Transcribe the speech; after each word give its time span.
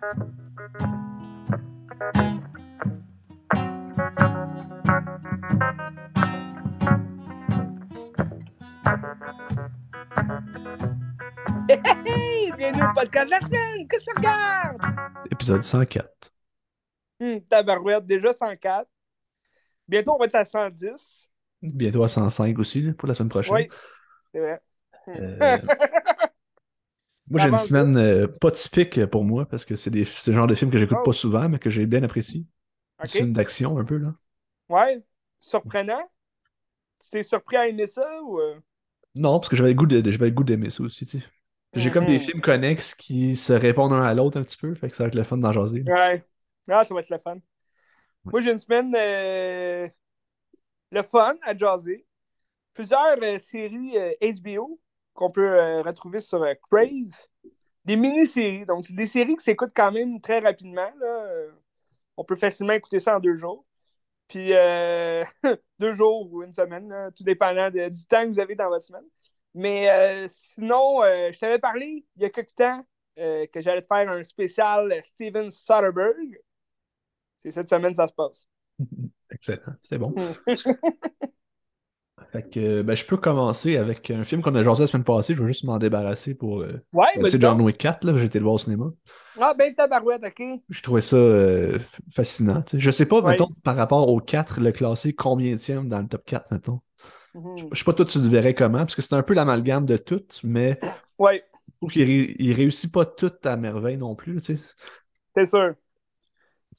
Hey, 0.00 0.06
bienvenue 12.56 12.84
au 12.84 12.94
podcast 12.94 13.26
de 13.26 13.30
la 13.30 13.40
semaine. 13.40 13.88
Qu'est-ce 13.88 14.04
que 14.04 14.10
tu 14.10 14.16
regardes? 14.18 14.82
Épisode 15.32 15.62
104. 15.62 16.32
Hum, 17.20 17.40
tabarouette, 17.42 18.06
déjà 18.06 18.32
104. 18.32 18.88
Bientôt, 19.88 20.14
on 20.14 20.18
va 20.18 20.26
être 20.26 20.36
à 20.36 20.44
110. 20.44 21.28
Bientôt 21.60 22.04
à 22.04 22.08
105 22.08 22.56
aussi 22.60 22.82
là, 22.82 22.92
pour 22.92 23.08
la 23.08 23.14
semaine 23.14 23.30
prochaine. 23.30 23.52
Oui, 23.52 23.68
c'est 24.32 24.38
vrai. 24.38 24.62
Euh, 25.08 25.58
Moi, 27.30 27.38
j'ai 27.40 27.48
une 27.50 27.58
semaine 27.58 27.96
euh, 27.96 28.26
pas 28.26 28.50
typique 28.50 29.04
pour 29.06 29.24
moi 29.24 29.46
parce 29.46 29.64
que 29.64 29.76
c'est 29.76 29.90
le 29.90 30.04
genre 30.04 30.46
de 30.46 30.54
film 30.54 30.70
que 30.70 30.78
j'écoute 30.78 31.02
Oh. 31.02 31.04
pas 31.04 31.12
souvent, 31.12 31.48
mais 31.48 31.58
que 31.58 31.70
j'ai 31.70 31.86
bien 31.86 32.02
apprécié. 32.02 32.46
OK. 33.00 33.16
C'est 33.16 33.24
une 33.24 33.32
d'action 33.34 33.78
un 33.78 33.84
peu, 33.84 33.98
là. 33.98 34.14
Ouais, 34.70 35.02
surprenant? 35.40 36.10
Tu 37.00 37.10
t'es 37.10 37.22
surpris 37.24 37.56
à 37.58 37.68
aimer 37.68 37.86
ça 37.88 38.22
ou. 38.24 38.40
euh? 38.40 38.60
Non, 39.14 39.38
parce 39.40 39.48
que 39.50 39.56
j'avais 39.56 39.70
le 39.70 39.74
goût 39.74 39.86
de... 39.86 40.00
d'aimer 40.44 40.70
ça 40.70 40.82
aussi, 40.82 41.06
tu 41.06 41.18
sais. 41.20 41.26
J'ai 41.74 41.90
comme 41.90 42.06
des 42.06 42.18
Mhm. 42.18 42.18
films 42.18 42.40
connexes 42.40 42.94
qui 42.94 43.36
se 43.36 43.52
répondent 43.52 43.92
un 43.92 44.02
à 44.02 44.14
l'autre 44.14 44.38
un 44.38 44.42
petit 44.44 44.56
peu, 44.56 44.74
fait 44.74 44.88
que 44.90 44.96
ça 44.96 45.04
va 45.04 45.08
être 45.08 45.14
le 45.14 45.22
fun 45.24 45.38
d'en 45.38 45.52
jaser. 45.52 45.86
Ouais. 45.86 46.24
Ah, 46.68 46.84
ça 46.84 46.94
va 46.94 47.00
être 47.00 47.10
le 47.10 47.18
fun. 47.18 47.38
Moi, 48.32 48.42
j'ai 48.42 48.52
une 48.52 48.58
semaine 48.58 48.94
euh, 48.96 49.88
le 50.90 51.02
fun 51.02 51.36
à 51.42 51.56
jaser. 51.56 52.06
Plusieurs 52.74 53.18
euh, 53.22 53.38
séries 53.40 53.98
euh, 53.98 54.12
HBO 54.22 54.80
qu'on 55.18 55.30
peut 55.30 55.60
euh, 55.60 55.82
retrouver 55.82 56.20
sur 56.20 56.40
euh, 56.44 56.54
Crave. 56.70 57.26
Des 57.84 57.96
mini-séries. 57.96 58.66
Donc, 58.66 58.84
c'est 58.86 58.94
des 58.94 59.06
séries 59.06 59.34
qui 59.36 59.42
s'écoutent 59.44 59.72
quand 59.74 59.90
même 59.90 60.20
très 60.20 60.38
rapidement. 60.38 60.90
Là. 61.00 61.46
On 62.16 62.22
peut 62.22 62.36
facilement 62.36 62.74
écouter 62.74 63.00
ça 63.00 63.16
en 63.16 63.20
deux 63.20 63.34
jours. 63.34 63.64
Puis, 64.28 64.54
euh, 64.54 65.24
deux 65.80 65.94
jours 65.94 66.32
ou 66.32 66.44
une 66.44 66.52
semaine, 66.52 66.88
là, 66.88 67.10
tout 67.10 67.24
dépendant 67.24 67.68
de- 67.70 67.88
du 67.88 68.06
temps 68.06 68.22
que 68.22 68.28
vous 68.28 68.38
avez 68.38 68.54
dans 68.54 68.68
votre 68.68 68.84
semaine. 68.84 69.06
Mais 69.54 69.90
euh, 69.90 70.26
sinon, 70.28 71.00
je 71.02 71.38
t'avais 71.38 71.58
parlé 71.58 72.06
il 72.16 72.22
y 72.22 72.24
a 72.26 72.30
quelques 72.30 72.54
temps 72.54 72.84
que 73.16 73.60
j'allais 73.60 73.82
te 73.82 73.86
faire 73.88 74.08
un 74.08 74.22
spécial 74.22 74.94
Steven 75.02 75.50
Soderbergh. 75.50 76.38
C'est 77.38 77.50
cette 77.50 77.68
semaine 77.70 77.94
ça 77.94 78.06
se 78.06 78.12
passe. 78.12 78.46
Excellent, 79.30 79.74
c'est 79.80 79.98
bon. 79.98 80.14
Fait 82.32 82.48
que, 82.48 82.82
ben, 82.82 82.94
je 82.94 83.04
peux 83.04 83.16
commencer 83.16 83.76
avec 83.76 84.10
un 84.10 84.24
film 84.24 84.42
qu'on 84.42 84.54
a 84.54 84.62
jasé 84.62 84.82
la 84.82 84.86
semaine 84.86 85.04
passée. 85.04 85.34
Je 85.34 85.40
veux 85.42 85.48
juste 85.48 85.64
m'en 85.64 85.78
débarrasser 85.78 86.34
pour. 86.34 86.60
euh, 86.60 86.82
Ouais, 86.92 87.06
ben, 87.14 87.22
mais 87.22 87.28
tu 87.30 87.36
sais, 87.36 87.40
John 87.40 87.60
Wick 87.62 87.78
4, 87.78 88.04
là, 88.04 88.16
j'ai 88.16 88.26
été 88.26 88.38
le 88.38 88.44
voir 88.44 88.54
au 88.54 88.58
cinéma. 88.58 88.86
Ah, 89.40 89.54
ben 89.54 89.74
tabarouette, 89.74 90.24
OK. 90.26 90.42
J'ai 90.68 90.82
trouvé 90.82 91.00
ça 91.00 91.16
euh, 91.16 91.78
fascinant. 92.12 92.62
tu 92.62 92.72
sais. 92.72 92.80
Je 92.80 92.90
sais 92.90 93.06
pas, 93.06 93.20
Ouais. 93.20 93.32
mettons, 93.32 93.48
par 93.62 93.76
rapport 93.76 94.08
au 94.08 94.20
4, 94.20 94.60
le 94.60 94.72
classé 94.72 95.12
combien 95.14 95.56
dans 95.84 96.00
le 96.00 96.08
top 96.08 96.24
4, 96.24 96.50
mettons. 96.50 96.80
Mhm. 97.34 97.68
Je 97.72 97.78
sais 97.78 97.84
pas, 97.84 97.92
toi, 97.92 98.04
tu 98.04 98.18
le 98.18 98.28
verrais 98.28 98.54
comment, 98.54 98.78
parce 98.78 98.94
que 98.96 99.02
c'est 99.02 99.14
un 99.14 99.22
peu 99.22 99.34
l'amalgame 99.34 99.86
de 99.86 99.96
tout, 99.96 100.22
mais 100.42 100.80
Ouais, 101.18 101.44
je 101.68 101.72
trouve 101.76 101.90
qu'il 101.92 102.02
ré- 102.04 102.52
réussit 102.54 102.92
pas 102.92 103.04
tout 103.04 103.32
à 103.44 103.56
merveille 103.56 103.96
non 103.96 104.14
plus. 104.16 104.40
Tu 104.40 104.56
sais. 104.56 104.62
c'est 105.36 105.44
sûr. 105.46 105.74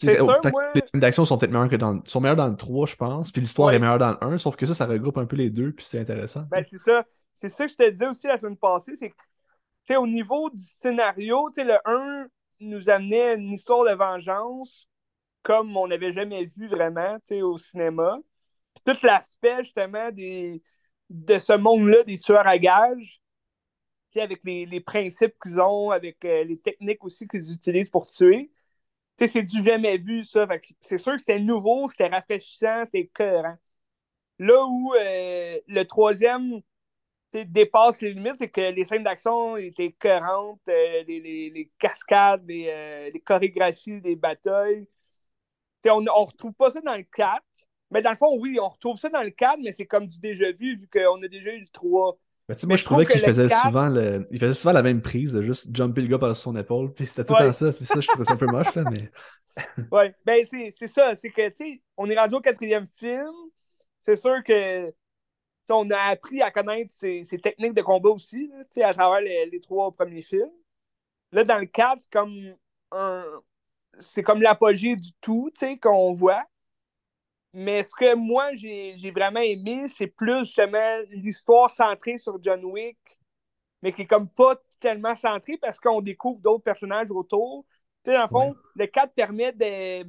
C'est 0.01 0.15
sûr, 0.15 0.25
moi- 0.51 0.71
Les 0.75 0.81
films 0.81 1.01
d'action 1.01 1.25
sont 1.25 1.37
peut-être 1.37 1.51
meilleurs 1.51 1.69
que 1.69 1.75
dans 1.75 1.91
le... 1.93 2.01
sont 2.05 2.21
dans 2.21 2.47
le 2.47 2.55
3, 2.55 2.87
je 2.87 2.95
pense, 2.95 3.31
puis 3.31 3.41
l'histoire 3.41 3.67
Ouais. 3.69 3.75
est 3.75 3.79
meilleure 3.79 3.99
dans 3.99 4.11
le 4.11 4.23
1, 4.23 4.37
sauf 4.37 4.55
que 4.55 4.65
ça, 4.65 4.73
ça 4.73 4.85
regroupe 4.85 5.17
un 5.17 5.25
peu 5.25 5.35
les 5.35 5.49
deux, 5.49 5.71
puis 5.73 5.85
c'est 5.85 5.99
intéressant. 5.99 6.43
Ben, 6.49 6.63
c'est 6.63 6.77
ça. 6.77 7.03
C'est 7.33 7.49
ça 7.49 7.65
que 7.65 7.71
je 7.71 7.77
te 7.77 7.89
disais 7.89 8.07
aussi 8.07 8.27
la 8.27 8.37
semaine 8.37 8.57
passée, 8.57 8.95
c'est 8.95 9.09
que, 9.09 9.95
au 9.97 10.07
niveau 10.07 10.49
du 10.49 10.61
scénario, 10.61 11.47
le 11.57 11.77
1 11.85 12.27
nous 12.61 12.89
amenait 12.89 13.35
une 13.35 13.53
histoire 13.53 13.85
de 13.89 13.95
vengeance 13.95 14.87
comme 15.41 15.75
on 15.77 15.87
n'avait 15.87 16.11
jamais 16.11 16.43
vu 16.45 16.67
vraiment, 16.67 17.17
au 17.43 17.57
cinéma. 17.57 18.17
Puis 18.75 18.93
tout 18.93 19.05
l'aspect, 19.05 19.63
justement, 19.63 20.11
des, 20.11 20.61
de 21.09 21.39
ce 21.39 21.53
monde-là, 21.53 22.03
des 22.03 22.17
tueurs 22.17 22.45
à 22.47 22.57
gages, 22.57 23.21
avec 24.15 24.41
les, 24.43 24.65
les 24.65 24.79
principes 24.81 25.35
qu'ils 25.41 25.59
ont, 25.61 25.91
avec 25.91 26.23
euh, 26.25 26.43
les 26.43 26.57
techniques 26.57 27.03
aussi 27.03 27.27
qu'ils 27.27 27.51
utilisent 27.53 27.89
pour 27.89 28.05
tuer. 28.05 28.51
C'est 29.27 29.43
du 29.43 29.63
jamais 29.63 29.97
vu, 29.97 30.23
ça. 30.23 30.47
C'est 30.81 30.97
sûr 30.97 31.13
que 31.13 31.19
c'était 31.19 31.39
nouveau, 31.39 31.89
c'était 31.89 32.07
rafraîchissant, 32.07 32.85
c'était 32.85 33.01
écœurant. 33.01 33.57
Là 34.39 34.65
où 34.65 34.93
euh, 34.95 35.59
le 35.67 35.83
troisième 35.83 36.61
dépasse 37.33 38.01
les 38.01 38.13
limites, 38.13 38.37
c'est 38.37 38.49
que 38.49 38.61
les 38.71 38.83
scènes 38.85 39.03
d'action 39.03 39.57
étaient 39.57 39.87
écœurantes, 39.87 40.61
euh, 40.69 41.03
les, 41.07 41.71
cascades, 41.79 42.45
les, 42.47 42.67
euh, 42.69 43.11
les 43.13 43.19
chorégraphies 43.21 44.01
des 44.01 44.15
batailles. 44.15 44.87
On 45.85 46.01
ne 46.01 46.09
retrouve 46.09 46.53
pas 46.53 46.71
ça 46.71 46.81
dans 46.81 46.95
le 46.95 47.03
4. 47.03 47.43
Mais 47.91 48.01
dans 48.01 48.11
le 48.11 48.15
fond, 48.17 48.37
oui, 48.39 48.59
on 48.61 48.69
retrouve 48.69 48.99
ça 48.99 49.09
dans 49.09 49.23
le 49.23 49.31
4, 49.31 49.59
mais 49.61 49.71
c'est 49.71 49.87
comme 49.87 50.07
du 50.07 50.19
déjà 50.19 50.51
vu, 50.51 50.77
vu 50.77 50.87
qu'on 50.87 51.21
a 51.23 51.27
déjà 51.27 51.53
eu 51.53 51.61
du 51.61 51.71
3. 51.71 52.17
Tu 52.55 52.61
sais, 52.61 52.67
moi, 52.67 52.77
je 52.77 52.81
je 52.81 52.83
trouvais 52.83 53.05
qu'il 53.07 53.21
faisait, 53.21 53.47
4 53.47 53.51
souvent 53.51 53.89
le... 53.89 54.27
il 54.31 54.39
faisait 54.39 54.55
souvent 54.55 54.73
la 54.73 54.81
même 54.83 55.01
prise, 55.01 55.33
de 55.33 55.41
juste 55.43 55.75
jumper 55.75 56.01
le 56.01 56.07
gars 56.07 56.17
par 56.19 56.35
son 56.35 56.55
épaule, 56.57 56.93
puis 56.93 57.05
c'était 57.05 57.23
tout 57.25 57.35
le 57.35 57.39
Ouais. 57.39 57.47
temps 57.47 57.53
ça. 57.53 57.71
Puis 57.71 57.85
ça, 57.85 58.01
je 58.01 58.09
trouvais 58.09 58.25
ça 58.25 58.33
un 58.33 58.37
peu 58.37 58.47
moche, 58.47 58.73
là, 58.75 58.83
mais. 58.85 59.11
Ouais, 59.91 60.13
ben 60.25 60.45
c'est 60.45 60.87
ça. 60.87 61.15
C'est 61.15 61.31
que, 61.31 61.49
tu 61.49 61.55
sais, 61.75 61.81
on 61.97 62.09
est 62.09 62.17
rendu 62.17 62.35
au 62.35 62.41
quatrième 62.41 62.85
film. 62.87 63.31
C'est 63.99 64.15
sûr 64.15 64.43
que, 64.43 64.87
tu 64.89 64.93
sais, 65.65 65.73
on 65.73 65.89
a 65.91 65.97
appris 65.99 66.41
à 66.41 66.51
connaître 66.51 66.93
ses, 66.93 67.23
ses 67.23 67.39
techniques 67.39 67.73
de 67.75 67.81
combat 67.83 68.09
aussi, 68.09 68.51
tu 68.51 68.65
sais, 68.71 68.83
à 68.83 68.93
travers 68.93 69.21
les, 69.21 69.47
les 69.47 69.61
trois 69.61 69.91
premiers 69.93 70.21
films. 70.23 70.51
Là, 71.33 71.43
dans 71.45 71.59
le 71.59 71.67
4, 71.67 72.01
c'est 72.01 72.11
comme 72.11 72.55
un. 72.91 73.25
C'est 73.99 74.23
comme 74.23 74.41
l'apogée 74.41 74.95
du 74.95 75.11
tout, 75.21 75.51
tu 75.53 75.65
sais, 75.67 75.77
qu'on 75.79 76.13
voit. 76.13 76.43
Mais 77.53 77.83
ce 77.83 77.91
que 77.95 78.13
moi, 78.15 78.53
j'ai 78.53 79.11
vraiment 79.11 79.39
aimé, 79.39 79.87
c'est 79.87 80.07
plus 80.07 80.45
justement 80.45 80.99
l'histoire 81.09 81.69
centrée 81.69 82.17
sur 82.17 82.37
John 82.41 82.63
Wick, 82.65 82.97
mais 83.81 83.91
qui 83.91 84.03
est 84.03 84.07
comme 84.07 84.29
pas 84.29 84.55
tellement 84.79 85.15
centrée 85.15 85.57
parce 85.57 85.79
qu'on 85.79 86.01
découvre 86.01 86.39
d'autres 86.41 86.63
personnages 86.63 87.09
autour. 87.11 87.65
Tu 88.03 88.11
sais, 88.11 88.17
dans 88.17 88.23
le 88.23 88.29
fond, 88.29 88.49
Ouais. 88.51 88.55
le 88.75 88.85
4 88.87 89.13
permet 89.13 89.51
de, 89.51 90.07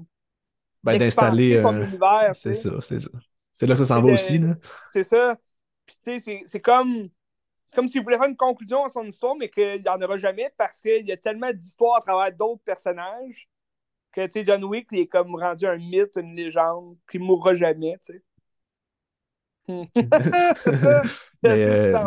Ben, 0.83 0.99
d'installer. 0.99 1.61
son 1.63 1.75
euh, 1.75 1.85
univers. 1.87 2.33
tu 2.35 2.41
C'est 2.41 2.55
ça, 2.55 2.71
c'est 2.81 2.99
ça. 2.99 3.11
C'est 3.53 3.67
là 3.67 3.75
que 3.75 3.81
ça 3.81 3.87
s'en 3.95 4.03
va 4.03 4.09
de- 4.09 4.15
aussi. 4.15 4.41
C'est 4.93 5.05
ça. 5.05 5.37
Puis 5.87 5.97
tu 5.97 6.03
sais, 6.13 6.19
c'est- 6.19 6.43
c'est 6.47 6.61
comme. 6.61 7.09
C'est 7.65 7.77
comme 7.77 7.87
s'il 7.89 8.03
voulait 8.03 8.19
faire 8.19 8.29
une 8.29 8.37
conclusion 8.37 8.85
à 8.85 8.89
son 8.89 9.05
histoire, 9.07 9.37
mais 9.37 9.49
qu'il 9.49 9.81
n'y 9.83 9.89
en 9.89 10.03
aura 10.03 10.17
jamais 10.17 10.53
parce 10.59 10.81
qu'il 10.81 11.07
y 11.07 11.13
a 11.13 11.17
tellement 11.17 11.53
d'histoires 11.53 11.97
à 11.99 12.01
travers 12.01 12.33
d'autres 12.37 12.63
personnages 12.65 13.49
que 14.13 14.25
tu 14.27 14.31
sais, 14.33 14.45
John 14.45 14.65
Wick 14.65 14.89
il 14.93 15.01
est 15.01 15.07
comme 15.07 15.35
rendu 15.37 15.67
un 15.67 15.77
mythe, 15.77 16.17
une 16.17 16.35
légende, 16.37 16.97
qui 17.11 17.19
ne 17.19 17.25
mourra 17.25 17.55
jamais. 17.55 17.97
tu 18.05 18.15
sais. 18.15 18.23
Mais, 21.43 21.65
euh. 21.65 21.99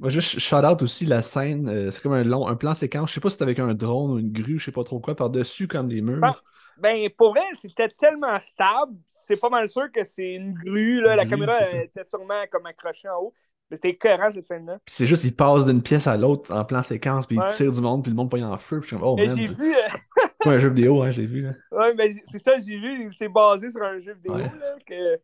Moi, 0.00 0.08
juste 0.08 0.38
shout 0.38 0.56
out 0.64 0.80
aussi 0.82 1.04
la 1.04 1.22
scène, 1.22 1.68
euh, 1.68 1.90
c'est 1.90 2.02
comme 2.02 2.12
un 2.14 2.24
long, 2.24 2.48
un 2.48 2.56
plan 2.56 2.74
séquence. 2.74 3.10
Je 3.10 3.14
sais 3.14 3.20
pas 3.20 3.28
si 3.28 3.34
c'était 3.34 3.44
avec 3.44 3.58
un 3.58 3.74
drone 3.74 4.12
ou 4.12 4.18
une 4.18 4.32
grue, 4.32 4.58
je 4.58 4.64
sais 4.66 4.72
pas 4.72 4.82
trop 4.84 4.98
quoi, 4.98 5.14
par-dessus 5.14 5.68
comme 5.68 5.88
les 5.88 6.00
murs. 6.00 6.42
Ben, 6.78 7.08
pour 7.16 7.30
vrai, 7.34 7.42
c'était 7.60 7.90
tellement 7.90 8.40
stable. 8.40 8.96
C'est 9.08 9.38
pas 9.40 9.50
mal 9.50 9.68
sûr 9.68 9.92
que 9.92 10.04
c'est 10.04 10.32
une 10.34 10.54
grue. 10.54 11.00
Là. 11.02 11.16
La 11.16 11.24
Grue, 11.24 11.30
caméra 11.30 11.60
elle 11.60 11.82
était 11.84 12.04
sûrement 12.04 12.42
comme 12.50 12.66
accrochée 12.66 13.08
en 13.08 13.20
haut. 13.20 13.34
Mais 13.70 13.76
c'était 13.76 13.90
écœurant, 13.90 14.30
cette 14.30 14.48
scène-là. 14.48 14.78
Puis 14.84 14.94
c'est 14.94 15.06
juste, 15.06 15.24
il 15.24 15.34
passe 15.34 15.64
d'une 15.64 15.82
pièce 15.82 16.06
à 16.06 16.16
l'autre 16.16 16.52
en 16.54 16.64
plan 16.64 16.82
séquence, 16.82 17.26
puis 17.26 17.38
Ouais. 17.38 17.46
il 17.50 17.54
tire 17.54 17.72
du 17.72 17.80
monde, 17.80 18.02
puis 18.02 18.10
le 18.10 18.16
monde 18.16 18.30
pogne 18.30 18.44
en 18.44 18.58
feu. 18.58 18.80
Puis 18.80 18.90
je 18.90 18.96
suis 18.96 19.00
comme, 19.00 19.08
oh 19.08 19.16
man, 19.16 19.36
j'ai 19.36 19.46
c'est 19.46 19.52
vu. 19.54 19.74
euh, 19.74 19.78
pas 20.44 20.50
un 20.52 20.58
jeu 20.58 20.68
vidéo, 20.68 21.02
hein, 21.02 21.10
j'ai 21.10 21.26
vu. 21.26 21.42
Là. 21.42 21.52
Ouais, 21.70 21.94
mais 21.94 22.10
c'est 22.26 22.38
ça, 22.38 22.58
j'ai 22.58 22.78
vu, 22.78 23.12
c'est 23.12 23.28
basé 23.28 23.70
sur 23.70 23.82
un 23.82 24.00
jeu 24.00 24.14
vidéo. 24.14 24.34
Ouais. 24.34 24.42
Là, 24.42 24.76
que... 24.86 25.20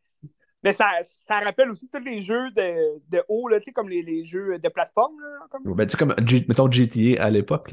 Mais 0.65 0.73
ça, 0.73 0.87
ça 1.05 1.39
rappelle 1.39 1.71
aussi 1.71 1.89
tous 1.89 2.01
les 2.01 2.21
jeux 2.21 2.51
de, 2.51 2.99
de 3.11 3.23
haut, 3.29 3.47
là, 3.49 3.61
comme 3.73 3.89
les, 3.89 4.03
les 4.03 4.25
jeux 4.25 4.59
de 4.59 4.69
plateforme. 4.69 5.15
Là, 5.21 5.47
comme... 5.51 5.63
Ben, 5.75 5.87
tu 5.87 5.93
sais, 5.93 5.97
comme, 5.97 6.15
G- 6.27 6.45
mettons 6.49 6.71
GTA 6.71 7.25
à 7.25 7.31
l'époque. 7.31 7.73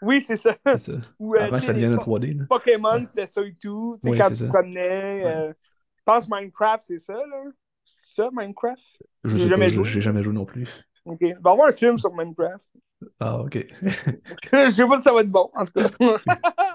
Oui, 0.00 0.22
c'est 0.22 0.36
ça. 0.36 0.56
Ça. 0.78 0.92
Ou, 1.18 1.34
euh, 1.34 1.40
Avant 1.40 1.58
sais, 1.58 1.66
ça 1.66 1.74
po- 1.74 2.18
3D, 2.18 2.38
là. 2.38 2.44
Pokémon, 2.48 2.94
Ouais. 2.94 3.04
c'était 3.04 3.26
ça 3.26 3.42
et 3.42 3.54
tout. 3.54 3.94
Oui, 4.04 4.16
quand 4.18 4.28
tu 4.30 4.36
ça. 4.36 4.44
te 4.46 4.50
promenais. 4.50 5.24
Ouais. 5.24 5.26
euh, 5.26 5.52
Je 5.98 6.02
pense 6.04 6.26
Minecraft, 6.28 6.82
c'est 6.86 6.98
ça, 6.98 7.12
là. 7.12 7.44
C'est 7.84 8.22
ça, 8.22 8.30
Minecraft? 8.32 8.80
Je 9.24 9.36
J'ai 9.36 9.42
sais 9.42 9.46
jamais 9.48 9.66
pas, 9.66 9.72
joué. 9.72 9.84
j'ai 9.84 10.00
jamais 10.00 10.22
joué 10.22 10.32
non 10.32 10.46
plus. 10.46 10.66
Ok. 11.04 11.18
Il 11.20 11.36
va 11.42 11.50
avoir 11.50 11.68
un 11.68 11.72
film 11.72 11.98
sur 11.98 12.10
Minecraft. 12.14 12.70
Ah, 13.20 13.38
ok. 13.40 13.66
Je 14.52 14.70
sais 14.70 14.86
pas 14.86 14.96
si 14.98 15.02
ça 15.02 15.12
va 15.12 15.20
être 15.20 15.30
bon, 15.30 15.50
en 15.54 15.64
tout 15.64 15.72
cas. 15.74 15.90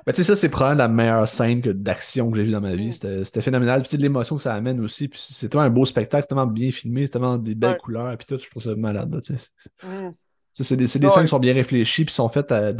Ben, 0.05 0.13
tu 0.13 0.23
sais, 0.23 0.23
ça, 0.23 0.35
c'est 0.35 0.49
probablement 0.49 0.83
la 0.83 0.87
meilleure 0.87 1.27
scène 1.27 1.61
que- 1.61 1.69
d'action 1.69 2.31
que 2.31 2.37
j'ai 2.37 2.43
vue 2.45 2.51
dans 2.51 2.61
ma 2.61 2.75
vie. 2.75 2.89
Mm. 3.03 3.23
C'était 3.25 3.41
phénoménal. 3.41 3.83
Puis, 3.83 3.97
de 3.97 4.01
l'émotion 4.01 4.37
que 4.37 4.41
ça 4.43 4.53
amène 4.55 4.79
aussi. 4.79 5.07
Puis, 5.07 5.19
c'est 5.31 5.49
tellement 5.49 5.65
un 5.65 5.69
beau 5.69 5.85
spectacle, 5.85 6.25
tellement 6.27 6.47
bien 6.47 6.71
filmé, 6.71 7.07
tellement 7.07 7.37
des 7.37 7.53
belles 7.53 7.71
Ouais. 7.73 7.77
couleurs. 7.77 8.17
Puis, 8.17 8.25
tout, 8.25 8.37
je 8.43 8.49
trouve 8.49 8.63
ça 8.63 8.75
malade. 8.75 9.13
là, 9.13 9.21
tu 9.21 9.35
sais. 9.37 9.49
Mm. 9.85 10.11
C'est 10.53 10.75
des, 10.75 10.85
des 10.85 11.05
Ouais. 11.05 11.09
scènes 11.09 11.23
qui 11.23 11.29
sont 11.29 11.39
bien 11.39 11.53
réfléchies, 11.53 12.05
puis 12.05 12.13
sont 12.13 12.27
faites 12.27 12.51
euh, 12.51 12.73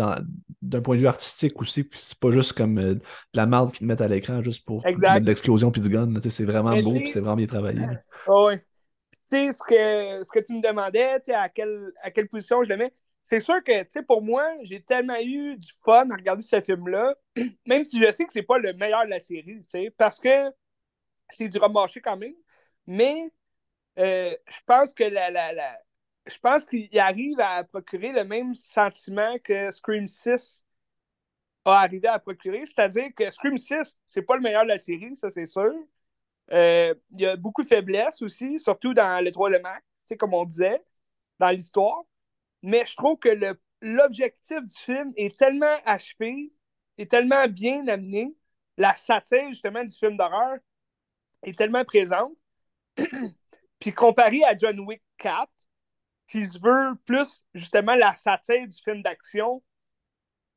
d'un 0.62 0.82
point 0.82 0.96
de 0.96 1.02
vue 1.02 1.08
artistique 1.08 1.62
aussi. 1.62 1.84
Puis, 1.84 2.00
c'est 2.02 2.18
pas 2.18 2.32
juste 2.32 2.54
comme 2.54 2.78
euh, 2.80 2.96
de 2.96 3.02
la 3.36 3.46
marde 3.46 3.72
qu'ils 3.72 3.80
te 3.80 3.86
mettent 3.86 4.02
à 4.02 4.08
l'écran 4.08 4.42
juste 4.42 4.66
pour 4.66 4.86
Exact. 4.86 5.14
mettre 5.14 5.26
de 5.26 5.30
l'explosion 5.30 5.72
puis 5.72 5.82
du 5.82 5.90
gun. 5.90 6.12
tu 6.16 6.22
sais, 6.24 6.30
C'est 6.30 6.46
vraiment 6.46 6.72
Mais 6.72 6.82
beau, 6.82 6.92
puis 6.94 7.10
c'est 7.10 7.20
vraiment 7.20 7.36
bien 7.36 7.46
travaillé. 7.48 7.80
Ah 8.28 8.44
ouais. 8.46 8.66
Tu 9.32 9.38
sais, 9.38 9.52
ce 9.52 9.60
que, 9.60 10.24
ce 10.26 10.30
que 10.32 10.40
tu 10.44 10.54
me 10.54 10.62
demandais, 10.68 11.20
à 11.34 11.48
quelle, 11.50 11.92
à 12.02 12.10
quelle 12.12 12.28
position 12.28 12.64
je 12.64 12.70
le 12.70 12.78
mets, 12.78 12.92
c'est 13.30 13.40
sûr 13.40 13.64
que, 13.64 13.84
tu 13.84 13.90
sais, 13.92 14.04
pour 14.04 14.22
moi, 14.24 14.44
j'ai 14.64 14.82
tellement 14.82 15.20
eu 15.22 15.56
du 15.58 15.72
fun 15.84 16.10
à 16.10 16.16
regarder 16.16 16.42
ce 16.44 16.62
film-là, 16.62 17.16
même 17.68 17.86
si 17.86 18.00
je 18.00 18.12
sais 18.12 18.26
que 18.26 18.34
c'est 18.34 18.44
pas 18.44 18.58
le 18.60 18.74
meilleur 18.74 19.06
de 19.06 19.10
la 19.12 19.20
série, 19.20 19.62
tu 19.62 19.70
sais, 19.70 19.92
parce 19.98 20.20
que 20.20 20.52
c'est 21.32 21.50
du 21.50 21.58
remarché 21.58 22.02
quand 22.02 22.18
même. 22.18 22.36
Mais 22.88 23.32
euh, 24.00 24.36
je 24.48 24.58
pense 24.66 24.94
que 24.94 25.04
la, 25.06 25.32
la, 25.32 25.54
la 25.54 25.80
je 26.28 26.38
pense 26.40 26.66
qu'il 26.66 26.98
arrive 27.00 27.40
à 27.40 27.64
procurer 27.64 28.12
le 28.14 28.24
même 28.26 28.56
sentiment 28.56 29.38
que 29.44 29.72
Scream 29.72 30.08
6 30.08 30.66
a 31.66 31.82
arrivé 31.82 32.08
à 32.08 32.20
procurer. 32.20 32.66
C'est-à-dire 32.66 33.10
que 33.16 33.30
Scream 33.32 33.58
6, 33.58 33.98
c'est 34.08 34.22
pas 34.24 34.36
le 34.38 34.42
meilleur 34.44 34.64
de 34.64 34.70
la 34.70 34.80
série, 34.80 35.16
ça 35.18 35.30
c'est 35.32 35.46
sûr. 35.48 35.72
Euh, 36.54 36.96
il 37.14 37.22
y 37.22 37.26
a 37.28 37.36
beaucoup 37.38 37.64
de 37.64 37.68
faiblesses 37.68 38.22
aussi, 38.22 38.60
surtout 38.60 38.94
dans 38.94 39.24
le 39.24 39.32
3 39.32 39.50
le 39.52 39.60
Mac, 39.62 39.84
comme 40.20 40.34
on 40.34 40.46
disait, 40.46 40.84
dans 41.40 41.50
l'histoire. 41.52 42.04
Mais 42.62 42.86
je 42.86 42.96
trouve 42.96 43.18
que 43.18 43.30
l'objectif 43.82 44.60
du 44.62 44.76
film 44.76 45.12
est 45.16 45.38
tellement 45.38 45.78
achevé, 45.86 46.52
est 46.98 47.10
tellement 47.10 47.48
bien 47.48 47.88
amené. 47.88 48.36
La 48.78 48.94
satire, 48.94 49.50
justement, 49.50 49.84
du 49.84 49.94
film 49.94 50.18
d'horreur 50.18 50.58
est 51.44 51.58
tellement 51.58 51.84
présente. 51.84 52.34
Puis 53.80 53.94
comparé 53.94 54.44
à 54.44 54.58
John 54.58 54.80
Wick 54.82 55.02
4, 55.18 55.50
qui 56.28 56.46
se 56.46 56.60
veut 56.60 56.96
plus, 57.06 57.46
justement, 57.54 57.96
la 57.96 58.14
satire 58.14 58.68
du 58.68 58.78
film 58.78 59.02
d'action, 59.02 59.64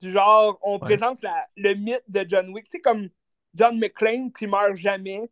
du 0.01 0.11
genre, 0.11 0.59
on 0.63 0.79
présente 0.79 1.25
le 1.57 1.75
mythe 1.75 2.03
de 2.09 2.25
John 2.29 2.51
Wick. 2.51 2.65
Tu 2.65 2.79
sais, 2.79 2.81
comme 2.81 3.09
John 3.55 3.79
McClane 3.79 4.33
qui 4.33 4.47
meurt 4.47 4.75
jamais. 4.77 5.31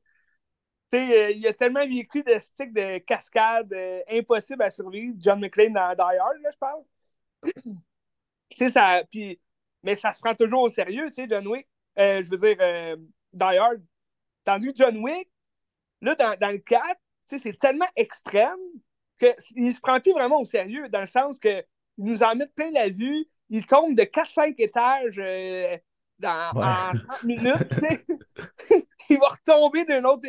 Tu 0.90 0.98
sais, 0.98 1.26
euh, 1.26 1.30
il 1.30 1.46
a 1.46 1.52
tellement 1.52 1.86
vécu 1.86 2.22
de 2.22 2.38
sticks 2.40 2.72
de 2.72 2.98
cascade 2.98 3.72
euh, 3.72 4.00
impossible 4.10 4.62
à 4.62 4.70
survivre, 4.70 5.14
John 5.18 5.40
McClane 5.40 5.72
dans 5.72 5.94
Die 5.94 6.18
Hard, 6.18 6.38
là, 6.42 6.50
je 6.52 6.58
parle. 6.58 6.82
tu 8.50 8.56
sais, 8.56 8.68
ça. 8.68 9.02
Puis, 9.10 9.40
mais 9.82 9.94
ça 9.94 10.12
se 10.12 10.20
prend 10.20 10.34
toujours 10.34 10.62
au 10.62 10.68
sérieux, 10.68 11.06
tu 11.06 11.14
sais, 11.14 11.26
John 11.28 11.46
Wick. 11.46 11.68
Euh, 11.98 12.22
je 12.22 12.30
veux 12.30 12.38
dire, 12.38 12.96
Die 13.32 13.58
Hard. 13.58 13.82
Tandis 14.44 14.68
que 14.68 14.76
John 14.76 14.96
Wick, 14.98 15.30
là, 16.00 16.14
dans, 16.14 16.36
dans 16.38 16.50
le 16.50 16.58
4, 16.58 16.84
tu 16.84 16.94
sais, 17.26 17.38
c'est 17.38 17.58
tellement 17.58 17.88
extrême 17.94 18.58
qu'il 19.18 19.64
ne 19.64 19.70
se 19.70 19.80
prend 19.80 20.00
plus 20.00 20.12
vraiment 20.12 20.40
au 20.40 20.44
sérieux, 20.44 20.88
dans 20.88 21.00
le 21.00 21.06
sens 21.06 21.38
que 21.38 21.64
il 21.98 22.04
nous 22.04 22.22
en 22.22 22.34
met 22.34 22.46
plein 22.46 22.70
la 22.70 22.88
vue, 22.88 23.26
il 23.50 23.66
tombe 23.66 23.94
de 23.94 24.02
4-5 24.02 24.54
étages 24.58 25.18
euh, 25.18 25.76
dans, 26.18 26.50
en 26.54 26.92
30 26.92 27.22
minutes. 27.24 27.54
il 29.10 29.18
va 29.18 29.28
retomber 29.28 29.84
d'un 29.84 30.04
autre, 30.04 30.26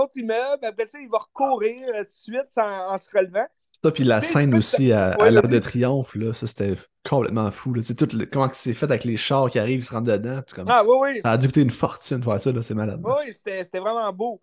autre 0.00 0.16
immeuble, 0.16 0.64
après 0.64 0.86
ça, 0.86 0.98
il 1.00 1.08
va 1.08 1.18
recourir 1.18 1.88
euh, 1.88 1.98
tout 2.00 2.04
de 2.04 2.10
suite 2.10 2.58
en 2.58 2.98
se 2.98 3.10
relevant. 3.10 3.46
Ça, 3.82 3.90
puis 3.90 4.04
la 4.04 4.22
scène 4.22 4.54
aussi 4.54 4.90
à, 4.92 5.12
à 5.12 5.30
l'Arc 5.30 5.48
de 5.48 5.58
Triomphe, 5.58 6.14
là, 6.14 6.32
ça 6.32 6.46
c'était 6.46 6.74
complètement 7.08 7.50
fou. 7.50 7.74
Là. 7.74 7.82
Tout 7.96 8.08
le, 8.16 8.26
comment 8.26 8.48
c'est 8.52 8.72
fait 8.72 8.86
avec 8.86 9.04
les 9.04 9.16
chars 9.16 9.50
qui 9.50 9.58
arrivent, 9.58 9.80
ils 9.80 9.84
se 9.84 9.92
rendent 9.92 10.06
dedans. 10.06 10.40
Comme, 10.54 10.68
ah, 10.68 10.82
oui, 10.84 10.96
oui. 11.00 11.20
Ça 11.22 11.32
a 11.32 11.38
dû 11.38 11.46
coûter 11.46 11.62
une 11.62 11.70
fortune 11.70 12.18
de 12.18 12.24
faire 12.24 12.40
ça, 12.40 12.50
c'est 12.62 12.74
malade. 12.74 13.00
Oui, 13.04 13.32
c'était 13.32 13.78
vraiment 13.78 14.12
beau. 14.12 14.40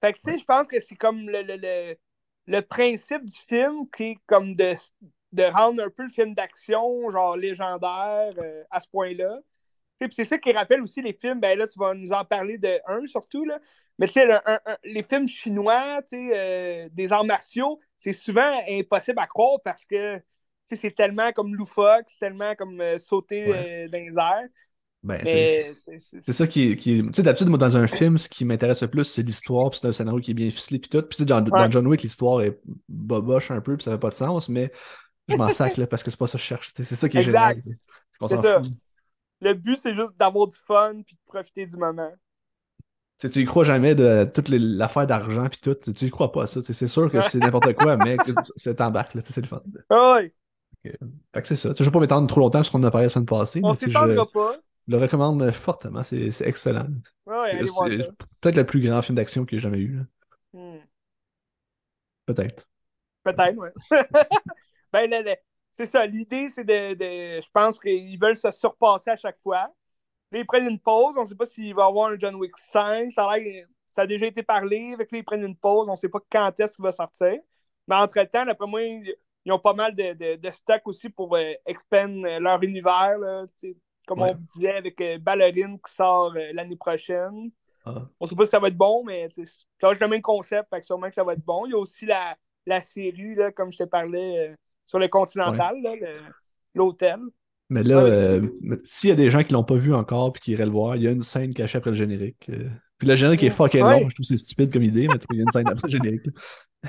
Fait 0.00 0.12
que, 0.12 0.18
tu 0.18 0.32
sais, 0.32 0.38
je 0.38 0.44
pense 0.44 0.66
que 0.66 0.80
c'est 0.80 0.96
comme 0.96 1.28
le, 1.28 1.42
le, 1.42 1.96
le, 2.46 2.60
principe 2.60 3.24
du 3.24 3.36
film 3.36 3.88
qui 3.90 4.04
est 4.04 4.18
comme 4.26 4.54
de, 4.54 4.74
de 5.32 5.42
rendre 5.42 5.82
un 5.82 5.90
peu 5.90 6.04
le 6.04 6.10
film 6.10 6.34
d'action, 6.34 7.10
genre 7.10 7.36
légendaire, 7.36 8.34
euh, 8.38 8.62
à 8.70 8.80
ce 8.80 8.88
point-là. 8.88 9.40
C'est 10.00 10.24
ça 10.24 10.38
qui 10.38 10.52
rappelle 10.52 10.82
aussi 10.82 11.00
les 11.02 11.12
films, 11.12 11.40
ben 11.40 11.58
là, 11.58 11.66
tu 11.66 11.78
vas 11.78 11.94
nous 11.94 12.12
en 12.12 12.24
parler 12.24 12.58
de 12.58 12.80
un 12.86 13.06
surtout, 13.06 13.44
là. 13.44 13.58
Mais 13.98 14.06
tu 14.06 14.14
sais, 14.14 14.26
les 14.84 15.02
films 15.04 15.28
chinois, 15.28 16.00
euh, 16.12 16.88
des 16.92 17.12
arts 17.12 17.24
martiaux, 17.24 17.78
c'est 17.96 18.12
souvent 18.12 18.60
impossible 18.68 19.20
à 19.20 19.26
croire 19.26 19.58
parce 19.64 19.84
que 19.84 20.20
c'est 20.66 20.94
tellement 20.94 21.30
comme 21.32 21.54
loufoque, 21.54 22.06
c'est 22.08 22.18
tellement 22.18 22.54
comme 22.56 22.80
euh, 22.80 22.98
sauter 22.98 23.46
dans 23.90 23.98
les 23.98 24.18
airs. 24.18 24.48
Ben, 25.04 25.20
c'est 25.26 26.32
ça 26.32 26.46
qui, 26.46 26.74
qui 26.76 27.02
Tu 27.02 27.10
sais, 27.12 27.22
d'habitude, 27.22 27.48
moi, 27.48 27.58
dans 27.58 27.76
un 27.76 27.86
film, 27.86 28.16
ce 28.16 28.28
qui 28.28 28.46
m'intéresse 28.46 28.80
le 28.80 28.88
plus, 28.88 29.04
c'est 29.04 29.22
l'histoire, 29.22 29.68
puis 29.70 29.78
c'est 29.80 29.88
un 29.88 29.92
scénario 29.92 30.18
qui 30.18 30.30
est 30.30 30.34
bien 30.34 30.50
ficelé, 30.50 30.78
puis 30.78 30.88
tout. 30.88 31.02
Puis 31.02 31.24
dans, 31.26 31.42
dans 31.42 31.70
John 31.70 31.86
Wick, 31.86 32.02
l'histoire 32.02 32.40
est 32.40 32.58
boboche 32.88 33.50
un 33.50 33.60
peu, 33.60 33.76
puis 33.76 33.84
ça 33.84 33.92
fait 33.92 33.98
pas 33.98 34.08
de 34.08 34.14
sens, 34.14 34.48
mais 34.48 34.72
je 35.28 35.36
m'en 35.36 35.50
sac, 35.50 35.76
là, 35.76 35.86
parce 35.86 36.02
que 36.02 36.10
c'est 36.10 36.18
pas 36.18 36.26
ça 36.26 36.38
que 36.38 36.42
je 36.42 36.46
cherche. 36.48 36.72
C'est 36.74 36.84
ça 36.84 37.08
qui 37.08 37.18
est 37.18 37.22
génial. 37.22 37.60
C'est 38.28 38.38
ça. 38.38 38.62
Le 39.44 39.52
but, 39.52 39.76
c'est 39.76 39.94
juste 39.94 40.16
d'avoir 40.16 40.48
du 40.48 40.56
fun, 40.56 41.02
puis 41.06 41.16
de 41.16 41.20
profiter 41.26 41.66
du 41.66 41.76
moment. 41.76 42.10
Tu 43.18 43.28
y 43.28 43.44
crois 43.44 43.64
jamais 43.64 43.94
de 43.94 44.24
toute 44.24 44.48
l'affaire 44.48 45.06
d'argent 45.06 45.48
puis 45.48 45.60
tout. 45.60 45.74
Tu 45.74 46.06
y 46.06 46.10
crois 46.10 46.32
pas 46.32 46.46
ça. 46.46 46.60
C'est 46.62 46.88
sûr 46.88 47.10
que 47.10 47.20
c'est 47.22 47.38
n'importe 47.38 47.74
quoi, 47.74 47.96
mais 48.04 48.16
c'est 48.56 48.80
embarque, 48.80 49.12
c'est 49.20 49.40
le 49.40 49.46
fun. 49.46 49.62
Ah 49.90 50.18
oui. 50.18 50.32
Fait 50.82 51.42
que 51.42 51.48
c'est 51.48 51.56
ça. 51.56 51.72
Je 51.78 51.84
vais 51.84 51.90
pas 51.90 52.00
m'étendre 52.00 52.26
trop 52.26 52.40
longtemps 52.40 52.58
parce 52.58 52.70
qu'on 52.70 52.80
en 52.80 52.84
a 52.84 52.90
parlé 52.90 53.06
la 53.06 53.10
semaine 53.10 53.26
passée. 53.26 53.60
On 53.62 53.74
s'étendra 53.74 54.26
pas. 54.30 54.56
Je 54.88 54.92
le 54.94 55.00
recommande 55.00 55.50
fortement. 55.52 56.02
C'est 56.04 56.30
excellent. 56.40 56.88
Ouais, 57.26 57.64
c'est 57.66 58.10
peut-être 58.40 58.56
le 58.56 58.66
plus 58.66 58.80
grand 58.80 59.00
film 59.02 59.16
d'action 59.16 59.44
que 59.44 59.52
j'ai 59.52 59.60
jamais 59.60 59.78
eu. 59.78 60.00
Hmm. 60.54 60.78
Peut-être. 62.26 62.66
Peut-être, 63.22 63.56
oui. 63.56 63.68
ben, 64.92 65.10
c'est 65.74 65.86
ça. 65.86 66.06
L'idée, 66.06 66.48
c'est 66.48 66.64
de, 66.64 66.94
de, 66.94 67.42
Je 67.42 67.50
pense 67.52 67.78
qu'ils 67.78 68.18
veulent 68.18 68.36
se 68.36 68.50
surpasser 68.52 69.10
à 69.10 69.16
chaque 69.16 69.38
fois. 69.38 69.68
Là, 70.32 70.38
ils 70.38 70.46
prennent 70.46 70.68
une 70.68 70.80
pause. 70.80 71.14
On 71.18 71.22
ne 71.22 71.26
sait 71.26 71.34
pas 71.34 71.44
s'il 71.44 71.74
va 71.74 71.84
y 71.84 71.86
avoir 71.86 72.10
un 72.10 72.18
John 72.18 72.36
Wick 72.36 72.56
5. 72.56 73.12
Ça 73.12 73.30
a, 73.30 73.36
ça 73.90 74.02
a 74.02 74.06
déjà 74.06 74.26
été 74.26 74.42
parlé. 74.42 74.92
Avec 74.94 75.12
là, 75.12 75.18
ils 75.18 75.24
prennent 75.24 75.44
une 75.44 75.56
pause. 75.56 75.88
On 75.88 75.92
ne 75.92 75.96
sait 75.96 76.08
pas 76.08 76.20
quand 76.30 76.58
est-ce 76.58 76.76
qu'il 76.76 76.84
va 76.84 76.92
sortir. 76.92 77.38
Mais 77.86 77.96
entre-temps, 77.96 78.46
d'après 78.46 78.66
moi, 78.66 78.80
ils 78.82 79.52
ont 79.52 79.58
pas 79.58 79.74
mal 79.74 79.94
de, 79.94 80.14
de, 80.14 80.36
de 80.36 80.50
stock 80.50 80.80
aussi 80.86 81.10
pour 81.10 81.36
euh, 81.36 81.52
expand 81.66 82.24
leur 82.40 82.62
univers. 82.62 83.18
Là, 83.18 83.44
comme 84.06 84.22
on 84.22 84.34
disait 84.54 84.76
avec 84.76 85.00
euh, 85.00 85.18
Ballerine 85.18 85.78
qui 85.80 85.92
sort 85.92 86.32
euh, 86.36 86.52
l'année 86.52 86.76
prochaine. 86.76 87.50
Ah. 87.84 88.06
On 88.18 88.24
ne 88.24 88.28
sait 88.28 88.36
pas 88.36 88.44
si 88.44 88.50
ça 88.50 88.58
va 88.58 88.68
être 88.68 88.76
bon, 88.76 89.04
mais 89.04 89.28
ça 89.30 89.42
va 89.86 89.92
être 89.92 90.00
le 90.00 90.08
même 90.08 90.22
concept, 90.22 90.70
fait 90.70 90.80
que 90.80 90.86
sûrement 90.86 91.08
que 91.08 91.14
ça 91.14 91.24
va 91.24 91.34
être 91.34 91.44
bon. 91.44 91.66
Il 91.66 91.70
y 91.70 91.74
a 91.74 91.78
aussi 91.78 92.06
la, 92.06 92.36
la 92.66 92.80
série, 92.80 93.34
là, 93.34 93.52
comme 93.52 93.72
je 93.72 93.78
te 93.78 93.84
parlais, 93.84 94.48
euh, 94.48 94.56
sur 94.86 94.98
le 94.98 95.08
Continental, 95.08 95.76
l'hôtel. 96.74 97.18
Mais 97.70 97.82
là, 97.82 98.40
s'il 98.84 99.10
y 99.10 99.12
a 99.12 99.16
des 99.16 99.30
gens 99.30 99.42
qui 99.42 99.52
l'ont 99.52 99.64
pas 99.64 99.76
vu 99.76 99.94
encore 99.94 100.32
et 100.36 100.38
qui 100.38 100.52
iraient 100.52 100.66
le 100.66 100.72
voir, 100.72 100.96
il 100.96 101.02
y 101.02 101.08
a 101.08 101.10
une 101.10 101.22
scène 101.22 101.54
cachée 101.54 101.78
après 101.78 101.90
le 101.90 101.96
générique. 101.96 102.50
Puis 102.98 103.08
le 103.08 103.16
générique 103.16 103.42
est 103.42 103.50
fucking 103.50 103.80
long, 103.80 103.98
je 103.98 104.14
trouve 104.14 104.18
que 104.18 104.24
c'est 104.24 104.36
stupide 104.36 104.72
comme 104.72 104.82
idée, 104.82 105.08
mais 105.08 105.18
il 105.30 105.36
y 105.36 105.40
a 105.40 105.42
une 105.42 105.50
scène 105.50 105.68
après 105.68 105.88
le 105.88 105.92
générique. 105.92 106.26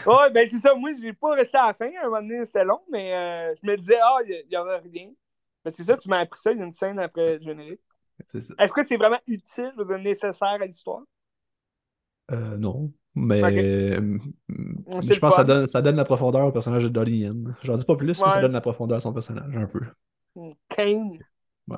Ouais, 0.06 0.30
ben 0.30 0.46
c'est 0.52 0.58
ça. 0.58 0.76
Moi, 0.76 0.92
j'ai 1.02 1.14
pas 1.14 1.36
resté 1.36 1.58
à 1.58 1.68
la 1.68 1.74
fin. 1.74 1.86
À 1.86 2.06
un 2.06 2.10
moment 2.10 2.22
donné, 2.22 2.44
c'était 2.44 2.66
long, 2.66 2.82
mais 2.92 3.56
je 3.56 3.66
me 3.66 3.78
disais, 3.78 3.98
ah, 4.04 4.18
il 4.28 4.44
n'y 4.50 4.58
aura 4.58 4.80
rien. 4.80 5.10
Mais 5.64 5.72
c'est 5.72 5.86
ça, 5.86 5.96
tu 5.96 6.10
m'as 6.10 6.20
appris 6.20 6.40
ça, 6.42 6.52
il 6.52 6.58
y 6.58 6.62
a 6.62 6.66
une 6.66 6.72
scène 6.74 7.00
après 7.00 7.38
le 7.38 7.42
générique. 7.42 7.80
Est-ce 8.34 8.74
que 8.74 8.84
c'est 8.84 8.98
vraiment 8.98 9.20
utile, 9.26 9.72
ou 9.78 9.98
nécessaire 9.98 10.58
à 10.62 10.66
l'histoire? 10.66 11.04
Euh, 12.32 12.58
non. 12.58 12.92
Mais 13.16 13.42
je 13.42 15.20
pense 15.20 15.32
que 15.32 15.36
ça 15.38 15.44
donne, 15.44 15.68
ça 15.68 15.82
donne 15.82 15.96
la 15.96 16.04
profondeur 16.06 16.46
au 16.48 16.52
personnage 16.52 16.84
de 16.84 16.90
Dolly 16.90 17.20
Yen. 17.20 17.56
J'en 17.64 17.76
dis 17.76 17.86
pas 17.86 17.96
plus, 17.96 18.08
mais 18.22 18.30
ça 18.30 18.42
donne 18.42 18.52
la 18.52 18.62
profondeur 18.62 18.98
à 18.98 19.02
son 19.02 19.14
personnage, 19.14 19.56
un 19.56 19.68
peu. 19.68 19.82
Kane. 20.70 21.18
Ouais. 21.68 21.78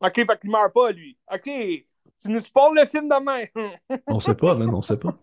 Ok, 0.00 0.14
fait 0.14 0.40
qu'il 0.40 0.50
meurt 0.50 0.72
pas, 0.72 0.92
lui. 0.92 1.18
Ok, 1.32 1.44
tu 1.44 2.30
nous 2.30 2.40
spoil 2.40 2.76
le 2.76 2.86
film 2.86 3.08
demain. 3.08 3.44
on 4.06 4.20
sait 4.20 4.36
pas, 4.36 4.54
man, 4.54 4.70
on 4.72 4.82
sait 4.82 4.96
pas. 4.96 5.16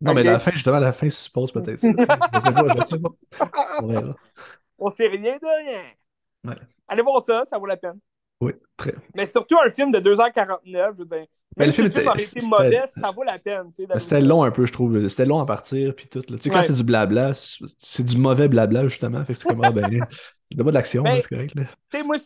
Non, 0.00 0.14
mais 0.14 0.22
la 0.22 0.38
fin, 0.38 0.52
justement, 0.52 0.78
la 0.78 0.92
fin 0.92 1.08
suppose 1.10 1.50
peut-être. 1.50 1.80
je 1.80 1.86
sais 1.88 2.06
pas, 2.06 2.66
je 2.76 2.86
sais 2.86 2.98
pas. 2.98 3.50
On 3.82 4.14
On 4.82 4.90
sait 4.90 5.08
rien 5.08 5.36
de 5.36 5.64
rien. 5.64 6.54
Allez 6.88 7.02
voir 7.02 7.20
ça, 7.22 7.44
ça 7.44 7.58
vaut 7.58 7.66
la 7.66 7.76
peine. 7.76 7.98
Oui, 8.40 8.52
très. 8.76 8.94
Mais 9.14 9.26
surtout 9.26 9.58
un 9.62 9.70
film 9.70 9.92
de 9.92 10.00
2h49, 10.00 10.94
je 10.94 10.98
veux 10.98 11.04
dire. 11.04 11.26
Mais 11.56 11.66
le 11.66 11.72
film, 11.72 11.86
été 11.88 12.40
mauvais, 12.42 12.84
ça 12.86 13.10
vaut 13.10 13.24
la 13.24 13.38
peine. 13.38 13.72
C'était 13.98 14.20
long 14.20 14.44
un 14.44 14.50
peu, 14.50 14.66
je 14.66 14.72
trouve. 14.72 15.08
C'était 15.08 15.26
long 15.26 15.40
à 15.40 15.46
partir, 15.46 15.94
puis 15.94 16.06
tout. 16.06 16.22
Tu 16.22 16.38
sais, 16.38 16.50
quand 16.50 16.62
c'est 16.62 16.72
du 16.72 16.84
blabla, 16.84 17.32
c'est 17.78 18.04
du 18.04 18.16
mauvais 18.16 18.48
blabla, 18.48 18.86
justement. 18.86 19.24
Fait 19.24 19.32
que 19.32 19.38
c'est 19.38 19.48
comme, 19.48 19.64
ah, 19.64 19.72
ben, 19.72 19.88
de 20.50 20.70
l'action, 20.70 21.04
c'est 21.06 21.28
correct. 21.28 21.54
Tu 21.54 21.64
sais, 21.88 22.02
moi, 22.02 22.16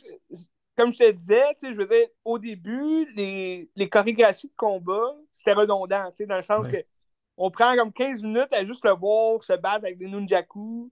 comme 0.76 0.93
je 0.93 0.99
te 0.99 1.11
disais, 1.12 1.43
je 1.62 1.69
veux 1.69 1.87
dire, 1.87 2.07
au 2.25 2.38
début, 2.38 3.07
les, 3.16 3.71
les 3.75 3.88
chorégraphies 3.88 4.49
de 4.49 4.54
combat, 4.57 5.14
c'était 5.33 5.52
redondant, 5.52 6.11
tu 6.11 6.19
sais, 6.19 6.26
dans 6.26 6.37
le 6.37 6.43
sens 6.43 6.66
que 6.69 6.85
on 7.37 7.50
prend 7.50 7.75
comme 7.76 7.93
15 7.93 8.23
minutes 8.23 8.52
à 8.52 8.64
juste 8.64 8.85
le 8.85 8.93
voir 8.93 9.43
se 9.43 9.52
battre 9.54 9.85
avec 9.85 9.99
des 9.99 10.07
nunjaku, 10.07 10.90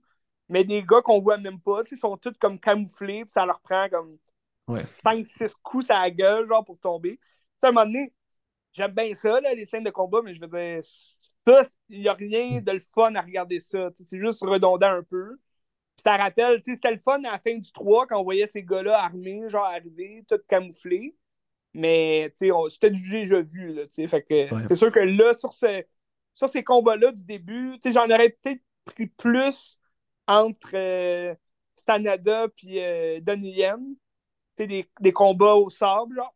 mais 0.49 0.63
des 0.63 0.83
gars 0.83 1.01
qu'on 1.01 1.19
voit 1.19 1.37
même 1.37 1.59
pas, 1.59 1.81
ils 1.89 1.97
sont 1.97 2.17
tous 2.17 2.33
comme 2.39 2.59
camouflés, 2.59 3.23
puis 3.23 3.31
ça 3.31 3.45
leur 3.45 3.61
prend 3.61 3.87
comme 3.89 4.17
5-6 4.67 5.53
coups 5.61 5.89
à 5.89 5.99
la 5.99 6.11
gueule, 6.11 6.45
genre, 6.45 6.65
pour 6.65 6.77
tomber. 6.79 7.19
sais, 7.59 7.67
à 7.67 7.69
un 7.69 7.71
moment 7.71 7.85
donné, 7.85 8.13
j'aime 8.73 8.91
bien 8.91 9.13
ça, 9.15 9.39
là, 9.39 9.53
les 9.53 9.65
scènes 9.65 9.83
de 9.83 9.89
combat, 9.89 10.21
mais 10.23 10.33
je 10.33 10.41
veux 10.41 10.47
dire, 10.47 10.83
ça, 10.83 11.61
il 11.89 12.01
n'y 12.01 12.07
a 12.07 12.13
rien 12.13 12.61
de 12.61 12.71
le 12.71 12.79
fun 12.79 13.13
à 13.15 13.21
regarder 13.21 13.59
ça. 13.59 13.89
C'est 13.93 14.19
juste 14.19 14.41
redondant 14.41 14.89
un 14.91 15.03
peu. 15.03 15.37
Puis 15.95 16.03
ça 16.03 16.17
rappelle, 16.17 16.61
c'était 16.63 16.91
le 16.91 16.97
fun 16.97 17.23
à 17.23 17.33
la 17.33 17.39
fin 17.39 17.55
du 17.57 17.71
3 17.71 18.07
quand 18.07 18.19
on 18.19 18.23
voyait 18.23 18.47
ces 18.47 18.63
gars-là 18.63 18.99
armés, 18.99 19.47
genre 19.47 19.65
arriver, 19.65 20.23
tout 20.27 20.39
camouflés. 20.47 21.15
Mais 21.73 22.33
c'était 22.37 22.91
du 22.91 23.09
déjà 23.09 23.41
vu. 23.41 23.73
Là, 23.73 23.83
fait 24.07 24.23
que 24.23 24.59
c'est 24.61 24.75
sûr 24.75 24.91
que 24.91 24.99
là, 24.99 25.33
sur, 25.33 25.53
ce, 25.53 25.83
sur 26.33 26.49
ces 26.49 26.63
combats-là 26.63 27.11
du 27.11 27.25
début, 27.25 27.77
j'en 27.85 28.05
aurais 28.05 28.29
peut-être 28.29 28.61
pris 28.85 29.07
plus 29.07 29.79
entre, 30.27 30.71
euh, 30.75 31.35
Sanada 31.75 32.47
puis 32.49 32.79
Donnie 33.21 33.51
Yen. 33.51 33.95
Des, 34.57 34.87
des 34.99 35.11
combats 35.11 35.55
au 35.55 35.69
sable, 35.71 36.15
genre. 36.15 36.35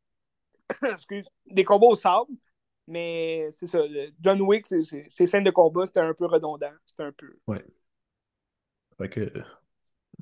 Excuse, 0.91 1.27
des 1.45 1.63
combats 1.63 1.87
au 1.87 1.95
sable. 1.95 2.31
Mais 2.87 3.49
c'est 3.51 3.67
ça. 3.67 3.79
John 4.21 4.41
Wick, 4.41 4.65
ces 4.65 5.25
scènes 5.27 5.43
de 5.43 5.51
combat, 5.51 5.85
c'était 5.85 5.99
un 5.99 6.13
peu 6.13 6.25
redondant. 6.25 6.71
C'était 6.85 7.03
un 7.03 7.11
peu. 7.11 7.37
Ouais. 7.47 7.63
Fait 8.97 9.09
que. 9.09 9.31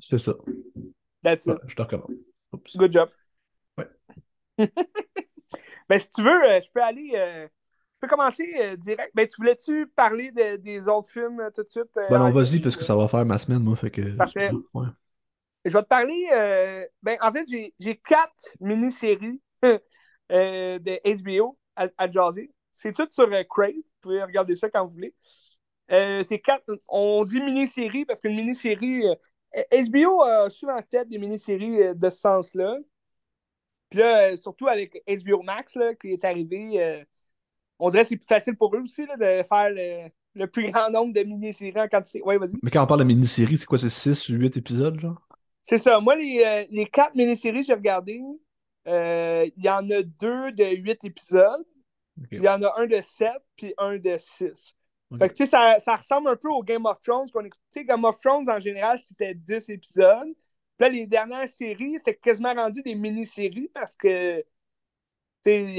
C'est 0.00 0.18
ça. 0.18 0.34
That's 1.22 1.46
it. 1.46 1.58
je 1.66 1.74
te 1.74 1.82
recommande. 1.82 2.16
Good 2.74 2.92
job. 2.92 3.08
Ouais. 3.78 3.88
ben, 5.88 5.98
si 5.98 6.10
tu 6.10 6.22
veux, 6.22 6.44
euh, 6.44 6.60
je 6.60 6.68
peux 6.72 6.82
aller. 6.82 7.12
Euh, 7.14 7.46
je 7.46 8.00
peux 8.00 8.08
commencer 8.08 8.52
euh, 8.60 8.76
direct. 8.76 9.12
Ben, 9.14 9.26
tu 9.26 9.36
voulais-tu 9.38 9.86
parler 9.86 10.32
des 10.58 10.88
autres 10.88 11.10
films 11.10 11.48
tout 11.54 11.62
de 11.62 11.68
suite? 11.68 11.90
ben 11.94 12.18
non, 12.18 12.30
vas-y, 12.30 12.58
parce 12.58 12.76
que 12.76 12.84
ça 12.84 12.96
va 12.96 13.08
faire 13.08 13.24
ma 13.24 13.38
semaine, 13.38 13.62
moi. 13.62 13.76
Fait 13.76 13.90
que. 13.90 14.16
Parfait. 14.16 14.50
Je 15.64 15.72
vais 15.72 15.82
te 15.82 15.88
parler. 15.88 16.26
ben, 17.02 17.16
en 17.20 17.32
fait, 17.32 17.46
j'ai 17.78 17.96
quatre 17.96 18.52
mini-séries 18.60 19.40
de 20.30 21.22
HBO 21.22 21.58
à, 21.76 21.88
à 21.98 22.10
jaser. 22.10 22.50
C'est 22.72 22.92
tout 22.92 23.08
sur 23.10 23.28
Crave. 23.48 23.74
Vous 23.74 23.82
pouvez 24.00 24.22
regarder 24.22 24.54
ça 24.54 24.68
quand 24.68 24.84
vous 24.84 24.92
voulez. 24.92 25.14
c'est 25.88 26.40
quatre. 26.44 26.64
On 26.88 27.24
dit 27.24 27.40
mini-série 27.40 28.04
parce 28.04 28.20
qu'une 28.20 28.36
mini-série, 28.36 29.04
HBO 29.72 30.22
a 30.22 30.50
souvent 30.50 30.80
fait 30.90 31.08
des 31.08 31.18
mini-séries 31.18 31.82
euh, 31.82 31.94
de 31.94 32.08
ce 32.08 32.18
sens-là. 32.18 32.78
Puis 33.90 34.00
là, 34.00 34.32
euh, 34.32 34.36
surtout 34.36 34.68
avec 34.68 35.02
HBO 35.06 35.42
Max 35.42 35.78
qui 36.00 36.12
est 36.12 36.24
arrivé, 36.24 36.82
euh, 36.82 37.04
on 37.78 37.88
dirait 37.90 38.02
que 38.02 38.10
c'est 38.10 38.16
plus 38.16 38.26
facile 38.26 38.56
pour 38.56 38.74
eux 38.74 38.80
aussi 38.80 39.02
de 39.02 39.42
faire 39.42 39.70
le, 40.34 40.46
plus 40.46 40.70
grand 40.70 40.90
nombre 40.90 41.14
de 41.14 41.22
mini-séries 41.22 41.80
en 41.80 41.88
quantité. 41.88 42.22
Ouais, 42.22 42.36
vas-y. 42.36 42.54
Mais 42.62 42.70
quand 42.70 42.82
on 42.82 42.86
parle 42.86 43.00
de 43.00 43.04
mini-séries, 43.04 43.58
c'est 43.58 43.66
quoi, 43.66 43.78
c'est 43.78 43.88
6 43.88 44.28
ou 44.28 44.34
8 44.34 44.56
épisodes, 44.56 44.98
genre? 45.00 45.20
C'est 45.62 45.78
ça. 45.78 45.98
Moi, 46.00 46.16
les, 46.16 46.66
les 46.70 46.86
4 46.86 47.14
mini-séries 47.14 47.60
que 47.60 47.66
j'ai 47.66 47.74
regardées, 47.74 48.20
il 48.86 49.64
y 49.64 49.68
en 49.68 49.90
a 49.90 50.02
deux 50.02 50.52
de 50.52 50.76
8 50.76 51.04
épisodes. 51.04 51.64
Il 52.30 52.42
y 52.42 52.48
en 52.48 52.62
a 52.62 52.80
un 52.80 52.86
de 52.86 53.00
7 53.00 53.30
puis 53.56 53.74
un 53.78 53.98
de 53.98 54.16
6. 54.16 54.76
Fait 55.18 55.28
que, 55.28 55.34
tu 55.34 55.44
sais, 55.44 55.46
ça, 55.46 55.78
ça, 55.78 55.96
ressemble 55.96 56.30
un 56.30 56.36
peu 56.36 56.48
au 56.48 56.62
Game 56.62 56.84
of 56.84 57.00
Thrones 57.00 57.30
qu'on 57.30 57.48
sais, 57.70 57.84
Game 57.84 58.04
of 58.04 58.20
Thrones, 58.20 58.50
en 58.50 58.58
général, 58.58 58.98
c'était 58.98 59.34
10 59.34 59.70
épisodes. 59.70 60.34
Puis 60.76 60.80
là, 60.80 60.88
les 60.88 61.06
dernières 61.06 61.48
séries, 61.48 61.94
c'était 61.98 62.16
quasiment 62.16 62.52
rendu 62.54 62.82
des 62.82 62.94
mini-séries 62.94 63.70
parce 63.72 63.94
que, 63.94 64.40
tu 64.40 64.44
sais, 65.44 65.76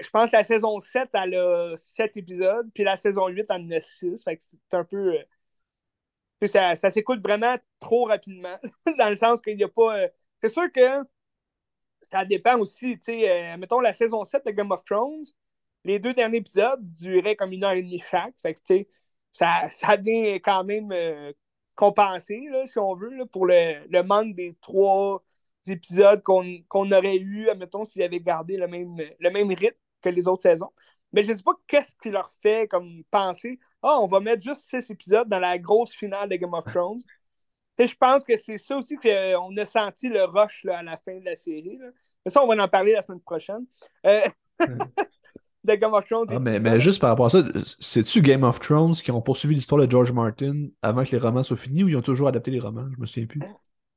je 0.00 0.10
pense 0.10 0.30
que 0.30 0.36
la 0.36 0.44
saison 0.44 0.80
7, 0.80 1.10
elle 1.12 1.34
a 1.34 1.76
7 1.76 2.16
épisodes, 2.16 2.70
puis 2.72 2.84
la 2.84 2.96
saison 2.96 3.28
8, 3.28 3.46
elle 3.50 3.62
en 3.62 3.70
a 3.70 3.80
6. 3.80 4.24
Fait 4.24 4.36
que 4.36 4.42
c'est 4.42 4.74
un 4.74 4.84
peu. 4.84 5.18
Euh, 5.18 6.46
ça, 6.46 6.74
ça 6.74 6.90
s'écoute 6.90 7.20
vraiment 7.20 7.56
trop 7.80 8.04
rapidement, 8.04 8.58
dans 8.98 9.10
le 9.10 9.14
sens 9.14 9.42
qu'il 9.42 9.56
n'y 9.56 9.64
a 9.64 9.68
pas. 9.68 9.98
Euh, 9.98 10.08
c'est 10.40 10.48
sûr 10.48 10.72
que 10.72 11.02
ça 12.02 12.24
dépend 12.24 12.58
aussi, 12.58 12.98
tu 12.98 13.04
sais, 13.04 13.54
euh, 13.54 13.56
mettons 13.56 13.80
la 13.80 13.92
saison 13.92 14.24
7 14.24 14.46
de 14.46 14.50
Game 14.52 14.70
of 14.70 14.84
Thrones 14.84 15.24
les 15.84 15.98
deux 15.98 16.12
derniers 16.12 16.38
épisodes 16.38 16.80
duraient 16.86 17.36
comme 17.36 17.52
une 17.52 17.64
heure 17.64 17.72
et 17.72 17.82
demie 17.82 17.98
chaque. 17.98 18.34
Fait 18.40 18.54
que, 18.54 18.60
ça, 19.30 19.68
ça 19.70 19.96
vient 19.96 20.34
quand 20.34 20.64
même 20.64 20.92
euh, 20.92 21.32
compensé, 21.74 22.46
là, 22.50 22.66
si 22.66 22.78
on 22.78 22.94
veut, 22.94 23.10
là, 23.10 23.26
pour 23.26 23.46
le, 23.46 24.02
manque 24.02 24.34
des 24.34 24.54
trois 24.60 25.22
épisodes 25.66 26.22
qu'on 26.22 26.92
aurait 26.92 27.16
eu, 27.16 27.48
admettons, 27.48 27.84
s'ils 27.84 28.02
avaient 28.02 28.20
gardé 28.20 28.56
le 28.56 28.68
même, 28.68 28.96
le 29.18 29.30
même 29.30 29.48
rythme 29.48 29.76
que 30.02 30.08
les 30.08 30.28
autres 30.28 30.42
saisons. 30.42 30.70
Mais 31.12 31.22
je 31.22 31.30
ne 31.30 31.34
sais 31.34 31.42
pas 31.42 31.54
qu'est-ce 31.66 31.94
qui 32.02 32.10
leur 32.10 32.30
fait 32.30 32.68
comme 32.68 33.02
penser 33.10 33.58
Ah, 33.82 33.98
on 34.00 34.06
va 34.06 34.20
mettre 34.20 34.42
juste 34.42 34.62
six 34.62 34.90
épisodes 34.90 35.28
dans 35.28 35.38
la 35.38 35.58
grosse 35.58 35.92
finale 35.92 36.28
de 36.28 36.36
Game 36.36 36.52
of 36.54 36.64
Thrones. 36.66 37.00
Je 37.86 37.94
pense 37.94 38.24
que 38.24 38.36
c'est 38.36 38.58
ça 38.58 38.76
aussi 38.76 38.96
qu'on 38.96 39.56
a 39.56 39.66
senti 39.66 40.08
le 40.08 40.24
rush 40.24 40.64
là, 40.64 40.78
à 40.78 40.82
la 40.82 40.96
fin 40.96 41.18
de 41.18 41.24
la 41.24 41.36
série. 41.36 41.78
Mais 42.24 42.30
ça, 42.30 42.42
on 42.42 42.46
va 42.46 42.62
en 42.62 42.68
parler 42.68 42.92
la 42.92 43.02
semaine 43.02 43.20
prochaine. 43.20 43.64
Euh... 44.06 44.20
de 45.64 45.74
Game 45.74 45.92
of 45.92 46.06
Thrones. 46.06 46.26
Ah, 46.30 46.38
mais, 46.38 46.80
juste 46.80 47.00
par 47.00 47.10
rapport 47.10 47.26
à 47.26 47.30
ça, 47.30 47.42
c'est-tu 47.78 48.22
Game 48.22 48.44
of 48.44 48.60
Thrones 48.60 48.94
qui 48.94 49.10
ont 49.10 49.20
poursuivi 49.20 49.54
l'histoire 49.54 49.84
de 49.84 49.90
George 49.90 50.12
Martin 50.12 50.68
avant 50.82 51.04
que 51.04 51.10
les 51.10 51.18
romans 51.18 51.42
soient 51.42 51.56
finis 51.56 51.84
ou 51.84 51.88
ils 51.88 51.96
ont 51.96 52.02
toujours 52.02 52.28
adapté 52.28 52.50
les 52.50 52.60
romans? 52.60 52.86
Je 52.94 53.00
me 53.00 53.06
souviens 53.06 53.26
plus. 53.26 53.40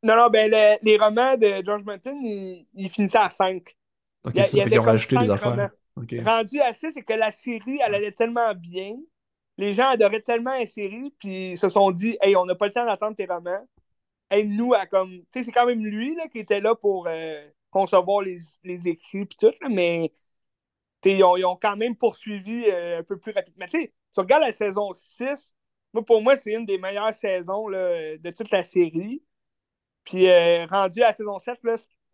Non, 0.04 0.16
non, 0.16 0.30
ben 0.30 0.52
les 0.82 0.98
romans 0.98 1.38
de 1.38 1.64
George 1.64 1.84
Martin, 1.84 2.14
ils, 2.14 2.90
finissaient 2.90 3.20
à 3.20 3.30
5. 3.30 3.64
Ok, 4.24 4.34
il 4.36 4.68
ils 4.68 4.80
ont 4.80 4.84
rajouté 4.84 5.18
des 5.18 5.30
affaires. 5.30 5.70
Rendu 5.96 6.60
à 6.60 6.74
6, 6.74 6.92
c'est 6.92 7.02
que 7.02 7.14
la 7.14 7.32
série, 7.32 7.80
elle 7.86 7.96
allait 7.96 8.12
tellement 8.12 8.54
bien. 8.56 8.96
Les 9.58 9.74
gens 9.74 9.90
adoraient 9.90 10.22
tellement 10.22 10.58
la 10.58 10.66
série, 10.66 11.14
puis 11.20 11.56
se 11.58 11.70
sont 11.70 11.92
dit, 11.92 12.18
hey, 12.22 12.36
on 12.36 12.46
n'a 12.46 12.56
pas 12.56 12.68
le 12.68 12.72
temps 12.74 12.86
d'attendre 12.86 13.16
tes 13.16 13.26
romans. 13.26 13.68
Hey, 14.30 14.46
nous, 14.46 14.74
à 14.74 14.86
comme. 14.88 15.12
Tu 15.12 15.26
sais, 15.34 15.44
c'est 15.44 15.52
quand 15.52 15.66
même 15.66 15.84
lui 15.86 16.16
là, 16.16 16.28
qui 16.30 16.40
était 16.40 16.62
là 16.62 16.76
pour 16.76 17.08
euh, 17.08 17.42
concevoir 17.70 18.22
les, 18.22 18.38
les 18.64 18.88
écrits, 18.88 19.26
puis 19.26 19.38
tout, 19.38 19.54
là, 19.62 19.70
mais 19.70 20.14
ils 21.06 21.24
ont, 21.24 21.56
quand 21.56 21.76
même 21.78 21.96
poursuivi 21.96 22.66
euh, 22.68 23.00
un 23.00 23.04
peu 23.04 23.18
plus 23.20 23.32
rapidement. 23.32 23.66
tu 23.68 23.90
regardes 24.18 24.44
la 24.44 24.54
saison 24.54 24.94
6, 24.94 25.56
moi, 25.94 26.06
pour 26.06 26.22
moi, 26.22 26.36
c'est 26.36 26.54
une 26.54 26.66
des 26.66 26.78
meilleures 26.78 27.14
saisons 27.14 27.70
de 27.70 28.32
toute 28.32 28.52
la 28.52 28.64
série. 28.64 29.24
Puis 30.04 30.30
euh, 30.30 30.66
rendu 30.68 31.02
à 31.04 31.08
la 31.08 31.14
saison 31.14 31.40
7, 31.40 31.60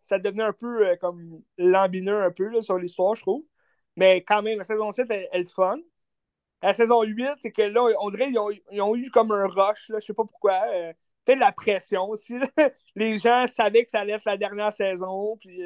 ça 0.02 0.18
devenait 0.18 0.44
un 0.44 0.52
peu 0.52 0.96
comme 1.00 1.42
lambineux 1.58 2.22
un 2.22 2.30
peu 2.30 2.60
sur 2.62 2.78
l'histoire, 2.78 3.14
je 3.14 3.22
trouve. 3.22 3.44
Mais 3.96 4.22
quand 4.22 4.42
même, 4.42 4.58
la 4.58 4.64
saison 4.64 4.90
7, 4.92 5.10
elle, 5.10 5.42
est 5.42 5.52
fun. 5.52 5.78
La 6.62 6.72
saison 6.72 7.02
8, 7.02 7.26
c'est 7.40 7.52
que 7.52 7.62
là, 7.62 7.82
on 8.00 8.10
dirait 8.10 8.28
qu'ils 8.28 8.82
ont, 8.82 8.96
eu 8.96 9.10
comme 9.10 9.30
un 9.32 9.46
rush, 9.46 9.88
là, 9.88 9.98
je 10.00 10.06
sais 10.06 10.14
pas 10.14 10.24
pourquoi. 10.24 10.60
Peut-être 11.24 11.38
la 11.38 11.52
pression 11.52 12.08
aussi. 12.08 12.34
Les 12.96 13.18
gens 13.18 13.46
savaient 13.46 13.84
que 13.84 13.90
ça 13.90 14.00
allait 14.00 14.14
être 14.14 14.24
la 14.24 14.36
dernière 14.36 14.72
saison. 14.72 15.36
Puis 15.36 15.60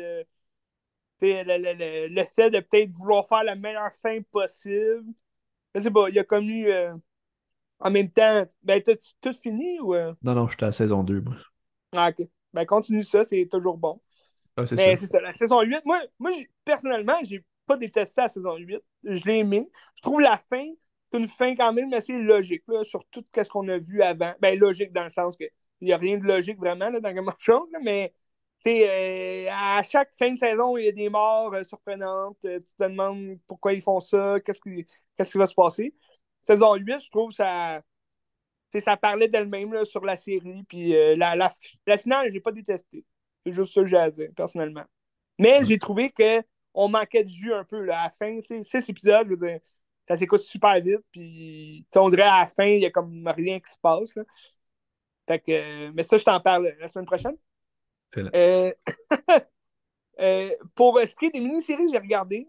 le, 1.23 2.09
le, 2.09 2.25
fait 2.25 2.51
de 2.51 2.61
peut-être 2.61 2.93
vouloir 2.93 3.27
faire 3.27 3.45
la 3.45 3.55
meilleure 3.55 3.93
fin 3.93 4.21
possible. 4.31 5.05
Je 5.75 5.81
sais 5.81 5.91
pas, 5.91 6.09
il 6.09 6.15
y 6.15 6.19
a 6.19 6.25
comme 6.25 6.49
eu. 6.49 6.69
Euh, 6.69 6.95
en 7.79 7.91
même 7.91 8.11
temps, 8.11 8.45
ben, 8.63 8.81
t'as 8.83 8.95
tout 9.21 9.33
fini 9.33 9.81
ou. 9.81 9.95
Euh? 9.95 10.15
Non, 10.23 10.35
non, 10.35 10.47
j'étais 10.47 10.65
à 10.65 10.67
la 10.67 10.73
saison 10.73 11.03
2, 11.03 11.21
moi. 11.21 11.37
Ah, 11.93 12.11
ok. 12.11 12.29
Ben, 12.53 12.65
continue 12.67 13.03
ça, 13.03 13.25
c'est 13.25 13.49
toujours 13.51 13.79
bon. 13.79 14.01
Ah, 14.57 14.67
c'est 14.67 14.77
Mais 14.77 14.97
c'est 14.97 15.07
ça, 15.07 15.21
la 15.21 15.33
saison 15.33 15.63
8, 15.63 15.85
moi, 15.85 16.01
moi 16.19 16.31
personnellement, 16.65 17.19
j'ai 17.25 17.45
pas 17.67 17.77
détesté 17.77 18.21
la 18.21 18.29
saison 18.29 18.57
8. 18.57 18.81
Je 19.05 19.25
l'ai 19.25 19.39
aimé. 19.39 19.69
Je 19.97 20.03
trouve 20.03 20.21
la 20.21 20.37
fin, 20.51 20.67
une 21.15 21.27
fin 21.27 21.55
quand 21.55 21.73
même 21.73 21.93
assez 21.93 22.13
logique, 22.13 22.63
là, 22.69 22.85
sur 22.85 23.05
tout 23.11 23.25
ce 23.35 23.49
qu'on 23.49 23.69
a 23.69 23.79
vu 23.79 24.03
avant. 24.03 24.35
Ben, 24.41 24.59
logique 24.59 24.93
dans 24.93 25.05
le 25.05 25.11
sens 25.11 25.37
que 25.37 25.45
il 25.81 25.87
n'y 25.87 25.93
a 25.93 25.97
rien 25.97 26.17
de 26.17 26.25
logique 26.25 26.59
vraiment 26.59 26.91
là, 26.91 27.01
dans 27.01 27.13
Game 27.13 27.27
of 27.27 27.37
Thrones, 27.39 27.67
mais 27.83 28.15
euh, 28.67 29.47
à 29.51 29.83
chaque 29.83 30.13
fin 30.13 30.31
de 30.31 30.39
saison, 30.39 30.77
il 30.77 30.85
y 30.85 30.89
a 30.89 30.93
des 30.93 31.09
morts 31.09 31.53
euh, 31.55 31.65
surprenantes. 31.65 32.45
Euh, 32.45 32.61
tu 32.61 32.75
te 32.77 32.85
demandes 32.85 33.39
pourquoi 33.49 33.73
ils 33.73 33.83
font 33.83 34.01
ça, 34.01 34.39
qu'est-ce 34.45 34.61
qui, 34.61 34.85
qui 34.85 35.39
va 35.39 35.47
se 35.47 35.55
passer. 35.55 35.95
Saison 36.41 36.75
8, 36.75 37.05
je 37.05 37.11
trouve 37.11 37.33
ça. 37.33 37.83
Ça 38.79 38.97
parlait 38.97 39.29
d'elle-même 39.29 39.85
sur 39.85 40.05
la 40.05 40.17
série. 40.17 40.63
Puis 40.69 40.93
la, 40.93 41.37
la, 41.37 41.51
la, 41.87 41.99
finale, 41.99 42.31
j'ai 42.33 42.41
pas 42.41 42.53
détesté. 42.53 43.05
C'est 43.45 43.53
juste 43.53 43.75
ça 43.75 43.83
que 43.83 43.87
j'ai 43.87 43.99
à 43.99 44.11
dire, 44.11 44.31
personnellement. 44.35 44.85
Mais 45.39 45.63
j'ai 45.65 45.79
trouvé 45.79 46.11
qu'on 46.11 46.89
manquait 46.89 47.25
de 47.25 47.29
jus 47.29 47.53
un 47.53 47.65
peu 47.65 47.81
là, 47.81 48.01
à 48.01 48.05
la 48.05 48.11
fin. 48.11 48.39
Six 48.63 48.89
épisodes, 48.89 49.27
je 49.27 49.31
veux 49.31 49.37
dire, 49.37 49.61
ça 50.09 50.17
s'écoute 50.17 50.41
super 50.41 50.81
vite. 50.81 51.05
Puis 51.11 51.87
on 51.97 52.09
dirait 52.09 52.23
à 52.23 52.41
la 52.41 52.47
fin, 52.47 52.67
il 52.67 52.81
y 52.81 52.87
a 52.87 52.91
comme 52.91 53.27
rien 53.29 53.61
qui 53.61 53.71
se 53.71 53.79
passe. 53.79 54.15
Fait 55.27 55.39
que, 55.39 55.91
mais 55.91 56.03
ça, 56.03 56.19
je 56.19 56.25
t'en 56.25 56.41
parle 56.41 56.75
la 56.79 56.89
semaine 56.89 57.07
prochaine. 57.07 57.37
Euh, 58.35 58.73
euh, 60.21 60.51
pour 60.75 60.99
ce 61.01 61.15
qui 61.15 61.27
est 61.27 61.31
des 61.31 61.41
mini-séries 61.41 61.87
que 61.87 61.93
j'ai 61.93 61.99
regardées, 61.99 62.47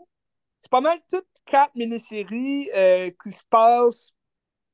c'est 0.59 0.71
pas 0.71 0.81
mal 0.81 0.99
toutes 1.09 1.27
quatre 1.45 1.75
mini-séries 1.75 2.69
euh, 2.75 3.11
qui 3.21 3.31
se 3.31 3.43
passent 3.49 4.13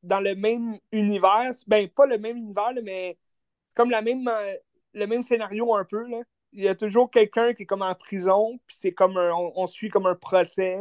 dans 0.04 0.22
le 0.22 0.36
même 0.36 0.80
univers. 0.92 1.52
Ben, 1.68 1.88
pas 1.90 2.06
le 2.06 2.18
même 2.18 2.38
univers, 2.38 2.74
mais 2.84 3.18
c'est 3.68 3.76
comme 3.76 3.90
la 3.90 4.02
même, 4.02 4.30
le 4.94 5.08
même 5.08 5.24
scénario 5.24 5.74
un 5.76 5.84
peu. 5.84 6.08
Là. 6.08 6.22
Il 6.54 6.64
y 6.64 6.68
a 6.68 6.76
toujours 6.76 7.12
quelqu'un 7.12 7.54
qui 7.54 7.64
est 7.64 7.66
comme 7.66 7.82
en 7.82 7.94
prison, 7.96 8.60
puis 8.66 8.78
c'est 8.80 8.94
comme 8.94 9.18
on, 9.18 9.68
suit 9.68 9.90
comme 9.90 10.06
un 10.08 10.16
procès 10.16 10.78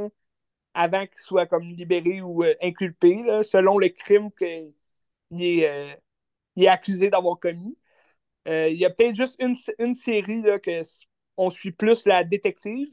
avant 0.79 1.07
qu'il 1.07 1.19
soit 1.19 1.47
comme 1.47 1.65
libéré 1.65 2.23
ou 2.23 2.45
inculpé, 2.63 3.25
selon 3.43 3.79
le 3.79 3.89
crime 3.89 4.31
qu'il 4.33 5.43
est, 5.43 5.99
il 6.57 6.65
est 6.65 6.69
accusé 6.69 7.11
d'avoir 7.11 7.39
commis. 7.39 7.77
Euh, 8.49 8.69
il 8.69 8.79
y 8.79 8.85
a 8.85 8.91
peut-être 8.91 9.15
juste 9.15 9.37
une, 9.41 9.55
une 9.79 9.95
série 9.95 10.43
là, 10.43 10.59
que 10.59 10.83
on 11.37 11.51
suit 11.51 11.73
plus 11.73 12.07
la 12.07 12.25
détective, 12.25 12.91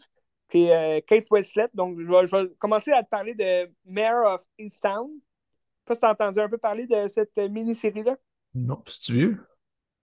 qui 0.49 0.65
est 0.65 0.99
euh, 0.99 1.01
Kate 1.05 1.29
Winslet. 1.31 1.69
Donc, 1.73 1.99
je 1.99 2.05
vais, 2.05 2.49
commencer 2.59 2.91
à 2.91 3.03
te 3.03 3.09
parler 3.09 3.33
de 3.33 3.71
Mayor 3.85 4.35
of 4.35 4.43
Easttown. 4.59 5.09
Je 5.09 5.13
sais 5.15 5.85
pas 5.85 5.95
si 5.95 5.99
tu 5.99 6.05
as 6.05 6.11
entendu 6.11 6.39
un 6.39 6.49
peu 6.49 6.57
parler 6.57 6.85
de 6.87 7.07
cette 7.07 7.37
mini-série-là. 7.37 8.17
Non, 8.53 8.83
c'est 8.85 9.13
vieux? 9.13 9.45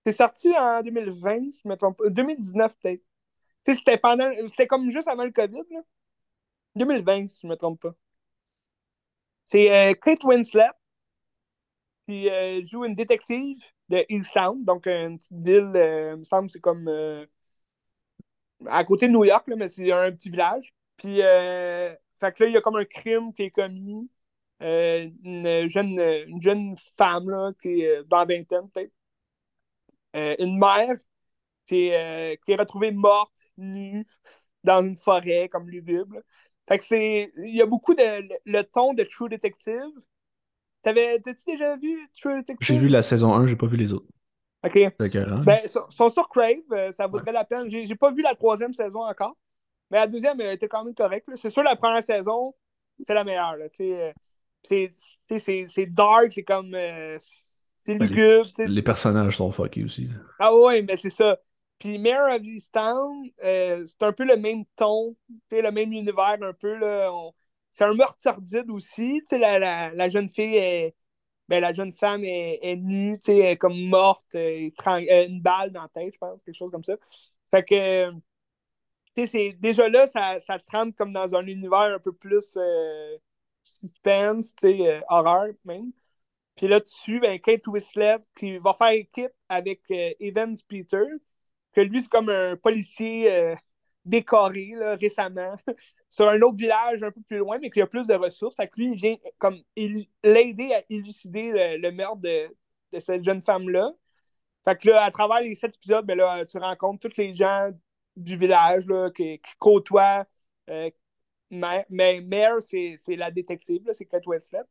C'est 0.05 0.13
sorti 0.13 0.53
en 0.59 0.83
2020, 0.83 1.51
je 1.63 1.69
me 1.69 1.77
trompe 1.77 2.03
2019 2.09 2.77
peut-être. 2.81 3.03
C'était 3.65 3.99
pendant. 3.99 4.29
C'était 4.49 4.67
comme 4.67 4.91
juste 4.91 5.07
avant 5.07 5.25
le 5.25 5.31
COVID. 5.31 5.63
Là. 5.71 5.81
2020, 6.77 7.29
si 7.29 7.41
je 7.43 7.47
me 7.47 7.57
trompe 7.57 7.81
pas. 7.83 7.95
C'est 9.45 9.71
euh, 9.91 9.95
Kate 9.95 10.25
Winslet 10.25 10.71
qui 12.09 12.29
joue 12.67 12.85
une 12.85 12.95
détective 12.95 13.59
de 13.89 14.05
Easttown, 14.09 14.65
donc 14.65 14.87
une 14.87 15.19
petite 15.19 15.39
ville, 15.39 15.73
il 15.75 16.17
me 16.19 16.25
semble 16.25 16.51
c'est 16.51 16.61
comme 16.61 16.89
à 18.67 18.85
côté 18.85 19.07
de 19.09 19.13
New 19.13 19.25
York, 19.25 19.45
mais 19.57 19.69
c'est 19.69 19.91
un 19.93 20.11
petit 20.13 20.31
village. 20.31 20.75
Puis, 20.97 21.19
fait 21.19 22.33
que 22.35 22.45
là, 22.45 22.47
il 22.49 22.53
y 22.53 22.57
a 22.57 22.61
comme 22.61 22.77
un 22.77 22.85
crime 22.85 23.33
qui 23.35 23.45
est 23.45 23.51
commis. 23.51 24.09
une, 24.61 25.69
jeune, 25.69 25.99
une 26.29 26.43
jeune 26.43 26.77
femme 26.77 27.31
là, 27.31 27.53
qui 27.61 27.83
est 27.83 28.05
dans 28.05 28.19
la 28.19 28.25
vingtaine, 28.25 28.69
peut-être. 28.71 28.93
une 30.41 30.59
mère 30.59 30.97
qui 31.67 31.89
est, 31.89 32.41
qui 32.45 32.53
est 32.53 32.57
retrouvée 32.57 32.93
morte, 32.93 33.33
nue, 33.57 34.07
dans 34.65 34.83
une 34.83 34.97
forêt, 34.97 35.49
comme 35.49 35.69
lugubre. 35.69 36.19
Fait 36.69 36.79
que 36.79 36.85
c'est. 36.85 37.33
Il 37.37 37.55
y 37.57 37.63
a 37.63 37.67
beaucoup 37.67 37.95
de. 37.95 38.03
Le, 38.45 38.63
ton 38.63 38.95
de 38.95 39.03
True 39.03 39.29
Detective. 39.29 39.91
T'avais-tu 40.83 41.33
déjà 41.47 41.77
vu 41.77 42.09
True 42.21 42.39
Detective? 42.39 42.67
J'ai 42.67 42.79
vu 42.79 42.89
la 42.89 43.03
saison 43.03 43.35
1, 43.35 43.47
j'ai 43.47 43.57
pas 43.57 43.67
vu 43.67 43.77
les 43.77 43.93
autres. 43.93 44.07
OK. 44.65 44.79
Ben, 45.45 45.61
sont 45.67 46.11
sur 46.11 46.29
Crave, 46.29 46.59
euh, 46.73 46.93
ça 46.93 47.07
vaudrait 47.07 47.33
la 47.33 47.45
peine. 47.45 47.69
J'ai 47.69 47.97
pas 47.97 48.13
vu 48.13 48.23
la 48.23 48.35
troisième 48.35 48.73
saison 48.73 49.03
encore, 49.03 49.37
mais 49.91 49.99
la 49.99 50.07
deuxième 50.07 50.41
elle 50.41 50.55
était 50.55 50.69
quand 50.69 50.85
même 50.85 50.95
correcte. 50.95 51.29
C'est 51.35 51.51
sûr, 51.51 51.63
la 51.63 51.75
première 51.75 52.03
saison, 52.03 52.55
c'est 53.05 53.15
la 53.15 53.25
meilleure. 53.25 53.57
Euh, 53.81 54.11
c'est 54.69 55.87
dark, 55.87 56.33
c'est 56.33 56.45
comme. 56.45 56.75
Euh, 56.75 57.19
c'est 57.77 57.97
ben, 57.97 58.09
lugubre. 58.09 58.49
Les, 58.59 58.67
les, 58.67 58.83
personnages 58.83 59.37
sont 59.37 59.51
fuckés 59.51 59.83
aussi. 59.83 60.09
Ah 60.39 60.55
ouais, 60.55 60.83
mais 60.83 60.97
c'est 60.97 61.11
ça. 61.11 61.37
Puis 61.83 61.99
Mayor 61.99 62.31
of 62.31 62.45
Easttown, 62.45 63.29
euh, 63.43 63.85
c'est 63.85 64.05
un 64.05 64.13
peu 64.13 64.23
le 64.25 64.37
même 64.37 64.65
ton, 64.77 65.17
le 65.51 65.71
même 65.73 65.93
univers 65.93 66.39
un 66.41 66.53
peu. 66.53 66.79
C'est 67.73 67.83
un 67.83 67.95
meurtre 67.95 68.23
sordide 68.23 68.71
aussi. 68.71 69.21
La, 69.33 69.59
la, 69.59 69.91
la, 69.91 70.09
jeune 70.09 70.29
fille 70.29 70.57
est. 70.57 70.95
Ben, 71.49 71.61
la 71.61 71.73
jeune 71.73 71.93
femme 71.93 72.23
est, 72.25 72.77
nue, 72.77 73.19
elle 73.27 73.41
est 73.41 73.57
comme 73.57 73.77
morte, 73.89 74.37
euh, 74.37 74.71
une 75.27 75.43
balle 75.43 75.73
dans 75.73 75.83
la 75.83 75.89
tête, 75.89 76.15
je 76.15 76.19
pense, 76.19 76.41
quelque 76.45 76.55
chose 76.55 76.71
comme 76.71 76.85
ça. 76.85 76.95
Fait 77.51 77.65
que 77.65 78.13
c'est 79.27 79.53
déjà 79.59 79.89
là, 79.89 80.07
ça, 80.07 80.39
ça 80.39 80.61
te 80.61 80.71
rentre 80.71 80.97
comme 80.97 81.13
dans 81.13 81.35
un 81.35 81.47
univers 81.47 81.97
un 81.97 81.99
peu 81.99 82.13
plus 82.13 82.57
euh, 82.57 83.19
suspense, 83.65 84.55
euh, 84.65 85.01
horreur 85.09 85.49
même. 85.65 85.93
Puis 86.57 86.69
là, 86.69 86.79
dessus, 86.81 87.19
ben, 87.21 87.41
Kate 87.41 87.67
Winslet 87.67 88.19
qui 88.37 88.59
va 88.59 88.73
faire 88.75 88.91
équipe 88.91 89.33
avec 89.49 89.83
Evans 90.21 90.57
Peter, 90.69 91.07
que 91.73 91.81
lui, 91.81 92.01
c'est 92.01 92.09
comme 92.09 92.29
un 92.29 92.57
policier 92.57 93.33
euh, 93.33 93.55
décoré 94.05 94.75
récemment 95.01 95.57
sur 96.09 96.29
un 96.29 96.41
autre 96.43 96.57
village 96.57 97.03
un 97.03 97.11
peu 97.11 97.21
plus 97.23 97.39
loin, 97.39 97.59
mais 97.61 97.71
qui 97.71 97.81
a 97.81 97.87
plus 97.87 98.07
de 98.07 98.15
ressources. 98.15 98.57
Fait 98.57 98.69
que 98.69 98.81
lui, 98.81 98.91
il 98.93 98.95
vient 98.95 99.17
comme 99.39 99.63
l'aider 100.25 100.73
à 100.75 100.83
élucider 100.89 101.79
le, 101.79 101.91
meurtre 101.91 102.21
de, 102.21 103.01
cette 103.01 103.25
jeune 103.25 103.43
femme-là. 103.43 103.93
Fait 104.65 104.79
que 104.79 104.89
là, 104.91 105.05
à 105.05 105.11
travers 105.11 105.41
les 105.41 105.55
sept 105.55 105.75
épisodes, 105.77 106.07
ben 106.07 106.17
là, 106.17 106.45
tu 106.47 106.59
rencontres 106.59 107.09
tous 107.09 107.17
les 107.17 107.35
gens 107.35 107.71
du 108.17 108.37
village 108.37 108.87
là, 108.87 109.11
qui, 109.11 109.41
côtoient 109.59 110.27
euh, 110.71 110.91
mais 111.51 112.21
Mère, 112.23 112.63
c'est 112.63 112.97
la 113.09 113.31
détective, 113.31 113.83
c'est 113.93 114.07
Kate 114.07 114.27
Winslet. 114.27 114.63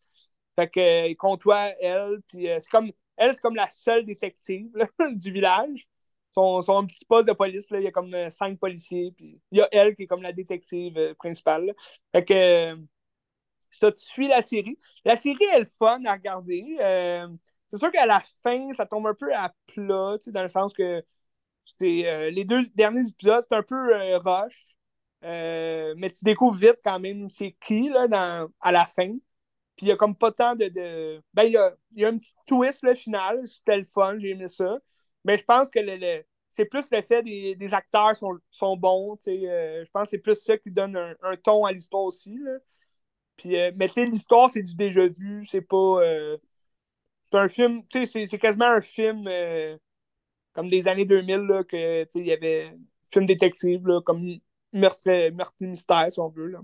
Fait 0.56 0.70
que 0.70 0.80
euh, 0.80 1.08
il 1.08 1.76
elle, 1.80 2.22
puis 2.28 2.48
c'est 2.48 2.70
comme 2.70 2.92
elle, 3.18 3.34
c'est 3.34 3.42
comme 3.42 3.56
la 3.56 3.70
seule 3.70 4.06
détective 4.06 4.72
du 5.14 5.32
village 5.32 5.88
son, 6.34 6.88
petit 6.88 7.06
poste 7.06 7.28
de 7.28 7.34
police, 7.34 7.70
là, 7.70 7.80
il 7.80 7.84
y 7.84 7.88
a 7.88 7.92
comme 7.92 8.14
euh, 8.14 8.30
cinq 8.30 8.60
policiers, 8.60 9.14
puis 9.16 9.40
il 9.52 9.58
y 9.58 9.62
a 9.62 9.68
elle 9.72 9.96
qui 9.96 10.04
est 10.04 10.08
comme 10.08 10.22
la 10.22 10.32
détective 10.34 10.98
euh, 10.98 11.14
principale. 11.16 11.74
Fait 12.12 12.24
que 12.24 12.34
euh, 12.34 12.76
ça, 13.72 13.92
tu 13.92 14.04
suis 14.04 14.28
la 14.28 14.42
série. 14.42 14.78
La 15.06 15.16
série 15.16 15.44
est 15.54 15.60
le 15.60 15.66
fun 15.66 16.04
à 16.06 16.14
regarder. 16.14 16.66
c'est 17.68 17.78
sûr 17.78 17.92
qu'à 17.92 18.06
la 18.06 18.22
fin, 18.44 18.72
ça 18.74 18.86
tombe 18.86 19.08
un 19.08 19.14
peu 19.14 19.34
à 19.34 19.54
plat, 19.68 20.18
dans 20.28 20.42
le 20.44 20.48
sens 20.50 20.74
que 20.74 21.04
c'est 21.62 22.32
les 22.32 22.46
deux 22.46 22.66
derniers 22.76 23.08
épisodes, 23.08 23.44
c'est 23.48 23.56
un 23.56 23.64
peu 23.64 23.96
rush. 24.18 24.76
mais 25.22 26.10
tu 26.10 26.26
découvres 26.26 26.58
vite 26.58 26.80
quand 26.84 27.00
même 27.00 27.30
c'est 27.30 27.56
qui 27.66 27.90
là, 27.90 28.08
dans, 28.08 28.50
à 28.60 28.72
la 28.72 28.86
fin. 28.86 29.10
Puis 29.76 29.88
il 29.88 29.90
y 29.90 29.92
a 29.92 29.96
comme 29.98 30.16
pas 30.16 30.32
tant 30.32 30.56
de. 30.56 30.68
de... 30.68 31.24
Ben, 31.34 31.44
il 31.44 31.54
y 31.54 31.58
a, 31.58 31.76
y 31.96 32.06
a, 32.06 32.10
un 32.10 32.18
petit 32.18 32.34
twist 32.46 32.84
le 32.84 32.96
final. 32.96 33.48
C'était 33.48 33.78
le 33.78 33.84
fun, 33.84 34.18
j'ai 34.20 34.32
aimé 34.32 34.48
ça. 34.48 34.80
Mais 35.24 35.38
je 35.38 35.44
pense 35.44 35.70
que 35.70 35.80
le, 35.80 36.24
c'est 36.52 36.66
plus 36.66 36.86
le 36.92 37.02
fait 37.02 37.24
des, 37.24 37.56
des 37.56 37.74
acteurs 37.74 38.16
sont, 38.16 38.38
sont 38.52 38.76
bons. 38.76 39.18
Euh, 39.28 39.86
je 39.86 39.92
pense 39.92 40.04
que 40.04 40.10
c'est 40.10 40.18
plus 40.18 40.36
ça 40.36 40.58
qui 40.58 40.70
donne 40.70 40.96
un, 40.96 41.36
ton 41.38 41.66
à 41.66 41.72
l'histoire 41.72 42.04
aussi. 42.04 42.38
Là. 42.38 42.58
Puis, 43.38 43.58
euh, 43.58 43.72
mais 43.76 43.90
l'histoire, 43.96 44.50
c'est 44.50 44.62
du 44.62 44.76
déjà 44.76 45.08
vu. 45.08 45.46
C'est 45.46 45.62
pas. 45.62 46.02
Euh, 46.04 46.38
c'est 47.24 47.38
un 47.38 47.48
film. 47.48 47.82
C'est 47.92 48.40
quasiment 48.40 48.66
un 48.66 48.82
film 48.82 49.30
comme 50.54 50.68
des 50.68 50.90
années 50.90 51.06
2000 51.06 51.36
là, 51.38 51.64
que 51.64 52.06
il 52.16 52.26
y 52.26 52.34
avait 52.34 52.76
film 53.10 53.26
détective 53.26 53.88
là, 53.88 54.02
comme 54.02 54.40
meurtre, 54.74 55.32
mystère, 55.62 56.12
si 56.12 56.20
on 56.20 56.30
veut. 56.30 56.48
Là. 56.48 56.60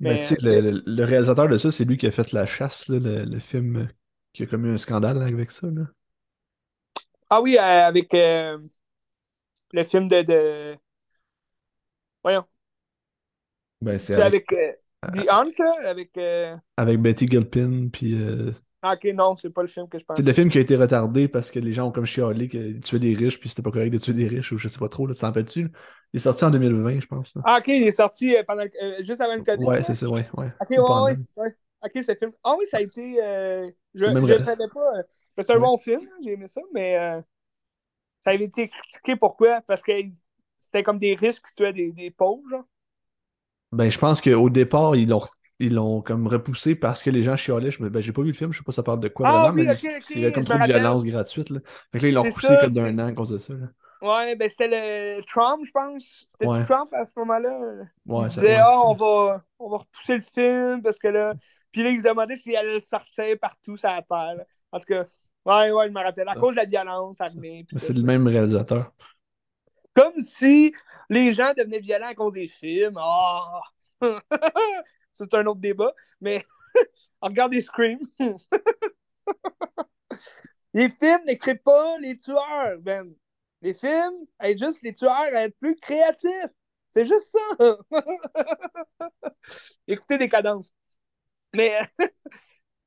Ben, 0.00 0.18
mais, 0.18 0.60
le, 0.62 0.82
le, 0.86 1.04
réalisateur 1.04 1.46
de 1.46 1.58
ça, 1.58 1.70
c'est 1.70 1.84
lui 1.84 1.98
qui 1.98 2.06
a 2.06 2.10
fait 2.10 2.32
La 2.32 2.46
Chasse, 2.46 2.88
le, 2.88 2.98
le, 2.98 3.38
film 3.38 3.86
qui 4.32 4.44
a 4.44 4.46
commis 4.46 4.70
un 4.70 4.78
scandale 4.78 5.20
avec 5.22 5.50
ça. 5.50 5.66
Là. 5.66 5.82
Ah 7.32 7.40
oui, 7.40 7.56
euh, 7.56 7.60
avec 7.62 8.12
euh, 8.12 8.58
le 9.72 9.84
film 9.84 10.08
de, 10.08 10.22
de... 10.22 10.76
Voyons. 12.24 12.44
Ben, 13.80 13.98
c'est 13.98 14.20
avec, 14.20 14.52
avec 15.00 15.20
euh, 15.20 15.24
The 15.24 15.28
Hunt, 15.30 15.50
là, 15.58 15.90
avec... 15.90 16.10
Avec 16.76 17.00
Betty 17.00 17.28
Gilpin, 17.28 17.88
puis... 17.92 18.16
Ah, 18.82 18.94
ok, 18.94 19.12
non, 19.14 19.36
c'est 19.36 19.50
pas 19.50 19.62
le 19.62 19.68
film 19.68 19.88
que 19.88 19.98
je 19.98 20.04
pense. 20.04 20.16
C'est 20.16 20.24
le 20.24 20.32
film 20.32 20.48
qui 20.48 20.58
a 20.58 20.60
été 20.62 20.74
retardé 20.74 21.28
parce 21.28 21.50
que 21.50 21.60
les 21.60 21.72
gens 21.72 21.86
ont 21.86 21.92
comme 21.92 22.06
chialé 22.06 22.48
qu'ils 22.48 22.80
tuaient 22.80 22.98
des 22.98 23.14
riches, 23.14 23.38
puis 23.38 23.48
c'était 23.48 23.62
pas 23.62 23.70
correct 23.70 23.90
de 23.90 23.98
tuer 23.98 24.14
des 24.14 24.26
riches, 24.26 24.50
ou 24.52 24.58
je 24.58 24.66
sais 24.66 24.78
pas 24.78 24.88
trop, 24.88 25.06
là, 25.06 25.14
tu 25.14 25.20
t'en 25.20 25.30
dessus. 25.30 25.70
Il 26.12 26.16
est 26.16 26.20
sorti 26.20 26.44
en 26.44 26.50
2020, 26.50 26.98
je 26.98 27.06
pense. 27.06 27.32
Ah, 27.44 27.58
ok, 27.60 27.68
il 27.68 27.86
est 27.86 27.90
sorti 27.92 28.34
pendant, 28.48 28.64
juste 29.00 29.20
avant 29.20 29.36
le 29.36 29.44
COVID. 29.44 29.64
Ouais, 29.66 29.84
c'est 29.84 29.94
ça, 29.94 30.08
ouais, 30.08 30.28
ouais. 30.36 30.50
Ok, 30.60 30.70
ouais, 30.70 31.16
ouais, 31.36 31.54
Ok, 31.82 31.92
ce 32.02 32.14
film. 32.14 32.32
Ah 32.42 32.54
oui, 32.58 32.66
ça 32.66 32.78
a 32.78 32.80
été... 32.80 33.20
je 33.94 34.06
je 34.06 34.38
savais 34.38 34.68
pas... 34.74 35.02
C'est 35.42 35.52
un 35.52 35.60
bon 35.60 35.76
film, 35.76 36.08
j'ai 36.22 36.32
aimé 36.32 36.48
ça, 36.48 36.60
mais 36.72 36.96
euh, 36.96 37.20
ça 38.20 38.30
avait 38.30 38.44
été 38.44 38.68
critiqué 38.68 39.16
pourquoi? 39.16 39.60
Parce 39.62 39.82
que 39.82 39.92
c'était 40.58 40.82
comme 40.82 40.98
des 40.98 41.14
risques 41.14 41.46
qui 41.48 41.54
tuaient 41.54 41.72
des, 41.72 41.92
des 41.92 42.10
pauvres. 42.10 42.48
Genre. 42.50 42.64
Ben, 43.72 43.90
je 43.90 43.98
pense 43.98 44.20
qu'au 44.20 44.50
départ, 44.50 44.96
ils 44.96 45.08
l'ont 45.08 45.22
ils 45.60 45.74
l'ont 45.74 46.00
comme 46.00 46.26
repoussé 46.26 46.74
parce 46.74 47.02
que 47.02 47.10
les 47.10 47.22
gens 47.22 47.36
chialaient. 47.36 47.70
Je 47.70 47.82
ben, 47.84 48.00
j'ai 48.00 48.12
pas 48.12 48.22
vu 48.22 48.28
le 48.28 48.34
film, 48.34 48.52
je 48.52 48.58
sais 48.58 48.64
pas 48.64 48.72
ça 48.72 48.82
parle 48.82 49.00
de 49.00 49.08
quoi 49.08 49.28
ah, 49.28 49.50
vraiment, 49.50 49.56
oui, 49.56 49.66
mais 49.66 50.00
c'est 50.00 50.32
comme 50.32 50.44
trop 50.44 50.58
de 50.58 50.64
violence 50.64 51.04
gratuite. 51.04 51.50
Là. 51.50 51.60
Fait 51.92 51.98
que 51.98 52.04
là, 52.04 52.08
ils 52.08 52.14
l'ont 52.14 52.22
repoussé 52.22 52.56
comme 52.60 52.72
d'un 52.72 52.98
an 52.98 53.08
à 53.08 53.12
cause 53.12 53.30
de 53.30 53.38
ça. 53.38 53.52
Là. 53.52 53.66
Ouais, 54.02 54.34
ben 54.34 54.48
c'était 54.48 54.68
le 54.68 55.22
Trump, 55.24 55.62
je 55.64 55.70
pense. 55.70 56.26
C'était 56.30 56.46
ouais. 56.46 56.64
Trump 56.64 56.90
à 56.94 57.04
ce 57.04 57.12
moment-là? 57.18 57.60
Ouais, 58.06 58.24
il 58.24 58.28
disait, 58.28 58.56
ah, 58.56 58.80
on, 58.80 58.94
va, 58.94 59.44
on 59.58 59.68
va 59.68 59.76
repousser 59.76 60.14
le 60.14 60.20
film 60.20 60.82
parce 60.82 60.98
que 60.98 61.08
là. 61.08 61.34
Puis 61.70 61.84
là, 61.84 61.90
ils 61.90 62.00
se 62.00 62.08
demandaient 62.08 62.36
s'il 62.36 62.56
allait 62.56 62.74
le 62.74 62.80
sortir 62.80 63.26
partout 63.40 63.76
sur 63.76 63.88
la 63.88 64.02
terre. 64.02 64.44
En 64.72 64.78
tout 64.78 64.86
cas, 64.86 65.04
Ouais, 65.44 65.70
ouais, 65.70 65.88
je 65.88 65.92
me 65.92 66.02
rappelle. 66.02 66.28
À 66.28 66.34
cause 66.34 66.54
de 66.54 66.60
la 66.60 66.66
violence 66.66 67.20
armée. 67.20 67.66
C'est 67.76 67.94
le 67.94 68.02
même 68.02 68.26
réalisateur. 68.26 68.92
Comme 69.94 70.18
si 70.18 70.74
les 71.08 71.32
gens 71.32 71.52
devenaient 71.56 71.80
violents 71.80 72.08
à 72.08 72.14
cause 72.14 72.34
des 72.34 72.48
films. 72.48 72.98
Oh! 74.02 74.18
c'est 75.12 75.34
un 75.34 75.44
autre 75.44 75.60
débat. 75.60 75.92
Mais 76.22 76.42
regardez 77.20 77.60
Scream. 77.60 77.98
les 80.72 80.88
films 80.88 81.20
n'écrivent 81.26 81.62
pas 81.62 81.98
les 81.98 82.16
tueurs, 82.16 82.78
Ben. 82.78 83.12
Les 83.60 83.74
films 83.74 84.24
aident 84.40 84.58
juste 84.58 84.80
les 84.82 84.94
tueurs 84.94 85.12
à 85.12 85.42
être 85.42 85.58
plus 85.58 85.76
créatifs. 85.76 86.46
C'est 86.94 87.04
juste 87.04 87.36
ça. 87.58 87.76
Écoutez 89.86 90.16
des 90.16 90.30
cadences. 90.30 90.72
Mais 91.54 91.78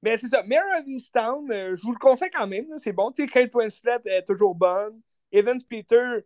mais 0.04 0.18
c'est 0.18 0.28
ça. 0.28 0.44
Mare 0.44 0.82
of 0.82 0.88
Easttown, 0.88 1.50
euh, 1.50 1.76
je 1.78 1.82
vous 1.82 1.94
le 1.94 1.98
conseille 1.98 2.30
quand 2.30 2.46
même. 2.46 2.68
C'est 2.78 2.92
bon. 2.92 3.12
Tu 3.12 3.26
Kate 3.26 3.56
Winslet 3.56 4.02
est 4.06 4.24
toujours 4.28 4.54
bonne. 4.54 5.02
Evans 5.32 5.60
Peter, 5.70 6.20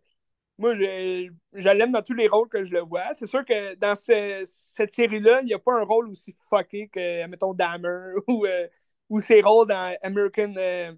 moi, 0.58 0.74
je, 0.74 1.30
l'aime 1.54 1.92
dans 1.92 2.02
tous 2.02 2.14
les 2.14 2.28
rôles 2.28 2.48
que 2.48 2.64
je 2.64 2.72
le 2.72 2.80
vois. 2.80 3.14
C'est 3.14 3.26
sûr 3.26 3.44
que 3.44 3.76
dans 3.76 3.94
cette 3.94 4.94
série-là, 4.94 5.42
il 5.42 5.46
n'y 5.46 5.54
a 5.54 5.60
pas 5.60 5.74
un 5.74 5.84
rôle 5.84 6.08
aussi 6.10 6.34
fucké 6.50 6.88
que, 6.88 7.26
mettons, 7.28 7.54
Dahmer 7.54 8.14
ou, 8.28 8.46
euh, 8.46 8.66
ou 9.10 9.20
ses 9.22 9.42
rôles 9.42 9.68
dans 9.68 9.96
American, 10.02 10.54
euh, 10.56 10.92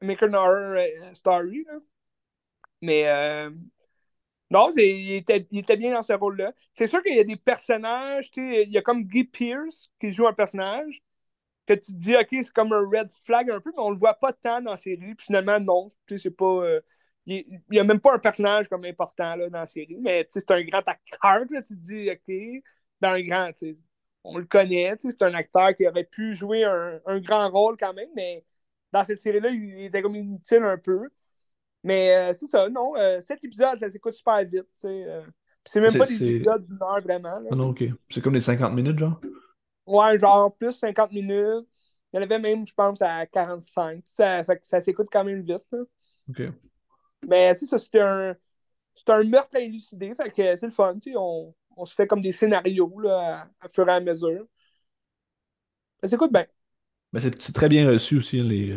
American 0.00 0.34
Horror 0.34 0.86
Story. 1.14 1.66
Mais 2.82 3.04
non, 4.50 4.72
il 4.76 5.12
était, 5.14 5.46
il 5.50 5.58
était, 5.60 5.76
bien 5.76 5.92
dans 5.92 6.02
ce 6.02 6.12
rôle-là. 6.12 6.52
C'est 6.72 6.86
sûr 6.86 7.02
qu'il 7.02 7.16
y 7.16 7.20
a 7.20 7.24
des 7.24 7.36
personnages. 7.36 8.30
Il 8.36 8.70
y 8.70 8.78
a 8.78 8.82
comme 8.82 9.04
Guy 9.04 9.24
Pierce 9.24 9.90
qui 10.00 10.12
joue 10.12 10.26
un 10.26 10.32
personnage 10.32 11.02
que 11.76 11.84
tu 11.84 11.92
te 11.92 11.98
dis, 11.98 12.16
OK, 12.16 12.28
c'est 12.30 12.52
comme 12.52 12.72
un 12.72 12.88
red 12.88 13.08
flag 13.24 13.50
un 13.50 13.60
peu, 13.60 13.70
mais 13.76 13.82
on 13.82 13.90
le 13.90 13.96
voit 13.96 14.14
pas 14.14 14.32
tant 14.32 14.60
dans 14.60 14.72
la 14.72 14.76
série. 14.76 15.14
Puis 15.14 15.26
finalement, 15.26 15.60
non. 15.60 15.88
C'est 16.08 16.30
pas. 16.30 16.64
Euh, 16.64 16.80
il 17.26 17.60
n'y 17.70 17.78
a 17.78 17.84
même 17.84 18.00
pas 18.00 18.14
un 18.14 18.18
personnage 18.18 18.68
comme 18.68 18.84
important 18.84 19.36
là, 19.36 19.48
dans 19.50 19.60
la 19.60 19.66
série, 19.66 19.98
mais 20.00 20.26
c'est 20.30 20.50
un 20.50 20.62
grand 20.64 20.86
acteur. 20.86 21.44
Là, 21.50 21.62
tu 21.62 21.74
te 21.76 21.80
dis, 21.80 22.10
OK, 22.10 22.62
ben, 23.00 23.12
un 23.12 23.22
grand, 23.22 23.50
on 24.24 24.38
le 24.38 24.46
connaît. 24.46 24.94
C'est 25.00 25.22
un 25.22 25.34
acteur 25.34 25.76
qui 25.76 25.86
aurait 25.86 26.04
pu 26.04 26.34
jouer 26.34 26.64
un, 26.64 27.00
un, 27.06 27.20
grand 27.20 27.50
rôle 27.50 27.76
quand 27.78 27.92
même, 27.94 28.08
mais 28.16 28.44
dans 28.92 29.04
cette 29.04 29.20
série-là, 29.20 29.50
il 29.50 29.84
était 29.84 30.02
comme 30.02 30.16
inutile 30.16 30.64
un 30.64 30.78
peu. 30.78 31.08
Mais 31.82 32.14
euh, 32.16 32.32
c'est 32.32 32.46
ça, 32.46 32.68
non. 32.68 32.94
Euh, 32.96 33.20
cet 33.20 33.44
épisode, 33.44 33.78
ça 33.78 33.90
s'écoute 33.90 34.12
super 34.12 34.42
vite. 34.44 34.66
Euh. 34.84 35.22
c'est 35.64 35.80
même 35.80 35.92
pas 35.92 36.06
des 36.06 36.34
épisodes 36.34 36.66
d'une 36.66 36.82
heure 36.82 37.00
vraiment. 37.00 37.40
Ah 37.50 37.54
non, 37.54 37.70
ok. 37.70 37.84
C'est 38.10 38.20
comme 38.20 38.34
des 38.34 38.40
50 38.40 38.74
minutes, 38.74 38.98
genre? 38.98 39.20
Ouais, 39.90 40.18
genre 40.18 40.54
plus 40.56 40.72
50 40.72 41.12
minutes. 41.12 41.66
Il 42.12 42.16
y 42.16 42.18
en 42.18 42.22
avait 42.22 42.38
même, 42.38 42.66
je 42.66 42.72
pense, 42.74 43.02
à 43.02 43.26
45. 43.26 44.02
Ça, 44.04 44.42
ça, 44.62 44.80
s'écoute 44.80 45.08
quand 45.10 45.24
même 45.24 45.42
vite. 45.42 45.66
Là. 45.72 45.78
OK. 46.28 46.42
Mais 47.26 47.54
c'est 47.54 47.66
ça, 47.66 47.78
c'était 47.78 48.00
un, 48.00 48.34
un 49.08 49.24
meurtre 49.24 49.56
à 49.56 49.60
élucider. 49.60 50.14
Fait 50.14 50.30
que 50.30 50.56
c'est 50.56 50.66
le 50.66 50.72
fun. 50.72 50.94
On, 51.16 51.54
on 51.76 51.84
se 51.84 51.94
fait 51.94 52.06
comme 52.06 52.20
des 52.20 52.32
scénarios 52.32 52.98
là, 53.00 53.48
à, 53.60 53.68
fur 53.68 53.88
et 53.88 53.92
à 53.92 54.00
mesure. 54.00 54.46
Ça 56.02 56.08
s'écoute 56.08 56.32
bien. 56.32 56.46
Mais 57.12 57.20
c'est 57.20 57.52
très 57.52 57.68
bien 57.68 57.90
reçu 57.90 58.16
aussi, 58.16 58.40
les, 58.40 58.76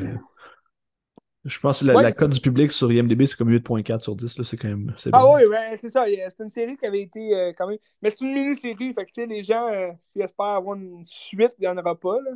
je 1.45 1.59
pense 1.59 1.81
que 1.81 1.85
la, 1.85 2.11
cote 2.13 2.31
du 2.31 2.39
public 2.39 2.71
sur 2.71 2.89
IMDb, 2.91 3.25
c'est 3.25 3.35
comme 3.35 3.49
8.4 3.49 3.99
sur 3.99 4.15
10. 4.15 4.41
C'est 4.43 4.57
quand 4.57 4.69
même. 4.69 4.95
Ah 5.11 5.29
oui, 5.29 5.43
ouais, 5.45 5.75
c'est 5.77 5.89
ça. 5.89 6.05
C'est 6.05 6.43
une 6.43 6.49
série 6.49 6.77
qui 6.77 6.85
avait 6.85 7.01
été 7.01 7.35
euh, 7.35 7.51
quand 7.57 7.67
même. 7.67 7.79
Mais 8.01 8.11
c'est 8.11 8.21
une 8.21 8.33
mini-série. 8.33 8.93
Fait 8.93 9.05
que 9.05 9.21
les 9.21 9.43
gens, 9.43 9.67
euh, 9.67 9.91
s'ils 10.01 10.21
espèrent 10.21 10.45
avoir 10.45 10.77
une 10.77 11.05
suite, 11.05 11.53
il 11.59 11.63
n'y 11.63 11.67
en 11.67 11.77
aura 11.77 11.99
pas. 11.99 12.15
Là. 12.21 12.31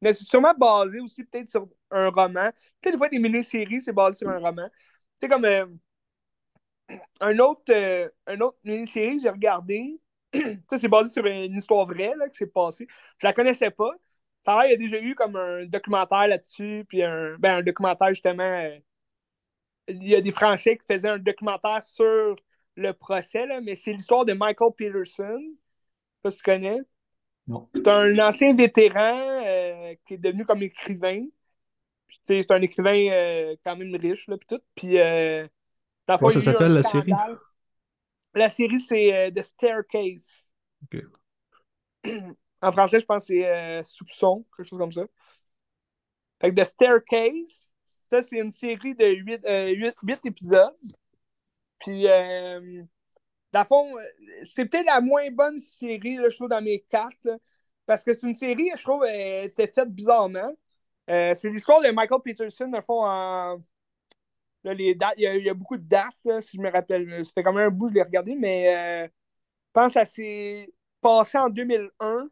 Mais 0.00 0.12
c'est 0.14 0.24
sûrement 0.24 0.54
basé 0.54 1.00
aussi 1.00 1.24
peut-être 1.24 1.50
sur 1.50 1.68
un 1.90 2.08
roman. 2.08 2.50
Tu 2.80 2.88
sais, 2.88 2.92
des 2.92 2.98
fois, 2.98 3.08
des 3.08 3.18
mini-séries, 3.18 3.82
c'est 3.82 3.92
basé 3.92 4.18
sur 4.18 4.28
un 4.30 4.38
roman. 4.38 4.68
Tu 4.68 5.26
sais, 5.26 5.28
comme 5.28 5.44
euh, 5.44 5.66
un 7.20 7.38
autre, 7.40 7.72
un 8.26 8.40
autre 8.40 8.58
mini-série 8.64 9.16
que 9.16 9.22
j'ai 9.22 9.30
regardé. 9.30 10.00
ça, 10.70 10.78
c'est 10.78 10.88
basé 10.88 11.10
sur 11.10 11.26
une 11.26 11.54
histoire 11.54 11.84
vraie 11.84 12.14
là, 12.16 12.28
qui 12.30 12.38
s'est 12.38 12.46
passée. 12.46 12.86
Je 13.18 13.26
la 13.26 13.34
connaissais 13.34 13.70
pas. 13.70 13.92
Ça 14.46 14.64
il 14.66 14.70
y 14.70 14.74
a 14.74 14.76
déjà 14.76 15.00
eu 15.00 15.16
comme 15.16 15.34
un 15.34 15.66
documentaire 15.66 16.28
là-dessus, 16.28 16.84
puis 16.88 17.02
un, 17.02 17.36
ben, 17.38 17.56
un 17.58 17.62
documentaire 17.62 18.10
justement. 18.10 18.44
Euh, 18.44 18.78
il 19.88 20.06
y 20.06 20.14
a 20.14 20.20
des 20.20 20.32
Français 20.32 20.76
qui 20.76 20.86
faisaient 20.86 21.08
un 21.08 21.18
documentaire 21.18 21.82
sur 21.82 22.36
le 22.76 22.92
procès, 22.92 23.44
là, 23.46 23.60
mais 23.60 23.74
c'est 23.74 23.92
l'histoire 23.92 24.24
de 24.24 24.32
Michael 24.34 24.72
Peterson. 24.76 25.40
Je 25.40 25.48
sais 25.48 26.22
pas 26.22 26.30
si 26.30 26.36
tu 26.38 26.42
connais. 26.44 26.80
C'est 27.74 27.88
un 27.88 28.18
ancien 28.18 28.54
vétéran 28.54 29.42
euh, 29.44 29.94
qui 30.06 30.14
est 30.14 30.18
devenu 30.18 30.44
comme 30.44 30.62
écrivain. 30.62 31.24
C'est 32.22 32.50
un 32.50 32.62
écrivain 32.62 33.08
euh, 33.10 33.56
quand 33.64 33.76
même 33.76 33.94
riche, 33.94 34.28
là, 34.28 34.36
puis 34.36 34.46
tout. 34.48 34.62
Puis, 34.74 34.96
Comment 36.06 36.30
ça 36.30 36.40
s'appelle 36.40 36.72
la 36.72 36.82
série? 36.82 37.12
La 38.34 38.48
série, 38.48 38.80
c'est 38.80 39.32
The 39.32 39.42
Staircase. 39.42 40.48
En 42.66 42.72
français, 42.72 42.98
je 42.98 43.06
pense 43.06 43.22
que 43.22 43.26
c'est 43.28 43.46
euh, 43.46 43.84
Soupçon, 43.84 44.44
quelque 44.56 44.66
chose 44.66 44.78
comme 44.80 44.90
ça. 44.90 45.04
Fait 46.40 46.52
que 46.52 46.60
The 46.60 46.64
Staircase, 46.64 47.70
ça, 48.10 48.22
c'est 48.22 48.38
une 48.38 48.50
série 48.50 48.96
de 48.96 49.06
8, 49.06 49.44
euh, 49.46 50.18
épisodes. 50.24 50.74
Puis, 51.78 52.08
euh, 52.08 52.82
dans 53.52 53.60
le 53.60 53.66
fond, 53.66 53.94
c'est 54.42 54.66
peut-être 54.66 54.86
la 54.86 55.00
moins 55.00 55.30
bonne 55.30 55.58
série, 55.58 56.16
je 56.16 56.34
trouve, 56.34 56.48
dans 56.48 56.60
mes 56.60 56.80
cartes. 56.80 57.28
parce 57.86 58.02
que 58.02 58.12
c'est 58.12 58.26
une 58.26 58.34
série, 58.34 58.68
je 58.76 58.82
trouve, 58.82 59.04
c'est 59.04 59.72
faite 59.72 59.90
bizarrement. 59.90 60.52
c'est 61.06 61.44
l'histoire 61.44 61.80
de 61.82 61.90
Michael 61.92 62.20
Peterson, 62.24 62.66
dans 62.68 62.78
le 62.78 62.84
fond, 62.84 63.04
en. 63.04 63.62
Les 64.64 64.96
dates, 64.96 65.14
il 65.18 65.22
y, 65.22 65.48
a, 65.48 65.54
beaucoup 65.54 65.76
de 65.76 65.84
dates, 65.84 66.42
si 66.42 66.56
je 66.56 66.60
me 66.60 66.72
rappelle. 66.72 67.24
C'était 67.24 67.44
quand 67.44 67.52
même 67.52 67.68
un 67.68 67.70
bout, 67.70 67.88
je 67.88 67.94
l'ai 67.94 68.02
regardé, 68.02 68.34
mais 68.34 69.06
je 69.06 69.10
pense 69.72 69.92
que 69.92 70.00
ça 70.00 70.04
s'est 70.04 70.68
passé 71.00 71.38
en 71.38 71.48
2001 71.48 72.28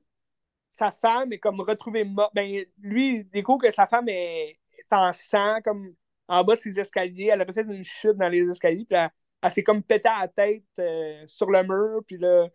sa 0.75 0.91
femme 0.91 1.33
est 1.33 1.39
comme 1.39 1.61
retrouvée 1.61 2.03
morte. 2.03 2.35
Ben, 2.35 2.65
lui, 2.79 3.19
il 3.19 3.31
découvre 3.31 3.61
que 3.61 3.71
sa 3.71 3.87
femme 3.87 4.09
est, 4.09 4.59
en 4.91 5.13
sang, 5.13 5.61
comme 5.63 5.95
en 6.27 6.43
bas 6.43 6.57
de 6.57 6.61
ses 6.61 6.81
escaliers. 6.81 7.31
Elle 7.33 7.43
a 7.43 7.47
fait 7.47 7.63
une 7.63 7.85
chute 7.85 8.17
dans 8.17 8.29
les 8.29 8.49
escaliers, 8.51 8.85
puis 8.85 8.99
elle, 9.43 9.51
s'est 9.53 9.63
comme 9.63 9.85
pété 9.85 10.09
à 10.09 10.23
la 10.23 10.29
tête 10.29 10.65
euh, 10.81 11.25
sur 11.29 11.49
le 11.49 11.63
mur, 11.63 12.03
puis 12.05 12.19
là, 12.19 12.49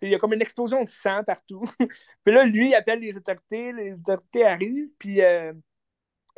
il 0.00 0.08
y 0.08 0.14
a 0.14 0.18
comme 0.18 0.32
une 0.32 0.42
explosion 0.42 0.82
de 0.82 0.88
sang 0.88 1.22
partout. 1.24 1.62
puis 2.24 2.34
là, 2.34 2.44
lui, 2.44 2.70
il 2.70 2.74
appelle 2.74 2.98
les 2.98 3.16
autorités, 3.16 3.72
les 3.72 3.98
autorités 4.00 4.44
arrivent, 4.44 4.94
puis 4.98 5.22
euh, 5.22 5.52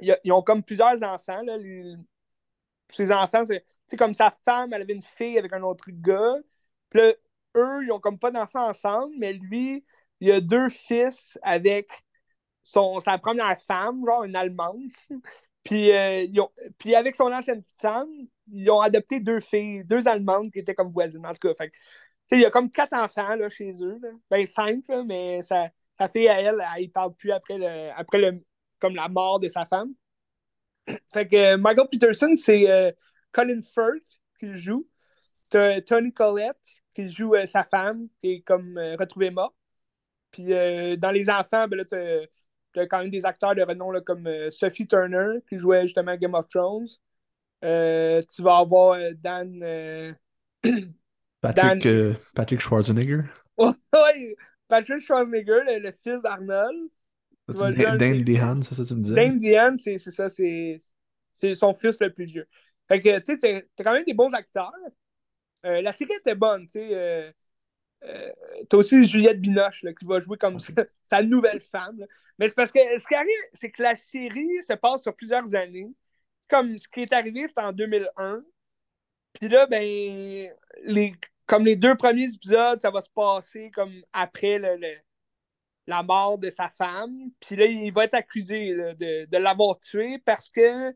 ils, 0.01 0.33
ont 0.33 0.43
comme 0.43 0.63
plusieurs 0.63 1.03
enfants. 1.03 1.41
Là, 1.43 1.57
Ses 2.91 3.11
enfants, 3.13 3.45
c'est 3.47 3.97
comme 3.97 4.13
sa 4.13 4.31
femme, 4.45 4.75
elle 4.75 4.83
avait 4.83 4.95
une 4.95 5.03
fille 5.03 5.39
avec 5.39 5.55
un 5.55 5.63
autre 5.63 5.87
gars. 5.89 6.37
Puis 6.91 7.01
là, 7.01 7.15
eux, 7.57 7.85
ils 7.85 7.93
ont 7.93 8.01
comme 8.01 8.19
pas 8.19 8.31
d'enfants 8.31 8.69
ensemble, 8.69 9.15
mais 9.19 9.33
lui, 9.33 9.85
il 10.21 10.31
a 10.33 10.41
deux 10.41 10.69
fils 10.69 11.39
avec 11.43 11.91
son, 12.63 12.99
sa 12.99 13.19
première 13.19 13.57
femme, 13.61 14.03
genre 14.05 14.25
une 14.25 14.35
Allemande. 14.35 14.91
puis, 15.65 15.93
euh, 15.93 16.27
puis 16.79 16.95
avec 16.95 17.15
son 17.15 17.33
ancienne 17.33 17.63
femme, 17.81 18.09
ils 18.49 18.69
ont 18.71 18.81
adopté 18.81 19.21
deux 19.21 19.41
filles, 19.41 19.85
deux 19.85 20.09
Allemandes 20.09 20.51
qui 20.51 20.59
étaient 20.59 20.75
comme 20.75 20.91
voisines. 20.91 21.25
En 21.25 21.33
tout 21.33 21.49
cas, 21.49 21.55
fait, 21.55 21.73
il 22.33 22.41
y 22.41 22.45
a 22.47 22.51
comme 22.51 22.71
quatre 22.71 22.95
enfants 22.95 23.37
là, 23.37 23.49
chez 23.51 23.73
eux. 23.83 24.01
Ben 24.31 24.47
cinq, 24.47 24.85
mais 25.07 25.43
sa, 25.43 25.71
fille 26.13 26.29
à 26.29 26.41
elle, 26.41 26.59
elle, 26.77 26.85
ne 26.85 26.89
parle 26.89 27.15
plus 27.15 27.31
après 27.31 27.59
le, 27.59 27.91
après 27.97 28.19
le 28.19 28.45
comme 28.81 28.97
la 28.97 29.09
mort 29.09 29.41
de 29.41 29.49
sa 29.49 29.67
femme. 29.67 29.95
Fait 31.13 31.29
que 31.29 31.57
Michael 31.57 31.89
Peterson, 31.91 32.35
c'est 32.35 32.69
euh, 32.71 32.91
Colin 33.33 33.61
Firth 33.61 34.21
qui 34.41 34.55
joue. 34.55 34.87
Tony 35.51 36.13
Collette 36.13 36.57
qui 36.95 37.09
joue 37.09 37.35
euh, 37.35 37.47
sa 37.47 37.63
femme, 37.63 38.09
qui 38.21 38.33
est 38.33 38.41
comme 38.41 38.77
retrouvée 38.99 39.31
morte. 39.31 39.55
Puis 40.35 40.53
euh, 40.53 40.97
dans 40.97 41.13
les 41.13 41.31
enfants, 41.31 41.69
ben 41.69 41.77
là, 41.77 41.85
tu 41.85 42.81
as 42.81 42.87
quand 42.89 42.99
même 42.99 43.11
des 43.11 43.25
acteurs 43.25 43.55
de 43.55 43.63
renom 43.63 43.93
là, 43.93 44.01
comme 44.01 44.27
euh, 44.27 44.51
Sophie 44.51 44.87
Turner, 44.87 45.39
qui 45.49 45.61
jouait 45.61 45.83
justement 45.83 46.17
Game 46.17 46.35
of 46.35 46.49
Thrones. 46.51 46.89
Euh, 47.65 48.21
tu 48.35 48.43
vas 48.43 48.59
avoir 48.59 48.99
Dan. 49.15 50.17
Patrick, 51.41 51.87
Patrick 52.35 52.61
Schwarzenegger. 52.61 53.23
oui, 53.59 54.35
Patrick 54.67 55.01
Schwarzenegger, 55.01 55.61
le, 55.67 55.93
fils 55.93 56.21
d'Arnold. 56.21 56.89
Dan 57.47 58.25
Dehan, 58.25 58.63
c'est 58.63 58.75
ça 58.75 58.85
tu 58.85 58.95
me 58.95 59.03
disais? 59.03 59.15
Dan 59.15 59.39
Dehan, 59.39 59.77
c'est 59.79 59.99
ça, 59.99 60.29
c'est 60.29 61.55
son 61.55 61.75
fils 61.75 62.01
le 62.01 62.13
plus 62.13 62.25
vieux. 62.25 62.49
Fait 62.89 62.99
que, 62.99 63.21
tu 63.21 63.39
sais, 63.39 63.69
t'as 63.77 63.85
quand 63.85 63.93
même 63.93 64.05
des 64.05 64.15
bons 64.15 64.35
acteurs. 64.35 64.73
la 65.63 65.93
série 65.93 66.15
était 66.19 66.35
bonne, 66.35 66.67
tu 66.67 66.73
sais. 66.73 67.35
Euh, 68.07 68.33
t'as 68.69 68.77
aussi 68.77 69.03
Juliette 69.05 69.41
Binoche 69.41 69.85
qui 69.99 70.05
va 70.05 70.21
jouer 70.21 70.37
comme 70.37 70.59
sa, 71.03 71.23
nouvelle 71.23 71.61
femme. 71.61 72.05
Mais 72.39 72.49
c'est 72.49 72.55
parce 72.55 72.73
que 72.73 72.81
ce 72.81 73.07
qui 73.07 73.15
arrive, 73.15 73.31
c'est 73.55 73.71
que 73.71 73.83
la 73.83 73.97
série 73.97 74.63
se 74.63 74.75
passe 74.75 75.03
sur 75.03 75.15
plusieurs 75.15 75.55
années. 75.55 75.93
Comme 76.51 76.77
ce 76.77 76.87
qui 76.89 77.01
est 77.03 77.13
arrivé, 77.13 77.47
c'est 77.49 77.61
en 77.61 77.73
2001. 77.73 78.45
Puis 79.33 79.49
là, 79.49 79.67
ben, 79.67 79.83
les, 80.85 81.15
comme 81.47 81.65
les 81.65 81.77
deux 81.77 81.97
premiers 81.97 82.33
épisodes, 82.33 82.81
ça 82.81 82.91
va 82.91 83.01
se 83.01 83.09
passer 83.09 83.71
comme 83.71 84.03
après 84.13 84.59
le, 84.59 84.97
la 85.87 86.03
mort 86.03 86.39
de 86.39 86.51
sa 86.51 86.69
femme. 86.69 87.31
Puis 87.41 87.57
là, 87.57 87.67
il 87.67 87.93
va 87.93 88.05
être 88.05 88.15
accusé 88.15 88.75
de, 88.75 89.37
l'avoir 89.39 89.81
tué 89.81 90.19
parce 90.19 90.51
que 90.51 90.95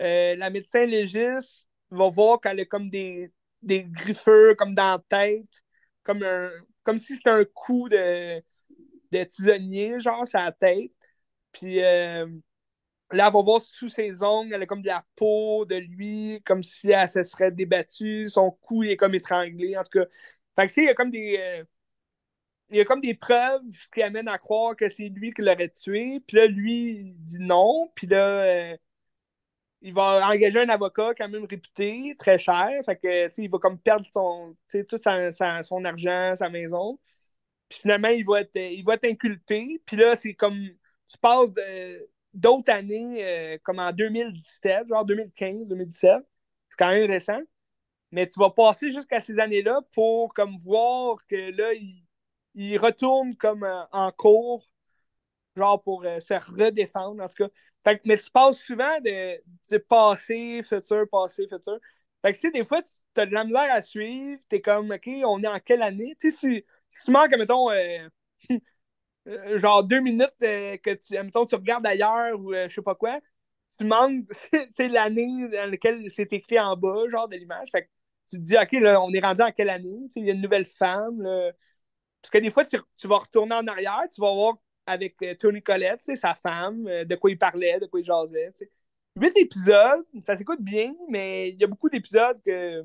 euh, 0.00 0.36
la 0.36 0.50
médecin 0.50 0.84
légiste 0.86 1.68
va 1.90 2.08
voir 2.08 2.40
qu'elle 2.40 2.60
a 2.60 2.64
comme 2.64 2.90
des, 2.90 3.32
des 3.62 3.84
griffeurs 3.84 4.56
comme 4.56 4.74
dans 4.74 4.92
la 4.92 5.04
tête 5.08 5.64
comme 6.08 6.22
un 6.22 6.50
comme 6.84 6.98
si 6.98 7.16
c'était 7.16 7.30
un 7.30 7.44
coup 7.44 7.88
de, 7.90 8.42
de 9.12 9.24
tisonnier, 9.24 10.00
genre, 10.00 10.26
sa 10.26 10.50
tête. 10.52 10.92
Puis 11.52 11.84
euh, 11.84 12.26
là, 13.12 13.30
on 13.30 13.38
va 13.38 13.42
voir 13.44 13.60
sous 13.60 13.88
ses 13.90 14.22
ongles, 14.22 14.54
elle 14.54 14.62
a 14.62 14.66
comme 14.66 14.82
de 14.82 14.88
la 14.88 15.04
peau 15.16 15.66
de 15.66 15.76
lui, 15.76 16.42
comme 16.46 16.62
si 16.62 16.90
elle 16.90 17.10
se 17.10 17.22
serait 17.24 17.52
débattue. 17.52 18.28
Son 18.28 18.52
cou 18.52 18.84
est 18.84 18.96
comme 18.96 19.14
étranglé, 19.14 19.76
en 19.76 19.82
tout 19.84 20.00
cas. 20.00 20.06
Fait 20.56 20.66
que, 20.66 20.72
tu 20.72 20.74
sais, 20.76 20.82
il 20.82 20.86
y 20.86 20.90
a 20.90 20.94
comme 20.94 21.10
des. 21.10 21.36
Euh, 21.38 21.64
il 22.70 22.76
y 22.76 22.80
a 22.80 22.84
comme 22.84 23.00
des 23.00 23.14
preuves 23.14 23.62
qui 23.94 24.02
amènent 24.02 24.28
à 24.28 24.38
croire 24.38 24.76
que 24.76 24.88
c'est 24.88 25.08
lui 25.08 25.32
qui 25.32 25.42
l'aurait 25.42 25.70
tué. 25.70 26.20
Puis 26.26 26.36
là, 26.36 26.46
lui, 26.46 26.92
il 27.00 27.24
dit 27.24 27.38
non. 27.40 27.90
Puis 27.94 28.06
là, 28.06 28.72
euh, 28.72 28.76
il 29.82 29.92
va 29.94 30.28
engager 30.28 30.60
un 30.60 30.68
avocat 30.68 31.14
quand 31.16 31.28
même 31.28 31.44
réputé, 31.44 32.14
très 32.18 32.38
cher. 32.38 32.68
Fait 32.84 32.96
que, 32.96 33.40
il 33.40 33.50
va 33.50 33.58
comme 33.58 33.78
perdre 33.78 34.06
son, 34.12 34.56
tout 34.88 34.98
son 34.98 35.84
argent, 35.84 36.36
sa 36.36 36.48
maison. 36.50 36.98
Puis 37.68 37.80
finalement, 37.80 38.08
il 38.08 38.24
va 38.26 38.42
être, 38.42 38.56
il 38.56 38.84
être 38.90 39.04
inculpé. 39.06 39.80
Puis 39.86 39.96
là, 39.96 40.16
c'est 40.16 40.34
comme, 40.34 40.68
tu 41.06 41.18
passes 41.20 41.50
d'autres 42.34 42.70
années, 42.72 43.24
euh, 43.24 43.58
comme 43.62 43.78
en 43.80 43.92
2017, 43.92 44.88
genre 44.88 45.04
2015, 45.04 45.66
2017. 45.66 46.16
C'est 46.70 46.76
quand 46.78 46.88
même 46.90 47.10
récent. 47.10 47.40
Mais 48.12 48.26
tu 48.28 48.40
vas 48.40 48.50
passer 48.50 48.92
jusqu'à 48.92 49.20
ces 49.20 49.38
années-là 49.38 49.82
pour 49.92 50.34
comme 50.34 50.56
voir 50.58 51.18
que 51.28 51.36
là, 51.56 51.72
il, 52.54 52.78
retourne 52.78 53.36
comme 53.36 53.64
euh, 53.64 53.84
en 53.92 54.10
cours, 54.10 54.68
genre 55.56 55.82
pour 55.82 56.04
euh, 56.04 56.20
se 56.20 56.34
redéfendre. 56.34 57.22
En 57.22 57.28
tout 57.28 57.44
cas, 57.44 57.50
fait 57.84 58.00
mais 58.04 58.18
tu 58.18 58.30
passes 58.30 58.58
souvent 58.58 59.00
de, 59.00 59.40
de 59.70 59.78
passé, 59.78 60.62
futur, 60.62 61.08
passé, 61.10 61.46
futur. 61.48 61.78
Fait 62.22 62.32
que, 62.32 62.38
tu 62.38 62.48
sais, 62.48 62.50
des 62.50 62.64
fois, 62.64 62.82
tu 62.82 63.20
as 63.20 63.26
de 63.26 63.32
la 63.32 63.44
misère 63.44 63.68
à 63.72 63.82
suivre. 63.82 64.40
Tu 64.48 64.56
es 64.56 64.60
comme, 64.60 64.90
OK, 64.90 65.08
on 65.24 65.42
est 65.42 65.48
en 65.48 65.60
quelle 65.60 65.82
année? 65.82 66.16
Tu 66.20 66.30
sais, 66.30 66.36
si, 66.36 66.64
tu 67.04 67.10
manques, 67.10 67.36
mettons, 67.36 67.70
euh, 67.70 68.08
euh, 69.28 69.58
genre 69.58 69.84
deux 69.84 70.00
minutes 70.00 70.34
que 70.40 70.94
tu, 70.94 71.14
mettons, 71.22 71.46
tu 71.46 71.54
regardes 71.54 71.86
ailleurs 71.86 72.38
ou 72.38 72.52
je 72.54 72.68
sais 72.68 72.82
pas 72.82 72.94
quoi, 72.94 73.20
tu 73.76 73.84
demandes, 73.84 74.24
c'est 74.70 74.88
l'année 74.88 75.48
dans 75.48 75.70
laquelle 75.70 76.10
c'est 76.10 76.32
écrit 76.32 76.58
en 76.58 76.76
bas, 76.76 77.08
genre 77.08 77.28
de 77.28 77.36
l'image. 77.36 77.70
Fait 77.70 77.84
que 77.84 77.88
tu 78.28 78.36
te 78.36 78.42
dis, 78.42 78.56
OK, 78.56 78.72
là, 78.72 79.00
on 79.02 79.12
est 79.12 79.20
rendu 79.20 79.42
en 79.42 79.52
quelle 79.52 79.70
année? 79.70 80.08
Il 80.16 80.26
y 80.26 80.30
a 80.30 80.34
une 80.34 80.42
nouvelle 80.42 80.66
femme. 80.66 81.22
Parce 82.22 82.30
que 82.30 82.38
des 82.38 82.50
fois, 82.50 82.64
tu, 82.64 83.08
vas 83.08 83.18
retourner 83.18 83.54
en 83.54 83.66
arrière, 83.66 84.04
tu 84.12 84.20
vas 84.20 84.32
voir 84.34 84.56
avec 84.88 85.16
Tony 85.38 85.62
Collette, 85.62 86.02
sa 86.16 86.34
femme, 86.34 86.84
de 86.84 87.14
quoi 87.16 87.30
il 87.30 87.38
parlait, 87.38 87.78
de 87.78 87.86
quoi 87.86 88.00
il 88.00 88.04
jasait. 88.04 88.52
Huit 89.16 89.36
épisodes, 89.36 90.04
ça 90.22 90.36
s'écoute 90.36 90.60
bien, 90.62 90.94
mais 91.08 91.50
il 91.50 91.60
y 91.60 91.64
a 91.64 91.66
beaucoup 91.66 91.88
d'épisodes 91.88 92.40
que 92.44 92.84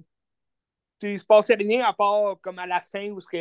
il 1.01 1.19
se 1.19 1.25
passait 1.25 1.55
rien 1.55 1.83
à 1.85 1.93
part 1.93 2.39
comme 2.41 2.59
à 2.59 2.67
la 2.67 2.79
fin 2.79 3.09
où 3.09 3.19
tu 3.21 3.37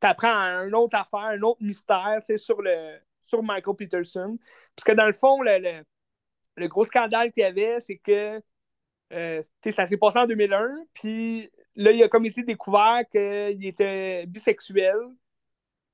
apprends 0.00 0.28
une 0.28 0.74
autre 0.74 0.96
affaire, 0.96 1.30
un 1.30 1.42
autre 1.42 1.62
mystère 1.62 2.20
sur, 2.36 2.60
le, 2.60 2.98
sur 3.22 3.42
Michael 3.42 3.76
Peterson. 3.76 4.38
Parce 4.74 4.84
que 4.84 4.92
dans 4.92 5.06
le 5.06 5.12
fond, 5.12 5.42
le, 5.42 5.82
le, 6.56 6.68
gros 6.68 6.84
scandale 6.84 7.32
qu'il 7.32 7.42
y 7.42 7.46
avait, 7.46 7.80
c'est 7.80 7.98
que 7.98 8.40
euh, 9.12 9.42
ça 9.70 9.86
s'est 9.86 9.96
passé 9.96 10.18
en 10.18 10.26
2001, 10.26 10.68
puis 10.94 11.48
là, 11.76 11.92
il 11.92 12.02
a 12.02 12.08
comme 12.08 12.26
été 12.26 12.42
découvert 12.42 13.02
qu'il 13.10 13.64
était 13.64 14.26
bisexuel, 14.26 14.96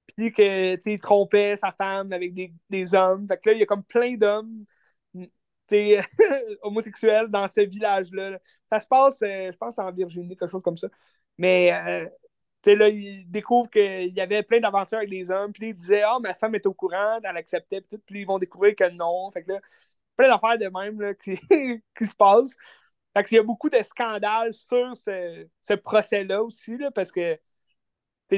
puis 0.06 0.32
qu'il 0.32 1.00
trompait 1.00 1.56
sa 1.56 1.72
femme 1.72 2.12
avec 2.12 2.34
des, 2.34 2.94
hommes. 2.94 3.26
Fait 3.28 3.38
que 3.38 3.50
là, 3.50 3.54
il 3.54 3.60
y 3.60 3.62
a 3.62 3.66
comme 3.66 3.84
plein 3.84 4.14
d'hommes 4.14 4.64
homosexuel 6.62 7.28
dans 7.28 7.48
ce 7.48 7.60
village-là. 7.62 8.38
Ça 8.70 8.80
se 8.80 8.86
passe, 8.86 9.22
euh, 9.22 9.50
je 9.52 9.56
pense, 9.56 9.78
en 9.78 9.90
Virginie, 9.92 10.36
quelque 10.36 10.50
chose 10.50 10.62
comme 10.62 10.76
ça. 10.76 10.88
Mais 11.38 11.72
euh, 11.72 12.74
là, 12.74 12.88
il 12.88 13.30
découvre 13.30 13.70
qu'il 13.70 14.12
y 14.14 14.20
avait 14.20 14.42
plein 14.42 14.60
d'aventures 14.60 14.98
avec 14.98 15.10
des 15.10 15.30
hommes. 15.30 15.52
Puis 15.52 15.70
il 15.70 15.74
disait 15.74 16.02
Ah, 16.02 16.18
ma 16.20 16.34
femme 16.34 16.54
est 16.54 16.66
au 16.66 16.74
courant, 16.74 17.18
elle 17.22 17.36
acceptait. 17.36 17.80
Puis, 17.80 17.88
tout, 17.90 18.02
puis 18.06 18.20
ils 18.20 18.26
vont 18.26 18.38
découvrir 18.38 18.74
que 18.74 18.90
non. 18.90 19.30
Fait 19.30 19.42
que 19.42 19.52
là, 19.52 19.60
plein 20.16 20.28
d'affaires 20.28 20.58
de 20.58 20.66
même 20.66 21.00
là, 21.00 21.14
qui, 21.14 21.36
qui, 21.96 22.06
se 22.06 22.14
passent. 22.14 22.56
Fait 23.16 23.24
qu'il 23.24 23.36
y 23.36 23.40
a 23.40 23.42
beaucoup 23.42 23.70
de 23.70 23.82
scandales 23.82 24.54
sur 24.54 24.96
ce, 24.96 25.46
ce 25.60 25.74
procès-là 25.74 26.42
aussi, 26.42 26.76
là, 26.78 26.90
parce 26.90 27.12
que 27.12 27.38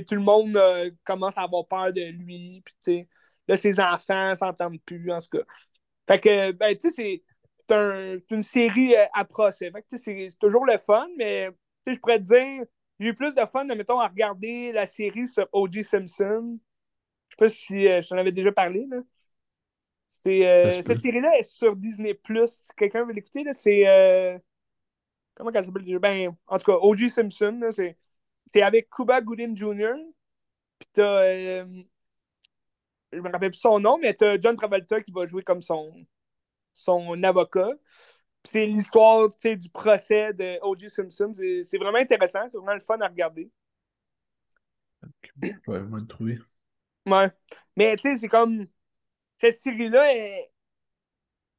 tout 0.03 0.15
le 0.15 0.21
monde 0.21 0.57
euh, 0.57 0.91
commence 1.05 1.39
à 1.39 1.43
avoir 1.43 1.67
peur 1.67 1.93
de 1.93 2.03
lui. 2.03 2.63
Puis, 2.65 3.09
là, 3.49 3.57
ses 3.57 3.81
enfants 3.81 4.35
s'entendent 4.35 4.81
plus, 4.85 5.11
en 5.13 5.19
tout 5.19 5.39
cas. 5.39 5.45
Fait 6.07 6.21
que, 6.21 6.53
ben, 6.53 6.77
tu 6.77 6.91
sais, 6.91 7.23
c'est 7.69 7.75
un, 7.75 8.17
une 8.31 8.43
série 8.43 8.95
euh, 8.95 9.05
à 9.13 9.25
procès. 9.25 9.71
Fait 9.71 9.83
que, 9.83 9.97
c'est 9.97 10.29
toujours 10.39 10.67
le 10.67 10.79
fun, 10.79 11.09
mais 11.17 11.51
je 11.87 11.97
pourrais 11.99 12.19
te 12.19 12.25
dire, 12.25 12.65
j'ai 13.01 13.09
eu 13.09 13.15
plus 13.15 13.35
de 13.35 13.45
fun, 13.47 13.65
mettons, 13.65 14.01
à 14.01 14.09
regarder 14.09 14.73
la 14.73 14.87
série 14.87 15.27
sur 15.29 15.49
O.J. 15.53 15.85
Simpson. 15.85 16.59
Je 17.29 17.35
sais 17.35 17.37
pas 17.39 17.49
si 17.49 17.89
euh, 17.89 18.03
je 18.03 18.09
t'en 18.09 18.19
avais 18.19 18.33
déjà 18.33 18.53
parlé, 18.53 18.87
là. 18.89 18.99
C'est, 20.09 20.47
euh, 20.47 20.81
cette 20.83 21.01
série-là 21.01 21.39
est 21.39 21.45
sur 21.45 21.75
Disney+. 21.75 22.19
Quelqu'un 22.77 23.05
veut 23.05 23.13
l'écouter, 23.13 23.45
C'est... 23.53 24.41
comment 25.35 25.51
elle 25.53 25.65
s'appelle 25.65 25.85
déjà? 25.85 25.99
Ben, 25.99 26.37
en 26.47 26.59
tout 26.59 26.67
cas, 26.71 26.79
O.J. 26.81 27.11
Simpson, 27.11 27.61
c'est, 27.73 27.97
c'est 28.47 28.63
avec 28.63 28.91
Cuba 28.91 29.21
Gooding 29.21 29.57
Jr. 29.57 29.95
Puis 30.79 30.89
t'as 30.93 31.65
je 33.15 33.21
me 33.21 33.31
rappelle 33.31 33.51
plus 33.51 33.59
son 33.59 33.79
nom, 33.81 33.99
mais 33.99 34.15
tu 34.15 34.25
John 34.41 34.57
Travolta 34.57 35.01
qui 35.01 35.13
va 35.13 35.27
jouer 35.27 35.43
comme 35.43 35.63
son, 35.63 35.93
son 36.73 37.23
avocat. 37.23 37.71
C'est 38.45 38.67
l'histoire 38.67 39.29
du 39.29 39.71
procès 39.71 40.35
de 40.35 40.59
O.J. 40.63 40.91
Simpson. 40.91 41.33
C'est 41.35 41.79
vraiment 41.79 41.99
intéressant, 41.99 42.49
c'est 42.49 42.59
vraiment 42.59 42.75
le 42.75 42.81
fun 42.81 43.01
à 43.01 43.09
regarder. 43.09 43.51
Ouais, 45.43 45.55
le 45.67 46.07
trouver. 46.07 46.39
Ouais. 47.07 47.31
Mais 47.77 47.97
tu 47.97 48.03
sais, 48.03 48.17
c'est 48.17 48.29
comme. 48.29 48.67
Cette 49.37 49.59
série-là, 49.59 50.07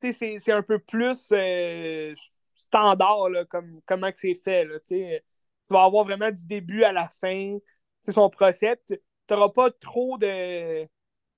c'est 0.02 0.52
un 0.52 0.62
peu 0.62 0.80
plus 0.80 1.30
euh, 1.34 2.14
standard, 2.54 3.30
là, 3.30 3.46
comme, 3.46 3.82
comment 3.86 4.10
c'est 4.16 4.34
fait. 4.34 4.66
Là, 4.66 4.78
tu 5.68 5.74
vas 5.74 5.84
avoir 5.84 6.06
vraiment 6.06 6.32
du 6.32 6.46
début 6.46 6.84
à 6.84 6.92
la 6.94 7.10
fin. 7.10 7.58
C'est 8.04 8.12
son 8.12 8.30
procès. 8.30 8.80
Tu 8.88 8.98
n'auras 9.30 9.50
pas 9.50 9.70
trop 9.70 10.18
de 10.18 10.88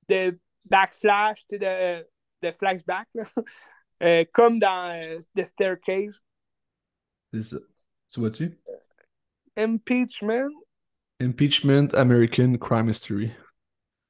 de 0.10 0.40
backflash, 0.66 1.46
de, 1.48 2.06
de 2.42 2.52
flashback, 2.52 3.08
euh, 4.04 4.24
comme 4.32 4.60
dans 4.60 4.94
euh, 4.96 5.20
The 5.36 5.46
Staircase. 5.46 6.22
C'est 7.34 7.42
ça. 7.42 7.58
Tu 8.10 8.20
vois-tu? 8.20 8.58
Impeachment. 9.58 10.52
Impeachment 11.20 11.94
American 11.94 12.58
Crime 12.58 12.90
History. 12.90 13.32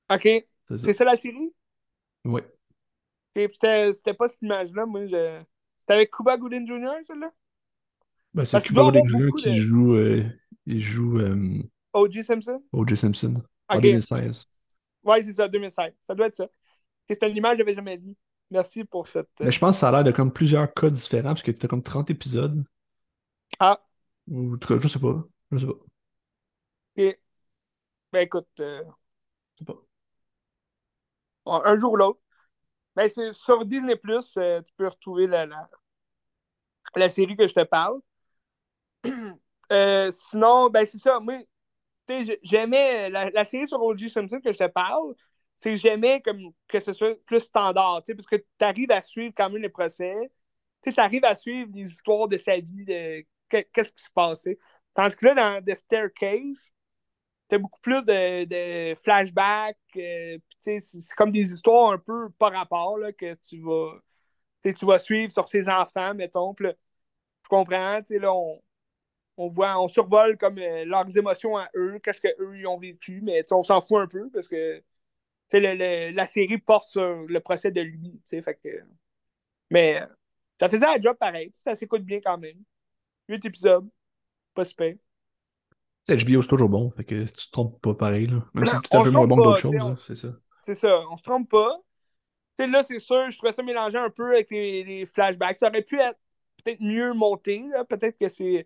OK. 0.09 0.27
C'est 0.75 0.93
ça. 0.93 1.05
la 1.05 1.15
série? 1.15 1.53
Oui. 2.25 2.41
C'était 3.35 4.13
pas 4.13 4.27
cette 4.27 4.41
image-là, 4.41 4.85
moi. 4.85 5.05
Je... 5.05 5.41
C'était 5.79 5.93
avec 5.93 6.11
Cuba 6.11 6.37
Gooding 6.37 6.67
Jr., 6.67 6.91
celle-là? 7.05 7.31
Ben, 8.33 8.45
c'est 8.45 8.61
Cuba 8.61 8.83
Gooding 8.83 9.07
Jr. 9.07 9.29
qui 9.37 9.57
joue. 9.57 9.95
Euh, 9.95 10.23
il 10.65 10.79
joue. 10.79 11.19
Euh... 11.19 11.63
O.J. 11.93 12.23
Simpson? 12.23 12.61
O.J. 12.71 12.97
Simpson. 12.97 13.41
En 13.69 13.79
2016. 13.79 14.45
Oui, 15.03 15.23
c'est 15.23 15.33
ça, 15.33 15.47
2016. 15.47 15.93
Ça 16.03 16.15
doit 16.15 16.27
être 16.27 16.35
ça. 16.35 16.47
C'est 17.09 17.23
une 17.23 17.35
image 17.35 17.53
que 17.53 17.59
j'avais 17.59 17.73
jamais 17.73 17.97
vue. 17.97 18.15
Merci 18.51 18.83
pour 18.83 19.07
cette. 19.07 19.29
Mais 19.39 19.51
je 19.51 19.59
pense 19.59 19.75
que 19.75 19.79
ça 19.79 19.89
a 19.89 19.91
l'air 19.91 20.03
de 20.03 20.11
comme 20.11 20.31
plusieurs 20.31 20.73
cas 20.73 20.89
différents, 20.89 21.29
parce 21.29 21.43
que 21.43 21.51
tu 21.51 21.65
as 21.65 21.69
comme 21.69 21.83
30 21.83 22.09
épisodes. 22.11 22.63
Ah. 23.59 23.79
Ou 24.27 24.55
en 24.55 24.57
tout 24.57 24.67
cas, 24.67 24.79
je 24.79 24.87
sais 24.87 24.99
pas. 24.99 25.23
Je 25.51 25.57
sais 25.57 25.65
pas. 25.65 25.73
Et... 26.97 27.19
Ben 28.11 28.21
écoute. 28.21 28.47
Euh... 28.59 28.83
Je 29.55 29.59
sais 29.59 29.65
pas. 29.65 29.81
un 31.45 31.77
jour 31.77 31.93
ou 31.93 31.95
l'autre. 31.95 32.19
Ben, 32.95 33.09
sur 33.31 33.63
Disney 33.65 33.95
Plus, 33.95 34.35
euh, 34.37 34.61
tu 34.63 34.73
peux 34.75 34.87
retrouver 34.87 35.27
la, 35.27 35.45
la, 35.45 35.69
la, 36.95 37.09
série 37.09 37.35
que 37.35 37.47
je 37.47 37.53
te 37.53 37.63
parle. 37.63 37.99
Euh, 39.71 40.11
sinon, 40.11 40.69
ben 40.69 40.85
c'est 40.85 40.97
ça. 40.97 41.19
Moi, 41.19 41.39
j'aimais 42.43 43.09
la, 43.09 43.45
série 43.45 43.67
sur 43.67 43.81
O.J. 43.81 44.09
Simpson 44.09 44.39
que 44.43 44.53
je 44.53 44.57
te 44.57 44.67
parle, 44.67 45.13
c'est 45.59 45.75
j'aimais 45.75 46.21
comme 46.21 46.51
que 46.67 46.79
ce 46.79 46.93
soit 46.93 47.19
plus 47.25 47.41
standard, 47.41 48.03
parce 48.05 48.27
que 48.27 48.35
tu 48.37 48.45
arrives 48.61 48.91
à 48.91 49.01
suivre 49.01 49.33
quand 49.35 49.49
même 49.49 49.61
les 49.61 49.69
procès, 49.69 50.15
tu 50.83 50.93
arrives 50.97 51.25
à 51.25 51.35
suivre 51.35 51.69
les 51.73 51.89
histoires 51.89 52.27
de 52.27 52.37
sa 52.37 52.57
vie, 52.57 52.85
de 52.85 53.25
qu'est-ce 53.49 53.91
qui 53.91 54.03
se 54.03 54.11
passait. 54.11 54.57
Tandis 54.93 55.15
que 55.15 55.25
là, 55.27 55.35
dans 55.35 55.65
The 55.65 55.75
Staircase, 55.75 56.73
t'as 57.47 57.57
beaucoup 57.57 57.79
plus 57.81 58.03
de, 58.03 58.45
de 58.45 58.95
flashbacks, 58.95 59.77
euh, 59.97 60.37
c'est 60.59 60.79
comme 61.15 61.31
des 61.31 61.53
histoires 61.53 61.91
un 61.91 61.97
peu 61.97 62.29
par 62.37 62.51
rapport 62.53 62.97
là, 62.97 63.11
que 63.13 63.33
tu 63.35 63.61
vas, 63.61 63.99
tu 64.63 64.85
vas 64.85 64.99
suivre 64.99 65.31
sur 65.31 65.47
ses 65.47 65.67
enfants, 65.69 66.13
mettons. 66.13 66.55
je 66.59 66.73
comprends, 67.49 67.99
là, 68.09 68.33
on, 68.33 68.61
on 69.37 69.47
voit, 69.47 69.79
on 69.79 69.87
survole 69.87 70.37
comme 70.37 70.57
euh, 70.57 70.83
leurs 70.85 71.15
émotions 71.15 71.55
à 71.57 71.67
eux, 71.75 71.99
qu'est-ce 71.99 72.19
qu'eux 72.19 72.57
ils 72.57 72.67
ont 72.67 72.77
vécu, 72.77 73.21
mais 73.23 73.43
on 73.51 73.63
s'en 73.63 73.81
fout 73.81 73.99
un 73.99 74.07
peu 74.07 74.29
parce 74.31 74.47
que 74.47 74.81
la 75.53 76.27
série 76.27 76.57
porte 76.57 76.89
sur 76.89 77.25
le 77.27 77.39
procès 77.39 77.71
de 77.71 77.81
lui. 77.81 78.19
Fait 78.25 78.55
que, 78.55 78.83
mais 79.69 80.01
ça 80.59 80.67
faisait 80.67 80.87
un 80.87 80.99
job 80.99 81.15
pareil, 81.17 81.51
ça 81.53 81.75
s'écoute 81.75 82.03
bien 82.03 82.19
quand 82.19 82.37
même. 82.37 82.57
Huit 83.29 83.45
épisodes, 83.45 83.87
pas 84.53 84.65
super. 84.65 84.95
HBO, 86.09 86.41
c'est 86.41 86.47
toujours 86.47 86.69
bon, 86.69 86.89
fait 86.91 87.03
que 87.03 87.25
tu 87.25 87.47
te 87.47 87.51
trompes 87.51 87.81
pas 87.81 87.93
pareil. 87.93 88.27
Là. 88.27 88.45
Même 88.53 88.65
si 88.65 88.71
c'est 88.71 88.95
un 88.95 89.03
peu 89.03 89.11
moins 89.11 89.27
bon 89.27 89.35
que 89.35 89.43
d'autres 89.43 89.61
choses, 89.61 90.03
c'est 90.07 90.15
ça. 90.15 90.29
C'est 90.61 90.75
ça, 90.75 91.01
on 91.11 91.17
se 91.17 91.23
trompe 91.23 91.49
pas. 91.49 91.79
là, 92.59 92.81
c'est 92.81 92.99
sûr, 92.99 93.29
je 93.29 93.37
trouvais 93.37 93.53
ça 93.53 93.61
mélanger 93.61 93.97
un 93.97 94.09
peu 94.09 94.33
avec 94.33 94.49
les, 94.49 95.05
flashbacks. 95.05 95.57
Ça 95.57 95.67
aurait 95.67 95.81
pu 95.81 95.99
être 95.99 96.19
peut-être 96.63 96.81
mieux 96.81 97.13
monté. 97.13 97.63
Peut-être 97.89 98.17
que 98.17 98.29
c'est 98.29 98.65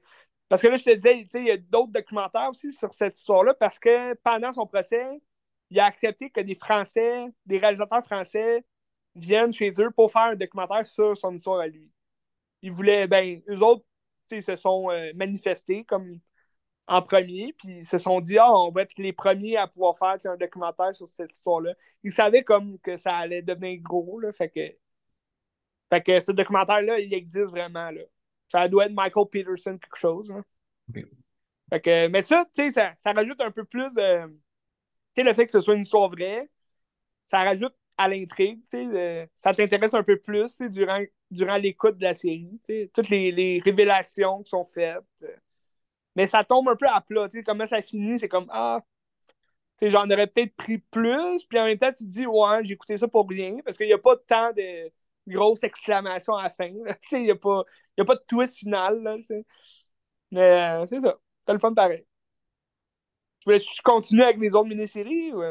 parce 0.52 0.62
que 0.62 0.68
là, 0.68 0.76
je 0.76 0.84
te 0.84 0.94
disais, 0.96 1.26
il 1.36 1.48
y 1.48 1.52
a 1.52 1.56
d'autres 1.56 1.94
documentaires 1.94 2.50
aussi 2.50 2.74
sur 2.74 2.94
cette 2.94 3.18
histoire-là, 3.18 3.54
parce 3.54 3.80
que 3.80 4.16
pendant 4.16 4.52
son 4.52 4.68
procès, 4.68 5.22
il 5.70 5.80
a 5.80 5.86
accepté 5.86 6.30
que 6.30 6.42
des 6.42 6.56
Français, 6.56 7.26
des 7.46 7.58
réalisateurs 7.58 8.04
français, 8.04 8.66
viennent 9.16 9.54
chez 9.54 9.72
eux 9.80 9.92
pour 9.92 10.12
faire 10.12 10.24
un 10.24 10.36
documentaire 10.36 10.86
sur 10.86 11.16
son 11.18 11.34
histoire 11.34 11.62
à 11.62 11.68
lui. 11.68 11.90
Ils 12.64 12.72
voulaient, 12.72 13.08
ben, 13.08 13.42
eux 13.50 13.64
autres, 13.64 13.86
ils 14.32 14.44
se 14.44 14.58
sont 14.58 14.92
euh, 14.92 15.14
manifestés 15.16 15.86
comme 15.86 16.20
en 16.88 17.02
premier, 17.02 17.54
puis 17.54 17.78
ils 17.80 17.86
se 17.86 17.98
sont 17.98 18.20
dit, 18.22 18.38
ah, 18.38 18.54
on 18.54 18.72
va 18.72 18.82
être 18.82 18.98
les 19.00 19.14
premiers 19.14 19.58
à 19.58 19.68
pouvoir 19.68 19.98
faire 19.98 20.18
un 20.34 20.38
documentaire 20.38 20.94
sur 20.96 21.08
cette 21.10 21.34
histoire-là. 21.34 21.76
Ils 22.04 22.14
savaient 22.14 22.44
comme 22.44 22.78
que 22.80 22.98
ça 22.98 23.16
allait 23.18 23.42
devenir 23.42 23.80
gros, 23.82 24.20
là, 24.20 24.34
fait 24.34 24.50
que, 24.50 24.76
fait 25.90 26.02
que 26.02 26.20
ce 26.20 26.32
documentaire-là, 26.34 27.00
il 27.00 27.14
existe 27.14 27.52
vraiment, 27.52 27.92
là. 27.92 28.02
Ça 28.52 28.68
doit 28.68 28.88
être 28.88 28.94
Michael 28.94 29.28
Peterson, 29.32 29.78
quelque 29.78 29.96
chose. 29.96 30.30
Hein. 30.30 30.44
mais 31.72 32.22
ça, 32.22 32.44
tu 32.54 32.64
sais, 32.64 32.70
ça, 32.70 32.94
ça, 32.98 33.14
rajoute 33.14 33.40
un 33.40 33.50
peu 33.50 33.64
plus. 33.64 33.88
Tu 33.96 34.02
sais, 35.16 35.24
le 35.24 35.34
fait 35.34 35.46
que 35.46 35.54
ce 35.54 35.62
soit 35.62 35.76
une 35.76 35.82
histoire 35.82 36.10
vraie, 36.10 36.50
ça 37.26 37.46
rajoute 37.46 37.74
à 37.98 38.10
l'intrigue, 38.10 38.62
tu 38.70 38.84
sais. 38.84 39.30
ça 39.36 39.54
t'intéresse 39.54 39.94
un 39.94 40.04
peu 40.04 40.18
plus 40.18 40.60
durant, 40.64 41.00
durant 41.30 41.56
l'écoute 41.56 41.98
de 41.98 42.04
la 42.04 42.14
série, 42.14 42.60
tu 42.66 42.74
sais. 42.74 42.92
Toutes 42.94 43.08
les, 43.08 43.32
les, 43.32 43.62
révélations 43.64 44.44
qui 44.44 44.50
sont 44.50 44.66
faites. 44.66 45.26
Mais 46.18 46.28
ça 46.28 46.44
tombe 46.44 46.68
un 46.68 46.76
peu 46.76 46.88
à 46.90 47.00
plat, 47.00 47.30
tu 47.30 47.38
sais. 47.38 47.44
Comment 47.44 47.66
ça 47.66 47.82
finit, 47.82 48.20
c'est 48.20 48.28
comme 48.28 48.48
Ah. 48.50 48.82
j'en 49.82 50.10
aurais 50.10 50.28
peut-être 50.28 50.58
pris 50.58 50.80
plus, 50.80 51.46
puis 51.46 51.58
en 51.58 51.64
même 51.64 51.78
temps, 51.78 51.94
tu 51.94 52.04
te 52.04 52.10
dis, 52.10 52.28
ouais, 52.28 52.66
j'ai 52.66 52.74
écouté 52.74 52.98
ça 52.98 53.08
pour 53.08 53.30
rien, 53.30 53.60
parce 53.64 53.78
qu'il 53.78 53.88
n'y 53.88 53.94
a 53.94 53.98
pas 53.98 54.18
tant 54.18 54.52
de 54.52 54.92
grosses 55.28 55.64
exclamations 55.64 56.36
à 56.36 56.44
la 56.44 56.50
fin. 56.50 56.70
Il 57.12 57.24
n'y 57.24 57.32
a, 57.32 57.36
pas, 57.36 57.64
a 57.98 58.06
pas 58.06 58.16
de 58.16 58.24
twist 58.28 58.58
final. 58.58 59.02
Là, 59.02 59.18
Mais 60.32 60.42
euh, 60.42 60.86
c'est 60.88 61.00
ça. 61.00 61.18
C'est 61.46 61.54
le 61.54 61.60
fun 61.60 61.74
pareil. 61.74 62.06
Tu 63.40 63.46
voulais 63.46 63.62
continuer 63.84 64.24
avec 64.24 64.38
les 64.38 64.54
autres 64.54 64.70
mini-séries? 64.70 65.34
Ou... 65.34 65.42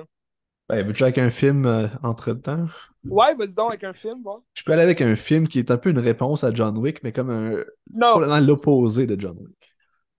Ben, 0.68 0.86
veux-tu 0.86 1.02
avec 1.02 1.18
un 1.18 1.30
film 1.30 1.66
euh, 1.66 1.88
entre-temps? 2.02 2.66
Ouais, 3.04 3.34
vas-y 3.34 3.54
donc 3.54 3.70
avec 3.70 3.82
un 3.82 3.92
film. 3.92 4.22
Je 4.54 4.62
peux 4.62 4.72
aller 4.72 4.82
avec 4.82 5.00
un 5.00 5.16
film 5.16 5.48
qui 5.48 5.58
est 5.58 5.70
un 5.70 5.78
peu 5.78 5.90
une 5.90 5.98
réponse 5.98 6.44
à 6.44 6.54
John 6.54 6.78
Wick, 6.78 7.02
mais 7.02 7.12
comme 7.12 7.30
un. 7.30 7.64
Non. 7.92 8.20
l'opposé 8.40 9.06
de 9.06 9.20
John 9.20 9.36
Wick. 9.38 9.74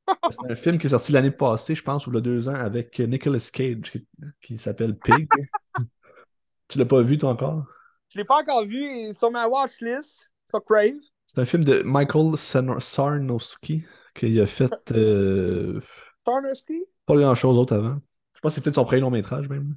C'est 0.31 0.51
un 0.51 0.55
film 0.55 0.77
qui 0.77 0.87
est 0.87 0.89
sorti 0.89 1.11
l'année 1.11 1.31
passée, 1.31 1.75
je 1.75 1.83
pense, 1.83 2.05
ou 2.05 2.11
il 2.11 2.15
y 2.15 2.17
a 2.17 2.21
deux 2.21 2.49
ans, 2.49 2.55
avec 2.55 2.99
Nicolas 2.99 3.49
Cage, 3.53 3.93
qui, 4.41 4.57
s'appelle 4.57 4.97
Pig. 4.97 5.29
tu 6.67 6.77
l'as 6.77 6.85
pas 6.85 7.01
vu, 7.01 7.17
toi, 7.17 7.29
encore? 7.29 7.65
Je 8.13 8.19
l'ai 8.19 8.25
pas 8.25 8.41
encore 8.41 8.65
vu, 8.65 8.83
il 8.83 9.09
est 9.09 9.13
sur 9.13 9.31
ma 9.31 9.47
watchlist, 9.47 10.29
sur 10.49 10.63
Crave. 10.65 10.99
C'est 11.25 11.39
un 11.39 11.45
film 11.45 11.63
de 11.63 11.81
Michael 11.83 12.35
Sarnowski, 12.35 13.83
qui 14.13 14.41
a 14.41 14.45
fait... 14.45 14.73
Euh... 14.91 15.79
Sarnowski? 16.25 16.83
Pas 17.05 17.15
grand-chose 17.15 17.55
d'autre 17.55 17.73
avant. 17.73 17.99
Je 18.33 18.39
pense 18.41 18.51
que 18.51 18.55
c'est 18.55 18.61
peut-être 18.61 18.75
son 18.75 18.83
premier 18.83 18.99
long 18.99 19.11
métrage, 19.11 19.47
même. 19.47 19.75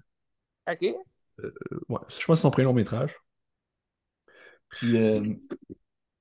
OK. 0.69 0.95
Euh, 1.41 1.53
ouais, 1.89 1.99
je 2.09 2.15
pense 2.15 2.27
que 2.27 2.35
c'est 2.35 2.43
son 2.43 2.51
premier 2.51 2.65
long 2.65 2.73
métrage. 2.73 3.15
Puis... 4.69 4.97
Euh, 4.97 5.21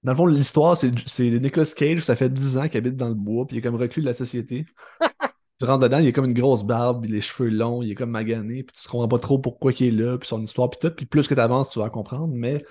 dans 0.04 0.12
le 0.12 0.18
fond, 0.18 0.26
l'histoire, 0.28 0.78
c'est 0.78 0.92
Nicolas 0.92 1.66
Cage, 1.76 2.02
ça 2.02 2.16
fait 2.16 2.30
10 2.30 2.58
ans 2.58 2.68
qu'il 2.68 2.78
habite 2.78 2.98
dans 2.98 3.08
le 3.08 3.16
bois, 3.16 3.48
puis 3.48 3.56
il 3.56 3.60
est 3.60 3.62
comme 3.62 3.76
reclus 3.76 4.02
de 4.02 4.08
la 4.08 4.14
société. 4.14 4.66
tu 5.60 5.66
rentres 5.66 5.84
dedans, 5.84 6.00
il 6.00 6.08
a 6.08 6.12
comme 6.12 6.26
une 6.26 6.34
grosse 6.34 6.64
barbe, 6.64 7.06
les 7.06 7.22
cheveux 7.22 7.50
longs, 7.50 7.82
il 7.82 7.92
est 7.92 7.96
comme 7.96 8.10
magané, 8.10 8.64
puis 8.64 8.76
tu 8.76 8.84
te 8.84 8.90
comprends 8.90 9.08
pas 9.08 9.20
trop 9.20 9.40
pourquoi 9.40 9.72
il 9.80 9.88
est 9.88 9.92
là, 9.92 10.18
puis 10.18 10.28
son 10.28 10.42
histoire, 10.42 10.70
puis 10.70 10.80
tout. 10.80 10.94
Puis 10.94 11.06
plus 11.06 11.28
que 11.28 11.34
tu 11.34 11.40
avances, 11.40 11.70
tu 11.70 11.80
vas 11.80 11.90
comprendre, 11.90 12.34
mais 12.34 12.64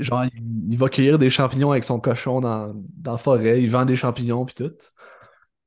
genre, 0.00 0.24
il, 0.24 0.76
va 0.76 0.88
cueillir 0.88 1.18
des 1.18 1.30
champignons 1.30 1.72
avec 1.72 1.84
son 1.84 1.98
cochon 1.98 2.40
dans, 2.40 2.72
dans 2.74 3.12
la 3.12 3.18
forêt, 3.18 3.62
il 3.62 3.70
vend 3.70 3.84
des 3.84 3.96
champignons, 3.96 4.44
puis 4.44 4.54
tout. 4.54 4.74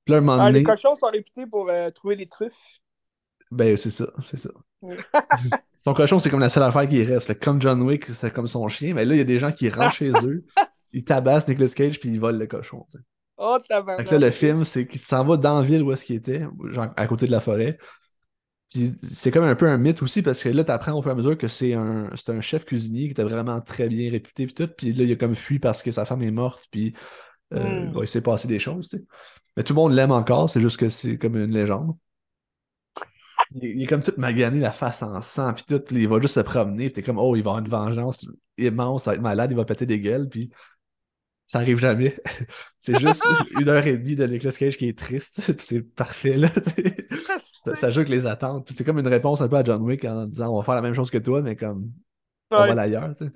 Puis 0.06 0.14
là, 0.14 0.18
un 0.18 0.22
moment 0.22 0.42
ah, 0.42 0.48
donné... 0.48 0.60
Les 0.60 0.66
cochons 0.66 0.96
sont 0.96 1.08
réputés 1.08 1.46
pour 1.46 1.70
euh, 1.70 1.90
trouver 1.92 2.16
les 2.16 2.28
truffes. 2.28 2.80
Ben, 3.52 3.76
c'est 3.76 3.92
ça, 3.92 4.08
c'est 4.30 4.38
ça. 4.38 4.50
Son 5.84 5.96
cochon, 5.96 6.20
c'est 6.20 6.30
comme 6.30 6.40
la 6.40 6.50
seule 6.50 6.64
affaire 6.64 6.88
qui 6.88 7.04
reste. 7.04 7.40
Comme 7.40 7.60
John 7.60 7.82
Wick, 7.82 8.06
c'est 8.06 8.32
comme 8.32 8.46
son 8.46 8.68
chien. 8.68 8.94
Mais 8.94 9.04
là, 9.04 9.16
il 9.16 9.18
y 9.18 9.22
a 9.22 9.26
des 9.26 9.40
gens 9.40 9.52
qui 9.52 9.68
rentrent 9.68 9.96
chez 9.96 10.12
eux, 10.24 10.46
ils 10.94 11.04
tabassent 11.04 11.48
Nicolas 11.48 11.70
Cage, 11.70 12.00
puis 12.00 12.10
ils 12.10 12.20
volent 12.20 12.38
le 12.38 12.46
cochon. 12.46 12.86
Oh, 13.44 13.58
là, 13.72 14.18
le 14.20 14.30
film, 14.30 14.64
c'est 14.66 14.86
qu'il 14.86 15.02
s'en 15.02 15.24
va 15.24 15.36
dans 15.36 15.62
la 15.62 15.66
ville 15.66 15.82
où 15.82 15.92
est-ce 15.92 16.06
qu'il 16.06 16.16
était, 16.16 16.44
genre 16.66 16.90
à 16.96 17.08
côté 17.08 17.26
de 17.26 17.32
la 17.32 17.40
forêt. 17.40 17.80
Puis 18.70 18.94
c'est 19.12 19.32
comme 19.32 19.44
un 19.44 19.56
peu 19.56 19.68
un 19.68 19.78
mythe 19.78 20.04
aussi, 20.04 20.22
parce 20.22 20.44
que 20.44 20.50
là, 20.50 20.64
tu 20.64 20.72
apprends 20.72 20.94
au 20.94 21.02
fur 21.02 21.10
et 21.10 21.14
à 21.14 21.16
mesure 21.16 21.36
que 21.36 21.48
c'est 21.48 21.74
un, 21.74 22.12
un 22.28 22.42
chef 22.42 22.66
cuisinier 22.66 23.06
qui 23.06 23.12
était 23.12 23.24
vraiment 23.24 23.60
très 23.60 23.90
bien 23.90 24.12
réputé, 24.12 24.46
puis 24.46 24.54
tout. 24.54 24.68
Puis 24.68 24.94
là, 24.94 25.06
il 25.06 25.12
a 25.12 25.16
comme 25.16 25.34
fui 25.34 25.58
parce 25.58 25.82
que 25.82 25.92
sa 25.92 26.06
femme 26.06 26.22
est 26.22 26.30
morte, 26.30 26.68
puis 26.70 26.94
euh, 27.56 27.88
hmm. 27.88 27.98
il 28.00 28.08
s'est 28.08 28.22
passé 28.22 28.48
des 28.48 28.60
choses. 28.60 28.96
Mais 29.58 29.64
tout 29.64 29.74
le 29.74 29.78
monde 29.78 29.94
l'aime 29.94 30.12
encore, 30.12 30.48
c'est 30.48 30.62
juste 30.62 30.78
que 30.78 30.90
c'est 30.90 31.18
comme 31.18 31.36
une 31.36 31.52
légende. 31.52 31.98
Il, 33.56 33.82
est 33.82 33.88
comme 33.88 34.04
tout 34.04 34.14
magané, 34.18 34.60
la 34.60 34.72
face 34.72 35.02
en 35.02 35.20
sang, 35.20 35.52
puis 35.56 35.64
tout, 35.68 35.80
puis 35.80 36.04
il 36.04 36.08
va 36.08 36.22
juste 36.22 36.36
se 36.36 36.40
promener, 36.42 36.86
puis 36.86 36.94
t'es 36.94 37.04
comme, 37.04 37.18
oh, 37.18 37.36
il 37.36 37.42
va 37.42 37.52
avoir 37.52 37.66
une 37.66 37.70
vengeance 37.70 38.28
immense, 38.60 39.06
ça 39.06 39.12
va 39.12 39.16
être 39.16 39.22
malade, 39.22 39.52
il 39.52 39.58
va 39.58 39.66
péter 39.66 39.88
des 39.88 40.00
gueules, 40.00 40.30
puis 40.30 40.52
ça 41.52 41.60
arrive 41.60 41.80
jamais. 41.80 42.16
c'est 42.80 42.98
juste 42.98 43.26
une 43.60 43.68
heure 43.68 43.86
et 43.86 43.98
demie 43.98 44.16
de 44.16 44.26
Nicolas 44.26 44.54
Cage 44.54 44.78
qui 44.78 44.88
est 44.88 44.98
triste, 44.98 45.42
puis 45.58 45.66
c'est 45.66 45.82
parfait, 45.82 46.38
là, 46.38 46.48
ça, 47.76 47.92
joue 47.92 48.00
avec 48.00 48.10
les 48.10 48.26
attentes, 48.26 48.66
puis 48.66 48.74
c'est 48.74 48.86
comme 48.86 49.00
une 49.00 49.08
réponse 49.08 49.42
un 49.42 49.50
peu 49.50 49.58
à 49.58 49.64
John 49.64 49.82
Wick 49.82 50.06
en 50.06 50.28
disant, 50.28 50.54
on 50.54 50.60
va 50.60 50.64
faire 50.64 50.76
la 50.76 50.82
même 50.82 50.94
chose 50.94 51.12
que 51.12 51.18
toi, 51.18 51.42
mais 51.42 51.58
comme, 51.58 51.92
on 52.52 52.74
va 52.74 52.82
ailleurs, 52.82 53.14
tu 53.16 53.26
sais. 53.26 53.32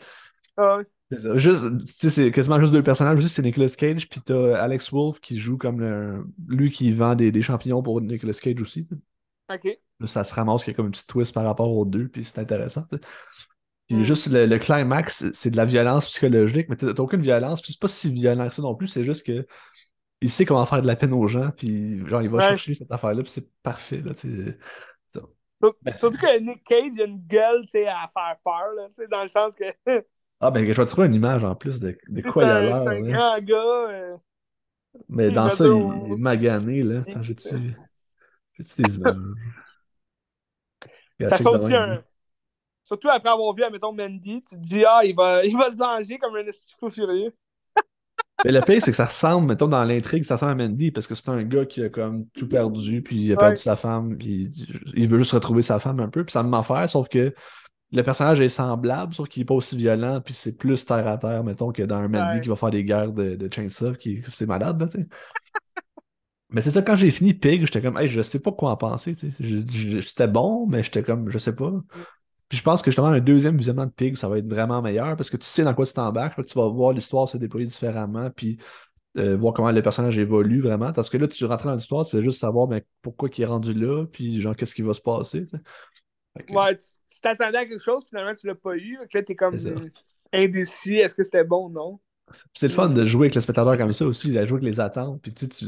Ça. 1.19 1.37
Juste, 1.37 1.65
c'est 1.85 2.31
quasiment 2.31 2.59
juste 2.59 2.71
deux 2.71 2.81
personnages. 2.81 3.19
Juste, 3.19 3.35
c'est 3.35 3.43
Nicolas 3.43 3.67
Cage, 3.77 4.09
puis 4.09 4.21
t'as 4.21 4.57
Alex 4.59 4.91
Wolf 4.91 5.19
qui 5.19 5.37
joue 5.37 5.57
comme 5.57 5.81
le, 5.81 6.25
lui 6.47 6.71
qui 6.71 6.91
vend 6.93 7.15
des, 7.15 7.31
des 7.31 7.41
champignons 7.41 7.83
pour 7.83 7.99
Nicolas 8.01 8.33
Cage 8.33 8.61
aussi. 8.61 8.87
OK 9.53 9.77
ça 10.05 10.23
se 10.23 10.33
ramasse 10.33 10.63
qu'il 10.63 10.71
y 10.71 10.75
a 10.75 10.77
comme 10.77 10.87
un 10.87 10.91
petit 10.91 11.07
twist 11.07 11.33
par 11.33 11.45
rapport 11.45 11.71
aux 11.71 11.85
deux, 11.85 12.07
puis 12.07 12.25
c'est 12.25 12.39
intéressant. 12.39 12.85
Puis 13.87 13.97
hmm. 13.97 14.03
juste 14.03 14.27
le, 14.27 14.57
climax, 14.57 15.31
c'est 15.33 15.51
de 15.51 15.57
la 15.57 15.65
violence 15.65 16.07
psychologique, 16.07 16.67
mais 16.69 16.75
t'as 16.75 17.01
aucune 17.01 17.21
violence, 17.21 17.61
puis 17.61 17.71
c'est 17.73 17.79
pas 17.79 17.87
si 17.87 18.11
violent 18.11 18.47
que 18.47 18.53
ça 18.53 18.61
non 18.61 18.75
plus, 18.75 18.87
c'est 18.87 19.03
juste 19.03 19.25
que 19.25 19.45
il 20.21 20.31
sait 20.31 20.45
comment 20.45 20.65
faire 20.65 20.81
de 20.81 20.87
la 20.87 20.95
peine 20.95 21.13
aux 21.13 21.27
gens, 21.27 21.51
puis 21.55 22.03
genre 22.07 22.21
il 22.21 22.29
va 22.29 22.41
chercher 22.41 22.73
cette 22.73 22.91
affaire-là, 22.91 23.21
puis 23.21 23.31
c'est 23.31 23.51
parfait. 23.61 24.01
Là, 24.01 24.13
ça. 25.05 25.21
Ben, 25.81 25.95
surtout 25.95 26.17
que 26.17 26.39
Nick 26.39 26.63
Cage 26.63 26.99
a 26.99 27.05
une 27.05 27.21
gueule 27.25 27.63
à 27.87 28.09
faire 28.13 28.37
peur, 28.43 28.71
là, 28.75 29.07
dans 29.09 29.21
le 29.21 29.29
sens 29.29 29.55
que. 29.55 29.65
ah 30.39 30.51
ben 30.51 30.65
je 30.65 30.81
vais 30.81 30.87
trouver 30.87 31.07
une 31.07 31.13
image 31.13 31.43
en 31.43 31.55
plus 31.55 31.79
de, 31.79 31.97
de 32.07 32.21
quoi 32.21 32.43
il 32.43 32.49
a 32.49 32.61
l'air. 32.61 32.83
C'est 32.83 32.89
un 32.89 33.01
grand 33.01 33.39
gars. 33.41 33.89
Euh, 33.89 34.17
mais 35.09 35.29
dans 35.31 35.49
ça, 35.49 35.65
il, 35.65 36.13
est 36.13 36.17
magané, 36.17 36.81
là. 36.83 37.03
Attends, 37.07 37.21
j'ai-tu 37.21 37.49
des 38.59 38.95
images? 38.95 39.15
Ça 41.19 41.37
fait 41.37 41.47
aussi 41.47 41.75
un. 41.75 42.03
Surtout 42.85 43.09
après 43.09 43.29
avoir 43.29 43.53
vu, 43.53 43.63
admettons, 43.63 43.91
Mandy, 43.91 44.43
tu 44.43 44.55
te 44.55 44.61
dis, 44.61 44.83
ah, 44.85 45.01
il 45.03 45.15
va, 45.15 45.43
il 45.43 45.57
va 45.57 45.71
se 45.71 45.77
venger 45.77 46.17
comme 46.19 46.35
un 46.35 46.43
fou 46.79 46.89
furieux. 46.89 47.33
Mais 48.43 48.51
le 48.51 48.61
pire, 48.61 48.81
c'est 48.81 48.91
que 48.91 48.97
ça 48.97 49.05
ressemble, 49.05 49.47
mettons, 49.47 49.67
dans 49.67 49.83
l'intrigue, 49.83 50.23
ça 50.23 50.35
ressemble 50.35 50.51
à 50.61 50.67
Mandy 50.67 50.91
parce 50.91 51.07
que 51.07 51.15
c'est 51.15 51.29
un 51.29 51.43
gars 51.43 51.65
qui 51.65 51.83
a 51.83 51.89
comme 51.89 52.27
tout 52.29 52.47
perdu, 52.47 53.01
puis 53.01 53.17
il 53.17 53.33
a 53.33 53.37
perdu 53.37 53.57
sa 53.57 53.75
femme, 53.75 54.17
puis 54.17 54.51
il 54.93 55.07
veut 55.07 55.17
juste 55.17 55.31
retrouver 55.31 55.63
sa 55.63 55.79
femme 55.79 55.99
un 55.99 56.09
peu, 56.09 56.23
puis 56.23 56.33
ça 56.33 56.43
me 56.43 56.61
faire, 56.61 56.89
sauf 56.89 57.09
que 57.09 57.33
le 57.91 58.03
personnage 58.03 58.41
est 58.41 58.49
semblable, 58.49 59.15
sauf 59.15 59.29
qu'il 59.29 59.41
n'est 59.41 59.45
pas 59.45 59.55
aussi 59.55 59.77
violent, 59.77 60.21
puis 60.21 60.33
c'est 60.33 60.57
plus 60.57 60.85
terre 60.85 61.07
à 61.07 61.17
terre, 61.17 61.43
mettons, 61.43 61.71
que 61.71 61.81
dans 61.81 61.95
un 61.95 62.07
Mandy 62.07 62.41
qui 62.41 62.49
va 62.49 62.55
faire 62.55 62.71
des 62.71 62.83
guerres 62.83 63.13
de, 63.13 63.35
de 63.35 63.51
Chainsaw, 63.51 63.93
qui 63.93 64.21
c'est 64.31 64.45
malade, 64.45 64.79
là, 64.79 64.87
tu 64.87 64.99
sais. 64.99 65.07
Mais 66.49 66.61
c'est 66.61 66.71
ça, 66.71 66.81
quand 66.83 66.95
j'ai 66.95 67.09
fini 67.09 67.33
Pig, 67.33 67.65
j'étais 67.65 67.81
comme, 67.81 67.97
hey, 67.97 68.07
je 68.07 68.21
sais 68.21 68.39
pas 68.39 68.51
quoi 68.51 68.69
en 68.71 68.77
penser. 68.77 69.15
C'était 69.15 70.27
bon, 70.27 70.67
mais 70.67 70.83
j'étais 70.83 71.03
comme, 71.03 71.29
je 71.29 71.37
sais 71.37 71.55
pas. 71.55 71.71
Puis 72.49 72.59
je 72.59 72.63
pense 72.63 72.81
que 72.81 72.91
justement, 72.91 73.07
un 73.07 73.19
deuxième 73.19 73.57
visionnement 73.57 73.85
de 73.85 73.91
Pig, 73.91 74.17
ça 74.17 74.27
va 74.27 74.37
être 74.37 74.47
vraiment 74.47 74.81
meilleur 74.81 75.15
parce 75.15 75.29
que 75.29 75.37
tu 75.37 75.45
sais 75.45 75.63
dans 75.63 75.73
quoi 75.73 75.85
tu 75.85 75.93
t'embarques, 75.93 76.45
tu 76.45 76.57
vas 76.57 76.67
voir 76.67 76.93
l'histoire 76.93 77.27
se 77.27 77.37
déployer 77.37 77.65
différemment, 77.65 78.29
puis 78.29 78.57
euh, 79.17 79.35
voir 79.35 79.53
comment 79.53 79.71
le 79.71 79.81
personnage 79.81 80.19
évolue 80.19 80.59
vraiment. 80.59 80.93
Parce 80.93 81.09
que 81.09 81.17
là, 81.17 81.27
tu 81.27 81.45
rentres 81.45 81.65
dans 81.65 81.73
l'histoire, 81.73 82.05
tu 82.05 82.17
veux 82.17 82.23
juste 82.23 82.39
savoir 82.39 82.67
ben, 82.67 82.81
pourquoi 83.01 83.29
il 83.35 83.41
est 83.41 83.45
rendu 83.45 83.73
là, 83.73 84.05
puis 84.05 84.41
genre, 84.41 84.55
qu'est-ce 84.55 84.75
qui 84.75 84.81
va 84.81 84.93
se 84.93 85.01
passer. 85.01 85.47
Ouais, 86.49 86.75
tu 86.75 87.21
t'attendais 87.21 87.59
à 87.59 87.65
quelque 87.65 87.81
chose, 87.81 88.03
finalement, 88.07 88.33
tu 88.33 88.45
l'as 88.45 88.55
pas 88.55 88.75
eu. 88.75 88.97
Là, 89.13 89.23
t'es 89.23 89.35
comme 89.35 89.57
indécis, 90.33 90.95
est-ce 90.95 91.15
que 91.15 91.23
c'était 91.23 91.45
bon 91.45 91.67
ou 91.67 91.69
non? 91.71 91.99
C'est 92.53 92.67
le 92.67 92.73
fun 92.73 92.89
de 92.89 93.05
jouer 93.05 93.27
avec 93.27 93.35
le 93.35 93.41
spectateur 93.41 93.77
comme 93.77 93.93
ça 93.93 94.05
aussi, 94.05 94.31
de 94.31 94.45
jouer 94.45 94.57
avec 94.57 94.63
les 94.63 94.79
attentes. 94.79 95.21
Puis 95.21 95.33
tu, 95.33 95.47
tu, 95.47 95.67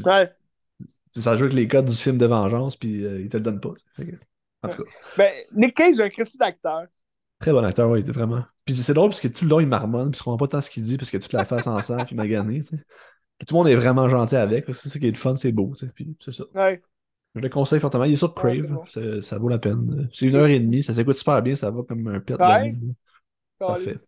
ça 1.20 1.36
joue 1.36 1.44
avec 1.44 1.54
les 1.54 1.68
codes 1.68 1.86
du 1.86 1.94
film 1.94 2.18
de 2.18 2.26
vengeance, 2.26 2.76
puis 2.76 3.04
euh, 3.04 3.20
il 3.20 3.28
te 3.28 3.36
le 3.36 3.42
donne 3.42 3.60
pas. 3.60 3.72
En 4.62 4.68
tout 4.68 4.82
cas. 4.82 4.90
Ben, 5.16 5.32
Nick 5.52 5.74
Cage 5.76 6.00
est 6.00 6.02
un 6.02 6.08
critique 6.08 6.40
d'acteur. 6.40 6.86
Très 7.40 7.52
bon 7.52 7.64
acteur, 7.64 7.88
oui, 7.88 8.02
vraiment. 8.02 8.44
Puis 8.64 8.74
c'est 8.74 8.94
drôle 8.94 9.10
parce 9.10 9.20
que 9.20 9.28
tout 9.28 9.44
le 9.44 9.50
long, 9.50 9.60
il 9.60 9.68
marmonne, 9.68 10.10
puis 10.10 10.16
il 10.16 10.18
se 10.18 10.24
comprend 10.24 10.46
pas 10.46 10.48
tant 10.48 10.60
ce 10.60 10.70
qu'il 10.70 10.82
dit, 10.82 10.96
parce 10.96 11.10
qu'il 11.10 11.18
a 11.18 11.22
toute 11.22 11.32
la 11.32 11.44
face 11.44 11.66
en 11.66 11.80
sang, 11.80 12.04
puis 12.04 12.16
magané, 12.16 12.60
tu 12.60 12.76
sais. 12.76 12.84
tout 13.46 13.54
le 13.54 13.58
monde 13.58 13.68
est 13.68 13.76
vraiment 13.76 14.08
gentil 14.08 14.36
avec, 14.36 14.66
c'est 14.66 14.88
ça 14.88 14.98
qui 14.98 15.06
est 15.06 15.12
le 15.12 15.16
fun, 15.16 15.36
c'est 15.36 15.52
beau, 15.52 15.72
tu 15.78 15.86
sais. 15.86 15.92
Puis 15.94 16.16
c'est 16.20 16.32
ça. 16.32 16.44
Ouais. 16.54 16.82
Je 17.34 17.40
le 17.40 17.48
conseille 17.48 17.78
fortement. 17.78 18.04
Il 18.04 18.14
est 18.14 18.16
sur 18.16 18.34
Crave, 18.34 18.76
ça, 19.22 19.38
vaut 19.38 19.48
la 19.48 19.58
peine. 19.58 20.08
C'est 20.12 20.26
une 20.26 20.34
heure 20.34 20.46
et 20.46 20.58
demie, 20.58 20.82
ça 20.82 20.92
s'écoute 20.92 21.16
super 21.16 21.40
bien, 21.42 21.54
ça 21.54 21.70
va 21.70 21.82
comme 21.82 22.08
un 22.08 22.20
pet 22.20 22.34
ouais. 22.34 22.74
Parfait. 23.58 23.98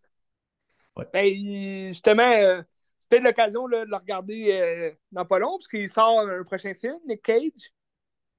Ouais. 0.97 1.05
Ben, 1.13 1.87
justement, 1.87 2.23
euh, 2.23 2.61
peut-être 3.09 3.23
l'occasion 3.23 3.67
de 3.67 3.85
le 3.85 3.95
regarder 3.95 4.49
euh, 4.51 4.91
dans 5.11 5.25
pas 5.25 5.39
long, 5.39 5.57
parce 5.57 5.67
qu'il 5.67 5.87
sort 5.87 6.19
un 6.19 6.43
prochain 6.43 6.73
film, 6.73 6.97
Nick 7.07 7.21
Cage. 7.21 7.71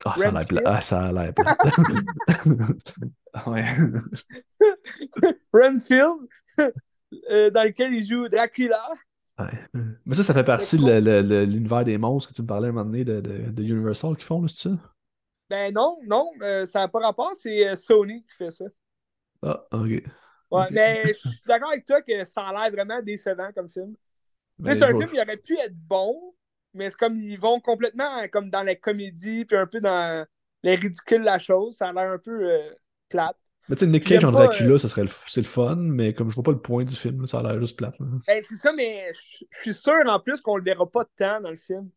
Ah, 0.04 0.14
ça 0.18 0.28
a 0.28 0.32
l'air 0.32 0.46
plat. 0.46 0.60
Ah, 0.64 0.80
ça 0.80 1.04
a 1.06 1.12
l'air 1.12 1.32
ouais. 3.46 3.64
Renfield, 5.52 6.28
euh, 7.30 7.50
dans 7.50 7.64
lequel 7.64 7.94
il 7.94 8.05
joue 8.05 8.28
Dracula. 8.28 8.82
Ouais. 9.38 9.80
Mais 10.05 10.14
ça, 10.14 10.22
ça 10.22 10.34
fait 10.34 10.44
partie 10.44 10.76
de 10.76 11.44
l'univers 11.44 11.84
des 11.84 11.98
monstres 11.98 12.30
que 12.30 12.34
tu 12.34 12.42
me 12.42 12.46
parlais 12.46 12.68
à 12.68 12.70
un 12.70 12.72
moment 12.72 12.90
donné 12.90 13.05
de, 13.05 13.20
de, 13.20 13.50
de 13.50 13.62
Universal 13.62 14.16
qui 14.16 14.24
font, 14.24 14.46
c'est 14.48 14.68
ça? 14.68 14.76
Ben 15.48 15.72
non, 15.72 15.98
non, 16.07 16.30
euh, 16.42 16.64
ça 16.64 16.80
n'a 16.80 16.88
pas 16.88 17.00
rapport, 17.00 17.32
c'est 17.34 17.68
euh, 17.68 17.76
Sony 17.76 18.22
qui 18.22 18.36
fait 18.36 18.50
ça. 18.50 18.64
Ah, 19.42 19.62
ok. 19.72 20.03
Ouais, 20.50 20.66
mais 20.70 21.09
je 21.09 21.12
suis 21.12 21.40
d'accord 21.46 21.70
avec 21.70 21.84
toi 21.84 22.00
que 22.03 22.24
ça 22.24 22.48
a 22.48 22.53
l'air 22.53 22.72
vraiment 22.72 23.03
décevant 23.03 23.50
comme 23.55 23.68
film. 23.68 23.94
C'est 24.64 24.82
un 24.82 24.94
film 24.94 25.11
qui 25.11 25.20
aurait 25.20 25.36
pu 25.36 25.59
être 25.59 25.74
bon, 25.74 26.34
mais 26.75 26.91
c'est 26.91 26.97
comme 26.97 27.16
ils 27.16 27.39
vont 27.39 27.61
complètement 27.61 28.27
comme 28.33 28.51
dans 28.51 28.62
la 28.62 28.75
comédie, 28.75 29.45
puis 29.45 29.57
un 29.57 29.66
peu 29.66 29.81
dans 29.81 30.27
les 30.62 30.75
ridicules 30.77 31.20
de 31.20 31.27
la 31.27 31.39
chose. 31.39 31.77
Ça 31.77 31.89
a 31.89 31.93
l'air 31.93 32.11
un 32.11 32.18
peu 32.18 32.51
euh, 32.51 32.70
plate. 33.09 33.37
Mais 33.68 33.77
tu 33.77 33.85
sais, 33.85 33.91
Nick 33.91 34.05
Cage 34.05 34.25
en 34.25 34.33
Dracula, 34.33 34.79
ça 34.79 34.89
serait 34.89 35.03
le, 35.03 35.11
c'est 35.29 35.41
le 35.41 35.47
fun, 35.47 35.77
mais 35.77 36.14
comme 36.14 36.31
je 36.31 36.35
vois 36.35 36.45
pas 36.45 36.51
le 36.51 36.61
point 36.61 36.85
du 36.85 36.97
film, 36.97 37.27
ça 37.27 37.39
a 37.39 37.43
l'air 37.43 37.61
juste 37.61 37.77
plate. 37.77 37.95
Ben, 38.27 38.43
c'est 38.43 38.57
ça, 38.57 38.73
mais 38.73 39.12
je 39.14 39.59
suis 39.61 39.73
sûr 39.73 39.95
en 40.07 40.18
plus 40.18 40.41
qu'on 40.41 40.57
le 40.57 40.64
verra 40.64 40.91
pas 40.91 41.05
tant 41.16 41.41
dans 41.41 41.51
le 41.51 41.57
film. 41.57 41.89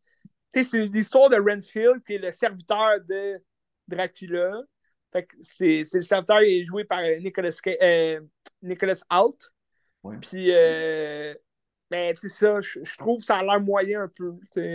Tu 0.54 0.62
sais, 0.62 0.70
c'est 0.70 0.86
l'histoire 0.86 1.28
de 1.28 1.36
Renfield, 1.36 2.02
qui 2.06 2.14
est 2.14 2.18
le 2.18 2.30
serviteur 2.30 3.00
de 3.08 3.42
Dracula. 3.88 4.62
Fait 5.12 5.24
que 5.24 5.34
c'est, 5.40 5.82
le 5.92 6.02
serviteur 6.02 6.42
il 6.42 6.60
est 6.60 6.64
joué 6.64 6.84
par 6.84 7.02
Nicholas, 7.20 7.58
euh, 7.82 8.20
Nicholas 8.62 9.02
Hoult. 9.10 9.50
Puis, 10.20 10.52
euh, 10.52 11.34
ben, 11.90 12.14
tu 12.16 12.28
ça, 12.28 12.60
je 12.60 12.96
trouve 12.98 13.20
que 13.20 13.24
ça 13.24 13.36
a 13.36 13.44
l'air 13.44 13.60
moyen 13.60 14.02
un 14.02 14.08
peu, 14.08 14.34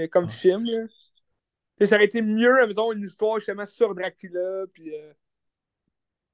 comme 0.10 0.30
film. 0.30 0.66
Ça 1.84 1.96
aurait 1.96 2.06
été 2.06 2.22
mieux, 2.22 2.68
disons, 2.68 2.92
une 2.92 3.04
histoire 3.04 3.40
justement 3.40 3.66
sur 3.66 3.96
Dracula. 3.96 4.66
Puis, 4.72 4.96
euh, 4.96 5.14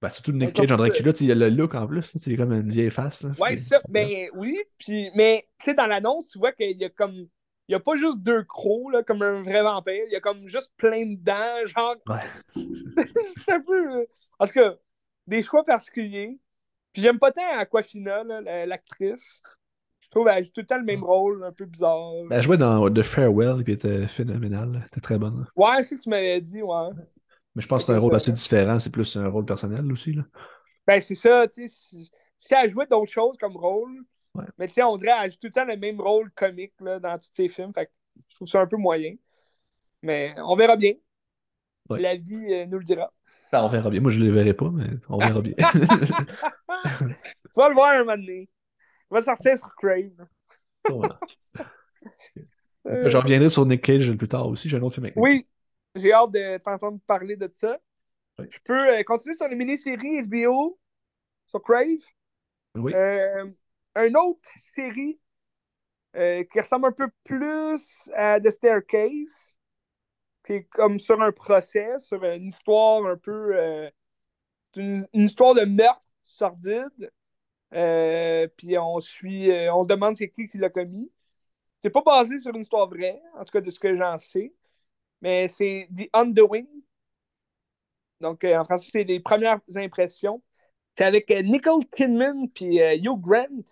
ben, 0.01 0.09
surtout 0.09 0.33
Nick 0.33 0.53
Cage 0.53 0.71
en 0.71 0.77
Dracula, 0.77 1.13
il 1.19 1.27
y 1.27 1.31
a 1.31 1.35
le 1.35 1.49
look 1.49 1.73
en 1.73 1.87
plus, 1.87 2.11
c'est 2.15 2.35
comme 2.35 2.53
une 2.53 2.69
vieille 2.69 2.91
face. 2.91 3.23
Là, 3.23 3.31
ouais, 3.39 3.55
ça, 3.55 3.79
ben 3.87 4.29
oui. 4.35 4.59
Puis, 4.77 5.09
mais 5.15 5.47
tu 5.59 5.65
sais, 5.65 5.73
dans 5.73 5.87
l'annonce, 5.87 6.29
tu 6.31 6.39
vois 6.39 6.51
qu'il 6.51 6.77
y 6.77 6.85
a 6.85 6.89
comme. 6.89 7.27
Il 7.69 7.73
n'y 7.73 7.75
a 7.75 7.81
pas 7.81 7.97
juste 7.97 8.19
deux 8.19 8.43
crocs, 8.43 8.93
là, 8.93 9.03
comme 9.03 9.21
un 9.21 9.43
vrai 9.43 9.61
vampire. 9.61 10.05
Il 10.07 10.13
y 10.13 10.15
a 10.15 10.21
comme 10.21 10.47
juste 10.47 10.71
plein 10.77 11.05
de 11.05 11.17
dents, 11.17 11.65
genre. 11.65 11.95
Ouais. 12.07 12.63
c'est 13.45 13.51
un 13.53 13.61
peu. 13.61 14.07
En 14.39 14.47
tout 14.47 14.53
cas, 14.53 14.75
des 15.25 15.41
choix 15.41 15.65
particuliers. 15.65 16.39
Puis 16.93 17.01
j'aime 17.01 17.19
pas 17.19 17.31
tant 17.31 17.41
Aquafina, 17.57 18.23
l'actrice. 18.65 19.41
Je 20.07 20.11
trouve 20.11 20.27
qu'elle 20.27 20.43
joue 20.43 20.51
tout 20.51 20.61
le 20.61 20.65
temps 20.65 20.77
le 20.77 20.83
même 20.83 21.03
rôle, 21.03 21.43
un 21.43 21.51
peu 21.51 21.65
bizarre. 21.65 22.11
Ben, 22.29 22.37
elle 22.37 22.41
jouait 22.41 22.57
dans 22.57 22.89
The 22.89 23.01
Farewell, 23.01 23.63
qui 23.63 23.71
était 23.71 24.07
phénoménal. 24.07 24.71
Elle 24.75 24.87
était 24.87 25.01
très 25.01 25.17
bonne. 25.17 25.45
Ouais, 25.55 25.83
c'est 25.83 25.83
ce 25.83 25.95
que 25.95 26.01
tu 26.03 26.09
m'avais 26.09 26.39
dit, 26.39 26.61
ouais. 26.61 26.89
Mais 27.55 27.61
je 27.61 27.67
pense 27.67 27.83
que 27.83 27.87
c'est 27.87 27.97
un 27.97 27.99
rôle 27.99 28.15
assez 28.15 28.31
différent, 28.31 28.79
c'est 28.79 28.91
plus 28.91 29.15
un 29.17 29.27
rôle 29.27 29.45
personnel 29.45 29.91
aussi. 29.91 30.13
Là. 30.13 30.23
Ben, 30.85 31.01
c'est 31.01 31.15
ça, 31.15 31.47
tu 31.47 31.67
sais. 31.67 31.67
Si, 31.67 32.11
si, 32.37 32.53
elle 32.53 32.69
jouait 32.69 32.85
d'autres 32.85 33.11
choses 33.11 33.35
comme 33.37 33.57
rôle, 33.57 34.03
mais 34.57 34.67
tu 34.67 34.75
sais, 34.75 34.83
on 34.83 34.97
dirait 34.97 35.13
qu'elle 35.19 35.31
joue 35.31 35.37
tout 35.37 35.47
le 35.47 35.53
temps 35.53 35.65
le 35.65 35.77
même 35.77 35.99
rôle 35.99 36.31
comique 36.31 36.73
là, 36.79 36.99
dans 36.99 37.17
tous 37.17 37.29
ses 37.33 37.49
films. 37.49 37.73
Fait 37.73 37.87
que 37.87 37.91
je 38.29 38.35
trouve 38.35 38.47
ça 38.47 38.61
un 38.61 38.67
peu 38.67 38.77
moyen. 38.77 39.15
Mais 40.01 40.35
on 40.37 40.55
verra 40.55 40.77
bien. 40.77 40.93
La 41.89 42.15
vie 42.15 42.53
euh, 42.53 42.65
nous 42.65 42.77
le 42.79 42.83
dira. 42.83 43.11
Ben, 43.51 43.63
on 43.63 43.69
verra 43.69 43.89
bien. 43.89 44.01
Moi, 44.01 44.11
je 44.11 44.19
ne 44.19 44.25
le 44.25 44.31
verrai 44.31 44.53
pas, 44.53 44.69
mais 44.71 44.87
on 45.09 45.17
verra 45.17 45.41
bien. 45.41 45.53
tu 45.57 45.63
vas 47.55 47.69
le 47.69 47.73
voir 47.73 47.91
un 47.91 47.99
moment 47.99 48.17
donné. 48.17 48.49
Va 49.09 49.21
sortir 49.21 49.57
sur 49.57 49.73
Crave. 49.75 50.27
Voilà. 50.89 51.19
Euh, 52.85 53.09
je 53.09 53.17
reviendrai 53.17 53.49
sur 53.49 53.65
Nick 53.65 53.81
Cage 53.81 54.13
plus 54.13 54.29
tard 54.29 54.47
aussi. 54.47 54.69
J'ai 54.69 54.77
un 54.77 54.81
autre 54.81 54.95
film 54.95 55.07
avec 55.07 55.17
Oui, 55.17 55.45
j'ai 55.95 56.13
hâte 56.13 56.31
de 56.31 56.57
t'entendre 56.63 56.99
parler 57.05 57.35
de 57.35 57.49
ça. 57.51 57.77
Je 58.39 58.57
peux 58.63 58.97
euh, 58.97 59.03
continuer 59.03 59.33
sur 59.35 59.47
les 59.49 59.55
mini-séries 59.55 60.25
HBO 60.25 60.79
sur 61.47 61.61
Crave? 61.61 61.99
Oui. 62.75 62.93
Euh, 62.93 63.45
une 63.97 64.15
autre 64.15 64.49
série 64.57 65.19
qui 66.13 66.59
ressemble 66.61 66.87
un 66.87 66.91
peu 66.93 67.09
plus 67.25 68.09
à 68.15 68.39
The 68.39 68.49
Staircase, 68.49 69.59
qui 70.45 70.53
est 70.53 70.63
comme 70.63 70.97
sur 70.97 71.21
un 71.21 71.33
procès, 71.33 71.99
sur 71.99 72.23
une 72.23 72.47
histoire 72.47 73.05
un 73.05 73.17
peu. 73.17 73.89
Une, 74.77 75.05
une, 75.13 75.25
histoire 75.25 75.55
de 75.55 75.65
meurtre 75.65 76.07
sordide. 76.23 77.11
Puis 77.71 78.77
on 78.77 78.99
suit. 78.99 79.51
on 79.71 79.83
se 79.83 79.87
demande 79.87 80.15
c'est 80.15 80.29
qui 80.29 80.47
qui 80.47 80.57
l'a 80.57 80.69
commis. 80.69 81.11
C'est 81.81 81.89
pas 81.89 82.01
basé 82.01 82.39
sur 82.39 82.53
une 82.55 82.61
histoire 82.61 82.89
vraie, 82.89 83.21
en 83.35 83.43
tout 83.43 83.51
cas 83.51 83.61
de 83.61 83.69
ce 83.71 83.79
que 83.79 83.95
j'en 83.95 84.17
sais 84.17 84.53
mais 85.21 85.47
c'est 85.47 85.87
The 85.95 86.09
Underwing. 86.13 86.67
Donc, 88.21 88.43
euh, 88.43 88.57
en 88.57 88.63
français, 88.63 88.89
c'est 88.91 89.03
les 89.03 89.19
premières 89.19 89.59
impressions. 89.75 90.41
C'est 90.97 91.05
avec 91.05 91.29
euh, 91.31 91.41
Nicole 91.43 91.85
Kidman 91.95 92.49
puis 92.49 92.81
euh, 92.81 92.95
Hugh 92.95 93.19
Grant. 93.19 93.63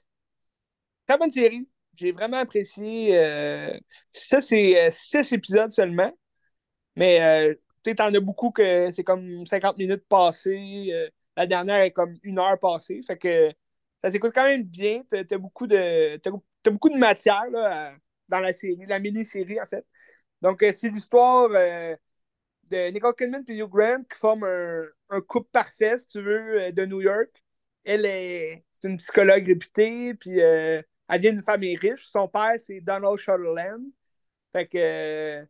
Très 1.08 1.18
bonne 1.18 1.32
série. 1.32 1.68
J'ai 1.96 2.12
vraiment 2.12 2.38
apprécié. 2.38 3.14
ça, 4.12 4.42
c'est 4.42 4.90
six 4.92 5.32
épisodes 5.32 5.72
seulement. 5.72 6.12
Mais 6.96 7.56
tu 7.84 7.92
sais, 7.92 7.96
t'en 7.96 8.14
as 8.14 8.20
beaucoup 8.20 8.52
que 8.52 8.92
c'est 8.92 9.04
comme 9.06 9.46
50 9.46 9.78
minutes 9.78 10.06
passées. 10.10 10.92
la 11.38 11.48
dernière 11.48 11.78
est 11.84 11.92
comme 11.92 12.18
une 12.24 12.40
heure 12.40 12.60
passée. 12.60 13.02
Fait 13.02 13.18
que 13.18 13.54
ça 14.06 14.12
s'écoute 14.12 14.34
quand 14.36 14.44
même 14.44 14.64
bien. 14.64 15.02
T'as 15.10 15.24
as 15.32 15.38
beaucoup 15.38 15.66
de. 15.66 16.22
Beaucoup 16.70 16.90
de 16.90 16.98
matière 16.98 17.50
là, 17.52 17.96
dans 18.28 18.40
la 18.40 18.54
série, 18.54 18.86
la 18.88 19.00
mini-série 19.00 19.60
en 19.60 19.66
fait. 19.66 19.86
Donc, 20.42 20.62
euh, 20.62 20.72
c'est 20.72 20.90
l'histoire 20.90 21.50
euh, 21.52 21.96
de 22.70 22.92
Nicole 22.92 23.16
Kidman 23.16 23.44
et 23.48 23.58
Hugh 23.58 23.70
Grant 23.70 24.04
qui 24.04 24.18
forment 24.18 24.48
un, 25.10 25.22
couple 25.22 25.50
parfait, 25.52 25.98
si 25.98 26.08
tu 26.08 26.22
veux, 26.22 26.62
euh, 26.62 26.72
de 26.72 26.86
New 26.86 27.02
York. 27.02 27.32
Elle 27.84 28.06
est, 28.06 28.64
c'est 28.72 28.88
une 28.88 28.98
psychologue 28.98 29.46
réputée, 29.48 30.14
puis 30.16 30.40
elle 30.40 30.86
vient 31.20 31.34
d'une 31.34 31.44
famille 31.44 31.78
riche. 31.78 32.06
Son 32.08 32.28
père, 32.28 32.54
c'est 32.60 32.82
Donald 32.82 33.18
Sutherland. 33.18 33.84
Fait 34.54 34.68
que, 34.68 35.44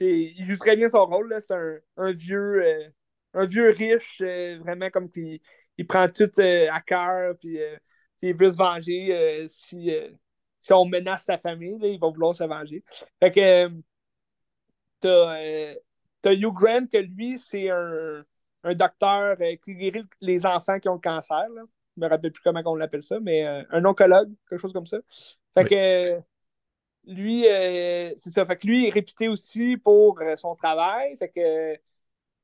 il 0.00 0.46
joue 0.48 0.56
très 0.56 0.76
bien 0.76 0.88
son 0.88 1.04
rôle. 1.06 1.34
C'est 1.40 1.54
un, 1.96 2.12
vieux, 2.12 2.92
un 3.34 3.46
vieux 3.46 3.70
riche, 3.70 4.22
vraiment 4.60 4.88
comme 4.90 5.10
qui 5.10 5.42
il 5.78 5.86
prend 5.86 6.06
tout 6.08 6.30
à 6.38 6.80
cœur, 6.80 7.36
puis 7.38 7.58
il 8.28 8.36
veut 8.36 8.50
se 8.50 8.56
venger. 8.56 9.46
si, 9.48 9.90
si 10.60 10.72
on 10.72 10.84
menace 10.84 11.24
sa 11.24 11.38
famille, 11.38 11.78
il 11.82 11.98
va 11.98 12.08
vouloir 12.08 12.34
se 12.34 12.44
venger. 12.44 12.84
Fait 13.20 13.30
que 13.30 13.70
euh, 15.04 15.74
t'as 16.22 16.32
Hugh 16.32 16.52
Grant, 16.52 16.86
que 16.86 16.98
lui, 16.98 17.38
c'est 17.38 17.70
un, 17.70 18.24
docteur 18.74 19.36
euh, 19.40 19.56
qui 19.64 19.74
guérit 19.74 20.04
les 20.20 20.46
enfants 20.46 20.78
qui 20.78 20.88
ont 20.88 20.94
le 20.94 21.00
cancer. 21.00 21.48
Là. 21.48 21.62
Je 21.96 22.00
me 22.00 22.08
rappelle 22.08 22.32
plus 22.32 22.42
comment 22.42 22.62
on 22.64 22.76
l'appelle 22.76 23.02
ça, 23.02 23.18
mais 23.20 23.44
euh, 23.44 23.64
un 23.70 23.84
oncologue, 23.84 24.32
quelque 24.48 24.60
chose 24.60 24.72
comme 24.72 24.86
ça. 24.86 24.98
Fait 25.54 25.64
que 25.64 26.20
lui, 27.04 27.42
c'est 28.16 28.30
ça. 28.30 28.46
Fait 28.46 28.56
que 28.56 28.66
lui 28.66 28.86
est 28.86 28.90
réputé 28.90 29.28
aussi 29.28 29.76
pour 29.76 30.20
son 30.36 30.54
travail. 30.54 31.16
Fait 31.16 31.28
que 31.28 31.76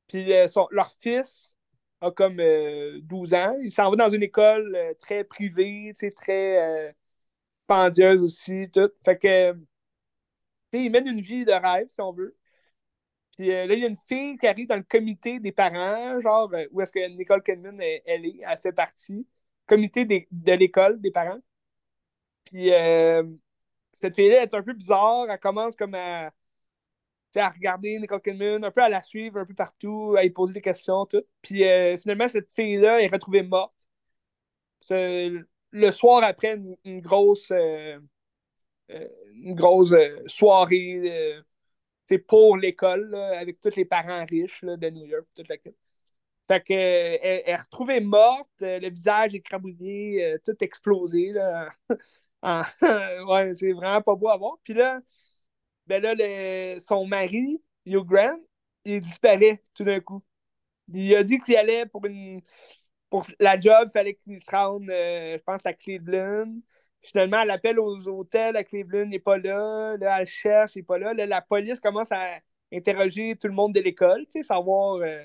puis 0.07 0.27
leur 0.71 0.91
fils 0.99 1.57
a 2.01 2.11
comme 2.11 2.41
12 3.01 3.33
ans. 3.33 3.55
Il 3.61 3.71
s'en 3.71 3.89
va 3.89 3.95
dans 3.95 4.09
une 4.09 4.23
école 4.23 4.77
très 4.99 5.23
privée, 5.23 5.93
très 6.15 6.95
pendieuse 7.67 8.21
aussi. 8.21 8.69
Tout. 8.71 8.91
Fait 9.03 9.17
que 9.17 9.55
il 10.73 10.91
mène 10.91 11.07
une 11.07 11.21
vie 11.21 11.45
de 11.45 11.51
rêve, 11.51 11.87
si 11.89 12.01
on 12.01 12.11
veut. 12.13 12.35
Puis 13.37 13.51
euh, 13.51 13.65
là, 13.67 13.73
il 13.73 13.81
y 13.81 13.85
a 13.85 13.87
une 13.87 13.97
fille 13.97 14.37
qui 14.37 14.47
arrive 14.47 14.67
dans 14.67 14.75
le 14.75 14.83
comité 14.83 15.39
des 15.39 15.51
parents, 15.51 16.19
genre, 16.21 16.53
euh, 16.53 16.65
où 16.71 16.81
est-ce 16.81 16.91
que 16.91 17.07
Nicole 17.09 17.43
Kidman, 17.43 17.79
elle, 18.05 18.25
est, 18.25 18.41
elle 18.45 18.57
fait 18.57 18.73
partie. 18.73 19.27
Comité 19.67 20.05
de 20.05 20.53
l'école 20.53 20.99
des 21.01 21.11
parents. 21.11 21.39
Puis 22.45 22.73
euh, 22.73 23.23
cette 23.93 24.15
fille-là 24.15 24.43
est 24.43 24.53
un 24.53 24.63
peu 24.63 24.73
bizarre. 24.73 25.27
Elle 25.29 25.39
commence 25.39 25.75
comme 25.75 25.95
à, 25.95 26.31
à 27.35 27.49
regarder 27.49 27.99
Nicole 27.99 28.21
Kidman, 28.21 28.63
un 28.63 28.71
peu 28.71 28.81
à 28.81 28.89
la 28.89 29.01
suivre 29.01 29.39
un 29.39 29.45
peu 29.45 29.53
partout, 29.53 30.15
à 30.17 30.23
y 30.23 30.29
poser 30.29 30.53
des 30.53 30.61
questions, 30.61 31.05
tout. 31.05 31.23
Puis 31.41 31.63
finalement, 31.97 32.27
cette 32.27 32.49
fille-là 32.55 33.01
est 33.01 33.07
retrouvée 33.07 33.43
morte. 33.43 33.87
le 34.89 35.91
soir 35.91 36.23
après 36.23 36.59
une, 36.85 37.01
grosse, 37.01 37.51
une 38.89 39.55
grosse 39.55 39.93
soirée 40.27 41.43
c'est 42.09 42.17
pour 42.17 42.57
l'école, 42.57 43.13
avec 43.15 43.61
tous 43.61 43.75
les 43.75 43.85
parents 43.85 44.25
riches 44.25 44.63
de 44.63 44.89
New 44.89 45.05
York, 45.05 45.27
toute 45.35 45.47
la 45.47 45.57
Fait 46.47 46.63
que, 46.63 46.73
elle, 46.73 47.43
est 47.45 47.55
retrouvée 47.55 48.01
morte, 48.01 48.49
euh, 48.63 48.79
le 48.79 48.89
visage 48.89 49.35
écrabouillé, 49.35 50.25
euh, 50.25 50.37
tout 50.43 50.55
explosé. 50.61 51.31
Là. 51.33 51.69
ouais, 53.27 53.53
c'est 53.53 53.73
vraiment 53.73 54.01
pas 54.01 54.15
beau 54.15 54.29
à 54.29 54.37
voir. 54.37 54.57
Puis 54.63 54.73
là, 54.73 55.01
ben 55.89 56.01
là 56.03 56.79
son 56.79 57.05
mari, 57.07 57.61
Hugh 57.85 58.05
Grant, 58.05 58.37
il 58.85 59.01
disparaît 59.01 59.61
tout 59.73 59.83
d'un 59.83 59.99
coup. 59.99 60.23
Il 60.93 61.15
a 61.15 61.23
dit 61.23 61.39
qu'il 61.39 61.55
allait 61.57 61.85
pour 61.87 62.05
une 62.05 62.41
pour 63.09 63.25
la 63.39 63.59
job, 63.59 63.89
il 63.89 63.91
fallait 63.91 64.15
qu'il 64.15 64.39
se 64.39 64.51
rende, 64.51 64.89
euh, 64.89 65.37
je 65.37 65.43
pense, 65.43 65.65
à 65.65 65.73
Cleveland. 65.73 66.53
Finalement, 67.01 67.41
elle 67.41 67.51
appelle 67.51 67.79
aux 67.79 68.07
hôtels 68.07 68.55
à 68.57 68.63
Cleveland, 68.63 69.05
n'est 69.07 69.19
pas 69.19 69.37
là. 69.37 69.97
Là, 69.97 70.21
elle 70.21 70.27
cherche, 70.27 70.75
il 70.75 70.79
n'est 70.79 70.83
pas 70.83 70.99
là. 70.99 71.13
la 71.13 71.41
police 71.41 71.79
commence 71.79 72.11
à 72.11 72.39
interroger 72.71 73.35
tout 73.35 73.47
le 73.47 73.53
monde 73.53 73.73
de 73.73 73.79
l'école, 73.79 74.25
savoir 74.43 74.97
euh, 74.97 75.23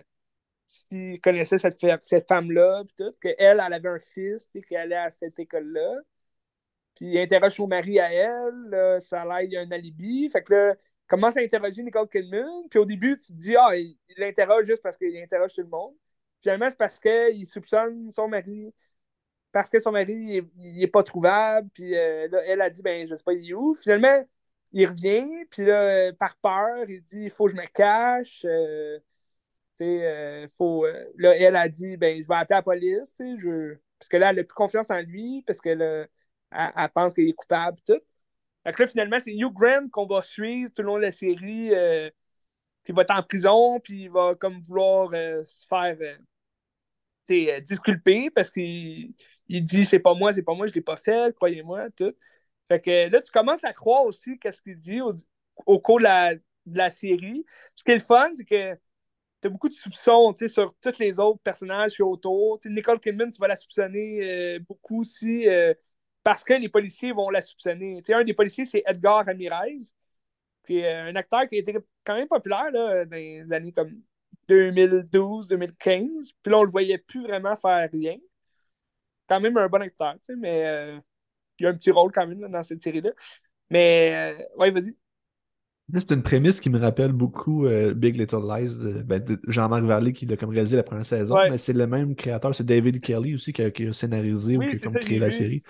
s'ils 0.66 1.20
connaissaient 1.20 1.58
cette, 1.58 1.78
cette 2.02 2.28
femme-là, 2.28 2.84
puis 2.86 2.94
tout, 2.96 3.12
qu'elle, 3.20 3.36
elle 3.38 3.60
avait 3.60 3.88
un 3.88 3.98
fils, 3.98 4.50
qu'elle 4.68 4.78
allait 4.78 4.96
à 4.96 5.10
cette 5.10 5.38
école-là. 5.38 6.00
Puis 6.94 7.06
il 7.06 7.18
interroge 7.18 7.54
son 7.54 7.66
mari 7.66 7.98
à 8.00 8.12
elle, 8.12 9.00
ça 9.00 9.22
a 9.22 9.26
l'air, 9.26 9.42
il 9.42 9.52
y 9.52 9.56
a 9.56 9.60
un 9.62 9.70
alibi. 9.72 10.28
Fait 10.30 10.42
que 10.42 10.52
là, 10.54 10.76
commence 11.08 11.36
à 11.36 11.40
interroger 11.40 11.82
Nicole 11.82 12.08
Kidman. 12.08 12.68
Puis 12.70 12.78
au 12.78 12.84
début, 12.84 13.18
tu 13.18 13.32
te 13.32 13.38
dis, 13.38 13.56
ah, 13.56 13.76
il 13.76 13.96
l'interroge 14.16 14.66
juste 14.66 14.82
parce 14.82 14.96
qu'il 14.96 15.16
interroge 15.18 15.54
tout 15.54 15.62
le 15.62 15.68
monde. 15.68 15.94
Finalement, 16.40 16.68
c'est 16.68 16.78
parce 16.78 17.00
qu'il 17.00 17.46
soupçonne 17.46 18.10
son 18.10 18.28
mari 18.28 18.72
parce 19.54 19.70
que 19.70 19.78
son 19.78 19.92
mari 19.92 20.42
il 20.58 20.82
est 20.82 20.88
pas 20.88 21.02
trouvable. 21.04 21.70
Puis 21.72 21.96
euh, 21.96 22.28
là, 22.28 22.42
elle 22.46 22.60
a 22.60 22.70
dit 22.70 22.82
ben 22.82 23.06
je 23.06 23.14
sais 23.16 23.22
pas 23.24 23.32
il 23.32 23.48
est 23.50 23.54
où. 23.54 23.74
Finalement, 23.74 24.22
il 24.72 24.86
revient, 24.86 25.46
puis 25.50 25.64
là, 25.64 26.12
par 26.14 26.36
peur, 26.38 26.88
il 26.88 27.02
dit 27.02 27.22
il 27.24 27.30
faut 27.30 27.46
que 27.46 27.52
je 27.52 27.56
me 27.56 27.66
cache. 27.66 28.44
Euh, 28.44 28.98
euh, 29.80 30.46
faut, 30.48 30.86
là, 31.18 31.36
elle 31.36 31.56
a 31.56 31.68
dit 31.68 31.96
ben 31.96 32.22
je 32.22 32.28
vais 32.28 32.34
appeler 32.34 32.56
la 32.56 32.62
police, 32.62 33.14
je... 33.18 33.76
parce 33.98 34.08
que 34.08 34.16
là, 34.16 34.30
elle 34.30 34.40
a 34.40 34.44
plus 34.44 34.54
confiance 34.54 34.90
en 34.90 35.00
lui, 35.00 35.42
parce 35.46 35.60
qu'elle 35.60 36.08
elle, 36.54 36.88
pense 36.94 37.14
qu'il 37.14 37.28
est 37.28 37.32
coupable 37.32 37.78
tout. 37.86 38.00
Donc 38.66 38.78
là, 38.78 38.86
finalement, 38.86 39.18
c'est 39.20 39.34
Hugh 39.34 39.52
Grant 39.52 39.84
qu'on 39.92 40.06
va 40.06 40.22
suivre 40.22 40.70
tout 40.74 40.82
le 40.82 40.86
long 40.86 40.96
de 40.96 41.02
la 41.02 41.12
série. 41.12 41.70
puis 42.82 42.92
il 42.92 42.94
va 42.94 43.02
être 43.02 43.16
en 43.16 43.22
prison, 43.22 43.80
puis 43.80 44.04
il 44.04 44.10
va 44.10 44.34
comme 44.34 44.60
vouloir 44.62 45.10
se 45.12 45.66
faire 45.68 45.96
disculpé 47.62 48.30
parce 48.30 48.50
qu'il 48.50 49.14
il 49.48 49.64
dit 49.64 49.84
c'est 49.84 49.98
pas 49.98 50.14
moi, 50.14 50.32
c'est 50.32 50.42
pas 50.42 50.54
moi, 50.54 50.66
je 50.66 50.72
l'ai 50.72 50.80
pas 50.80 50.96
fait, 50.96 51.34
croyez-moi, 51.34 51.90
tout. 51.90 52.14
Fait 52.68 52.80
que 52.80 53.10
là, 53.10 53.20
tu 53.20 53.30
commences 53.30 53.64
à 53.64 53.72
croire 53.72 54.04
aussi 54.04 54.38
qu'est-ce 54.38 54.62
qu'il 54.62 54.78
dit 54.78 55.00
au, 55.66 55.80
cours 55.80 55.98
de 55.98 56.04
la, 56.66 56.90
série. 56.90 57.44
Ce 57.74 57.84
qui 57.84 57.92
est 57.92 57.96
le 57.96 58.00
fun, 58.00 58.30
c'est 58.34 58.44
que 58.44 58.74
tu 58.74 59.48
as 59.48 59.50
beaucoup 59.50 59.68
de 59.68 59.74
soupçons 59.74 60.34
sur 60.46 60.74
tous 60.80 60.98
les 60.98 61.20
autres 61.20 61.40
personnages 61.42 61.92
qui 61.92 61.96
sont 61.98 62.04
autour. 62.04 62.58
Nicole 62.64 63.00
Kidman, 63.00 63.30
tu 63.30 63.38
vas 63.38 63.48
la 63.48 63.56
soupçonner 63.56 64.56
euh, 64.56 64.58
beaucoup 64.60 65.02
aussi 65.02 65.48
euh, 65.48 65.74
parce 66.24 66.42
que 66.42 66.54
les 66.54 66.70
policiers 66.70 67.12
vont 67.12 67.30
la 67.30 67.42
soupçonner. 67.42 68.02
un 68.08 68.24
des 68.24 68.34
policiers, 68.34 68.66
c'est 68.66 68.82
Edgar 68.86 69.24
Ramirez, 69.26 69.76
qui 70.66 70.78
est 70.78 70.92
un 70.92 71.14
acteur 71.14 71.46
qui 71.46 71.56
a 71.56 71.58
été 71.58 71.76
quand 72.02 72.16
même 72.16 72.26
populaire 72.26 72.70
là, 72.72 73.04
dans 73.04 73.16
les 73.16 73.52
années 73.52 73.72
comme 73.72 74.00
2012, 74.48 75.48
2015. 75.48 76.32
Puis 76.42 76.50
là, 76.50 76.58
on 76.58 76.64
le 76.64 76.70
voyait 76.70 76.98
plus 76.98 77.22
vraiment 77.22 77.54
faire 77.56 77.88
rien. 77.92 78.16
Quand 79.28 79.40
même 79.40 79.56
un 79.58 79.68
bon 79.68 79.82
acteur, 79.82 80.16
mais 80.38 80.66
euh, 80.66 80.98
il 81.58 81.66
a 81.66 81.70
un 81.70 81.74
petit 81.74 81.90
rôle 81.90 82.10
quand 82.10 82.26
même 82.26 82.48
dans 82.48 82.62
cette 82.62 82.82
série-là. 82.82 83.10
Mais, 83.70 84.34
euh, 84.34 84.58
ouais, 84.58 84.70
vas-y. 84.70 84.96
C'est 85.94 86.12
une 86.12 86.22
prémisse 86.22 86.60
qui 86.60 86.70
me 86.70 86.78
rappelle 86.78 87.12
beaucoup 87.12 87.66
euh, 87.66 87.92
Big 87.92 88.16
Little 88.16 88.40
Lies 88.48 89.02
ben, 89.04 89.22
de 89.22 89.38
Jean-Marc 89.46 89.84
Vallée 89.84 90.14
qui 90.14 90.24
l'a 90.24 90.38
comme 90.38 90.48
réalisé 90.48 90.76
la 90.76 90.82
première 90.82 91.04
saison, 91.04 91.36
mais 91.50 91.58
c'est 91.58 91.74
le 91.74 91.86
même 91.86 92.14
créateur, 92.14 92.54
c'est 92.54 92.64
David 92.64 93.02
Kelly 93.02 93.34
aussi 93.34 93.52
qui 93.52 93.62
a, 93.62 93.92
scénarisé 93.92 94.56
ou 94.56 94.60
qui 94.60 94.76
a 94.76 94.78
comme 94.78 94.94
créé 94.94 95.18
la 95.18 95.30
série. 95.30 95.62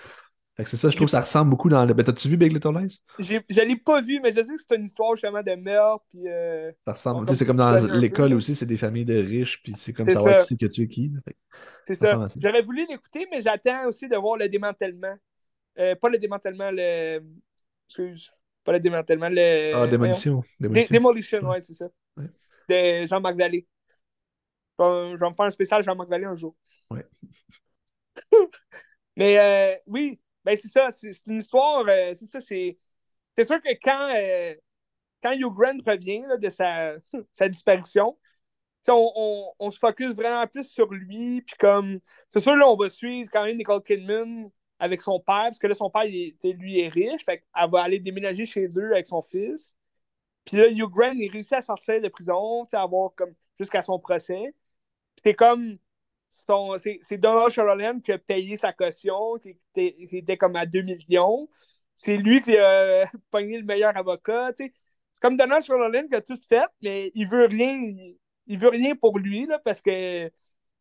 C'est 0.59 0.77
ça, 0.77 0.89
je 0.89 0.95
trouve 0.95 1.07
que 1.07 1.13
ça 1.13 1.21
ressemble 1.21 1.51
beaucoup 1.51 1.69
dans 1.69 1.85
le. 1.85 1.95
Ben, 1.95 2.05
t'as-tu 2.05 2.29
vu 2.29 2.37
Big 2.37 2.53
Little 2.53 2.79
Lies? 2.79 3.03
Je 3.19 3.61
l'ai 3.61 3.77
pas 3.77 4.01
vu, 4.01 4.21
mais 4.23 4.31
je 4.31 4.41
sais 4.43 4.55
que 4.55 4.61
c'est 4.69 4.77
une 4.77 4.85
histoire 4.85 5.17
justement 5.17 5.43
de 5.43 5.55
meurtre. 5.57 6.05
Puis, 6.11 6.29
euh, 6.29 6.71
Ça 6.87 6.93
ressemble. 6.93 7.37
C'est 7.37 7.45
comme 7.45 7.57
dans 7.57 7.75
l'école 7.97 8.35
aussi, 8.35 8.55
c'est 8.55 8.67
des 8.67 8.77
familles 8.77 9.05
de 9.05 9.17
riches, 9.17 9.61
puis 9.63 9.73
c'est 9.73 9.93
comme 9.93 10.09
savoir 10.09 10.39
qui 10.41 10.47
c'est 10.47 10.57
que 10.57 10.67
tu 10.67 10.83
es 10.83 10.89
qui. 10.89 11.13
C'est 11.87 11.97
ça. 11.97 12.27
J'aurais 12.37 12.63
voulu 12.63 12.87
l'écouter, 12.89 13.27
mais 13.31 13.43
j'attends 13.43 13.89
aussi 13.89 14.09
de 14.09 14.17
voir 14.17 14.37
le 14.37 14.49
démantèlement. 14.49 15.17
Euh, 15.79 15.97
pas 15.97 16.09
le 16.09 16.19
démantèlement, 16.19 16.71
le. 16.71 17.21
Excuse. 17.89 18.31
Pas 18.63 18.73
le 18.73 18.81
démantèlement, 18.81 19.29
le. 19.29 19.75
Ah, 19.75 19.87
démolition. 19.89 20.45
Démolition, 20.61 21.41
ouais, 21.49 21.61
c'est 21.61 21.75
ça. 21.75 21.89
De 22.69 23.07
Jean-Marc 23.07 23.37
Vallée. 23.37 23.67
Je 24.79 25.17
vais 25.17 25.31
me 25.31 25.35
faire 25.35 25.47
un 25.47 25.51
spécial 25.51 25.83
Jean-Marc 25.83 26.09
Vallée 26.09 26.25
un 26.25 26.35
jour. 26.35 26.55
Ouais. 26.91 27.05
mais 29.17 29.39
euh, 29.39 29.77
oui, 29.87 30.21
ben 30.45 30.57
c'est 30.57 30.69
ça. 30.69 30.91
C'est 30.93 31.27
une 31.27 31.39
histoire. 31.39 31.85
Euh, 31.89 32.15
c'est 32.15 32.27
ça, 32.27 32.41
c'est. 32.41 32.79
C'est 33.37 33.45
sûr 33.45 33.61
que 33.61 33.71
quand, 33.83 34.15
quand 35.23 35.33
Hugh 35.33 35.53
Grant 35.53 35.79
revient 35.87 36.23
de 36.39 36.49
sa, 36.51 36.95
sa 37.35 37.49
disparition, 37.49 38.17
on, 38.93 39.53
on, 39.59 39.71
se 39.71 39.79
focus 39.79 40.15
vraiment 40.15 40.47
plus 40.47 40.69
sur 40.69 40.93
lui. 40.93 41.43
Puis 41.43 41.57
comme, 41.59 42.01
c'est 42.29 42.41
sûr, 42.41 42.57
là, 42.57 42.69
on 42.69 42.77
va 42.77 42.91
suivre 42.91 43.31
quand 43.33 43.45
même 43.45 43.57
Nicole 43.57 43.83
Kidman 43.83 44.51
avec 44.79 45.01
son 45.01 45.21
père, 45.21 45.45
parce 45.45 45.59
que 45.59 45.67
là, 45.67 45.75
son 45.75 45.91
père, 45.91 46.05
il, 46.05 46.37
lui, 46.59 46.81
est 46.81 46.89
riche. 46.89 47.25
Fait 47.25 47.39
qu'elle 47.39 47.71
va 47.71 47.83
aller 47.83 47.99
déménager 48.01 48.45
chez 48.45 48.67
eux 48.77 48.93
avec 48.93 49.07
son 49.07 49.23
fils. 49.23 49.77
Puis 50.45 50.57
là, 50.59 50.69
Hugh 50.69 50.91
Grant, 50.91 51.15
il 51.17 51.31
réussit 51.31 51.55
à 51.55 51.63
sortir 51.63 52.01
de 52.01 52.09
prison, 52.09 52.65
à 52.73 52.83
avoir 52.83 53.15
comme 53.15 53.35
jusqu'à 53.59 53.83
son 53.83 53.99
procès. 53.99 54.55
C'est 55.23 55.35
comme. 55.35 55.79
C'est 56.35 57.19
Donald 57.19 57.51
Sutherland 57.51 58.03
qui 58.03 58.13
a 58.13 58.19
payé 58.19 58.57
sa 58.57 58.73
caution, 58.73 59.39
qui 59.39 59.57
était, 59.77 60.37
comme 60.37 60.57
à 60.57 60.67
2 60.67 60.83
millions. 60.83 61.49
C'est 61.95 62.17
lui 62.17 62.41
qui 62.43 62.57
a 62.57 63.07
pogné 63.31 63.59
le 63.59 63.65
meilleur 63.65 63.97
avocat. 63.97 64.53
C'est 64.57 64.73
comme 65.21 65.37
Donald 65.37 65.63
Sutherland 65.63 66.09
qui 66.09 66.15
a 66.17 66.21
tout 66.21 66.39
fait, 66.49 66.67
mais 66.83 67.13
il 67.15 67.29
veut 67.29 67.47
rien. 67.47 67.81
Il, 68.47 68.59
veut 68.59 68.69
rien 68.69 68.97
pour 68.97 69.19
lui, 69.19 69.47
là, 69.47 69.59
parce 69.61 69.81
que 69.81 70.31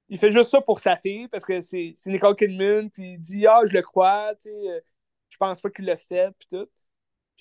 il 0.09 0.17
fait 0.19 0.31
juste 0.31 0.49
ça 0.49 0.61
pour 0.61 0.79
sa 0.79 0.97
fille 0.97 1.27
parce 1.29 1.45
que 1.45 1.61
c'est 1.61 1.95
Nicole 2.07 2.35
Kidman, 2.35 2.89
puis 2.91 3.13
il 3.13 3.19
dit 3.19 3.47
Ah, 3.47 3.61
je 3.65 3.73
le 3.73 3.81
crois, 3.81 4.33
euh, 4.47 4.81
je 5.29 5.37
pense 5.37 5.61
pas 5.61 5.69
qu'il 5.69 5.85
l'a 5.85 5.97
fait, 5.97 6.35
puis 6.37 6.47
tout. 6.49 6.67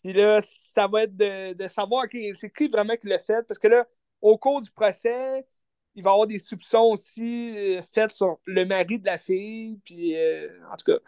Puis 0.02 0.12
là, 0.12 0.40
ça 0.42 0.86
va 0.88 1.04
être 1.04 1.16
de, 1.16 1.54
de 1.54 1.68
savoir 1.68 2.06
c'est 2.36 2.50
qui 2.52 2.68
vraiment 2.68 2.96
qui 2.96 3.06
l'a 3.08 3.18
fait 3.18 3.42
parce 3.46 3.58
que 3.58 3.68
là, 3.68 3.86
au 4.20 4.38
cours 4.38 4.60
du 4.60 4.70
procès, 4.70 5.46
il 5.95 6.03
va 6.03 6.11
y 6.11 6.12
avoir 6.12 6.26
des 6.26 6.38
soupçons 6.38 6.82
aussi 6.93 7.57
euh, 7.57 7.82
faits 7.82 8.12
sur 8.12 8.38
le 8.47 8.64
mari 8.64 8.99
de 8.99 9.07
la 9.07 9.18
fille, 9.18 9.78
puis 9.84 10.16
euh, 10.16 10.49
en 10.72 10.76
tout 10.76 10.93
cas, 10.93 10.99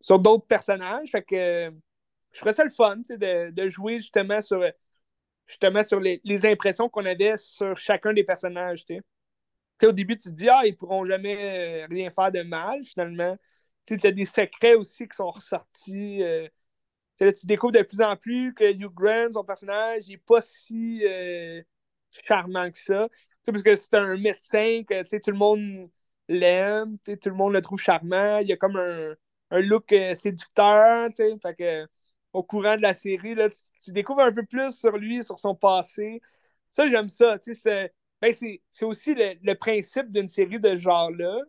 sur 0.00 0.18
d'autres 0.18 0.46
personnages. 0.46 1.10
Fait 1.10 1.22
que 1.22 1.72
je 2.32 2.38
ferais 2.40 2.52
ça 2.52 2.64
le 2.64 2.70
fun, 2.70 2.96
de, 2.98 3.50
de 3.50 3.68
jouer 3.68 3.98
justement 3.98 4.40
sur, 4.40 4.64
justement 5.46 5.82
sur 5.82 6.00
les, 6.00 6.20
les 6.24 6.46
impressions 6.46 6.88
qu'on 6.88 7.06
avait 7.06 7.36
sur 7.36 7.78
chacun 7.78 8.12
des 8.12 8.24
personnages, 8.24 8.84
au 9.82 9.92
début, 9.92 10.16
tu 10.16 10.28
te 10.28 10.34
dis, 10.34 10.48
ah, 10.48 10.62
ils 10.64 10.76
pourront 10.76 11.04
jamais 11.06 11.84
euh, 11.84 11.86
rien 11.90 12.10
faire 12.10 12.30
de 12.32 12.42
mal, 12.42 12.82
finalement. 12.84 13.36
Tu 13.86 13.98
as 14.04 14.12
des 14.12 14.24
secrets 14.24 14.74
aussi 14.74 15.08
qui 15.08 15.16
sont 15.16 15.30
ressortis. 15.30 16.22
Euh, 16.22 16.48
tu 17.18 17.46
découvres 17.46 17.72
de 17.72 17.82
plus 17.82 18.00
en 18.00 18.16
plus 18.16 18.54
que 18.54 18.64
Hugh 18.72 18.92
Grant, 18.94 19.30
son 19.32 19.44
personnage, 19.44 20.08
n'est 20.08 20.18
pas 20.18 20.40
si 20.40 21.02
euh, 21.06 21.62
charmant 22.26 22.70
que 22.70 22.78
ça. 22.78 23.08
Parce 23.50 23.62
que 23.62 23.76
c'est 23.76 23.94
un 23.94 24.16
médecin 24.16 24.82
que 24.88 25.18
tout 25.18 25.30
le 25.30 25.36
monde 25.36 25.90
l'aime, 26.28 26.98
tout 27.04 27.28
le 27.28 27.34
monde 27.34 27.52
le 27.52 27.60
trouve 27.60 27.80
charmant. 27.80 28.38
Il 28.38 28.48
y 28.48 28.52
a 28.52 28.56
comme 28.56 28.76
un, 28.76 29.14
un 29.50 29.60
look 29.60 29.94
séducteur. 30.14 31.08
Fait 31.16 31.54
que, 31.56 31.86
au 32.32 32.42
courant 32.42 32.76
de 32.76 32.82
la 32.82 32.94
série, 32.94 33.34
là, 33.34 33.48
tu, 33.82 33.92
découvres 33.92 34.22
un 34.22 34.32
peu 34.32 34.44
plus 34.44 34.72
sur 34.72 34.96
lui, 34.96 35.22
sur 35.24 35.38
son 35.38 35.54
passé. 35.54 36.20
Ça, 36.70 36.88
j'aime 36.88 37.08
ça. 37.08 37.38
C'est 37.42 37.92
ben, 38.20 38.34
c'est 38.34 38.84
aussi 38.84 39.14
le, 39.14 39.54
principe 39.54 40.12
d'une 40.12 40.28
série 40.28 40.60
de 40.60 40.70
ce 40.70 40.76
genre-là. 40.78 41.40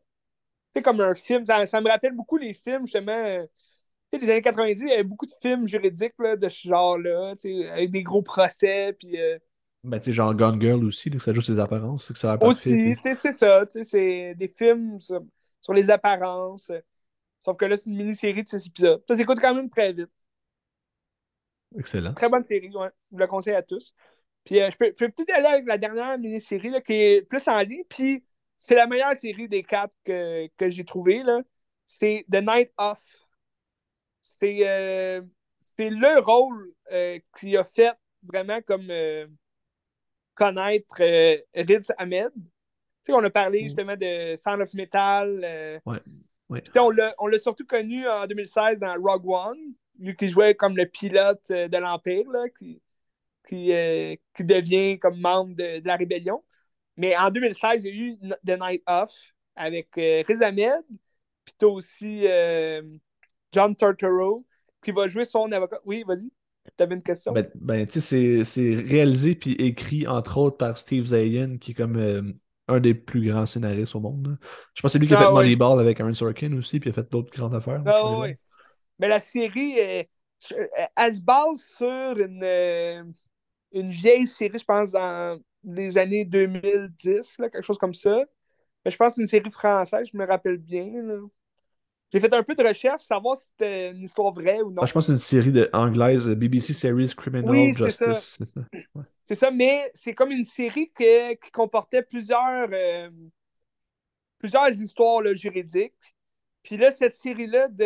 C'est 0.74 0.82
comme 0.82 1.02
un 1.02 1.14
film, 1.14 1.46
ça, 1.46 1.82
me 1.82 1.90
rappelle 1.90 2.14
beaucoup 2.14 2.38
les 2.38 2.54
films, 2.54 2.86
justement. 2.86 3.12
Euh, 3.12 3.46
les 4.14 4.30
années 4.30 4.42
90, 4.42 4.82
il 4.84 4.90
y 4.90 4.94
avait 4.94 5.04
beaucoup 5.04 5.26
de 5.26 5.34
films 5.42 5.68
juridiques 5.68 6.14
là, 6.20 6.36
de 6.36 6.50
ce 6.50 6.68
genre-là, 6.68 7.36
avec 7.72 7.92
des 7.92 8.04
gros 8.04 8.22
procès, 8.22 8.94
puis... 9.00 9.20
Euh, 9.20 9.38
ben, 9.84 10.00
tu 10.00 10.06
sais, 10.06 10.14
genre 10.14 10.34
Gone 10.36 10.62
Girl 10.62 10.84
aussi, 10.84 11.10
là, 11.10 11.20
ça 11.20 11.34
joue 11.34 11.42
ses 11.42 11.60
apparences, 11.60 12.12
que 12.12 12.18
ça 12.18 12.38
Aussi, 12.44 12.96
tu 12.96 13.02
sais, 13.02 13.14
c'est 13.16 13.34
ça, 13.34 13.66
tu 13.66 13.72
sais, 13.72 13.84
c'est 13.84 14.36
des 14.36 14.48
films 14.48 15.00
sur, 15.02 15.74
les 15.74 15.90
apparences. 15.90 16.72
Sauf 17.40 17.58
que 17.58 17.66
là, 17.66 17.76
c'est 17.76 17.90
une 17.90 17.98
mini-série 17.98 18.44
de 18.44 18.48
6 18.48 18.68
épisodes. 18.68 19.04
Ça 19.08 19.16
s'écoute 19.16 19.40
quand 19.42 19.56
même 19.56 19.70
très 19.70 19.94
vite. 19.94 20.10
Excellent. 21.78 22.14
Très 22.14 22.30
bonne 22.30 22.44
série, 22.44 22.70
ouais. 22.70 22.90
Je 22.90 23.12
vous 23.12 23.18
la 23.18 23.28
conseille 23.28 23.56
à 23.56 23.64
tous. 23.64 23.96
Puis 24.44 24.62
euh, 24.62 24.70
je 24.70 24.78
peux, 24.78 24.94
peut-être 24.94 25.34
aller 25.34 25.48
avec 25.48 25.68
la 25.68 25.78
dernière 25.78 26.18
mini-série 26.18 26.72
qui 26.84 26.94
est 26.94 27.28
plus 27.28 27.48
en 27.48 27.60
ligne. 27.60 27.84
Puis 27.90 28.24
c'est 28.58 28.76
la 28.76 28.86
meilleure 28.86 29.18
série 29.18 29.48
des 29.48 29.64
quatre 29.64 29.94
que, 30.04 30.50
j'ai 30.60 30.86
trouvée. 30.86 31.24
C'est 31.86 32.26
The 32.32 32.44
Night 32.44 32.72
Off. 32.78 33.04
C'est 34.20 34.60
euh, 34.68 35.22
le 35.80 36.20
rôle 36.20 36.72
euh, 36.92 37.20
qui 37.40 37.58
a 37.58 37.64
fait 37.64 37.94
vraiment 38.24 38.62
comme 38.62 38.92
connaître 40.46 41.02
Riz 41.54 41.88
Ahmed. 41.98 42.32
Tu 42.34 42.42
sais, 43.08 43.14
on 43.14 43.24
a 43.24 43.30
parlé 43.30 43.62
mm. 43.62 43.64
justement 43.66 43.96
de 43.96 44.36
Sound 44.38 44.62
of 44.62 44.74
Metal. 44.74 45.82
ouais. 45.86 46.00
Ouais. 46.50 46.62
On 46.76 47.28
l'a 47.28 47.40
surtout 47.40 47.66
connu 47.66 48.06
en 48.10 48.28
2016 48.28 48.80
dans 48.80 48.94
Rogue 49.02 49.26
One, 49.26 49.74
lui 49.98 50.16
qui 50.18 50.28
jouait 50.28 50.54
comme 50.54 50.76
le 50.76 50.86
pilote 50.86 51.48
de 51.48 51.78
l'Empire, 51.78 52.26
qui, 52.60 52.82
qui, 53.48 53.72
euh, 53.72 54.16
qui 54.36 54.44
devient 54.44 55.00
comme 55.00 55.20
membre 55.20 55.56
de, 55.56 55.82
la 55.86 55.96
rébellion. 55.96 56.44
Mais 56.98 57.16
en 57.16 57.30
2016, 57.30 57.84
il 57.84 57.88
y 57.88 57.90
a 57.90 57.94
eu 57.94 58.18
The 58.46 58.60
Night 58.60 58.84
Off 58.88 59.12
avec 59.56 59.98
euh, 59.98 60.24
Riz 60.28 60.44
Ahmed, 60.44 60.84
puis 61.46 61.66
aussi 61.66 62.28
euh, 62.28 62.82
John 63.52 63.76
Turturro 63.76 64.46
qui 64.84 64.92
va 64.92 65.08
jouer 65.08 65.26
son 65.26 65.52
avocat. 65.52 65.80
Oui, 65.86 66.04
vas-y. 66.06 66.32
Tu 66.78 66.84
avais 66.84 66.96
une 66.96 67.04
question? 67.04 67.34
Ben, 67.34 67.50
ben 67.56 67.88
tu 67.88 68.02
sais, 68.02 68.44
c'est 68.46 68.76
réalisé 68.76 69.36
puis 69.36 69.54
écrit, 69.54 70.08
entre 70.08 70.38
autres, 70.38 70.58
par 70.58 70.78
Steve 70.78 71.06
Zayn, 71.06 71.58
qui 71.58 71.72
est 71.72 71.74
comme 71.76 72.36
un 72.68 72.80
des 72.80 72.94
plus 72.94 73.28
grands 73.28 73.46
scénaristes 73.46 73.96
au 73.96 74.00
monde. 74.00 74.38
Je 74.74 74.82
pense 74.82 74.90
que 74.90 74.94
c'est 74.94 75.00
lui 75.00 75.08
qui 75.08 75.14
a 75.14 75.20
ah, 75.20 75.28
fait 75.28 75.32
Moneyball 75.32 75.80
avec 75.80 76.00
Aaron 76.00 76.14
Sorkin 76.14 76.54
aussi, 76.58 76.80
puis 76.80 76.90
il 76.90 76.94
a 76.94 76.96
fait 76.96 77.10
d'autres 77.10 77.32
grandes 77.32 77.56
affaires. 77.56 77.82
Ah, 77.86 78.20
oui. 78.20 78.36
Mais 79.00 79.08
la 79.08 79.20
série, 79.20 79.78
elle, 79.78 80.08
elle, 80.96 81.16
se 81.16 81.22
base 81.22 81.60
sur 81.78 82.18
une, 82.20 83.14
une 83.74 83.90
vieille 83.90 84.28
série, 84.28 84.60
je 84.60 84.64
pense, 84.64 84.92
dans 84.92 85.40
les 85.64 85.98
années 85.98 86.26
2010, 86.26 87.38
là, 87.40 87.50
quelque 87.50 87.66
chose 87.66 87.78
comme 87.78 87.94
ça. 87.94 88.24
Mais 88.84 88.92
je 88.92 88.98
pense 88.98 89.10
que 89.10 89.16
c'est 89.16 89.22
une 89.22 89.28
série 89.28 89.52
française, 89.52 90.08
je 90.12 90.18
me 90.18 90.26
rappelle 90.26 90.58
bien. 90.58 90.92
J'ai 92.12 92.20
fait 92.20 92.34
un 92.34 92.44
peu 92.44 92.56
de 92.56 92.64
recherche, 92.64 93.04
savoir 93.04 93.38
si 93.38 93.48
c'était 93.50 93.92
une 93.92 94.04
histoire 94.04 94.34
vraie 94.34 94.62
ou 94.62 94.72
non. 94.72 94.82
Ah, 94.82 94.86
je 94.86 94.92
pense 94.92 95.08
que 95.08 95.16
c'est 95.16 95.36
une 95.38 95.42
série 95.42 95.52
de, 95.52 95.70
anglaise, 95.72 96.26
BBC 96.28 96.74
Series 96.74 97.14
Criminal 97.16 97.74
Justice. 97.74 98.40
C'est 99.24 99.36
ça, 99.36 99.50
mais 99.50 99.90
c'est 99.94 100.14
comme 100.14 100.32
une 100.32 100.44
série 100.44 100.92
qui 100.94 101.52
comportait 101.54 102.04
plusieurs, 102.04 102.68
euh, 102.74 103.10
plusieurs 104.40 104.70
histoires 104.70 105.24
juridiques. 105.36 105.94
Puis 106.64 106.78
là, 106.78 106.92
cette 106.92 107.16
série-là, 107.16 107.70
de 107.70 107.84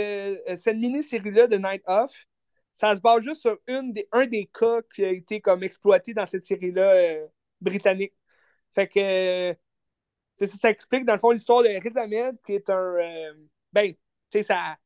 euh, 0.49 0.55
cette 0.55 0.77
mini-série-là 0.77 1.47
de 1.47 1.57
Night 1.57 1.83
Off, 1.85 2.11
ça 2.73 2.95
se 2.95 3.01
base 3.01 3.23
juste 3.23 3.41
sur 3.41 3.57
une 3.67 3.93
des, 3.93 4.07
un 4.11 4.25
des 4.25 4.49
cas 4.53 4.81
qui 4.93 5.05
a 5.05 5.11
été 5.11 5.39
comme 5.39 5.63
exploité 5.63 6.13
dans 6.13 6.25
cette 6.25 6.45
série-là 6.45 6.91
euh, 6.91 7.27
britannique. 7.61 8.13
Fait 8.73 8.87
que 8.87 9.55
ça, 10.37 10.57
ça 10.57 10.69
explique, 10.69 11.05
dans 11.05 11.13
le 11.13 11.19
fond, 11.19 11.31
l'histoire 11.31 11.63
de 11.63 11.69
Riz 11.69 11.97
Ahmed, 11.97 12.35
qui 12.45 12.53
est 12.53 12.69
un. 12.69 12.95
Euh, 12.95 13.33
ben, 13.71 13.93
ça, 14.41 14.77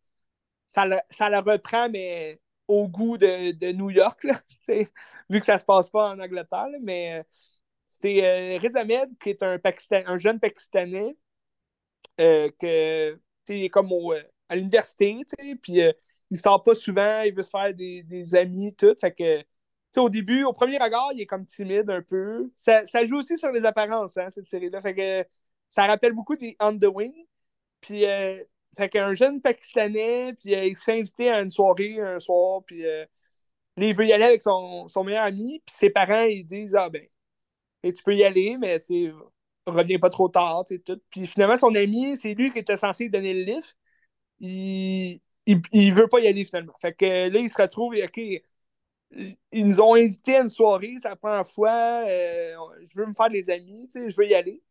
ça, 0.68 0.86
le, 0.86 0.98
ça 1.10 1.30
la 1.30 1.42
reprend, 1.42 1.90
mais 1.90 2.40
au 2.68 2.88
goût 2.88 3.18
de, 3.18 3.52
de 3.52 3.72
New 3.72 3.90
York, 3.90 4.24
là, 4.24 4.42
vu 5.30 5.40
que 5.40 5.46
ça 5.46 5.60
se 5.60 5.66
passe 5.66 5.90
pas 5.90 6.12
en 6.12 6.20
Angleterre. 6.20 6.68
mais 6.82 7.20
euh, 7.20 7.24
c'est 7.90 8.24
euh, 8.24 8.58
Riz 8.60 8.76
Ahmed, 8.78 9.10
qui 9.20 9.30
est 9.32 9.44
un, 9.44 9.58
Pakistan, 9.60 10.02
un 10.06 10.18
jeune 10.18 10.40
Pakistanais, 10.40 11.18
euh, 12.20 12.50
que, 12.60 13.20
il 13.50 13.64
est 13.64 13.70
comme 13.70 13.92
au, 13.92 14.14
à 14.50 14.56
l'université, 14.56 15.18
puis 15.62 15.82
il 16.32 16.40
sort 16.40 16.64
pas 16.64 16.76
souvent, 16.76 17.22
il 17.22 17.34
veut 17.34 17.44
se 17.44 17.50
faire 17.50 17.74
des, 17.74 18.04
des 18.04 18.36
amis, 18.36 18.76
tout. 18.76 18.96
Fait 19.00 19.14
que 19.14 19.44
au 19.98 20.10
début, 20.10 20.44
au 20.44 20.54
premier 20.54 20.78
regard, 20.78 21.12
il 21.14 21.22
est 21.22 21.26
comme 21.26 21.46
timide 21.46 21.90
un 21.90 22.02
peu. 22.02 22.52
Ça, 22.58 22.84
joue 23.08 23.18
aussi 23.18 23.38
sur 23.38 23.52
les 23.52 23.66
apparences, 23.66 24.18
hein, 24.18 24.30
cette 24.30 24.48
série-là. 24.50 24.82
Fait 24.82 24.94
que 24.94 25.30
ça 25.68 25.88
rappelle 25.88 26.14
beaucoup 26.14 26.36
des 26.36 26.56
On 26.60 26.78
the 26.78 26.86
Wing. 26.86 27.14
Puis, 27.82 28.06
euh, 28.06 28.44
fait 28.78 28.90
qu'un 28.90 29.14
jeune 29.14 29.42
Pakistanais, 29.42 30.34
puis 30.34 30.56
euh, 30.56 30.66
il 30.66 30.78
se 30.78 30.84
fait 30.84 31.00
inviter 31.00 31.30
à 31.30 31.42
une 31.42 31.50
soirée 31.50 32.00
un 32.00 32.20
soir, 32.20 32.64
puis 32.66 32.86
euh, 32.86 33.06
il 33.78 33.96
veut 33.96 34.06
y 34.08 34.14
aller 34.14 34.26
avec 34.26 34.42
son, 34.42 34.88
meilleur 35.04 35.24
ami, 35.26 35.62
puis 35.66 35.76
ses 35.76 35.90
parents, 35.90 36.24
ils 36.26 36.46
disent 36.46 36.76
Ah 36.76 36.90
ben, 36.90 37.06
et 37.84 37.94
tu 37.94 38.04
peux 38.04 38.16
y 38.16 38.24
aller, 38.24 38.58
mais 38.60 38.80
tu 38.80 39.14
reviens 39.68 40.00
pas 40.00 40.10
trop 40.10 40.30
tard, 40.30 40.66
tu 40.66 40.82
tout. 40.82 41.02
Puis 41.10 41.28
finalement, 41.28 41.58
son 41.58 41.76
ami, 41.76 42.18
c'est 42.18 42.34
lui 42.34 42.52
qui 42.52 42.60
était 42.60 42.76
censé 42.78 43.10
donner 43.10 43.34
le 43.34 43.44
livre. 43.44 43.68
Il, 44.40 45.22
il, 45.46 45.96
veut 45.96 46.08
pas 46.08 46.20
y 46.20 46.28
aller 46.28 46.44
finalement. 46.44 46.74
Fait 46.80 46.94
que 46.94 47.30
là, 47.30 47.40
il 47.40 47.50
se 47.50 47.62
retrouve, 47.62 47.96
OK, 47.96 48.20
ils 49.52 49.68
nous 49.68 49.80
ont 49.80 49.96
invités 49.96 50.38
à 50.38 50.42
une 50.42 50.48
soirée, 50.50 50.96
c'est 51.02 51.10
la 51.10 51.16
première 51.16 51.48
fois, 51.48 52.04
euh, 52.08 52.56
je 52.86 53.00
veux 53.00 53.08
me 53.08 53.14
faire 53.14 53.30
des 53.30 53.50
amis, 53.50 53.90
je 53.94 54.16
veux 54.16 54.28
y 54.28 54.36
aller. 54.36 54.62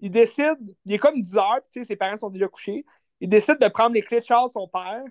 Il 0.00 0.10
décide, 0.10 0.76
il 0.84 0.92
est 0.94 0.98
comme 0.98 1.20
10 1.20 1.38
heures, 1.38 1.60
ses 1.70 1.96
parents 1.96 2.16
sont 2.16 2.30
déjà 2.30 2.48
couchés. 2.48 2.84
Il 3.24 3.30
décide 3.30 3.58
de 3.58 3.68
prendre 3.68 3.94
les 3.94 4.02
clés 4.02 4.20
de 4.20 4.24
Charles, 4.24 4.50
son 4.50 4.68
père, 4.68 5.02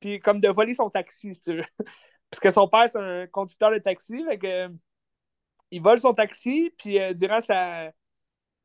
puis 0.00 0.18
comme 0.18 0.40
de 0.40 0.48
voler 0.48 0.74
son 0.74 0.90
taxi, 0.90 1.36
si 1.36 1.40
tu 1.40 1.56
veux. 1.58 1.64
Parce 2.30 2.40
que 2.40 2.50
son 2.50 2.66
père, 2.66 2.88
c'est 2.90 2.98
un 2.98 3.28
conducteur 3.28 3.70
de 3.70 3.78
taxi, 3.78 4.24
fait 4.28 4.38
que, 4.38 4.68
il 5.70 5.80
vole 5.80 6.00
son 6.00 6.14
taxi, 6.14 6.74
puis 6.76 6.98
euh, 6.98 7.12
durant 7.14 7.40
sa, 7.40 7.92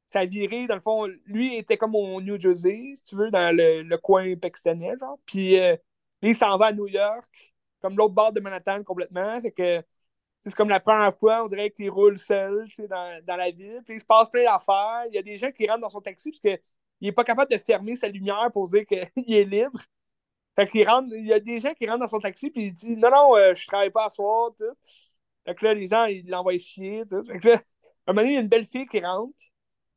sa 0.07 0.25
virée, 0.25 0.65
dans 0.65 0.73
le 0.73 0.81
fond, 0.81 1.05
lui 1.25 1.55
était 1.55 1.77
comme 1.77 1.93
au 1.93 2.19
New 2.19 2.39
Jersey, 2.39 2.95
si 2.95 3.03
tu 3.03 3.15
veux, 3.15 3.29
dans 3.29 3.55
le, 3.55 3.95
coin 3.97 4.35
pakistanais, 4.35 4.95
genre. 4.99 5.19
Puis 5.23 5.59
euh, 5.59 5.75
lui, 6.23 6.31
il 6.31 6.35
s'en 6.35 6.57
va 6.57 6.67
à 6.67 6.73
New 6.73 6.87
York 6.87 7.53
comme 7.81 7.95
l'autre 7.95 8.15
bord 8.15 8.33
de 8.33 8.39
Manhattan 8.39 8.83
complètement. 8.83 9.39
Fait 9.39 9.51
que 9.51 9.83
c'est 10.41 10.55
comme 10.55 10.69
la 10.69 10.79
première 10.79 11.15
fois, 11.15 11.43
on 11.43 11.47
dirait 11.47 11.69
qu'il 11.69 11.91
roule 11.91 12.17
seul 12.17 12.67
dans, 12.89 13.23
dans 13.23 13.35
la 13.35 13.51
ville. 13.51 13.81
Puis 13.85 13.97
il 13.97 13.99
se 13.99 14.05
passe 14.05 14.29
plein 14.29 14.45
d'affaires. 14.45 15.05
Il 15.09 15.15
y 15.15 15.19
a 15.19 15.21
des 15.21 15.37
gens 15.37 15.51
qui 15.51 15.67
rentrent 15.67 15.81
dans 15.81 15.89
son 15.89 16.01
taxi 16.01 16.31
parce 16.31 16.59
qu'il 16.99 17.07
n'est 17.07 17.13
pas 17.13 17.23
capable 17.23 17.51
de 17.51 17.57
fermer 17.57 17.95
sa 17.95 18.07
lumière 18.07 18.49
pour 18.53 18.67
dire 18.67 18.85
qu'il 18.85 18.99
est 19.35 19.45
libre. 19.45 19.79
Fait 20.55 20.67
qu'il 20.67 20.87
rentre, 20.87 21.09
il 21.13 21.25
y 21.25 21.33
a 21.33 21.39
des 21.39 21.59
gens 21.59 21.73
qui 21.73 21.87
rentrent 21.87 22.01
dans 22.01 22.07
son 22.07 22.19
taxi 22.19 22.51
puis 22.51 22.65
il 22.65 22.73
dit 22.73 22.97
Non, 22.97 23.09
non, 23.11 23.35
euh, 23.37 23.55
je 23.55 23.65
travaille 23.67 23.91
pas 23.91 24.05
à 24.05 24.09
soir. 24.09 24.51
Fait 25.45 25.55
que 25.55 25.65
là, 25.65 25.73
les 25.73 25.87
gens, 25.87 26.05
ils 26.05 26.27
l'envoient 26.29 26.57
chier. 26.57 27.03
Tout. 27.09 27.23
Fait 27.25 27.39
que 27.39 27.49
à 27.49 28.11
un 28.11 28.13
moment 28.13 28.21
donné, 28.21 28.31
il 28.31 28.35
y 28.35 28.37
a 28.37 28.41
une 28.41 28.47
belle 28.47 28.65
fille 28.65 28.85
qui 28.85 28.99
rentre. 28.99 29.33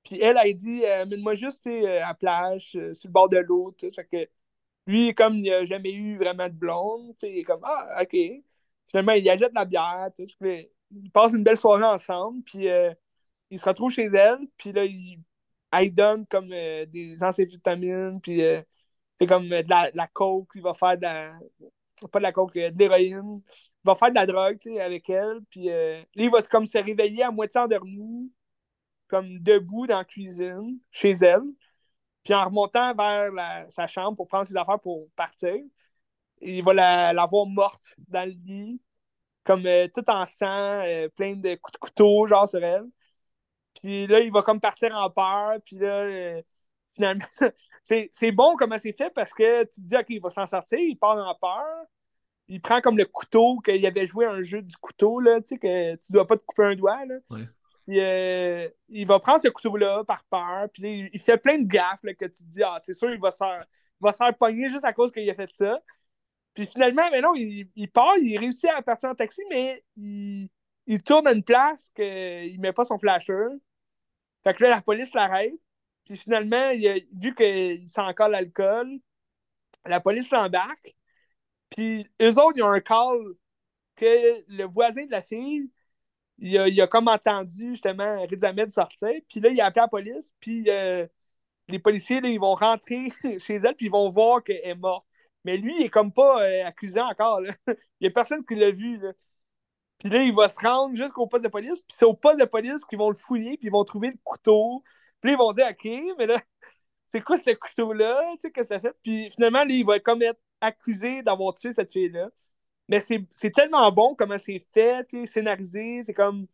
Puis 0.04 0.20
elle, 0.20 0.38
elle 0.42 0.54
dit 0.56 0.84
euh, 0.84 1.06
Mène-moi 1.06 1.34
juste 1.34 1.66
euh, 1.66 1.98
à 2.02 2.08
la 2.08 2.14
plage, 2.14 2.70
sur 2.70 3.08
le 3.08 3.10
bord 3.10 3.28
de 3.28 3.38
l'eau. 3.38 3.74
Fait 3.80 4.04
que 4.04 4.28
lui, 4.86 5.14
comme 5.14 5.36
il 5.36 5.50
n'a 5.50 5.64
jamais 5.64 5.92
eu 5.92 6.16
vraiment 6.18 6.48
de 6.48 6.54
blonde, 6.54 7.14
il 7.22 7.38
est 7.38 7.44
comme 7.44 7.60
Ah, 7.64 8.02
ok. 8.02 8.16
Finalement, 8.88 9.12
il 9.12 9.28
achète 9.30 9.52
la 9.54 9.64
bière, 9.64 10.10
tout. 10.16 10.26
Ils 10.42 11.10
passent 11.12 11.34
une 11.34 11.44
belle 11.44 11.56
soirée 11.56 11.84
ensemble, 11.84 12.42
puis 12.44 12.68
euh, 12.68 12.92
il 13.50 13.58
se 13.58 13.64
retrouve 13.64 13.90
chez 13.90 14.04
elle, 14.12 14.38
puis 14.56 14.72
là, 14.72 14.84
il, 14.84 15.18
elle 15.72 15.94
donne 15.94 16.26
comme 16.26 16.50
euh, 16.52 16.86
des 16.86 17.22
amphétamines, 17.22 18.20
puis 18.20 18.42
euh, 18.42 18.62
c'est 19.16 19.26
comme 19.26 19.48
de 19.48 19.96
la, 19.96 20.06
coke, 20.08 20.50
il 20.54 20.62
va 20.62 20.74
faire 20.74 20.96
de 20.96 21.02
la. 21.02 21.38
Pas 22.10 22.18
de 22.18 22.24
la 22.24 22.32
coke, 22.32 22.54
de 22.54 22.78
l'héroïne. 22.78 23.42
Il 23.46 23.86
va 23.86 23.94
faire 23.94 24.10
de 24.10 24.14
la 24.16 24.26
drogue 24.26 24.58
avec 24.80 25.08
elle, 25.10 25.40
puis 25.50 25.66
là, 25.66 26.02
il 26.16 26.30
va 26.30 26.42
comme 26.42 26.66
se 26.66 26.78
réveiller 26.78 27.22
à 27.22 27.30
moitié 27.30 27.60
endormi, 27.60 28.32
comme 29.08 29.38
debout 29.38 29.86
dans 29.86 29.98
la 29.98 30.04
cuisine, 30.04 30.78
chez 30.90 31.12
elle. 31.12 31.42
Puis 32.24 32.34
en 32.34 32.44
remontant 32.44 32.94
vers 32.94 33.70
sa 33.70 33.86
chambre 33.86 34.16
pour 34.16 34.28
prendre 34.28 34.46
ses 34.46 34.56
affaires 34.56 34.80
pour 34.80 35.08
partir, 35.16 35.54
il 36.42 36.62
va 36.62 36.74
la, 36.74 37.26
voir 37.26 37.46
morte 37.46 37.94
dans 38.08 38.28
le 38.28 38.34
lit, 38.34 38.80
comme 39.44 39.66
euh, 39.66 39.88
tout 39.94 40.08
en 40.10 40.26
sang, 40.26 40.82
euh, 40.84 41.08
plein 41.08 41.36
de 41.36 41.54
coups 41.56 41.72
de 41.72 41.78
couteau, 41.78 42.26
genre 42.26 42.48
sur 42.48 42.62
elle. 42.62 42.86
Puis 43.80 44.06
là, 44.06 44.20
il 44.20 44.32
va 44.32 44.42
comme 44.42 44.60
partir 44.60 44.94
en 44.94 45.10
peur. 45.10 45.56
Puis 45.64 45.76
là, 45.76 46.02
euh, 46.02 46.42
finalement, 46.92 47.24
c'est 47.84 48.32
bon 48.32 48.54
comment 48.56 48.78
c'est 48.78 48.96
fait 48.96 49.10
parce 49.10 49.32
que 49.32 49.64
tu 49.64 49.82
te 49.82 49.86
dis, 49.86 49.96
OK, 49.96 50.06
il 50.08 50.20
va 50.20 50.30
s'en 50.30 50.46
sortir, 50.46 50.78
il 50.78 50.96
part 50.96 51.16
en 51.16 51.34
peur. 51.34 51.86
Il 52.48 52.60
prend 52.60 52.80
comme 52.80 52.98
le 52.98 53.06
couteau, 53.06 53.58
qu'il 53.60 53.84
avait 53.86 54.06
joué 54.06 54.26
un 54.26 54.42
jeu 54.42 54.62
du 54.62 54.76
couteau, 54.76 55.20
là, 55.20 55.40
tu 55.40 55.48
sais, 55.48 55.58
que 55.58 55.94
tu 55.96 56.12
dois 56.12 56.26
pas 56.26 56.36
te 56.36 56.44
couper 56.44 56.64
un 56.64 56.74
doigt. 56.74 57.06
Là. 57.06 57.14
Puis 57.84 57.98
euh, 57.98 58.68
il 58.88 59.06
va 59.06 59.18
prendre 59.18 59.40
ce 59.40 59.48
couteau-là 59.48 60.04
par 60.04 60.24
peur. 60.24 60.68
Puis 60.72 61.10
il 61.12 61.20
fait 61.20 61.38
plein 61.38 61.58
de 61.58 61.66
gaffes 61.66 62.02
que 62.02 62.26
tu 62.26 62.44
te 62.44 62.48
dis, 62.48 62.62
ah, 62.62 62.78
c'est 62.80 62.92
sûr, 62.92 63.10
il 63.10 63.20
va 63.20 63.30
se 63.30 63.38
faire, 63.38 63.64
va 64.00 64.12
se 64.12 64.18
faire 64.18 64.36
pogner 64.36 64.70
juste 64.70 64.84
à 64.84 64.92
cause 64.92 65.10
qu'il 65.12 65.28
a 65.30 65.34
fait 65.34 65.50
ça. 65.52 65.80
Puis 66.54 66.66
finalement, 66.66 67.08
mais 67.10 67.20
non, 67.20 67.32
il, 67.34 67.70
il, 67.74 67.90
part, 67.90 68.16
il 68.18 68.36
réussit 68.38 68.68
à 68.70 68.82
partir 68.82 69.08
en 69.08 69.14
taxi, 69.14 69.40
mais 69.50 69.82
il, 69.96 70.50
il 70.86 71.02
tourne 71.02 71.26
à 71.26 71.32
une 71.32 71.44
place 71.44 71.90
qu'il 71.94 72.60
met 72.60 72.72
pas 72.72 72.84
son 72.84 72.98
flasher. 72.98 73.46
Fait 74.44 74.54
que 74.54 74.64
là, 74.64 74.70
la 74.70 74.82
police 74.82 75.14
l'arrête. 75.14 75.54
Puis 76.04 76.16
finalement, 76.16 76.72
vu 77.12 77.34
qu'il 77.34 77.88
sent 77.88 78.00
encore 78.00 78.28
l'alcool, 78.28 78.98
la 79.86 80.00
police 80.00 80.30
l'embarque. 80.30 80.94
Puis 81.70 82.08
eux 82.20 82.38
autres, 82.38 82.56
ils 82.56 82.62
ont 82.62 82.68
un 82.68 82.80
call 82.80 83.34
que 83.96 84.44
le 84.48 84.64
voisin 84.64 85.06
de 85.06 85.10
la 85.12 85.22
fille 85.22 85.70
il 86.42 86.80
a, 86.80 86.84
a 86.84 86.86
comme 86.88 87.08
entendu 87.08 87.70
justement 87.70 88.20
Riz 88.26 88.44
Ahmed 88.44 88.70
sortir, 88.70 89.10
puis 89.28 89.40
là, 89.40 89.48
il 89.50 89.60
a 89.60 89.66
appelé 89.66 89.82
la 89.82 89.88
police, 89.88 90.34
puis 90.40 90.64
euh, 90.68 91.06
les 91.68 91.78
policiers, 91.78 92.20
ils 92.24 92.40
vont 92.40 92.54
rentrer 92.54 93.08
chez 93.38 93.56
elle, 93.56 93.76
puis 93.76 93.86
ils 93.86 93.92
vont 93.92 94.08
voir 94.10 94.42
qu'elle 94.42 94.60
est 94.64 94.74
morte. 94.74 95.08
Mais 95.44 95.56
lui, 95.56 95.74
il 95.78 95.84
est 95.84 95.88
comme 95.90 96.12
pas 96.12 96.42
euh, 96.44 96.66
accusé 96.66 97.00
encore. 97.00 97.40
Il 97.68 97.76
n'y 98.02 98.06
a 98.08 98.10
personne 98.10 98.44
qui 98.44 98.54
l'a 98.54 98.70
vu. 98.70 99.00
Puis 100.02 100.10
là, 100.10 100.22
il 100.24 100.34
va 100.34 100.48
se 100.48 100.58
rendre 100.58 100.96
jusqu'au 100.96 101.28
poste 101.28 101.44
de 101.44 101.48
police, 101.48 101.78
puis 101.80 101.96
c'est 101.96 102.04
au 102.04 102.14
poste 102.14 102.40
de 102.40 102.44
police 102.44 102.84
qu'ils 102.86 102.98
vont 102.98 103.08
le 103.08 103.14
fouiller, 103.14 103.56
puis 103.56 103.68
ils 103.68 103.70
vont 103.70 103.84
trouver 103.84 104.08
le 104.10 104.18
couteau. 104.24 104.82
Puis 105.20 105.30
là, 105.30 105.34
ils 105.34 105.38
vont 105.38 105.52
dire, 105.52 105.66
OK, 105.70 106.16
mais 106.18 106.26
là, 106.26 106.40
c'est 107.06 107.20
quoi 107.20 107.38
ce 107.38 107.50
couteau-là? 107.52 108.32
Tu 108.32 108.40
sais, 108.40 108.50
que 108.50 108.64
ça 108.64 108.80
fait? 108.80 108.96
Puis 109.02 109.30
finalement, 109.30 109.64
lui, 109.64 109.80
il 109.80 109.86
va 109.86 110.00
comme 110.00 110.22
être 110.22 110.40
accusé 110.60 111.22
d'avoir 111.22 111.54
tué 111.54 111.72
cette 111.72 111.92
fille-là. 111.92 112.30
Mais 112.88 113.00
c'est 113.00 113.50
tellement 113.52 113.90
bon 113.92 114.14
comment 114.14 114.38
c'est 114.38 114.60
fait, 114.72 115.06
scénarisé. 115.26 116.02
C'est 116.04 116.14
comme. 116.14 116.46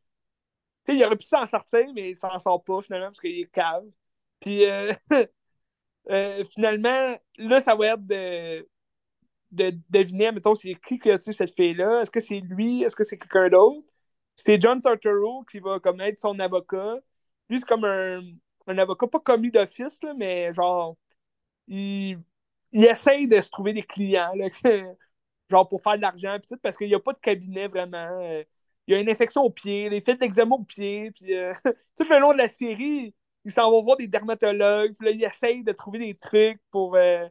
sais 0.86 0.96
il 0.96 1.04
aurait 1.04 1.16
pu 1.16 1.26
s'en 1.26 1.46
sortir, 1.46 1.86
mais 1.94 2.10
il 2.10 2.16
s'en 2.16 2.38
sort 2.38 2.62
pas 2.64 2.80
finalement 2.82 3.08
parce 3.08 3.20
qu'il 3.20 3.40
est 3.40 3.50
cave. 3.52 3.84
Puis 4.40 4.64
euh, 4.66 4.92
euh, 6.10 6.44
finalement, 6.44 7.16
là, 7.38 7.60
ça 7.60 7.74
va 7.74 7.88
être 7.88 8.06
de, 8.06 8.68
de 9.52 9.72
deviner, 9.90 10.32
mettons, 10.32 10.54
c'est 10.54 10.74
qui 10.76 10.98
qui 10.98 11.10
a 11.10 11.18
tué 11.18 11.32
cette 11.32 11.54
fille-là? 11.54 12.02
Est-ce 12.02 12.10
que 12.10 12.20
c'est 12.20 12.40
lui? 12.40 12.82
Est-ce 12.82 12.96
que 12.96 13.04
c'est 13.04 13.18
quelqu'un 13.18 13.48
d'autre? 13.48 13.86
C'est 14.36 14.60
John 14.60 14.80
Turturro 14.80 15.44
qui 15.44 15.58
va 15.60 15.80
comme 15.80 16.00
être 16.00 16.18
son 16.18 16.38
avocat. 16.40 16.96
Lui, 17.50 17.58
c'est 17.58 17.66
comme 17.68 17.84
un, 17.84 18.22
un 18.66 18.78
avocat 18.78 19.06
pas 19.08 19.20
commis 19.20 19.50
d'office, 19.50 20.00
mais 20.16 20.52
genre, 20.52 20.96
il, 21.68 22.18
il 22.72 22.84
essaye 22.84 23.28
de 23.28 23.40
se 23.40 23.50
trouver 23.50 23.72
des 23.72 23.82
clients. 23.82 24.32
Là, 24.34 24.48
genre 25.50 25.68
pour 25.68 25.82
faire 25.82 25.96
de 25.96 26.02
l'argent, 26.02 26.38
puis 26.38 26.48
tout, 26.48 26.58
parce 26.62 26.76
qu'il 26.76 26.88
n'y 26.88 26.94
a 26.94 27.00
pas 27.00 27.12
de 27.12 27.18
cabinet 27.18 27.68
vraiment. 27.68 27.98
Euh, 28.22 28.44
il 28.86 28.94
y 28.94 28.96
a 28.96 29.00
une 29.00 29.10
infection 29.10 29.42
au 29.42 29.50
pied, 29.50 29.88
les 29.90 30.00
fait 30.00 30.16
d'eczéma 30.16 30.54
au 30.56 30.64
pied, 30.64 31.10
puis 31.12 31.34
euh, 31.34 31.52
tout 31.96 32.04
le 32.10 32.18
long 32.20 32.32
de 32.32 32.38
la 32.38 32.48
série, 32.48 33.14
ils 33.44 33.52
s'en 33.52 33.70
vont 33.70 33.82
voir 33.82 33.96
des 33.96 34.08
dermatologues, 34.08 34.94
puis 34.96 35.06
là, 35.06 35.12
ils 35.12 35.24
essayent 35.24 35.62
de 35.64 35.72
trouver 35.72 35.98
des 35.98 36.14
trucs 36.14 36.60
pour 36.70 36.96
euh, 36.96 37.28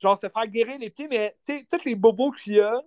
genre 0.00 0.18
se 0.18 0.28
faire 0.28 0.46
guérir 0.46 0.78
les 0.78 0.90
pieds, 0.90 1.08
mais 1.08 1.36
tu 1.44 1.58
sais, 1.58 1.66
tous 1.70 1.84
les 1.84 1.94
bobos 1.94 2.32
qu'il 2.32 2.60
a, 2.60 2.82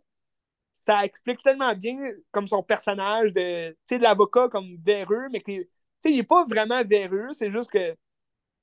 ça 0.73 1.05
explique 1.05 1.41
tellement 1.43 1.75
bien 1.75 1.97
comme 2.31 2.47
son 2.47 2.63
personnage 2.63 3.33
de, 3.33 3.75
sais, 3.85 3.97
l'avocat 3.97 4.49
comme 4.49 4.77
véreux, 4.77 5.27
mais 5.31 5.41
sais, 5.45 5.67
il 6.05 6.17
n'est 6.17 6.23
pas 6.23 6.45
vraiment 6.45 6.83
véreux, 6.83 7.29
c'est 7.33 7.51
juste 7.51 7.71
que 7.71 7.95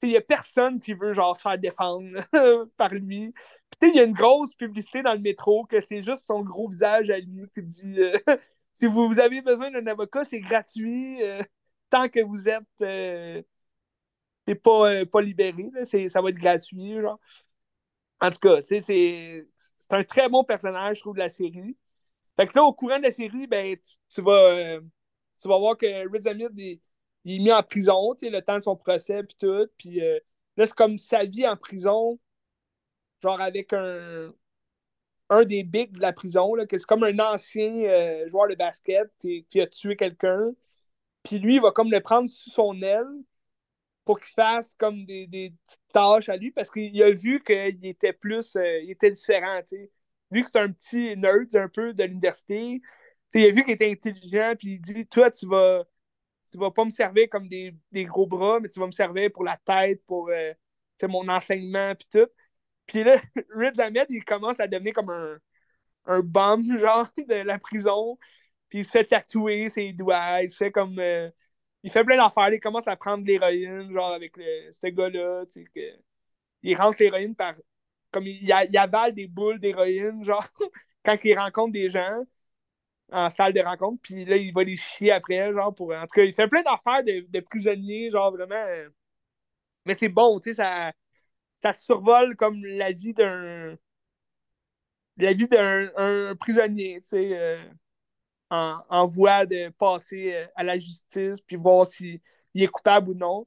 il 0.03 0.11
n'y 0.11 0.17
a 0.17 0.21
personne 0.21 0.79
qui 0.81 0.95
veut 0.95 1.13
genre 1.13 1.37
se 1.37 1.43
faire 1.43 1.59
défendre 1.59 2.09
par 2.77 2.95
lui. 2.95 3.33
Il 3.83 3.95
y 3.95 4.01
a 4.01 4.05
une 4.05 4.13
grosse 4.13 4.55
publicité 4.55 5.03
dans 5.03 5.15
le 5.15 5.21
métro 5.21 5.65
que 5.67 5.81
c'est 5.81 6.03
juste 6.03 6.23
son 6.23 6.43
gros 6.43 6.69
visage 6.69 7.11
à 7.11 7.19
lui 7.19 7.49
qui 7.53 7.63
dit 7.63 8.01
euh, 8.01 8.17
si 8.73 8.87
vous, 8.87 9.19
avez 9.19 9.43
besoin 9.43 9.71
d'un 9.71 9.87
avocat, 9.87 10.25
c'est 10.25 10.41
gratuit 10.41 11.23
euh, 11.23 11.43
tant 11.91 12.09
que 12.09 12.21
vous 12.21 12.49
êtes 12.49 12.63
euh, 12.83 13.43
pas, 14.63 15.07
pas 15.07 15.21
libéré. 15.21 15.71
ça 15.85 16.23
va 16.23 16.31
être 16.31 16.37
gratuit. 16.37 17.01
Genre. 17.01 17.19
En 18.21 18.31
tout 18.31 18.39
cas, 18.39 18.63
c'est 18.63 19.47
un 19.91 20.05
très 20.05 20.29
bon 20.29 20.45
personnage, 20.45 20.97
je 20.97 21.01
trouve, 21.03 21.15
de 21.15 21.21
la 21.21 21.31
série. 21.31 21.77
Fait 22.37 22.47
que 22.47 22.53
là, 22.57 22.65
au 22.65 22.73
courant 22.73 22.99
de 22.99 23.05
la 23.05 23.11
série, 23.11 23.47
ben, 23.47 23.77
tu, 24.09 24.23
vas, 24.23 24.79
tu 25.41 25.49
vas 25.49 25.59
voir 25.59 25.77
que 25.77 25.87
Riz 26.11 26.29
Ahmed, 26.29 26.53
il, 26.57 26.81
est 27.27 27.39
mis 27.39 27.53
en 27.53 27.63
prison, 27.63 28.15
le 28.21 28.41
temps 28.41 28.57
de 28.57 28.63
son 28.63 28.77
procès, 28.77 29.23
puis 29.25 29.37
tout. 29.39 29.69
Puis 29.77 30.03
euh, 30.03 30.19
là, 30.57 30.67
c'est 30.67 30.75
comme 30.75 30.99
sa 30.99 31.25
vie 31.25 31.47
en 31.47 31.57
prison, 31.57 32.19
genre 33.23 33.41
avec 33.41 33.73
un, 33.73 34.33
un 35.31 35.45
des 35.45 35.63
bigs 35.65 35.93
de 35.93 36.01
la 36.01 36.13
prison, 36.13 36.55
là, 36.55 36.67
que 36.67 36.79
c'est 36.79 36.87
comme 36.87 37.05
un 37.05 37.19
ancien 37.19 37.73
euh, 37.85 38.29
joueur 38.29 38.49
de 38.49 38.55
basket 38.55 39.11
qui, 39.21 39.61
a 39.61 39.67
tué 39.67 39.97
quelqu'un. 39.97 40.53
Puis 41.23 41.39
lui, 41.39 41.57
il 41.57 41.63
va 41.63 41.73
comme 41.73 41.91
le 41.91 42.01
prendre 42.01 42.29
sous 42.29 42.51
son 42.51 42.81
aile 42.83 43.07
pour 44.09 44.21
qu'il 44.21 44.33
fasse 44.33 44.73
comme 44.79 45.05
des, 45.05 45.27
des, 45.27 45.53
petites 45.67 45.83
tâches 45.93 46.31
à 46.31 46.37
lui 46.39 46.51
parce 46.51 46.71
qu'il 46.71 47.03
a 47.03 47.11
vu 47.11 47.43
qu'il 47.45 47.85
était 47.85 48.15
plus, 48.15 48.57
euh, 48.57 48.81
il 48.81 48.91
était 48.91 49.11
différent, 49.11 49.61
tu 49.61 49.77
sais. 49.77 49.91
Vu 50.31 50.43
que 50.43 50.49
c'est 50.51 50.61
un 50.61 50.73
petit 50.73 51.15
nerd 51.15 51.55
un 51.55 51.69
peu 51.69 51.93
de 51.93 52.05
l'université, 52.05 52.81
il 53.35 53.45
a 53.45 53.51
vu 53.51 53.65
qu'il 53.65 53.75
était 53.75 53.91
intelligent, 53.91 54.55
puis 54.59 54.77
il 54.77 54.81
dit 54.81 55.07
Toi, 55.07 55.31
tu 55.31 55.47
vas, 55.47 55.85
tu 56.51 56.57
vas 56.57 56.71
pas 56.71 56.87
me 56.87 56.91
servir 56.91 57.29
comme 57.29 57.49
des, 57.49 57.75
gros 58.07 58.27
bras, 58.27 58.61
mais 58.61 58.71
tu 58.71 58.81
vas 58.81 58.87
me 58.87 58.93
servir 58.93 59.31
pour 59.31 59.45
la 59.45 59.59
tête, 59.59 60.03
pour 60.07 60.31
euh, 60.31 60.55
mon 61.03 61.29
enseignement, 61.29 61.95
puis 61.95 62.09
tout. 62.11 62.31
Puis 62.87 63.05
là, 63.05 63.21
Riz 63.55 63.79
Ahmed, 63.79 64.07
il 64.09 64.25
commence 64.25 64.59
à 64.59 64.67
devenir 64.67 64.95
comme 64.95 65.11
un, 65.11 65.39
un 66.07 66.21
bum, 66.21 66.63
genre, 66.79 67.09
de 67.19 67.43
la 67.43 67.59
prison. 67.59 68.19
Puis 68.71 68.81
il 68.81 68.85
se 68.87 68.91
fait 68.91 69.05
tatouer 69.05 69.69
ses 69.69 69.93
doigts, 69.93 70.43
il 70.43 70.51
se 70.51 70.57
fait 70.57 70.73
comme. 70.73 70.99
Euh, 70.99 71.31
il 71.83 71.91
fait 71.91 72.05
plein 72.05 72.17
d'affaires, 72.17 72.53
il 72.53 72.61
commence 72.61 72.89
à 72.89 72.97
prendre 72.97 73.25
de 73.25 73.29
l'héroïne, 73.29 73.93
genre, 73.93 74.13
avec 74.13 74.33
ce 74.37 74.87
gars-là, 74.89 75.45
tu 75.47 75.63
sais, 75.63 75.65
que. 75.75 76.03
Il 76.63 76.77
rentre 76.77 76.99
l'héroïne 77.01 77.35
par. 77.37 77.55
Comme 78.11 78.27
il, 78.27 78.43
il, 78.43 78.79
avale 78.79 79.15
des 79.15 79.27
boules 79.29 79.61
d'héroïne, 79.61 80.25
genre, 80.25 80.47
quand 81.05 81.17
il 81.25 81.39
rencontre 81.39 81.73
des 81.73 81.91
gens 81.91 82.25
en 83.11 83.31
salle 83.31 83.53
de 83.55 83.61
rencontre, 83.61 84.01
puis 84.03 84.25
là, 84.25 84.37
il 84.37 84.53
va 84.53 84.65
les 84.65 84.77
chier 84.77 85.13
après, 85.13 85.53
genre, 85.53 85.75
pour... 85.75 85.93
En 85.95 86.03
tout 86.03 86.15
cas, 86.15 86.25
il 86.25 86.35
fait 86.35 86.49
plein 86.49 86.63
d'affaires 86.63 87.05
de, 87.05 87.27
de 87.29 87.41
prisonnier, 87.41 88.11
genre, 88.11 88.33
vraiment... 88.33 88.55
Euh, 88.55 88.89
mais 89.87 89.95
c'est 89.95 90.09
bon, 90.09 90.39
tu 90.41 90.51
sais, 90.51 90.55
ça... 90.55 90.93
ça 91.63 91.73
survole 91.73 92.37
comme 92.37 92.65
la 92.65 92.93
vie 92.93 93.15
d'un... 93.15 93.77
la 95.19 95.33
vie 95.33 95.49
d'un 95.49 96.35
prisonnier, 96.37 97.01
tu 97.03 97.09
sais, 97.09 97.39
euh, 97.39 97.63
en, 98.51 99.07
voie 99.07 99.47
de 99.47 99.71
passer 99.71 100.35
euh, 100.35 100.47
à 100.57 100.65
la 100.65 100.79
justice, 100.79 101.41
puis 101.41 101.57
voir 101.57 101.87
s'il 101.87 102.21
est 102.55 102.67
coupable 102.69 103.11
ou 103.11 103.15
non. 103.15 103.47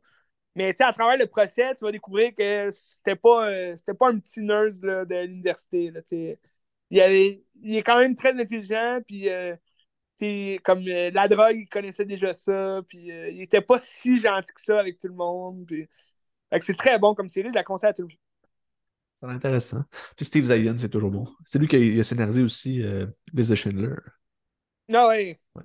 Mais, 0.56 0.74
à 0.82 0.94
travers 0.94 1.18
le 1.18 1.28
procès, 1.28 1.76
tu 1.76 1.86
vas 1.86 1.92
découvrir 1.92 2.34
que 2.36 2.70
c'était 2.72 3.16
pas, 3.16 3.76
c'était 3.78 3.94
pas 3.94 4.10
un 4.10 4.20
petit 4.20 4.42
nurse 4.42 4.82
là, 4.82 5.06
de 5.06 5.16
l'université, 5.16 5.94
sais 6.06 6.40
il, 6.92 7.76
est 7.78 7.84
quand 7.84 8.00
même 8.00 8.16
très 8.16 8.40
intelligent, 8.40 9.00
puis 9.06 9.30
euh, 9.30 9.56
comme 10.64 10.84
euh, 10.88 11.10
la 11.12 11.28
drogue, 11.28 11.56
il 11.58 11.68
connaissait 11.68 12.06
déjà 12.06 12.34
ça, 12.34 12.82
puis 12.88 13.12
euh, 13.12 13.30
il 13.30 13.42
était 13.42 13.62
pas 13.62 13.80
si 13.80 14.20
gentil 14.20 14.54
que 14.54 14.62
ça 14.62 14.80
avec 14.80 15.00
tout 15.00 15.08
le 15.08 15.16
monde. 15.16 15.66
Puis... 15.66 15.88
c'est 16.60 16.78
très 16.78 17.00
bon 17.00 17.16
comme 17.16 17.30
série, 17.30 17.50
je 17.50 17.56
la 17.56 17.64
conseille 17.64 17.90
à 17.90 17.94
tout 17.94 18.04
le 18.04 18.08
monde. 18.10 18.18
C'est 19.22 19.30
intéressant. 19.30 19.84
Steve 20.20 20.46
Zayan, 20.46 20.76
c'est 20.78 20.90
toujours 20.90 21.12
bon. 21.12 21.28
C'est 21.46 21.60
lui 21.60 21.68
qui 21.68 22.00
a, 22.00 22.04
scénarisé 22.04 22.42
aussi 22.42 22.82
euh, 22.82 23.06
List 23.34 23.54
Schindler. 23.54 23.96
Ah 24.94 25.08
oui. 25.10 25.38
Ouais. 25.56 25.64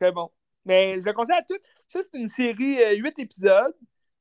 Très 0.00 0.12
bon. 0.12 0.30
Mais 0.64 1.00
je 1.00 1.06
le 1.06 1.12
conseille 1.12 1.36
à 1.36 1.42
tous. 1.42 1.58
Ça, 1.88 2.00
c'est 2.02 2.18
une 2.18 2.28
série, 2.28 2.78
8 2.98 3.18
épisodes. 3.20 3.76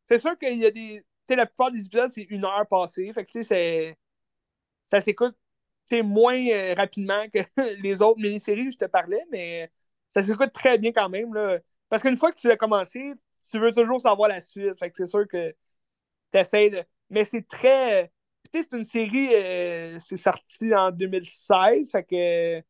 C'est 0.05 0.19
sûr 0.19 0.37
qu'il 0.39 0.59
y 0.59 0.65
a 0.65 0.71
des. 0.71 0.99
Tu 1.01 1.05
sais, 1.29 1.37
la 1.37 1.47
plupart 1.47 1.71
des 1.71 1.85
épisodes, 1.85 2.09
c'est 2.09 2.23
une 2.23 2.45
heure 2.45 2.67
passée. 2.67 3.11
Fait 3.13 3.25
que, 3.25 3.31
tu 3.31 3.43
sais. 3.43 3.97
Ça 4.85 5.01
s'écoute 5.01 5.35
moins 6.01 6.35
euh, 6.47 6.73
rapidement 6.75 7.25
que 7.29 7.39
les 7.81 8.01
autres 8.01 8.21
mini-séries 8.21 8.65
que 8.65 8.71
je 8.71 8.77
te 8.77 8.85
parlais, 8.85 9.23
mais 9.31 9.69
ça 10.09 10.21
s'écoute 10.21 10.53
très 10.53 10.77
bien 10.77 10.91
quand 10.93 11.09
même. 11.09 11.33
Là. 11.33 11.59
Parce 11.89 12.01
qu'une 12.01 12.17
fois 12.17 12.31
que 12.31 12.39
tu 12.39 12.49
as 12.49 12.57
commencé, 12.57 13.13
tu 13.51 13.59
veux 13.59 13.71
toujours 13.71 13.99
savoir 13.99 14.29
la 14.29 14.41
suite. 14.41 14.79
Fait 14.79 14.89
que 14.89 14.97
c'est 14.97 15.07
sûr 15.07 15.27
que 15.27 15.51
tu 16.33 16.39
essaies 16.39 16.69
de. 16.69 16.83
Mais 17.09 17.25
c'est 17.25 17.47
très. 17.47 18.11
Tu 18.53 18.61
sais, 18.61 18.67
c'est 18.69 18.77
une 18.77 18.83
série, 18.83 19.29
euh, 19.35 19.99
c'est 19.99 20.17
sorti 20.17 20.73
en 20.75 20.91
2016. 20.91 21.91
Fait 21.91 22.03
que. 22.03 22.63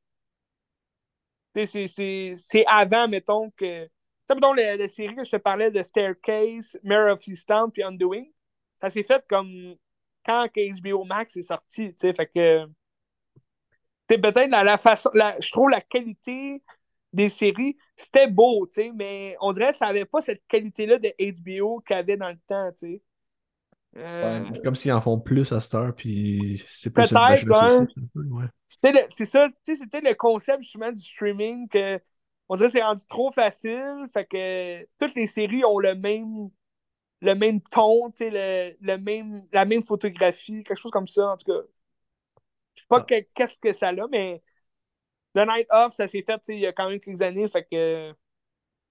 C'est 1.55 2.65
avant, 2.67 3.07
mettons, 3.07 3.51
que. 3.51 3.85
Tu 3.85 3.91
sais, 4.27 4.35
mettons, 4.35 4.53
la, 4.53 4.87
série 4.87 5.15
que 5.15 5.23
je 5.23 5.31
te 5.31 5.37
parlais 5.37 5.71
de 5.71 5.83
Staircase, 5.83 6.77
Mare 6.83 7.13
of 7.13 7.27
Easttown 7.27 7.71
puis 7.71 7.83
Undoing, 7.83 8.25
ça 8.79 8.89
s'est 8.89 9.03
fait 9.03 9.23
comme 9.27 9.75
quand 10.25 10.47
HBO 10.55 11.03
Max 11.03 11.35
est 11.35 11.43
sorti, 11.43 11.89
tu 11.89 11.95
sais. 11.99 12.13
Fait 12.13 12.27
que 12.27 12.65
c'est 14.09 14.17
peut-être 14.17 14.49
la, 14.49 14.77
façon, 14.77 15.09
je 15.13 15.51
trouve 15.51 15.69
la 15.69 15.81
qualité 15.81 16.61
des 17.13 17.29
séries, 17.29 17.77
c'était 17.95 18.27
beau, 18.27 18.67
tu 18.67 18.81
sais, 18.81 18.91
mais 18.93 19.35
on 19.41 19.51
dirait 19.51 19.71
que 19.71 19.77
ça 19.77 19.87
n'avait 19.87 20.05
pas 20.05 20.21
cette 20.21 20.45
qualité-là 20.47 20.97
de 20.97 21.13
HBO 21.19 21.79
qu'il 21.81 21.95
avait 21.95 22.17
dans 22.17 22.29
le 22.29 22.39
temps, 22.47 22.71
tu 22.71 22.87
sais. 22.87 23.01
Euh, 23.97 24.43
comme 24.63 24.75
s'ils 24.75 24.93
en 24.93 25.01
font 25.01 25.19
plus 25.19 25.51
à 25.51 25.59
cette 25.59 25.73
heure, 25.73 25.93
puis 25.93 26.63
c'est 26.69 26.89
plus 26.89 27.09
Peut-être, 27.09 27.51
hein. 27.51 27.87
C'est 29.09 29.25
ça, 29.25 29.47
tu 29.65 29.75
sais, 29.75 29.81
c'était 29.81 29.99
le 30.01 30.13
concept 30.13 30.63
justement 30.63 30.91
du 30.91 31.01
streaming 31.01 31.67
que 31.67 31.99
on 32.47 32.55
dirait 32.55 32.67
que 32.67 32.71
c'est 32.73 32.83
rendu 32.83 33.05
trop 33.07 33.31
facile, 33.31 34.05
fait 34.13 34.25
que 34.25 34.87
toutes 34.99 35.15
les 35.15 35.27
séries 35.27 35.65
ont 35.65 35.79
le 35.79 35.95
même 35.95 36.49
le 37.21 37.35
même 37.35 37.61
ton, 37.61 38.09
tu 38.09 38.17
sais, 38.17 38.77
le, 38.79 38.97
même, 38.97 39.45
la 39.53 39.65
même 39.65 39.83
photographie, 39.83 40.63
quelque 40.63 40.79
chose 40.79 40.91
comme 40.91 41.07
ça, 41.07 41.31
en 41.31 41.37
tout 41.37 41.51
cas. 41.51 41.61
Je 42.73 42.81
sais 42.81 42.87
pas 42.87 43.05
ah. 43.07 43.21
qu'est-ce 43.35 43.57
que 43.59 43.73
ça 43.73 43.89
a, 43.89 44.07
mais 44.09 44.41
The 45.35 45.45
Night 45.47 45.67
Off, 45.69 45.93
ça 45.93 46.07
s'est 46.07 46.23
fait 46.23 46.41
il 46.49 46.59
y 46.59 46.67
a 46.67 46.73
quand 46.73 46.89
même 46.89 46.99
quelques 46.99 47.21
années. 47.21 47.47
Fait 47.47 47.63
que 47.63 48.13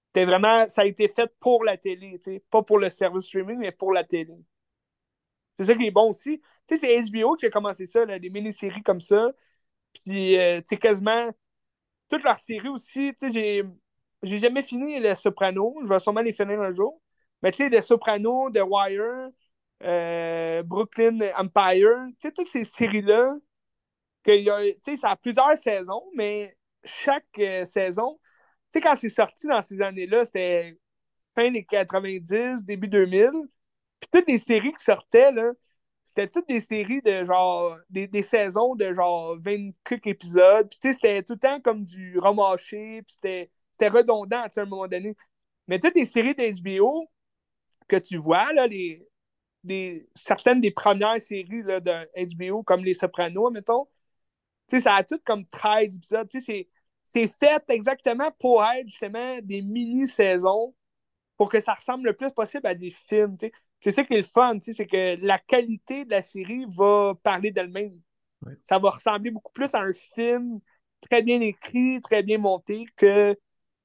c'était 0.07 0.25
vraiment. 0.25 0.67
Ça 0.69 0.81
a 0.81 0.85
été 0.85 1.07
fait 1.07 1.31
pour 1.39 1.63
la 1.63 1.77
télé, 1.77 2.19
pas 2.49 2.63
pour 2.63 2.79
le 2.79 2.89
service 2.89 3.25
streaming, 3.25 3.57
mais 3.57 3.71
pour 3.71 3.91
la 3.91 4.03
télé. 4.03 4.33
C'est 5.57 5.65
ça 5.65 5.75
qui 5.75 5.85
est 5.87 5.91
bon 5.91 6.09
aussi. 6.09 6.39
Tu 6.67 6.75
sais, 6.77 6.81
c'est 6.81 6.97
HBO 7.11 7.35
qui 7.35 7.45
a 7.45 7.49
commencé 7.49 7.85
ça, 7.85 8.05
là, 8.05 8.19
des 8.19 8.29
mini-séries 8.29 8.83
comme 8.83 9.01
ça. 9.01 9.31
Puis, 9.93 10.37
euh, 10.37 10.59
tu 10.61 10.67
sais, 10.69 10.77
quasiment 10.77 11.29
toutes 12.09 12.23
leurs 12.23 12.39
séries 12.39 12.69
aussi. 12.69 13.13
Tu 13.13 13.27
sais, 13.27 13.31
j'ai, 13.31 13.63
j'ai 14.23 14.39
jamais 14.39 14.61
fini 14.63 14.99
Les 14.99 15.15
Sopranos. 15.15 15.75
Je 15.83 15.89
vais 15.89 15.99
sûrement 15.99 16.21
les 16.21 16.33
finir 16.33 16.61
un 16.61 16.73
jour. 16.73 17.01
Mais 17.43 17.51
tu 17.51 17.57
sais, 17.57 17.69
Les 17.69 17.81
Sopranos, 17.81 18.51
The 18.51 18.61
Wire, 18.67 19.29
euh, 19.83 20.63
Brooklyn 20.63 21.19
Empire, 21.37 21.89
tu 22.21 22.27
sais, 22.29 22.31
toutes 22.33 22.49
ces 22.49 22.65
séries-là, 22.65 23.35
que 24.23 24.95
ça 24.97 25.11
a 25.11 25.15
plusieurs 25.15 25.57
saisons, 25.57 26.03
mais 26.15 26.55
chaque 26.83 27.25
euh, 27.39 27.65
saison, 27.65 28.19
tu 28.71 28.79
sais, 28.79 28.81
quand 28.81 28.95
c'est 28.95 29.09
sorti 29.09 29.47
dans 29.47 29.61
ces 29.61 29.81
années-là, 29.81 30.25
c'était 30.25 30.77
fin 31.35 31.51
des 31.51 31.65
90, 31.65 32.65
début 32.65 32.87
2000. 32.89 33.31
Puis 34.01 34.09
toutes 34.13 34.29
les 34.29 34.39
séries 34.39 34.73
qui 34.73 34.83
sortaient, 34.83 35.33
là, 35.33 35.53
c'était 36.03 36.27
toutes 36.29 36.49
des 36.49 36.61
séries 36.61 37.01
de 37.03 37.25
genre, 37.25 37.77
des, 37.89 38.07
des 38.07 38.23
saisons 38.23 38.75
de 38.75 38.93
genre 38.93 39.37
20 39.39 39.71
épisodes. 40.07 40.69
Puis 40.69 40.79
tu 40.81 40.89
sais, 40.89 40.93
c'était 40.93 41.23
tout 41.23 41.35
le 41.35 41.39
temps 41.39 41.61
comme 41.61 41.85
du 41.85 42.19
remâché, 42.19 43.03
puis 43.03 43.15
c'était 43.15 43.51
redondant, 43.89 44.43
à 44.43 44.49
un 44.61 44.65
moment 44.65 44.87
donné. 44.87 45.15
Mais 45.67 45.79
toutes 45.79 45.95
les 45.95 46.07
séries 46.07 46.35
d'HBO 46.35 47.09
que 47.89 47.97
tu 47.97 48.17
vois, 48.17 48.53
là, 48.53 48.67
les, 48.67 49.07
certaines 50.15 50.59
des 50.61 50.71
premières 50.71 51.21
séries 51.21 51.63
là, 51.63 51.79
de 51.79 51.91
HBO, 52.17 52.63
comme 52.63 52.83
Les 52.83 52.93
Sopranos, 52.93 53.51
mettons, 53.51 53.87
ça 54.79 54.95
a 54.95 55.03
tout 55.03 55.19
comme 55.25 55.45
13 55.47 55.95
épisodes. 55.97 56.29
C'est 57.03 57.27
fait 57.27 57.63
exactement 57.69 58.31
pour 58.39 58.63
être 58.63 58.87
justement 58.87 59.39
des 59.43 59.61
mini-saisons 59.61 60.73
pour 61.37 61.49
que 61.49 61.59
ça 61.59 61.73
ressemble 61.73 62.05
le 62.07 62.15
plus 62.15 62.31
possible 62.31 62.67
à 62.67 62.75
des 62.75 62.91
films. 62.91 63.37
C'est 63.81 63.91
ça 63.91 64.03
qui 64.03 64.13
est 64.13 64.17
le 64.17 64.23
fun, 64.23 64.57
c'est 64.61 64.85
que 64.85 65.25
la 65.25 65.39
qualité 65.39 66.05
de 66.05 66.11
la 66.11 66.21
série 66.21 66.65
va 66.69 67.13
parler 67.23 67.51
d'elle-même. 67.51 67.99
Ça 68.61 68.79
va 68.79 68.91
ressembler 68.91 69.31
beaucoup 69.31 69.51
plus 69.51 69.73
à 69.73 69.81
un 69.81 69.93
film 69.93 70.59
très 71.01 71.21
bien 71.23 71.41
écrit, 71.41 71.99
très 72.01 72.23
bien 72.23 72.37
monté 72.37 72.85
que 72.95 73.35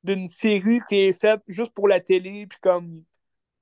d'une 0.05 0.29
série 0.29 0.81
qui 0.89 0.97
est 0.97 1.19
faite 1.19 1.41
juste 1.49 1.73
pour 1.73 1.89
la 1.89 2.01
télé, 2.01 2.47
puis 2.47 2.59
comme 2.63 3.03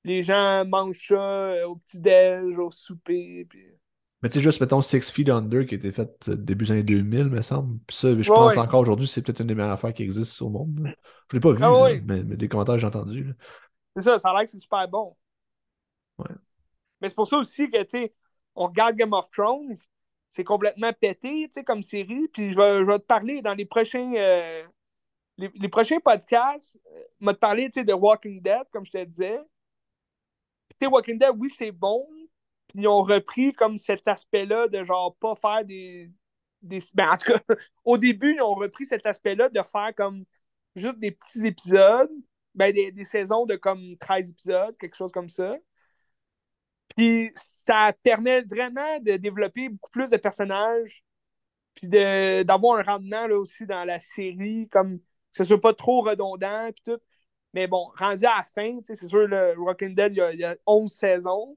les 0.04 0.22
gens 0.22 0.64
mangent 0.66 1.06
ça 1.08 1.14
euh, 1.14 1.66
au 1.66 1.76
petit-déj, 1.76 2.58
au 2.58 2.70
souper. 2.70 3.46
Puis... 3.48 3.66
Mais 4.22 4.28
tu 4.28 4.34
sais, 4.34 4.40
juste, 4.42 4.60
mettons, 4.60 4.82
Six 4.82 5.10
Feet 5.10 5.30
Under 5.30 5.64
qui 5.64 5.74
a 5.74 5.78
été 5.78 5.90
faite 5.90 6.28
euh, 6.28 6.36
début 6.36 6.66
des 6.66 6.72
années 6.72 6.82
2000, 6.82 7.30
me 7.30 7.40
semble. 7.40 7.78
Puis 7.86 7.96
ça, 7.96 8.20
je 8.20 8.28
pense 8.28 8.56
encore 8.56 8.80
aujourd'hui, 8.80 9.08
c'est 9.08 9.22
peut-être 9.22 9.40
une 9.40 9.46
des 9.46 9.54
meilleures 9.54 9.72
affaires 9.72 9.94
qui 9.94 10.02
existent 10.02 10.46
au 10.46 10.50
monde. 10.50 10.92
Je 11.30 11.36
l'ai 11.36 11.40
pas 11.40 11.52
vu, 11.52 11.62
ah 11.62 11.88
mais, 12.04 12.22
des 12.22 12.48
commentaires 12.48 12.78
j'ai 12.78 12.86
entendus. 12.86 13.32
C'est 13.96 14.02
ça, 14.02 14.18
ça 14.18 14.30
a 14.30 14.34
l'air 14.34 14.44
que 14.44 14.50
c'est 14.50 14.60
super 14.60 14.86
bon. 14.88 15.16
Mais 17.00 17.08
c'est 17.08 17.14
pour 17.14 17.28
ça 17.28 17.38
aussi 17.38 17.70
que, 17.70 17.82
tu 17.82 17.90
sais, 17.90 18.14
on 18.54 18.66
regarde 18.66 18.96
Game 18.96 19.12
of 19.12 19.30
Thrones, 19.30 19.74
c'est 20.28 20.44
complètement 20.44 20.92
pété, 20.92 21.46
tu 21.48 21.52
sais, 21.52 21.64
comme 21.64 21.82
série. 21.82 22.28
Puis 22.28 22.52
je 22.52 22.56
vais, 22.56 22.80
je 22.80 22.84
vais 22.84 22.98
te 22.98 23.04
parler 23.04 23.42
dans 23.42 23.54
les 23.54 23.66
prochains, 23.66 24.12
euh, 24.16 24.64
les, 25.36 25.68
prochains 25.68 26.00
podcasts, 26.00 26.78
je 27.20 27.26
vais 27.26 27.34
te 27.34 27.38
parler, 27.38 27.66
tu 27.66 27.80
sais, 27.80 27.84
de 27.84 27.92
Walking 27.92 28.40
Dead, 28.40 28.64
comme 28.72 28.84
je 28.86 28.92
te 28.92 29.04
disais. 29.04 29.38
Tu 30.70 30.76
sais, 30.82 30.86
Walking 30.86 31.18
Dead, 31.18 31.32
oui, 31.36 31.50
c'est 31.56 31.72
bon, 31.72 32.06
ils 32.74 32.88
ont 32.88 33.02
repris 33.02 33.52
comme 33.52 33.78
cet 33.78 34.06
aspect-là 34.08 34.68
de 34.68 34.82
genre 34.82 35.16
pas 35.16 35.34
faire 35.36 35.64
des. 35.64 36.10
des... 36.62 36.80
Ben, 36.94 37.10
en 37.10 37.16
tout 37.16 37.32
cas, 37.32 37.40
au 37.84 37.98
début, 37.98 38.34
ils 38.34 38.42
ont 38.42 38.54
repris 38.54 38.84
cet 38.84 39.06
aspect-là 39.06 39.48
de 39.48 39.62
faire 39.62 39.94
comme 39.94 40.24
juste 40.74 40.98
des 40.98 41.12
petits 41.12 41.46
épisodes. 41.46 42.10
Ben, 42.54 42.72
des, 42.72 42.92
des, 42.92 43.04
saisons 43.04 43.46
de 43.46 43.56
comme 43.56 43.96
13 43.98 44.30
épisodes, 44.30 44.76
quelque 44.76 44.96
chose 44.96 45.12
comme 45.12 45.28
ça. 45.28 45.56
Puis 46.96 47.30
ça 47.34 47.92
permet 48.02 48.42
vraiment 48.42 48.98
de 49.00 49.16
développer 49.16 49.68
beaucoup 49.68 49.90
plus 49.90 50.10
de 50.10 50.16
personnages, 50.16 51.04
puis 51.74 51.88
d'avoir 51.88 52.78
un 52.78 52.82
rendement 52.82 53.26
là, 53.26 53.36
aussi 53.38 53.66
dans 53.66 53.84
la 53.84 53.98
série, 53.98 54.68
comme 54.70 54.98
que 54.98 55.04
ce 55.32 55.44
soit 55.44 55.60
pas 55.60 55.74
trop 55.74 56.02
redondant, 56.02 56.70
puis 56.72 56.82
tout. 56.84 57.00
Mais 57.54 57.66
bon, 57.68 57.90
rendu 57.96 58.24
à 58.26 58.38
la 58.38 58.42
fin, 58.42 58.78
c'est 58.84 58.96
sûr, 58.96 59.28
le 59.28 59.54
Rockin' 59.58 59.94
Dead, 59.94 60.12
il 60.16 60.40
y, 60.40 60.44
a, 60.44 60.56
11 60.66 60.92
saisons. 60.92 61.56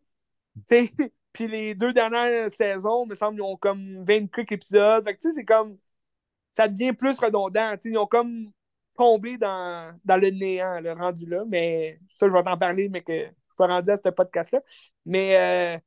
Puis 1.33 1.47
les 1.47 1.75
deux 1.75 1.93
dernières 1.93 2.51
saisons, 2.51 3.05
il 3.05 3.09
me 3.09 3.15
semble, 3.15 3.38
ils 3.39 3.41
ont 3.43 3.57
comme 3.57 4.03
24 4.05 4.51
épisodes. 4.51 5.03
Fait 5.03 5.15
que 5.15 5.31
c'est 5.31 5.45
comme. 5.45 5.77
Ça 6.51 6.67
devient 6.67 6.93
plus 6.93 7.17
redondant. 7.19 7.75
Ils 7.83 7.97
ont 7.97 8.07
comme 8.07 8.51
tombé 8.97 9.38
dans, 9.38 9.95
dans 10.05 10.17
le 10.17 10.29
néant, 10.31 10.79
le 10.81 10.93
rendu 10.93 11.25
là. 11.27 11.43
Mais 11.47 11.99
ça, 12.07 12.27
je 12.27 12.33
vais 12.33 12.43
t'en 12.43 12.57
parler, 12.57 12.89
mais 12.89 13.03
que 13.03 13.27
je 13.59 13.63
rendu 13.63 13.89
à 13.89 13.97
ce 13.97 14.09
podcast-là. 14.09 14.61
Mais 15.05 15.35
euh, 15.37 15.79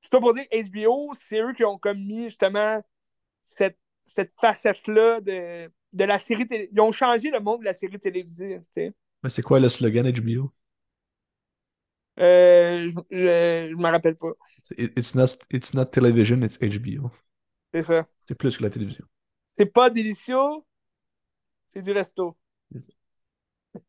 ça 0.00 0.20
pour 0.20 0.34
dire, 0.34 0.44
HBO, 0.52 1.12
c'est 1.14 1.40
eux 1.40 1.52
qui 1.52 1.64
ont 1.64 1.78
comme 1.78 1.98
mis 1.98 2.24
justement 2.24 2.82
cette, 3.42 3.78
cette 4.04 4.32
facette-là 4.40 5.20
de, 5.20 5.70
de 5.92 6.04
la 6.04 6.18
série 6.18 6.46
télé. 6.46 6.68
Ils 6.72 6.80
ont 6.80 6.92
changé 6.92 7.30
le 7.30 7.40
monde 7.40 7.60
de 7.60 7.66
la 7.66 7.74
série 7.74 7.98
télévisée. 7.98 8.60
Mais 9.22 9.30
c'est 9.30 9.42
quoi 9.42 9.60
le 9.60 9.68
slogan 9.68 10.10
HBO? 10.10 10.52
Euh, 12.20 12.88
je 13.10 13.70
ne 13.72 13.74
me 13.74 13.90
rappelle 13.90 14.16
pas. 14.16 14.32
It's 14.78 15.14
not, 15.14 15.36
it's 15.50 15.74
not 15.74 15.86
television, 15.86 16.42
it's 16.42 16.58
HBO. 16.58 17.10
C'est 17.72 17.82
ça. 17.82 18.06
C'est 18.22 18.36
plus 18.36 18.56
que 18.56 18.62
la 18.62 18.70
télévision. 18.70 19.04
C'est 19.50 19.66
pas 19.66 19.90
délicieux, 19.90 20.36
c'est 21.66 21.82
du 21.82 21.92
resto. 21.92 22.36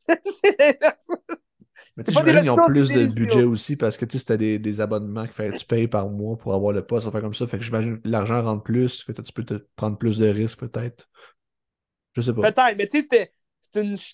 Mais 1.97 2.03
tu 2.03 2.11
sais, 2.11 2.19
ils 2.43 2.49
ont 2.49 2.65
plus 2.65 2.89
de 2.89 3.13
budget 3.13 3.43
aussi 3.43 3.77
parce 3.77 3.95
que 3.95 4.03
tu 4.03 4.19
sais, 4.19 4.37
des, 4.37 4.59
des 4.59 4.81
abonnements 4.81 5.27
que 5.27 5.57
tu 5.57 5.65
payes 5.65 5.87
par 5.87 6.09
mois 6.09 6.37
pour 6.37 6.53
avoir 6.53 6.73
le 6.73 6.85
poste, 6.85 7.09
faire 7.09 7.21
comme 7.21 7.33
ça. 7.33 7.47
Fait 7.47 7.57
que 7.57 7.63
j'imagine 7.63 8.01
que 8.01 8.07
l'argent 8.07 8.41
rentre 8.41 8.63
plus, 8.63 9.01
fait 9.01 9.13
que 9.13 9.21
tu 9.21 9.31
peux 9.31 9.45
te 9.45 9.65
prendre 9.75 9.97
plus 9.97 10.17
de 10.17 10.27
risques 10.27 10.59
peut-être. 10.59 11.07
Je 12.13 12.21
sais 12.21 12.33
pas. 12.33 12.51
Peut-être, 12.51 12.77
mais 12.77 12.87
tu 12.87 13.01
sais, 13.01 13.31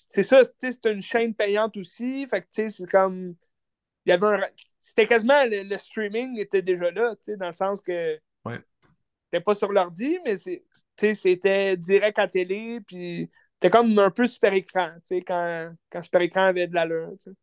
c'est 0.08 0.22
ça, 0.22 0.42
c'est 0.60 0.86
une 0.86 1.00
chaîne 1.00 1.34
payante 1.34 1.76
aussi. 1.76 2.26
Fait 2.28 2.40
que 2.40 2.46
tu 2.46 2.62
sais, 2.62 2.68
c'est 2.68 2.86
comme. 2.86 3.34
Il 4.06 4.10
y 4.10 4.12
avait 4.12 4.26
un. 4.26 4.40
C'était 4.80 5.06
quasiment 5.06 5.44
le, 5.46 5.76
streaming 5.76 6.38
était 6.38 6.62
déjà 6.62 6.90
là, 6.90 7.14
tu 7.16 7.32
sais, 7.32 7.36
dans 7.36 7.46
le 7.46 7.52
sens 7.52 7.80
que. 7.80 8.16
Ouais. 8.44 8.60
C'était 9.24 9.42
pas 9.42 9.54
sur 9.54 9.72
l'ordi, 9.72 10.18
mais 10.24 10.36
c'était 10.96 11.76
direct 11.76 12.18
à 12.18 12.28
télé, 12.28 12.80
puis 12.86 13.30
c'était 13.54 13.70
comme 13.70 13.98
un 13.98 14.10
peu 14.10 14.26
super 14.26 14.52
écran, 14.52 14.90
tu 15.06 15.16
sais, 15.16 15.22
quand, 15.22 15.72
quand 15.90 16.02
super 16.02 16.20
écran 16.20 16.42
avait 16.42 16.66
de 16.66 16.74
l'allure, 16.74 17.12
tu 17.18 17.30
sais. 17.30 17.36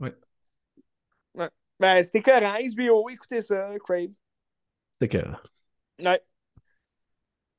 Ouais. 0.00 0.14
Ouais. 1.34 1.50
Ben, 1.78 2.02
c'était 2.02 2.18
écœurant. 2.18 2.56
HBO, 2.58 3.08
écoutez 3.10 3.40
ça, 3.40 3.72
Crave. 3.84 4.10
C'était 5.00 5.18
écœurant. 5.18 5.38
Ouais. 5.98 6.22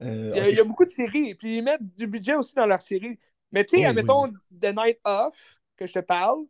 Euh, 0.01 0.49
il, 0.49 0.57
y 0.57 0.59
a, 0.59 0.63
beaucoup 0.63 0.83
de 0.83 0.89
séries, 0.89 1.33
puis 1.35 1.57
ils 1.57 1.61
mettent 1.61 1.95
du 1.95 2.07
budget 2.07 2.35
aussi 2.35 2.55
dans 2.55 2.65
leurs 2.65 2.81
séries. 2.81 3.17
Mais 3.51 3.63
tu 3.63 3.77
sais, 3.77 3.85
admettons, 3.85 4.31
The 4.51 4.75
Night 4.75 4.99
Off, 5.05 5.59
que 5.77 5.85
je 5.85 5.93
te 5.93 5.99
parle, 5.99 6.45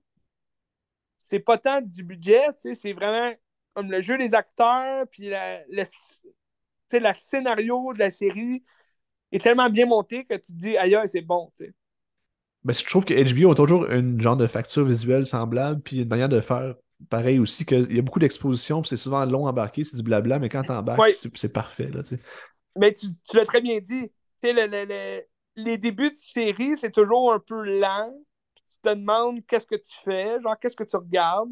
c'est 1.19 1.39
pas 1.39 1.57
tant 1.57 1.81
du 1.81 2.03
budget, 2.03 2.47
tu 2.53 2.59
sais, 2.59 2.73
c'est 2.73 2.93
vraiment 2.93 3.31
comme 3.73 3.91
le 3.91 4.01
jeu 4.01 4.17
des 4.17 4.34
acteurs, 4.34 5.05
puis 5.09 5.29
la, 5.29 5.63
le, 5.67 5.84
la 6.99 7.13
scénario 7.13 7.93
de 7.93 7.99
la 7.99 8.11
série 8.11 8.63
est 9.31 9.39
tellement 9.41 9.69
bien 9.69 9.86
monté 9.86 10.23
que 10.25 10.36
tu 10.36 10.53
te 10.53 10.57
dis, 10.57 10.77
ailleurs, 10.77 11.07
c'est 11.07 11.21
bon, 11.21 11.51
tu 11.55 11.65
sais. 11.65 11.73
Ben, 12.66 12.74
je 12.74 12.86
trouve 12.86 13.05
que 13.05 13.14
HBO 13.14 13.51
a 13.51 13.55
toujours 13.55 13.86
une 13.86 14.22
genre 14.22 14.38
de 14.38 14.47
facture 14.47 14.86
visuelle 14.86 15.26
semblable, 15.26 15.82
puis 15.82 16.01
une 16.01 16.07
manière 16.07 16.30
de 16.30 16.39
faire 16.39 16.76
pareil 17.09 17.39
aussi, 17.39 17.66
qu'il 17.66 17.93
y 17.93 17.99
a 17.99 18.01
beaucoup 18.01 18.20
d'expositions, 18.20 18.84
c'est 18.84 18.97
souvent 18.97 19.26
long 19.26 19.47
embarqué, 19.47 19.84
c'est 19.84 19.97
du 19.97 20.03
blabla, 20.03 20.39
mais 20.39 20.49
quand 20.49 20.64
t'embarques, 20.64 21.14
c'est 21.36 21.51
parfait. 21.51 21.89
Là, 21.89 22.01
mais 22.78 22.93
tu, 22.93 23.07
tu 23.30 23.36
l'as 23.38 23.45
très 23.45 23.61
bien 23.61 23.80
dit. 23.80 24.11
Le, 24.41 24.68
le, 24.68 24.86
le, 24.86 25.22
les 25.55 25.78
débuts 25.78 26.09
de 26.09 26.16
série, 26.16 26.76
c'est 26.78 26.91
toujours 26.91 27.34
un 27.34 27.39
peu 27.39 27.64
lent. 27.80 28.14
tu 28.55 28.80
te 28.82 28.89
demandes 28.89 29.45
qu'est-ce 29.45 29.68
que 29.68 29.76
tu 29.76 29.93
fais, 30.03 30.39
genre 30.41 30.57
qu'est-ce 30.59 30.76
que 30.76 30.84
tu 30.84 30.97
regardes. 30.97 31.51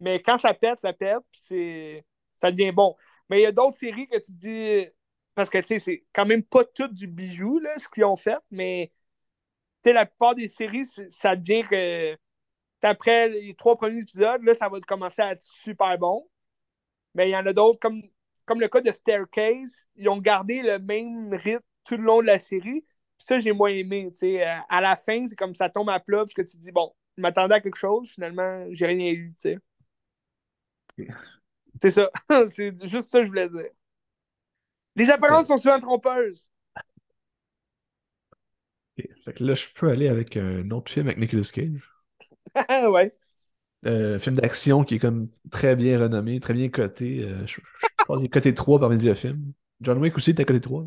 Mais 0.00 0.20
quand 0.20 0.36
ça 0.36 0.52
pète, 0.52 0.80
ça 0.80 0.92
pète, 0.92 1.22
puis 1.32 2.04
ça 2.34 2.50
devient 2.50 2.72
bon. 2.72 2.96
Mais 3.30 3.40
il 3.40 3.42
y 3.42 3.46
a 3.46 3.52
d'autres 3.52 3.76
séries 3.76 4.06
que 4.08 4.18
tu 4.18 4.32
dis. 4.32 4.86
Parce 5.34 5.50
que 5.50 5.58
tu 5.58 5.66
sais, 5.66 5.78
c'est 5.78 6.04
quand 6.12 6.24
même 6.24 6.42
pas 6.42 6.64
tout 6.64 6.88
du 6.88 7.06
bijou, 7.06 7.58
là, 7.60 7.78
ce 7.78 7.88
qu'ils 7.88 8.04
ont 8.04 8.16
fait, 8.16 8.38
mais 8.50 8.90
la 9.92 10.06
plupart 10.06 10.34
des 10.34 10.48
séries, 10.48 10.86
ça 11.10 11.36
devient 11.36 11.62
que 11.62 12.16
après 12.82 13.28
les 13.28 13.54
trois 13.54 13.76
premiers 13.76 14.00
épisodes, 14.00 14.42
là, 14.42 14.54
ça 14.54 14.68
va 14.68 14.80
commencer 14.80 15.22
à 15.22 15.32
être 15.32 15.42
super 15.42 15.98
bon. 15.98 16.28
Mais 17.14 17.28
il 17.28 17.32
y 17.32 17.36
en 17.36 17.46
a 17.46 17.52
d'autres, 17.52 17.78
comme, 17.80 18.02
comme 18.44 18.60
le 18.60 18.68
cas 18.68 18.80
de 18.80 18.90
Staircase, 18.90 19.86
ils 19.96 20.08
ont 20.08 20.18
gardé 20.18 20.62
le 20.62 20.78
même 20.78 21.32
rythme 21.32 21.62
tout 21.84 21.96
le 21.96 22.02
long 22.04 22.20
de 22.20 22.26
la 22.26 22.38
série. 22.38 22.84
ça, 23.18 23.38
j'ai 23.38 23.52
moins 23.52 23.70
aimé. 23.70 24.10
À 24.68 24.80
la 24.80 24.96
fin, 24.96 25.26
c'est 25.26 25.36
comme 25.36 25.54
ça 25.54 25.68
tombe 25.70 25.90
à 25.90 26.00
plat, 26.00 26.18
parce 26.18 26.34
que 26.34 26.42
tu 26.42 26.56
te 26.56 26.62
dis, 26.62 26.72
bon, 26.72 26.92
je 27.16 27.22
m'attendais 27.22 27.54
à 27.54 27.60
quelque 27.60 27.78
chose, 27.78 28.10
finalement, 28.10 28.66
j'ai 28.70 28.86
rien 28.86 29.12
eu. 29.12 29.34
C'est 31.80 31.90
ça. 31.90 32.10
c'est 32.46 32.86
juste 32.86 33.08
ça 33.08 33.18
que 33.20 33.24
je 33.24 33.30
voulais 33.30 33.48
dire. 33.48 33.70
Les 34.94 35.10
apparences 35.10 35.46
sont 35.46 35.58
souvent 35.58 35.78
trompeuses. 35.78 36.50
Fait 39.26 39.32
que 39.32 39.44
là, 39.44 39.54
je 39.54 39.66
peux 39.74 39.90
aller 39.90 40.06
avec 40.06 40.36
un 40.36 40.70
autre 40.70 40.90
film 40.90 41.08
avec 41.08 41.18
Nicolas 41.18 41.42
Cage. 41.52 41.90
ouais. 42.88 43.12
Euh, 43.84 44.20
film 44.20 44.36
d'action 44.36 44.84
qui 44.84 44.94
est 44.94 44.98
comme 45.00 45.28
très 45.50 45.74
bien 45.74 46.00
renommé, 46.00 46.38
très 46.38 46.54
bien 46.54 46.68
coté. 46.68 47.24
Euh, 47.24 47.44
je, 47.44 47.58
pense 48.06 48.18
qu'il 48.18 48.26
est 48.26 48.30
coté 48.30 48.54
3 48.54 48.78
parmi 48.78 48.96
les 48.98 49.14
films. 49.16 49.52
John 49.80 49.98
Wick 49.98 50.16
aussi 50.16 50.30
était 50.30 50.44
coté 50.44 50.60
3. 50.60 50.86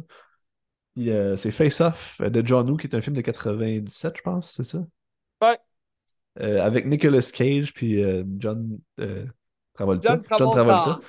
Puis 0.95 1.11
euh, 1.11 1.35
c'est 1.35 1.51
Face 1.51 1.81
Off 1.81 2.15
de 2.21 2.41
John 2.45 2.69
Woo, 2.69 2.77
qui 2.77 2.87
est 2.87 2.95
un 2.95 3.01
film 3.01 3.13
de 3.17 3.21
97, 3.21 4.15
je 4.15 4.21
pense, 4.21 4.53
c'est 4.55 4.63
ça? 4.63 4.85
Ouais. 5.41 5.59
avec 6.59 6.85
Nicolas 6.85 7.29
Cage 7.33 7.73
puis 7.73 8.01
John 8.37 8.79
Travolta. 9.73 10.21
John 10.29 10.51
Travolta. 10.51 11.01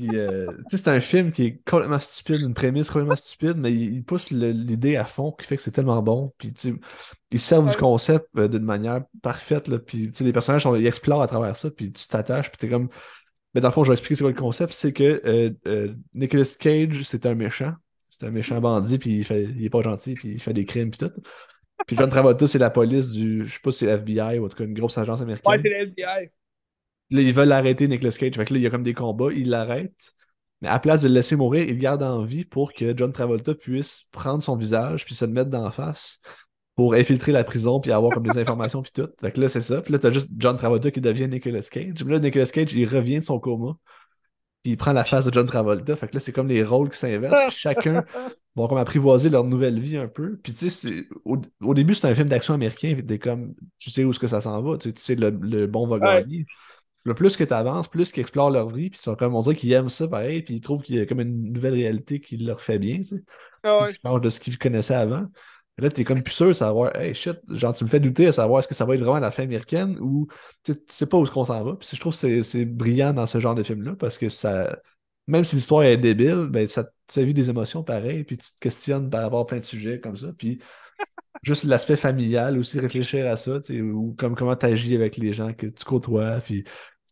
Euh, 0.00 0.46
c'est 0.68 0.88
un 0.88 1.00
film 1.00 1.32
qui 1.32 1.44
est 1.44 1.60
complètement 1.68 1.98
stupide, 1.98 2.40
une 2.40 2.54
prémisse 2.54 2.88
complètement 2.88 3.16
stupide, 3.16 3.56
mais 3.56 3.72
il, 3.72 4.04
pousse 4.04 4.30
l'idée 4.30 4.96
à 4.96 5.04
fond 5.04 5.32
qui 5.32 5.46
fait 5.46 5.56
que 5.56 5.62
c'est 5.62 5.70
tellement 5.70 6.02
bon. 6.02 6.32
Puis, 6.38 6.52
ils 7.30 7.40
servent 7.40 7.70
du 7.70 7.76
concept 7.76 8.26
euh, 8.36 8.48
d'une 8.48 8.64
manière 8.64 9.02
parfaite. 9.22 9.68
Là, 9.68 9.78
puis, 9.78 10.10
les 10.20 10.32
personnages, 10.32 10.66
ils 10.76 10.86
explorent 10.86 11.22
à 11.22 11.26
travers 11.26 11.56
ça, 11.56 11.70
puis 11.70 11.92
tu 11.92 12.06
t'attaches, 12.08 12.50
puis 12.50 12.58
t'es 12.58 12.68
comme. 12.68 12.88
Mais 13.54 13.60
dans 13.60 13.68
le 13.68 13.72
fond, 13.72 13.84
je 13.84 13.90
vais 13.90 13.94
expliquer 13.94 14.14
c'est 14.14 14.24
quoi 14.24 14.30
le 14.30 14.36
concept. 14.36 14.72
C'est 14.72 14.92
que 14.92 15.22
euh, 15.66 15.94
Nicolas 16.14 16.44
Cage, 16.58 17.02
c'est 17.02 17.26
un 17.26 17.34
méchant. 17.34 17.72
C'est 18.08 18.26
un 18.26 18.30
méchant 18.30 18.60
bandit, 18.60 18.98
puis 18.98 19.18
il, 19.18 19.24
fait, 19.24 19.44
il 19.44 19.64
est 19.64 19.70
pas 19.70 19.82
gentil, 19.82 20.14
puis 20.14 20.30
il 20.30 20.40
fait 20.40 20.52
des 20.52 20.64
crimes, 20.64 20.90
puis 20.90 21.08
tout. 21.08 21.12
Puis 21.86 21.96
John 21.96 22.10
Travolta, 22.10 22.46
c'est 22.46 22.58
la 22.58 22.70
police 22.70 23.08
du. 23.10 23.46
Je 23.46 23.52
sais 23.52 23.60
pas 23.62 23.72
si 23.72 23.78
c'est 23.78 23.96
l'FBI 23.96 24.38
ou 24.38 24.46
en 24.46 24.48
tout 24.48 24.56
cas 24.56 24.64
une 24.64 24.74
grosse 24.74 24.98
agence 24.98 25.20
américaine. 25.20 25.52
Ouais, 25.52 25.58
c'est 25.58 25.68
l'FBI. 25.68 26.30
Là, 27.10 27.20
ils 27.22 27.32
veulent 27.32 27.52
arrêter 27.52 27.88
Nicolas 27.88 28.12
Cage. 28.12 28.36
Fait 28.36 28.44
que 28.44 28.54
là, 28.54 28.60
il 28.60 28.62
y 28.62 28.66
a 28.66 28.70
comme 28.70 28.82
des 28.82 28.94
combats, 28.94 29.32
ils 29.32 29.48
l'arrêtent. 29.48 30.14
Mais 30.60 30.68
à 30.68 30.78
place 30.78 31.02
de 31.02 31.08
le 31.08 31.14
laisser 31.14 31.36
mourir, 31.36 31.64
il 31.64 31.74
le 31.74 31.80
garde 31.80 32.02
en 32.02 32.22
vie 32.22 32.44
pour 32.44 32.72
que 32.72 32.96
John 32.96 33.12
Travolta 33.12 33.54
puisse 33.54 34.04
prendre 34.12 34.42
son 34.42 34.56
visage 34.56 35.04
puis 35.04 35.14
se 35.14 35.24
le 35.24 35.32
mettre 35.32 35.50
d'en 35.50 35.70
face 35.70 36.20
pour 36.76 36.94
infiltrer 36.94 37.32
la 37.32 37.44
prison 37.44 37.80
puis 37.80 37.92
avoir 37.92 38.12
comme 38.12 38.26
des 38.26 38.38
informations 38.38 38.82
puis 38.82 38.92
tout. 38.92 39.08
Fait 39.20 39.32
que 39.32 39.40
là, 39.40 39.48
c'est 39.48 39.62
ça. 39.62 39.80
Puis 39.82 39.92
là, 39.92 39.98
t'as 39.98 40.10
juste 40.10 40.28
John 40.36 40.56
Travolta 40.56 40.90
qui 40.90 41.00
devient 41.00 41.28
Nicolas 41.28 41.62
Cage. 41.62 41.94
Puis 41.94 42.04
là, 42.04 42.18
Nicolas 42.18 42.46
Cage, 42.46 42.72
il 42.74 42.86
revient 42.86 43.20
de 43.20 43.24
son 43.24 43.38
coma. 43.38 43.76
Puis 44.62 44.72
il 44.72 44.76
prend 44.76 44.92
la 44.92 45.04
face 45.04 45.24
de 45.24 45.32
John 45.32 45.46
Travolta. 45.46 45.96
Fait 45.96 46.08
que 46.08 46.14
là, 46.14 46.20
c'est 46.20 46.32
comme 46.32 46.48
les 46.48 46.62
rôles 46.62 46.90
qui 46.90 46.98
s'inversent. 46.98 47.54
chacun 47.54 48.04
va 48.56 48.68
comme 48.68 48.78
apprivoiser 48.78 49.30
leur 49.30 49.44
nouvelle 49.44 49.80
vie 49.80 49.96
un 49.96 50.08
peu. 50.08 50.38
Puis 50.42 50.52
tu 50.52 50.68
sais, 50.68 51.06
au, 51.24 51.74
début, 51.74 51.94
c'est 51.94 52.06
un 52.06 52.14
film 52.14 52.28
d'action 52.28 52.52
américain. 52.52 52.94
Puis 52.94 53.18
comme, 53.18 53.54
tu 53.78 53.90
sais 53.90 54.04
où 54.04 54.10
est-ce 54.10 54.20
que 54.20 54.28
ça 54.28 54.42
s'en 54.42 54.60
va. 54.60 54.76
Tu 54.76 54.92
sais, 54.96 55.14
le, 55.14 55.30
le 55.30 55.66
bon 55.66 55.86
va 55.86 55.98
gagner. 55.98 56.44
Le 57.04 57.14
plus 57.14 57.36
que 57.36 57.44
tu 57.44 57.52
avances, 57.52 57.88
plus 57.88 58.12
qu'ils 58.12 58.20
explorent 58.20 58.50
leur 58.50 58.68
vie, 58.68 58.90
puis 58.90 58.98
ils 59.00 59.02
sont 59.02 59.14
comme, 59.14 59.34
on 59.34 59.42
dirait 59.42 59.54
qu'ils 59.54 59.72
aiment 59.72 59.88
ça 59.88 60.06
pareil, 60.06 60.42
puis 60.42 60.54
ils 60.54 60.60
trouvent 60.60 60.82
qu'il 60.82 60.96
y 60.96 61.00
a 61.00 61.06
comme 61.06 61.20
une 61.20 61.52
nouvelle 61.52 61.74
réalité 61.74 62.20
qui 62.20 62.36
leur 62.36 62.62
fait 62.62 62.78
bien, 62.78 62.98
tu 62.98 63.04
sais. 63.04 63.22
Ah 63.62 63.88
de 64.18 64.30
ce 64.30 64.40
qu'ils 64.40 64.58
connaissaient 64.58 64.94
avant. 64.94 65.26
là, 65.78 65.90
tu 65.90 66.00
es 66.00 66.04
comme 66.04 66.22
plus 66.22 66.34
sûr 66.34 66.48
de 66.48 66.52
savoir, 66.52 66.94
hey 66.96 67.14
shit, 67.14 67.38
genre, 67.48 67.74
tu 67.74 67.84
me 67.84 67.88
fais 67.88 68.00
douter 68.00 68.26
à 68.26 68.32
savoir 68.32 68.60
est-ce 68.60 68.68
que 68.68 68.74
ça 68.74 68.84
va 68.84 68.94
être 68.94 69.00
vraiment 69.00 69.18
la 69.18 69.30
fin 69.30 69.44
américaine 69.44 69.98
ou 70.00 70.28
tu 70.64 70.74
sais 70.88 71.06
pas 71.06 71.18
où 71.18 71.24
est-ce 71.24 71.30
qu'on 71.30 71.44
s'en 71.44 71.62
va. 71.64 71.76
Puis 71.76 71.88
je 71.92 72.00
trouve 72.00 72.18
que 72.18 72.42
c'est 72.42 72.64
brillant 72.64 73.12
dans 73.12 73.26
ce 73.26 73.40
genre 73.40 73.54
de 73.54 73.62
film-là 73.62 73.94
parce 73.98 74.18
que 74.18 74.28
ça, 74.28 74.78
même 75.26 75.44
si 75.44 75.56
l'histoire 75.56 75.84
est 75.84 75.96
débile, 75.96 76.48
ben 76.50 76.66
ça 76.66 76.84
te 76.84 76.92
fait 77.12 77.32
des 77.32 77.50
émotions 77.50 77.82
pareilles, 77.82 78.24
puis 78.24 78.38
tu 78.38 78.46
te 78.46 78.58
questionnes 78.60 79.10
par 79.10 79.22
rapport 79.22 79.40
à 79.40 79.46
plein 79.46 79.58
de 79.58 79.64
sujets 79.64 80.00
comme 80.00 80.16
ça. 80.16 80.28
Puis 80.36 80.60
juste 81.42 81.64
l'aspect 81.64 81.96
familial 81.96 82.58
aussi, 82.58 82.80
réfléchir 82.80 83.26
à 83.30 83.36
ça, 83.36 83.58
ou 83.70 84.14
comme 84.18 84.34
comment 84.34 84.56
tu 84.56 84.66
agis 84.66 84.94
avec 84.94 85.16
les 85.16 85.32
gens 85.32 85.52
que 85.52 85.66
tu 85.66 85.84
côtoies, 85.84 86.40
puis 86.40 86.64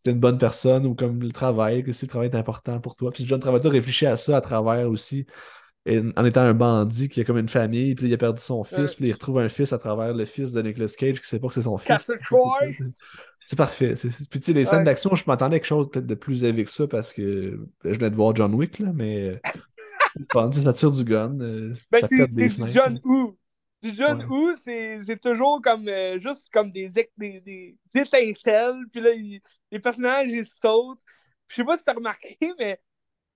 si 0.03 0.09
une 0.09 0.19
bonne 0.19 0.37
personne, 0.37 0.85
ou 0.85 0.95
comme 0.95 1.21
le 1.21 1.31
travail, 1.31 1.83
que 1.83 1.91
si 1.91 2.05
le 2.05 2.09
travail 2.09 2.29
est 2.29 2.35
important 2.35 2.79
pour 2.79 2.95
toi. 2.95 3.11
Puis 3.11 3.25
John 3.25 3.39
Travolta 3.39 3.69
réfléchit 3.69 4.05
à 4.05 4.17
ça 4.17 4.37
à 4.37 4.41
travers 4.41 4.89
aussi 4.89 5.25
en 5.87 6.25
étant 6.25 6.41
un 6.41 6.53
bandit 6.53 7.09
qui 7.09 7.21
a 7.21 7.23
comme 7.23 7.37
une 7.37 7.49
famille, 7.49 7.95
puis 7.95 8.07
il 8.07 8.13
a 8.13 8.17
perdu 8.17 8.41
son 8.41 8.63
fils, 8.63 8.95
puis 8.95 9.07
il 9.07 9.13
retrouve 9.13 9.39
un 9.39 9.49
fils 9.49 9.73
à 9.73 9.79
travers 9.79 10.13
le 10.13 10.25
fils 10.25 10.51
de 10.51 10.61
Nicolas 10.61 10.87
Cage 10.87 11.19
qui 11.19 11.27
sait 11.27 11.39
pas 11.39 11.47
que 11.47 11.53
c'est 11.53 11.63
son 11.63 11.77
fils. 11.77 12.11
Troy! 12.23 12.75
C'est 13.45 13.55
parfait. 13.55 13.95
Puis, 14.29 14.39
tu 14.39 14.45
sais, 14.45 14.53
les 14.53 14.65
scènes 14.65 14.83
d'action, 14.83 15.15
je 15.15 15.23
m'attendais 15.25 15.55
à 15.55 15.59
quelque 15.59 15.67
chose 15.67 15.89
peut-être 15.89 16.05
de 16.05 16.15
plus 16.15 16.43
élevé 16.43 16.65
que 16.65 16.69
ça 16.69 16.85
parce 16.87 17.13
que 17.13 17.59
ben, 17.83 17.93
je 17.93 17.97
venais 17.97 18.11
de 18.11 18.15
voir 18.15 18.35
John 18.35 18.53
Wick, 18.53 18.77
là, 18.79 18.91
mais. 18.93 19.41
c'est 20.51 20.63
la 20.63 20.73
tire 20.73 20.91
du 20.91 21.03
gun. 21.03 21.39
Euh, 21.39 21.73
ben, 21.91 22.01
c'est 22.07 22.27
du 22.27 22.71
John 22.71 22.99
Woo. 23.03 23.35
Du 23.81 23.95
John 23.95 24.25
Woo, 24.25 24.53
c'est 24.55 25.21
toujours 25.21 25.61
comme 25.61 25.87
euh, 25.87 26.19
juste 26.19 26.49
comme 26.51 26.71
des, 26.71 26.89
des, 26.89 27.39
des, 27.39 27.77
étincelles, 27.95 28.83
puis 28.91 28.99
là, 28.99 29.11
les 29.71 29.79
personnages, 29.79 30.29
ils 30.29 30.45
sautent. 30.45 31.01
Je 31.47 31.55
sais 31.55 31.63
pas 31.63 31.75
si 31.75 31.83
t'as 31.83 31.93
remarqué, 31.93 32.37
mais 32.59 32.81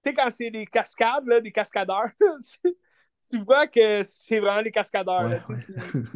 tu 0.03 0.09
sais, 0.09 0.13
quand 0.13 0.29
c'est 0.31 0.51
des 0.51 0.65
cascades, 0.65 1.25
là, 1.25 1.39
des 1.39 1.51
cascadeurs, 1.51 2.09
tu, 3.31 3.39
vois 3.43 3.67
que 3.67 4.03
c'est 4.03 4.39
vraiment 4.39 4.61
des 4.61 4.71
cascadeurs. 4.71 5.29
là, 5.29 5.39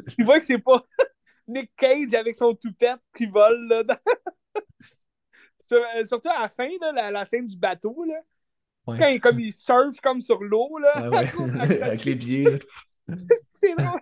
tu, 0.10 0.24
vois 0.26 0.40
que 0.40 0.46
c'est 0.46 0.60
pas 0.60 0.86
Nick 1.48 1.72
Cage 1.78 2.14
avec 2.14 2.36
son 2.36 2.54
toupette 2.54 3.00
qui 3.16 3.28
vole. 3.28 3.66
Là, 3.70 3.84
euh, 5.72 6.06
surtout 6.06 6.30
à 6.30 6.42
la 6.42 6.50
fin, 6.50 6.68
là, 6.82 7.12
la, 7.12 7.26
scène 7.26 7.46
du 7.46 7.58
bateau. 7.58 8.04
Là. 8.04 8.20
Quand 8.86 9.08
il, 9.08 9.22
comme, 9.22 9.40
il 9.40 9.54
surfe 9.54 10.02
comme 10.02 10.20
sur 10.20 10.44
l'eau. 10.44 10.78
là 10.80 10.98
avec 11.82 12.04
les 12.04 12.16
pieds. 12.18 12.48
c'est 13.54 13.74
drôle. 13.74 14.02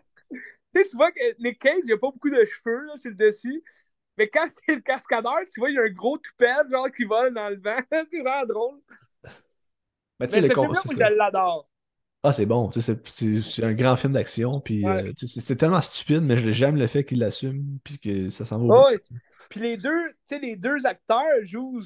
Tu 0.84 0.96
vois 0.96 1.12
que 1.12 1.42
Nick 1.42 1.60
Cage, 1.60 1.80
il 1.86 1.94
a 1.94 1.98
pas 1.98 2.12
beaucoup 2.12 2.30
de 2.30 2.44
cheveux 2.46 2.86
là, 2.86 2.98
sur 2.98 3.10
le 3.10 3.16
dessus. 3.16 3.64
Mais 4.18 4.30
quand 4.30 4.48
c'est 4.50 4.76
le 4.76 4.82
cascadeur, 4.82 5.40
tu 5.54 5.60
vois, 5.60 5.70
il 5.70 5.76
y 5.76 5.80
a 5.80 5.84
un 5.84 5.90
gros 5.90 6.18
toupette 6.18 6.70
genre 6.72 6.90
qui 6.92 7.04
vole 7.04 7.34
dans 7.34 7.50
le 7.50 7.58
vent. 7.58 7.80
c'est 8.10 8.22
vraiment 8.22 8.46
drôle. 8.46 8.80
Mais 10.20 10.28
tu 10.28 10.36
sais, 10.36 10.42
le 10.42 10.48
je 10.48 11.18
l'adore. 11.18 11.70
Ah, 12.24 12.34
c'est 12.34 12.46
bon. 12.46 12.72
C'est 12.72 13.64
un 13.64 13.74
grand 13.74 13.96
film 13.96 14.14
d'action. 14.14 14.60
Puis 14.60 14.86
euh, 14.86 15.12
c'est 15.16 15.58
tellement 15.58 15.82
stupide, 15.82 16.22
mais 16.22 16.38
j'aime 16.38 16.78
le 16.78 16.88
fait 16.88 17.04
qu'il 17.04 17.20
l'assume. 17.20 17.78
Puis 17.84 18.00
que 18.00 18.30
ça 18.30 18.46
s'en 18.46 18.66
va. 18.66 18.86
Ouais. 18.86 19.00
Puis 19.50 19.60
les 19.60 19.78
deux, 19.78 20.12
les 20.32 20.56
deux 20.56 20.86
acteurs 20.86 21.44
jouent. 21.44 21.84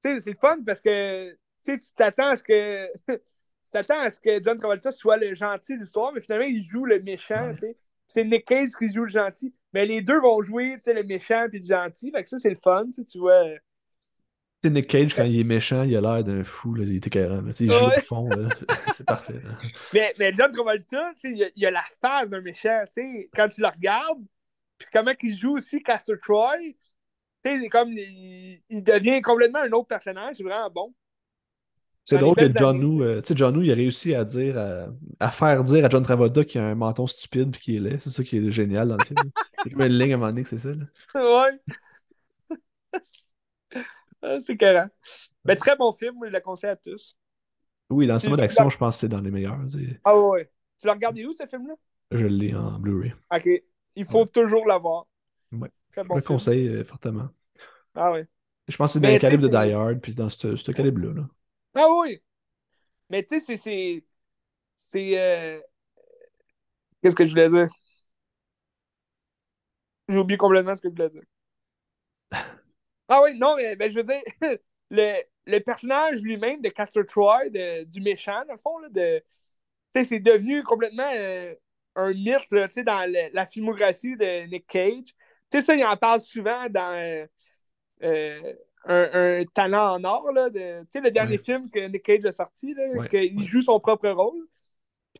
C'est 0.00 0.26
le 0.26 0.36
fun 0.40 0.58
parce 0.64 0.80
que 0.80 1.32
tu 1.64 1.78
t'attends 1.96 2.30
à 2.30 2.36
ce 2.36 2.42
que. 2.42 2.88
tu 3.06 3.70
t'attends 3.70 4.00
à 4.00 4.10
ce 4.10 4.18
que 4.18 4.42
John 4.42 4.58
Travolta 4.58 4.90
soit 4.90 5.18
le 5.18 5.34
gentil 5.34 5.76
de 5.76 5.80
l'histoire, 5.80 6.12
mais 6.12 6.20
finalement, 6.20 6.46
il 6.46 6.62
joue 6.62 6.84
le 6.84 7.00
méchant. 7.00 7.54
C'est 8.14 8.22
Nick 8.22 8.44
Cage 8.44 8.68
qui 8.78 8.88
joue 8.88 9.02
le 9.02 9.08
gentil. 9.08 9.52
Mais 9.72 9.86
les 9.86 10.00
deux 10.00 10.20
vont 10.20 10.40
jouer 10.40 10.76
le 10.86 11.02
méchant 11.02 11.46
puis 11.50 11.58
le 11.58 11.66
gentil. 11.66 12.12
Fait 12.12 12.22
que 12.22 12.28
ça, 12.28 12.38
c'est 12.38 12.50
le 12.50 12.54
fun. 12.54 12.86
Tu 13.10 13.18
vois. 13.18 13.42
Nick 14.62 14.86
Cage, 14.86 15.14
quand 15.16 15.24
il 15.24 15.40
est 15.40 15.44
méchant, 15.44 15.82
il 15.82 15.96
a 15.96 16.00
l'air 16.00 16.22
d'un 16.22 16.44
fou. 16.44 16.74
Là. 16.74 16.84
Il 16.84 16.94
était 16.94 17.10
carré. 17.10 17.40
Il 17.58 17.72
joue 17.72 17.74
au 17.74 18.00
fond. 18.02 18.28
c'est 18.94 19.04
parfait. 19.04 19.42
Mais, 19.92 20.12
mais, 20.20 20.30
John 20.30 20.48
Travolta, 20.52 21.10
il 21.24 21.42
a, 21.42 21.48
il 21.56 21.66
a 21.66 21.72
la 21.72 21.82
face 22.00 22.30
d'un 22.30 22.40
méchant. 22.40 22.84
Quand 23.34 23.48
tu 23.48 23.60
le 23.60 23.66
regardes, 23.66 24.24
puis 24.78 24.86
comment 24.92 25.12
il 25.20 25.36
joue 25.36 25.56
aussi 25.56 25.82
Castor 25.82 26.14
Troy, 26.22 26.54
c'est 27.44 27.68
comme 27.68 27.90
il, 27.90 28.62
devient 28.70 29.20
complètement 29.22 29.58
un 29.58 29.72
autre 29.72 29.88
personnage. 29.88 30.36
C'est 30.36 30.44
vraiment 30.44 30.70
bon. 30.70 30.94
C'est 32.04 32.18
drôle 32.18 32.36
que 32.36 32.50
John 32.50 32.84
Woo, 32.84 33.02
euh, 33.02 33.22
John 33.30 33.56
Woo, 33.56 33.62
il 33.62 33.72
a 33.72 33.74
réussi 33.74 34.14
à 34.14 34.24
dire, 34.24 34.58
à, 35.20 35.30
faire 35.30 35.64
dire 35.64 35.84
à 35.86 35.88
John 35.88 36.02
Travolta 36.02 36.44
qu'il 36.44 36.60
a 36.60 36.66
un 36.66 36.74
menton 36.74 37.06
stupide 37.06 37.50
puis 37.50 37.60
qu'il 37.60 37.76
est 37.76 37.90
laid. 37.90 38.00
C'est 38.00 38.10
ça 38.10 38.22
qui 38.22 38.36
est 38.36 38.52
génial 38.52 38.88
dans 38.88 38.96
le 38.98 39.04
film. 39.04 39.18
A 39.58 39.70
comme 39.70 39.80
une 39.80 39.98
ligne 39.98 40.12
à 40.12 40.14
un 40.16 40.18
moment 40.18 40.30
donné 40.30 40.42
que 40.42 40.50
c'est 40.50 40.58
ça. 40.58 40.70
Là. 40.70 40.84
Ouais. 41.14 41.60
Ah, 44.26 44.38
c'est 44.46 44.56
carré. 44.56 44.88
Mais 45.44 45.54
très 45.54 45.76
bon 45.76 45.92
film, 45.92 46.14
je 46.24 46.30
le 46.30 46.40
conseille 46.40 46.70
à 46.70 46.76
tous. 46.76 47.14
Oui, 47.90 48.06
dans 48.06 48.14
le 48.14 48.20
cinéma 48.20 48.38
d'action, 48.38 48.70
je 48.70 48.78
pense 48.78 48.96
que 48.96 49.00
c'est 49.00 49.08
dans 49.08 49.20
les 49.20 49.30
meilleurs. 49.30 49.58
Ah 50.02 50.18
ouais. 50.18 50.50
Tu 50.80 50.86
l'as 50.86 50.94
regardé 50.94 51.26
où, 51.26 51.32
ce 51.32 51.44
film-là? 51.46 51.74
Je 52.10 52.24
l'ai 52.24 52.54
en 52.54 52.78
Blu-ray. 52.78 53.14
OK. 53.30 53.48
Il 53.96 54.04
faut 54.04 54.24
toujours 54.24 54.66
l'avoir. 54.66 55.06
Ouais. 55.52 55.70
Très 55.92 56.02
bon 56.04 56.14
je 56.14 56.20
le 56.20 56.26
conseille 56.26 56.68
euh, 56.68 56.84
fortement. 56.84 57.28
Ah 57.94 58.12
ouais. 58.12 58.26
Je 58.66 58.76
pense 58.76 58.94
que 58.94 58.98
c'est 58.98 59.06
dans 59.06 59.12
le 59.12 59.18
calibre 59.18 59.42
de 59.42 59.48
Die 59.48 59.72
Hard, 59.72 60.00
puis 60.00 60.14
dans 60.14 60.30
ce, 60.30 60.70
calibre-là. 60.72 61.26
Ah 61.74 61.88
oui. 61.92 62.20
Mais 63.10 63.24
tu 63.24 63.40
sais, 63.40 63.56
c'est. 63.56 64.04
C'est. 64.76 65.18
Euh... 65.20 65.60
Qu'est-ce 67.02 67.14
que 67.16 67.26
je 67.26 67.30
voulais 67.32 67.50
dire? 67.50 67.68
J'ai 70.08 70.16
oublié 70.18 70.38
complètement 70.38 70.74
ce 70.74 70.80
que 70.80 70.88
je 70.88 70.94
voulais 70.94 71.10
dire. 71.10 71.22
Ah 73.08 73.22
oui, 73.22 73.38
non, 73.38 73.56
mais 73.56 73.76
ben, 73.76 73.90
je 73.90 73.96
veux 74.00 74.04
dire, 74.04 74.22
le, 74.90 75.14
le 75.46 75.58
personnage 75.60 76.22
lui-même 76.22 76.62
de 76.62 76.68
Castor 76.70 77.04
Troy, 77.06 77.50
de, 77.50 77.84
du 77.84 78.00
méchant, 78.00 78.44
dans 78.46 78.54
le 78.54 78.58
fond, 78.58 78.78
là, 78.78 78.88
de, 78.90 79.22
c'est 80.04 80.20
devenu 80.20 80.62
complètement 80.64 81.10
euh, 81.14 81.54
un 81.96 82.12
mythe 82.14 82.50
là, 82.52 82.68
dans 82.68 83.12
la 83.34 83.46
filmographie 83.46 84.16
de 84.16 84.46
Nick 84.48 84.66
Cage. 84.68 85.14
Tu 85.50 85.60
sais, 85.60 85.62
ça, 85.62 85.76
il 85.76 85.84
en 85.84 85.96
parle 85.96 86.20
souvent 86.22 86.66
dans 86.70 87.00
euh, 87.00 87.26
euh, 88.04 88.54
un, 88.86 89.08
un, 89.12 89.44
talent 89.44 89.94
en 89.96 90.04
or. 90.04 90.32
Là, 90.32 90.50
de, 90.50 90.84
le 90.94 91.10
dernier 91.10 91.38
film 91.38 91.70
que 91.70 91.80
Nick 91.88 92.02
Cage 92.02 92.24
a 92.24 92.32
sorti, 92.32 92.74
là, 92.74 93.06
qu'il 93.08 93.42
joue 93.44 93.62
son 93.62 93.80
propre 93.80 94.08
rôle. 94.08 94.46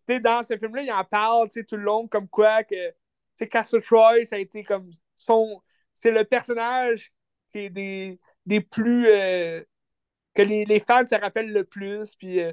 Puis, 0.07 0.21
dans 0.21 0.43
ce 0.43 0.57
film-là, 0.57 0.83
il 0.83 0.93
en 0.93 1.05
parle 1.05 1.49
tout 1.51 1.65
le 1.73 1.83
long 1.83 2.09
comme 2.09 2.29
quoi 2.29 2.65
que 2.65 2.93
Castor 3.47 3.81
Troy, 3.83 4.25
ça 4.25 4.37
a 4.37 4.39
été 4.39 4.63
comme 4.63 4.91
son. 5.15 5.61
C'est 5.95 6.11
le 6.11 6.25
personnage 6.25 7.13
des, 7.53 8.19
des 8.47 8.61
plus. 8.61 9.09
Euh, 9.09 9.63
que 10.35 10.43
les, 10.43 10.65
les, 10.65 10.81
fans 10.81 11.07
se 11.07 11.15
rappellent 11.15 11.53
le 11.53 11.63
plus, 11.63 12.17
puis 12.17 12.41
euh, 12.41 12.53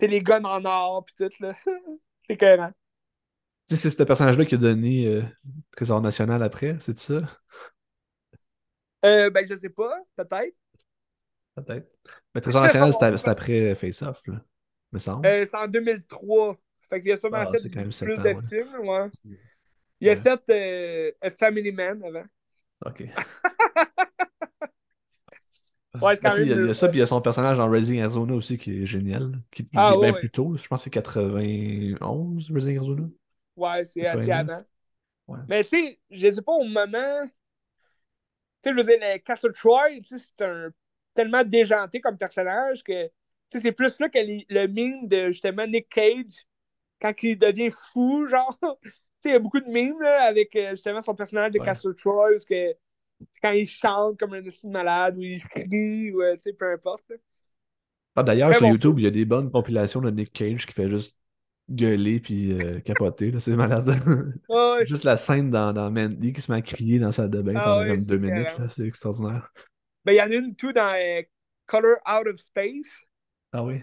les 0.00 0.20
guns 0.20 0.44
en 0.44 0.64
or, 0.64 1.04
puis 1.04 1.14
tout, 1.16 1.30
là. 1.40 1.54
c'est 2.28 2.36
cohérent. 2.36 2.72
c'est 3.66 3.76
ce 3.76 4.02
personnage-là 4.02 4.44
qui 4.44 4.56
a 4.56 4.58
donné 4.58 5.06
euh, 5.06 5.22
Trésor 5.70 6.00
National 6.00 6.42
après, 6.42 6.76
c'est 6.80 6.98
ça? 6.98 7.22
Euh, 9.04 9.30
ben, 9.30 9.44
je 9.44 9.54
sais 9.54 9.70
pas, 9.70 9.98
peut-être. 10.16 10.56
Peut-être. 11.54 11.88
Mais 12.34 12.40
Trésor 12.40 12.62
National, 12.62 12.92
c'est 12.92 13.28
après 13.28 13.74
Face 13.74 14.02
Off, 14.02 14.22
là, 14.26 14.42
me 14.92 14.98
semble. 14.98 15.26
Euh, 15.26 15.44
c'est 15.44 15.56
en 15.56 15.66
2003. 15.66 16.56
Fait 16.88 17.00
qu'il 17.00 17.12
a 17.12 17.16
sûrement 17.16 17.38
ah, 17.38 17.50
fait 17.50 17.68
plus 17.68 17.68
de 17.68 18.34
films, 18.48 18.78
ouais. 18.80 19.08
Il 20.00 20.08
a 20.08 20.16
fait 20.16 21.16
A 21.20 21.30
Family 21.30 21.72
Man 21.72 22.02
avant. 22.04 22.24
OK. 22.86 23.04
Ouais, 26.00 26.16
quand 26.16 26.32
même 26.34 26.42
il, 26.46 26.66
y 26.66 26.70
a, 26.70 26.74
ça, 26.74 26.88
puis 26.88 26.98
il 26.98 27.00
y 27.00 27.02
a 27.02 27.06
son 27.06 27.20
personnage 27.20 27.58
dans 27.58 27.68
Resident 27.68 28.04
Arizona 28.04 28.34
aussi 28.34 28.56
qui 28.56 28.82
est 28.82 28.86
génial. 28.86 29.40
Qui, 29.50 29.68
ah, 29.74 29.92
est 29.94 30.00
bien 30.00 30.12
plus 30.12 30.30
tôt. 30.30 30.56
Je 30.56 30.66
pense 30.68 30.80
que 30.80 30.84
c'est 30.84 30.90
91, 30.90 32.50
Resident 32.52 32.76
Arizona. 32.76 33.08
Ouais, 33.56 33.84
c'est 33.86 34.06
assez 34.06 34.30
avant. 34.30 34.62
Mais 35.48 35.64
tu 35.64 35.70
sais, 35.70 35.98
je 36.10 36.30
sais 36.30 36.42
pas, 36.42 36.52
au 36.52 36.64
moment. 36.64 37.26
Tu 38.62 38.70
sais, 38.70 38.76
je 38.76 38.76
veux 38.76 38.84
dire, 38.84 39.22
Castle 39.24 39.52
Troy, 39.52 40.00
c'est 40.06 40.42
un 40.42 40.70
tellement 41.14 41.44
déjanté 41.44 42.00
comme 42.00 42.18
personnage 42.18 42.82
que 42.82 43.10
c'est 43.48 43.72
plus 43.72 43.98
là 43.98 44.08
que 44.08 44.18
le 44.18 44.66
mime 44.66 45.08
de 45.08 45.28
justement 45.28 45.66
Nick 45.66 45.88
Cage 45.88 46.46
quand 47.00 47.12
il 47.22 47.38
devient 47.38 47.70
fou, 47.70 48.26
genre. 48.30 48.58
il 49.24 49.32
y 49.32 49.34
a 49.34 49.38
beaucoup 49.38 49.60
de 49.60 49.68
mimes 49.68 50.00
là, 50.00 50.24
avec 50.24 50.54
euh, 50.56 50.70
justement 50.70 51.02
son 51.02 51.14
personnage 51.14 51.52
de 51.52 51.58
Castle 51.58 51.94
Troy, 51.94 52.30
parce 52.30 52.44
que 52.44 52.74
quand 53.42 53.52
il 53.52 53.68
chante 53.68 54.18
comme 54.18 54.34
un 54.34 54.42
de 54.42 54.52
malade 54.68 55.16
ou 55.16 55.22
il 55.22 55.42
crie 55.44 56.12
ou 56.12 56.22
euh, 56.22 56.36
peu 56.58 56.72
importe. 56.72 57.12
Ah, 58.16 58.22
D'ailleurs, 58.22 58.54
sur 58.54 58.66
YouTube, 58.66 58.98
il 58.98 59.04
y 59.04 59.06
a 59.06 59.10
des 59.10 59.24
bonnes 59.24 59.50
compilations 59.50 60.00
de 60.00 60.10
Nick 60.10 60.32
Cage 60.32 60.66
qui 60.66 60.72
fait 60.72 60.88
juste 60.88 61.19
gueuler 61.70 62.20
puis 62.20 62.52
euh, 62.52 62.80
capoter. 62.80 63.32
C'est 63.38 63.56
malade. 63.56 63.90
juste 64.86 65.04
la 65.04 65.16
scène 65.16 65.50
dans, 65.50 65.72
dans, 65.72 65.90
Mandy 65.90 66.32
qui 66.32 66.40
se 66.40 66.50
met 66.50 66.58
à 66.58 66.62
crier 66.62 66.98
dans 66.98 67.12
sa 67.12 67.28
de 67.28 67.40
bain 67.40 67.54
ah 67.56 67.64
pendant 67.64 67.94
comme 67.94 68.04
deux 68.04 68.18
minutes. 68.18 68.48
C'est 68.66 68.86
extraordinaire. 68.86 69.52
Ben, 70.04 70.12
il 70.12 70.16
y 70.16 70.22
en 70.22 70.30
a 70.30 70.34
une 70.34 70.54
tout 70.54 70.72
dans 70.72 70.94
euh, 70.94 71.22
Color 71.66 71.96
Out 72.06 72.26
of 72.26 72.40
Space. 72.40 72.88
Ah 73.52 73.64
oui? 73.64 73.82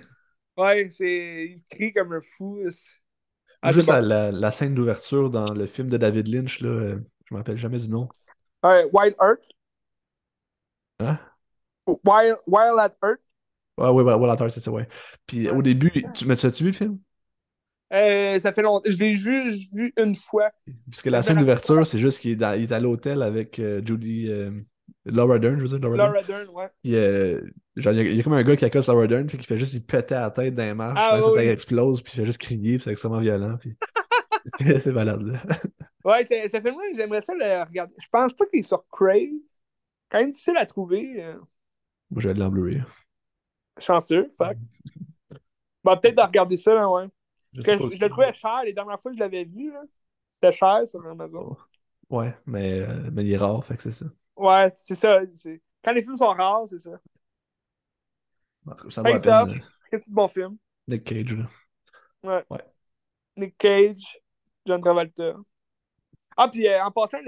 Ouais, 0.58 0.90
c'est... 0.90 1.48
il 1.52 1.64
crie 1.70 1.94
comme 1.94 2.14
un 2.14 2.22
fou. 2.22 2.60
Ah, 3.62 3.72
juste 3.72 3.88
la, 3.88 4.32
la, 4.32 4.52
scène 4.52 4.74
d'ouverture 4.74 5.30
dans 5.30 5.54
le 5.54 5.68
film 5.68 5.90
de 5.90 5.98
David 5.98 6.28
Lynch, 6.28 6.62
là, 6.62 6.98
je 7.26 7.34
me 7.34 7.38
rappelle 7.38 7.58
jamais 7.58 7.80
du 7.80 7.90
nom. 7.90 8.08
Wild 8.64 9.16
Earth. 9.22 9.48
Hein? 11.00 11.20
Wild, 11.86 12.38
Wild 12.48 12.80
at 12.80 12.96
Earth. 13.04 13.22
Ouais, 13.78 13.90
ouais, 13.90 14.04
Wild 14.04 14.32
at 14.32 14.44
Earth, 14.44 14.54
c'est 14.54 14.60
ça, 14.60 14.72
ouais. 14.72 14.88
Puis 15.26 15.50
au 15.50 15.62
début, 15.62 15.92
tu, 16.14 16.26
mais 16.26 16.36
tu 16.36 16.46
as-tu 16.46 16.64
vu 16.64 16.70
le 16.72 16.76
film? 16.76 17.00
Euh, 17.94 18.40
ça 18.40 18.52
fait 18.52 18.62
longtemps. 18.62 18.90
Je 18.90 18.98
l'ai 18.98 19.16
juste 19.16 19.74
vu 19.74 19.94
une 19.98 20.16
fois. 20.16 20.52
Parce 20.90 21.02
que 21.02 21.10
la 21.10 21.24
scène 21.24 21.38
d'ouverture, 21.38 21.86
c'est 21.88 22.00
juste 22.00 22.20
qu'il 22.20 22.32
est, 22.32 22.62
est, 22.62 22.72
à 22.72 22.80
l'hôtel 22.80 23.22
avec 23.22 23.60
euh, 23.60 23.82
Judy. 23.86 24.28
Euh, 24.30 24.52
Laura 25.06 25.40
Dern, 25.40 25.58
je 25.58 25.66
veux 25.66 25.80
dire. 25.80 25.90
Laura, 25.90 26.22
Dern. 26.24 26.48
ouais. 26.50 27.42
Genre, 27.76 27.94
il, 27.94 28.16
y 28.16 28.20
a, 28.20 28.24
comme 28.24 28.34
un 28.34 28.44
gars 28.44 28.56
qui 28.56 28.66
accoste 28.66 28.90
Laura 28.90 29.08
Dern, 29.08 29.26
puis 29.26 29.38
qui 29.38 29.46
fait 29.46 29.58
juste 29.58 29.74
il 29.74 29.84
péter 29.84 30.16
à 30.16 30.22
la 30.22 30.32
tête 30.32 30.56
dans 30.56 30.64
les 30.64 30.74
marches, 30.74 31.00
ah, 31.02 31.20
oui. 31.20 31.36
ça 31.36 31.46
explose, 31.46 32.02
puis 32.02 32.14
il 32.14 32.20
fait 32.20 32.26
juste 32.26 32.40
crier, 32.40 32.76
puis 32.76 32.84
c'est 32.84 32.92
extrêmement 32.92 33.20
violent. 33.20 33.58
Puis... 33.58 33.78
c'est 34.80 34.92
malade, 34.92 35.22
là. 35.22 35.40
Ouais, 36.04 36.24
ce 36.24 36.50
film-là, 36.50 36.84
j'aimerais 36.96 37.22
ça 37.22 37.34
le 37.36 37.64
regarder. 37.64 37.96
Je 38.02 38.08
pense 38.10 38.34
pas 38.34 38.46
qu'il 38.46 38.60
est 38.60 38.64
sur 38.64 38.86
Crave. 38.90 39.30
Quand 40.10 40.20
même 40.20 40.30
difficile 40.30 40.58
à 40.58 40.66
trouver. 40.66 41.24
Moi, 42.10 42.22
j'ai 42.22 42.34
de 42.34 42.48
Blu-ray. 42.48 42.82
Chanceux, 43.80 44.28
fuck. 44.36 44.58
Bah, 45.84 45.98
peut-être 45.98 46.18
de 46.18 46.22
regarder 46.22 46.56
ça, 46.56 46.74
là, 46.74 46.90
ouais. 46.90 47.08
Je, 47.58 47.64
je, 47.64 48.00
le 48.00 48.10
trouvais 48.10 48.34
cher 48.34 48.62
les 48.64 48.74
dernières 48.74 49.00
fois 49.00 49.12
que 49.12 49.18
je 49.18 49.24
l'avais 49.24 49.44
vu. 49.44 49.74
C'était 50.36 50.56
cher 50.56 50.88
sur 50.88 51.06
Amazon. 51.06 51.58
Oh. 52.10 52.16
Ouais, 52.16 52.36
mais, 52.46 52.80
euh, 52.80 53.10
mais 53.12 53.26
il 53.26 53.32
est 53.32 53.38
rare, 53.38 53.64
fait 53.66 53.76
que 53.76 53.84
c'est 53.84 53.92
ça. 53.92 54.06
Ouais, 54.36 54.72
c'est 54.78 54.96
ça. 54.96 55.20
Quand 55.84 55.92
les 55.92 56.04
films 56.04 56.18
sont 56.18 56.28
rares, 56.28 56.68
c'est 56.68 56.80
ça. 56.80 56.92
Ça 58.90 59.02
va. 59.02 59.48
Qu'est-ce 59.90 60.10
que 60.10 60.14
bon 60.14 60.28
film? 60.28 60.58
Nick 60.88 61.04
Cage, 61.04 61.36
là. 61.36 61.50
Ouais. 62.24 62.46
ouais. 62.50 62.64
Nick 63.36 63.58
Cage, 63.58 64.20
John 64.66 64.82
Travolta. 64.82 65.36
Ah, 66.36 66.50
puis 66.50 66.68
euh, 66.68 66.84
en 66.84 66.92
passant, 66.92 67.20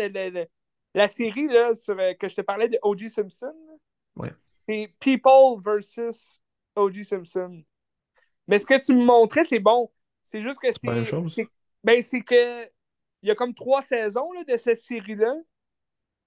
la 0.93 1.07
série 1.07 1.47
là, 1.47 1.73
sur, 1.73 1.97
euh, 1.99 2.13
que 2.13 2.27
je 2.27 2.35
te 2.35 2.41
parlais 2.41 2.69
de 2.69 2.77
O.J. 2.81 3.09
Simpson, 3.09 3.53
ouais. 4.15 4.33
c'est 4.67 4.89
People 4.99 5.59
versus 5.59 6.41
O.J. 6.75 7.03
Simpson. 7.03 7.63
Mais 8.47 8.59
ce 8.59 8.65
que 8.65 8.83
tu 8.83 8.93
me 8.93 9.03
montrais, 9.03 9.43
c'est 9.43 9.59
bon. 9.59 9.91
C'est 10.29 10.43
juste 10.43 10.59
que 10.59 10.67
c'est. 10.71 11.47
Ben, 11.83 12.01
c'est 12.01 12.21
que. 12.21 12.63
Il 13.21 13.27
y 13.27 13.31
a 13.31 13.35
comme 13.35 13.53
trois 13.53 13.81
saisons 13.81 14.31
là, 14.31 14.43
de 14.45 14.55
cette 14.55 14.79
série-là. 14.79 15.35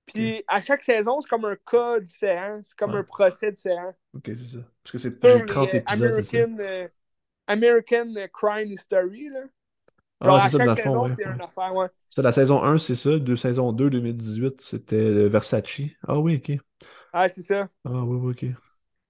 Puis 0.07 0.43
à 0.47 0.61
chaque 0.61 0.83
saison, 0.83 1.21
c'est 1.21 1.29
comme 1.29 1.45
un 1.47 1.57
cas 1.57 2.01
différent. 2.01 2.61
C'est 2.65 2.77
comme 2.77 2.95
un 2.95 3.03
procès 3.03 3.53
différent. 3.53 3.95
Ok, 4.15 4.25
c'est 4.27 4.37
ça. 4.37 4.59
Parce 4.83 4.93
que 4.93 4.99
c'est 4.99 5.19
plus 5.19 5.47
30 5.47 5.75
épisodes. 5.75 6.11
American, 6.11 6.57
euh, 6.59 6.89
American 7.47 8.15
Crime 8.33 8.73
History. 8.73 9.29
Là. 9.31 9.41
Ah, 10.21 10.27
Genre, 10.27 10.37
ah, 10.37 10.45
à 10.45 10.51
ça, 10.51 10.59
chaque 10.59 10.77
saison, 10.77 11.09
c'est 11.09 11.25
une 11.25 11.41
affaire, 11.41 11.75
ouais. 11.75 11.87
C'est 12.11 12.23
la 12.23 12.33
saison 12.33 12.63
1, 12.63 12.79
c'est 12.79 12.95
ça. 12.95 13.19
De 13.19 13.37
saison 13.37 13.73
2, 13.73 13.89
2018, 13.91 14.61
c'était 14.61 15.29
Versace. 15.29 15.81
Ah 16.07 16.19
oui, 16.19 16.37
ok. 16.37 16.59
Ah, 17.13 17.29
c'est 17.29 17.43
ça. 17.43 17.69
Ah 17.85 18.05
oui, 18.05 18.19
oui, 18.21 18.31
ok. 18.33 18.57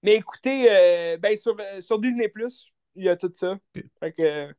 Mais 0.03 0.15
écoutez, 0.15 0.67
euh, 0.69 1.17
ben, 1.17 1.35
sur, 1.35 1.55
euh, 1.59 1.81
sur 1.81 1.99
Disney, 1.99 2.31
il 2.95 3.03
y 3.03 3.09
a 3.09 3.15
tout 3.15 3.31
ça. 3.33 3.57
Fait 3.99 4.11
que 4.11 4.53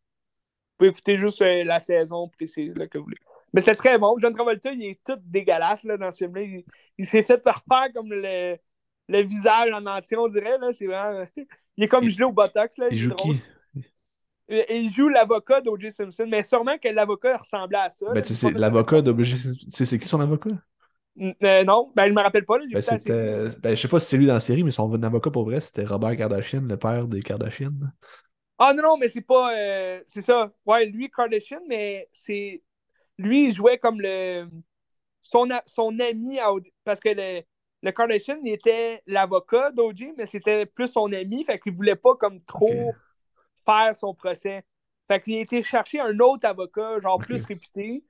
pouvez 0.78 0.90
écouter 0.90 1.18
juste 1.18 1.40
euh, 1.42 1.64
la 1.64 1.80
saison 1.80 2.28
précise 2.28 2.74
là, 2.76 2.86
que 2.86 2.98
vous 2.98 3.04
voulez. 3.04 3.16
Mais 3.52 3.60
c'est 3.60 3.74
très 3.74 3.98
bon. 3.98 4.16
John 4.18 4.34
Travolta, 4.34 4.72
il 4.72 4.84
est 4.84 5.00
tout 5.04 5.18
dégueulasse 5.24 5.84
là, 5.84 5.96
dans 5.96 6.10
ce 6.10 6.18
film-là. 6.18 6.42
Il, 6.98 7.06
s'est 7.06 7.22
fait 7.22 7.42
faire 7.42 7.88
comme 7.94 8.10
le, 8.10 8.56
le 9.08 9.22
visage 9.22 9.70
en 9.72 9.86
entier, 9.86 10.16
on 10.16 10.28
dirait. 10.28 10.58
Là. 10.58 10.72
C'est 10.72 10.86
vraiment... 10.86 11.24
il 11.76 11.84
est 11.84 11.88
comme 11.88 12.08
gelé 12.08 12.24
au 12.24 12.32
Botox. 12.32 12.78
Là. 12.78 12.88
Il, 12.90 12.98
joue 12.98 13.14
qui? 13.14 13.40
il 14.48 14.92
joue 14.92 15.08
l'avocat 15.08 15.60
d'O.J. 15.60 15.90
Simpson, 15.90 16.26
mais 16.28 16.42
sûrement 16.42 16.76
que 16.78 16.88
l'avocat 16.88 17.36
ressemblait 17.36 17.78
à 17.78 17.90
ça. 17.90 18.06
Ben, 18.12 18.22
tu 18.22 18.34
sais, 18.34 18.50
l'avocat 18.50 19.02
d'O.J. 19.02 19.38
Simpson, 19.38 19.84
c'est 19.84 19.98
qui 19.98 20.08
son 20.08 20.20
avocat? 20.20 20.50
Euh, 21.20 21.62
non, 21.64 21.92
ben, 21.94 22.08
je 22.08 22.12
me 22.12 22.20
rappelle 22.20 22.44
pas. 22.44 22.58
Là, 22.58 22.64
ben, 22.72 23.54
ben, 23.62 23.76
je 23.76 23.80
sais 23.80 23.88
pas 23.88 24.00
si 24.00 24.06
c'est 24.06 24.16
lui 24.16 24.26
dans 24.26 24.34
la 24.34 24.40
série, 24.40 24.64
mais 24.64 24.72
son 24.72 25.00
avocat 25.02 25.30
pour 25.30 25.44
vrai, 25.44 25.60
c'était 25.60 25.84
Robert 25.84 26.16
Kardashian, 26.16 26.62
le 26.62 26.76
père 26.76 27.06
des 27.06 27.22
Kardashian. 27.22 27.72
Ah 28.58 28.72
non, 28.74 28.82
non, 28.82 28.96
mais 28.96 29.08
c'est 29.08 29.20
pas. 29.22 29.54
Euh, 29.56 30.02
c'est 30.06 30.22
ça. 30.22 30.52
Ouais, 30.66 30.86
lui, 30.86 31.10
Kardashian, 31.10 31.60
mais 31.68 32.08
c'est. 32.12 32.62
Lui, 33.18 33.48
il 33.48 33.54
jouait 33.54 33.78
comme 33.78 34.00
le. 34.00 34.48
Son, 35.22 35.48
son 35.66 35.98
ami. 36.00 36.38
Parce 36.84 37.00
que 37.00 37.08
le, 37.10 37.42
le 37.82 37.92
Kardashian, 37.92 38.38
il 38.44 38.52
était 38.52 39.02
l'avocat 39.06 39.72
d'O.J., 39.72 40.12
mais 40.18 40.26
c'était 40.26 40.66
plus 40.66 40.88
son 40.88 41.12
ami, 41.12 41.44
fait 41.44 41.58
qu'il 41.58 41.74
voulait 41.74 41.96
pas 41.96 42.14
comme 42.16 42.42
trop 42.44 42.94
faire 43.66 43.94
son 43.96 44.14
procès. 44.14 44.64
Fait 45.08 45.20
qu'il 45.20 45.36
a 45.36 45.40
été 45.40 45.62
chercher 45.62 46.00
un 46.00 46.18
autre 46.20 46.46
avocat, 46.46 47.00
genre 47.00 47.18
plus 47.18 47.44
réputé. 47.44 48.04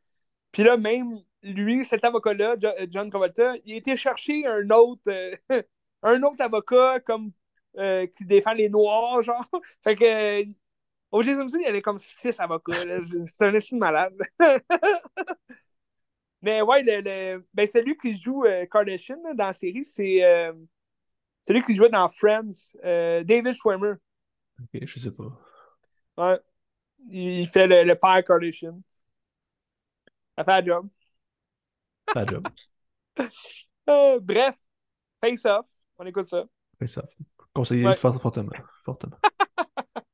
Puis 0.52 0.62
là, 0.64 0.76
même 0.76 1.20
lui, 1.42 1.84
cet 1.84 2.04
avocat-là, 2.04 2.56
John 2.90 3.10
Travolta, 3.10 3.54
il 3.64 3.74
a 3.74 3.76
été 3.76 3.96
chercher 3.96 4.46
un 4.46 4.70
autre, 4.70 5.02
euh, 5.08 5.34
un 6.02 6.22
autre 6.22 6.42
avocat 6.42 7.00
comme 7.00 7.32
euh, 7.78 8.06
qui 8.06 8.24
défend 8.24 8.52
les 8.52 8.68
Noirs, 8.68 9.22
genre. 9.22 9.44
Fait 9.84 9.96
que 9.96 10.44
O.J. 11.10 11.34
Simpson, 11.36 11.58
il 11.60 11.64
y 11.64 11.68
avait 11.68 11.82
comme 11.82 11.98
six 11.98 12.38
avocats. 12.40 12.72
C'est 13.26 13.44
un 13.44 13.54
estime 13.54 13.78
malade. 13.78 14.14
Mais 16.42 16.60
ouais, 16.60 16.82
le, 16.82 17.44
ben, 17.54 17.66
celui 17.66 17.96
qui 17.96 18.20
joue 18.20 18.44
Kardashian 18.70 19.16
dans 19.34 19.46
la 19.46 19.52
série, 19.52 19.84
c'est 19.84 20.20
celui 21.46 21.62
qui 21.62 21.74
jouait 21.74 21.88
dans 21.88 22.08
Friends, 22.08 22.70
David 22.82 23.54
Schwimmer. 23.54 23.94
Ok, 24.60 24.86
je 24.86 24.98
sais 24.98 25.10
pas. 25.10 25.40
Ouais. 26.16 26.38
Il 27.10 27.46
fait 27.48 27.66
le, 27.66 27.84
le 27.84 27.94
père 27.94 28.22
Kardashian. 28.24 28.80
Ça 30.36 30.44
fait 30.44 30.52
un 30.52 30.64
job. 30.64 30.88
Fait 32.12 32.26
job. 32.28 32.46
Euh, 33.88 34.18
bref, 34.18 34.56
Face 35.20 35.44
Off. 35.44 35.66
On 35.98 36.06
écoute 36.06 36.26
ça. 36.26 36.46
Face 36.78 36.98
Off. 36.98 37.14
Conseiller 37.54 37.94
fortement. 37.94 38.50
fortement. 38.84 39.16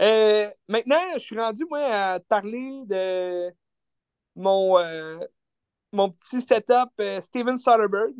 euh, 0.00 0.48
maintenant, 0.68 1.00
je 1.14 1.18
suis 1.18 1.38
rendu, 1.38 1.64
moi, 1.68 1.80
à 1.80 2.20
parler 2.20 2.82
de 2.86 3.52
mon, 4.36 4.78
euh, 4.78 5.18
mon 5.90 6.10
petit 6.10 6.40
setup 6.40 6.90
euh, 7.00 7.20
Steven 7.20 7.56
Soderbergh. 7.56 8.14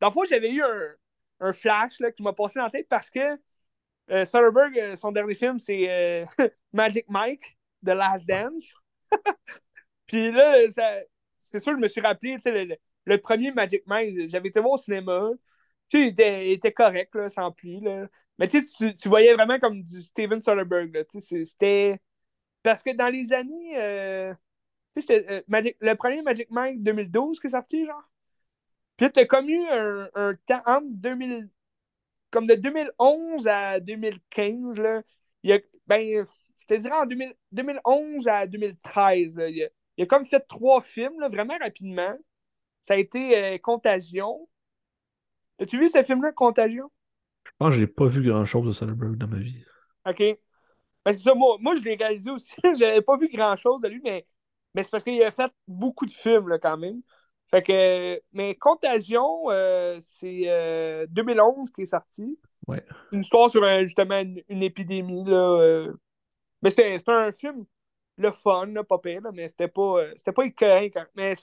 Dans 0.00 0.08
le 0.08 0.12
fond, 0.12 0.24
j'avais 0.24 0.50
eu 0.50 0.62
un, 0.62 0.94
un 1.40 1.52
flash 1.52 2.00
là, 2.00 2.10
qui 2.10 2.22
m'a 2.22 2.32
passé 2.32 2.58
dans 2.58 2.64
la 2.64 2.70
tête 2.70 2.88
parce 2.88 3.10
que 3.10 3.36
Soderbergh, 4.24 4.96
son 4.96 5.12
dernier 5.12 5.34
film, 5.34 5.58
c'est 5.58 6.24
Magic 6.72 7.04
Mike, 7.08 7.58
The 7.84 7.90
Last 7.90 8.26
Dance. 8.26 8.72
Puis 10.06 10.30
là, 10.30 10.54
c'est 11.38 11.58
sûr, 11.58 11.74
je 11.74 11.78
me 11.78 11.88
suis 11.88 12.00
rappelé, 12.00 12.38
le, 12.46 12.76
le, 13.04 13.18
premier 13.18 13.52
Magic 13.52 13.82
Mike, 13.86 14.30
j'avais 14.30 14.48
été 14.48 14.60
voir 14.60 14.72
au 14.72 14.76
cinéma. 14.78 15.28
Tu 15.88 16.02
sais, 16.02 16.46
il 16.46 16.52
était, 16.52 16.72
correct, 16.72 17.14
là, 17.14 17.28
sans 17.28 17.50
plus. 17.52 17.80
Là. 17.80 18.08
Mais 18.38 18.48
tu, 18.48 18.62
tu 18.94 19.08
voyais 19.08 19.34
vraiment 19.34 19.58
comme 19.58 19.82
du 19.82 20.02
Steven 20.02 20.40
Soderbergh. 20.40 21.04
C'était. 21.08 21.98
Parce 22.62 22.82
que 22.82 22.94
dans 22.94 23.08
les 23.12 23.32
années. 23.32 24.34
tu 24.96 25.02
sais, 25.02 25.44
le 25.48 25.94
premier 25.94 26.22
Magic 26.22 26.50
Mike 26.50 26.82
2012 26.82 27.40
qui 27.40 27.46
est 27.46 27.50
sorti, 27.50 27.86
genre. 27.86 28.08
Puis 28.96 29.10
tu 29.12 29.20
as 29.20 29.26
comme 29.26 29.48
eu 29.48 29.64
un, 29.70 30.08
un 30.14 30.34
temps 30.46 30.62
entre 30.66 30.88
2000 30.90 31.48
comme 32.30 32.46
de 32.46 32.54
2011 32.54 33.46
à 33.48 33.80
2015, 33.80 34.78
là, 34.78 35.02
il 35.42 35.52
a, 35.52 35.58
ben, 35.86 36.26
je 36.58 36.66
te 36.66 36.74
dirais 36.74 36.96
en 36.96 37.06
2011 37.06 38.28
à 38.28 38.46
2013, 38.46 39.36
il, 39.48 39.68
a, 40.02 40.06
comme 40.06 40.24
fait 40.24 40.40
trois 40.40 40.80
films, 40.80 41.18
vraiment 41.30 41.56
rapidement. 41.58 42.14
Ça 42.82 42.94
a 42.94 42.96
été 42.98 43.36
euh, 43.36 43.58
Contagion. 43.58 44.48
As-tu 45.60 45.78
vu 45.78 45.88
ce 45.88 46.02
film-là, 46.02 46.32
Contagion? 46.32 46.90
Je 47.44 47.50
pense 47.58 47.74
que 47.74 47.80
j'ai 47.80 47.86
pas 47.86 48.06
vu 48.06 48.22
grand-chose 48.22 48.66
de 48.66 48.72
Soderbergh 48.72 49.16
dans 49.16 49.28
ma 49.28 49.38
vie. 49.38 49.64
OK. 50.06 50.18
Ben, 50.18 51.12
c'est 51.12 51.20
ça, 51.20 51.34
moi, 51.34 51.56
moi 51.60 51.74
je 51.76 51.82
l'ai 51.82 51.94
réalisé 51.94 52.30
aussi. 52.30 52.52
J'avais 52.78 53.02
pas 53.02 53.16
vu 53.16 53.28
grand-chose 53.28 53.80
de 53.80 53.88
lui, 53.88 54.00
mais, 54.04 54.26
mais 54.74 54.82
c'est 54.82 54.90
parce 54.90 55.04
qu'il 55.04 55.22
a 55.22 55.30
fait 55.30 55.50
beaucoup 55.66 56.06
de 56.06 56.10
films, 56.10 56.48
là, 56.48 56.58
quand 56.58 56.76
même. 56.76 57.00
Fait 57.50 57.62
que, 57.62 58.20
mais 58.32 58.54
Contagion, 58.56 59.50
euh, 59.50 59.98
c'est 60.00 61.06
2011 61.08 61.68
euh, 61.68 61.72
qui 61.74 61.82
est 61.82 61.86
sorti. 61.86 62.38
Ouais. 62.66 62.84
Une 63.12 63.20
histoire 63.20 63.48
sur 63.48 63.62
justement 63.80 64.20
une, 64.20 64.62
épidémie. 64.62 65.24
Là, 65.24 65.58
euh. 65.60 65.92
Mais 66.62 66.68
c'était 66.70 67.00
un 67.06 67.32
film, 67.32 67.64
le 68.18 68.30
fun, 68.30 68.66
là, 68.66 68.84
pas 68.84 68.98
pire, 68.98 69.22
mais 69.32 69.48
c'était 69.48 69.68
pas, 69.68 70.04
c'était 70.16 70.32
pas 70.32 70.44
écœurant. 70.44 71.06
Mais 71.16 71.34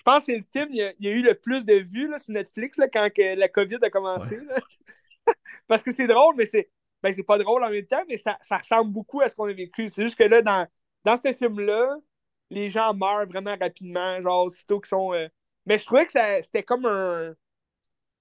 je 0.00 0.02
pense 0.02 0.20
que 0.20 0.32
c'est 0.32 0.38
le 0.38 0.44
film, 0.50 0.68
il 0.70 0.76
y, 0.76 0.82
a, 0.82 0.92
il 0.98 1.06
y, 1.06 1.08
a, 1.08 1.12
eu 1.12 1.22
le 1.22 1.34
plus 1.34 1.66
de 1.66 1.74
vues 1.74 2.08
là, 2.08 2.18
sur 2.18 2.32
Netflix 2.32 2.78
là, 2.78 2.88
quand 2.88 3.10
que 3.14 3.36
la 3.36 3.48
COVID 3.50 3.76
a 3.82 3.90
commencé. 3.90 4.38
Parce 5.68 5.82
que 5.82 5.90
c'est 5.90 6.06
drôle, 6.06 6.36
mais 6.36 6.46
c'est 6.46 6.70
ben, 7.02 7.14
pas 7.22 7.36
drôle 7.36 7.62
en 7.62 7.70
même 7.70 7.86
temps, 7.86 8.02
mais 8.08 8.16
ça, 8.16 8.38
ça 8.40 8.56
ressemble 8.56 8.90
beaucoup 8.92 9.20
à 9.20 9.28
ce 9.28 9.34
qu'on 9.34 9.44
a 9.44 9.52
vécu. 9.52 9.90
C'est 9.90 10.02
juste 10.02 10.16
que 10.16 10.24
là, 10.24 10.40
dans, 10.40 10.66
dans 11.04 11.18
ce 11.18 11.34
film-là, 11.34 11.96
les 12.48 12.70
gens 12.70 12.94
meurent 12.94 13.26
vraiment 13.26 13.54
rapidement, 13.60 14.22
genre 14.22 14.46
aussitôt 14.46 14.80
qu'ils 14.80 14.88
sont 14.88 15.12
mais 15.66 15.78
je 15.78 15.84
trouvais 15.84 16.06
que 16.06 16.12
c'était 16.42 16.62
comme 16.62 16.86
un. 16.86 17.34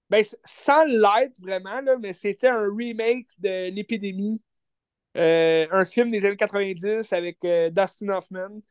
Ben, 0.10 0.26
sans 0.46 0.86
l'être 0.86 1.40
vraiment, 1.42 1.82
là, 1.82 1.98
mais 1.98 2.14
c'était 2.14 2.48
un 2.48 2.68
remake 2.76 3.28
de 3.38 3.70
L'épidémie. 3.70 4.42
Euh, 5.18 5.68
un 5.72 5.86
film 5.86 6.12
des 6.12 6.26
années 6.26 6.36
90 6.36 7.12
avec 7.14 7.38
euh, 7.46 7.70
Dustin 7.70 8.10
Hoffman. 8.10 8.62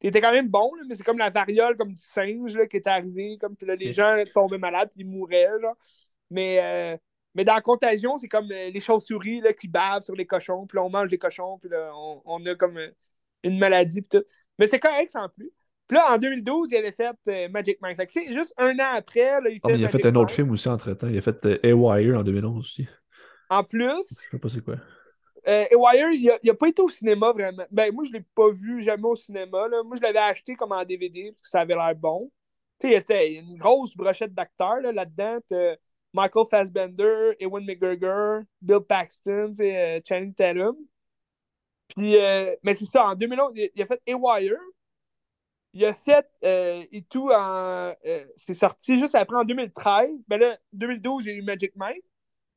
Qui 0.00 0.06
était 0.06 0.20
quand 0.20 0.32
même 0.32 0.48
bon, 0.48 0.70
mais 0.88 0.94
c'est 0.94 1.04
comme 1.04 1.18
la 1.18 1.30
variole 1.30 1.76
comme 1.76 1.92
du 1.92 2.02
singe 2.02 2.56
là, 2.56 2.66
qui 2.66 2.78
est 2.78 2.86
arrivée. 2.86 3.36
Comme, 3.38 3.54
puis 3.54 3.66
là, 3.66 3.76
les 3.76 3.92
gens 3.92 4.16
tombaient 4.34 4.58
malades 4.58 4.90
puis 4.94 5.04
ils 5.04 5.06
mouraient. 5.06 5.48
Genre. 5.60 5.76
Mais, 6.30 6.58
euh, 6.62 6.96
mais 7.34 7.44
dans 7.44 7.60
Contagion, 7.60 8.16
c'est 8.16 8.28
comme 8.28 8.48
les 8.48 8.80
chauves-souris 8.80 9.42
qui 9.58 9.68
bavent 9.68 10.02
sur 10.02 10.14
les 10.14 10.26
cochons. 10.26 10.66
Puis 10.66 10.76
là, 10.76 10.84
on 10.84 10.90
mange 10.90 11.08
des 11.08 11.18
cochons. 11.18 11.58
Puis 11.58 11.68
là, 11.68 11.92
on, 11.94 12.22
on 12.24 12.46
a 12.46 12.54
comme 12.54 12.78
une 13.42 13.58
maladie. 13.58 14.00
Puis 14.00 14.20
tout. 14.20 14.24
Mais 14.58 14.66
c'est 14.66 14.80
correct 14.80 15.10
sans 15.10 15.28
plus. 15.28 15.50
Puis 15.90 15.96
là, 15.96 16.14
en 16.14 16.18
2012, 16.18 16.68
il 16.70 16.76
avait 16.76 16.92
fait 16.92 17.16
euh, 17.28 17.48
Magic 17.48 17.78
Mike. 17.82 17.96
Fait 17.96 18.06
que, 18.06 18.32
juste 18.32 18.54
un 18.56 18.74
an 18.78 18.94
après, 18.94 19.40
là, 19.40 19.50
il, 19.50 19.58
ah, 19.64 19.68
fait 19.68 19.76
il 19.76 19.84
a 19.84 19.88
fait 19.88 20.06
un 20.06 20.14
autre 20.14 20.30
film 20.30 20.52
aussi 20.52 20.68
entre-temps. 20.68 21.08
Il 21.08 21.18
a 21.18 21.20
fait 21.20 21.44
euh, 21.44 21.58
Haywire 21.64 22.20
en 22.20 22.22
2011 22.22 22.58
aussi. 22.58 22.86
En 23.48 23.64
plus... 23.64 23.88
Je 24.22 24.30
sais 24.30 24.38
pas 24.38 24.48
c'est 24.48 24.64
quoi. 24.64 24.76
Euh, 25.48 25.64
Haywire, 25.70 26.10
il 26.12 26.30
a, 26.30 26.38
a, 26.50 26.54
pas 26.54 26.68
été 26.68 26.82
au 26.82 26.88
cinéma 26.88 27.32
vraiment. 27.32 27.64
Ben, 27.70 27.92
moi, 27.92 28.04
je 28.04 28.12
l'ai 28.12 28.24
pas 28.34 28.50
vu 28.50 28.82
jamais 28.82 29.06
au 29.06 29.16
cinéma. 29.16 29.68
Moi, 29.84 29.96
je 29.96 30.02
l'avais 30.02 30.18
acheté 30.18 30.54
comme 30.54 30.72
en 30.72 30.84
DVD 30.84 31.30
parce 31.32 31.42
que 31.42 31.48
ça 31.48 31.60
avait 31.60 31.74
l'air 31.74 31.94
bon. 31.94 32.30
Tu 32.78 32.88
sais, 32.88 33.28
il 33.28 33.34
y 33.34 33.38
a 33.38 33.40
une 33.40 33.56
grosse 33.56 33.96
brochette 33.96 34.34
d'acteurs 34.34 34.80
là-dedans. 34.80 35.38
Michael 36.12 36.46
Fassbender, 36.50 37.36
Ewan 37.38 37.64
McGregor, 37.64 38.42
Bill 38.60 38.80
Paxton, 38.80 39.54
euh, 39.60 40.00
Channing 40.06 40.34
Tatum. 40.34 40.76
Puis, 41.88 42.16
euh, 42.16 42.54
mais 42.62 42.74
c'est 42.74 42.86
ça, 42.86 43.06
en 43.06 43.14
2011, 43.14 43.54
il, 43.56 43.82
a 43.82 43.86
fait 43.86 44.00
A-Wire. 44.08 44.58
Il 45.72 45.84
a 45.84 45.94
fait 45.94 46.28
euh, 46.44 46.84
et 46.90 47.02
tout 47.02 47.30
en. 47.30 47.94
Euh, 48.04 48.24
c'est 48.36 48.54
sorti 48.54 48.98
juste 48.98 49.14
après 49.14 49.36
en 49.36 49.44
2013. 49.44 50.24
Ben 50.26 50.38
là, 50.40 50.58
2012, 50.72 51.24
j'ai 51.24 51.34
eu 51.34 51.42
Magic 51.42 51.74
Mike. 51.76 52.04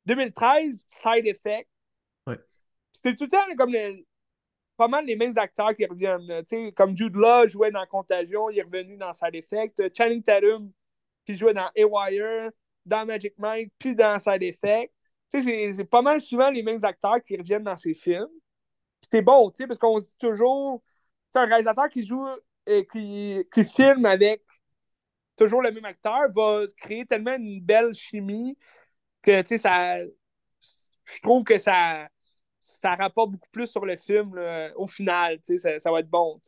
2013, 0.06 0.88
Side 0.90 1.28
Effect. 1.28 1.70
C'est 2.94 3.16
tout 3.16 3.26
le 3.26 3.30
temps 3.30 3.56
comme 3.58 3.76
pas 4.78 4.88
mal 4.88 5.06
les 5.06 5.16
mêmes 5.16 5.34
acteurs 5.36 5.76
qui 5.76 5.86
reviennent. 5.86 6.44
comme 6.76 6.96
Jude 6.96 7.16
Law 7.16 7.48
jouait 7.48 7.72
dans 7.72 7.86
Contagion, 7.86 8.50
il 8.50 8.60
est 8.60 8.64
revenu 8.64 8.98
dans 8.98 9.14
Side 9.14 9.36
Effect. 9.36 9.82
Channing 9.96 10.24
Tatum 10.24 10.72
qui 11.26 11.36
jouait 11.36 11.54
dans 11.54 11.70
A-Wire, 11.78 12.52
dans 12.86 13.06
Magic 13.06 13.34
Mike, 13.38 13.72
puis 13.78 13.96
dans 13.96 14.20
Side 14.20 14.44
Effect. 14.44 14.94
C'est 15.30 15.90
pas 15.90 16.02
mal 16.02 16.22
souvent 16.22 16.50
les 16.50 16.62
mêmes 16.64 16.84
acteurs 16.84 17.24
qui 17.24 17.36
reviennent 17.38 17.64
dans 17.64 17.78
ces 17.78 17.94
films. 17.94 18.28
C'est 19.10 19.22
bon, 19.22 19.52
parce 19.52 19.80
qu'on 19.80 20.00
se 20.00 20.10
dit 20.10 20.18
toujours, 20.18 20.82
c'est 21.32 21.40
un 21.40 21.46
réalisateur 21.46 21.90
qui 21.90 22.06
joue 22.06 22.26
et 22.66 22.80
euh, 22.80 22.84
qui, 22.92 23.44
qui 23.52 23.64
filme 23.64 24.06
avec 24.06 24.44
toujours 25.36 25.62
le 25.62 25.72
même 25.72 25.86
acteur 25.86 26.32
va 26.36 26.64
créer 26.78 27.06
tellement 27.06 27.36
une 27.36 27.62
belle 27.62 27.94
chimie 27.94 28.58
que 29.22 29.44
ça. 29.58 30.00
Je 30.02 31.22
trouve 31.22 31.44
que 31.44 31.58
ça, 31.58 32.08
ça 32.64 32.96
rapporte 32.96 33.32
beaucoup 33.32 33.50
plus 33.52 33.68
sur 33.68 33.86
le 33.86 33.98
film 33.98 34.40
au 34.76 34.88
final. 34.88 35.40
Ça, 35.44 35.80
ça 35.80 35.92
va 35.92 36.00
être 36.00 36.10
bon. 36.10 36.40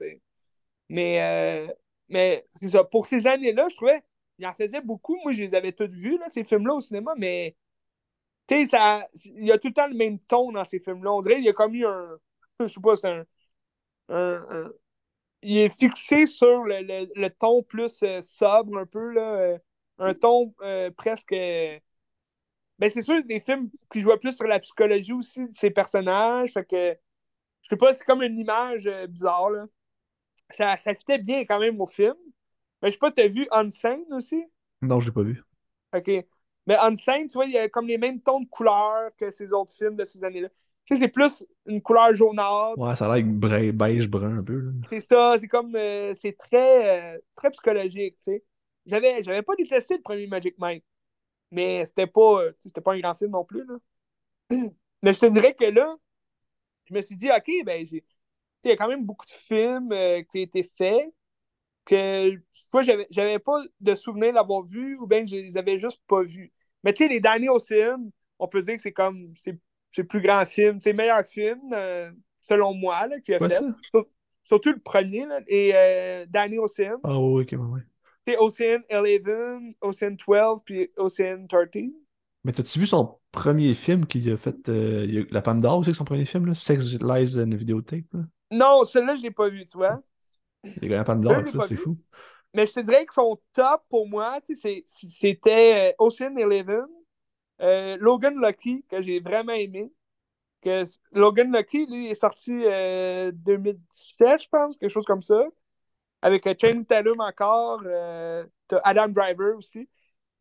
Mais, 0.89 1.21
euh, 1.21 1.73
mais 2.09 2.45
c'est 2.49 2.69
ça. 2.69 2.83
Pour 2.83 3.05
ces 3.05 3.27
années-là, 3.27 3.67
je 3.69 3.75
trouvais 3.75 4.03
il 4.37 4.45
en 4.45 4.53
faisait 4.53 4.81
beaucoup. 4.81 5.17
Moi, 5.23 5.31
je 5.31 5.43
les 5.43 5.55
avais 5.55 5.71
toutes 5.71 5.93
vus, 5.93 6.17
là, 6.17 6.25
ces 6.29 6.43
films-là, 6.43 6.75
au 6.75 6.81
cinéma, 6.81 7.13
mais 7.17 7.55
ça, 8.65 9.07
il 9.25 9.45
y 9.45 9.51
a 9.51 9.57
tout 9.57 9.69
le 9.69 9.73
temps 9.73 9.87
le 9.87 9.95
même 9.95 10.19
ton 10.19 10.51
dans 10.51 10.63
ces 10.63 10.79
films-là. 10.79 11.11
On 11.13 11.21
dirait 11.21 11.35
qu'il 11.35 11.45
y 11.45 11.49
a 11.49 11.53
comme 11.53 11.75
eu 11.75 11.85
un. 11.85 12.17
Je 12.59 12.67
sais 12.67 12.81
pas, 12.81 12.95
c'est 12.95 13.09
un, 13.09 13.25
un, 14.09 14.71
Il 15.41 15.57
est 15.57 15.69
fixé 15.69 16.25
sur 16.25 16.63
le, 16.63 17.07
le, 17.15 17.29
ton 17.29 17.63
plus 17.63 18.01
euh, 18.03 18.21
sobre, 18.21 18.77
un 18.77 18.85
peu, 18.85 19.11
là. 19.13 19.35
Euh, 19.35 19.57
un 19.99 20.13
ton 20.13 20.53
euh, 20.61 20.91
presque. 20.91 21.33
Ben, 22.79 22.89
c'est 22.89 23.01
sûr, 23.01 23.23
des 23.23 23.39
films 23.39 23.69
qui 23.91 24.01
jouent 24.01 24.17
plus 24.17 24.35
sur 24.35 24.47
la 24.47 24.59
psychologie 24.59 25.13
aussi 25.13 25.47
de 25.47 25.55
ces 25.55 25.71
personnages. 25.71 26.51
Fait 26.53 26.65
que. 26.65 26.97
Je 27.61 27.69
sais 27.69 27.77
pas, 27.77 27.93
c'est 27.93 28.05
comme 28.05 28.21
une 28.21 28.37
image 28.37 28.89
bizarre, 29.09 29.49
là. 29.49 29.65
Ça, 30.51 30.77
ça 30.77 30.93
fitait 30.93 31.17
bien 31.17 31.45
quand 31.45 31.59
même 31.59 31.81
au 31.81 31.87
film. 31.87 32.15
Mais 32.81 32.89
je 32.89 32.93
sais 32.93 32.99
pas, 32.99 33.11
t'as 33.11 33.27
vu 33.27 33.47
Unsane 33.51 34.03
aussi? 34.11 34.43
Non, 34.81 34.99
je 34.99 35.07
l'ai 35.07 35.13
pas 35.13 35.23
vu. 35.23 35.43
OK. 35.95 36.11
Mais 36.67 36.75
Unsane, 36.75 37.27
tu 37.27 37.33
vois, 37.33 37.45
il 37.45 37.53
y 37.53 37.57
a 37.57 37.69
comme 37.69 37.87
les 37.87 37.97
mêmes 37.97 38.21
tons 38.21 38.41
de 38.41 38.47
couleurs 38.47 39.09
que 39.17 39.31
ces 39.31 39.51
autres 39.53 39.73
films 39.73 39.95
de 39.95 40.05
ces 40.05 40.23
années-là. 40.23 40.49
Tu 40.85 40.95
sais, 40.95 41.01
c'est 41.01 41.07
plus 41.07 41.43
une 41.65 41.81
couleur 41.81 42.13
jaunâtre. 42.13 42.77
Ouais, 42.77 42.95
ça 42.95 43.11
a 43.11 43.17
l'air 43.17 43.73
beige 43.73 44.07
brun 44.07 44.37
un 44.37 44.43
peu. 44.43 44.71
C'est 44.89 45.01
ça, 45.01 45.35
c'est 45.39 45.47
comme. 45.47 45.75
Euh, 45.75 46.13
c'est 46.13 46.37
très, 46.37 47.15
euh, 47.15 47.19
très 47.35 47.49
psychologique, 47.49 48.17
tu 48.17 48.33
sais. 48.33 48.43
J'avais, 48.85 49.23
j'avais 49.23 49.41
pas 49.41 49.55
détesté 49.55 49.95
le 49.95 50.03
premier 50.03 50.27
Magic 50.27 50.55
Mike. 50.59 50.85
Mais 51.55 51.85
c'était 51.85 52.07
pas, 52.07 52.43
euh, 52.43 52.51
c'était 52.59 52.81
pas 52.81 52.93
un 52.93 52.99
grand 52.99 53.15
film 53.15 53.31
non 53.31 53.45
plus, 53.45 53.65
là. 53.65 53.75
Mais 55.01 55.13
je 55.13 55.19
te 55.19 55.25
dirais 55.27 55.53
que 55.53 55.65
là, 55.65 55.95
je 56.85 56.93
me 56.93 57.01
suis 57.01 57.15
dit, 57.15 57.29
OK, 57.31 57.49
ben, 57.65 57.85
j'ai. 57.85 58.03
Il 58.63 58.69
y 58.69 58.71
a 58.71 58.77
quand 58.77 58.87
même 58.87 59.05
beaucoup 59.05 59.25
de 59.25 59.31
films 59.31 59.89
qui 59.89 60.39
ont 60.39 60.41
été 60.41 60.63
faits 60.63 61.13
que 61.85 62.31
soit 62.51 62.81
j'avais 62.81 63.39
pas 63.39 63.61
de 63.79 63.95
souvenir 63.95 64.33
d'avoir 64.33 64.63
vu 64.63 64.97
ou 64.97 65.05
bien 65.07 65.23
je 65.23 65.35
les 65.35 65.57
avais 65.57 65.77
juste 65.77 66.01
pas 66.07 66.23
vus. 66.23 66.51
Mais 66.83 66.93
tu 66.93 67.03
sais, 67.03 67.09
les 67.09 67.19
Danny 67.19 67.47
Ocean, 67.47 68.09
on 68.39 68.47
peut 68.47 68.61
dire 68.61 68.75
que 68.75 68.81
c'est 68.81 68.91
comme 68.91 69.31
c'est 69.35 69.57
le 69.97 70.07
plus 70.07 70.21
grand 70.21 70.45
film, 70.45 70.81
c'est 70.81 70.91
le 70.91 70.97
meilleur 70.97 71.25
film, 71.25 71.59
euh, 71.73 72.11
selon 72.41 72.73
moi, 72.73 73.07
là, 73.07 73.19
qu'il 73.19 73.35
a 73.35 73.39
fait. 73.39 73.61
Surtout 74.43 74.71
le 74.71 74.79
premier, 74.79 75.25
là, 75.25 75.39
et 75.47 75.71
euh, 75.73 76.25
Danny 76.29 76.59
Ocean. 76.59 76.99
Ah 77.03 77.19
oui, 77.19 77.43
ok, 77.43 77.55
oui. 77.57 77.79
C'est 78.25 78.37
Ocean 78.37 78.81
11, 78.89 79.75
Ocean 79.81 80.15
12, 80.15 80.61
puis 80.65 80.89
Ocean 80.97 81.45
13. 81.47 81.91
Mais 82.43 82.51
t'as-tu 82.51 82.79
vu 82.79 82.87
son 82.87 83.19
premier 83.31 83.73
film 83.73 84.05
qu'il 84.05 84.31
a 84.31 84.37
fait, 84.37 84.69
euh, 84.69 85.25
La 85.31 85.41
Pomme 85.41 85.61
d'Or 85.61 85.79
aussi, 85.79 85.93
son 85.93 86.05
premier 86.05 86.25
film, 86.25 86.45
là? 86.45 86.53
Sex, 86.53 86.93
Lies 87.01 87.39
and 87.39 87.55
Videotape? 87.55 88.05
Là? 88.13 88.21
Non, 88.51 88.83
celui-là, 88.83 89.15
je 89.15 89.23
l'ai 89.23 89.31
pas 89.31 89.49
vu, 89.49 89.65
tu 89.65 89.77
vois. 89.77 90.01
Il 90.81 90.93
a 90.93 91.03
pas 91.03 91.15
de 91.15 91.47
ça, 91.47 91.67
c'est 91.67 91.75
fou. 91.75 91.97
Mais 92.53 92.65
je 92.65 92.73
te 92.73 92.79
dirais 92.79 93.05
que 93.05 93.13
son 93.13 93.39
top 93.53 93.83
pour 93.89 94.07
moi, 94.07 94.39
c'était 95.09 95.93
euh, 95.99 96.03
Ocean 96.03 96.35
Eleven, 96.37 96.85
euh, 97.61 97.97
Logan 97.99 98.33
Lucky, 98.41 98.85
que 98.89 99.01
j'ai 99.01 99.19
vraiment 99.19 99.53
aimé. 99.53 99.91
Que 100.61 100.83
Logan 101.11 101.51
Lucky, 101.51 101.85
lui, 101.85 102.07
est 102.07 102.15
sorti 102.15 102.53
euh, 102.53 103.31
2017, 103.33 104.43
je 104.43 104.47
pense, 104.49 104.77
quelque 104.77 104.89
chose 104.89 105.05
comme 105.05 105.21
ça. 105.21 105.43
Avec 106.21 106.47
euh, 106.47 106.55
Channing 106.59 106.85
Tatum 106.85 107.19
encore, 107.19 107.81
Adam 108.83 109.09
Driver 109.09 109.57
aussi, 109.57 109.87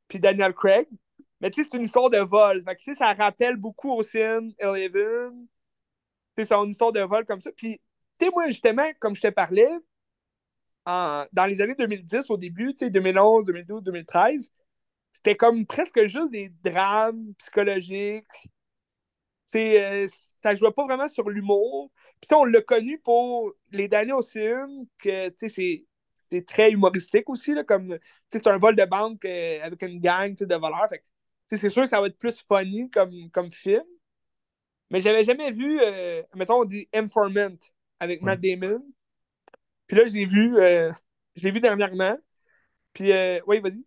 puis 0.09 0.19
Daniel 0.19 0.55
Craig. 0.55 0.89
Mais 1.41 1.51
tu 1.51 1.63
sais, 1.63 1.69
c'est 1.71 1.77
une 1.77 1.85
histoire 1.85 2.11
de 2.11 2.19
vol. 2.19 2.63
Fait 2.63 2.95
ça 2.95 3.13
rappelle 3.13 3.57
beaucoup 3.57 3.93
Ocean 3.93 4.51
Eleven. 4.59 5.47
C'est 6.37 6.53
une 6.53 6.71
histoire 6.71 6.93
de 6.93 7.03
vol 7.03 7.25
comme 7.27 7.41
ça. 7.41 7.51
Puis, 7.53 7.81
tu 8.19 8.25
sais, 8.25 8.31
moi, 8.31 8.47
justement, 8.49 8.87
comme 8.99 9.15
je 9.15 9.21
te 9.21 9.29
parlais, 9.29 9.69
dans 10.87 11.47
les 11.49 11.61
années 11.63 11.75
2010, 11.75 12.31
au 12.31 12.37
début, 12.37 12.75
2011, 12.81 13.47
2012, 13.47 13.83
2013, 13.83 14.53
c'était 15.13 15.37
comme 15.37 15.67
presque 15.67 16.07
juste 16.07 16.31
des 16.31 16.51
drames 16.63 17.35
psychologiques. 17.39 18.49
Euh, 19.57 20.07
ça 20.43 20.55
jouait 20.55 20.73
pas 20.73 20.85
vraiment 20.85 21.09
sur 21.09 21.29
l'humour. 21.31 21.91
Puis 22.21 22.35
on 22.35 22.45
l'a 22.45 22.63
connu 22.63 22.99
pour 23.01 23.53
les 23.71 23.89
Daniel 23.89 24.17
Ocean, 24.17 24.87
que 24.99 25.33
c'est 25.37 25.85
c'est 26.31 26.47
très 26.47 26.71
humoristique 26.71 27.29
aussi, 27.29 27.55
là, 27.55 27.65
comme 27.65 27.99
c'est 28.29 28.47
un 28.47 28.57
vol 28.59 28.75
de 28.77 28.85
banque 28.85 29.25
euh, 29.25 29.61
avec 29.63 29.83
une 29.83 30.01
gang 30.01 30.35
de 30.35 30.55
voleurs. 30.55 30.89
C'est 31.49 31.71
sûr 31.71 31.83
que 31.83 31.89
ça 31.89 32.01
va 32.01 32.07
être 32.09 32.19
plus 32.19 32.43
funny 32.49 32.91
comme, 32.91 33.31
comme 33.31 33.53
film. 33.53 33.85
Mais 34.91 35.01
j'avais 35.01 35.25
jamais 35.25 35.51
vu, 35.51 35.79
euh, 35.81 36.23
mettons, 36.35 36.61
on 36.61 36.65
dit 36.65 36.89
Informant 36.95 37.59
avec 38.01 38.23
Matt 38.23 38.41
Damon. 38.41 38.83
Puis 39.87 39.97
là, 39.97 40.07
j'ai 40.07 40.25
vu, 40.25 40.57
euh, 40.59 40.93
je 41.37 41.45
l'ai 41.45 41.51
vu 41.51 41.61
dernièrement. 41.61 42.17
Puis, 42.95 43.13
euh, 43.13 43.41
oui, 43.47 43.61
vas-y. 43.61 43.85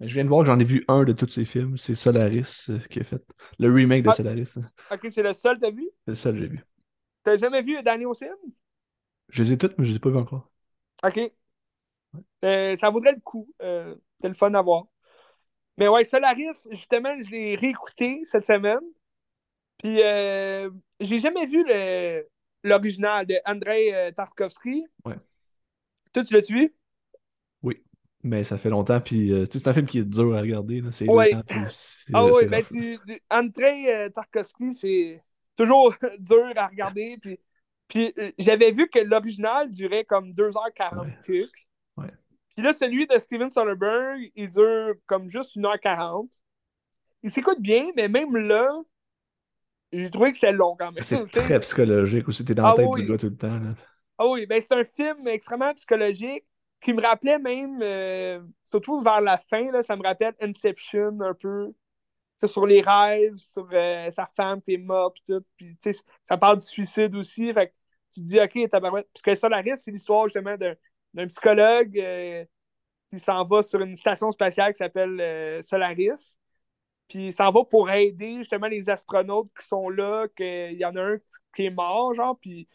Je 0.00 0.12
viens 0.12 0.24
de 0.24 0.28
voir, 0.28 0.44
j'en 0.44 0.58
ai 0.58 0.64
vu 0.64 0.84
un 0.88 1.04
de 1.04 1.12
tous 1.12 1.28
ces 1.28 1.44
films. 1.44 1.76
C'est 1.76 1.94
Solaris 1.94 2.66
euh, 2.68 2.78
qui 2.90 3.00
a 3.00 3.04
fait. 3.04 3.22
Le 3.58 3.72
remake 3.72 4.04
de 4.04 4.10
ah. 4.10 4.12
Solaris. 4.12 4.54
Ok, 4.90 5.06
c'est 5.10 5.22
le 5.22 5.32
seul 5.32 5.56
que 5.56 5.60
t'as 5.60 5.70
vu? 5.70 5.88
C'est 6.04 6.10
le 6.10 6.14
seul 6.14 6.34
que 6.34 6.40
j'ai 6.40 6.48
vu. 6.48 6.64
T'as 7.22 7.36
jamais 7.36 7.62
vu 7.62 7.82
Danny 7.82 8.04
Ocean? 8.04 8.36
Je 9.28 9.42
les 9.42 9.52
ai 9.52 9.58
toutes, 9.58 9.78
mais 9.78 9.84
je 9.84 9.90
les 9.90 9.96
ai 9.96 10.00
pas 10.00 10.10
vus 10.10 10.18
encore. 10.18 10.50
Ok. 11.02 11.20
ça 12.42 12.90
vaudrait 12.90 13.14
le 13.14 13.20
coup. 13.20 13.48
c'est 13.60 14.28
le 14.28 14.34
fun 14.34 14.52
à 14.54 14.62
voir. 14.62 14.84
Mais 15.78 15.88
ouais, 15.88 16.04
Solaris, 16.04 16.68
justement, 16.70 17.14
je 17.20 17.30
l'ai 17.30 17.56
réécouté 17.56 18.20
cette 18.24 18.46
semaine. 18.46 18.80
Puis, 19.78 19.96
j'ai 21.00 21.18
jamais 21.18 21.46
vu 21.46 21.64
l'original 22.64 23.26
de 23.26 23.36
Andrei 23.44 23.94
euh, 23.94 24.10
Tarkovsky. 24.10 24.84
Ouais. 25.04 25.16
Toi, 26.12 26.24
tu 26.24 26.34
l'as-tu 26.34 26.54
vu? 26.54 26.74
Mais 28.26 28.42
ça 28.42 28.56
fait 28.56 28.70
longtemps, 28.70 29.02
puis 29.02 29.30
euh, 29.34 29.44
c'est 29.50 29.68
un 29.68 29.74
film 29.74 29.84
qui 29.84 29.98
est 29.98 30.04
dur 30.04 30.34
à 30.34 30.40
regarder. 30.40 30.82
C'est 30.92 31.06
ouais. 31.06 31.32
ah 32.14 32.24
oui, 32.24 32.46
ben 32.46 32.64
du, 32.70 32.98
Andrei 33.28 33.94
euh, 33.94 34.08
Tarkovsky, 34.08 34.72
c'est 34.72 35.22
toujours 35.54 35.94
dur 36.18 36.52
à 36.56 36.68
regarder. 36.68 37.18
Puis, 37.20 37.38
puis 37.86 38.14
j'avais 38.38 38.72
vu 38.72 38.88
que 38.88 38.98
l'original 38.98 39.70
durait 39.70 40.04
comme 40.04 40.32
2h40 40.32 41.00
ouais. 41.28 41.48
ouais. 41.98 42.10
Puis 42.54 42.64
là, 42.64 42.72
celui 42.72 43.06
de 43.06 43.18
Steven 43.18 43.50
Soderbergh, 43.50 44.30
il 44.34 44.48
dure 44.48 44.94
comme 45.04 45.28
juste 45.28 45.54
1h40. 45.58 46.30
Il 47.24 47.30
s'écoute 47.30 47.60
bien, 47.60 47.90
mais 47.94 48.08
même 48.08 48.34
là, 48.38 48.70
j'ai 49.92 50.10
trouvé 50.10 50.30
que 50.30 50.36
c'était 50.36 50.52
long 50.52 50.76
quand 50.78 50.92
même. 50.92 51.04
C'est 51.04 51.26
très 51.30 51.60
psychologique 51.60 52.26
aussi, 52.26 52.42
t'es 52.42 52.54
dans 52.54 52.62
la 52.62 52.70
ah 52.70 52.74
tête 52.74 52.90
du 52.96 53.06
gars 53.06 53.18
tout 53.18 53.28
le 53.28 53.36
temps. 53.36 53.58
Là. 53.58 53.74
Ah 54.16 54.28
oui, 54.28 54.46
ben 54.46 54.62
c'est 54.62 54.72
un 54.72 54.84
film 54.84 55.28
extrêmement 55.28 55.74
psychologique 55.74 56.44
qui 56.84 56.92
me 56.92 57.00
rappelait 57.00 57.38
même, 57.38 57.80
euh, 57.82 58.40
surtout 58.62 59.00
vers 59.00 59.22
la 59.22 59.38
fin, 59.38 59.72
là, 59.72 59.82
ça 59.82 59.96
me 59.96 60.02
rappelle 60.02 60.34
Inception 60.40 61.18
un 61.20 61.34
peu. 61.34 61.72
Sur 62.44 62.66
les 62.66 62.82
rêves, 62.82 63.36
sur 63.36 63.66
euh, 63.72 64.10
sa 64.10 64.28
femme 64.36 64.60
qui 64.60 64.74
est 64.74 64.78
morte, 64.78 65.16
tout. 65.26 65.42
Puis, 65.56 65.78
ça 66.24 66.36
parle 66.36 66.58
du 66.58 66.64
suicide 66.66 67.14
aussi. 67.16 67.50
Fait 67.54 67.72
tu 68.12 68.20
te 68.20 68.26
dis, 68.26 68.38
OK, 68.38 68.68
tabarouette. 68.68 69.08
Parce 69.14 69.22
que 69.22 69.34
Solaris, 69.34 69.78
c'est 69.82 69.90
l'histoire 69.90 70.26
justement 70.26 70.56
d'un 71.14 71.26
psychologue 71.26 71.98
euh, 71.98 72.44
qui 73.10 73.18
s'en 73.18 73.44
va 73.46 73.62
sur 73.62 73.80
une 73.80 73.96
station 73.96 74.30
spatiale 74.30 74.74
qui 74.74 74.78
s'appelle 74.78 75.64
Solaris. 75.64 76.36
Puis 77.08 77.28
il 77.28 77.32
s'en 77.32 77.50
va 77.50 77.64
pour 77.64 77.90
aider 77.90 78.36
justement 78.38 78.68
les 78.68 78.90
astronautes 78.90 79.48
qui 79.58 79.66
sont 79.66 79.88
là, 79.88 80.28
qu'il 80.36 80.76
y 80.76 80.84
en 80.84 80.96
a 80.96 81.02
un 81.02 81.16
qui 81.54 81.66
est 81.66 81.70
mort, 81.70 82.12
genre, 82.12 82.38
puis 82.38 82.68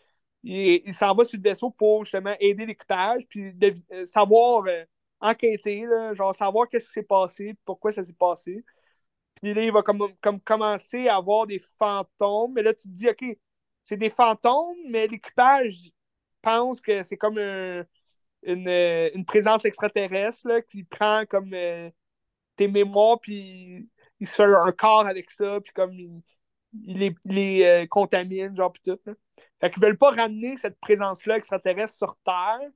il, 0.43 0.93
s'en 0.93 1.13
va 1.13 1.23
sur 1.23 1.37
le 1.37 1.43
vaisseau 1.43 1.69
pour 1.71 2.05
justement 2.05 2.35
aider 2.39 2.65
l'équipage, 2.65 3.27
puis 3.27 3.53
euh, 3.91 4.05
savoir 4.05 4.65
euh, 4.67 4.83
enquêter, 5.19 5.85
là, 5.85 6.13
genre 6.13 6.33
savoir 6.35 6.67
qu'est-ce 6.69 6.87
qui 6.87 6.93
s'est 6.93 7.03
passé, 7.03 7.55
pourquoi 7.65 7.91
ça 7.91 8.03
s'est 8.03 8.13
passé. 8.13 8.63
Puis 9.41 9.53
là, 9.53 9.63
il 9.63 9.71
va 9.71 9.81
comme, 9.81 10.13
comme 10.21 10.39
commencer 10.41 11.07
à 11.07 11.17
avoir 11.17 11.47
des 11.47 11.59
fantômes, 11.59 12.53
mais 12.53 12.63
là, 12.63 12.73
tu 12.73 12.89
te 12.89 12.93
dis, 12.93 13.09
OK, 13.09 13.37
c'est 13.83 13.97
des 13.97 14.09
fantômes, 14.09 14.77
mais 14.89 15.07
l'équipage 15.07 15.91
pense 16.41 16.81
que 16.81 17.03
c'est 17.03 17.17
comme 17.17 17.37
une, 17.37 17.85
une, 18.43 19.25
présence 19.25 19.65
extraterrestre 19.65 20.47
là, 20.47 20.61
qui 20.61 20.83
prend 20.83 21.25
comme 21.25 21.53
euh, 21.53 21.89
tes 22.55 22.67
mémoires, 22.67 23.19
puis 23.19 23.89
il 24.19 24.27
se 24.27 24.35
fait 24.35 24.43
un 24.43 24.71
corps 24.71 25.07
avec 25.07 25.31
ça, 25.31 25.59
puis 25.61 25.73
comme 25.73 25.93
il, 25.93 26.21
les, 26.73 27.15
les 27.25 27.63
euh, 27.63 27.87
contamine, 27.87 28.55
genre, 28.55 28.71
puis 28.71 28.81
tout. 28.83 28.99
Fait 29.59 29.69
qu'ils 29.71 29.83
veulent 29.83 29.97
pas 29.97 30.11
ramener 30.11 30.57
cette 30.57 30.79
présence-là 30.79 31.37
extraterrestre 31.37 31.95
sur 31.95 32.17
Terre. 32.25 32.69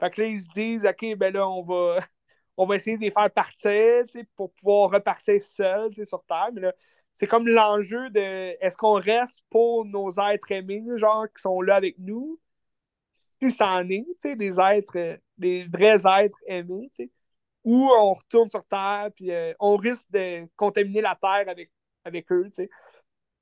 Fait 0.00 0.10
que 0.10 0.22
là, 0.22 0.28
ils 0.28 0.40
se 0.40 0.48
disent, 0.54 0.86
OK, 0.86 1.16
ben 1.16 1.32
là, 1.34 1.48
on 1.48 1.62
va, 1.62 2.00
on 2.56 2.66
va 2.66 2.76
essayer 2.76 2.96
de 2.96 3.02
les 3.02 3.10
faire 3.10 3.30
partir, 3.30 4.04
pour 4.36 4.52
pouvoir 4.54 4.90
repartir 4.90 5.40
seuls, 5.42 5.92
sur 6.04 6.24
Terre. 6.24 6.50
Mais 6.52 6.62
là, 6.62 6.72
c'est 7.12 7.26
comme 7.26 7.48
l'enjeu 7.48 8.10
de 8.10 8.56
est-ce 8.64 8.76
qu'on 8.76 8.94
reste 8.94 9.42
pour 9.50 9.84
nos 9.84 10.10
êtres 10.10 10.52
aimés, 10.52 10.82
genre, 10.96 11.26
qui 11.26 11.42
sont 11.42 11.60
là 11.60 11.76
avec 11.76 11.98
nous, 11.98 12.40
si 13.10 13.50
ça 13.50 13.68
en 13.68 13.88
est, 13.88 14.06
des 14.36 14.60
êtres, 14.60 15.18
des 15.36 15.64
vrais 15.64 16.06
êtres 16.06 16.38
aimés, 16.46 16.90
ou 17.64 17.90
on 17.90 18.14
retourne 18.14 18.48
sur 18.50 18.64
Terre, 18.66 19.10
puis 19.14 19.30
euh, 19.32 19.52
on 19.60 19.76
risque 19.76 20.06
de 20.10 20.46
contaminer 20.56 21.00
la 21.00 21.16
Terre 21.16 21.44
avec, 21.48 21.70
avec 22.04 22.30
eux, 22.32 22.48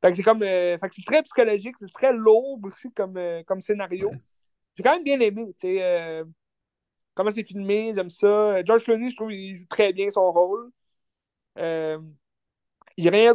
Fait 0.00 0.10
que 0.10 0.16
c'est 0.16 0.22
comme, 0.22 0.42
euh, 0.42 0.78
fait 0.78 0.88
que 0.88 0.94
c'est 0.94 1.04
très 1.04 1.22
psychologique, 1.22 1.76
c'est 1.78 1.92
très 1.92 2.12
lourd 2.12 2.60
aussi 2.62 2.90
comme, 2.92 3.16
euh, 3.16 3.42
comme 3.44 3.60
scénario. 3.60 4.12
J'ai 4.76 4.82
quand 4.82 4.94
même 4.94 5.04
bien 5.04 5.18
aimé, 5.20 5.46
tu 5.58 5.76
sais, 5.76 6.22
comment 7.14 7.30
c'est 7.30 7.44
filmé, 7.44 7.92
j'aime 7.94 8.10
ça. 8.10 8.62
George 8.64 8.84
Clooney, 8.84 9.10
je 9.10 9.16
trouve 9.16 9.30
qu'il 9.30 9.56
joue 9.56 9.66
très 9.66 9.92
bien 9.92 10.08
son 10.08 10.30
rôle. 10.30 10.70
il 12.96 13.08
rien 13.08 13.34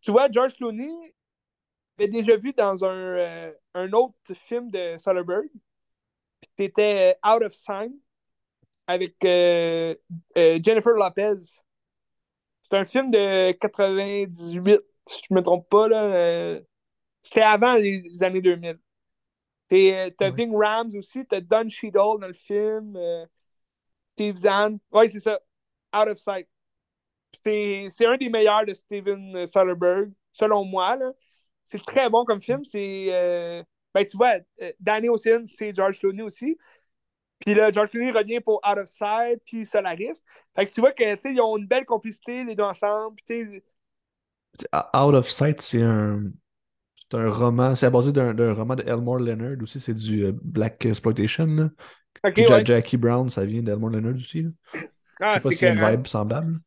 tu 0.00 0.10
vois, 0.10 0.28
George 0.30 0.54
Clooney 0.54 1.14
avait 1.98 2.08
déjà 2.08 2.36
vu 2.36 2.52
dans 2.52 2.84
un, 2.84 2.88
euh, 2.88 3.52
un 3.74 3.92
autre 3.92 4.34
film 4.34 4.70
de 4.70 4.96
Soderbergh. 4.98 5.50
C'était 6.58 7.16
euh, 7.24 7.34
Out 7.34 7.42
of 7.42 7.54
Time 7.54 7.94
avec 8.86 9.14
euh, 9.24 9.94
Jennifer 10.36 10.92
Lopez. 10.92 11.40
C'est 12.62 12.76
un 12.76 12.84
film 12.84 13.10
de 13.10 13.52
98, 13.52 14.80
si 15.14 15.22
je 15.28 15.34
me 15.34 15.42
trompe 15.42 15.68
pas. 15.68 15.88
Là, 15.88 16.58
C'était 17.22 17.42
avant 17.42 17.76
les 17.76 18.22
années 18.22 18.40
2000. 18.40 18.78
T'as 19.68 20.30
Ving 20.30 20.54
Rams 20.54 20.90
aussi, 20.96 21.24
t'as 21.26 21.40
Don 21.40 21.68
Cheadle 21.68 22.20
dans 22.20 22.26
le 22.26 22.32
film, 22.32 22.98
Steve 24.06 24.36
Zahn. 24.36 24.78
Oui, 24.92 25.08
c'est 25.08 25.20
ça. 25.20 25.38
Out 25.94 26.08
of 26.08 26.18
Sight 26.18 26.48
c'est 27.34 28.06
un 28.06 28.16
des 28.16 28.28
meilleurs 28.28 28.64
de 28.66 28.74
Steven 28.74 29.46
Soderbergh, 29.46 30.12
selon 30.32 30.64
moi. 30.64 30.98
C'est 31.64 31.82
très 31.84 32.08
bon 32.10 32.24
comme 32.24 32.40
film. 32.40 32.64
C'est. 32.64 33.08
Euh, 33.10 33.62
ben, 33.94 34.04
tu 34.04 34.16
vois, 34.16 34.36
euh, 34.62 34.72
Danny 34.80 35.08
Ocean, 35.08 35.44
c'est 35.46 35.74
George 35.74 35.98
Clooney 35.98 36.22
aussi. 36.22 36.56
Puis 37.40 37.54
là, 37.54 37.72
George 37.72 37.90
Clooney 37.90 38.10
revient 38.10 38.40
pour 38.40 38.60
Out 38.68 38.78
of 38.78 38.88
Sight, 38.88 39.40
puis 39.44 39.64
Solaris. 39.64 40.22
Fait 40.54 40.66
que 40.66 40.70
tu 40.70 40.80
vois 40.80 40.92
qu'ils 40.92 41.40
ont 41.40 41.56
une 41.56 41.66
belle 41.66 41.86
complicité, 41.86 42.44
les 42.44 42.54
deux 42.54 42.62
ensemble. 42.62 43.16
Out 44.72 45.14
of 45.14 45.30
Sight, 45.30 45.60
c'est 45.60 45.82
un. 45.82 46.24
C'est 46.96 47.18
un 47.18 47.28
roman, 47.28 47.74
c'est 47.74 47.90
basé 47.90 48.12
d'un 48.12 48.52
roman 48.52 48.76
de 48.76 48.84
Elmore 48.86 49.18
Leonard 49.18 49.56
aussi, 49.62 49.80
c'est 49.80 49.94
du 49.94 50.26
euh, 50.26 50.32
Black 50.44 50.86
Exploitation. 50.86 51.70
Jackie 52.64 52.96
Brown, 52.96 53.28
ça 53.28 53.44
vient 53.44 53.62
d'Elmore 53.62 53.90
Leonard 53.90 54.14
aussi. 54.14 54.46
Ah, 55.20 55.34
Je 55.34 55.40
sais 55.40 55.40
pas 55.40 55.50
si 55.50 55.56
c'est 55.56 55.72
une 55.72 55.90
vibe 55.90 56.06
semblable. 56.06 56.60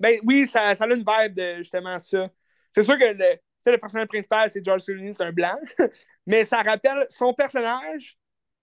Ben 0.00 0.18
oui, 0.24 0.46
ça, 0.46 0.74
ça 0.74 0.84
a 0.84 0.86
une 0.88 1.04
vibe 1.06 1.34
de 1.34 1.58
justement 1.58 1.98
ça. 1.98 2.30
C'est 2.70 2.82
sûr 2.82 2.98
que 2.98 3.04
le, 3.04 3.36
le 3.70 3.78
personnage 3.78 4.08
principal, 4.08 4.50
c'est 4.50 4.64
George 4.64 4.84
Clooney, 4.84 5.12
c'est 5.12 5.24
un 5.24 5.32
blanc. 5.32 5.58
Mais 6.26 6.44
ça 6.44 6.62
rappelle 6.62 7.06
son 7.08 7.34
personnage 7.34 8.18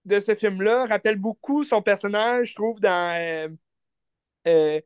de 0.06 0.20
ce 0.20 0.34
film-là, 0.34 0.86
rappelle 0.86 1.18
beaucoup 1.18 1.64
son 1.64 1.82
personnage, 1.82 2.50
je 2.50 2.56
trouve, 2.56 2.80
dans 2.80 3.16
euh, 3.18 3.50
euh 4.48 4.82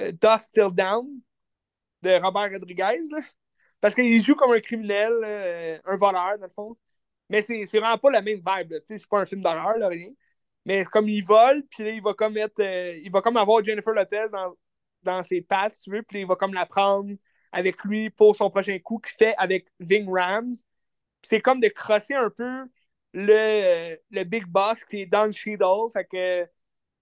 Dust 0.00 0.52
Till 0.52 0.70
Down 0.72 1.06
de 2.04 2.22
Robert 2.22 2.50
Rodriguez. 2.52 3.00
Parce 3.80 3.94
qu'il 3.94 4.24
joue 4.24 4.34
comme 4.34 4.52
un 4.52 4.60
criminel, 4.60 5.12
euh, 5.24 5.78
un 5.84 5.96
voleur, 5.96 6.38
dans 6.38 6.46
le 6.46 6.50
fond. 6.50 6.76
Mais 7.30 7.42
c'est 7.42 7.64
vraiment 7.66 7.98
pas 7.98 8.10
la 8.10 8.22
même 8.22 8.40
vibe. 8.44 8.74
C'est 8.86 9.06
pas 9.08 9.20
un 9.20 9.26
film 9.26 9.42
d'horreur, 9.42 9.76
rien. 9.88 10.10
Mais 10.66 10.84
comme 10.86 11.08
il 11.08 11.24
vole, 11.24 11.64
puis 11.70 11.84
là, 11.84 11.90
il 11.90 12.02
va 12.02 12.14
comme 12.14 12.36
être. 12.38 12.60
il 12.60 13.10
va 13.10 13.20
comme 13.22 13.36
avoir 13.36 13.64
Jennifer 13.64 13.92
Lopez 13.94 14.26
dans, 14.32 14.54
dans 15.02 15.22
ses 15.22 15.42
pattes, 15.42 15.76
tu 15.82 15.90
veux, 15.90 16.02
puis 16.02 16.20
il 16.22 16.26
va 16.26 16.36
comme 16.36 16.54
la 16.54 16.66
prendre 16.66 17.14
avec 17.52 17.82
lui 17.84 18.10
pour 18.10 18.34
son 18.36 18.50
prochain 18.50 18.78
coup 18.80 18.98
qu'il 18.98 19.16
fait 19.16 19.34
avec 19.38 19.68
Ving 19.80 20.08
Rams. 20.10 20.54
C'est 21.22 21.40
comme 21.40 21.60
de 21.60 21.68
crosser 21.68 22.14
un 22.14 22.30
peu 22.30 22.66
le, 23.12 23.96
le 24.10 24.24
Big 24.24 24.46
Boss 24.46 24.84
qui 24.84 25.02
est 25.02 25.06
Don 25.06 25.30
Cheadle. 25.32 25.90
Fait 25.92 26.04
que 26.06 26.44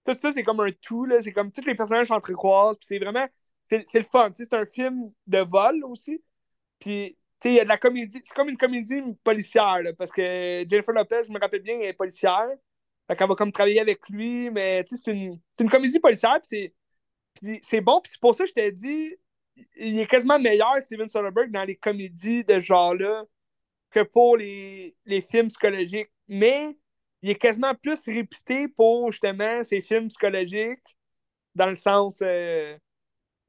tout 0.05 0.13
ça, 0.15 0.31
c'est 0.31 0.43
comme 0.43 0.59
un 0.61 0.71
tout. 0.81 1.07
C'est 1.21 1.33
comme 1.33 1.51
tous 1.51 1.65
les 1.65 1.75
personnages 1.75 2.07
s'entrecroisent. 2.07 2.77
Puis 2.77 2.87
c'est 2.87 2.99
vraiment. 2.99 3.27
C'est 3.69 3.99
le 3.99 4.03
fun. 4.03 4.31
C'est 4.33 4.53
un 4.53 4.65
film 4.65 5.11
de 5.27 5.39
vol 5.39 5.83
aussi. 5.85 6.21
Puis 6.79 7.17
il 7.45 7.53
y 7.53 7.59
a 7.59 7.63
de 7.63 7.69
la 7.69 7.77
comédie. 7.77 8.21
C'est 8.23 8.33
comme 8.33 8.49
une 8.49 8.57
comédie 8.57 9.01
policière. 9.23 9.81
parce 9.97 10.11
que 10.11 10.65
Jennifer 10.69 10.93
Lopez, 10.93 11.23
je 11.27 11.31
me 11.31 11.39
rappelle 11.39 11.61
bien, 11.61 11.75
elle 11.75 11.87
est 11.87 11.93
policière. 11.93 12.49
Fait 13.07 13.15
qu'elle 13.15 13.27
va 13.27 13.35
comme 13.35 13.51
travailler 13.51 13.79
avec 13.79 14.07
lui. 14.09 14.49
Mais 14.51 14.83
c'est 14.87 15.11
une, 15.11 15.39
une 15.59 15.69
comédie 15.69 15.99
policière. 15.99 16.39
Puis 16.47 16.73
c'est 17.63 17.81
bon, 17.81 17.99
puis 18.01 18.11
c'est 18.11 18.21
pour 18.21 18.35
ça 18.35 18.43
que 18.43 18.49
je 18.49 18.53
t'ai 18.53 18.71
dit, 18.71 19.15
il 19.75 19.99
est 19.99 20.07
quasiment 20.07 20.39
meilleur, 20.39 20.81
Steven 20.81 21.09
Soderbergh, 21.09 21.51
dans 21.51 21.63
les 21.63 21.75
comédies 21.75 22.43
de 22.43 22.55
ce 22.55 22.59
genre-là 22.61 23.23
que 23.91 24.01
pour 24.01 24.37
les, 24.37 24.95
les 25.05 25.21
films 25.21 25.47
psychologiques. 25.47 26.09
Mais 26.27 26.77
il 27.21 27.29
est 27.29 27.35
quasiment 27.35 27.73
plus 27.75 27.99
réputé 28.05 28.67
pour 28.67 29.11
justement 29.11 29.63
ces 29.63 29.81
films 29.81 30.07
psychologiques 30.07 30.97
dans 31.55 31.67
le 31.67 31.75
sens 31.75 32.19
euh, 32.21 32.77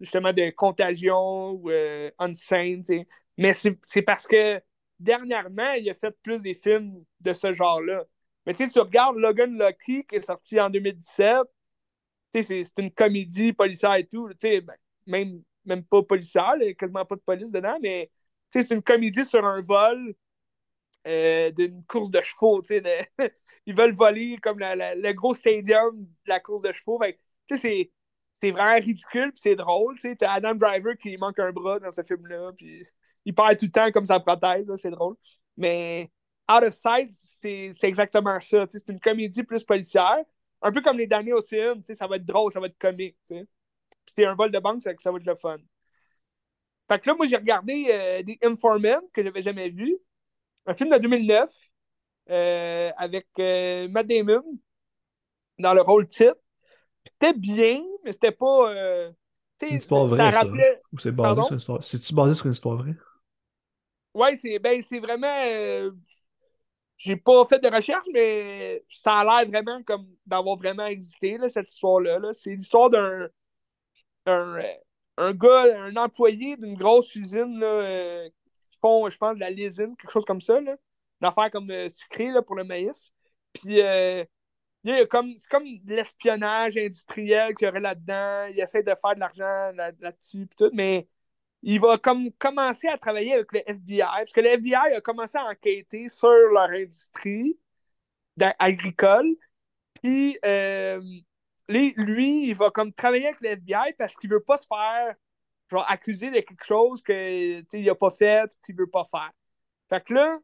justement 0.01 0.33
de 0.33 0.51
contagion 0.51 1.53
ou 1.53 1.71
euh, 1.71 2.11
unsane. 2.19 2.83
Mais 3.39 3.53
c'est 3.53 4.03
parce 4.03 4.27
que 4.27 4.61
dernièrement, 4.99 5.73
il 5.73 5.89
a 5.91 5.95
fait 5.95 6.17
plus 6.23 6.43
des 6.43 6.55
films 6.55 7.05
de 7.21 7.33
ce 7.33 7.53
genre-là. 7.53 8.05
Mais 8.47 8.53
tu 8.55 8.67
sais, 8.67 8.73
tu 8.73 8.81
regardes 8.81 9.17
Logan 9.17 9.59
Lucky 9.59 10.05
qui 10.05 10.17
est 10.17 10.21
sorti 10.21 10.61
en 10.61 10.71
2017, 10.71 11.47
c'est 12.43 12.79
une 12.79 12.91
comédie 12.91 13.53
policière 13.53 13.95
et 13.95 14.07
tout. 14.07 14.29
Ben, 14.43 14.63
même, 15.07 15.43
même 15.65 15.85
pas 15.85 16.03
policière, 16.03 16.55
il 16.57 16.65
n'y 16.65 16.71
a 16.71 16.75
quasiment 16.75 17.05
pas 17.05 17.17
de 17.17 17.21
police 17.21 17.51
dedans, 17.51 17.79
mais 17.81 18.11
c'est 18.51 18.71
une 18.71 18.83
comédie 18.83 19.25
sur 19.25 19.45
un 19.45 19.61
vol 19.61 20.15
euh, 21.07 21.51
d'une 21.51 21.85
course 21.85 22.11
de 22.11 22.21
chevaux. 22.23 22.63
ils 23.67 23.75
veulent 23.75 23.95
voler 23.95 24.39
comme 24.43 24.59
le 24.61 25.13
gros 25.13 25.35
stadium 25.35 26.01
de 26.01 26.09
la 26.29 26.41
course 26.41 26.63
de 26.63 26.73
chevaux. 26.73 27.01
c'est 27.49 27.91
c'est 28.35 28.51
vraiment 28.51 28.75
ridicule 28.75 29.33
puis 29.33 29.41
c'est 29.43 29.57
drôle. 29.57 29.99
Tu 29.99 30.17
as 30.21 30.33
Adam 30.33 30.55
Driver 30.55 30.97
qui 30.97 31.17
manque 31.17 31.39
un 31.39 31.53
bras 31.53 31.79
dans 31.81 31.91
ce 31.91 32.03
film-là, 32.03 32.53
puis 32.57 32.87
il 33.25 33.35
perd 33.35 33.59
tout 33.59 33.67
le 33.67 33.71
temps 33.71 33.91
comme 33.91 34.07
sa 34.07 34.21
prothèse, 34.21 34.71
c'est 34.77 34.91
drôle. 34.91 35.17
Mais 35.57 36.11
Out 36.51 36.65
of 36.65 36.75
Sight, 36.75 37.11
c'est 37.11 37.73
exactement 37.85 38.39
ça. 38.41 38.67
C'est 38.69 38.89
une 38.89 39.01
comédie 39.01 39.45
plus 39.45 39.65
policière 39.65 40.25
un 40.65 40.73
peu 40.73 40.81
comme 40.81 40.97
les 40.97 41.07
Danny 41.07 41.33
Ocean, 41.33 41.83
ça 41.83 42.07
va 42.07 42.17
être 42.17 42.25
drôle, 42.25 42.51
ça 42.51 42.59
va 42.59 42.67
être 42.67 42.79
comique. 42.79 43.19
C'est 44.07 44.25
un 44.25 44.35
vol 44.35 44.51
de 44.51 44.59
banque, 44.59 44.83
ça, 44.83 44.93
ça 44.99 45.13
va 45.13 45.19
être 45.19 45.27
le 45.27 45.35
fun. 45.35 45.59
Fait 46.89 46.99
que 46.99 47.09
là, 47.09 47.15
moi, 47.15 47.27
j'ai 47.27 47.37
regardé 47.37 47.87
euh, 47.91 48.23
des 48.23 48.39
Informant 48.43 49.03
que 49.13 49.23
j'avais 49.23 49.43
jamais 49.43 49.69
vu. 49.69 49.97
Un 50.67 50.73
film 50.73 50.91
de 50.91 50.99
2009 50.99 51.51
euh, 52.31 52.91
avec 52.97 53.27
euh, 53.39 53.89
Matt 53.89 54.07
Damon 54.07 54.43
dans 55.59 55.75
le 55.75 55.83
rôle 55.83 56.09
titre. 56.09 56.37
C'était 57.07 57.35
bien, 57.35 57.83
mais 58.05 58.13
c'était 58.13 58.33
pas. 58.33 59.13
c'est 59.59 59.71
une 59.71 59.77
histoire 59.77 60.07
vraie. 60.07 60.19
Ça 60.19 60.31
rappelait... 60.31 60.83
Ou 60.93 60.99
c'est 60.99 61.13
basé 61.13 61.43
sur 61.43 61.53
une 61.53 61.59
histoire. 61.59 61.85
C'est-tu 61.85 62.15
basé 62.15 62.35
sur 62.35 62.47
une 62.47 62.53
histoire 62.53 62.77
vraie? 62.77 62.97
Ouais, 64.15 64.37
c'est 64.37 64.59
ben, 64.59 64.81
vraiment 65.03 65.93
j'ai 66.97 67.17
pas 67.17 67.45
fait 67.45 67.59
de 67.59 67.69
recherche, 67.69 68.07
mais 68.13 68.85
ça 68.89 69.19
a 69.19 69.25
l'air 69.25 69.49
vraiment 69.51 69.83
comme 69.83 70.07
d'avoir 70.27 70.57
vraiment 70.57 70.87
existé, 70.87 71.37
cette 71.49 71.73
histoire-là. 71.73 72.33
C'est 72.33 72.51
l'histoire 72.55 72.91
d'un 72.91 73.29
un, 74.27 74.59
un, 75.19 75.33
gars, 75.33 75.85
un 75.85 75.97
employé 75.97 76.57
d'une 76.57 76.77
grosse 76.77 77.15
usine 77.15 77.59
là, 77.59 77.67
euh, 77.67 78.29
qui 78.71 78.79
font, 78.81 79.09
je 79.11 79.19
pense, 79.19 79.35
de 79.35 79.41
la 79.41 79.51
lésine, 79.51 79.95
quelque 79.97 80.11
chose 80.11 80.25
comme 80.25 80.41
ça. 80.41 80.61
Là. 80.61 80.77
Une 81.21 81.29
affaire 81.29 81.51
comme 81.51 81.71
euh, 81.71 81.91
sucré 81.91 82.31
là, 82.31 82.43
pour 82.43 82.57
le 82.57 82.65
maïs. 82.65 83.13
Puis 83.53 83.83
comme, 85.09 85.37
c'est 85.37 85.49
comme 85.49 85.65
de 85.65 85.95
l'espionnage 85.95 86.77
industriel 86.77 87.55
qu'il 87.55 87.67
y 87.67 87.71
aurait 87.71 87.81
là-dedans. 87.81 88.47
Il 88.51 88.61
essaie 88.61 88.83
de 88.83 88.95
faire 88.95 89.15
de 89.15 89.21
l'argent 89.21 89.73
là-dessus, 90.01 90.47
tout, 90.57 90.71
mais 90.73 91.09
il 91.63 91.81
va 91.81 91.99
comme 91.99 92.31
commencer 92.33 92.89
à 92.89 92.99
travailler 92.99 93.35
avec 93.35 93.53
le 93.53 93.61
FBI, 93.67 94.01
parce 94.01 94.33
que 94.33 94.41
le 94.41 94.49
FBI 94.49 94.95
a 94.97 95.01
commencé 95.01 95.39
à 95.39 95.47
enquêter 95.47 96.09
sur 96.09 96.29
leur 96.29 96.71
industrie 96.71 97.59
agricole. 98.59 99.37
Puis 100.03 100.39
euh, 100.45 101.01
lui, 101.69 102.49
il 102.49 102.55
va 102.55 102.71
comme 102.71 102.93
travailler 102.93 103.29
avec 103.29 103.41
le 103.41 103.49
FBI 103.51 103.95
parce 103.99 104.15
qu'il 104.17 104.31
veut 104.31 104.43
pas 104.43 104.59
se 104.59 104.67
faire 104.67 105.15
genre 105.71 105.87
accuser 105.89 106.31
de 106.31 106.41
quelque 106.41 106.65
chose 106.65 107.03
qu'il 107.03 107.65
n'a 107.73 107.95
pas 107.95 108.11
fait 108.11 108.51
qu'il 108.65 108.77
veut 108.77 108.87
pas 108.87 109.05
faire. 109.05 109.33
Fait 109.89 110.03
que 110.05 110.15
là, 110.15 110.39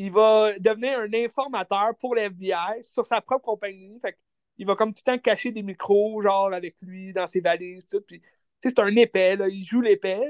il 0.00 0.10
va 0.10 0.58
devenir 0.58 0.98
un 0.98 1.12
informateur 1.12 1.94
pour 1.98 2.14
l'FBI 2.14 2.82
sur 2.82 3.04
sa 3.04 3.20
propre 3.20 3.44
compagnie. 3.44 3.98
Fait 4.00 4.16
il 4.56 4.66
va 4.66 4.74
comme 4.74 4.92
tout 4.92 5.02
le 5.06 5.12
temps 5.12 5.18
cacher 5.18 5.52
des 5.52 5.62
micros, 5.62 6.22
genre, 6.22 6.52
avec 6.52 6.76
lui, 6.82 7.12
dans 7.12 7.26
ses 7.26 7.40
valises, 7.40 7.86
tout. 7.86 8.00
Puis, 8.02 8.22
c'est 8.62 8.78
un 8.78 8.94
épais, 8.96 9.36
là. 9.36 9.48
Il 9.48 9.62
joue 9.64 9.80
l'épais. 9.80 10.22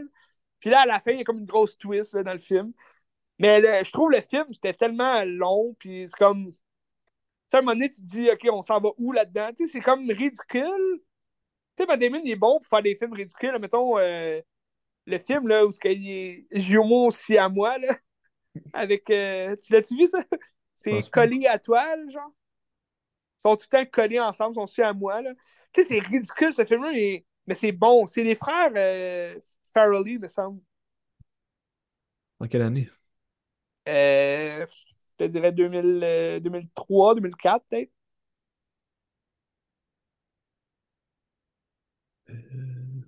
Puis 0.60 0.70
là, 0.70 0.80
à 0.82 0.86
la 0.86 1.01
fin, 1.01 1.12
il 1.12 1.18
y 1.18 1.20
a 1.20 1.24
comme 1.24 1.38
une 1.38 1.47
grosse 1.47 1.76
twist 1.78 2.16
dans 2.16 2.32
le 2.32 2.38
film. 2.38 2.72
Mais 3.38 3.62
je 3.84 3.92
trouve 3.92 4.10
le 4.10 4.20
film, 4.20 4.47
c'était 4.52 4.74
tellement 4.74 5.22
long, 5.24 5.74
puis 5.78 6.06
c'est 6.09 6.16
comme. 6.16 6.55
À 7.52 7.59
un 7.59 7.62
moment 7.62 7.72
donné, 7.74 7.90
tu 7.90 8.01
te 8.02 8.06
dis, 8.06 8.30
OK, 8.30 8.48
on 8.52 8.62
s'en 8.62 8.80
va 8.80 8.90
où 8.98 9.12
là-dedans? 9.12 9.51
Tu 9.56 9.66
sais, 9.66 9.72
c'est 9.74 9.80
comme 9.80 10.09
ridicule. 10.10 11.02
Tu 11.76 11.84
sais, 11.84 11.97
il 12.24 12.30
est 12.30 12.36
bon 12.36 12.59
pour 12.59 12.66
faire 12.68 12.82
des 12.82 12.97
films 12.97 13.12
ridicules. 13.12 13.59
Mettons, 13.60 13.98
euh, 13.98 14.40
le 15.06 15.18
film, 15.18 15.48
là, 15.48 15.66
où 15.66 15.70
il 15.84 16.10
est 16.10 16.47
jumeau 16.52 17.06
aussi 17.06 17.38
à 17.38 17.48
moi, 17.48 17.78
là. 17.78 17.97
Avec. 18.72 19.09
Euh, 19.10 19.56
tu 19.56 19.72
l'as-tu 19.72 19.97
vu, 19.97 20.06
ça? 20.06 20.20
C'est 20.74 21.10
collé 21.10 21.47
à 21.47 21.59
toile, 21.59 22.10
genre? 22.10 22.32
Ils 23.39 23.43
sont 23.43 23.56
tout 23.56 23.66
le 23.72 23.85
temps 23.85 23.90
collés 23.90 24.20
ensemble, 24.20 24.52
ils 24.52 24.55
sont 24.56 24.62
aussi 24.62 24.82
à 24.82 24.93
moi, 24.93 25.20
là. 25.20 25.32
Tu 25.72 25.82
sais, 25.82 25.89
c'est 25.89 25.98
ridicule, 26.01 26.52
ce 26.52 26.64
film-là, 26.64 26.90
mais, 27.47 27.55
c'est 27.55 27.72
bon. 27.72 28.06
C'est 28.06 28.22
les 28.22 28.35
frères 28.35 28.72
euh, 28.77 29.39
Farrelly, 29.72 30.18
me 30.18 30.27
semble. 30.27 30.60
En 32.39 32.47
quelle 32.48 32.62
année? 32.62 32.89
Euh, 33.89 34.66
je 34.66 35.24
te 35.24 35.24
dirais 35.24 35.52
2000, 35.52 36.40
2003, 36.43 37.14
2004, 37.14 37.64
peut-être. 37.68 37.90
Euh... 42.31 43.02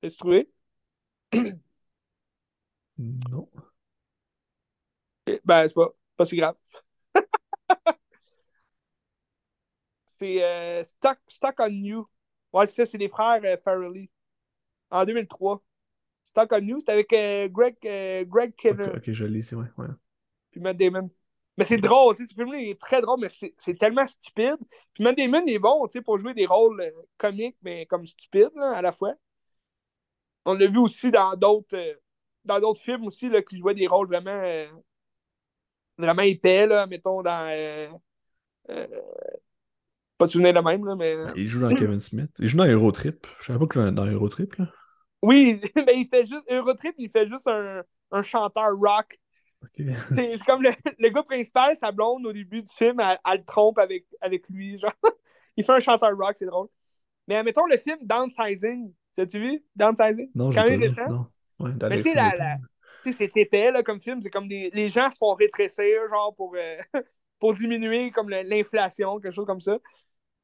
T'as 0.00 0.10
trouvé? 0.10 0.48
non. 2.98 3.48
Ben, 5.44 5.66
c'est 5.68 5.74
pas, 5.74 5.90
pas 6.16 6.24
si 6.24 6.36
grave. 6.36 6.54
c'est 10.04 10.42
euh, 10.42 10.84
Stock 10.84 11.54
on 11.58 11.68
You. 11.68 12.08
Ouais, 12.52 12.66
c'est 12.66 12.84
ça, 12.84 12.92
c'est 12.92 12.98
les 12.98 13.08
frères 13.08 13.40
euh, 13.44 13.56
Farrelly. 13.64 14.10
En 14.90 15.04
2003. 15.04 15.62
Stock 16.24 16.50
on 16.52 16.66
You, 16.66 16.80
c'était 16.80 16.92
avec 16.92 17.12
euh, 17.12 17.48
Greg, 17.48 17.76
euh, 17.84 18.24
Greg 18.24 18.54
Kinner. 18.54 18.90
Ok, 18.94 19.10
je 19.10 19.24
l'ai 19.24 19.40
ici, 19.40 19.54
ouais. 19.54 19.66
ouais. 19.78 19.86
Puis 20.50 20.60
Matt 20.60 20.76
Damon. 20.76 21.10
Mais 21.58 21.64
c'est 21.64 21.76
drôle, 21.76 22.16
tu 22.16 22.22
sais, 22.22 22.28
ce 22.28 22.34
film-là 22.34 22.58
est 22.58 22.80
très 22.80 23.02
drôle, 23.02 23.20
mais 23.20 23.28
c'est 23.58 23.78
tellement 23.78 24.06
stupide. 24.06 24.56
Puis 24.94 25.04
Matt 25.04 25.16
Damon 25.16 25.44
est 25.46 25.58
bon, 25.58 25.86
tu 25.86 25.98
sais, 25.98 26.02
pour 26.02 26.16
jouer 26.18 26.32
des 26.32 26.46
rôles 26.46 26.82
comiques, 27.18 27.56
mais 27.62 27.84
comme 27.86 28.06
stupides, 28.06 28.56
à 28.58 28.80
la 28.80 28.92
fois. 28.92 29.14
On 30.44 30.54
l'a 30.54 30.66
vu 30.66 30.78
aussi 30.78 31.10
dans 31.10 31.36
d'autres 31.36 31.76
dans 32.44 32.58
d'autres 32.58 32.80
films 32.80 33.06
aussi, 33.06 33.28
là, 33.28 33.42
qui 33.42 33.58
jouait 33.58 33.74
des 33.74 33.86
rôles 33.86 34.08
vraiment 34.08 34.42
vraiment 35.98 36.22
épais, 36.22 36.66
là, 36.66 36.86
mettons, 36.86 37.22
dans. 37.22 37.50
Euh, 37.50 37.88
euh, 38.70 38.86
pas 40.18 40.26
de 40.26 40.30
souvenir 40.30 40.54
de 40.54 40.60
même, 40.60 40.84
là, 40.84 40.94
mais. 40.96 41.16
Il 41.36 41.48
joue 41.48 41.60
dans 41.60 41.74
Kevin 41.74 41.98
Smith. 41.98 42.30
Il 42.38 42.48
joue 42.48 42.58
dans 42.58 42.66
Eurotrip. 42.66 43.26
Je 43.40 43.46
savais 43.46 43.58
pas 43.58 43.66
que 43.66 43.90
dans 43.90 44.06
Eurotrip, 44.06 44.54
là. 44.56 44.66
Oui, 45.22 45.60
mais 45.86 45.94
il 45.96 46.08
fait 46.08 46.26
juste. 46.26 46.46
Eurotrip, 46.50 46.94
il 46.98 47.10
fait 47.10 47.26
juste 47.26 47.48
un, 47.48 47.82
un 48.10 48.22
chanteur 48.22 48.72
rock. 48.76 49.18
C'est 49.76 50.44
comme 50.44 50.62
le, 50.62 50.70
le, 50.98 51.08
gars 51.10 51.22
principal, 51.22 51.76
sa 51.76 51.92
blonde, 51.92 52.26
au 52.26 52.32
début 52.32 52.62
du 52.62 52.72
film, 52.72 52.98
elle, 53.00 53.18
le 53.38 53.44
trompe 53.44 53.78
avec, 53.78 54.06
avec 54.20 54.48
lui. 54.48 54.76
Genre. 54.78 54.92
il 55.56 55.64
fait 55.64 55.72
un 55.72 55.80
chanteur 55.80 56.16
rock, 56.16 56.34
c'est 56.36 56.46
drôle. 56.46 56.68
Mais 57.28 57.42
mettons 57.42 57.66
le 57.66 57.76
film 57.76 57.98
Downsizing. 58.02 58.92
Tu 59.14 59.20
as-tu 59.20 59.38
vu 59.38 59.64
Downsizing? 59.76 60.30
Non, 60.34 60.50
Quand 60.50 60.64
même 60.64 60.80
récent. 60.80 61.08
Non. 61.08 61.26
Ouais, 61.60 61.70
mais 61.88 62.02
tu 62.02 62.10
sais, 62.10 62.14
la, 62.14 62.56
c'est 63.10 63.36
épais 63.36 63.72
là, 63.72 63.82
comme 63.82 64.00
film. 64.00 64.20
C'est 64.22 64.30
comme 64.30 64.46
des. 64.46 64.70
Les 64.72 64.88
gens 64.88 65.10
se 65.10 65.16
font 65.18 65.34
rétrécir, 65.34 66.08
genre, 66.08 66.34
pour, 66.36 66.54
euh, 66.56 66.76
pour 67.40 67.54
diminuer 67.54 68.10
comme 68.12 68.28
l'inflation, 68.30 69.18
quelque 69.18 69.34
chose 69.34 69.46
comme 69.46 69.60
ça. 69.60 69.78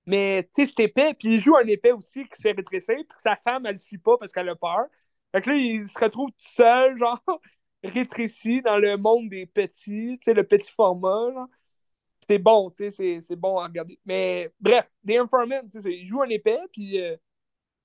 Mais 0.07 0.49
tu 0.55 0.65
sais, 0.65 0.73
c'est 0.77 0.85
épais, 0.85 1.15
puis 1.15 1.35
il 1.35 1.41
joue 1.41 1.57
un 1.57 1.67
épais 1.67 1.93
aussi 1.93 2.25
qui 2.25 2.37
se 2.37 2.43
fait 2.43 2.53
rétrécir, 2.53 2.97
puis 2.97 3.19
sa 3.19 3.37
femme, 3.37 3.67
elle 3.67 3.73
le 3.73 3.79
suit 3.79 3.99
pas 3.99 4.17
parce 4.19 4.33
qu'elle 4.33 4.49
a 4.49 4.57
peur. 4.57 4.87
Fait 5.33 5.43
que 5.43 5.51
là, 5.51 5.57
il 5.57 5.87
se 5.87 5.99
retrouve 5.99 6.31
tout 6.31 6.37
seul, 6.39 6.97
genre, 6.99 7.23
rétréci 7.85 8.63
dans 8.63 8.79
le 8.79 8.97
monde 8.97 9.29
des 9.29 9.47
petits, 9.47 10.19
tu 10.21 10.25
sais, 10.25 10.35
le 10.35 10.45
petit 10.45 10.71
format, 10.73 11.33
genre. 11.33 11.49
C'est 12.29 12.39
bon, 12.39 12.71
tu 12.71 12.91
sais, 12.91 13.21
c'est 13.23 13.37
bon 13.37 13.59
à 13.59 13.65
regarder. 13.67 13.99
Mais 14.05 14.53
bref, 14.61 14.91
The 15.07 15.13
Informant, 15.13 15.69
tu 15.71 15.81
sais, 15.83 15.93
il 15.93 16.07
joue 16.07 16.23
un 16.23 16.29
épais, 16.29 16.59
puis 16.73 17.01
euh, 17.01 17.17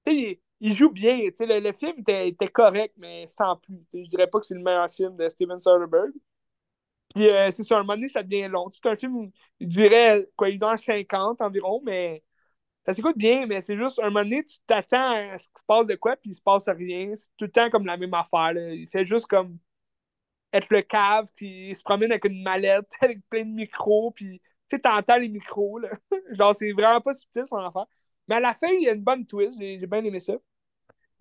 sais, 0.07 0.41
il 0.63 0.75
joue 0.77 0.89
bien. 0.91 1.17
Le, 1.17 1.59
le, 1.59 1.71
film 1.73 1.93
était, 1.99 2.47
correct, 2.47 2.95
mais 2.97 3.27
sans 3.27 3.57
plus. 3.57 3.85
Je 3.93 4.09
dirais 4.09 4.27
pas 4.27 4.39
que 4.39 4.45
c'est 4.45 4.55
le 4.55 4.61
meilleur 4.61 4.89
film 4.89 5.15
de 5.17 5.27
Steven 5.29 5.59
Soderbergh. 5.59 6.13
Puis 7.13 7.29
euh, 7.29 7.51
c'est 7.51 7.63
sur 7.63 7.77
un 7.77 7.81
moment 7.81 7.95
donné, 7.95 8.07
ça 8.07 8.23
devient 8.23 8.47
long. 8.47 8.69
C'est 8.71 8.85
un 8.87 8.95
film, 8.95 9.31
il 9.59 9.67
durait 9.67 10.27
quoi, 10.37 10.49
il 10.49 10.59
50 10.61 11.41
environ, 11.41 11.81
mais 11.83 12.23
ça 12.85 12.93
s'écoute 12.93 13.17
bien, 13.17 13.45
mais 13.45 13.61
c'est 13.61 13.77
juste 13.77 13.99
un 13.99 14.05
moment 14.09 14.23
donné, 14.23 14.43
tu 14.45 14.57
t'attends 14.67 15.33
à 15.33 15.37
ce 15.37 15.47
qu'il 15.49 15.59
se 15.59 15.65
passe 15.65 15.87
de 15.87 15.95
quoi, 15.95 16.15
puis 16.17 16.31
il 16.31 16.35
se 16.35 16.41
passe 16.41 16.67
rien. 16.69 17.13
C'est 17.15 17.29
tout 17.37 17.45
le 17.45 17.51
temps 17.51 17.69
comme 17.69 17.85
la 17.85 17.97
même 17.97 18.13
affaire. 18.13 18.53
Il 18.53 18.87
fait 18.89 19.05
juste 19.05 19.27
comme 19.27 19.59
être 20.53 20.69
le 20.69 20.81
cave, 20.81 21.27
puis 21.35 21.71
il 21.71 21.75
se 21.75 21.83
promène 21.83 22.11
avec 22.11 22.25
une 22.25 22.41
mallette, 22.43 22.91
avec 23.01 23.19
plein 23.29 23.43
de 23.45 23.51
micros, 23.53 24.11
puis 24.11 24.39
tu 24.39 24.77
sais, 24.77 24.79
t'entends 24.79 25.17
les 25.17 25.29
micros. 25.29 25.79
Là. 25.79 25.89
Genre, 26.31 26.55
c'est 26.55 26.71
vraiment 26.73 27.01
pas 27.01 27.13
subtil 27.13 27.45
son 27.47 27.57
affaire. 27.57 27.85
Mais 28.27 28.35
à 28.35 28.39
la 28.39 28.53
fin, 28.53 28.69
il 28.69 28.83
y 28.83 28.89
a 28.89 28.93
une 28.93 29.03
bonne 29.03 29.25
twist. 29.25 29.57
J'ai 29.59 29.87
bien 29.87 30.03
aimé 30.05 30.19
ça. 30.21 30.35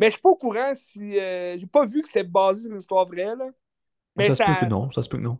Mais 0.02 0.08
je 0.08 0.14
suis 0.14 0.20
pas 0.20 0.30
au 0.30 0.34
courant 0.34 0.74
si. 0.74 1.16
Euh, 1.16 1.56
j'ai 1.56 1.66
pas 1.66 1.86
vu 1.86 2.00
que 2.00 2.08
c'était 2.08 2.24
basé 2.24 2.62
sur 2.62 2.72
une 2.72 2.78
histoire 2.78 3.06
vraie. 3.06 3.36
Là. 3.36 3.50
Mais 4.16 4.34
ça, 4.34 4.34
se 4.34 4.42
peut 4.42 4.66
que 4.66 4.70
non. 4.70 4.90
Ça 4.90 5.00
se 5.00 5.08
peut 5.08 5.16
que 5.16 5.22
non. 5.22 5.38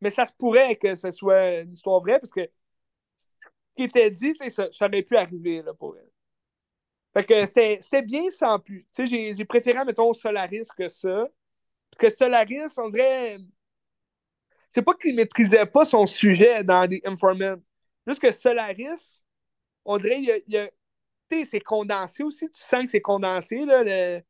Mais 0.00 0.10
ça 0.10 0.24
se 0.24 0.32
pourrait 0.38 0.76
que 0.76 0.94
ce 0.94 1.10
soit 1.10 1.56
une 1.56 1.72
histoire 1.72 2.00
vraie 2.00 2.20
parce 2.20 2.30
que 2.30 2.48
ce 3.16 3.32
qui 3.76 3.82
était 3.82 4.08
dit, 4.12 4.36
ça, 4.50 4.68
ça 4.70 4.86
aurait 4.86 5.02
pu 5.02 5.16
arriver 5.16 5.62
là, 5.62 5.74
pour 5.74 5.96
elle. 5.96 6.08
Fait 7.12 7.24
que 7.24 7.44
c'était 7.80 8.02
bien 8.02 8.30
sans 8.30 8.60
plus. 8.60 8.86
J'ai 8.96 9.44
préféré, 9.44 9.84
mettons, 9.84 10.12
Solaris 10.12 10.68
que 10.76 10.88
ça. 10.88 11.26
Parce 11.90 11.98
que 12.12 12.16
Solaris, 12.16 12.78
on 12.78 12.88
dirait. 12.90 13.38
C'est 14.68 14.82
pas 14.82 14.94
qu'il 14.94 15.16
maîtrisait 15.16 15.66
pas 15.66 15.84
son 15.84 16.06
sujet 16.06 16.62
dans 16.62 16.86
des 16.86 17.02
Informants. 17.04 17.60
Juste 18.06 18.20
que 18.20 18.30
Solaris, 18.30 19.24
on 19.84 19.98
dirait 19.98 20.20
qu'il 20.20 20.42
y 20.46 20.56
a 20.56 20.70
c'est 21.44 21.60
condensé 21.60 22.22
aussi. 22.22 22.50
Tu 22.50 22.62
sens 22.62 22.84
que 22.84 22.90
c'est 22.90 23.00
condensé. 23.00 23.64
Là, 23.64 23.82
le, 23.84 24.22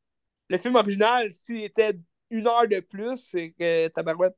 le 0.49 0.59
film 0.59 0.77
original, 0.77 1.31
s'il 1.31 1.65
était 1.65 1.95
une 2.31 2.47
heure 2.47 2.69
de 2.69 2.81
plus, 2.81 3.17
c'est 3.17 3.51
que 3.59 3.89
tabarouette. 3.89 4.37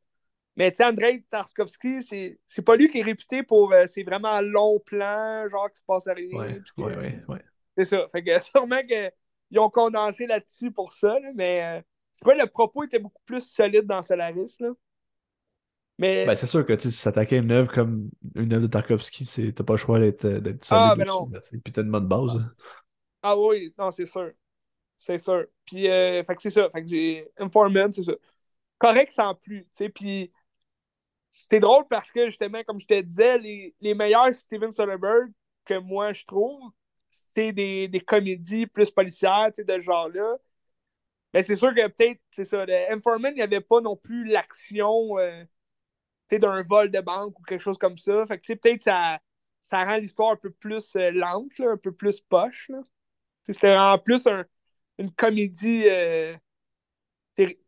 Mais 0.57 0.71
tu 0.71 0.79
sais, 0.79 0.85
Andrei 0.85 1.25
Tarkovsky, 1.31 2.03
c'est 2.47 2.63
pas 2.63 2.77
lui 2.77 2.89
qui 2.89 2.99
est 2.99 3.03
réputé 3.03 3.43
pour 3.43 3.73
euh, 3.73 3.87
c'est 3.87 4.03
vraiment 4.03 4.41
long 4.41 4.81
plan, 4.81 5.49
genre 5.49 5.71
qui 5.71 5.79
se 5.81 5.85
passe 5.85 6.07
à 6.09 6.13
rien. 6.13 6.39
Ouais, 6.39 6.61
ouais, 6.79 7.23
ouais, 7.29 7.45
C'est 7.77 7.85
ça. 7.85 8.09
Fait 8.13 8.23
que 8.23 8.39
sûrement 8.43 8.83
qu'ils 8.83 9.59
ont 9.59 9.71
condensé 9.71 10.27
là-dessus 10.27 10.71
pour 10.71 10.93
ça, 10.93 11.17
mais 11.35 11.65
euh, 11.65 11.83
c'est 12.13 12.25
pas 12.25 12.35
le 12.35 12.47
propos 12.47 12.83
était 12.83 12.99
beaucoup 12.99 13.23
plus 13.25 13.41
solide 13.41 13.87
dans 13.87 14.03
Solaris. 14.03 14.57
Là. 14.61 14.71
Mais... 16.01 16.25
Ben, 16.25 16.35
c'est 16.35 16.47
sûr 16.47 16.65
que 16.65 16.79
si 16.79 16.91
s'attaquer 16.91 17.37
à 17.37 17.39
une 17.41 17.53
œuvre 17.53 17.71
comme 17.71 18.09
une 18.35 18.55
œuvre 18.55 18.63
de 18.63 18.69
Tarkovsky, 18.69 19.53
t'as 19.53 19.65
pas 19.65 19.75
le 19.75 19.77
choix 19.77 20.01
d'être 20.01 20.25
euh, 20.25 20.41
solide. 20.41 20.65
Ah, 20.71 20.95
ben 20.97 21.07
non. 21.07 21.31
Puis 21.63 21.73
t'as 21.75 21.83
une 21.83 21.91
bonne 21.91 22.09
base. 22.09 22.43
Ah 23.23 23.37
oui, 23.37 23.75
non, 23.79 23.91
c'est 23.91 24.07
sûr. 24.07 24.31
C'est 24.97 25.19
sûr. 25.19 25.45
Puis, 25.67 25.91
euh, 25.91 26.23
fait 26.23 26.35
que 26.35 26.41
c'est 26.41 26.49
ça. 26.49 26.71
Fait 26.71 26.83
que 26.83 26.89
j'ai 26.89 27.29
Informant, 27.37 27.93
c'est 27.93 28.03
ça. 28.03 28.15
Correct 28.79 29.13
sans 29.13 29.35
plus. 29.35 29.65
Tu 29.65 29.71
sais, 29.75 29.89
puis 29.91 30.33
c'est 31.31 31.61
drôle 31.61 31.85
parce 31.87 32.11
que, 32.11 32.25
justement, 32.27 32.63
comme 32.67 32.81
je 32.81 32.87
te 32.87 32.99
disais, 33.03 33.37
les, 33.37 33.75
les 33.83 33.93
meilleurs 33.93 34.35
Steven 34.35 34.71
Soderbergh 34.71 35.31
que 35.67 35.79
moi, 35.79 36.15
je 36.15 36.25
trouve, 36.25 36.63
c'est 37.37 37.53
des, 37.53 37.89
des 37.89 38.01
comédies 38.01 38.67
plus 38.67 38.91
policières, 38.91 39.51
tu 39.55 39.57
sais, 39.57 39.65
de 39.65 39.75
ce 39.75 39.81
genre-là. 39.81 40.39
Mais 41.35 41.43
c'est 41.43 41.57
sûr 41.57 41.75
que 41.75 41.87
peut-être, 41.89 42.23
c'est 42.33 42.47
ça, 42.47 42.65
le 42.65 42.91
Informant, 42.91 43.29
il 43.29 43.35
n'y 43.35 43.43
avait 43.43 43.61
pas 43.61 43.83
non 43.83 43.97
plus 43.97 44.25
l'action... 44.25 45.19
Euh, 45.19 45.45
d'un 46.39 46.63
vol 46.63 46.91
de 46.91 47.01
banque 47.01 47.39
ou 47.39 47.43
quelque 47.43 47.63
chose 47.63 47.79
comme 47.79 47.99
ça. 47.99 48.25
Fait 48.27 48.39
que 48.39 48.53
peut-être 48.55 48.83
ça, 48.83 49.19
ça 49.61 49.85
rend 49.85 49.97
l'histoire 49.97 50.33
un 50.33 50.37
peu 50.37 50.51
plus 50.51 50.95
euh, 50.97 51.11
lente, 51.11 51.61
un 51.61 51.77
peu 51.77 51.93
plus 51.93 52.21
poche. 52.21 52.71
C'était 53.45 53.77
en 53.77 53.99
plus 53.99 54.27
une 54.99 55.11
comédie. 55.13 55.85
Euh, 55.89 56.37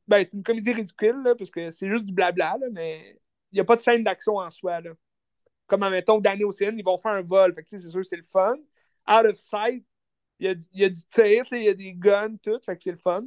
ben, 0.07 0.25
c'est 0.25 0.33
une 0.35 0.43
comédie 0.43 0.73
ridicule, 0.73 1.23
là, 1.25 1.35
parce 1.35 1.51
que 1.51 1.71
c'est 1.71 1.89
juste 1.89 2.05
du 2.05 2.13
blabla, 2.13 2.57
là, 2.61 2.67
mais 2.73 3.21
il 3.51 3.57
n'y 3.57 3.61
a 3.61 3.65
pas 3.65 3.77
de 3.77 3.81
scène 3.81 4.05
d'action 4.05 4.37
en 4.37 4.51
soi. 4.51 4.81
Là. 4.81 4.91
Comme, 5.67 5.83
admettons, 5.83 6.21
Danny 6.21 6.45
Ocean, 6.45 6.75
ils 6.77 6.85
vont 6.85 6.99
faire 6.99 7.13
un 7.13 7.23
vol. 7.23 7.55
Fait 7.55 7.63
que, 7.63 7.71
c'est 7.71 7.79
sûr 7.79 8.05
c'est 8.05 8.17
le 8.17 8.23
fun. 8.23 8.57
Out 9.09 9.27
of 9.27 9.37
sight, 9.37 9.85
il 10.39 10.47
y 10.47 10.49
a, 10.51 10.55
y 10.75 10.85
a, 10.85 10.89
du 10.89 11.07
tir, 11.07 11.45
il 11.53 11.63
y 11.63 11.69
a 11.69 11.75
des 11.75 11.95
guns, 11.95 12.37
tout. 12.43 12.61
Fait 12.65 12.77
que 12.77 12.83
c'est 12.83 12.93
le 12.93 12.99
fun. 12.99 13.25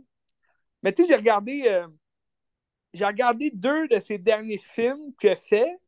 Mais 0.83 0.93
tu 0.93 1.03
sais, 1.03 1.09
j'ai 1.09 1.15
regardé. 1.15 1.63
Euh, 1.67 1.87
j'ai 2.95 3.05
regardé 3.05 3.51
deux 3.51 3.87
de 3.87 3.99
ses 3.99 4.17
derniers 4.17 4.57
films 4.57 5.13
qu'il 5.19 5.29
a 5.29 5.35
fait, 5.35 5.79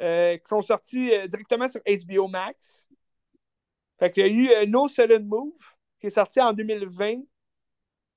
euh, 0.00 0.36
qui 0.36 0.46
sont 0.46 0.62
sortis 0.62 1.12
euh, 1.12 1.26
directement 1.26 1.68
sur 1.68 1.80
HBO 1.80 2.28
Max. 2.28 2.86
Fait 3.98 4.10
qu'il 4.10 4.26
y 4.26 4.28
a 4.28 4.32
eu 4.32 4.50
euh, 4.50 4.66
No 4.66 4.88
Sudden 4.88 5.26
Move, 5.26 5.52
qui 6.00 6.08
est 6.08 6.10
sorti 6.10 6.40
en 6.40 6.52
2020. 6.52 7.22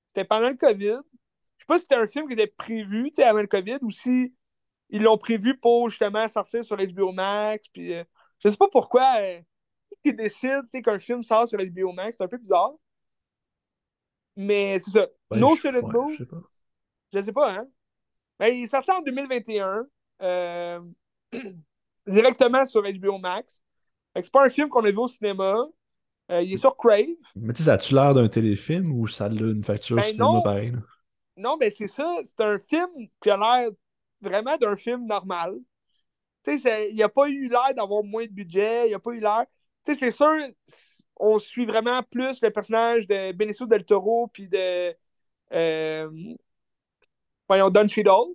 C'était 0.08 0.24
pendant 0.24 0.48
le 0.48 0.56
COVID. 0.56 0.98
Je 1.56 1.62
sais 1.62 1.66
pas 1.66 1.76
si 1.78 1.82
c'était 1.82 1.94
un 1.94 2.06
film 2.06 2.26
qui 2.26 2.34
était 2.34 2.46
prévu 2.46 3.12
avant 3.18 3.40
le 3.40 3.46
COVID 3.46 3.78
ou 3.82 3.90
si 3.90 4.34
ils 4.90 5.02
l'ont 5.02 5.18
prévu 5.18 5.56
pour 5.56 5.88
justement 5.88 6.26
sortir 6.28 6.64
sur 6.64 6.76
HBO 6.76 7.12
Max. 7.12 7.68
Puis, 7.68 7.94
euh, 7.94 8.04
je 8.38 8.48
sais 8.48 8.56
pas 8.56 8.68
pourquoi 8.68 9.20
euh, 9.20 9.40
ils 10.04 10.14
décident 10.14 10.62
qu'un 10.84 10.98
film 10.98 11.22
sort 11.22 11.48
sur 11.48 11.58
HBO 11.58 11.92
Max. 11.92 12.16
C'est 12.16 12.24
un 12.24 12.28
peu 12.28 12.38
bizarre. 12.38 12.74
Mais 14.36 14.78
c'est 14.78 14.90
ça. 14.90 15.06
no 15.30 15.56
Solid 15.56 15.82
Move. 15.82 16.12
Je 16.12 16.18
sais 16.18 16.26
pas. 16.26 16.42
Je 17.12 17.20
sais 17.20 17.32
pas, 17.32 17.52
hein. 17.52 17.68
Ben, 18.38 18.52
il 18.52 18.64
est 18.64 18.68
sorti 18.68 18.90
en 18.90 19.00
2021. 19.00 19.86
Euh, 20.22 20.80
directement 22.06 22.64
sur 22.64 22.82
HBO 22.82 23.18
Max. 23.18 23.62
C'est 24.14 24.30
pas 24.30 24.44
un 24.44 24.48
film 24.48 24.68
qu'on 24.68 24.84
a 24.84 24.90
vu 24.90 24.98
au 24.98 25.08
cinéma. 25.08 25.66
Euh, 26.30 26.42
il 26.42 26.54
est 26.54 26.58
sur 26.58 26.76
Crave. 26.76 27.06
Mais 27.36 27.52
tu 27.52 27.58
sais, 27.58 27.66
ça 27.66 27.74
a-tu 27.74 27.94
l'air 27.94 28.14
d'un 28.14 28.28
téléfilm 28.28 28.92
ou 28.92 29.06
ça 29.06 29.26
a 29.26 29.28
une 29.28 29.62
facture 29.62 29.96
ben 29.96 30.02
cinéma 30.02 30.40
pareil? 30.42 30.72
Non, 31.36 31.56
ben 31.56 31.70
c'est 31.70 31.88
ça. 31.88 32.16
C'est 32.22 32.40
un 32.40 32.58
film 32.58 32.88
qui 33.20 33.30
a 33.30 33.36
l'air 33.36 33.70
vraiment 34.20 34.56
d'un 34.56 34.76
film 34.76 35.06
normal. 35.06 35.54
Tu 36.42 36.58
sais, 36.58 36.88
il 36.90 36.96
n'y 36.96 37.02
a 37.02 37.08
pas 37.08 37.28
eu 37.28 37.48
l'air 37.48 37.74
d'avoir 37.74 38.02
moins 38.02 38.24
de 38.24 38.30
budget. 38.30 38.86
Il 38.86 38.88
n'y 38.88 38.94
a 38.94 38.98
pas 38.98 39.12
eu 39.12 39.20
l'air. 39.20 39.44
Tu 39.84 39.94
sais, 39.94 40.00
c'est 40.00 40.10
sûr, 40.10 40.34
on 41.16 41.38
suit 41.38 41.66
vraiment 41.66 42.02
plus 42.02 42.40
le 42.42 42.50
personnage 42.50 43.06
de 43.06 43.32
Benicio 43.32 43.66
del 43.66 43.84
Toro 43.84 44.28
puis 44.28 44.48
de. 44.48 44.94
Euh, 45.52 46.10
voyons, 47.48 47.70
Don 47.70 47.86
Cheadle. 47.86 48.34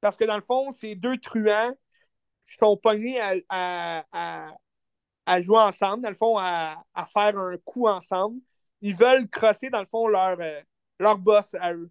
Parce 0.00 0.16
que 0.16 0.24
dans 0.24 0.36
le 0.36 0.42
fond, 0.42 0.70
c'est 0.70 0.94
deux 0.94 1.18
truands 1.18 1.74
sont 2.58 2.76
pognés 2.76 3.20
à, 3.48 4.04
à, 5.26 5.40
jouer 5.40 5.58
ensemble, 5.58 6.02
dans 6.02 6.08
le 6.08 6.14
fond, 6.14 6.36
à, 6.38 6.82
faire 7.12 7.38
un 7.38 7.56
coup 7.58 7.86
ensemble. 7.86 8.40
Ils 8.80 8.94
veulent 8.94 9.28
crosser, 9.28 9.70
dans 9.70 9.80
le 9.80 9.86
fond, 9.86 10.08
leur, 10.08 10.38
euh, 10.40 10.60
leur 10.98 11.18
boss 11.18 11.54
à 11.60 11.74
eux. 11.74 11.90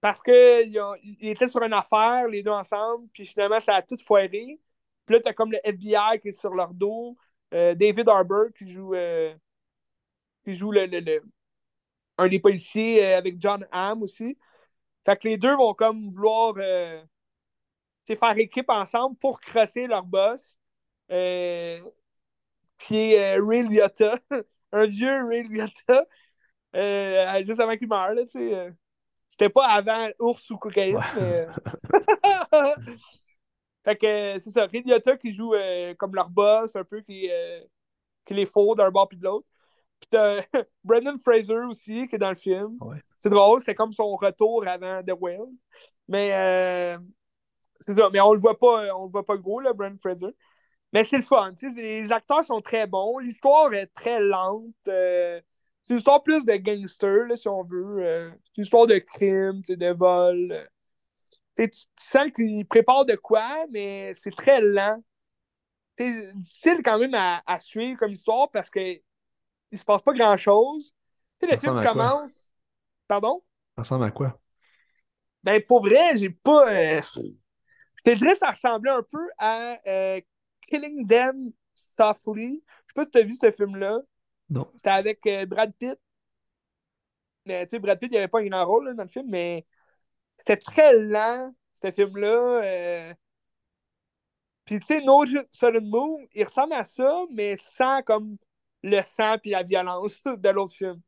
Parce 0.00 0.20
qu'ils 0.22 0.76
étaient 1.20 1.46
sur 1.46 1.62
une 1.62 1.72
affaire, 1.72 2.28
les 2.28 2.42
deux 2.42 2.50
ensemble, 2.50 3.08
puis 3.12 3.24
finalement, 3.24 3.60
ça 3.60 3.76
a 3.76 3.82
tout 3.82 3.96
foiré. 4.04 4.60
Puis 5.06 5.14
là, 5.14 5.20
t'as 5.20 5.32
comme 5.32 5.52
le 5.52 5.58
FBI 5.64 6.20
qui 6.20 6.28
est 6.28 6.32
sur 6.32 6.54
leur 6.54 6.74
dos, 6.74 7.16
euh, 7.54 7.74
David 7.74 8.08
Harbour 8.08 8.46
qui 8.56 8.70
joue, 8.70 8.94
euh, 8.94 9.34
qui 10.44 10.54
joue 10.54 10.72
le, 10.72 11.22
un 12.18 12.28
des 12.28 12.38
policiers 12.38 13.14
avec 13.14 13.40
John 13.40 13.66
Hamm 13.70 14.02
aussi. 14.02 14.36
Fait 15.04 15.16
que 15.16 15.28
les 15.28 15.38
deux 15.38 15.54
vont 15.56 15.74
comme 15.74 16.10
vouloir 16.10 16.54
faire 18.12 18.36
équipe 18.38 18.68
ensemble 18.68 19.16
pour 19.16 19.40
crosser 19.40 19.86
leur 19.86 20.04
boss, 20.04 20.58
euh, 21.10 21.80
qui 22.78 22.96
est 22.96 23.38
euh, 23.38 23.44
Ray 23.44 23.66
Liotta, 23.66 24.18
un 24.72 24.86
vieux 24.86 25.24
Ray 25.26 25.44
Liotta, 25.44 26.04
euh, 26.76 27.44
juste 27.44 27.60
avant 27.60 27.76
qu'il 27.76 27.88
meure. 27.88 28.14
Là, 28.14 28.22
C'était 29.28 29.48
pas 29.48 29.66
avant 29.66 30.08
Ours 30.18 30.50
ou 30.50 30.58
Cocaïne, 30.58 31.00
mais. 31.16 31.46
fait 33.84 33.96
que 33.96 34.40
c'est 34.40 34.50
ça, 34.50 34.66
Ray 34.66 34.82
Liotta 34.82 35.16
qui 35.16 35.32
joue 35.32 35.54
comme 35.98 36.14
leur 36.14 36.28
boss, 36.28 36.76
un 36.76 36.84
peu 36.84 37.00
qui, 37.00 37.30
qui 38.24 38.34
les 38.34 38.46
faut 38.46 38.74
d'un 38.74 38.90
bord 38.90 39.08
puis 39.08 39.18
de 39.18 39.24
l'autre. 39.24 39.46
Puis 40.00 40.08
t'as 40.10 40.42
Brendan 40.84 41.18
Fraser 41.18 41.64
aussi 41.68 42.06
qui 42.06 42.16
est 42.16 42.18
dans 42.18 42.30
le 42.30 42.36
film. 42.36 42.78
C'est 43.24 43.30
drôle, 43.30 43.62
c'est 43.62 43.74
comme 43.74 43.90
son 43.90 44.16
retour 44.16 44.68
avant 44.68 45.02
The 45.02 45.12
Whale. 45.18 45.48
Mais 46.08 46.98
c'est 47.80 47.94
ça, 47.94 48.10
mais 48.12 48.20
on 48.20 48.34
le 48.34 48.38
voit 48.38 48.58
pas, 48.58 48.94
on 48.94 49.06
le 49.06 49.10
voit 49.10 49.24
pas 49.24 49.38
gros, 49.38 49.60
là, 49.60 49.72
Brent 49.72 49.96
Fraser. 49.98 50.36
Mais 50.92 51.04
c'est 51.04 51.16
le 51.16 51.22
fun. 51.22 51.54
Les 51.74 52.12
acteurs 52.12 52.44
sont 52.44 52.60
très 52.60 52.86
bons. 52.86 53.16
L'histoire 53.20 53.72
est 53.72 53.86
très 53.86 54.20
lente. 54.20 54.74
Euh, 54.88 55.40
c'est 55.80 55.94
une 55.94 55.98
histoire 56.00 56.22
plus 56.22 56.44
de 56.44 56.54
gangster, 56.56 57.26
là, 57.26 57.34
si 57.38 57.48
on 57.48 57.64
veut. 57.64 58.04
Euh, 58.04 58.30
c'est 58.44 58.58
une 58.58 58.64
histoire 58.64 58.86
de 58.86 58.98
crime, 58.98 59.62
de 59.66 59.92
vol. 59.94 60.68
tu, 61.56 61.70
sens 61.98 62.30
qu'ils 62.36 62.66
préparent 62.66 63.06
de 63.06 63.16
quoi, 63.16 63.64
mais 63.70 64.12
c'est 64.12 64.36
très 64.36 64.60
lent. 64.60 65.02
C'est 65.96 66.30
difficile 66.34 66.82
quand 66.84 66.98
même 66.98 67.14
à, 67.14 67.58
suivre 67.58 67.98
comme 67.98 68.12
histoire 68.12 68.50
parce 68.50 68.68
que 68.68 68.80
il 68.80 69.78
se 69.78 69.84
passe 69.84 70.02
pas 70.02 70.12
grand 70.12 70.36
chose. 70.36 70.94
le 71.40 71.56
film 71.56 71.82
commence. 71.82 72.50
Pardon? 73.08 73.42
Ça 73.76 73.82
ressemble 73.82 74.04
à 74.04 74.10
quoi? 74.10 74.38
Ben, 75.42 75.62
pour 75.62 75.82
vrai, 75.82 76.16
j'ai 76.16 76.30
pas. 76.30 76.72
Euh, 76.72 77.00
c'était 77.96 78.14
vrai, 78.14 78.34
ça 78.34 78.50
ressemblait 78.50 78.90
un 78.90 79.02
peu 79.02 79.28
à 79.38 79.78
euh, 79.86 80.20
Killing 80.68 81.06
Them 81.06 81.52
Softly. 81.74 82.62
Je 82.66 82.88
sais 82.88 82.94
pas 82.94 83.04
si 83.04 83.10
tu 83.10 83.18
as 83.18 83.22
vu 83.22 83.34
ce 83.34 83.50
film-là. 83.50 83.98
Non. 84.50 84.70
C'était 84.76 84.90
avec 84.90 85.26
euh, 85.26 85.46
Brad 85.46 85.72
Pitt. 85.78 85.98
Mais 87.46 87.66
tu 87.66 87.70
sais, 87.70 87.78
Brad 87.78 87.98
Pitt, 87.98 88.10
il 88.12 88.16
avait 88.16 88.28
pas 88.28 88.40
un 88.40 88.46
grand 88.46 88.64
rôle 88.64 88.94
dans 88.94 89.02
le 89.02 89.08
film, 89.08 89.26
mais 89.28 89.66
c'est 90.38 90.62
très 90.62 90.98
lent, 90.98 91.54
ce 91.74 91.90
film-là. 91.90 92.62
Euh. 92.62 93.14
Puis 94.64 94.80
tu 94.80 94.86
sais, 94.86 95.00
No 95.02 95.24
Sudden 95.50 95.86
Move, 95.88 96.20
il 96.34 96.44
ressemble 96.44 96.72
à 96.72 96.84
ça, 96.84 97.24
mais 97.30 97.56
sans 97.56 98.02
comme 98.02 98.38
le 98.82 99.02
sang 99.02 99.36
et 99.44 99.50
la 99.50 99.62
violence 99.62 100.22
de 100.24 100.48
l'autre 100.48 100.74
film. 100.74 101.00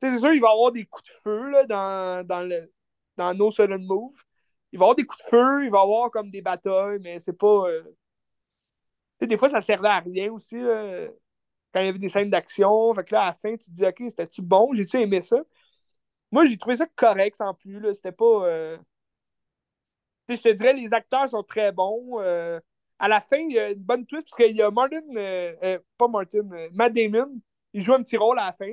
C'est 0.00 0.18
sûr, 0.18 0.32
il 0.32 0.40
va 0.40 0.48
y 0.48 0.52
avoir 0.52 0.72
des 0.72 0.84
coups 0.86 1.08
de 1.08 1.14
feu 1.22 1.50
là, 1.50 1.66
dans, 1.66 2.26
dans, 2.26 2.42
le, 2.42 2.72
dans 3.16 3.34
No 3.34 3.50
Sudden 3.50 3.84
Move 3.84 4.14
il 4.72 4.78
va 4.78 4.84
y 4.84 4.86
avoir 4.86 4.96
des 4.96 5.04
coups 5.04 5.22
de 5.24 5.28
feu, 5.28 5.64
il 5.64 5.70
va 5.70 5.78
y 5.78 5.82
avoir 5.82 6.10
comme 6.10 6.30
des 6.30 6.42
batailles, 6.42 6.98
mais 7.00 7.18
c'est 7.20 7.32
pas. 7.32 7.68
Euh, 7.68 7.82
des 9.20 9.36
fois, 9.36 9.48
ça 9.48 9.60
servait 9.60 9.88
à 9.88 10.00
rien 10.00 10.32
aussi, 10.32 10.56
quand 11.72 11.80
il 11.80 11.86
y 11.86 11.88
avait 11.88 11.98
des 11.98 12.08
scènes 12.08 12.30
d'action. 12.30 12.92
Fait 12.94 13.04
que 13.04 13.14
là, 13.14 13.22
à 13.22 13.26
la 13.28 13.34
fin, 13.34 13.56
tu 13.56 13.70
te 13.70 13.70
dis, 13.70 13.84
OK, 13.84 14.02
c'était-tu 14.08 14.42
bon? 14.42 14.72
J'ai-tu 14.74 15.00
aimé 15.00 15.22
ça? 15.22 15.38
Moi, 16.30 16.44
j'ai 16.44 16.58
trouvé 16.58 16.76
ça 16.76 16.86
correct 16.94 17.36
sans 17.36 17.54
plus. 17.54 17.80
Là. 17.80 17.92
C'était 17.94 18.12
pas. 18.12 18.46
Euh, 18.46 18.78
je 20.28 20.34
te 20.36 20.50
dirais, 20.50 20.74
les 20.74 20.92
acteurs 20.92 21.28
sont 21.28 21.42
très 21.42 21.72
bons. 21.72 22.20
Euh, 22.20 22.60
à 22.98 23.08
la 23.08 23.20
fin, 23.20 23.38
il 23.38 23.52
y 23.52 23.58
a 23.58 23.70
une 23.70 23.82
bonne 23.82 24.06
twist, 24.06 24.28
parce 24.28 24.42
qu'il 24.42 24.56
y 24.56 24.62
a 24.62 24.70
Martin, 24.70 25.00
pas 25.96 26.08
Martin, 26.08 26.48
Matt 26.72 26.92
Damon, 26.92 27.40
il 27.72 27.80
joue 27.80 27.94
un 27.94 28.02
petit 28.02 28.16
rôle 28.16 28.38
à 28.38 28.46
la 28.46 28.52
fin. 28.52 28.72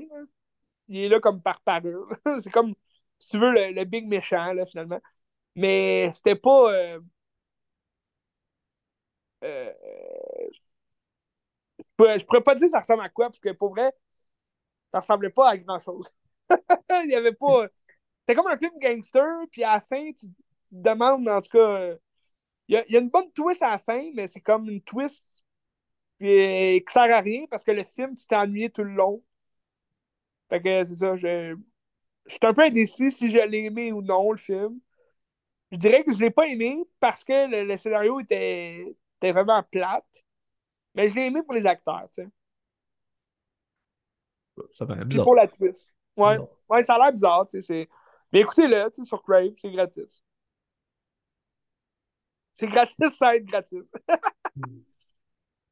Il 0.88 0.98
est 1.00 1.10
là 1.10 1.20
comme 1.20 1.42
par 1.42 1.62
parure. 1.62 2.08
c'est 2.42 2.52
comme, 2.52 2.74
si 3.18 3.30
tu 3.30 3.38
veux, 3.40 3.52
le, 3.52 3.72
le 3.72 3.84
big 3.86 4.08
méchant, 4.08 4.54
là, 4.54 4.66
finalement. 4.66 5.02
Mais 5.56 6.12
c'était 6.14 6.36
pas. 6.36 6.74
Euh, 6.74 7.00
euh, 9.44 9.74
je 12.18 12.26
pourrais 12.26 12.42
pas 12.44 12.56
dire 12.56 12.68
ça 12.68 12.80
ressemble 12.82 13.04
à 13.04 13.10
quoi, 13.10 13.28
parce 13.28 13.40
que 13.40 13.52
pour 13.52 13.70
vrai, 13.72 13.92
ça 14.94 15.00
ressemblait 15.00 15.30
pas 15.30 15.50
à 15.50 15.58
grand 15.58 15.80
chose. 15.80 16.10
Il 17.06 17.12
y 17.12 17.16
avait 17.16 17.34
pas. 17.34 17.68
C'était 18.22 18.36
comme 18.36 18.52
un 18.52 18.58
film 18.58 18.74
gangster, 18.80 19.26
puis 19.52 19.64
à 19.64 19.74
la 19.76 19.82
fin, 19.82 20.12
tu, 20.14 20.28
te 20.28 20.34
demandes, 20.72 21.28
en 21.30 21.42
tout 21.42 21.50
cas. 21.58 21.96
Il 22.68 22.76
y, 22.90 22.98
a, 22.98 23.00
une 23.00 23.10
bonne 23.10 23.32
twist 23.32 23.62
à 23.62 23.72
la 23.72 23.80
fin, 23.80 24.12
mais 24.16 24.28
c'est 24.28 24.42
comme 24.42 24.70
une 24.70 24.82
twist 24.82 25.26
qui 26.20 26.84
sert 26.92 27.16
à 27.16 27.22
rien 27.22 27.46
parce 27.50 27.64
que 27.64 27.72
le 27.72 27.84
film, 27.84 28.16
tu 28.16 28.26
t'es 28.28 28.36
ennuyé 28.36 28.70
tout 28.72 28.84
le 28.84 28.94
long. 28.94 29.24
Fait 30.50 30.62
que 30.62 30.84
c'est 30.86 30.96
ça, 30.96 31.16
je, 31.16 31.56
je 32.26 32.32
suis 32.32 32.40
un 32.44 32.54
peu 32.54 32.64
indécis 32.64 33.12
si 33.12 33.30
je 33.30 33.38
l'ai 33.38 33.66
aimé 33.66 33.92
ou 33.92 34.02
non, 34.02 34.32
le 34.32 34.38
film. 34.38 34.80
Je 35.72 35.78
dirais 35.78 36.04
que 36.04 36.12
je 36.12 36.18
ne 36.18 36.24
l'ai 36.24 36.32
pas 36.32 36.48
aimé 36.48 36.78
parce 37.00 37.24
que 37.24 37.66
le, 37.68 37.78
scénario 37.78 38.20
était, 38.20 38.96
était, 39.18 39.32
vraiment 39.32 39.62
plate. 39.64 40.06
Mais 40.94 41.10
je 41.10 41.16
l'ai 41.16 41.28
aimé 41.28 41.42
pour 41.44 41.54
les 41.54 41.66
acteurs, 41.66 42.08
tu 42.14 42.24
sais. 42.24 42.30
Ça 44.74 44.86
paraît 44.86 45.04
bizarre. 45.04 45.26
pour 45.26 45.36
la 45.36 45.48
twist. 45.48 45.90
Ouais. 46.16 46.38
ouais, 46.70 46.84
ça 46.84 46.96
a 46.96 47.00
l'air 47.00 47.12
bizarre, 47.12 47.48
tu 47.48 47.62
sais. 47.62 47.90
Mais 48.32 48.42
écoutez-le, 48.42 48.90
tu 48.92 49.04
sais, 49.04 49.08
sur 49.08 49.22
Crave, 49.22 49.54
c'est 49.58 49.72
gratis. 49.72 50.24
C'est 52.54 52.68
gratis 52.68 52.96
ça 53.18 53.36
être 53.36 53.46
gratis. 53.46 53.84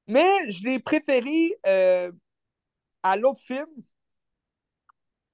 Mais 0.08 0.52
je 0.52 0.64
l'ai 0.66 0.80
préféré 0.80 1.58
euh, 1.66 2.12
à 3.04 3.16
l'autre 3.16 3.40
film, 3.40 3.68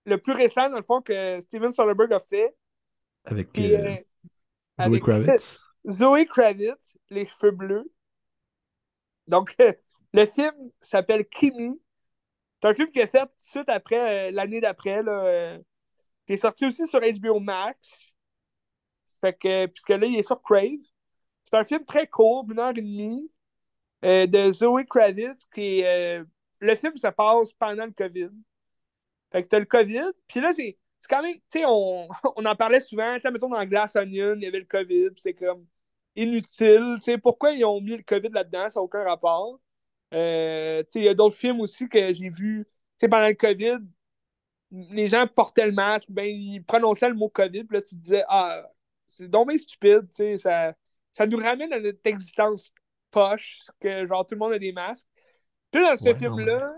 le 0.10 0.18
plus 0.18 0.34
récent, 0.34 0.70
dans 0.70 0.78
le 0.78 0.84
fond, 0.84 1.02
que 1.02 1.40
Steven 1.42 1.72
Soderbergh 1.72 2.14
a 2.14 2.20
fait. 2.20 2.54
Avec. 3.24 3.58
Euh, 3.58 3.96
euh, 4.80 4.90
Zoe 4.90 5.00
Kravitz. 5.00 5.60
Zoe 5.90 6.26
Kravitz, 6.26 6.98
les 7.10 7.26
cheveux 7.26 7.52
bleus. 7.52 7.92
Donc, 9.28 9.56
le 10.14 10.26
film 10.26 10.54
s'appelle 10.82 11.28
Kimi. 11.28 11.80
C'est 12.62 12.68
un 12.68 12.74
film 12.74 12.92
qui 12.92 13.00
est 13.00 13.08
fait 13.08 13.20
tout 13.20 13.26
de 13.26 13.50
suite 13.50 13.70
après, 13.70 14.30
euh, 14.30 14.32
l'année 14.32 14.60
d'après, 14.60 15.02
là, 15.02 15.24
euh, 15.24 15.60
qui 16.28 16.34
est 16.34 16.38
sorti 16.38 16.66
aussi 16.66 16.88
sur 16.88 17.00
HBO 17.00 17.40
Max. 17.40 18.12
Fait 19.22 19.34
que, 19.34 19.66
puisque 19.68 19.90
là, 19.90 20.06
il 20.06 20.18
est 20.18 20.24
sur 20.24 20.42
Crave. 20.42 20.80
C'est 21.44 21.56
un 21.56 21.64
film 21.64 21.86
très 21.86 22.08
court, 22.08 22.46
une 22.50 22.60
heure 22.60 22.72
et 22.72 22.82
demie, 22.82 23.32
euh, 24.04 24.28
de 24.28 24.52
Zoe 24.52 24.84
Kravitz, 24.90 25.46
qui 25.54 25.84
le 26.62 26.76
film 26.76 26.98
se 26.98 27.08
passe 27.08 27.54
pendant 27.54 27.86
le 27.86 27.92
COVID. 27.92 28.30
Fait 29.32 29.44
que 29.44 29.48
t'as 29.48 29.60
le 29.60 29.66
COVID, 29.66 30.12
puis 30.28 30.40
là, 30.40 30.52
c'est 30.54 30.78
c'est 31.00 31.10
quand 31.10 31.24
même, 31.24 31.36
tu 31.36 31.42
sais, 31.60 31.64
on, 31.66 32.08
on, 32.36 32.46
en 32.46 32.56
parlait 32.56 32.80
souvent, 32.82 33.16
tu 33.16 33.22
sais, 33.22 33.32
mettons 33.32 33.50
dans 33.50 33.66
Glass 33.66 33.96
Onion, 33.96 34.36
il 34.36 34.44
y 34.44 34.48
avait 34.48 34.60
le 34.60 34.66
COVID, 34.66 35.10
c'est 35.16 35.34
comme 35.34 35.66
inutile, 36.16 36.96
tu 36.98 37.04
sais, 37.04 37.18
pourquoi 37.18 37.54
ils 37.54 37.64
ont 37.64 37.80
mis 37.80 37.96
le 37.96 38.04
COVID 38.04 38.30
là-dedans, 38.30 38.70
ça 38.70 38.80
n'a 38.80 38.84
aucun 38.84 39.04
rapport. 39.04 39.60
Euh, 40.14 40.84
tu 40.84 40.92
sais, 40.92 41.00
il 41.00 41.06
y 41.06 41.10
a 41.10 41.14
d'autres 41.14 41.38
films 41.38 41.62
aussi 41.62 41.88
que 41.88 42.14
j'ai 42.14 42.30
vus, 42.30 42.66
tu 42.66 42.72
sais, 42.98 43.08
pendant 43.08 43.28
le 43.30 43.36
COVID, 43.36 43.80
les 44.72 45.08
gens 45.08 45.26
portaient 45.28 45.66
le 45.66 45.72
masque, 45.72 46.08
ben, 46.10 46.26
ils 46.26 46.64
prononçaient 46.64 47.10
le 47.10 47.16
mot 47.16 47.30
COVID, 47.30 47.64
puis 47.64 47.78
là, 47.78 47.82
tu 47.82 47.96
te 47.96 48.02
disais, 48.02 48.24
ah, 48.28 48.64
c'est 49.08 49.30
donc 49.30 49.52
stupide, 49.54 50.08
tu 50.10 50.16
sais, 50.16 50.38
ça, 50.38 50.74
ça 51.12 51.26
nous 51.26 51.38
ramène 51.38 51.72
à 51.72 51.80
notre 51.80 52.00
existence 52.04 52.74
poche, 53.10 53.62
que 53.80 54.06
genre 54.06 54.26
tout 54.26 54.36
le 54.36 54.40
monde 54.40 54.54
a 54.54 54.60
des 54.60 54.72
masques. 54.72 55.08
Puis 55.72 55.82
dans 55.82 55.96
ce 55.96 56.14
film-là. 56.14 56.74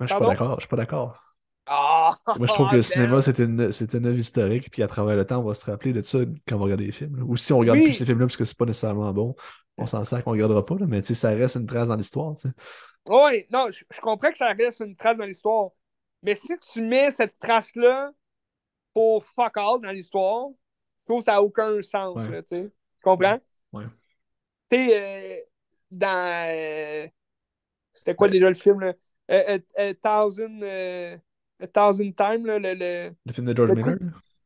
Je 0.00 0.06
suis 0.06 0.18
pas 0.18 0.26
d'accord. 0.26 0.54
Je 0.56 0.60
suis 0.60 0.68
pas 0.68 0.76
d'accord. 0.76 1.31
Ah, 1.66 2.10
Moi, 2.38 2.46
je 2.46 2.52
trouve 2.52 2.70
que 2.70 2.76
le 2.76 2.82
cinéma, 2.82 3.22
c'est 3.22 3.38
une, 3.38 3.70
une 3.70 4.06
œuvre 4.06 4.18
historique, 4.18 4.70
puis 4.70 4.82
à 4.82 4.88
travers 4.88 5.16
le 5.16 5.24
temps, 5.24 5.38
on 5.38 5.44
va 5.44 5.54
se 5.54 5.64
rappeler 5.64 5.92
de 5.92 6.02
ça 6.02 6.18
quand 6.46 6.56
on 6.56 6.58
va 6.58 6.64
regarder 6.64 6.86
les 6.86 6.92
films. 6.92 7.24
Ou 7.26 7.36
si 7.36 7.52
on 7.52 7.58
regarde 7.58 7.80
plus 7.80 7.94
ces 7.94 8.04
films-là 8.04 8.26
parce 8.26 8.36
que 8.36 8.44
c'est 8.44 8.56
pas 8.56 8.64
nécessairement 8.64 9.12
bon, 9.12 9.36
on 9.78 9.86
s'en 9.86 10.04
sert 10.04 10.24
qu'on 10.24 10.32
regardera 10.32 10.64
pas, 10.64 10.76
là, 10.78 10.86
mais 10.86 11.00
ça 11.02 11.30
reste 11.30 11.56
une 11.56 11.66
trace 11.66 11.88
dans 11.88 11.96
l'histoire. 11.96 12.34
Oui, 13.08 13.46
non, 13.50 13.68
je, 13.70 14.00
comprends 14.00 14.30
que 14.30 14.36
ça 14.36 14.52
reste 14.52 14.80
une 14.80 14.96
trace 14.96 15.16
dans 15.16 15.24
l'histoire. 15.24 15.70
Mais 16.22 16.34
si 16.34 16.52
tu 16.72 16.82
mets 16.82 17.10
cette 17.10 17.38
trace-là 17.38 18.10
pour 18.92 19.24
fuck 19.24 19.56
all 19.56 19.80
dans 19.82 19.90
l'histoire, 19.90 20.48
je 21.00 21.12
trouve 21.12 21.18
que 21.18 21.24
ça 21.24 21.32
n'a 21.32 21.42
aucun 21.42 21.80
sens. 21.82 22.22
tu 22.48 22.70
comprends? 23.02 23.38
Ouais. 23.72 23.84
Tu 24.70 24.76
sais, 24.76 25.00
euh, 25.00 25.40
dans. 25.90 26.48
Euh, 26.48 27.08
c'était 27.94 28.14
quoi 28.14 28.28
déjà 28.28 28.48
le 28.48 28.54
film? 28.54 28.80
Là? 28.80 28.94
A, 29.28 29.94
Thousand. 29.94 30.60
Euh, 30.62 31.16
a 31.62 31.66
Thousand 31.66 32.12
Times, 32.12 32.44
le, 32.44 32.58
le, 32.58 33.14
le, 33.24 33.32
film 33.32 33.46
de 33.46 33.56
George 33.56 33.72
Miller? 33.72 33.98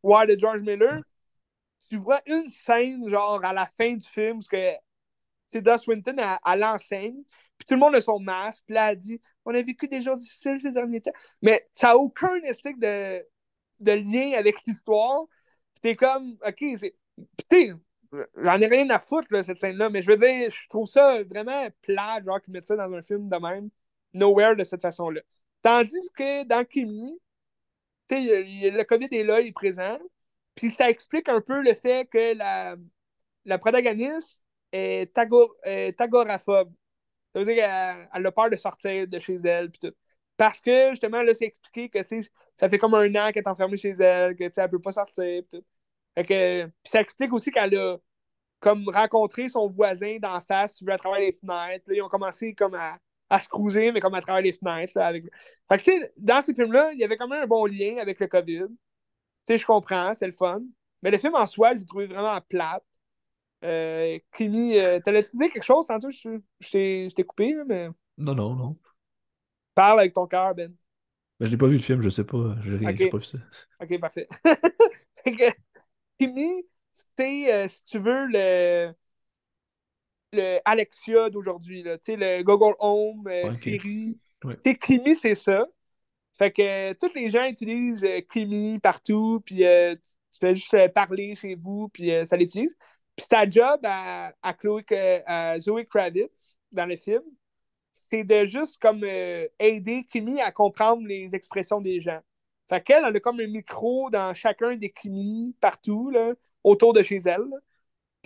Ouais, 0.03 0.27
de 0.27 0.39
George 0.39 0.63
Miller. 0.63 1.01
Tu 1.89 1.97
vois 1.97 2.21
une 2.27 2.47
scène, 2.49 3.09
genre, 3.09 3.45
à 3.45 3.53
la 3.53 3.67
fin 3.67 3.95
du 3.95 4.07
film, 4.07 4.39
parce 4.39 4.49
que 4.49 4.73
c'est 5.47 5.63
Dust 5.63 5.87
Winton 5.87 6.17
à, 6.19 6.57
l'enseigne, 6.57 7.23
puis 7.57 7.67
tout 7.67 7.75
le 7.75 7.81
monde 7.81 7.95
a 7.95 8.01
son 8.01 8.19
masque, 8.19 8.65
puis 8.67 8.75
là, 8.75 8.93
elle 8.93 8.99
dit 8.99 9.21
On 9.45 9.55
a 9.55 9.63
vécu 9.63 9.89
des 9.89 10.03
jours 10.03 10.17
difficiles 10.17 10.59
ces 10.61 10.73
derniers 10.73 11.01
temps. 11.01 11.13
Mais 11.43 11.69
ça 11.73 11.89
n'a 11.89 11.97
aucun 11.97 12.35
effet 12.43 12.75
de, 12.75 13.25
de 13.81 13.93
lien 13.93 14.39
avec 14.39 14.57
l'histoire. 14.67 15.25
Puis 15.75 15.81
t'es 15.83 15.97
comme, 15.97 16.37
OK, 16.47 16.65
c'est. 16.79 16.95
Puis 17.49 17.73
j'en 18.37 18.61
ai 18.61 18.67
rien 18.67 18.89
à 18.91 18.99
foutre, 18.99 19.29
là, 19.31 19.43
cette 19.43 19.61
scène-là, 19.61 19.91
mais 19.91 20.03
je 20.03 20.11
veux 20.11 20.17
dire, 20.17 20.51
je 20.51 20.69
trouve 20.69 20.89
ça 20.89 21.23
vraiment 21.25 21.69
plat, 21.83 22.21
genre, 22.25 22.41
qu'ils 22.41 22.53
mettent 22.53 22.67
ça 22.67 22.77
dans 22.77 22.93
un 22.93 23.03
film 23.03 23.29
de 23.29 23.37
même, 23.37 23.71
nowhere 24.13 24.57
de 24.57 24.65
cette 24.65 24.83
façon-là. 24.83 25.21
Tandis 25.67 26.09
que 26.17 26.45
dans 26.45 26.65
Kimi, 26.65 27.21
le 28.09 28.85
COVID 28.85 29.09
est 29.11 29.25
là, 29.25 29.41
il 29.41 29.49
est 29.49 29.53
présent. 29.53 29.99
Puis 30.55 30.71
ça 30.71 30.89
explique 30.89 31.29
un 31.29 31.41
peu 31.41 31.61
le 31.61 31.75
fait 31.75 32.09
que 32.09 32.35
la, 32.37 32.77
la 33.45 33.59
protagoniste 33.59 34.45
est, 34.71 35.11
agoraphobe. 35.19 36.73
Ça 37.35 37.41
veut 37.41 37.45
dire 37.45 37.57
qu'elle 37.57 38.27
a 38.27 38.33
peur 38.33 38.49
de 38.49 38.55
sortir 38.55 39.09
de 39.09 39.19
chez 39.19 39.39
elle. 39.43 39.73
Puis 39.73 39.81
tout. 39.81 39.97
Parce 40.37 40.61
que 40.61 40.91
justement, 40.91 41.23
là, 41.23 41.35
c'est 41.35 41.47
expliqué 41.47 41.89
que 41.89 41.99
ça 42.57 42.69
fait 42.69 42.79
comme 42.79 42.95
un 42.95 43.13
an 43.17 43.33
qu'elle 43.33 43.43
est 43.43 43.49
enfermée 43.49 43.77
chez 43.77 43.91
elle, 43.99 44.37
qu'elle 44.37 44.53
ne 44.57 44.67
peut 44.69 44.81
pas 44.81 44.93
sortir. 44.93 45.43
Puis, 45.51 45.59
tout. 45.59 45.65
que, 46.23 46.67
puis 46.67 46.91
ça 46.93 47.01
explique 47.01 47.33
aussi 47.33 47.51
qu'elle 47.51 47.77
a 47.77 47.97
comme 48.61 48.89
rencontré 48.89 49.49
son 49.49 49.69
voisin 49.69 50.19
d'en 50.21 50.41
face 50.41 50.81
à 50.87 50.97
travers 50.97 51.19
les 51.19 51.33
fenêtres. 51.33 51.93
Ils 51.93 52.03
ont 52.03 52.09
commencé 52.09 52.55
comme 52.55 52.75
à, 52.77 53.01
à 53.29 53.39
se 53.39 53.49
cruiser, 53.49 53.93
mais 53.93 54.01
comme 54.01 54.15
à 54.15 54.21
travers 54.21 54.43
les 54.43 54.53
fenêtres. 54.53 54.97
avec... 54.99 55.25
Fait 55.69 55.79
que, 55.83 56.13
dans 56.17 56.43
ce 56.43 56.53
film-là, 56.53 56.93
il 56.93 56.99
y 56.99 57.05
avait 57.05 57.17
quand 57.17 57.29
même 57.29 57.43
un 57.43 57.47
bon 57.47 57.67
lien 57.67 57.97
avec 57.99 58.21
le 58.21 58.27
COVID. 58.27 58.67
sais, 59.47 59.59
je 59.59 59.67
comprends, 59.67 60.15
c'est 60.15 60.27
le 60.27 60.33
fun. 60.33 60.61
Mais 61.03 61.11
le 61.11 61.19
film 61.19 61.35
en 61.35 61.47
soi, 61.47 61.75
je 61.75 61.81
l'ai 61.81 61.87
trouvé 61.87 62.07
vraiment 62.07 62.41
plate. 62.49 62.85
Euh, 63.65 64.19
Kimi, 64.37 64.79
euh, 64.79 65.01
t'allais-tu 65.01 65.37
dire 65.37 65.53
quelque 65.53 65.65
chose 65.65 65.87
tantôt? 65.87 66.11
Je, 66.11 66.41
je 66.61 67.15
t'ai 67.15 67.25
coupé, 67.25 67.55
mais. 67.67 67.89
Non, 68.19 68.35
non, 68.35 68.55
non. 68.55 68.77
Parle 69.75 70.01
avec 70.01 70.15
ton 70.15 70.27
cœur, 70.27 70.55
Ben. 70.55 70.75
Ben, 71.39 71.47
je 71.47 71.51
n'ai 71.51 71.59
pas 71.59 71.67
vu 71.67 71.77
le 71.77 71.83
film, 71.83 72.01
je 72.01 72.09
sais 72.09 72.25
pas. 72.25 72.57
Je 72.63 72.77
n'ai 72.77 73.11
pas 73.11 73.19
vu 73.19 73.25
ça. 73.25 73.39
Ok, 73.81 74.01
parfait. 74.01 74.27
Kimi, 76.19 76.67
c'est, 76.93 77.53
euh, 77.53 77.69
si 77.69 77.85
tu 77.85 77.99
veux, 77.99 78.27
le 78.27 78.95
le 80.33 80.59
Alexia 80.65 81.31
d'aujourd'hui, 81.31 81.83
le 81.83 82.43
Google 82.43 82.75
Home, 82.79 83.27
euh, 83.29 83.51
Siri. 83.51 84.19
Kimi, 84.81 85.15
c'est 85.15 85.35
ça. 85.35 85.67
Fait 86.33 86.51
que 86.53 86.93
tous 86.95 87.15
les 87.15 87.29
gens 87.29 87.47
utilisent 87.47 88.05
euh, 88.05 88.21
Kimi 88.21 88.79
partout, 88.79 89.41
puis 89.45 89.65
euh, 89.65 89.95
tu, 89.95 90.39
fais 90.39 90.55
juste 90.55 90.89
parler 90.93 91.35
chez 91.35 91.55
vous, 91.55 91.89
puis 91.89 92.11
ça 92.27 92.37
l'utilise. 92.37 92.77
Puis 93.17 93.25
sa 93.27 93.49
job 93.49 93.81
à, 93.85 94.35
à, 94.43 94.53
Chloé, 94.53 94.85
à 95.27 95.59
Zoe 95.59 95.85
Kravitz 95.85 96.59
dans 96.71 96.85
le 96.85 96.97
film, 96.97 97.23
c'est 97.91 98.25
de 98.25 98.45
juste 98.45 98.77
comme 98.79 99.03
aider 99.59 100.05
Kimi 100.13 100.41
à 100.43 100.53
comprendre 100.53 101.07
les 101.07 101.35
expressions 101.35 101.81
des 101.81 102.01
gens. 102.01 102.21
Fait 102.69 102.83
qu'elle, 102.83 103.05
elle 103.07 103.17
a 103.17 103.21
comme 103.21 103.41
un 103.41 103.47
micro 103.47 104.11
dans 104.11 104.35
chacun 104.35 104.77
des 104.77 104.91
Kimi 104.91 105.55
partout, 105.61 106.11
là, 106.11 106.35
autour 106.63 106.93
de 106.93 107.03
chez 107.03 107.21
elle. 107.25 107.49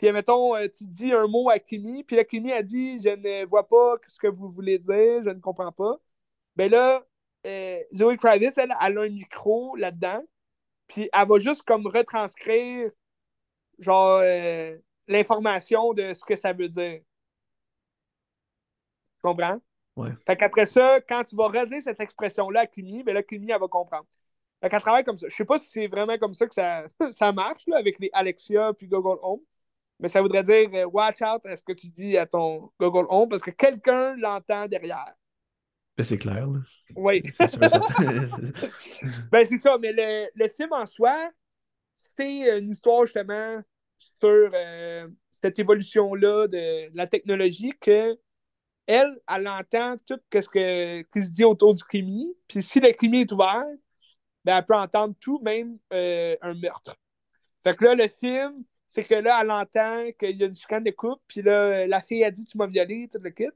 Puis, 0.00 0.10
mettons, 0.12 0.56
euh, 0.56 0.66
tu 0.66 0.86
dis 0.86 1.12
un 1.12 1.26
mot 1.26 1.50
à 1.50 1.58
Kimi, 1.58 2.02
puis 2.04 2.16
là, 2.16 2.24
Kimi 2.24 2.52
a 2.52 2.62
dit 2.62 2.98
Je 2.98 3.10
ne 3.10 3.44
vois 3.44 3.68
pas 3.68 3.96
ce 4.06 4.18
que 4.18 4.28
vous 4.28 4.48
voulez 4.48 4.78
dire, 4.78 5.22
je 5.22 5.28
ne 5.28 5.40
comprends 5.40 5.72
pas. 5.72 5.98
Ben 6.56 6.70
là, 6.70 7.04
euh, 7.46 7.80
Zoe 7.92 8.16
Kravitz, 8.16 8.56
elle, 8.56 8.74
elle, 8.80 8.98
a 8.98 9.02
un 9.02 9.08
micro 9.10 9.76
là-dedans, 9.76 10.22
puis 10.88 11.10
elle 11.12 11.28
va 11.28 11.38
juste 11.38 11.64
comme 11.64 11.86
retranscrire, 11.86 12.90
genre, 13.78 14.20
euh, 14.22 14.78
l'information 15.06 15.92
de 15.92 16.14
ce 16.14 16.24
que 16.24 16.36
ça 16.36 16.54
veut 16.54 16.70
dire. 16.70 17.02
Tu 19.16 19.22
comprends? 19.22 19.60
Ouais. 19.96 20.12
Fait 20.26 20.36
qu'après 20.36 20.64
ça, 20.64 21.00
quand 21.06 21.24
tu 21.24 21.36
vas 21.36 21.48
redire 21.48 21.82
cette 21.82 22.00
expression-là 22.00 22.60
à 22.60 22.66
Kimi, 22.66 23.02
ben 23.02 23.12
là, 23.12 23.22
Kimi, 23.22 23.50
elle 23.50 23.60
va 23.60 23.68
comprendre. 23.68 24.06
Fait 24.62 24.70
qu'elle 24.70 24.80
travaille 24.80 25.04
comme 25.04 25.18
ça. 25.18 25.28
Je 25.28 25.34
sais 25.34 25.44
pas 25.44 25.58
si 25.58 25.68
c'est 25.68 25.88
vraiment 25.88 26.16
comme 26.16 26.32
ça 26.32 26.46
que 26.46 26.54
ça, 26.54 26.86
ça 27.10 27.32
marche, 27.32 27.66
là, 27.66 27.76
avec 27.76 27.98
les 27.98 28.08
Alexia 28.14 28.72
puis 28.72 28.88
Google 28.88 29.18
Home 29.22 29.40
mais 30.00 30.08
ça 30.08 30.22
voudrait 30.22 30.42
dire 30.42 30.68
euh, 30.74 30.86
watch 30.86 31.22
out 31.22 31.44
à 31.44 31.56
ce 31.56 31.62
que 31.62 31.72
tu 31.72 31.88
dis 31.88 32.16
à 32.16 32.26
ton 32.26 32.70
Google 32.80 33.06
Home 33.08 33.28
parce 33.28 33.42
que 33.42 33.50
quelqu'un 33.50 34.16
l'entend 34.16 34.66
derrière. 34.66 35.14
Ben, 35.96 36.04
c'est 36.04 36.18
clair. 36.18 36.46
Là. 36.46 36.58
Oui. 36.96 37.22
ben, 39.30 39.44
c'est 39.44 39.58
ça, 39.58 39.76
mais 39.78 39.92
le, 39.92 40.28
le, 40.34 40.48
film 40.48 40.72
en 40.72 40.86
soi, 40.86 41.30
c'est 41.94 42.58
une 42.58 42.70
histoire 42.70 43.04
justement 43.04 43.62
sur 43.98 44.50
euh, 44.54 45.08
cette 45.30 45.58
évolution-là 45.58 46.48
de 46.48 46.90
la 46.96 47.06
technologie 47.06 47.72
que 47.80 48.16
elle, 48.86 49.20
elle 49.28 49.46
entend 49.46 49.96
tout 50.06 50.18
ce 50.32 50.48
que, 50.48 51.02
qui 51.02 51.22
se 51.22 51.30
dit 51.30 51.44
autour 51.44 51.74
du 51.74 51.84
crime. 51.84 52.26
Puis 52.48 52.62
si 52.62 52.80
le 52.80 52.92
crime 52.92 53.14
est 53.14 53.30
ouvert, 53.30 53.64
ben, 54.44 54.56
elle 54.56 54.64
peut 54.64 54.74
entendre 54.74 55.14
tout, 55.20 55.38
même 55.42 55.78
euh, 55.92 56.36
un 56.40 56.54
meurtre. 56.54 56.96
Fait 57.62 57.76
que 57.76 57.84
là, 57.84 57.94
le 57.94 58.08
film, 58.08 58.64
c'est 58.90 59.04
que 59.04 59.14
là, 59.14 59.40
elle 59.42 59.50
entend 59.52 60.12
qu'il 60.18 60.36
y 60.36 60.42
a 60.44 60.46
une 60.46 60.54
chicane 60.54 60.84
de 60.84 60.90
couple, 60.90 61.22
puis 61.28 61.42
là, 61.42 61.86
la 61.86 62.02
fille 62.02 62.24
a 62.24 62.30
dit 62.32 62.44
Tu 62.44 62.58
m'as 62.58 62.66
violé, 62.66 63.08
tout 63.10 63.20
le 63.22 63.30
kit. 63.30 63.46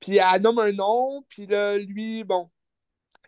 Puis 0.00 0.18
elle 0.18 0.42
nomme 0.42 0.58
un 0.60 0.72
nom, 0.72 1.24
puis 1.28 1.46
là, 1.46 1.78
lui, 1.78 2.24
bon, 2.24 2.50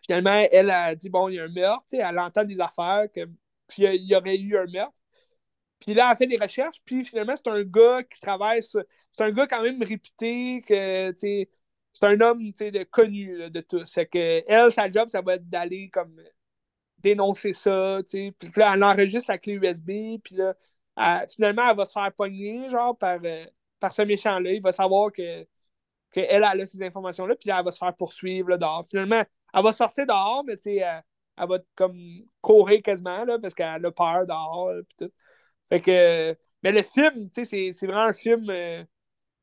finalement, 0.03 0.47
elle 0.51 0.71
a 0.71 0.95
dit 0.95 1.09
Bon, 1.09 1.29
il 1.29 1.35
y 1.35 1.39
a 1.39 1.43
un 1.45 1.49
meurtre, 1.49 1.85
elle 1.93 2.19
entend 2.19 2.43
des 2.45 2.59
affaires, 2.61 3.07
que, 3.13 3.25
puis 3.67 3.83
il 3.83 4.07
y 4.07 4.15
aurait 4.15 4.37
eu 4.37 4.57
un 4.57 4.65
meurtre. 4.67 4.93
Puis 5.79 5.93
là, 5.93 6.09
elle 6.11 6.17
fait 6.17 6.27
des 6.27 6.37
recherches, 6.37 6.81
puis 6.85 7.05
finalement, 7.05 7.35
c'est 7.35 7.49
un 7.49 7.63
gars 7.63 8.03
qui 8.03 8.19
travaille 8.21 8.61
C'est 8.63 9.23
un 9.23 9.31
gars 9.31 9.47
quand 9.47 9.63
même 9.63 9.81
réputé, 9.83 10.61
que, 10.67 11.13
c'est 11.17 11.49
un 12.01 12.21
homme 12.21 12.51
de, 12.51 12.83
connu 12.85 13.49
de 13.49 13.61
tous. 13.61 13.85
C'est 13.85 14.07
que 14.07 14.43
elle, 14.47 14.71
sa 14.71 14.89
job, 14.91 15.09
ça 15.09 15.21
va 15.21 15.35
être 15.35 15.49
d'aller 15.49 15.89
comme 15.89 16.21
dénoncer 16.99 17.53
ça, 17.53 18.01
tu 18.07 18.31
Puis 18.33 18.51
là, 18.57 18.73
elle 18.75 18.83
enregistre 18.83 19.27
sa 19.27 19.37
clé 19.37 19.53
USB, 19.53 20.19
puis 20.23 20.35
là, 20.35 20.55
finalement, 21.29 21.69
elle 21.69 21.77
va 21.77 21.85
se 21.85 21.93
faire 21.93 22.11
pogner, 22.13 22.69
genre, 22.69 22.97
par, 22.97 23.19
euh, 23.23 23.45
par 23.79 23.93
ce 23.93 24.01
méchant-là. 24.01 24.51
Il 24.51 24.61
va 24.61 24.71
savoir 24.71 25.11
que 25.11 25.45
qu'elle 26.11 26.43
a 26.43 26.65
ces 26.65 26.81
informations-là, 26.83 27.35
puis 27.35 27.49
là, 27.49 27.59
elle 27.59 27.65
va 27.65 27.71
se 27.71 27.77
faire 27.77 27.95
poursuivre 27.95 28.49
là, 28.49 28.57
dehors. 28.57 28.85
Finalement, 28.89 29.23
elle 29.53 29.63
va 29.63 29.73
sortir 29.73 30.07
dehors, 30.07 30.43
mais 30.45 30.57
tu 30.57 30.63
sais, 30.63 30.75
elle, 30.77 31.47
va 31.47 31.59
comme 31.75 31.99
courir 32.41 32.81
quasiment, 32.81 33.25
là, 33.25 33.37
parce 33.39 33.53
qu'elle 33.53 33.85
a 33.85 33.91
peur 33.91 34.25
dehors, 34.25 34.73
puis 34.87 35.07
tout. 35.07 35.13
Fait 35.69 35.81
que, 35.81 36.37
mais 36.63 36.71
le 36.71 36.81
film, 36.83 37.29
tu 37.31 37.45
sais, 37.45 37.71
c'est 37.73 37.85
vraiment 37.87 38.05
un 38.05 38.13
film. 38.13 38.49
Euh, 38.49 38.83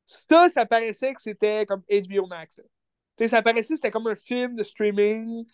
ça, 0.05 0.49
ça 0.49 0.65
paraissait 0.65 1.13
que 1.13 1.21
c'était 1.21 1.65
comme 1.65 1.83
HBO 1.89 2.27
Max. 2.27 2.57
Tu 2.57 2.63
sais, 3.19 3.27
ça 3.29 3.41
paraissait 3.41 3.75
que 3.75 3.77
c'était 3.77 3.91
comme 3.91 4.07
un 4.07 4.15
film 4.15 4.55
de 4.55 4.63
streaming, 4.63 5.45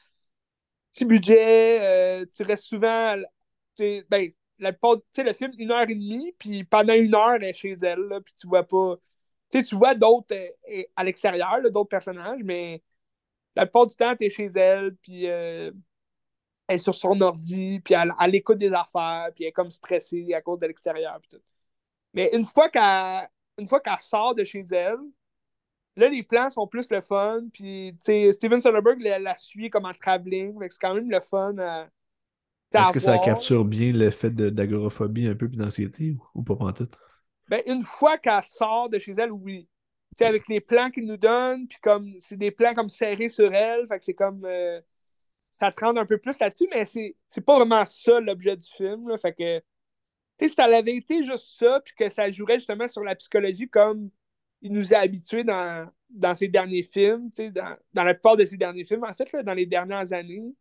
petit 0.91 1.05
budget, 1.05 1.79
euh, 1.81 2.25
tu 2.33 2.43
restes 2.43 2.65
souvent. 2.65 3.15
Ben, 4.09 4.31
le 4.59 5.33
film, 5.33 5.51
une 5.57 5.71
heure 5.71 5.89
et 5.89 5.95
demie, 5.95 6.33
puis 6.37 6.63
pendant 6.63 6.93
une 6.93 7.15
heure, 7.15 7.35
elle 7.35 7.45
est 7.45 7.53
chez 7.53 7.75
elle, 7.81 8.21
puis 8.23 8.33
tu 8.35 8.47
vois 8.47 8.63
pas. 8.63 8.97
Tu 9.51 9.61
sais, 9.61 9.67
tu 9.67 9.75
vois 9.75 9.95
d'autres 9.95 10.35
euh, 10.35 10.83
à 10.95 11.03
l'extérieur, 11.03 11.61
d'autres 11.71 11.89
personnages, 11.89 12.41
mais 12.43 12.81
la 13.55 13.65
plupart 13.65 13.87
du 13.87 13.95
temps, 13.95 14.15
tu 14.15 14.25
es 14.25 14.29
chez 14.29 14.47
elle, 14.55 14.95
puis 14.97 15.27
euh, 15.29 15.71
elle 16.67 16.75
est 16.77 16.79
sur 16.79 16.95
son 16.95 17.19
ordi, 17.21 17.79
puis 17.81 17.93
elle, 17.93 18.13
elle, 18.19 18.35
écoute 18.35 18.57
des 18.59 18.73
affaires, 18.73 19.29
puis 19.35 19.45
elle 19.45 19.49
est 19.49 19.51
comme 19.53 19.71
stressée 19.71 20.33
à 20.33 20.41
cause 20.41 20.59
de 20.59 20.67
l'extérieur, 20.67 21.19
puis 21.21 21.37
tout. 21.37 21.43
Mais 22.13 22.29
une 22.33 22.43
fois 22.43 22.69
qu'elle 22.69 23.29
une 23.57 23.67
fois 23.67 23.79
qu'elle 23.81 23.99
sort 24.01 24.35
de 24.35 24.43
chez 24.43 24.61
elle, 24.71 24.97
là, 25.95 26.09
les 26.09 26.23
plans 26.23 26.49
sont 26.49 26.67
plus 26.67 26.87
le 26.89 27.01
fun, 27.01 27.43
puis 27.53 27.95
Steven 27.99 28.59
Soderbergh 28.61 28.99
la, 29.01 29.37
suit 29.37 29.69
comme 29.69 29.85
en 29.85 29.93
travelling, 29.93 30.57
c'est 30.63 30.79
quand 30.79 30.95
même 30.95 31.09
le 31.11 31.19
fun 31.21 31.55
est-ce 32.73 32.93
que 32.93 32.99
ça 32.99 33.17
capture 33.19 33.65
bien 33.65 33.91
l'effet 33.91 34.29
d'agoraphobie 34.29 35.27
un 35.27 35.35
peu 35.35 35.47
puis 35.47 35.57
d'anxiété 35.57 36.15
ou, 36.33 36.43
pas 36.43 36.55
pas 36.55 36.73
tout? 36.73 36.89
Ben, 37.49 37.61
une 37.67 37.81
fois 37.81 38.17
qu'elle 38.17 38.41
sort 38.41 38.89
de 38.89 38.99
chez 38.99 39.13
elle, 39.17 39.31
oui. 39.31 39.67
sais, 40.17 40.25
avec 40.25 40.47
les 40.47 40.61
plans 40.61 40.89
qu'ils 40.89 41.05
nous 41.05 41.17
donnent, 41.17 41.67
puis 41.67 41.77
comme 41.81 42.13
c'est 42.19 42.37
des 42.37 42.51
plans 42.51 42.73
comme 42.73 42.89
serrés 42.89 43.29
sur 43.29 43.53
elle, 43.53 43.85
fait 43.87 43.99
que 43.99 44.05
c'est 44.05 44.13
comme 44.13 44.43
euh, 44.45 44.81
ça 45.51 45.71
te 45.71 45.83
rend 45.83 45.95
un 45.97 46.05
peu 46.05 46.17
plus 46.17 46.37
là-dessus, 46.39 46.67
mais 46.73 46.85
c'est, 46.85 47.15
c'est 47.29 47.41
pas 47.41 47.57
vraiment 47.57 47.85
ça 47.85 48.19
l'objet 48.19 48.57
du 48.57 48.67
film. 48.75 49.09
Là, 49.09 49.17
fait 49.17 49.33
que 49.33 49.61
si 50.39 50.53
ça 50.53 50.63
avait 50.63 50.95
été 50.95 51.23
juste 51.23 51.59
ça, 51.59 51.79
puis 51.83 51.93
que 51.95 52.09
ça 52.09 52.31
jouerait 52.31 52.57
justement 52.57 52.87
sur 52.87 53.03
la 53.03 53.15
psychologie 53.15 53.69
comme 53.69 54.09
il 54.61 54.71
nous 54.71 54.93
a 54.93 54.97
habitués 54.97 55.43
dans, 55.43 55.89
dans 56.09 56.33
ses 56.33 56.47
derniers 56.47 56.83
films, 56.83 57.29
dans, 57.51 57.75
dans 57.93 58.03
la 58.03 58.13
plupart 58.13 58.37
de 58.37 58.45
ses 58.45 58.57
derniers 58.57 58.85
films, 58.85 59.03
en 59.03 59.13
fait, 59.13 59.31
là, 59.31 59.43
dans 59.43 59.53
les 59.53 59.65
dernières 59.65 60.11
années, 60.13 60.55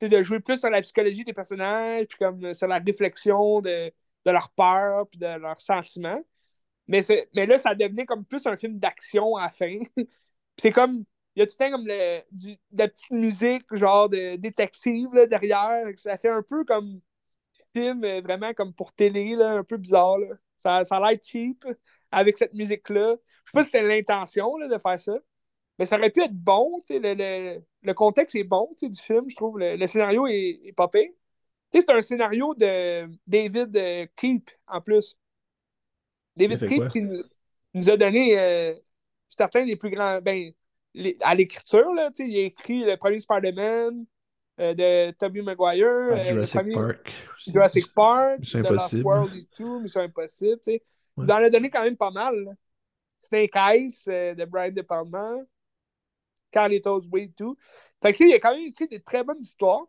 de 0.00 0.22
jouer 0.22 0.40
plus 0.40 0.58
sur 0.58 0.70
la 0.70 0.82
psychologie 0.82 1.24
des 1.24 1.32
personnages, 1.32 2.06
puis 2.06 2.18
comme 2.18 2.54
sur 2.54 2.68
la 2.68 2.78
réflexion 2.78 3.60
de, 3.60 3.92
de 4.24 4.30
leur 4.30 4.50
peur, 4.52 5.08
puis 5.08 5.18
de 5.18 5.26
leurs 5.26 5.60
sentiments. 5.60 6.22
Mais, 6.88 7.00
mais 7.34 7.46
là, 7.46 7.58
ça 7.58 7.74
devenait 7.74 8.06
comme 8.06 8.24
plus 8.24 8.46
un 8.46 8.56
film 8.56 8.78
d'action 8.78 9.36
à 9.36 9.44
la 9.44 9.50
fin. 9.50 9.78
c'est 10.58 10.72
comme, 10.72 11.04
il 11.36 11.40
y 11.40 11.42
a 11.42 11.46
tout 11.46 11.54
le 11.60 11.64
temps 11.64 11.70
comme 11.70 11.86
le, 11.86 12.22
de 12.32 12.58
la 12.72 12.88
petite 12.88 13.10
musique, 13.10 13.74
genre 13.74 14.08
de 14.08 14.36
détective 14.36 15.08
là, 15.12 15.26
derrière. 15.26 15.86
Ça 15.98 16.18
fait 16.18 16.30
un 16.30 16.42
peu 16.42 16.64
comme 16.64 17.00
film 17.74 18.04
euh, 18.04 18.20
vraiment 18.22 18.52
comme 18.54 18.74
pour 18.74 18.92
télé, 18.92 19.36
là, 19.36 19.52
un 19.52 19.64
peu 19.64 19.76
bizarre. 19.76 20.18
Ça, 20.58 20.84
ça 20.84 20.96
a 20.96 21.10
l'air 21.10 21.20
cheap 21.22 21.64
avec 22.10 22.36
cette 22.38 22.54
musique-là. 22.54 23.16
Je 23.44 23.50
sais 23.50 23.54
pas 23.54 23.62
si 23.62 23.66
c'était 23.68 23.82
l'intention 23.82 24.58
de 24.58 24.78
faire 24.78 25.00
ça. 25.00 25.18
Mais 25.78 25.86
ça 25.86 25.96
aurait 25.96 26.10
pu 26.10 26.22
être 26.22 26.34
bon. 26.34 26.82
Le, 26.90 26.98
le, 26.98 27.62
le, 27.82 27.94
contexte 27.94 28.34
est 28.34 28.44
bon 28.44 28.68
du 28.80 29.00
film, 29.00 29.28
je 29.28 29.36
trouve. 29.36 29.58
Le, 29.58 29.86
scénario 29.86 30.26
est, 30.26 30.60
est 30.64 30.72
popé. 30.72 31.14
C'est 31.70 31.90
un 31.90 32.00
scénario 32.00 32.54
de 32.54 33.08
David 33.26 33.76
euh, 33.76 34.06
Keep 34.16 34.50
en 34.66 34.80
plus. 34.80 35.16
David 36.36 36.66
Keep 36.66 36.88
qui 36.88 37.02
nous, 37.74 37.90
a 37.90 37.96
donné 37.96 38.38
euh, 38.38 38.74
certains 39.28 39.66
des 39.66 39.76
plus 39.76 39.90
grands. 39.90 40.20
Ben, 40.20 40.52
à 41.20 41.34
l'écriture, 41.34 41.92
il 42.18 42.36
a 42.36 42.40
écrit 42.40 42.84
le 42.84 42.96
premier 42.96 43.20
Spider-Man 43.20 44.06
euh, 44.60 44.74
de 44.74 45.10
Tobey 45.12 45.42
Maguire. 45.42 46.12
Ah, 46.12 46.24
Jurassic 46.24 46.74
Park. 46.74 47.12
Jurassic 47.46 47.94
Park. 47.94 48.40
Mission 48.40 48.60
Impossible. 48.60 49.02
World 49.04 49.34
et 49.34 49.46
tout, 49.54 49.80
Mission 49.80 50.00
Impossible. 50.00 50.60
Il 50.66 51.32
en 51.32 51.36
a 51.36 51.50
donné 51.50 51.68
quand 51.70 51.84
même 51.84 51.96
pas 51.96 52.10
mal. 52.10 52.56
Snake 53.20 53.54
Eyes 53.56 54.04
de 54.06 54.44
Brian 54.46 54.72
De 54.72 54.82
Palma. 54.82 55.34
Carlitos 56.50 57.02
Way 57.12 57.32
tout. 57.36 57.56
Fait 58.02 58.12
que, 58.12 58.24
il 58.24 58.34
a 58.34 58.38
quand 58.38 58.54
même 58.54 58.66
écrit 58.66 58.88
des 58.88 59.00
très 59.00 59.24
bonnes 59.24 59.40
histoires. 59.40 59.86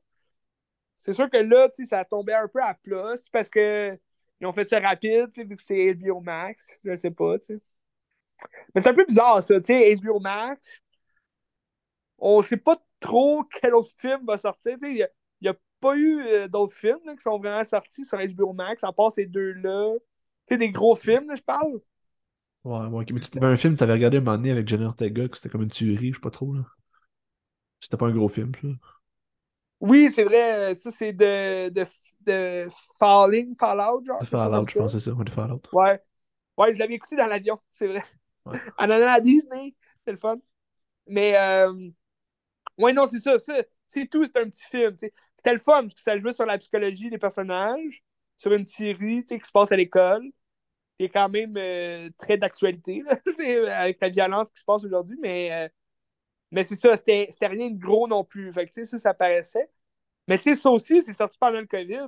C'est 0.98 1.14
sûr 1.14 1.30
que 1.30 1.38
là, 1.38 1.70
ça 1.86 2.00
a 2.00 2.06
tombé 2.06 2.34
un 2.34 2.48
peu 2.48 2.62
à 2.62 2.74
plat. 2.74 3.14
parce 3.32 3.50
que 3.50 3.98
ils 4.42 4.48
ont 4.48 4.54
fait 4.54 4.66
ça 4.66 4.80
rapide, 4.80 5.30
vu 5.36 5.56
que 5.56 5.64
c'est 5.64 5.94
HBO 5.96 6.22
Max. 6.22 6.80
Je 6.84 6.96
sais 6.96 7.12
pas, 7.12 7.40
tu 7.40 7.56
sais. 7.56 7.62
Mais 8.74 8.82
c'est 8.82 8.90
un 8.90 8.94
peu 8.94 9.06
bizarre, 9.06 9.44
ça, 9.44 9.60
tu 9.60 9.78
sais, 9.78 9.96
HBO 9.96 10.20
Max. 10.20 10.82
On 12.18 12.42
sait 12.42 12.58
pas 12.58 12.76
trop 13.00 13.44
quel 13.44 13.74
autre 13.74 13.94
film 13.98 14.26
va 14.26 14.38
sortir. 14.38 14.78
Il 14.82 15.08
n'y 15.42 15.48
a, 15.50 15.56
pas 15.80 15.96
eu 15.96 16.22
euh, 16.22 16.48
d'autres 16.50 16.74
films 16.74 17.00
qui 17.06 17.24
sont 17.24 17.40
vraiment 17.40 17.64
sortis 17.64 18.04
sur 18.04 18.18
HBO 18.18 18.52
Max, 18.52 18.84
à 18.84 18.92
part 18.92 19.12
ces 19.14 19.26
deux-là. 19.26 19.94
Tu 20.48 20.58
des 20.58 20.72
gros 20.72 20.96
films, 20.96 21.34
je 21.36 21.42
parle. 21.42 21.80
Ouais, 22.64 22.88
ouais. 22.88 23.06
Mais 23.14 23.20
tu 23.22 23.44
un 23.44 23.58
film 23.58 23.74
que 23.74 23.80
t'avais 23.80 23.94
regardé 23.94 24.18
un 24.18 24.22
moment 24.22 24.38
donné 24.38 24.52
avec 24.52 24.68
Jenny 24.68 24.86
Ortega, 24.86 25.28
que 25.28 25.38
c'était 25.38 25.50
comme 25.50 25.64
une 25.64 25.70
tuerie, 25.70 26.10
je 26.10 26.16
sais 26.16 26.22
pas 26.22 26.32
trop, 26.32 26.54
là. 26.54 26.66
C'était 27.80 27.98
pas 27.98 28.08
un 28.08 28.12
gros 28.12 28.28
film, 28.28 28.52
ça. 28.62 28.68
Oui, 29.80 30.10
c'est 30.10 30.26
vrai, 30.26 30.76
ça 30.76 30.92
c'est 30.92 31.14
de, 31.14 31.70
de, 31.70 31.86
de 32.26 32.68
Falling, 33.00 33.56
Fallout, 33.58 34.04
genre. 34.06 34.22
Fallout, 34.26 34.68
je 34.68 34.78
pense, 34.78 34.92
c'est 34.92 35.00
ça, 35.00 35.12
de 35.12 35.30
Fallout. 35.30 35.62
Ouais. 35.72 36.02
Ouais, 36.58 36.74
je 36.74 36.80
l'avais 36.80 36.96
écouté 36.96 37.16
dans 37.16 37.28
l'avion, 37.28 37.60
c'est 37.72 37.88
vrai. 37.88 38.04
Ouais. 38.46 38.60
en 38.78 38.90
allant 38.90 39.08
à 39.12 39.22
Disney, 39.22 39.76
c'est 40.06 40.12
le 40.12 40.18
fun. 40.18 40.38
Mais, 41.08 41.38
euh... 41.38 41.74
ouais, 42.78 42.94
non, 42.94 43.06
c'est 43.06 43.20
ça, 43.20 43.36
c'est 43.88 44.08
tout, 44.08 44.26
c'est 44.26 44.38
un 44.38 44.50
petit 44.50 44.64
film. 44.66 44.96
C'était 44.98 45.54
le 45.54 45.60
fun, 45.60 45.84
parce 45.84 45.94
que 45.94 46.02
ça 46.02 46.20
jouait 46.20 46.34
sur 46.34 46.46
la 46.46 46.58
psychologie 46.58 47.10
des 47.10 47.18
personnages, 47.18 48.04
sur 48.38 48.54
une 48.54 48.66
série 48.66 49.24
qui 49.24 49.40
se 49.40 49.52
passe 49.52 49.72
à 49.72 49.78
l'école, 49.78 50.24
est 51.06 51.10
quand 51.10 51.30
même 51.30 51.56
euh, 51.58 52.10
très 52.18 52.38
d'actualité, 52.38 53.04
avec 53.74 54.00
la 54.02 54.10
violence 54.10 54.50
qui 54.52 54.60
se 54.60 54.66
passe 54.66 54.86
aujourd'hui, 54.86 55.18
mais. 55.22 55.50
Euh, 55.52 55.70
mais 56.52 56.64
c'est 56.64 56.76
ça, 56.76 56.98
c'était 56.98 57.30
rien 57.42 57.70
de 57.70 57.80
gros 57.80 58.08
non 58.08 58.24
plus. 58.24 58.52
Ça, 58.54 58.98
ça 58.98 59.14
paraissait. 59.14 59.70
Mais 60.28 60.38
ça 60.38 60.70
aussi, 60.72 61.02
c'est 61.04 61.14
sorti 61.14 61.38
pendant 61.40 61.60
le 61.60 61.68
COVID. 61.68 62.08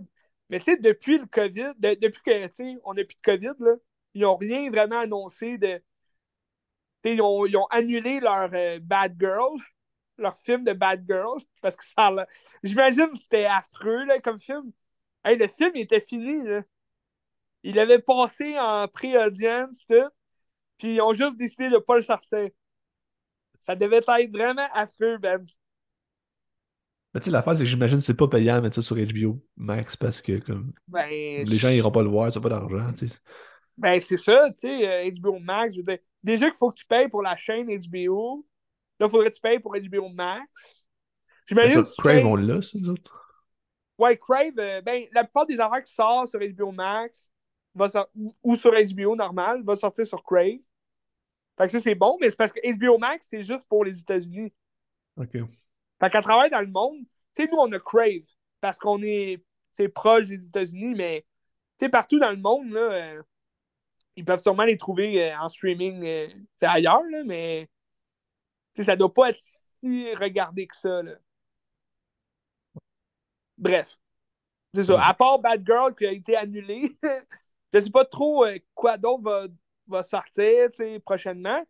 Mais 0.49 0.59
depuis 0.59 1.17
le 1.17 1.25
COVID, 1.25 1.73
depuis 1.79 2.21
que, 2.23 2.79
on 2.83 2.93
n'a 2.93 3.03
plus 3.05 3.15
de 3.17 3.21
COVID, 3.23 3.53
là, 3.59 3.75
ils 4.13 4.21
n'ont 4.21 4.37
rien 4.37 4.69
vraiment 4.69 4.99
annoncé 4.99 5.57
de. 5.57 5.81
Ils 7.03 7.21
ont, 7.21 7.45
ils 7.45 7.57
ont, 7.57 7.65
annulé 7.67 8.19
leur 8.19 8.49
euh, 8.53 8.79
Bad 8.79 9.15
Girl, 9.19 9.57
leur 10.17 10.37
film 10.37 10.63
de 10.63 10.73
Bad 10.73 11.03
Girl, 11.07 11.39
parce 11.61 11.75
que 11.75 11.85
ça. 11.85 12.27
J'imagine 12.63 13.09
que 13.11 13.17
c'était 13.17 13.45
affreux, 13.45 14.05
là, 14.05 14.19
comme 14.19 14.39
film. 14.39 14.71
Le 15.25 15.47
film 15.47 15.71
il 15.75 15.81
était 15.81 16.01
fini, 16.01 16.43
là. 16.45 16.61
Il 17.63 17.79
avait 17.79 17.99
passé 17.99 18.57
en 18.59 18.87
pré-audience, 18.87 19.85
tout. 19.87 20.09
Puis 20.77 20.95
ils 20.95 21.01
ont 21.01 21.13
juste 21.13 21.37
décidé 21.37 21.69
de 21.69 21.75
ne 21.75 21.79
pas 21.79 21.97
le 21.97 22.01
sortir. 22.01 22.49
Ça 23.59 23.75
devait 23.75 23.97
être 23.97 24.31
vraiment 24.31 24.67
affreux, 24.73 25.17
Ben. 25.17 25.45
Mais 27.13 27.19
tu 27.19 27.25
sais, 27.25 27.31
l'affaire, 27.31 27.53
c'est 27.57 27.63
que 27.63 27.69
j'imagine 27.69 27.97
que 27.97 28.03
c'est 28.03 28.13
pas 28.13 28.27
payant 28.27 28.55
de 28.55 28.61
mettre 28.61 28.75
ça 28.75 28.81
sur 28.81 28.95
HBO 28.95 29.43
Max 29.57 29.97
parce 29.97 30.21
que 30.21 30.39
comme 30.39 30.71
ben, 30.87 31.09
les 31.09 31.57
gens 31.57 31.69
iront 31.69 31.91
pas 31.91 32.03
le 32.03 32.09
voir, 32.09 32.31
ça 32.31 32.39
pas 32.39 32.49
d'argent. 32.49 32.91
Tu 32.93 33.09
sais. 33.09 33.15
Ben 33.77 33.99
c'est 33.99 34.17
ça, 34.17 34.47
tu 34.51 34.67
sais, 34.67 35.11
HBO 35.11 35.35
euh, 35.35 35.39
Max, 35.39 35.75
je 35.75 35.79
veux 35.79 35.83
dire, 35.83 35.97
déjà 36.23 36.47
qu'il 36.49 36.57
faut 36.57 36.69
que 36.69 36.75
tu 36.75 36.85
payes 36.85 37.09
pour 37.09 37.21
la 37.21 37.35
chaîne 37.35 37.67
HBO, 37.67 38.45
là, 38.99 39.07
il 39.07 39.09
faudrait 39.09 39.29
que 39.29 39.35
tu 39.35 39.41
payes 39.41 39.59
pour 39.59 39.75
HBO 39.75 40.09
Max. 40.09 40.85
J'imagine. 41.47 41.81
que 41.81 42.01
Crave, 42.01 42.25
on 42.25 42.35
l'a, 42.35 42.61
ça, 42.61 42.77
autres? 42.77 43.45
Ouais, 43.97 44.17
Crave, 44.17 44.53
euh, 44.57 44.81
ben, 44.81 45.03
la 45.11 45.23
plupart 45.23 45.45
des 45.45 45.59
affaires 45.59 45.83
qui 45.83 45.93
sortent 45.93 46.29
sur 46.29 46.39
HBO 46.39 46.71
Max 46.71 47.30
va 47.75 47.87
ou 48.43 48.55
sur 48.55 48.71
HBO 48.71 49.15
normal 49.15 49.63
va 49.63 49.75
sortir 49.75 50.05
sur 50.05 50.23
Crave. 50.23 50.59
Fait 51.57 51.65
que 51.65 51.71
ça, 51.71 51.79
c'est 51.79 51.95
bon, 51.95 52.17
mais 52.19 52.29
c'est 52.29 52.35
parce 52.35 52.51
que 52.51 52.59
HBO 52.77 52.97
Max, 52.97 53.27
c'est 53.29 53.43
juste 53.43 53.65
pour 53.67 53.83
les 53.83 53.99
États-Unis. 53.99 54.53
OK. 55.17 55.33
Fait 55.33 56.09
qu'à 56.09 56.21
travers 56.21 56.49
dans 56.49 56.61
le 56.61 56.71
monde, 56.71 56.99
tu 57.35 57.43
sais, 57.43 57.49
nous, 57.51 57.57
on 57.57 57.71
a 57.71 57.79
Crave 57.79 58.27
parce 58.59 58.77
qu'on 58.77 59.01
est 59.01 59.43
proche 59.93 60.27
des 60.27 60.45
États-Unis, 60.45 60.93
mais 60.95 61.25
tu 61.77 61.85
sais, 61.85 61.89
partout 61.89 62.19
dans 62.19 62.31
le 62.31 62.37
monde, 62.37 62.71
là, 62.71 62.79
euh, 62.79 63.23
ils 64.15 64.25
peuvent 64.25 64.41
sûrement 64.41 64.63
les 64.63 64.77
trouver 64.77 65.31
euh, 65.31 65.37
en 65.39 65.49
streaming 65.49 66.03
euh, 66.05 66.27
ailleurs, 66.61 67.03
là, 67.09 67.23
mais 67.25 67.69
ça 68.75 68.95
doit 68.95 69.13
pas 69.13 69.29
être 69.29 69.39
si 69.39 70.13
regardé 70.15 70.67
que 70.67 70.75
ça. 70.75 71.01
Là. 71.01 71.15
Bref. 73.57 73.97
C'est 74.73 74.85
ça. 74.85 75.05
À 75.05 75.13
part 75.13 75.39
Bad 75.39 75.65
Girl 75.65 75.93
qui 75.95 76.05
a 76.05 76.11
été 76.11 76.35
annulé, 76.35 76.91
je 77.73 77.79
sais 77.79 77.89
pas 77.89 78.05
trop 78.05 78.45
quoi 78.73 78.97
d'autre 78.97 79.23
va 79.23 79.47
va 79.91 80.03
sortir 80.03 80.69
prochainement. 81.05 81.63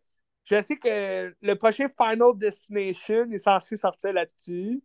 Je 0.44 0.62
sais 0.62 0.78
que 0.78 1.36
le 1.42 1.54
prochain 1.56 1.88
Final 1.88 2.36
Destination 2.36 3.30
est 3.32 3.38
censé 3.38 3.78
sortir 3.78 4.14
là-dessus. 4.14 4.82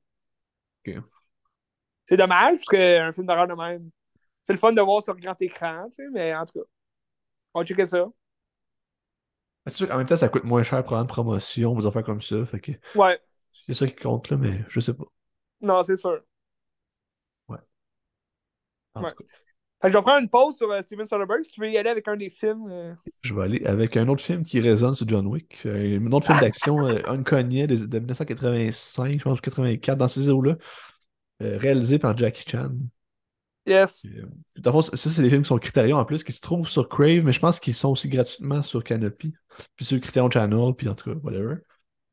C'est 2.08 2.16
dommage, 2.16 2.58
parce 2.58 2.66
qu'un 2.66 3.12
film 3.12 3.26
d'horreur 3.26 3.48
de 3.48 3.54
même, 3.54 3.90
c'est 4.44 4.52
le 4.52 4.58
fun 4.58 4.72
de 4.72 4.80
voir 4.80 5.02
sur 5.02 5.16
grand 5.16 5.40
écran, 5.42 5.88
mais 6.12 6.34
en 6.34 6.44
tout 6.44 6.60
cas, 6.60 6.66
on 7.54 7.60
va 7.60 7.66
checker 7.66 7.86
ça. 7.86 8.06
En 9.90 9.96
même 9.98 10.06
temps, 10.06 10.16
ça 10.16 10.28
coûte 10.28 10.44
moins 10.44 10.62
cher 10.62 10.84
pour 10.84 10.94
une 10.94 11.08
promotion, 11.08 11.74
vous 11.74 11.86
en 11.86 11.90
faire 11.90 12.04
comme 12.04 12.22
ça. 12.22 12.46
Fait 12.46 12.60
que... 12.60 12.72
Ouais. 12.94 13.20
C'est 13.66 13.74
ça 13.74 13.86
qui 13.88 13.96
compte, 13.96 14.30
là, 14.30 14.36
mais 14.36 14.64
je 14.68 14.78
sais 14.78 14.94
pas. 14.94 15.06
Non, 15.60 15.82
c'est 15.82 15.96
sûr. 15.96 16.22
Ouais. 17.48 17.58
En 18.94 19.02
Tout 19.02 19.16
cas 19.16 19.24
je 19.86 19.92
vais 19.92 20.02
prendre 20.02 20.20
une 20.22 20.28
pause 20.28 20.56
sur 20.56 20.70
euh, 20.70 20.82
Steven 20.82 21.06
Soderbergh. 21.06 21.44
Si 21.44 21.52
tu 21.52 21.60
veux 21.60 21.70
y 21.70 21.76
aller 21.76 21.90
avec 21.90 22.08
un 22.08 22.16
des 22.16 22.30
films. 22.30 22.66
Euh. 22.70 22.94
Je 23.22 23.34
vais 23.34 23.42
aller 23.42 23.66
avec 23.66 23.96
un 23.96 24.08
autre 24.08 24.22
film 24.22 24.44
qui 24.44 24.60
résonne 24.60 24.94
sur 24.94 25.08
John 25.08 25.26
Wick. 25.26 25.58
Euh, 25.66 25.98
un 25.98 26.12
autre 26.12 26.26
film 26.26 26.40
d'action, 26.40 26.78
Uncanny 27.06 27.66
de, 27.66 27.76
de 27.76 27.98
1985, 27.98 29.18
je 29.18 29.22
pense, 29.22 29.40
84, 29.40 29.98
dans 29.98 30.08
ces 30.08 30.28
eaux-là. 30.28 30.56
réalisé 31.40 31.98
par 31.98 32.16
Jackie 32.16 32.44
Chan. 32.48 32.70
Yes. 33.66 34.06
ça, 34.62 34.96
c'est 34.96 35.22
des 35.22 35.28
films 35.28 35.42
qui 35.42 35.48
sont 35.48 35.58
Criterion 35.58 35.96
en 35.96 36.04
plus, 36.04 36.22
qui 36.22 36.32
se 36.32 36.40
trouvent 36.40 36.68
sur 36.68 36.88
Crave, 36.88 37.24
mais 37.24 37.32
je 37.32 37.40
pense 37.40 37.58
qu'ils 37.58 37.74
sont 37.74 37.90
aussi 37.90 38.08
gratuitement 38.08 38.62
sur 38.62 38.84
Canopy. 38.84 39.34
Puis 39.74 39.84
sur 39.84 40.00
Criterion 40.00 40.30
Channel, 40.30 40.72
puis 40.76 40.88
en 40.88 40.94
tout 40.94 41.12
cas, 41.12 41.18
whatever. 41.22 41.56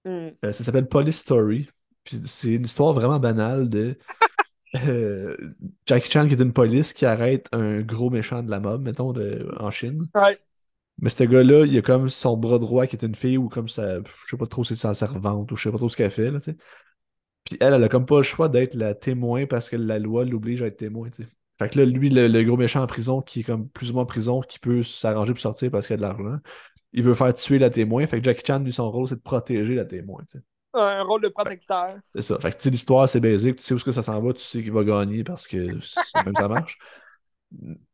Hmm. 0.05 0.29
ça 0.43 0.51
s'appelle 0.51 0.87
Police 0.87 1.19
Story. 1.19 1.69
Puis 2.03 2.19
c'est 2.25 2.53
une 2.53 2.65
histoire 2.65 2.93
vraiment 2.93 3.19
banale 3.19 3.69
de 3.69 3.95
euh, 4.75 5.35
Jackie 5.85 6.11
Chan 6.11 6.27
qui 6.27 6.33
est 6.33 6.41
une 6.41 6.53
police 6.53 6.93
qui 6.93 7.05
arrête 7.05 7.47
un 7.51 7.81
gros 7.81 8.09
méchant 8.09 8.43
de 8.43 8.49
la 8.49 8.59
mob, 8.59 8.83
mettons, 8.83 9.13
de, 9.13 9.47
en 9.59 9.69
Chine. 9.69 10.07
Mais 10.99 11.09
ce 11.09 11.23
gars-là, 11.23 11.65
il 11.65 11.77
a 11.77 11.81
comme 11.81 12.09
son 12.09 12.37
bras 12.37 12.59
droit 12.59 12.87
qui 12.87 12.95
est 12.95 13.05
une 13.05 13.15
fille 13.15 13.37
ou 13.37 13.49
comme 13.49 13.69
ça, 13.69 13.97
je 13.99 14.29
sais 14.29 14.37
pas 14.37 14.45
trop 14.45 14.63
si 14.63 14.75
c'est 14.75 14.81
sa 14.81 14.93
servante 14.93 15.51
ou 15.51 15.57
je 15.57 15.63
sais 15.63 15.71
pas 15.71 15.77
trop 15.77 15.89
ce 15.89 15.97
qu'elle 15.97 16.11
fait, 16.11 16.31
Puis 17.43 17.57
elle, 17.59 17.73
elle 17.73 17.83
a 17.83 17.89
comme 17.89 18.05
pas 18.05 18.17
le 18.17 18.23
choix 18.23 18.49
d'être 18.49 18.75
la 18.75 18.93
témoin 18.93 19.45
parce 19.45 19.69
que 19.69 19.75
la 19.75 19.99
loi 19.99 20.23
l'oblige 20.25 20.61
à 20.61 20.67
être 20.67 20.77
témoin, 20.77 21.09
Fait 21.59 21.69
que 21.69 21.79
là, 21.79 21.85
lui, 21.85 22.09
le, 22.09 22.43
gros 22.43 22.57
méchant 22.57 22.83
en 22.83 22.87
prison, 22.87 23.21
qui 23.21 23.41
est 23.41 23.43
comme 23.43 23.67
plus 23.69 23.91
ou 23.91 23.93
moins 23.93 24.03
en 24.03 24.05
prison, 24.05 24.41
qui 24.41 24.59
peut 24.59 24.83
s'arranger 24.83 25.33
pour 25.33 25.41
sortir 25.41 25.71
parce 25.71 25.87
qu'il 25.87 25.95
a 25.95 25.97
de 25.97 26.01
l'argent, 26.03 26.37
il 26.93 27.03
veut 27.03 27.15
faire 27.15 27.33
tuer 27.33 27.59
la 27.59 27.69
témoin. 27.69 28.05
Fait 28.07 28.19
que 28.19 28.23
Jackie 28.23 28.43
Chan, 28.45 28.59
lui, 28.59 28.73
son 28.73 28.91
rôle, 28.91 29.07
c'est 29.07 29.15
de 29.15 29.21
protéger 29.21 29.75
la 29.75 29.85
témoin. 29.85 30.23
sais. 30.27 30.39
Un 30.73 31.03
rôle 31.03 31.21
de 31.21 31.27
protecteur. 31.27 31.95
C'est 32.15 32.21
ça. 32.21 32.39
Fait 32.39 32.51
que 32.51 32.57
tu 32.57 32.63
sais, 32.63 32.69
l'histoire, 32.69 33.07
c'est 33.07 33.19
basique. 33.19 33.57
Tu 33.57 33.63
sais 33.63 33.73
où 33.73 33.77
que 33.77 33.91
ça 33.91 34.01
s'en 34.01 34.19
va, 34.21 34.33
tu 34.33 34.43
sais 34.43 34.63
qu'il 34.63 34.71
va 34.71 34.83
gagner 34.83 35.23
parce 35.23 35.47
que 35.47 35.57
même 35.57 36.35
ça 36.35 36.47
marche. 36.47 36.77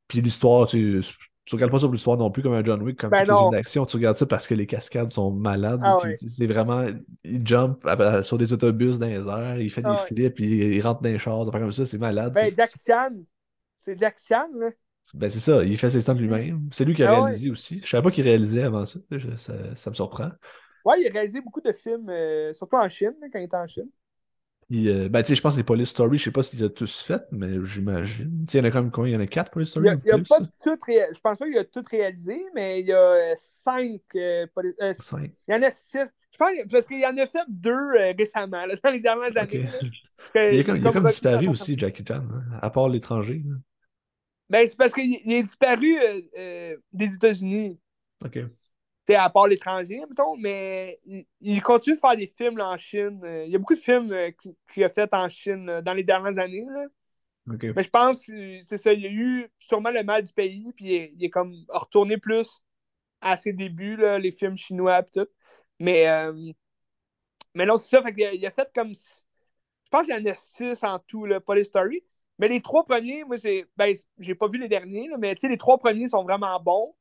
Puis 0.08 0.22
l'histoire, 0.22 0.68
tu, 0.68 1.04
tu 1.50 1.56
regardes 1.56 1.72
pas 1.72 1.80
sur 1.80 1.92
l'histoire 1.92 2.16
non 2.16 2.30
plus 2.30 2.44
comme 2.44 2.54
un 2.54 2.64
John 2.64 2.82
Wick, 2.84 3.00
comme 3.00 3.10
ben 3.10 3.28
une 3.28 3.52
d'action. 3.52 3.86
Tu 3.86 3.98
regardes 3.98 4.18
ça 4.18 4.26
parce 4.26 4.46
que 4.46 4.54
les 4.54 4.68
cascades 4.68 5.12
sont 5.12 5.32
malades. 5.32 5.82
Ah 5.84 5.98
c'est 6.28 6.46
vraiment. 6.48 6.86
Il 7.24 7.46
jump 7.46 7.84
sur 8.24 8.38
des 8.38 8.54
autobus 8.54 9.00
dans 9.00 9.08
les 9.08 9.28
airs, 9.28 9.60
il 9.60 9.70
fait 9.70 9.82
des 9.82 9.90
ah 9.90 9.98
flips, 9.98 10.40
il, 10.40 10.76
il, 10.76 10.82
rentre 10.82 11.02
dans 11.02 11.10
les 11.10 11.18
chars, 11.18 11.46
comme 11.52 11.72
ça, 11.72 11.86
c'est 11.86 11.98
malade. 11.98 12.34
Ben, 12.34 12.54
Jack 12.56 12.72
Chan. 12.86 13.16
C'est 13.78 13.98
Jack 13.98 14.18
Chan, 14.24 14.48
là. 14.60 14.70
Ben, 15.16 15.30
c'est 15.30 15.40
ça, 15.40 15.64
il 15.64 15.76
fait 15.76 15.90
ses 15.90 16.02
stunts 16.02 16.14
lui-même. 16.14 16.70
C'est 16.72 16.86
lui 16.86 16.94
qui 16.94 17.04
a 17.04 17.12
ah 17.12 17.24
réalisé 17.24 17.50
aussi. 17.50 17.82
Je 17.84 17.90
savais 17.90 18.04
pas 18.04 18.12
qu'il 18.12 18.26
réalisait 18.26 18.64
avant 18.64 18.86
ça. 18.86 19.00
ça. 19.38 19.90
me 19.90 19.96
surprend. 19.96 20.30
Ouais, 20.86 21.02
il 21.02 21.08
a 21.08 21.12
réalisé 21.12 21.42
beaucoup 21.42 21.62
de 21.62 21.72
films, 21.72 22.10
euh, 22.10 22.54
surtout 22.54 22.78
en 22.78 22.90
Chine, 22.90 23.16
quand 23.32 23.40
il 23.40 23.46
était 23.46 23.58
en 23.58 23.68
Chine. 23.68 23.90
Euh, 24.72 25.10
ben, 25.10 25.24
tu 25.24 25.30
sais, 25.30 25.36
je 25.36 25.42
pense 25.42 25.54
que 25.54 25.58
les 25.58 25.64
Police 25.64 25.90
Story, 25.90 26.20
je 26.20 26.26
sais 26.26 26.32
pas 26.32 26.44
s'il 26.44 26.64
a 26.64 26.70
tous 26.70 27.02
fait, 27.02 27.24
mais 27.32 27.54
j'imagine. 27.64 28.46
Il 28.54 28.58
y 28.58 28.62
en 28.62 28.66
a 28.66 28.72
quand 28.72 28.84
même 28.84 28.92
combien? 28.92 29.12
Il 29.12 29.14
y 29.16 29.18
en 29.18 29.22
a 29.22 29.28
quatre 29.28 29.50
Police 29.50 29.70
Story 29.70 29.88
Il, 30.06 30.12
a, 30.12 30.16
a 30.16 30.20
pas 30.20 30.40
tout 30.42 30.78
Je 30.88 31.20
pense 31.20 31.38
pas 31.38 31.46
qu'il 31.46 31.58
a 31.58 31.64
tout 31.64 31.82
réalisé, 31.90 32.46
mais 32.54 32.82
il 32.82 32.86
y 32.86 32.94
a 32.94 33.00
euh, 33.00 33.34
cinq. 33.36 34.02
Cinq. 34.94 35.32
Il 35.48 35.56
y 35.56 35.58
en 35.58 35.64
a 35.64 35.72
six. 35.72 35.98
Je 36.32 36.38
pense 36.38 36.52
parce 36.70 36.86
qu'il 36.86 37.00
y 37.00 37.06
en 37.06 37.18
a 37.18 37.26
fait 37.26 37.46
deux 37.48 38.14
récemment, 38.16 38.64
dans 38.84 38.92
les 38.92 39.00
dernières 39.00 39.36
années. 39.36 39.66
il, 40.36 40.60
a 40.60 40.64
comme, 40.64 40.78
il 40.78 40.84
comme 40.84 41.06
disparu 41.06 41.48
aussi, 41.48 41.76
Jackie 41.76 42.04
Chan, 42.08 42.24
hein, 42.32 42.44
à 42.62 42.70
part 42.70 42.90
l'étranger. 42.90 43.42
Ben, 44.48 44.68
c'est 44.68 44.78
parce 44.78 44.94
qu'il 44.94 45.16
est 45.16 45.44
disparu 45.44 45.98
des 46.94 47.14
États-Unis. 47.16 47.80
OK. 48.24 48.40
À 49.16 49.30
part 49.30 49.48
l'étranger, 49.48 50.02
mettons, 50.08 50.36
mais 50.38 51.00
il, 51.42 51.62
continue 51.62 51.96
de 51.96 52.00
faire 52.00 52.16
des 52.16 52.28
films 52.28 52.60
en 52.60 52.78
Chine. 52.78 53.22
Euh, 53.24 53.46
il 53.46 53.52
y 53.52 53.56
a 53.56 53.60
beaucoup 53.60 53.74
de 53.74 53.80
films 53.80 54.16
qu'il 54.74 54.84
a 54.84 54.90
fait 54.90 55.14
en 55.14 55.30
Chine 55.30 55.82
dans 55.82 55.94
les 55.94 56.04
dernières 56.04 56.38
années. 56.38 56.66
Là. 56.70 56.86
Mais 57.76 57.84
je 57.84 57.90
pense 57.90 58.26
que 58.26 58.62
c'est 58.62 58.78
ça, 58.78 58.94
il 58.94 59.06
a 59.06 59.10
eu 59.10 59.50
sûrement 59.60 59.92
le 59.92 60.04
mal 60.04 60.24
du 60.24 60.34
pays, 60.34 60.72
puis 60.76 61.12
il 61.16 61.24
est, 61.24 61.30
comme 61.30 61.56
retourné 61.70 62.18
plus 62.18 62.62
à 63.22 63.38
ses 63.38 63.54
débuts, 63.54 63.96
là, 63.96 64.20
les 64.20 64.32
films 64.32 64.58
chinois 64.58 65.00
et 65.00 65.06
tout. 65.12 65.28
Mais, 65.80 66.06
mais 67.54 67.66
non, 67.66 67.78
c'est 67.78 67.98
ça, 67.98 68.04
fait 68.04 68.14
il, 68.36 68.46
a, 68.46 68.52
fait 68.52 68.72
comme. 68.74 68.94
Je 68.94 69.90
pense 69.90 70.06
qu'il 70.06 70.16
y 70.16 70.20
en 70.20 70.32
a 70.32 70.36
six 70.36 70.84
en 70.84 71.00
tout, 71.00 71.26
là, 71.26 71.40
Police 71.40 71.68
Story. 71.68 72.04
Mais 72.38 72.48
les 72.48 72.62
trois 72.62 72.86
premiers, 72.86 73.24
moi, 73.24 73.38
c'est. 73.38 73.66
Ben, 73.76 73.94
j'ai 74.20 74.36
pas 74.36 74.48
vu 74.48 74.58
les 74.58 74.70
derniers, 74.70 75.10
mais 75.18 75.36
les 75.42 75.58
trois 75.58 75.78
premiers 75.78 76.08
sont 76.08 76.24
vraiment 76.24 76.60
bons. 76.60 76.96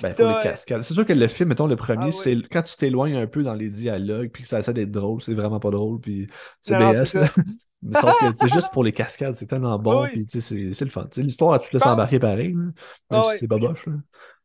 Ben, 0.00 0.14
pour 0.14 0.26
les 0.26 0.42
cascades. 0.42 0.82
C'est 0.82 0.94
sûr 0.94 1.06
que 1.06 1.12
le 1.12 1.28
film, 1.28 1.50
mettons, 1.50 1.66
le 1.66 1.76
premier, 1.76 2.08
ah 2.08 2.12
c'est 2.12 2.36
quand 2.50 2.62
tu 2.62 2.76
t'éloignes 2.76 3.16
un 3.16 3.26
peu 3.26 3.42
dans 3.42 3.54
les 3.54 3.70
dialogues, 3.70 4.30
puis 4.30 4.42
que 4.42 4.48
ça 4.48 4.58
essaie 4.58 4.72
d'être 4.72 4.90
drôle, 4.90 5.22
c'est 5.22 5.34
vraiment 5.34 5.60
pas 5.60 5.70
drôle, 5.70 6.00
puis 6.00 6.28
c'est 6.60 6.76
BS. 6.76 7.14
mais 7.82 8.00
sauf 8.00 8.18
que, 8.18 8.26
c'est 8.36 8.48
juste 8.52 8.72
pour 8.72 8.82
les 8.82 8.92
cascades, 8.92 9.34
c'est 9.34 9.46
tellement 9.46 9.78
bon, 9.78 10.06
puis 10.06 10.26
tu 10.26 10.40
sais, 10.40 10.72
c'est 10.72 10.84
le 10.84 10.90
fun. 10.90 11.08
L'histoire, 11.16 11.60
tu 11.60 11.68
te 11.68 11.76
laisses 11.76 11.86
embarquer 11.86 12.18
pareil, 12.18 12.54
même 12.54 12.72
ah 13.10 13.30
si 13.32 13.40
c'est 13.40 13.46
boboche. 13.46 13.86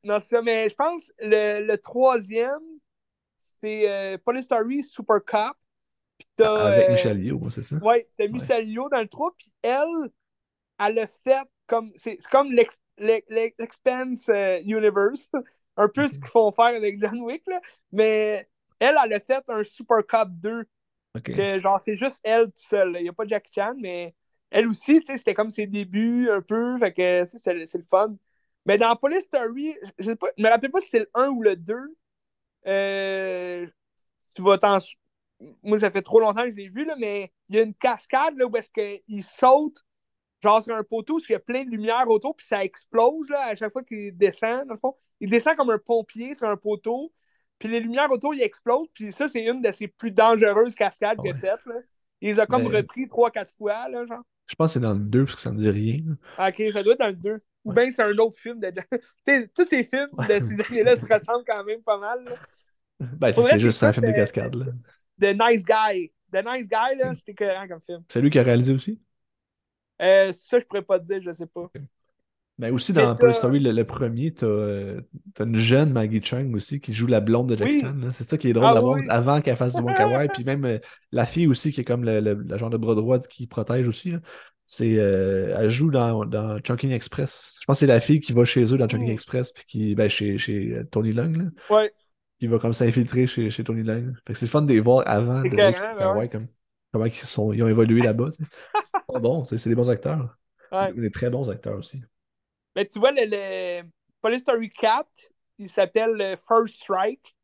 Non, 0.04 0.20
c'est 0.20 0.36
ça, 0.36 0.42
mais 0.42 0.70
je 0.70 0.76
pense 0.76 1.12
le, 1.20 1.66
le 1.66 1.78
troisième, 1.78 2.62
c'est 3.62 3.90
euh, 3.90 4.18
Police 4.24 4.46
Story 4.46 4.84
Super 4.84 5.18
Cop. 5.26 5.56
Avec 6.40 6.90
euh, 6.90 6.92
Michel 6.92 7.22
Liu, 7.22 7.40
c'est 7.50 7.64
ça? 7.64 7.78
Oui, 7.82 7.98
t'as 8.18 8.28
Michel 8.28 8.66
Liu 8.68 8.84
dans 8.92 9.02
le 9.02 9.08
3, 9.08 9.34
puis 9.38 9.52
elle, 9.62 10.10
elle 10.80 11.00
a 11.00 11.08
fait 11.08 11.48
comme. 11.66 11.92
C'est 11.96 12.18
comme 12.32 12.52
l'Expense 12.98 14.30
euh, 14.30 14.60
Universe, 14.66 15.30
un 15.76 15.88
peu 15.88 16.08
ce 16.08 16.16
qu'ils 16.16 16.28
font 16.28 16.52
faire 16.52 16.66
avec 16.66 17.00
John 17.00 17.20
Wick, 17.22 17.44
là, 17.48 17.62
mais 17.92 18.50
elle, 18.80 18.96
elle 19.04 19.14
a 19.14 19.20
fait 19.20 19.44
un 19.48 19.64
Super 19.64 20.06
Cup 20.06 20.30
2. 20.32 20.66
Que 21.24 21.60
genre, 21.60 21.82
c'est 21.82 21.96
juste 21.96 22.20
elle 22.24 22.46
tout 22.46 22.68
seul. 22.70 22.96
Il 22.98 23.04
n'y 23.04 23.10
a 23.10 23.14
pas 23.14 23.26
Jackie 23.26 23.52
Chan, 23.54 23.74
mais 23.78 24.14
elle 24.52 24.68
aussi, 24.68 25.00
tu 25.00 25.08
sais, 25.08 25.18
c'était 25.18 25.34
comme 25.34 25.50
ses 25.50 25.66
débuts 25.66 26.30
un 26.30 26.42
peu. 26.42 26.78
Fait 26.78 26.94
que 26.94 27.26
c'est 27.26 27.54
le 27.54 27.84
fun. 27.84 28.16
Mais 28.66 28.78
dans 28.78 28.96
Police 28.96 29.24
Story, 29.24 29.76
je 29.98 30.10
sais 30.10 30.16
pas, 30.16 30.28
me 30.38 30.50
rappelle 30.50 30.72
pas 30.72 30.82
si 30.82 30.90
c'est 30.90 31.00
le 31.00 31.10
1 31.14 31.30
ou 31.30 31.42
le 31.42 31.56
2. 31.56 31.76
Euh, 32.68 33.66
tu 34.36 34.42
vas 34.42 34.58
t'en. 34.58 34.78
Moi, 35.64 35.78
ça 35.80 35.92
fait 35.92 36.02
trop 36.02 36.20
longtemps 36.20 36.44
que 36.44 36.52
je 36.52 36.56
l'ai 36.56 36.70
vu, 36.70 36.86
là, 36.86 36.96
mais 36.98 37.32
il 37.50 37.56
y 37.56 37.60
a 37.60 37.62
une 37.62 37.74
cascade 37.74 38.38
là, 38.38 38.46
où 38.46 38.58
est-ce 38.58 38.70
qu'il 38.72 39.24
saute 39.24 39.86
genre 40.42 40.62
sur 40.62 40.76
un 40.76 40.84
poteau, 40.84 41.18
qu'il 41.18 41.34
y 41.34 41.36
a 41.36 41.40
plein 41.40 41.64
de 41.64 41.70
lumière 41.70 42.08
autour, 42.08 42.36
puis 42.36 42.46
ça 42.46 42.64
explose 42.64 43.30
là, 43.30 43.48
à 43.48 43.56
chaque 43.56 43.72
fois 43.72 43.84
qu'il 43.84 44.16
descend, 44.16 44.68
dans 44.68 44.74
le 44.74 44.80
fond. 44.80 44.96
Il 45.20 45.30
descend 45.30 45.56
comme 45.56 45.72
un 45.72 45.80
pompier 45.80 46.36
sur 46.36 46.48
un 46.48 46.58
poteau, 46.58 47.12
puis 47.60 47.70
les 47.70 47.80
lumières 47.80 48.12
autour, 48.12 48.34
ils 48.36 48.42
explosent, 48.42 48.88
puis 48.94 49.12
ça, 49.12 49.28
c'est 49.28 49.44
une 49.44 49.62
de 49.62 49.72
ses 49.72 49.88
plus 49.88 50.12
dangereuses 50.12 50.76
cascades 50.76 51.20
qu'il 51.20 51.32
a 51.32 51.36
faites. 51.36 51.66
Là. 51.66 51.76
Il 52.22 52.30
les 52.30 52.40
a 52.40 52.46
comme 52.46 52.68
repris 52.68 53.08
trois, 53.08 53.32
quatre 53.32 53.52
fois, 53.52 53.90
là, 53.90 54.06
genre. 54.06 54.24
Je 54.48 54.56
pense 54.56 54.70
que 54.70 54.74
c'est 54.74 54.80
dans 54.80 54.94
le 54.94 55.00
2, 55.00 55.26
parce 55.26 55.36
que 55.36 55.42
ça 55.42 55.52
me 55.52 55.58
dit 55.58 55.70
rien. 55.70 56.04
Ok, 56.40 56.64
ça 56.72 56.82
doit 56.82 56.94
être 56.94 57.00
dans 57.00 57.08
le 57.08 57.14
2. 57.14 57.42
Ou 57.66 57.74
bien 57.74 57.92
c'est 57.92 58.02
un 58.02 58.18
autre 58.18 58.38
film. 58.38 58.62
De... 58.62 58.72
tous 59.56 59.66
ces 59.66 59.84
films 59.84 60.10
de 60.18 60.40
ces 60.40 60.62
années-là 60.62 60.96
se 60.96 61.06
ressemblent 61.06 61.44
quand 61.46 61.64
même 61.66 61.82
pas 61.82 61.98
mal. 61.98 62.24
Là. 62.24 62.32
Ben, 63.00 63.32
c'est 63.34 63.60
juste 63.60 63.84
un 63.84 63.92
film 63.92 64.08
de 64.08 64.14
cascade. 64.14 64.56
Là. 64.56 64.66
The 65.20 65.36
Nice 65.38 65.66
Guy. 65.66 66.12
The 66.32 66.46
Nice 66.46 66.70
Guy, 66.70 66.98
là, 66.98 67.14
c'était 67.14 67.34
cohérent 67.34 67.68
comme 67.68 67.82
film. 67.82 68.04
C'est 68.10 68.22
lui 68.22 68.30
qui 68.30 68.40
a 68.40 68.44
réalisé 68.44 68.74
aussi? 68.74 69.00
Euh, 70.02 70.32
ça, 70.34 70.60
je 70.60 70.66
pourrais 70.66 70.82
pas 70.82 71.00
te 71.00 71.06
dire, 71.06 71.22
je 71.22 71.32
sais 71.32 71.48
pas. 71.48 71.70
Mais 72.60 72.72
aussi 72.72 72.92
dans 72.92 73.14
Police 73.14 73.38
Story, 73.38 73.60
le, 73.60 73.84
premier, 73.84 74.34
t'as 74.34 74.48
euh, 74.48 75.02
as 75.40 75.44
une 75.44 75.58
jeune 75.58 75.92
Maggie 75.92 76.24
Chung 76.24 76.56
aussi 76.56 76.80
qui 76.80 76.92
joue 76.94 77.06
la 77.06 77.20
blonde 77.20 77.50
de 77.50 77.56
Jack 77.56 77.82
Chan. 77.82 77.96
C'est 78.12 78.24
ça 78.24 78.38
qui 78.38 78.50
est 78.50 78.54
drôle 78.54 79.02
ah, 79.10 79.14
avant 79.14 79.42
qu'elle 79.42 79.58
fasse 79.58 79.76
du 79.76 79.84
kawaii. 79.84 80.28
Puis 80.34 80.44
même 80.44 80.66
euh, 80.66 80.80
la 81.12 81.28
fille 81.28 81.48
aussi 81.48 81.72
qui 81.72 81.82
est 81.82 81.84
comme 81.84 82.04
le, 82.04 82.20
le, 82.20 82.58
genre 82.58 82.72
de 82.72 82.78
bras 82.78 82.96
droit 82.96 83.20
qui 83.20 83.46
protège 83.46 83.88
aussi. 83.88 84.14
C'est, 84.66 84.94
elle 84.94 85.70
joue 85.70 85.92
dans, 85.92 86.26
dans 86.26 86.60
Chunking 86.60 86.92
Express. 86.92 87.58
Je 87.62 87.66
pense 87.66 87.78
que 87.78 87.80
c'est 87.82 87.86
la 87.86 88.00
fille 88.00 88.20
qui 88.20 88.34
va 88.34 88.44
chez 88.44 88.74
eux 88.74 88.78
dans 88.78 88.88
Chunking 88.88 89.12
Express, 89.12 89.54
puis 89.54 89.64
qui, 89.66 89.96
ben, 89.96 90.10
chez, 90.10 90.38
chez 90.38 90.82
Tony 90.92 91.14
Long. 91.14 91.52
Ouais. 91.70 91.94
Qui 92.40 92.48
va 92.48 92.60
comme 92.60 92.74
s'infiltrer 92.74 93.28
chez, 93.28 93.50
chez 93.50 93.64
Tony 93.64 93.84
Long. 93.84 94.14
Fait 94.26 94.34
que 94.34 94.40
c'est 94.40 94.48
fun 94.48 94.64
de 94.64 94.74
les 94.74 94.80
voir 94.80 95.04
avant. 95.06 95.42
De, 95.42 95.50
ben 95.50 96.28
comme, 96.28 96.48
comment 96.92 97.06
ils, 97.06 97.12
sont, 97.12 97.54
ils 97.54 97.64
ont 97.64 97.68
évolué 97.68 98.02
là-bas. 98.02 98.30
bon, 99.08 99.44
c'est 99.46 99.68
des 99.68 99.76
bons 99.76 99.90
acteurs. 99.90 100.38
Des 100.96 101.12
très 101.12 101.30
bons 101.30 101.50
acteurs 101.50 101.78
aussi. 101.78 102.02
Mais 102.76 102.86
tu 102.86 103.00
vois, 103.00 103.12
le, 103.12 103.22
le 103.26 103.84
Police 104.22 104.42
Story 104.42 104.70
4, 104.70 105.10
il 105.58 105.70
s'appelle 105.70 106.38
First 106.48 106.76
Strike. 106.76 107.36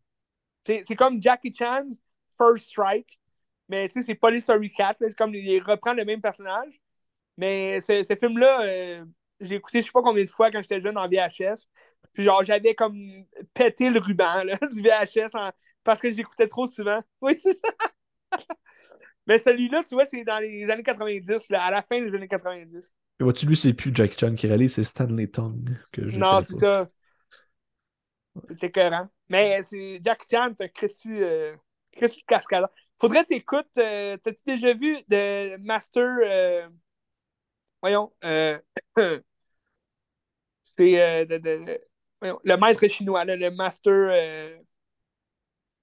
C'est 0.66 0.96
comme 0.96 1.22
Jackie 1.22 1.54
Chan's 1.54 2.02
First 2.38 2.66
Strike. 2.68 3.20
Mais 3.70 3.88
tu 3.88 3.94
sais, 3.94 4.02
c'est 4.06 4.16
Police 4.16 4.44
Story 4.44 4.72
4. 4.72 4.98
C'est 5.02 5.16
comme 5.16 5.34
il 5.34 5.60
reprend 5.64 5.94
le 5.94 6.06
même 6.06 6.22
personnage. 6.22 6.82
Mais 7.38 7.82
ce, 7.82 8.04
ce 8.04 8.16
film-là, 8.16 8.62
euh, 8.64 9.06
j'ai 9.40 9.56
écouté 9.56 9.82
je 9.82 9.88
sais 9.88 9.92
pas 9.92 10.02
combien 10.02 10.24
de 10.24 10.30
fois 10.30 10.52
quand 10.52 10.62
j'étais 10.62 10.82
jeune 10.82 10.98
en 10.98 11.08
VHS. 11.08 11.68
Puis 12.14 12.24
genre, 12.24 12.44
j'avais 12.44 12.76
comme 12.76 13.26
pété 13.54 13.90
le 13.90 14.00
ruban 14.00 14.44
là, 14.44 14.58
du 14.74 14.82
VHS 14.82 15.36
parce 15.84 16.00
que 16.00 16.12
j'écoutais 16.12 16.48
trop 16.48 16.68
souvent. 16.68 17.02
Oui, 17.22 17.36
c'est 17.36 17.54
ça. 17.54 17.70
Mais 19.28 19.38
celui-là, 19.38 19.84
tu 19.84 19.96
vois, 19.96 20.06
c'est 20.06 20.24
dans 20.24 20.40
les 20.40 20.70
années 20.70 20.84
90, 20.84 21.50
là, 21.50 21.64
à 21.64 21.72
la 21.72 21.82
fin 21.82 22.02
des 22.02 22.14
années 22.14 22.28
90. 22.28 22.94
Et 23.20 23.24
vois-tu, 23.24 23.46
lui, 23.46 23.56
c'est 23.56 23.74
plus 23.74 23.96
Jackie 23.96 24.18
Chan 24.20 24.36
qui 24.36 24.48
réalise, 24.48 24.74
c'est 24.74 24.84
Stanley 24.84 25.28
Tong 25.28 25.70
que 25.92 26.10
je 26.10 26.20
Non, 26.20 26.40
c'est 26.42 26.56
ça. 26.56 26.90
C'est 28.50 28.64
écœurant. 28.66 29.08
Mais 29.30 29.62
c'est 29.62 30.00
Jackie 30.04 30.28
Chan, 30.30 30.54
t'as 30.58 30.68
Christy, 30.68 31.10
euh, 31.12 31.54
Christy 31.92 32.24
Cascada. 32.28 32.70
Faudrait 33.00 33.26
t'écouter. 33.26 33.68
Euh, 33.80 34.18
T'as-tu 34.18 34.44
déjà 34.46 34.74
vu 34.74 34.98
de 35.08 35.58
Master. 35.58 36.18
Euh... 36.24 36.68
Voyons. 37.82 38.12
Euh... 38.24 38.60
c'est 40.64 41.02
euh, 41.02 41.26
de, 41.26 41.38
de, 41.38 41.80
voyons, 42.20 42.40
le 42.44 42.58
maître 42.58 42.88
chinois, 42.88 43.26
là, 43.26 43.36
le 43.36 43.52
Master. 43.52 43.94
Euh, 43.94 44.58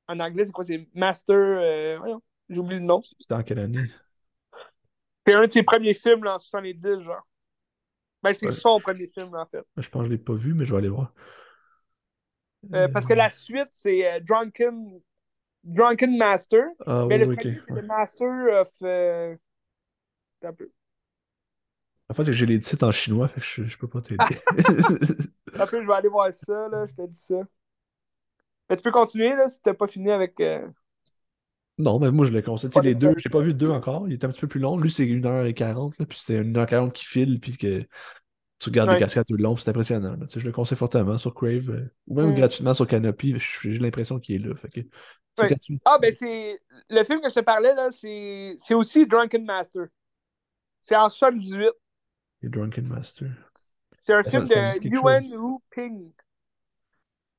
en 0.08 0.18
anglais, 0.18 0.44
c'est 0.44 0.52
quoi 0.52 0.64
C'est 0.64 0.88
Master. 0.94 1.98
Voyons. 2.00 2.22
J'oublie 2.50 2.76
le 2.76 2.82
nom. 2.82 3.00
C'était 3.18 3.34
en 3.34 3.42
quelle 3.42 3.60
année? 3.60 3.86
C'est 5.26 5.34
un 5.34 5.46
de 5.46 5.50
ses 5.50 5.62
premiers 5.62 5.94
films 5.94 6.24
là, 6.24 6.34
en 6.34 6.38
70, 6.38 7.00
genre. 7.00 7.26
Ben, 8.22 8.34
c'est 8.34 8.50
son 8.50 8.78
premier 8.80 9.06
film, 9.06 9.34
en 9.34 9.46
fait. 9.46 9.64
Je 9.76 9.88
pense 9.88 10.02
que 10.02 10.08
je 10.08 10.12
ne 10.12 10.16
l'ai 10.16 10.22
pas 10.22 10.34
vu, 10.34 10.52
mais 10.52 10.64
je 10.64 10.72
vais 10.72 10.78
aller 10.78 10.88
voir. 10.88 11.14
Euh, 12.74 12.88
parce 12.88 13.06
que 13.06 13.14
la 13.14 13.30
suite, 13.30 13.68
c'est 13.70 14.12
euh, 14.12 14.20
Drunken... 14.20 15.00
Drunken 15.62 16.16
Master. 16.16 16.64
Ah, 16.86 17.06
mais 17.08 17.18
le 17.18 17.34
premier, 17.34 17.58
c'est 17.58 17.72
le 17.72 17.82
Master 17.82 18.28
of. 18.60 18.70
Euh... 18.82 19.36
Un 20.42 20.52
peu. 20.52 20.70
En 22.08 22.14
fait, 22.14 22.24
c'est 22.24 22.30
que 22.30 22.36
j'ai 22.36 22.46
les 22.46 22.58
titres 22.58 22.86
en 22.86 22.90
chinois, 22.90 23.28
fait 23.28 23.40
que 23.40 23.46
je, 23.46 23.64
je 23.64 23.78
peux 23.78 23.88
pas 23.88 24.00
t'aider. 24.00 24.18
un 25.54 25.66
peu, 25.66 25.80
je 25.82 25.86
vais 25.86 25.94
aller 25.94 26.08
voir 26.08 26.32
ça, 26.32 26.68
là, 26.68 26.86
je 26.86 26.94
t'ai 26.94 27.06
dit 27.06 27.16
ça. 27.16 27.40
Mais 28.68 28.76
tu 28.76 28.82
peux 28.82 28.90
continuer, 28.90 29.34
là, 29.36 29.48
si 29.48 29.60
t'as 29.62 29.74
pas 29.74 29.86
fini 29.86 30.10
avec. 30.10 30.40
Non, 31.80 31.98
mais 31.98 32.10
moi 32.10 32.26
je 32.26 32.32
le 32.32 32.42
conseille. 32.42 32.70
les 32.82 32.94
deux, 32.94 33.14
j'ai 33.16 33.30
pas 33.30 33.40
vu 33.40 33.48
le 33.48 33.54
deux 33.54 33.70
encore. 33.70 34.06
Il 34.08 34.12
est 34.12 34.24
un 34.24 34.28
petit 34.28 34.40
peu 34.40 34.48
plus 34.48 34.60
long. 34.60 34.76
Lui, 34.76 34.90
c'est 34.90 35.06
1h40, 35.06 36.04
puis 36.06 36.18
c'est 36.18 36.40
1h40 36.42 36.92
qui 36.92 37.04
file, 37.04 37.40
puis 37.40 37.56
que 37.56 37.86
Tu 38.58 38.68
regardes 38.68 38.90
les 38.90 38.98
cascades 38.98 39.26
tout 39.26 39.36
le 39.36 39.42
long, 39.42 39.56
c'est 39.56 39.70
impressionnant. 39.70 40.16
Je 40.34 40.44
le 40.44 40.52
conseille 40.52 40.76
fortement 40.76 41.16
sur 41.16 41.34
Crave, 41.34 41.70
euh, 41.70 41.90
ou 42.06 42.14
même 42.16 42.30
mm. 42.30 42.34
gratuitement 42.34 42.74
sur 42.74 42.86
Canopy. 42.86 43.34
J'ai 43.38 43.78
l'impression 43.78 44.18
qu'il 44.18 44.36
est 44.36 44.46
là. 44.46 44.54
Ah, 45.84 45.98
ben 45.98 46.12
c'est. 46.12 46.60
Le 46.90 47.04
film 47.04 47.20
que 47.20 47.28
je 47.28 47.34
te 47.34 47.40
parlais, 47.40 47.74
là, 47.74 47.88
c'est 47.90 48.74
aussi 48.74 49.06
Drunken 49.06 49.44
Master. 49.44 49.86
C'est 50.80 50.96
en 50.96 51.08
78. 51.08 51.70
Et 52.42 52.48
Drunken 52.48 52.86
Master. 52.86 53.28
C'est 53.98 54.14
un 54.14 54.22
film 54.22 54.44
de 54.44 54.88
Yuan 54.88 55.26
Wu 55.36 55.58
Ping. 55.70 56.10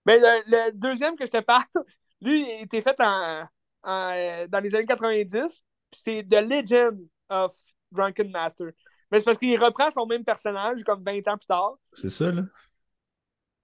Mais 0.06 0.20
ben, 0.20 0.44
le, 0.48 0.72
deuxième 0.74 1.16
que 1.16 1.26
je 1.26 1.32
te 1.32 1.42
parle, 1.42 1.66
lui, 2.22 2.42
il 2.42 2.64
était 2.64 2.82
fait 2.82 3.00
en, 3.00 3.44
euh, 3.86 4.48
dans 4.48 4.60
les 4.60 4.76
années 4.76 4.86
90. 4.86 5.64
C'est 5.94 6.24
The 6.30 6.42
Legend 6.42 7.00
of 7.30 7.54
Drunken 7.92 8.32
Master. 8.32 8.72
Mais 9.12 9.20
c'est 9.20 9.26
parce 9.26 9.38
qu'il 9.38 9.58
reprend 9.62 9.92
son 9.92 10.06
même 10.06 10.24
personnage 10.24 10.84
comme 10.84 11.04
20 11.04 11.28
ans 11.28 11.38
plus 11.38 11.48
tard. 11.48 11.76
C'est 11.94 12.10
ça, 12.10 12.32
là? 12.32 12.44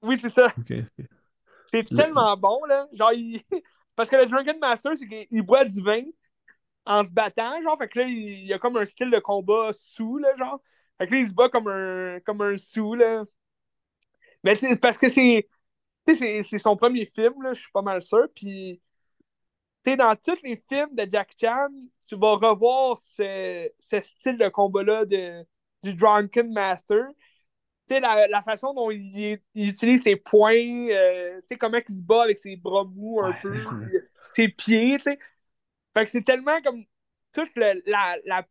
Oui, 0.02 0.18
c'est 0.18 0.30
ça. 0.30 0.54
C'est 1.66 1.84
tellement 1.84 2.36
bon, 2.38 2.64
là. 2.66 2.88
Genre, 2.94 3.14
il... 3.14 3.42
parce 3.96 4.10
que 4.10 4.16
le 4.16 4.26
Drunken 4.26 4.60
Master, 4.60 4.94
c'est 4.98 5.08
qu'il 5.08 5.42
boit 5.42 5.66
du 5.66 5.82
vin 5.82 6.04
en 6.86 7.04
se 7.04 7.12
battant, 7.12 7.62
genre. 7.62 7.78
Fait 7.78 7.88
que 7.88 8.00
là, 8.00 8.06
il 8.08 8.46
y 8.46 8.54
a 8.54 8.60
comme 8.60 8.78
un 8.78 8.86
style 8.86 9.12
de 9.12 9.20
combat 9.20 9.72
sous, 9.74 10.18
là, 10.18 10.36
genre. 10.38 10.62
Fait 10.98 11.08
que 11.08 11.14
là, 11.14 11.20
il 11.20 11.28
se 11.28 11.34
bat 11.34 11.50
comme 11.50 11.68
un, 11.68 12.20
comme 12.22 12.42
un 12.42 12.56
sous, 12.58 12.96
là. 12.96 13.24
Mais 14.44 14.56
c'est 14.56 14.76
parce 14.78 14.98
que 14.98 15.10
c'est. 15.10 15.48
C'est 16.08 16.58
son 16.58 16.78
premier 16.78 17.06
film, 17.06 17.42
là, 17.44 17.52
je 17.52 17.60
suis 17.60 17.72
pas 17.72 17.82
mal 17.82 18.02
sûr. 18.02 18.28
Puis, 18.34 18.82
dans 19.96 20.16
tous 20.16 20.38
les 20.44 20.62
films 20.70 20.94
de 20.94 21.08
Jack 21.10 21.32
Chan, 21.40 21.70
tu 22.08 22.16
vas 22.18 22.36
revoir 22.36 22.98
ce, 22.98 23.70
style 23.80 24.38
de 24.38 24.50
combat-là 24.50 25.06
du 25.06 25.94
Drunken 25.94 26.52
Master. 26.52 27.06
La, 27.90 28.28
la, 28.28 28.42
façon 28.42 28.74
dont 28.74 28.92
il, 28.92 29.40
utilise 29.56 30.04
ses 30.04 30.18
poings, 30.18 30.90
euh, 30.90 31.40
comment 31.58 31.78
il 31.78 31.96
se 31.96 32.04
bat 32.04 32.24
avec 32.24 32.38
ses 32.38 32.58
bras 32.58 32.84
mous 32.84 33.22
un 33.24 33.32
peu, 33.32 33.56
ses 34.36 34.50
pieds, 34.50 34.98
Fait 35.00 35.16
que 35.96 36.08
c'est 36.08 36.24
tellement 36.24 36.62
comme 36.62 36.84
toute 37.32 37.56
la, 37.56 37.76
la 38.26 38.46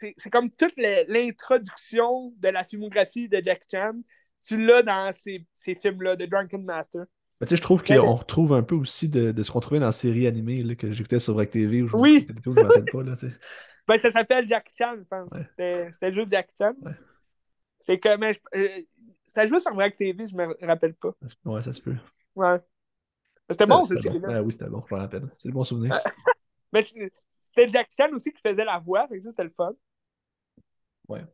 c'est 0.00 0.30
comme 0.30 0.50
toute 0.50 0.74
l'introduction 0.76 2.32
de 2.38 2.48
la 2.48 2.64
filmographie 2.64 3.28
de 3.28 3.40
Jack 3.44 3.64
Chan. 3.70 4.00
Tu 4.42 4.64
l'as 4.64 4.82
dans 4.82 5.12
ces, 5.12 5.44
ces 5.54 5.74
films-là 5.74 6.16
de 6.16 6.24
Drunken 6.24 6.64
Master. 6.64 7.04
Ben, 7.40 7.48
je 7.48 7.62
trouve 7.62 7.82
qu'on 7.82 8.14
retrouve 8.14 8.52
un 8.52 8.62
peu 8.62 8.74
aussi 8.74 9.08
de, 9.08 9.32
de 9.32 9.42
ce 9.42 9.50
qu'on 9.50 9.60
trouvait 9.60 9.80
dans 9.80 9.86
la 9.86 9.92
série 9.92 10.26
animée 10.26 10.62
là, 10.62 10.74
que 10.74 10.92
j'écoutais 10.92 11.18
sur 11.18 11.32
Vrac 11.32 11.50
TV. 11.50 11.82
oui! 11.94 12.26
je 12.28 12.50
pas. 12.50 13.02
Là, 13.02 13.14
ben, 13.88 13.98
ça 13.98 14.12
s'appelle 14.12 14.46
Jack 14.46 14.70
Chan, 14.76 14.94
je 14.98 15.04
pense. 15.04 15.30
C'était 15.56 16.12
juste 16.12 16.30
Jack 16.30 16.50
Chan. 16.58 16.74
C'est 17.86 17.98
que, 17.98 18.16
mais, 18.18 18.32
euh, 18.54 18.82
ça 19.24 19.46
joue 19.46 19.58
sur 19.58 19.72
Vrac 19.72 19.94
TV, 19.94 20.26
je 20.26 20.36
me 20.36 20.54
rappelle 20.66 20.94
pas. 20.94 21.14
Ouais, 21.46 21.62
ça 21.62 21.72
se 21.72 21.80
peut. 21.80 21.96
Ouais. 22.34 22.58
C'était 23.48 23.66
bon, 23.66 23.84
cette 23.84 24.02
série-là. 24.02 24.28
Ah 24.30 24.42
oui, 24.42 24.52
c'était 24.52 24.68
bon, 24.68 24.84
je 24.88 24.94
me 24.94 25.00
rappelle. 25.00 25.28
C'est 25.38 25.48
le 25.48 25.54
bon 25.54 25.64
souvenir. 25.64 25.98
mais 26.72 26.84
c'était 26.84 27.68
Jack 27.70 27.88
Chan 27.96 28.10
aussi 28.12 28.32
qui 28.32 28.40
faisait 28.42 28.64
la 28.64 28.78
voix, 28.78 29.08
fait 29.08 29.18
que 29.18 29.24
c'était 29.24 29.44
le 29.44 29.50
fun. 29.50 29.72
Ouais. 31.08 31.24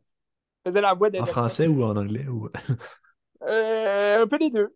Il 0.65 0.69
faisait 0.69 0.81
la 0.81 0.93
voix 0.93 1.09
de 1.09 1.19
En 1.19 1.25
français 1.25 1.67
ou 1.67 1.83
en 1.83 1.95
anglais 1.97 2.27
ou... 2.27 2.49
euh, 3.43 4.23
un 4.23 4.27
peu 4.27 4.37
les 4.37 4.49
deux. 4.49 4.73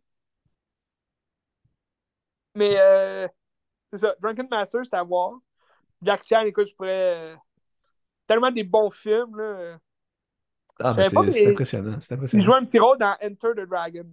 Mais 2.56 2.76
euh, 2.78 3.28
c'est 3.92 4.00
ça. 4.00 4.16
Drunken 4.20 4.48
Master, 4.50 4.82
c'est 4.84 4.96
à 4.96 5.04
voir. 5.04 5.34
Jack 6.02 6.24
Chan, 6.28 6.42
écoute, 6.42 6.68
je 6.68 6.76
pourrais. 6.76 7.36
Tellement 8.28 8.52
des 8.52 8.64
bons 8.64 8.92
films, 8.92 9.36
là. 9.38 9.78
Ah, 10.80 10.94
mais 10.98 11.10
c'est 11.10 11.50
impressionnant. 11.50 12.00
Il 12.34 12.42
joue 12.42 12.54
un 12.54 12.66
petit 12.66 12.80
rôle 12.80 12.98
dans 12.98 13.16
Enter 13.22 13.50
the 13.56 13.68
Dragon 13.68 14.08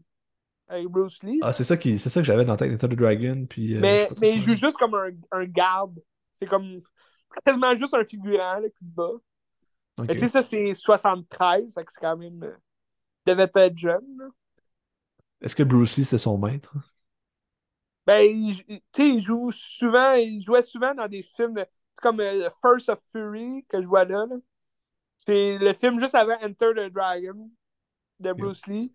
avec 0.68 0.86
Bruce 0.86 1.22
Lee. 1.22 1.38
Ah, 1.42 1.52
c'est 1.52 1.64
ça, 1.64 1.76
qui... 1.76 1.98
ça 1.98 2.20
que 2.20 2.26
j'avais 2.26 2.44
dans 2.44 2.56
tête, 2.56 2.72
Enter 2.72 2.94
the 2.94 2.98
Dragon. 2.98 3.46
Puis, 3.48 3.74
euh, 3.74 3.80
mais, 3.80 4.10
mais 4.20 4.32
il 4.32 4.40
joue 4.40 4.54
juste 4.54 4.76
comme 4.76 4.94
un, 4.94 5.10
un 5.30 5.44
garde. 5.44 5.98
C'est 6.34 6.46
comme 6.46 6.82
quasiment 7.44 7.74
juste 7.76 7.94
un 7.94 8.04
figurant 8.04 8.58
là, 8.58 8.68
qui 8.68 8.84
se 8.84 8.90
bat. 8.90 9.12
Mais 9.98 10.14
tu 10.14 10.20
sais, 10.20 10.28
ça, 10.28 10.42
c'est 10.42 10.74
73, 10.74 11.74
c'est 11.74 11.84
quand 12.00 12.16
même. 12.16 12.42
Euh, 12.44 12.56
il 13.26 13.30
devait 13.30 13.50
être 13.54 13.76
jeune. 13.76 14.30
Est-ce 15.40 15.56
que 15.56 15.62
Bruce 15.62 15.96
Lee, 15.96 16.04
c'est 16.04 16.18
son 16.18 16.38
maître? 16.38 16.72
Ben, 18.08 18.22
il, 18.22 18.80
il 18.96 19.20
joue 19.20 19.50
souvent, 19.50 20.14
il 20.14 20.40
jouait 20.40 20.62
souvent 20.62 20.94
dans 20.94 21.08
des 21.08 21.22
films 21.22 21.62
comme 21.96 22.20
euh, 22.20 22.48
First 22.62 22.88
of 22.88 22.98
Fury 23.12 23.66
que 23.68 23.82
je 23.82 23.86
vois 23.86 24.06
là. 24.06 24.24
C'est 25.18 25.58
le 25.58 25.74
film 25.74 26.00
juste 26.00 26.14
avant 26.14 26.38
Enter 26.40 26.70
the 26.74 26.90
Dragon 26.90 27.50
de 28.18 28.32
Bruce 28.32 28.66
Lee. 28.66 28.94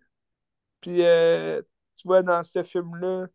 Puis 0.80 1.04
euh, 1.04 1.62
tu 1.94 2.08
vois 2.08 2.24
dans 2.24 2.42
ce 2.42 2.64
film-là, 2.64 3.28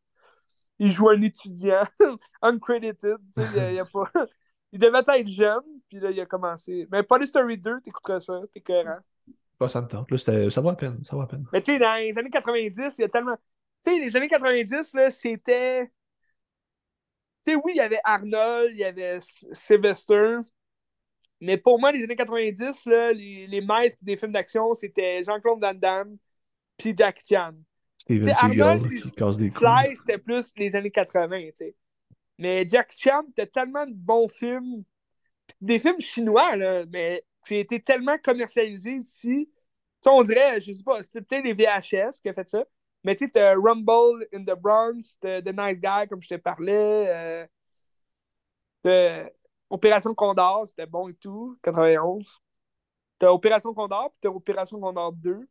il 0.80 0.92
joue 0.92 1.08
un 1.08 1.22
étudiant 1.22 1.84
uncredited. 2.42 3.16
Il, 3.38 3.82
pas... 3.94 4.12
il 4.74 4.80
devait 4.80 5.00
être 5.00 5.28
jeune, 5.30 5.64
puis 5.88 6.02
là, 6.02 6.12
il 6.12 6.20
a 6.20 6.26
commencé. 6.26 6.90
Mais 6.92 7.04
Police 7.04 7.30
Story 7.30 7.58
2, 7.58 7.80
t'écouteras 7.80 8.20
ça, 8.20 8.42
t'es 8.54 8.60
cohérent. 8.60 9.00
Pas 9.58 9.70
ça 9.70 9.82
me 9.82 9.88
tente. 9.88 10.12
Là, 10.12 10.18
ça 10.50 10.60
va 10.60 10.72
à 10.72 10.76
peine. 10.76 11.00
Ça 11.06 11.16
va 11.16 11.24
à 11.24 11.28
peine. 11.28 11.46
Mais 11.54 11.62
tu 11.62 11.72
sais, 11.72 11.80
dans 11.80 11.98
les 11.98 12.18
années 12.18 12.30
90, 12.30 12.96
il 12.98 13.02
y 13.02 13.06
a 13.06 13.08
tellement. 13.08 13.38
Tu 13.86 13.94
sais, 13.94 14.00
les 14.00 14.16
années 14.16 14.28
90, 14.28 14.94
là, 14.94 15.10
c'était. 15.10 15.88
Tu 17.46 17.54
sais, 17.54 17.56
oui, 17.56 17.74
il 17.76 17.78
y 17.78 17.82
avait 17.82 18.00
Arnold, 18.04 18.72
il 18.74 18.80
y 18.80 18.84
avait 18.84 19.20
Sylvester. 19.54 20.38
Mais 21.42 21.58
pour 21.58 21.80
moi, 21.80 21.92
les 21.92 22.04
années 22.04 22.16
90, 22.16 22.86
là, 22.86 23.14
les, 23.14 23.48
les 23.48 23.62
maîtres 23.62 23.98
des 24.02 24.18
films 24.18 24.34
d'action, 24.34 24.74
c'était 24.74 25.24
Jean-Claude 25.24 25.62
Van 25.62 25.74
Damme 25.74 26.18
puis 26.78 26.94
Jack 26.98 27.22
Chan. 27.30 27.54
Steven 27.98 28.26
des 29.38 29.48
Sly, 29.48 29.96
c'était 29.96 30.18
plus 30.18 30.52
les 30.58 30.76
années 30.76 30.92
80, 30.92 31.42
tu 31.42 31.52
sais. 31.56 31.76
Mais 32.38 32.66
Jack 32.68 32.94
Chan, 32.98 33.24
t'as 33.36 33.46
tellement 33.46 33.86
de 33.86 33.94
bons 33.94 34.28
films. 34.28 34.84
Des 35.62 35.80
films 35.80 36.00
chinois, 36.00 36.56
là, 36.56 36.86
mais 36.92 37.24
qui 37.46 37.56
ont 37.56 37.58
été 37.58 37.82
tellement 37.82 38.18
commercialisés 38.18 38.94
ici. 38.94 39.50
Tu 40.02 40.10
on 40.10 40.22
dirait, 40.24 40.62
je 40.62 40.72
sais 40.72 40.84
pas, 40.84 41.04
c'était 41.04 41.22
peut-être 41.22 41.44
les 41.44 41.54
VHS 41.54 42.22
qui 42.22 42.30
ont 42.30 42.34
fait 42.34 42.48
ça. 42.48 42.64
Mais 43.10 43.16
tu 43.16 43.28
sais, 43.34 43.54
Rumble 43.56 44.28
in 44.32 44.44
the 44.44 44.56
Bronx, 44.56 45.18
The 45.20 45.52
Nice 45.52 45.82
Guy, 45.82 46.08
comme 46.08 46.22
je 46.22 46.30
te 46.30 46.36
parlais. 46.36 47.48
Euh, 48.86 49.26
Opération 49.68 50.14
Condor, 50.14 50.68
c'était 50.68 50.86
bon 50.86 51.10
et 51.10 51.16
tout, 51.16 51.58
91. 51.64 52.40
T'as 53.18 53.32
Opération 53.32 53.74
Condor, 53.74 54.12
puis 54.12 54.20
t'as 54.22 54.30
Opération 54.30 54.80
Condor 54.80 55.14
2. 55.14 55.50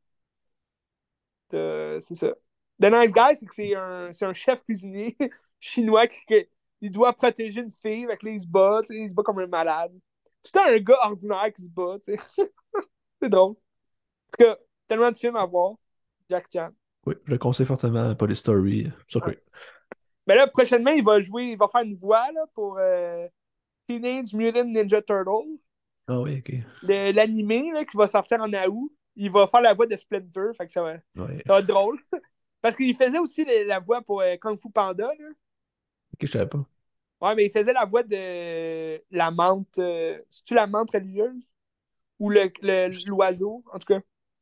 C'est 1.50 2.14
ça. 2.14 2.28
The 2.80 2.92
Nice 2.92 3.12
Guy, 3.12 3.36
c'est 3.36 3.46
que 3.46 3.54
c'est 3.56 3.74
un, 3.74 4.12
un, 4.20 4.32
chef 4.34 4.62
cuisinier 4.62 5.16
chinois 5.58 6.06
qui, 6.06 6.46
doit 6.90 7.12
protéger 7.12 7.62
une 7.62 7.72
fille, 7.72 8.04
avec 8.04 8.22
les 8.22 8.34
il 8.34 8.40
se 8.42 8.46
bat, 8.46 8.82
il 8.90 9.10
se 9.10 9.14
bat 9.14 9.24
comme 9.24 9.40
un 9.40 9.48
malade. 9.48 9.98
Tout 10.44 10.60
un 10.60 10.78
gars 10.78 10.98
ordinaire 11.06 11.52
qui 11.52 11.62
se 11.62 11.70
bat, 11.70 11.96
c'est 13.20 13.28
drôle. 13.28 13.50
En 13.50 13.54
tout 13.56 14.44
cas, 14.44 14.56
tellement 14.86 15.10
de 15.10 15.16
films 15.16 15.34
à 15.34 15.44
voir. 15.44 15.74
Jack 16.30 16.46
Chan. 16.52 16.70
Oui, 17.08 17.14
je 17.24 17.30
le 17.32 17.38
conseille 17.38 17.64
fortement, 17.64 18.14
pas 18.14 18.26
les 18.26 18.34
stories. 18.34 18.92
Ça, 19.08 19.18
Mais 19.24 19.34
ben 20.26 20.34
là, 20.34 20.46
prochainement, 20.46 20.90
il 20.90 21.02
va 21.02 21.22
jouer, 21.22 21.52
il 21.52 21.56
va 21.56 21.66
faire 21.68 21.80
une 21.80 21.94
voix 21.94 22.30
là, 22.32 22.44
pour 22.52 22.76
euh, 22.78 23.26
Teenage 23.86 24.34
Mutant 24.34 24.66
Ninja 24.66 25.00
Turtle. 25.00 25.56
Ah 26.06 26.20
oui, 26.20 26.38
ok. 26.40 26.54
L'animé 26.82 27.72
qui 27.90 27.96
va 27.96 28.06
sortir 28.06 28.42
en 28.42 28.52
août. 28.52 28.92
Il 29.16 29.30
va 29.30 29.46
faire 29.46 29.62
la 29.62 29.72
voix 29.72 29.86
de 29.86 29.96
Splinter, 29.96 30.50
fait 30.54 30.66
que 30.66 30.72
ça 30.72 30.82
va, 30.82 30.96
ça 31.16 31.24
va 31.48 31.60
être 31.60 31.66
drôle. 31.66 31.98
Parce 32.60 32.76
qu'il 32.76 32.94
faisait 32.94 33.18
aussi 33.18 33.46
la 33.66 33.80
voix 33.80 34.02
pour 34.02 34.20
euh, 34.20 34.36
Kung 34.36 34.58
Fu 34.58 34.70
Panda. 34.70 35.06
Là. 35.18 35.28
Ok, 36.12 36.20
je 36.20 36.26
savais 36.26 36.46
pas. 36.46 36.64
Ouais, 37.22 37.34
mais 37.34 37.46
il 37.46 37.50
faisait 37.50 37.72
la 37.72 37.86
voix 37.86 38.02
de 38.02 39.02
la 39.10 39.30
menthe. 39.30 39.78
Euh, 39.78 40.20
C'est-tu 40.30 40.54
la 40.54 40.66
menthe 40.66 40.90
religieuse? 40.90 41.42
Ou 42.18 42.28
l'oiseau, 42.30 42.52
le, 42.62 43.08
l'oiseau 43.08 43.64
en 43.72 43.78
tout 43.78 43.94
cas? 43.94 44.00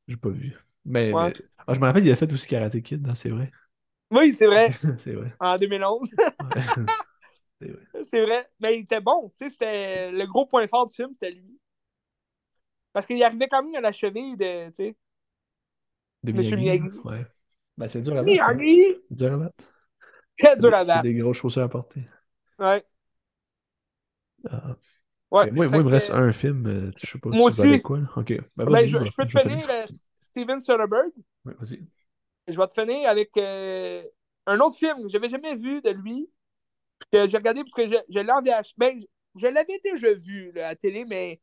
J'ai 0.09 0.17
pas 0.17 0.31
vu. 0.31 0.66
Mais, 0.87 1.13
ah, 1.15 1.33
je 1.75 1.81
me 1.81 1.85
rappelle, 1.85 2.07
il 2.07 2.13
a 2.13 2.17
fait 2.17 2.33
aussi 2.33 2.47
Karate 2.47 2.81
Kid, 2.81 3.07
hein, 3.09 3.15
c'est 3.17 3.29
vrai. 3.29 3.51
Oui, 4.13 4.33
c'est 4.33 4.47
vrai. 4.47 4.71
c'est 4.99 5.13
vrai. 5.13 5.35
En 5.41 5.59
2011. 5.59 6.09
c'est 7.61 7.69
vrai. 7.69 7.83
C'est 8.05 8.25
vrai. 8.25 8.49
Mais 8.61 8.79
il 8.79 8.83
était 8.83 9.01
bon. 9.01 9.33
Tu 9.37 9.45
sais, 9.45 9.49
c'était 9.51 10.13
le 10.13 10.27
gros 10.27 10.47
point 10.47 10.69
fort 10.69 10.87
du 10.87 10.95
film, 10.95 11.11
c'était 11.15 11.35
lui. 11.35 11.59
Parce 12.93 13.07
qu'il 13.07 13.23
arrivait 13.23 13.49
quand 13.49 13.63
même 13.63 13.75
à 13.75 13.81
la 13.81 13.93
cheville 13.93 14.37
de, 14.37 14.69
tu 14.69 14.75
sais, 14.75 14.97
de 16.23 16.33
Monsieur 16.33 16.57
Miyagi. 16.57 16.89
Ouais. 17.05 17.27
Ben, 17.77 17.89
c'est 17.89 18.01
dur 18.01 18.13
à 18.13 18.17
battre. 18.17 18.27
Miyagi! 18.27 18.85
Hein. 18.89 19.01
Dur 19.11 19.33
à 19.33 19.37
battre. 19.37 19.65
Très 20.39 20.57
dur 20.57 20.75
à 20.75 20.85
battre. 20.85 21.01
C'est 21.03 21.09
des 21.09 21.15
grosses 21.15 21.39
chaussures 21.39 21.63
à 21.63 21.69
porter. 21.69 22.03
Ouais. 22.59 22.85
Ah. 24.49 24.77
Ouais, 25.31 25.51
moi, 25.51 25.67
moi, 25.69 25.79
il 25.79 25.85
me 25.85 25.91
reste 25.91 26.11
un 26.11 26.31
film. 26.33 26.67
Euh, 26.67 26.91
je 26.97 27.07
sais 27.07 27.19
pas 27.19 27.31
moi 27.31 27.51
si 27.51 27.61
aussi. 27.63 27.83
quoi. 27.83 28.01
Ok. 28.17 28.33
Ben, 28.57 28.65
ben, 28.65 28.87
je, 28.87 28.99
je, 28.99 29.13
peux 29.17 29.27
te 29.27 29.41
finir 29.41 29.69
euh, 29.69 29.85
Steven 30.37 30.61
Soderbergh. 30.61 31.13
Oui, 31.47 31.55
vas-y. 31.59 31.83
Je 32.47 32.57
vais 32.59 32.69
te 32.69 32.79
finir 32.79 33.09
avec 33.09 33.31
euh, 33.39 34.05
un 34.45 34.61
autre 34.61 34.77
film 34.77 35.03
que 35.03 35.09
je 35.09 35.17
n'avais 35.17 35.31
jamais 35.31 35.55
vu 35.55 35.81
de 35.81 35.91
lui. 35.91 36.29
Que 37.11 37.27
j'ai 37.27 37.39
regardé 37.39 37.63
parce 37.63 37.73
que 37.73 37.87
je, 37.87 37.97
je 38.09 38.21
VH. 38.21 38.75
Ben, 38.77 39.01
je, 39.01 39.07
je 39.35 39.47
l'avais 39.47 39.81
déjà 39.83 40.13
vu 40.13 40.53
là, 40.53 40.67
à 40.67 40.69
la 40.71 40.77
télé, 40.77 41.07
mais 41.07 41.41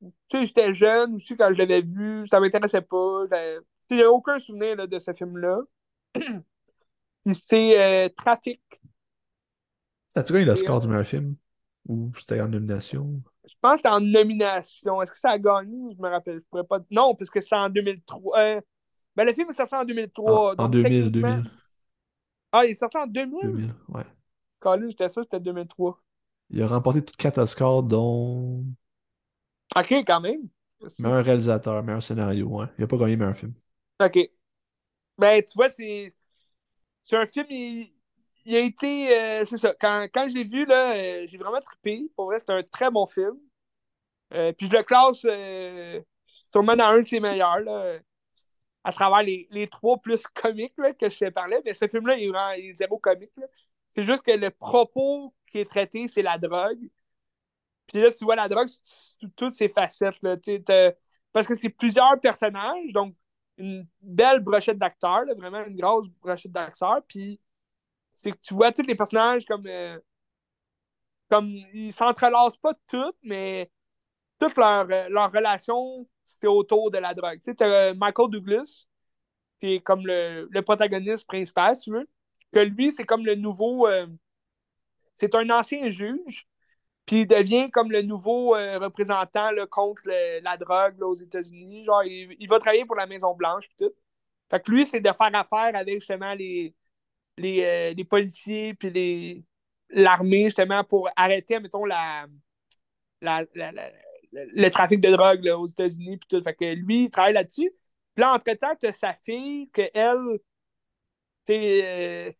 tu 0.00 0.10
sais, 0.38 0.44
j'étais 0.44 0.74
jeune 0.74 1.14
aussi 1.14 1.36
quand 1.36 1.52
je 1.52 1.58
l'avais 1.58 1.80
vu, 1.80 2.26
ça 2.26 2.38
m'intéressait 2.38 2.82
pas. 2.82 3.24
J'ai 3.90 4.04
aucun 4.04 4.38
souvenir 4.38 4.86
de 4.86 4.98
ce 4.98 5.12
film-là. 5.12 5.60
c'est 7.32 8.06
euh, 8.06 8.08
Trafic. 8.10 8.60
Ça 10.08 10.22
tu 10.22 10.34
gagné 10.34 10.44
l'Oscar 10.44 10.80
du 10.80 10.88
meilleur 10.88 11.06
film? 11.06 11.36
Ou 11.88 12.12
c'était 12.18 12.40
en 12.40 12.48
nomination? 12.48 13.22
Je 13.46 13.54
pense 13.60 13.72
que 13.72 13.76
c'était 13.78 13.88
en 13.88 14.00
nomination. 14.00 15.00
Est-ce 15.02 15.12
que 15.12 15.18
ça 15.18 15.30
a 15.30 15.38
gagné? 15.38 15.94
Je 15.94 16.02
me 16.02 16.08
rappelle. 16.08 16.40
Je 16.40 16.46
pourrais 16.46 16.64
pas. 16.64 16.80
Non, 16.90 17.14
parce 17.14 17.30
que 17.30 17.40
c'était 17.40 17.56
en 17.56 17.68
2003. 17.68 18.38
Euh... 18.38 18.60
Ben, 19.14 19.24
le 19.24 19.32
film 19.32 19.48
est 19.48 19.54
sorti 19.54 19.74
en 19.74 19.84
2003. 19.84 20.60
en 20.60 20.68
2000, 20.68 21.10
2000. 21.10 21.50
Ah, 22.52 22.64
il 22.64 22.70
est 22.70 22.74
sorti 22.74 22.98
en 22.98 23.06
2000? 23.06 23.40
2000, 23.42 23.74
ouais. 23.88 24.04
Colin, 24.58 24.88
j'étais 24.88 25.08
sûr 25.08 25.22
que 25.22 25.26
c'était 25.26 25.40
2003. 25.40 26.02
Il 26.50 26.62
a 26.62 26.66
remporté 26.66 27.02
toutes 27.04 27.16
quatre 27.16 27.38
Oscars, 27.38 27.82
dont. 27.82 28.64
Ok, 29.76 29.92
quand 30.06 30.20
même. 30.20 30.48
Meilleur 30.98 31.24
réalisateur, 31.24 31.82
meilleur 31.82 32.02
scénario, 32.02 32.48
ouais. 32.48 32.66
Il 32.78 32.84
a 32.84 32.86
pas 32.86 32.96
gagné 32.98 33.16
meilleur 33.16 33.36
film. 33.36 33.54
Ok. 34.00 34.18
Ben, 35.18 35.42
tu 35.42 35.52
vois, 35.54 35.68
c'est. 35.68 36.14
C'est 37.04 37.16
un 37.16 37.26
film, 37.26 37.46
il, 37.48 37.95
il 38.46 38.56
a 38.56 38.60
été. 38.60 39.16
Euh, 39.18 39.44
c'est 39.44 39.58
ça. 39.58 39.74
Quand, 39.80 40.06
quand 40.12 40.28
je 40.28 40.34
l'ai 40.34 40.44
vu, 40.44 40.64
là, 40.66 40.94
euh, 40.96 41.26
j'ai 41.26 41.36
vraiment 41.38 41.60
trippé. 41.60 42.10
Pour 42.16 42.26
vrai, 42.26 42.38
c'est 42.38 42.50
un 42.50 42.62
très 42.62 42.90
bon 42.90 43.06
film. 43.06 43.36
Euh, 44.34 44.52
puis 44.52 44.66
je 44.66 44.72
le 44.72 44.82
classe 44.82 45.20
sûrement 46.50 46.76
dans 46.76 46.86
un 46.86 47.00
de 47.00 47.04
ses 47.06 47.20
meilleurs, 47.20 47.60
là, 47.60 47.98
à 48.84 48.92
travers 48.92 49.22
les, 49.22 49.48
les 49.50 49.68
trois 49.68 49.98
plus 49.98 50.22
comiques 50.34 50.74
là, 50.78 50.92
que 50.94 51.08
je 51.10 51.18
te 51.18 51.30
parlais. 51.30 51.60
Mais 51.64 51.74
ce 51.74 51.88
film-là, 51.88 52.16
il 52.18 52.24
est 52.24 52.30
vraiment 52.30 52.74
zéro 52.74 52.98
comique. 52.98 53.32
C'est 53.90 54.04
juste 54.04 54.22
que 54.22 54.32
le 54.32 54.50
propos 54.50 55.34
qui 55.50 55.58
est 55.60 55.64
traité, 55.64 56.08
c'est 56.08 56.22
la 56.22 56.38
drogue. 56.38 56.88
Puis 57.86 58.00
là, 58.00 58.10
tu 58.12 58.24
vois 58.24 58.36
la 58.36 58.48
drogue 58.48 58.68
sous 59.18 59.28
toutes 59.36 59.54
ses 59.54 59.68
facettes. 59.68 60.20
Là, 60.22 60.36
parce 61.32 61.46
que 61.46 61.54
c'est 61.60 61.68
plusieurs 61.70 62.20
personnages, 62.20 62.92
donc 62.92 63.14
une 63.58 63.86
belle 64.00 64.40
brochette 64.40 64.78
d'acteurs, 64.78 65.24
vraiment 65.36 65.64
une 65.64 65.76
grosse 65.76 66.08
brochette 66.08 66.52
d'acteurs. 66.52 67.02
Puis 67.08 67.40
c'est 68.16 68.32
que 68.32 68.38
tu 68.42 68.54
vois 68.54 68.72
tous 68.72 68.82
les 68.82 68.96
personnages 68.96 69.44
comme. 69.44 69.66
Euh, 69.66 69.98
comme 71.28 71.48
ils 71.74 71.92
s'entrelacent 71.92 72.56
pas 72.58 72.72
toutes, 72.86 73.16
mais 73.22 73.70
toutes 74.40 74.56
leurs 74.56 74.86
leur 74.86 75.24
euh, 75.24 75.28
relations, 75.28 76.08
c'est 76.24 76.46
autour 76.46 76.90
de 76.90 76.98
la 76.98 77.14
drogue. 77.14 77.40
Tu 77.44 77.52
sais, 77.52 77.62
as 77.64 77.94
Michael 77.94 78.30
Douglas, 78.30 78.86
qui 79.60 79.74
est 79.74 79.80
comme 79.80 80.06
le, 80.06 80.48
le, 80.50 80.62
protagoniste 80.62 81.26
principal, 81.26 81.76
si 81.76 81.82
tu 81.82 81.92
veux. 81.92 82.08
Que 82.52 82.60
lui, 82.60 82.90
c'est 82.92 83.04
comme 83.04 83.26
le 83.26 83.34
nouveau. 83.34 83.88
Euh, 83.88 84.06
c'est 85.14 85.34
un 85.34 85.50
ancien 85.50 85.88
juge, 85.90 86.46
puis 87.06 87.22
il 87.22 87.26
devient 87.26 87.70
comme 87.70 87.90
le 87.90 88.02
nouveau 88.02 88.50
représentant 88.50 89.50
contre 89.70 90.02
la 90.42 90.56
drogue 90.56 91.02
aux 91.02 91.14
États-Unis. 91.14 91.84
Genre, 91.84 92.04
il, 92.04 92.36
il, 92.38 92.48
va 92.48 92.58
travailler 92.60 92.84
pour 92.84 92.96
la 92.96 93.06
Maison-Blanche, 93.06 93.68
tout. 93.78 93.92
Fait 94.50 94.60
que 94.62 94.70
lui, 94.70 94.86
c'est 94.86 95.00
de 95.00 95.12
faire 95.12 95.34
affaire 95.34 95.72
avec 95.74 95.94
justement 96.00 96.34
les, 96.34 96.74
les, 97.38 97.64
euh, 97.64 97.94
les 97.94 98.04
policiers 98.04 98.74
puis 98.74 98.90
les, 98.90 99.44
l'armée, 99.90 100.44
justement, 100.44 100.84
pour 100.84 101.08
arrêter, 101.16 101.60
mettons, 101.60 101.84
la, 101.84 102.26
la, 103.20 103.44
le 104.32 104.68
trafic 104.68 105.00
de 105.00 105.10
drogue 105.10 105.44
là, 105.44 105.58
aux 105.58 105.66
États-Unis. 105.66 106.18
Puis 106.18 106.28
tout. 106.28 106.42
Fait 106.42 106.54
que 106.54 106.74
lui, 106.74 107.04
il 107.04 107.10
travaille 107.10 107.34
là-dessus. 107.34 107.70
Puis 108.14 108.22
là, 108.22 108.34
entre-temps, 108.34 108.74
tu 108.80 108.86
as 108.86 108.92
sa 108.92 109.14
fille, 109.24 109.68
que 109.70 109.82
elle, 109.94 110.38
euh, 111.50 112.30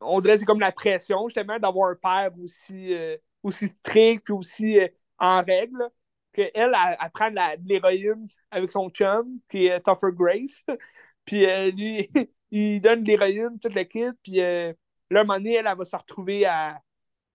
on 0.00 0.20
dirait 0.20 0.34
que 0.34 0.40
c'est 0.40 0.46
comme 0.46 0.60
la 0.60 0.72
pression, 0.72 1.28
justement, 1.28 1.58
d'avoir 1.58 1.90
un 1.90 1.96
père 1.96 2.30
aussi, 2.42 2.92
euh, 2.92 3.16
aussi 3.42 3.66
strict 3.66 4.24
puis 4.24 4.34
aussi 4.34 4.78
en 5.18 5.42
règle. 5.42 5.88
Qu'elle, 6.32 6.50
elle, 6.54 7.10
prend 7.14 7.30
de 7.30 7.66
l'héroïne 7.66 8.28
avec 8.50 8.70
son 8.70 8.90
chum, 8.90 9.40
qui 9.48 9.66
est 9.66 9.82
Grace. 10.02 10.62
puis 11.24 11.46
lui, 11.72 12.08
il 12.50 12.80
donne 12.80 13.02
de 13.02 13.08
l'héroïne, 13.08 13.58
toute 13.60 13.74
l'équipe, 13.74 14.14
puis 14.22 14.40
euh, 14.40 14.72
à 15.12 15.20
un 15.20 15.24
moment 15.24 15.34
donné, 15.38 15.54
elle, 15.54 15.66
va 15.66 15.84
se 15.84 15.96
retrouver 15.96 16.46
à, 16.46 16.80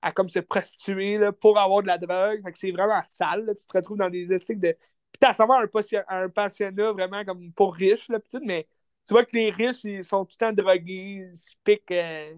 à 0.01 0.11
comme 0.11 0.29
se 0.29 0.39
prostituer 0.39 1.17
là, 1.17 1.31
pour 1.31 1.59
avoir 1.59 1.81
de 1.81 1.87
la 1.87 1.97
drogue. 1.97 2.41
Fait 2.43 2.51
que 2.51 2.57
c'est 2.59 2.71
vraiment 2.71 3.01
sale. 3.07 3.53
tu 3.57 3.65
te 3.65 3.77
retrouves 3.77 3.97
dans 3.97 4.09
des 4.09 4.31
esthétiques 4.33 4.59
de. 4.59 4.73
Puis 5.11 5.19
t'as 5.19 5.33
sûrement 5.33 5.59
un, 5.59 5.67
un 6.07 6.29
pensionnat 6.29 6.91
vraiment 6.93 7.23
comme 7.25 7.51
pour 7.53 7.75
riches, 7.75 8.09
là, 8.09 8.19
tout, 8.19 8.41
mais 8.45 8.67
tu 9.05 9.13
vois 9.13 9.25
que 9.25 9.35
les 9.35 9.49
riches, 9.51 9.83
ils 9.83 10.03
sont 10.03 10.25
tout 10.25 10.35
le 10.39 10.45
temps 10.47 10.53
drogués, 10.53 11.29
ils 11.33 11.55
piquent, 11.63 11.91
euh, 11.91 12.33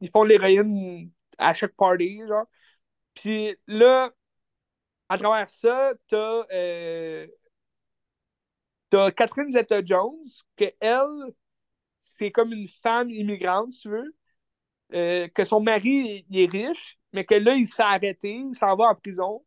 ils 0.00 0.10
font 0.10 0.24
de 0.24 0.30
l'héroïne 0.30 1.10
à 1.38 1.52
chaque 1.52 1.74
party, 1.76 2.20
genre. 2.28 2.46
Puis 3.14 3.56
là, 3.66 4.10
à 5.08 5.18
travers 5.18 5.48
ça, 5.48 5.92
t'as 6.08 6.44
euh, 6.52 7.26
t'as 8.90 9.10
Catherine 9.10 9.50
Zeta-Jones, 9.52 10.26
que 10.56 10.64
elle, 10.80 11.32
c'est 12.00 12.30
comme 12.30 12.52
une 12.52 12.68
femme 12.68 13.10
immigrante, 13.10 13.72
si 13.72 13.82
tu 13.82 13.90
veux, 13.90 14.14
euh, 14.94 15.28
que 15.28 15.44
son 15.44 15.60
mari 15.60 16.26
est 16.32 16.50
riche, 16.50 16.98
mais 17.12 17.24
que 17.24 17.34
là, 17.34 17.54
il 17.54 17.66
se 17.66 17.74
fait 17.74 18.18
il 18.24 18.54
s'en 18.54 18.76
va 18.76 18.90
en 18.90 18.94
prison 18.94 19.44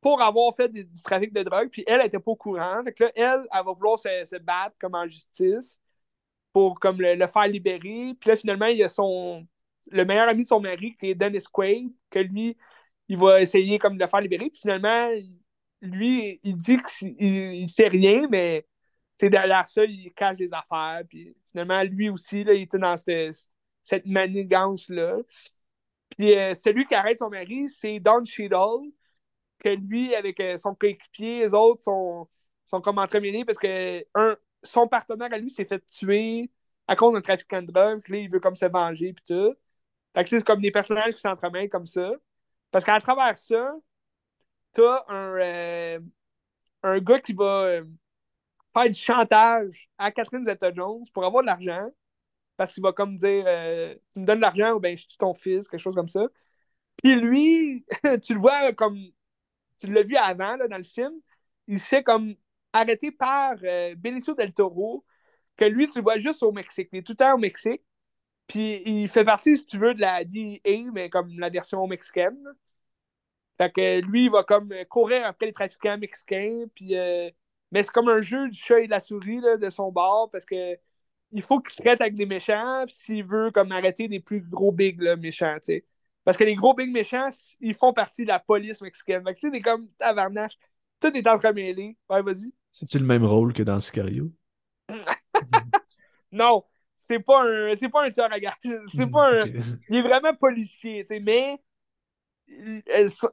pour 0.00 0.20
avoir 0.22 0.54
fait 0.54 0.68
du, 0.68 0.86
trafic 1.02 1.32
de 1.32 1.42
drogue, 1.42 1.70
puis 1.70 1.84
elle, 1.86 2.00
elle 2.00 2.06
était 2.08 2.18
pas 2.18 2.32
au 2.32 2.36
courant. 2.36 2.82
Fait 2.84 3.00
là, 3.00 3.12
elle, 3.16 3.42
elle 3.52 3.64
va 3.64 3.72
vouloir 3.72 3.98
se, 3.98 4.38
battre 4.38 4.76
comme 4.78 4.94
en 4.94 5.08
justice 5.08 5.80
pour 6.52 6.78
comme 6.80 7.00
le, 7.00 7.26
faire 7.26 7.48
libérer. 7.48 8.14
Puis 8.20 8.30
là, 8.30 8.36
finalement, 8.36 8.66
il 8.66 8.78
y 8.78 8.84
a 8.84 8.88
son 8.88 9.46
le 9.90 10.04
meilleur 10.04 10.28
ami 10.28 10.44
de 10.44 10.48
son 10.48 10.60
mari, 10.60 10.96
qui 10.96 11.10
est 11.10 11.14
Dennis 11.14 11.44
Quaid, 11.52 11.92
que 12.10 12.18
lui, 12.18 12.56
il 13.08 13.18
va 13.18 13.40
essayer 13.42 13.78
comme 13.78 13.96
de 13.96 14.02
le 14.02 14.08
faire 14.08 14.20
libérer. 14.20 14.50
Puis 14.50 14.60
finalement, 14.60 15.10
lui, 15.82 16.40
il 16.42 16.56
dit 16.56 16.78
qu'il 16.82 17.14
il 17.20 17.68
sait 17.68 17.88
rien, 17.88 18.26
mais 18.30 18.66
derrière 19.20 19.66
ça, 19.66 19.84
il 19.84 20.12
cache 20.12 20.36
des 20.36 20.52
affaires. 20.52 21.02
Puis 21.08 21.36
finalement, 21.50 21.82
lui 21.82 22.08
aussi, 22.10 22.44
là, 22.44 22.54
il 22.54 22.62
était 22.62 22.78
dans 22.78 22.96
cette, 22.96 23.34
cette 23.82 24.06
manigance-là. 24.06 25.18
Puis 26.16 26.34
euh, 26.36 26.54
celui 26.54 26.86
qui 26.86 26.94
arrête 26.94 27.18
son 27.18 27.30
mari, 27.30 27.68
c'est 27.68 28.00
Don 28.00 28.24
Cheadle, 28.24 28.90
que 29.58 29.70
lui, 29.70 30.14
avec 30.14 30.40
euh, 30.40 30.58
son 30.58 30.74
coéquipier, 30.74 31.40
les 31.40 31.54
autres 31.54 31.82
sont, 31.82 32.28
sont 32.64 32.80
comme 32.80 32.98
entremêlés 32.98 33.44
parce 33.44 33.58
que 33.58 34.04
un, 34.14 34.36
son 34.62 34.88
partenaire 34.88 35.32
à 35.32 35.38
lui 35.38 35.50
s'est 35.50 35.64
fait 35.64 35.84
tuer 35.86 36.50
à 36.86 36.96
cause 36.96 37.14
d'un 37.14 37.20
trafiquant 37.20 37.62
de 37.62 37.72
drogue. 37.72 38.00
Puis 38.02 38.12
là, 38.14 38.18
il 38.20 38.30
veut 38.32 38.40
comme 38.40 38.56
se 38.56 38.66
venger, 38.66 39.12
puis 39.14 39.24
tout. 39.26 39.54
Fait 40.14 40.24
que 40.24 40.30
c'est 40.30 40.44
comme 40.44 40.60
des 40.60 40.70
personnages 40.70 41.14
qui 41.14 41.20
s'entremêlent 41.20 41.68
comme 41.68 41.86
ça. 41.86 42.12
Parce 42.70 42.84
qu'à 42.84 43.00
travers 43.00 43.36
ça, 43.38 43.74
t'as 44.72 45.04
un, 45.08 45.34
euh, 45.38 46.00
un 46.82 46.98
gars 47.00 47.20
qui 47.20 47.32
va 47.32 47.80
faire 48.74 48.90
du 48.90 48.98
chantage 48.98 49.88
à 49.98 50.10
Catherine 50.12 50.44
Zeta-Jones 50.44 51.04
pour 51.12 51.24
avoir 51.24 51.42
de 51.42 51.48
l'argent. 51.48 51.88
Parce 52.56 52.74
qu'il 52.74 52.82
va 52.82 52.92
comme 52.92 53.16
dire 53.16 53.44
euh, 53.46 53.94
Tu 54.12 54.20
me 54.20 54.26
donnes 54.26 54.38
de 54.38 54.42
l'argent 54.42 54.72
ou 54.74 54.80
bien 54.80 54.92
je 54.96 55.02
suis 55.08 55.18
ton 55.18 55.34
fils, 55.34 55.68
quelque 55.68 55.80
chose 55.80 55.94
comme 55.94 56.08
ça. 56.08 56.26
Puis 57.02 57.16
lui, 57.16 57.86
tu 58.22 58.34
le 58.34 58.40
vois 58.40 58.72
comme. 58.74 58.98
Tu 59.78 59.88
l'as 59.88 60.02
vu 60.02 60.16
avant 60.16 60.56
là, 60.56 60.68
dans 60.68 60.78
le 60.78 60.84
film. 60.84 61.12
Il 61.66 61.80
se 61.80 61.86
fait 61.86 62.02
comme 62.04 62.34
arrêté 62.72 63.10
par 63.12 63.54
euh, 63.64 63.94
Benicio 63.96 64.34
del 64.34 64.52
Toro, 64.54 65.04
que 65.56 65.64
lui, 65.64 65.88
tu 65.88 65.98
le 65.98 66.02
vois 66.04 66.18
juste 66.18 66.42
au 66.42 66.52
Mexique. 66.52 66.88
Il 66.92 67.02
tout 67.02 67.12
le 67.12 67.16
temps 67.16 67.34
au 67.34 67.38
Mexique. 67.38 67.82
Puis 68.46 68.82
il 68.86 69.08
fait 69.08 69.24
partie, 69.24 69.56
si 69.56 69.66
tu 69.66 69.78
veux, 69.78 69.94
de 69.94 70.00
la 70.00 70.24
DEA, 70.24 70.90
mais 70.92 71.10
comme 71.10 71.28
la 71.38 71.50
version 71.50 71.86
mexicaine. 71.86 72.38
Fait 73.58 73.70
que 73.72 74.00
lui, 74.00 74.24
il 74.24 74.30
va 74.30 74.42
comme 74.44 74.72
courir 74.88 75.24
après 75.26 75.46
les 75.46 75.52
trafiquants 75.52 75.98
mexicains, 75.98 76.64
puis 76.74 76.96
euh, 76.96 77.30
mais 77.74 77.82
c'est 77.82 77.92
comme 77.92 78.08
un 78.08 78.20
jeu 78.20 78.48
du 78.48 78.56
chat 78.56 78.80
et 78.80 78.86
de 78.86 78.90
la 78.90 79.00
souris 79.00 79.40
là, 79.40 79.56
de 79.56 79.68
son 79.68 79.90
bord 79.90 80.30
parce 80.30 80.44
que 80.44 80.78
il 81.32 81.42
faut 81.42 81.60
qu'il 81.60 81.84
traite 81.84 82.00
avec 82.00 82.14
des 82.14 82.24
méchants 82.24 82.84
s'il 82.86 83.24
veut 83.24 83.50
comme 83.50 83.72
arrêter 83.72 84.06
des 84.06 84.20
plus 84.20 84.40
gros 84.40 84.70
big 84.70 85.00
là, 85.02 85.16
méchants, 85.16 85.56
sais. 85.60 85.84
Parce 86.22 86.36
que 86.36 86.44
les 86.44 86.54
gros 86.54 86.72
big 86.72 86.90
méchants, 86.90 87.28
ils 87.60 87.74
font 87.74 87.92
partie 87.92 88.22
de 88.22 88.28
la 88.28 88.38
police 88.38 88.80
mexicaine. 88.80 89.24
Fait 89.24 89.34
que 89.34 89.40
tu 89.40 89.50
sais, 89.50 89.60
comme 89.60 89.88
tabarnache. 89.98 90.56
Tout 91.00 91.14
est 91.14 91.26
entremêlé. 91.26 91.98
Ouais, 92.08 92.22
vas-y. 92.22 92.52
C'est-tu 92.70 92.98
le 92.98 93.04
même 93.04 93.24
rôle 93.24 93.52
que 93.52 93.62
dans 93.62 93.80
Sicario? 93.80 94.32
non, 96.32 96.64
c'est 96.96 97.18
pas 97.18 97.42
un 97.42 97.74
c'est 97.76 97.88
pas 97.88 98.06
un 98.06 98.10
tueur 98.10 98.32
à 98.32 98.38
gage. 98.38 98.54
C'est 98.94 99.10
pas 99.10 99.42
un. 99.42 99.46
Il 99.88 99.96
est 99.96 100.02
vraiment 100.02 100.34
policier, 100.34 101.02
tu 101.02 101.08
sais, 101.08 101.20
mais 101.20 101.60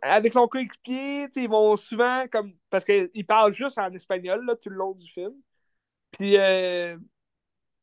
avec 0.02 0.34
son 0.34 0.48
coéquipier, 0.48 1.28
ils 1.36 1.50
vont 1.50 1.76
souvent 1.76 2.28
comme. 2.32 2.54
Parce 2.70 2.86
qu'il 2.86 3.26
parle 3.26 3.54
juste 3.54 3.78
en 3.78 3.92
espagnol 3.94 4.46
là, 4.46 4.56
tout 4.56 4.70
le 4.70 4.78
long 4.78 4.94
du 4.94 5.08
film. 5.08 5.34
Puis 6.12 6.38
euh, 6.38 6.98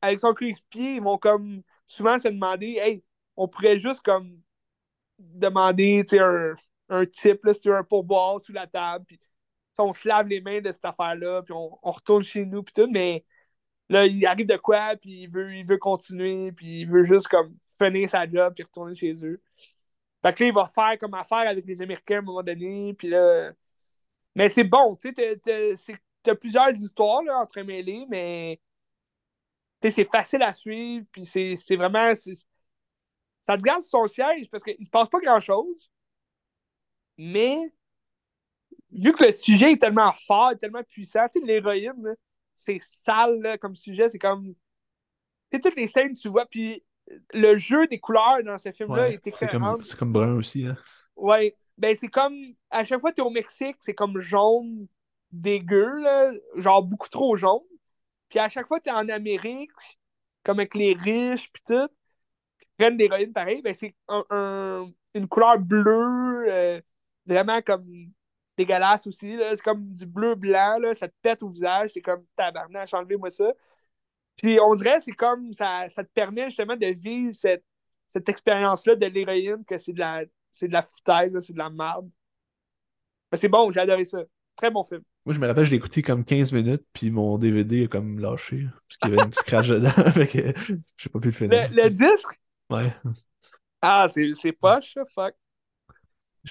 avec 0.03 0.21
son 0.21 0.35
coéquipier, 0.35 0.97
ils 0.97 1.03
vont 1.03 1.19
comme 1.19 1.63
souvent 1.87 2.19
se 2.19 2.29
demander 2.29 2.79
Hey, 2.81 3.05
on 3.37 3.49
pourrait 3.49 3.79
juste 3.79 4.03
comme 4.03 4.41
demander 5.19 6.05
un, 6.13 6.55
un 6.89 7.07
type, 7.07 7.45
là, 7.45 7.53
un 7.79 7.85
pourboire 7.85 8.41
sous 8.41 8.53
la 8.53 8.67
table. 8.67 9.05
Puis 9.07 9.19
on 9.79 9.93
se 9.93 10.07
lave 10.09 10.29
les 10.29 10.41
mains 10.41 10.61
de 10.61 10.73
cette 10.73 10.85
affaire-là, 10.85 11.43
puis 11.43 11.55
on, 11.55 11.79
on, 11.83 11.93
retourne 11.93 12.23
chez 12.23 12.45
nous, 12.45 12.63
puis 12.63 12.73
tout, 12.73 12.89
mais 12.91 13.25
là, 13.89 14.07
il 14.07 14.25
arrive 14.27 14.47
de 14.47 14.57
quoi, 14.57 14.97
puis 14.97 15.23
il 15.23 15.29
veut, 15.29 15.55
il 15.55 15.67
veut 15.67 15.79
continuer, 15.79 16.53
puis 16.53 16.81
il 16.81 16.89
veut 16.89 17.05
juste 17.05 17.29
comme 17.29 17.57
finir 17.67 18.09
sa 18.11 18.29
job, 18.29 18.55
puis 18.55 18.65
retourner 18.65 18.95
chez 18.95 19.15
eux. 19.25 19.43
Fait 20.23 20.35
que 20.35 20.43
là, 20.43 20.49
il 20.49 20.55
va 20.55 20.67
faire 20.67 20.99
comme 20.99 21.15
affaire 21.15 21.49
avec 21.49 21.65
les 21.67 21.81
Américains 21.83 22.17
à 22.17 22.19
un 22.19 22.23
moment 22.23 22.43
donné, 22.43 22.95
puis 22.95 23.09
là. 23.09 23.53
Mais 24.35 24.49
c'est 24.49 24.65
bon, 24.65 24.97
tu 24.97 25.13
sais, 25.15 25.41
t'as 26.23 26.35
plusieurs 26.35 26.71
histoires 26.71 27.23
là, 27.23 27.39
entremêlées, 27.39 28.07
mais 28.09 28.61
c'est 29.83 30.11
facile 30.11 30.43
à 30.43 30.53
suivre, 30.55 31.07
puis 31.13 31.25
c'est 31.25 31.77
vraiment. 31.77 32.13
Ça 33.41 33.57
te 33.57 33.63
garde 33.63 33.83
sur 33.83 34.01
ton 34.01 34.07
siège 34.09 34.51
parce 34.51 34.63
qu'il 34.63 34.85
se 34.85 34.91
passe 34.91 35.09
pas 35.09 35.21
grand-chose. 35.21 35.91
Mais 37.17 37.73
vu 38.91 39.13
que 39.13 39.25
le 39.25 39.33
sujet 39.33 39.73
est 39.73 39.81
tellement 39.81 40.13
fort, 40.13 40.53
tellement 40.59 40.83
puissant, 40.83 41.27
tu 41.33 41.41
sais, 41.41 41.47
l'héroïne, 41.47 42.17
c'est 42.55 42.81
sale 42.83 43.59
comme 43.61 43.75
sujet, 43.75 44.09
c'est 44.09 44.19
comme. 44.19 44.55
Tu 45.51 45.61
toutes 45.61 45.77
les 45.77 45.89
scènes, 45.89 46.15
tu 46.15 46.29
vois, 46.29 46.47
puis 46.47 46.83
le 47.33 47.57
jeu 47.57 47.87
des 47.87 47.99
couleurs 47.99 48.43
dans 48.45 48.59
ce 48.59 48.73
film-là 48.73 49.11
est 49.11 49.27
excellent. 49.27 49.79
C'est 49.85 49.99
comme, 49.99 50.13
brun 50.13 50.35
aussi, 50.35 50.67
hein. 50.67 50.77
Ouais. 51.17 51.55
Ben, 51.77 51.95
c'est 51.97 52.09
comme. 52.09 52.35
À 52.71 52.85
chaque 52.85 53.01
fois 53.01 53.11
que 53.11 53.17
tu 53.17 53.23
es 53.23 53.25
au 53.25 53.31
Mexique, 53.31 53.77
c'est 53.81 53.95
comme 53.95 54.19
jaune 54.19 54.87
dégueu, 55.31 55.99
là, 56.01 56.33
genre 56.57 56.83
beaucoup 56.83 57.09
trop 57.09 57.37
jaune. 57.37 57.63
Puis 58.29 58.39
à 58.39 58.49
chaque 58.49 58.67
fois 58.67 58.79
que 58.79 58.85
tu 58.85 58.91
es 58.91 58.93
en 58.93 59.09
Amérique, 59.09 59.71
comme 60.45 60.59
avec 60.59 60.75
les 60.75 60.95
riches, 60.95 61.51
puis 61.53 61.63
tout, 61.67 61.89
qui 62.59 62.69
prennent 62.79 62.97
l'héroïne 62.97 63.33
pareil, 63.33 63.63
ben 63.63 63.75
c'est 63.75 63.95
un, 64.09 64.91
une 65.15 65.29
couleur 65.29 65.59
bleue, 65.59 66.47
euh, 66.49 66.81
vraiment 67.27 67.61
comme 67.63 67.87
dégueulasse 68.57 69.07
aussi. 69.07 69.39
C'est 69.39 69.63
comme 69.63 69.93
du 69.93 70.07
bleu-blanc, 70.07 70.81
ça 70.95 71.09
te 71.09 71.15
pète 71.23 71.43
au 71.43 71.49
visage, 71.49 71.91
c'est 71.95 72.03
comme 72.03 72.25
tabarnak, 72.37 72.93
enlevez-moi 72.93 73.31
ça. 73.31 73.53
Puis 74.39 74.59
on 74.61 74.73
dirait 74.75 75.01
c'est 75.01 75.13
comme 75.13 75.53
ça, 75.53 75.89
ça 75.89 76.03
te 76.03 76.11
permet 76.13 76.45
justement 76.45 76.77
de 76.77 76.87
vivre 76.87 77.35
cette, 77.35 77.65
cette 78.07 78.29
expérience-là 78.29 78.95
de 78.95 79.07
l'héroïne, 79.07 79.65
que 79.67 79.77
c'est 79.79 79.93
de 79.93 79.99
la 79.99 80.25
c'est 80.51 80.69
de 80.69 80.73
la 80.73 80.83
foutaise, 80.83 81.39
c'est 81.41 81.53
de 81.53 81.59
la 81.59 81.71
merde. 81.71 82.09
Mais 83.31 83.39
c'est 83.39 83.49
bon, 83.49 83.71
j'ai 83.71 83.81
adoré 83.81 84.05
ça. 84.05 84.23
Très 84.57 84.71
bon 84.71 84.83
film. 84.83 85.03
Moi, 85.25 85.35
je 85.35 85.41
me 85.41 85.47
rappelle, 85.47 85.65
je 85.65 85.71
l'ai 85.71 85.77
écouté 85.77 86.03
comme 86.03 86.25
15 86.25 86.53
minutes, 86.53 86.85
puis 86.93 87.11
mon 87.11 87.39
DVD 87.39 87.85
a 87.85 87.89
comme 87.89 88.19
lâché, 88.19 88.67
parce 88.89 88.97
qu'il 88.97 89.11
y 89.11 89.13
avait 89.13 89.23
une 89.23 89.31
petite 89.31 89.45
crash 89.45 89.69
dedans, 89.69 89.91
fait 90.13 90.27
que 90.27 90.75
j'ai 90.97 91.09
pas 91.11 91.21
pu 91.21 91.29
le 91.29 91.33
finir. 91.33 91.69
Le, 91.71 91.89
disque? 91.91 92.41
Ouais. 92.71 92.93
Ah, 93.81 94.07
c'est 94.09 94.53
poche, 94.53 94.95
fuck. 95.15 95.35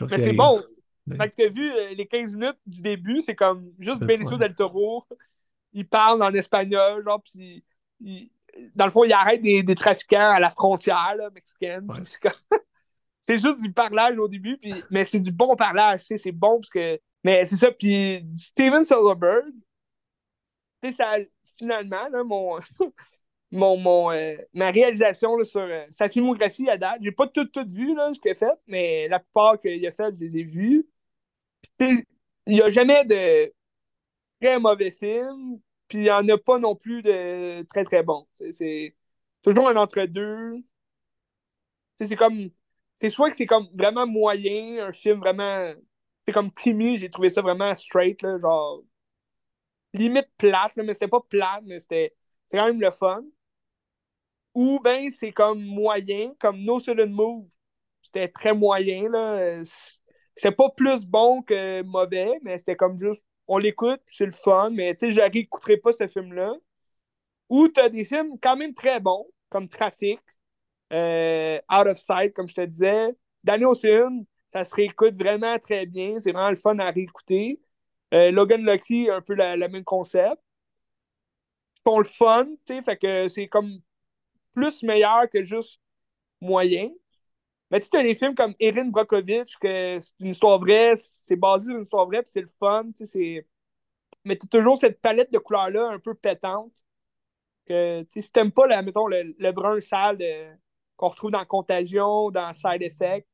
Mais 0.09 0.19
c'est 0.19 0.34
bon. 0.34 0.64
Fait 1.09 1.30
que 1.30 1.35
t'as 1.35 1.49
vu 1.49 1.72
euh, 1.72 1.93
les 1.93 2.05
15 2.05 2.35
minutes 2.35 2.59
du 2.65 2.81
début, 2.81 3.22
c'est 3.22 3.35
comme 3.35 3.72
juste 3.80 4.03
Benicio 4.03 4.38
del 4.38 4.53
Toro. 4.53 5.05
Il 5.73 5.88
parle 5.88 6.22
en 6.22 6.34
espagnol, 6.34 7.03
genre, 7.03 7.22
puis 7.23 7.64
dans 7.99 8.86
le 8.86 8.91
fond, 8.91 9.03
il 9.03 9.14
arrête 9.14 9.41
des, 9.41 9.64
des 9.64 9.76
trafiquants 9.76 10.32
à 10.32 10.40
la 10.40 10.49
frontière 10.49 11.15
là, 11.15 11.30
mexicaine. 11.30 11.88
C'est 13.19 13.38
juste 13.38 13.61
du 13.61 13.72
parlage 13.74 14.18
au 14.18 14.28
début, 14.28 14.57
puis... 14.57 14.74
mais 14.90 15.03
c'est 15.03 15.19
du 15.19 15.32
bon 15.34 15.53
parlage, 15.57 15.99
tu 15.99 16.06
sais, 16.06 16.18
c'est 16.18 16.32
bon 16.32 16.61
parce 16.61 16.69
que 16.69 16.98
mais 17.26 17.45
c'est 17.45 17.57
ça. 17.57 17.72
Puis 17.72 18.26
Steven 18.38 18.86
Soderbergh, 18.86 19.52
tu 20.82 20.91
sais, 20.91 20.95
ça, 20.95 21.18
finalement, 21.57 22.07
là, 22.10 22.24
mon, 22.24 22.57
mon, 23.52 23.78
mon 23.78 24.11
euh, 24.11 24.36
ma 24.53 24.72
réalisation 24.72 25.36
là, 25.36 25.44
sur 25.44 25.61
euh, 25.61 25.86
sa 25.90 26.10
filmographie 26.10 26.69
à 26.69 26.78
date, 26.78 26.99
j'ai 27.02 27.11
pas 27.11 27.28
tout, 27.28 27.45
tout 27.45 27.68
vu 27.69 27.95
là, 27.95 28.14
ce 28.14 28.19
qu'il 28.19 28.32
a 28.32 28.36
fait, 28.36 28.57
mais 28.68 29.07
la 29.10 29.19
plupart 29.19 29.60
qu'il 29.60 29.86
a 29.86 29.91
fait, 29.91 30.15
je 30.15 30.26
les 30.26 30.40
ai 30.40 30.44
vus. 30.44 30.88
Il 31.80 32.03
n'y 32.48 32.61
a 32.61 32.69
jamais 32.69 33.03
de 33.06 33.52
très 34.41 34.60
mauvais 34.60 34.91
films, 34.91 35.60
puis 35.88 35.99
il 35.99 36.03
n'y 36.03 36.11
en 36.11 36.27
a 36.30 36.38
pas 36.38 36.59
non 36.59 36.76
plus 36.76 37.01
de 37.01 37.64
très 37.69 37.84
très 37.84 38.03
bons. 38.03 38.27
C'est 38.51 38.95
toujours 39.43 39.69
un 39.69 39.76
entre-deux. 39.76 40.64
C'est 41.99 42.15
comme. 42.15 42.49
C'est 42.95 43.09
soit 43.09 43.30
que 43.30 43.35
c'est 43.35 43.45
comme 43.45 43.68
vraiment 43.73 44.07
moyen, 44.07 44.88
un 44.88 44.91
film 44.91 45.19
vraiment 45.19 45.73
c'est 46.26 46.34
comme 46.34 46.51
Kimi, 46.51 46.97
j'ai 46.97 47.09
trouvé 47.09 47.30
ça 47.30 47.41
vraiment 47.41 47.73
straight, 47.76 48.22
là, 48.22 48.38
genre 48.39 48.84
limite 49.93 50.30
plate, 50.38 50.76
mais 50.77 50.93
c'était 50.93 51.07
pas 51.07 51.22
plate, 51.22 51.64
mais 51.65 51.80
c'était 51.80 52.15
quand 52.51 52.65
même 52.65 52.81
le 52.81 52.91
fun. 52.91 53.23
Ou 54.53 54.80
ben 54.80 55.09
c'est 55.11 55.31
comme 55.31 55.64
moyen, 55.64 56.34
comme 56.39 56.64
No 56.64 56.80
Sudden 56.80 57.11
Move, 57.11 57.47
c'était 58.01 58.27
très 58.27 58.53
moyen, 58.53 59.09
là. 59.09 59.61
C'est 60.35 60.51
pas 60.51 60.69
plus 60.69 61.05
bon 61.05 61.41
que 61.43 61.81
mauvais, 61.84 62.31
mais 62.43 62.57
c'était 62.57 62.76
comme 62.76 62.99
juste, 62.99 63.26
on 63.48 63.57
l'écoute, 63.57 64.02
c'est 64.07 64.26
le 64.26 64.32
fun, 64.32 64.69
mais 64.72 64.95
tu 64.95 65.07
sais, 65.07 65.11
je 65.11 65.22
réécouterai 65.22 65.78
pas 65.78 65.91
ce 65.91 66.07
film-là. 66.07 66.53
Ou 67.49 67.68
t'as 67.69 67.90
des 67.90 68.06
films 68.06 68.38
quand 68.41 68.57
même 68.57 68.74
très 68.74 68.99
bons, 68.99 69.26
comme 69.49 69.69
Traffic, 69.69 70.19
euh, 70.94 71.60
Out 71.72 71.88
of 71.88 71.98
Sight, 71.98 72.34
comme 72.34 72.48
je 72.48 72.56
te 72.56 72.61
disais, 72.65 73.15
Danny 73.44 73.65
Ocean, 73.65 74.26
ça 74.49 74.65
se 74.65 74.74
réécoute 74.76 75.15
vraiment 75.15 75.57
très 75.60 75.86
bien. 75.86 76.19
C'est 76.19 76.32
vraiment 76.32 76.49
le 76.49 76.56
fun 76.56 76.78
à 76.80 76.91
réécouter. 76.91 77.61
Euh, 78.14 78.32
Logan 78.32 78.65
Lucky, 78.65 79.10
un 79.10 79.22
peu 79.22 79.36
le 79.36 79.68
même 79.68 79.84
concept. 79.84 80.41
Ils 81.78 81.82
font 81.84 81.99
le 81.99 82.06
fun, 82.06 82.45
tu 82.65 82.76
sais, 82.76 82.82
fait 82.82 82.98
que 82.98 83.28
c'est 83.30 83.48
comme 83.48 83.80
plus 84.53 84.84
meilleur 84.84 85.30
que 85.30 85.44
juste 85.44 85.80
moyen. 86.41 86.90
Mais 87.72 87.80
tu 87.80 87.98
as 87.98 88.03
des 88.03 88.14
films 88.14 88.35
comme 88.35 88.56
Erin 88.60 88.85
Brockovich, 88.85 89.57
que 89.60 89.99
c'est 89.99 90.14
une 90.19 90.30
histoire 90.30 90.57
vraie, 90.60 90.94
c'est 90.95 91.35
basé 91.35 91.65
sur 91.68 91.76
une 91.76 91.84
histoire 91.84 92.06
vraie, 92.06 92.22
puis 92.22 92.31
c'est 92.31 92.41
le 92.41 92.49
fun, 92.60 92.85
tu 92.95 93.06
sais, 93.06 93.45
Mais 94.26 94.38
tu 94.38 94.45
as 94.45 94.49
toujours 94.49 94.77
cette 94.77 95.02
palette 95.02 95.31
de 95.31 95.38
couleurs-là 95.39 95.89
un 95.89 95.99
peu 95.99 96.14
pétante. 96.15 96.73
Que, 97.65 98.02
tu 98.03 98.07
sais, 98.11 98.22
si 98.22 98.31
t'aimes 98.31 98.52
pas, 98.52 98.81
mettons, 98.81 99.07
le, 99.07 99.52
brun 99.52 99.80
sale 99.81 100.19
qu'on 100.95 101.10
retrouve 101.10 101.31
dans 101.31 101.45
Contagion, 101.45 102.31
dans 102.31 102.53
Side 102.53 102.81
Effect, 102.81 103.27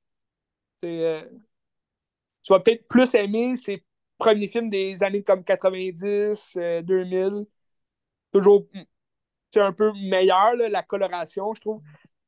euh, 0.84 1.23
tu 2.43 2.53
vas 2.53 2.60
peut-être 2.60 2.88
plus 2.88 3.14
aimer 3.15 3.55
ces 3.55 3.84
premiers 4.18 4.47
films 4.47 4.69
des 4.69 5.01
années 5.03 5.23
comme 5.23 5.43
90, 5.43 6.57
2000. 6.84 7.15
Euh, 7.15 7.45
Toujours 8.31 8.65
c'est 9.53 9.61
un 9.61 9.72
peu 9.72 9.93
meilleur, 9.93 10.55
la 10.55 10.81
coloration, 10.81 11.53
je 11.53 11.61
trouve. 11.61 11.81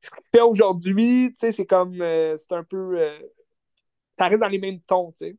Ce 0.06 0.10
qu'il 0.12 0.24
fait 0.34 0.42
aujourd'hui, 0.42 1.34
c'est 1.36 1.66
comme. 1.66 2.00
Euh, 2.02 2.38
c'est 2.38 2.54
un 2.54 2.64
peu. 2.64 3.00
ça 4.18 4.28
reste 4.28 4.42
dans 4.42 4.50
les 4.50 4.60
mêmes 4.60 4.80
tons, 4.82 5.12
tu 5.12 5.26
sais. 5.26 5.38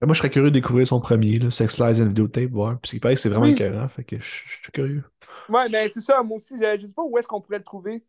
Moi, 0.00 0.14
je 0.14 0.18
serais 0.18 0.30
curieux 0.30 0.50
de 0.50 0.54
découvrir 0.54 0.86
son 0.86 1.00
premier, 1.00 1.40
là, 1.40 1.50
Sex 1.50 1.78
Lies 1.78 2.00
and 2.00 2.08
Videotape, 2.08 2.50
voir. 2.50 2.78
Puis 2.80 2.92
il 2.94 3.00
paraît 3.00 3.16
que 3.16 3.20
c'est 3.20 3.28
vraiment 3.28 3.46
oui. 3.46 3.52
écœurant, 3.52 3.88
fait 3.88 4.04
que 4.04 4.18
je 4.18 4.24
suis 4.24 4.72
curieux. 4.72 5.02
Ouais, 5.48 5.68
mais 5.70 5.88
c'est 5.88 6.00
ça, 6.00 6.22
moi 6.22 6.36
aussi, 6.36 6.54
je, 6.60 6.82
ne 6.82 6.86
sais 6.86 6.94
pas 6.94 7.02
où 7.02 7.18
est-ce 7.18 7.26
qu'on 7.26 7.40
pourrait 7.40 7.58
le 7.58 7.64
trouver. 7.64 8.04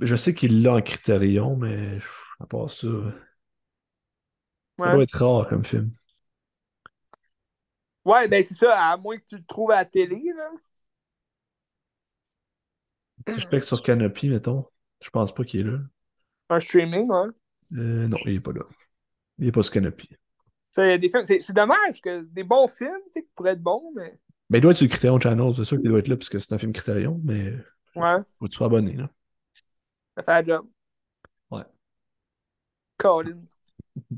Je 0.00 0.14
sais 0.14 0.34
qu'il 0.34 0.62
l'a 0.62 0.74
en 0.74 0.80
Critérion, 0.80 1.56
mais 1.56 1.98
à 2.38 2.46
part 2.46 2.70
ça. 2.70 2.86
Ça 4.78 4.92
doit 4.92 5.02
être 5.02 5.18
rare 5.18 5.48
comme 5.48 5.64
film. 5.64 5.90
Ouais, 8.04 8.26
ben 8.28 8.42
c'est 8.42 8.54
ça, 8.54 8.90
à 8.90 8.96
moins 8.96 9.16
que 9.16 9.24
tu 9.24 9.36
le 9.36 9.44
trouves 9.44 9.70
à 9.70 9.76
la 9.76 9.84
télé, 9.84 10.22
là. 10.36 10.50
Si 13.28 13.40
je 13.40 13.48
pèque 13.48 13.64
sur 13.64 13.82
Canopy, 13.82 14.28
mettons, 14.28 14.66
je 15.00 15.10
pense 15.10 15.34
pas 15.34 15.44
qu'il 15.44 15.60
est 15.60 15.70
là. 15.70 15.78
Un 16.48 16.60
streaming, 16.60 17.08
ouais. 17.08 17.28
Euh, 17.78 18.08
non, 18.08 18.16
il 18.26 18.34
est 18.34 18.40
pas 18.40 18.52
là. 18.52 18.62
Il 19.38 19.48
est 19.48 19.52
pas 19.52 19.62
sur 19.62 19.72
Canopy. 19.72 20.08
C'est 20.72 21.52
dommage 21.52 22.00
que 22.02 22.22
des 22.22 22.44
bons 22.44 22.66
films, 22.66 23.00
tu 23.06 23.12
sais, 23.12 23.22
qui 23.22 23.30
pourraient 23.34 23.52
être 23.52 23.62
bons, 23.62 23.92
mais. 23.94 24.18
Ben, 24.50 24.58
il 24.58 24.60
doit 24.60 24.72
être 24.72 24.78
sur 24.78 24.88
Criterion 24.88 25.20
Channel, 25.20 25.54
c'est 25.54 25.64
sûr 25.64 25.78
qu'il 25.78 25.88
doit 25.88 25.98
être 25.98 26.08
là 26.08 26.16
parce 26.16 26.28
que 26.28 26.38
c'est 26.38 26.52
un 26.52 26.58
film 26.58 26.72
Criterion, 26.72 27.20
mais. 27.24 27.52
Ouais. 27.94 28.18
Faut 28.38 28.46
que 28.46 28.50
tu 28.50 28.56
sois 28.56 28.66
abonné, 28.66 28.94
là. 28.94 29.08
Ça 30.16 30.22
fait 30.22 30.32
un 30.32 30.44
job. 30.44 30.66
Ouais. 31.50 31.64
Colin. 32.98 33.42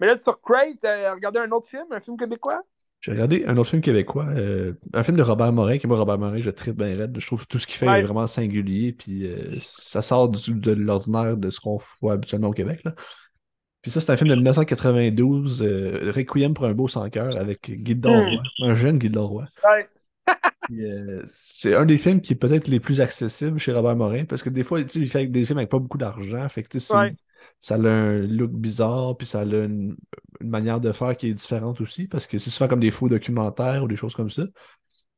Mais 0.00 0.08
là, 0.08 0.18
sur 0.18 0.40
Crave, 0.40 0.74
t'as 0.80 1.14
regardé 1.14 1.38
un 1.38 1.50
autre 1.52 1.68
film, 1.68 1.86
un 1.92 2.00
film 2.00 2.16
québécois? 2.16 2.60
J'ai 3.02 3.10
regardé 3.10 3.44
un 3.48 3.56
autre 3.56 3.70
film 3.70 3.82
québécois, 3.82 4.26
euh, 4.36 4.74
un 4.94 5.02
film 5.02 5.16
de 5.16 5.24
Robert 5.24 5.52
Morin, 5.52 5.76
qui 5.76 5.88
moi, 5.88 5.98
Robert 5.98 6.18
Morin, 6.18 6.40
je 6.40 6.50
tripe 6.50 6.76
bien 6.76 6.96
raide. 6.96 7.16
Je 7.18 7.26
trouve 7.26 7.48
tout 7.48 7.58
ce 7.58 7.66
qu'il 7.66 7.76
fait 7.76 7.86
est 7.86 8.02
vraiment 8.02 8.28
singulier, 8.28 8.92
puis 8.92 9.26
euh, 9.26 9.42
ça 9.60 10.02
sort 10.02 10.28
de 10.28 10.70
l'ordinaire 10.70 11.36
de 11.36 11.50
ce 11.50 11.58
qu'on 11.58 11.80
voit 12.00 12.12
habituellement 12.12 12.48
au 12.48 12.52
Québec. 12.52 12.80
Là. 12.84 12.94
Puis 13.82 13.90
ça, 13.90 14.00
c'est 14.00 14.12
un 14.12 14.16
film 14.16 14.30
de 14.30 14.36
1992, 14.36 15.62
euh, 15.62 16.12
Requiem 16.14 16.54
pour 16.54 16.64
un 16.66 16.74
beau 16.74 16.86
sans 16.86 17.10
cœur, 17.10 17.36
avec 17.36 17.72
Guy 17.72 17.96
hmm. 17.96 18.38
un 18.62 18.74
jeune 18.76 18.98
Guy 18.98 19.10
Roy. 19.12 19.46
Ouais. 19.64 19.88
c'est 21.24 21.74
un 21.74 21.84
des 21.84 21.96
films 21.96 22.20
qui 22.20 22.34
est 22.34 22.36
peut-être 22.36 22.68
les 22.68 22.78
plus 22.78 23.00
accessibles 23.00 23.58
chez 23.58 23.72
Robert 23.72 23.96
Morin, 23.96 24.26
parce 24.26 24.44
que 24.44 24.48
des 24.48 24.62
fois, 24.62 24.78
il 24.78 25.10
fait 25.10 25.26
des 25.26 25.44
films 25.44 25.58
avec 25.58 25.70
pas 25.70 25.80
beaucoup 25.80 25.98
d'argent, 25.98 26.48
fait 26.48 26.62
que 26.62 26.78
ça 27.60 27.76
a 27.76 27.78
un 27.78 28.18
look 28.18 28.50
bizarre, 28.50 29.16
puis 29.16 29.26
ça 29.26 29.40
a 29.40 29.44
une, 29.44 29.96
manière 30.40 30.80
de 30.80 30.92
faire 30.92 31.16
qui 31.16 31.28
est 31.28 31.34
différente 31.34 31.80
aussi, 31.80 32.08
parce 32.08 32.26
que 32.26 32.38
c'est 32.38 32.50
souvent 32.50 32.68
comme 32.68 32.80
des 32.80 32.90
faux 32.90 33.08
documentaires 33.08 33.84
ou 33.84 33.88
des 33.88 33.96
choses 33.96 34.14
comme 34.14 34.30
ça. 34.30 34.44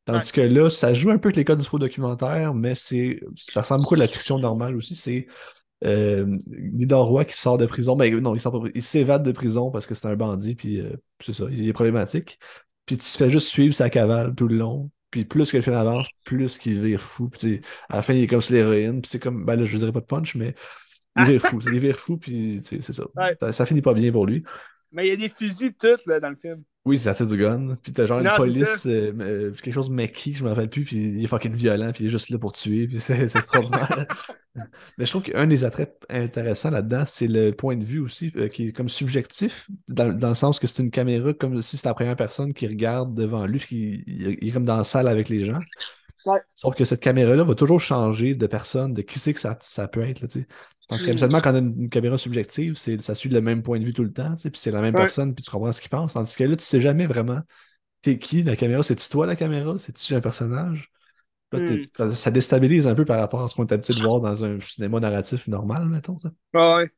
Tandis 0.04 0.32
que 0.32 0.42
là, 0.42 0.68
ça 0.68 0.92
joue 0.92 1.10
un 1.10 1.18
peu 1.18 1.28
avec 1.28 1.36
les 1.36 1.44
codes 1.44 1.60
du 1.60 1.66
faux 1.66 1.78
documentaire, 1.78 2.52
mais 2.52 2.74
c'est 2.74 3.20
ça 3.36 3.62
ressemble 3.62 3.82
beaucoup 3.82 3.94
à 3.94 3.98
la 3.98 4.08
fiction 4.08 4.38
normale 4.38 4.76
aussi. 4.76 4.96
C'est 4.96 5.26
euh, 5.84 6.38
Roy 6.90 7.24
qui 7.24 7.36
sort 7.36 7.58
de 7.58 7.66
prison. 7.66 7.96
Ben 7.96 8.14
non, 8.20 8.34
il, 8.74 8.82
s'évade 8.82 9.22
de 9.22 9.32
prison 9.32 9.70
parce 9.70 9.86
que 9.86 9.94
c'est 9.94 10.06
un 10.08 10.16
bandit, 10.16 10.54
puis 10.54 10.80
euh, 10.80 10.96
c'est 11.20 11.32
ça, 11.32 11.46
il 11.50 11.68
est 11.68 11.72
problématique. 11.72 12.38
Puis 12.86 12.98
tu 12.98 13.04
te 13.04 13.16
fais 13.16 13.30
juste 13.30 13.48
suivre 13.48 13.74
sa 13.74 13.90
cavale 13.90 14.34
tout 14.34 14.48
le 14.48 14.56
long. 14.56 14.90
Puis 15.10 15.24
plus 15.24 15.50
que 15.50 15.56
le 15.56 15.62
film 15.62 15.76
avance, 15.76 16.08
plus 16.24 16.58
qu'il 16.58 16.82
vire 16.82 17.00
fou. 17.00 17.28
Puis 17.28 17.60
à 17.88 17.96
la 17.96 18.02
fin, 18.02 18.14
il 18.14 18.24
est 18.24 18.26
comme 18.26 18.40
sur 18.40 18.54
l'héroïne. 18.54 19.00
Puis 19.00 19.10
c'est 19.10 19.20
comme, 19.20 19.44
ben 19.44 19.56
là, 19.56 19.64
je 19.64 19.78
dirais 19.78 19.92
pas 19.92 20.00
de 20.00 20.06
punch, 20.06 20.34
mais 20.34 20.54
il 21.16 21.24
vire 21.24 21.40
fou. 21.40 21.58
Il 21.66 21.78
vire 21.78 21.98
fou, 21.98 22.16
puis 22.16 22.60
c'est 22.62 22.82
ça. 22.82 23.04
ça. 23.52 23.66
finit 23.66 23.82
pas 23.82 23.94
bien 23.94 24.10
pour 24.12 24.26
lui. 24.26 24.44
Mais 24.92 25.06
il 25.06 25.10
y 25.10 25.12
a 25.12 25.16
des 25.16 25.28
fusils 25.28 25.74
tous 25.74 26.06
là, 26.06 26.20
dans 26.20 26.30
le 26.30 26.36
film. 26.36 26.62
Oui, 26.84 27.00
c'est 27.00 27.08
assez 27.08 27.26
du 27.26 27.36
gun. 27.36 27.76
Puis 27.82 27.92
t'as 27.92 28.04
genre 28.06 28.20
une 28.20 28.30
police, 28.36 28.86
euh, 28.86 29.12
euh, 29.20 29.52
quelque 29.52 29.72
chose 29.72 29.90
de 29.90 30.06
qui, 30.06 30.34
je 30.34 30.44
me 30.44 30.50
rappelle 30.50 30.68
plus, 30.68 30.84
puis 30.84 30.96
il 30.96 31.24
est 31.24 31.26
fucking 31.26 31.54
violent, 31.54 31.92
puis 31.92 32.04
il 32.04 32.06
est 32.08 32.10
juste 32.10 32.28
là 32.28 32.38
pour 32.38 32.52
tuer, 32.52 32.86
puis 32.86 33.00
c'est 33.00 33.22
extraordinaire. 33.22 34.06
Mais 34.98 35.04
je 35.04 35.10
trouve 35.10 35.22
qu'un 35.22 35.46
des 35.48 35.64
attraits 35.64 35.96
intéressants 36.08 36.70
là-dedans, 36.70 37.04
c'est 37.06 37.26
le 37.26 37.50
point 37.52 37.76
de 37.76 37.84
vue 37.84 38.00
aussi, 38.00 38.32
euh, 38.36 38.48
qui 38.48 38.68
est 38.68 38.72
comme 38.72 38.88
subjectif, 38.88 39.68
dans, 39.88 40.28
le 40.28 40.34
sens 40.34 40.60
que 40.60 40.66
c'est 40.66 40.80
une 40.80 40.90
caméra 40.90 41.32
comme 41.32 41.60
si 41.60 41.76
c'était 41.76 41.88
la 41.88 41.94
première 41.94 42.16
personne 42.16 42.54
qui 42.54 42.68
regarde 42.68 43.14
devant 43.14 43.46
lui, 43.46 43.58
qui 43.58 44.04
il 44.06 44.48
est 44.48 44.52
comme 44.52 44.66
dans 44.66 44.76
la 44.76 44.84
salle 44.84 45.08
avec 45.08 45.28
les 45.28 45.46
gens. 45.46 45.60
Sauf 46.54 46.74
que 46.74 46.84
cette 46.84 47.00
caméra-là 47.00 47.44
va 47.44 47.54
toujours 47.54 47.80
changer 47.80 48.34
de 48.34 48.46
personne, 48.46 48.94
de 48.94 49.02
qui 49.02 49.18
c'est 49.18 49.34
que 49.34 49.40
ça, 49.40 49.58
ça 49.60 49.88
peut 49.88 50.02
être. 50.02 50.20
Là, 50.20 50.28
parce 50.88 51.06
qu'habituellement, 51.06 51.40
quand 51.40 51.52
on 51.52 51.56
a 51.56 51.58
une, 51.58 51.88
caméra 51.88 52.18
subjective, 52.18 52.74
ça 52.76 53.14
suit 53.14 53.30
le 53.30 53.40
même 53.40 53.62
point 53.62 53.78
de 53.78 53.84
vue 53.84 53.92
tout 53.92 54.04
le 54.04 54.12
temps, 54.12 54.36
puis 54.36 54.50
c'est 54.54 54.70
la 54.70 54.80
même 54.80 54.94
personne, 54.94 55.34
puis 55.34 55.44
tu 55.44 55.50
comprends 55.50 55.72
ce 55.72 55.80
qu'il 55.80 55.90
pense. 55.90 56.12
Tandis 56.12 56.34
que 56.34 56.44
là, 56.44 56.56
tu 56.56 56.64
sais 56.64 56.80
jamais 56.80 57.06
vraiment 57.06 57.40
t'es 58.04 58.18
qui 58.18 58.42
la 58.42 58.54
caméra, 58.54 58.82
c'est-tu 58.82 59.08
toi 59.08 59.24
la 59.26 59.34
caméra, 59.34 59.78
c'est-tu 59.78 60.14
un 60.14 60.20
personnage? 60.20 60.90
Hmm. 61.52 61.84
ça, 61.94 62.30
déstabilise 62.32 62.86
un 62.88 62.96
peu 62.96 63.04
par 63.04 63.18
rapport 63.20 63.42
à 63.42 63.48
ce 63.48 63.54
qu'on 63.54 63.64
est 63.64 63.72
habitué 63.72 63.94
de 63.94 64.00
voir 64.00 64.20
dans 64.20 64.44
un 64.44 64.60
cinéma 64.60 64.98
narratif 64.98 65.46
normal, 65.46 65.86
mettons. 65.88 66.18
Ça. 66.18 66.30
Ouais. 66.52 66.90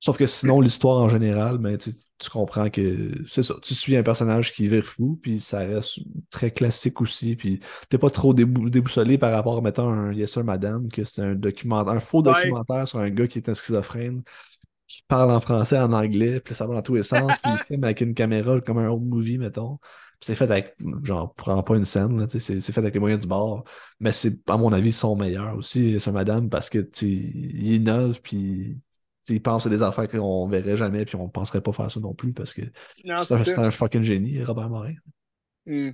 Sauf 0.00 0.16
que 0.16 0.26
sinon, 0.26 0.62
l'histoire 0.62 0.96
en 1.02 1.10
général, 1.10 1.58
ben, 1.58 1.76
tu, 1.76 1.92
comprends 2.30 2.70
que 2.70 3.12
c'est 3.28 3.42
ça. 3.42 3.54
Tu 3.62 3.74
suis 3.74 3.94
un 3.96 4.02
personnage 4.02 4.54
qui 4.54 4.66
vire 4.66 4.82
fou, 4.82 5.18
puis 5.22 5.40
ça 5.40 5.58
reste 5.58 5.98
très 6.30 6.50
classique 6.50 7.02
aussi. 7.02 7.36
Puis 7.36 7.60
t'es 7.90 7.98
pas 7.98 8.08
trop 8.08 8.32
déboussolé 8.32 9.18
par 9.18 9.30
rapport, 9.32 9.60
mettons, 9.62 9.90
un 9.90 10.12
Yes 10.14 10.32
Sir 10.32 10.42
Madame, 10.42 10.88
que 10.88 11.04
c'est 11.04 11.20
un 11.20 11.34
documentaire, 11.34 11.92
un 11.92 12.00
faux 12.00 12.22
documentaire 12.22 12.88
sur 12.88 12.98
un 12.98 13.10
gars 13.10 13.28
qui 13.28 13.38
est 13.38 13.48
un 13.50 13.54
schizophrène, 13.54 14.22
qui 14.88 15.02
parle 15.06 15.30
en 15.32 15.40
français, 15.40 15.78
en 15.78 15.92
anglais, 15.92 16.40
puis 16.40 16.54
ça 16.54 16.66
va 16.66 16.74
dans 16.74 16.82
tous 16.82 16.94
les 16.94 17.02
sens, 17.02 17.32
puis 17.42 17.52
il 17.52 17.58
filme 17.66 17.84
avec 17.84 18.00
une 18.00 18.14
caméra 18.14 18.60
comme 18.62 18.78
un 18.78 18.88
old 18.88 19.04
movie, 19.04 19.38
mettons. 19.38 19.78
C'est 20.22 20.34
fait 20.34 20.50
avec, 20.50 20.76
genre, 21.02 21.34
prends 21.34 21.62
pas 21.62 21.76
une 21.76 21.84
scène, 21.84 22.26
c'est 22.28 22.60
fait 22.62 22.78
avec 22.78 22.94
les 22.94 23.00
moyens 23.00 23.22
du 23.22 23.28
bord. 23.28 23.64
Mais 24.00 24.12
c'est, 24.12 24.38
à 24.48 24.56
mon 24.56 24.72
avis, 24.72 24.92
son 24.92 25.16
meilleur 25.16 25.56
aussi, 25.56 26.00
Sir 26.00 26.12
Madame, 26.12 26.48
parce 26.50 26.70
que, 26.70 26.78
tu 26.78 27.06
il 27.06 27.74
innove, 27.74 28.20
puis 28.22 28.78
il 29.30 29.42
pense 29.42 29.66
à 29.66 29.70
des 29.70 29.82
affaires 29.82 30.08
qu'on 30.08 30.46
verrait 30.46 30.76
jamais, 30.76 31.04
puis 31.04 31.16
on 31.16 31.28
penserait 31.28 31.60
pas 31.60 31.72
faire 31.72 31.90
ça 31.90 32.00
non 32.00 32.14
plus 32.14 32.32
parce 32.32 32.52
que 32.52 32.62
c'est 33.22 33.58
un, 33.58 33.70
fucking 33.70 34.02
génie, 34.02 34.42
Robert 34.42 34.68
Morin. 34.68 34.94
Hmm. 35.66 35.90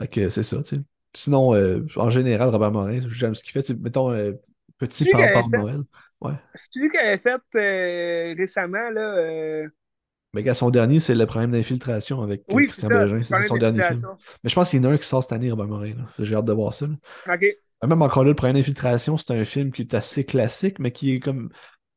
Fait 0.00 0.08
que 0.08 0.28
c'est 0.28 0.42
ça, 0.42 0.62
tu 0.62 0.76
sais. 0.76 0.82
Sinon, 1.14 1.54
euh, 1.54 1.86
en 1.96 2.10
général, 2.10 2.48
Robert 2.48 2.72
Morin, 2.72 3.00
j'aime 3.08 3.34
ce 3.34 3.42
qu'il 3.42 3.52
fait. 3.52 3.68
Mettons, 3.80 4.10
euh, 4.12 4.32
petit 4.78 5.04
pampan 5.10 5.48
de 5.48 5.56
Noël. 5.56 5.80
Ouais. 6.20 6.32
C'est 6.54 6.78
lui 6.78 6.88
qui 6.88 6.96
avait 6.96 7.18
fait 7.18 7.42
euh, 7.56 8.34
récemment, 8.36 8.90
là. 8.90 9.68
Mais 10.34 10.42
gars, 10.42 10.54
son 10.54 10.70
dernier, 10.70 10.98
c'est 10.98 11.14
le 11.14 11.26
problème 11.26 11.50
d'infiltration 11.50 12.22
avec 12.22 12.46
Christian 12.46 12.88
Bégin. 12.88 13.20
C'est 13.22 13.42
son 13.42 13.58
dernier 13.58 13.82
film. 13.82 14.00
Mais 14.42 14.48
je 14.48 14.54
pense 14.54 14.70
qu'il 14.70 14.82
y 14.82 14.86
en 14.86 14.88
a 14.88 14.92
un 14.94 14.98
qui 14.98 15.06
sort 15.06 15.22
cette 15.22 15.32
année, 15.32 15.50
Robert 15.50 15.66
Morin. 15.66 15.94
J'ai 16.18 16.34
hâte 16.34 16.46
de 16.46 16.52
voir 16.52 16.72
ça. 16.72 16.86
Même 17.86 18.02
encore 18.02 18.22
là, 18.22 18.30
le 18.30 18.36
problème 18.36 18.56
d'infiltration, 18.56 19.16
c'est 19.16 19.32
un 19.32 19.44
film 19.44 19.72
qui 19.72 19.82
est 19.82 19.94
assez 19.94 20.24
classique, 20.24 20.78
mais 20.78 20.92
qui 20.92 21.14
est 21.14 21.20
comme 21.20 21.50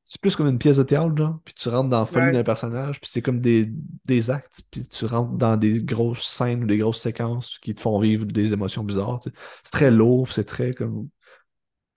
c'est 0.06 0.22
plus 0.22 0.36
comme 0.36 0.48
une 0.48 0.60
pièce 0.60 0.78
de 0.78 0.84
théâtre, 0.84 1.18
genre. 1.18 1.40
Puis 1.44 1.56
tu 1.56 1.68
rentres 1.68 1.90
dans 1.90 2.02
la 2.02 2.06
folie 2.06 2.32
d'un 2.32 2.44
personnage, 2.44 3.02
puis 3.02 3.10
c'est 3.12 3.24
comme 3.24 3.42
des, 3.42 3.72
des 4.06 4.30
actes, 4.30 4.62
puis 4.70 4.88
tu 4.88 5.06
rentres 5.06 5.34
dans 5.34 5.58
des 5.58 5.84
grosses 5.84 6.24
scènes 6.24 6.64
ou 6.64 6.68
des 6.68 6.78
grosses 6.78 7.02
séquences 7.02 7.58
qui 7.60 7.74
te 7.74 7.82
font 7.82 8.00
vivre 8.00 8.26
des 8.26 8.54
émotions 8.54 8.84
bizarres. 8.84 9.20
C'est 9.64 9.72
très 9.72 9.90
lourd, 9.90 10.32
c'est 10.32 10.44
très 10.44 10.74
comme. 10.74 11.10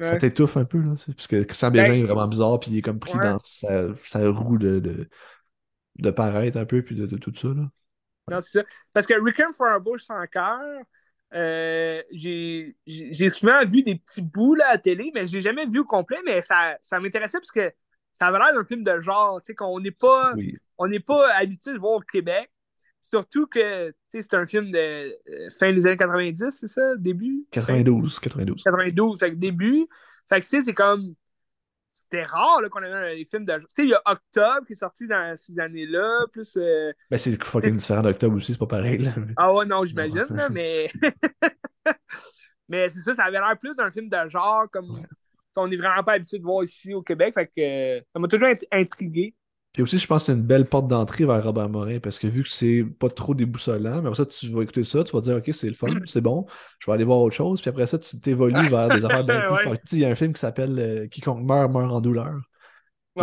Ça 0.01 0.17
t'étouffe 0.17 0.57
un 0.57 0.65
peu, 0.65 0.79
là. 0.79 0.95
Parce 1.07 1.27
que 1.27 1.43
Christian 1.43 1.71
Bégin 1.71 1.89
ben 1.89 2.01
est 2.01 2.05
vraiment 2.05 2.29
bizarre, 2.29 2.59
puis 2.61 2.71
il 2.71 2.79
est 2.79 2.83
comme 2.83 3.01
pris 3.01 3.19
dans 3.19 3.39
sa, 3.45 3.95
sa 4.05 4.31
roue 4.31 4.57
de, 4.57 4.79
de, 4.79 5.09
de, 5.97 6.11
paraître 6.11 6.57
un 6.57 6.65
peu, 6.65 6.83
puis 6.83 6.95
de, 6.95 7.05
de 7.05 7.17
tout 7.19 7.35
ça, 7.35 7.49
là. 7.49 7.69
Non, 8.31 8.41
c'est 8.41 8.61
ça. 8.61 8.65
Parce 8.93 9.07
que 9.07 9.15
Requiem 9.15 9.53
for 9.53 9.67
a 9.67 9.81
Bush 9.81 10.05
sans 10.05 10.25
cœur, 10.27 10.61
euh, 11.35 12.03
j'ai 12.13 12.75
souvent 13.35 13.67
vu 13.67 13.83
des 13.83 13.97
petits 13.97 14.23
bouts 14.23 14.55
là, 14.55 14.69
à 14.69 14.73
la 14.73 14.79
télé, 14.79 15.11
mais 15.15 15.27
je 15.27 15.33
l'ai 15.35 15.43
jamais 15.43 15.67
vu 15.67 15.81
au 15.81 15.85
complet, 15.85 16.19
mais 16.25 16.43
ça, 16.43 16.79
ça 16.81 17.01
m'intéressait 17.01 17.39
parce 17.39 17.51
que 17.51 17.73
ça 18.13 18.27
avait 18.27 18.39
l'air 18.39 18.55
d'un 18.55 18.65
film 18.65 18.83
de 18.83 19.01
genre, 19.01 19.41
tu 19.43 19.47
sais, 19.47 19.55
qu'on 19.55 19.81
n'est 19.81 19.91
pas, 19.91 20.35
on 20.79 20.89
n'est 20.89 21.01
pas 21.01 21.33
habitué 21.35 21.73
de 21.73 21.79
voir 21.79 21.93
au 21.93 22.01
Québec. 22.01 22.51
Surtout 23.01 23.47
que, 23.47 23.89
tu 23.91 23.95
sais, 24.09 24.23
c'est 24.23 24.35
un 24.35 24.45
film 24.45 24.71
de 24.71 24.79
euh, 24.79 25.49
fin 25.59 25.73
des 25.73 25.87
années 25.87 25.97
90, 25.97 26.51
c'est 26.51 26.69
ça, 26.69 26.97
début? 26.97 27.47
92, 27.53 28.19
92. 28.19 28.63
92, 28.65 29.19
fait 29.19 29.31
que 29.31 29.37
début. 29.37 29.87
Fait 30.29 30.41
que, 30.41 30.45
tu 30.45 30.51
sais, 30.51 30.63
c'est 30.63 30.75
comme, 30.75 31.15
c'était 31.91 32.25
rare 32.25 32.61
qu'on 32.71 32.83
ait 32.83 33.17
des 33.17 33.25
films 33.25 33.45
de 33.45 33.55
Tu 33.55 33.65
sais, 33.69 33.83
il 33.85 33.91
y 33.91 33.95
a 33.95 34.03
Octobre 34.05 34.67
qui 34.67 34.73
est 34.73 34.77
sorti 34.77 35.07
dans 35.07 35.37
ces 35.37 35.59
années-là, 35.59 36.27
plus. 36.33 36.57
Euh, 36.57 36.93
ben, 37.11 37.19
c'est 37.19 37.43
fucking 37.43 37.77
différent 37.77 38.03
d'Octobre 38.03 38.37
aussi, 38.37 38.53
c'est 38.53 38.59
pas 38.59 38.67
pareil. 38.67 38.99
Là. 38.99 39.15
Ah 39.37 39.53
ouais, 39.53 39.65
non, 39.65 39.85
j'imagine, 39.85 40.27
mais. 40.51 40.89
mais 42.69 42.91
c'est 42.91 43.01
ça, 43.01 43.15
ça 43.15 43.25
avait 43.25 43.39
l'air 43.39 43.57
plus 43.59 43.75
d'un 43.77 43.91
film 43.91 44.09
de 44.09 44.29
genre, 44.29 44.67
comme 44.71 45.07
on 45.59 45.69
n'est 45.69 45.77
vraiment 45.77 46.03
pas 46.03 46.13
habitué 46.13 46.39
de 46.39 46.45
voir 46.45 46.65
ici 46.65 46.95
au 46.95 47.03
Québec. 47.03 47.35
Fait 47.35 47.47
que 47.47 47.53
euh, 47.59 48.01
ça 48.13 48.19
m'a 48.19 48.29
toujours 48.29 48.49
intrigué. 48.73 49.35
Puis 49.73 49.83
aussi, 49.83 49.99
je 49.99 50.07
pense 50.07 50.27
que 50.27 50.33
c'est 50.33 50.39
une 50.39 50.47
belle 50.47 50.65
porte 50.65 50.89
d'entrée 50.89 51.25
vers 51.25 51.43
Robert 51.45 51.69
Morin 51.69 52.01
parce 52.01 52.19
que 52.19 52.27
vu 52.27 52.43
que 52.43 52.49
c'est 52.49 52.85
pas 52.99 53.11
trop 53.11 53.35
déboussolant, 53.35 54.03
mais 54.03 54.09
après 54.09 54.17
ça, 54.17 54.27
tu 54.27 54.49
vas 54.49 54.63
écouter 54.63 54.83
ça, 54.83 55.05
tu 55.05 55.13
vas 55.13 55.21
dire, 55.21 55.37
OK, 55.37 55.51
c'est 55.53 55.69
le 55.69 55.75
fun, 55.75 55.89
c'est 56.07 56.21
bon, 56.21 56.47
je 56.81 56.87
vais 56.91 56.95
aller 56.95 57.05
voir 57.05 57.21
autre 57.21 57.37
chose. 57.37 57.61
Puis 57.61 57.69
après 57.69 57.87
ça, 57.87 57.99
tu 57.99 58.19
t'évolues 58.21 58.69
vers 58.69 58.89
des 58.89 59.05
affaires 59.05 59.25
bien 59.25 59.41
plus 59.55 59.93
Il 59.93 59.99
y 59.99 60.05
a 60.05 60.09
un 60.09 60.15
film 60.15 60.33
qui 60.33 60.41
s'appelle 60.41 60.79
euh, 60.79 61.07
Quiconque 61.07 61.45
meurt, 61.45 61.71
meurt 61.71 61.93
en 61.93 62.01
douleur. 62.01 62.41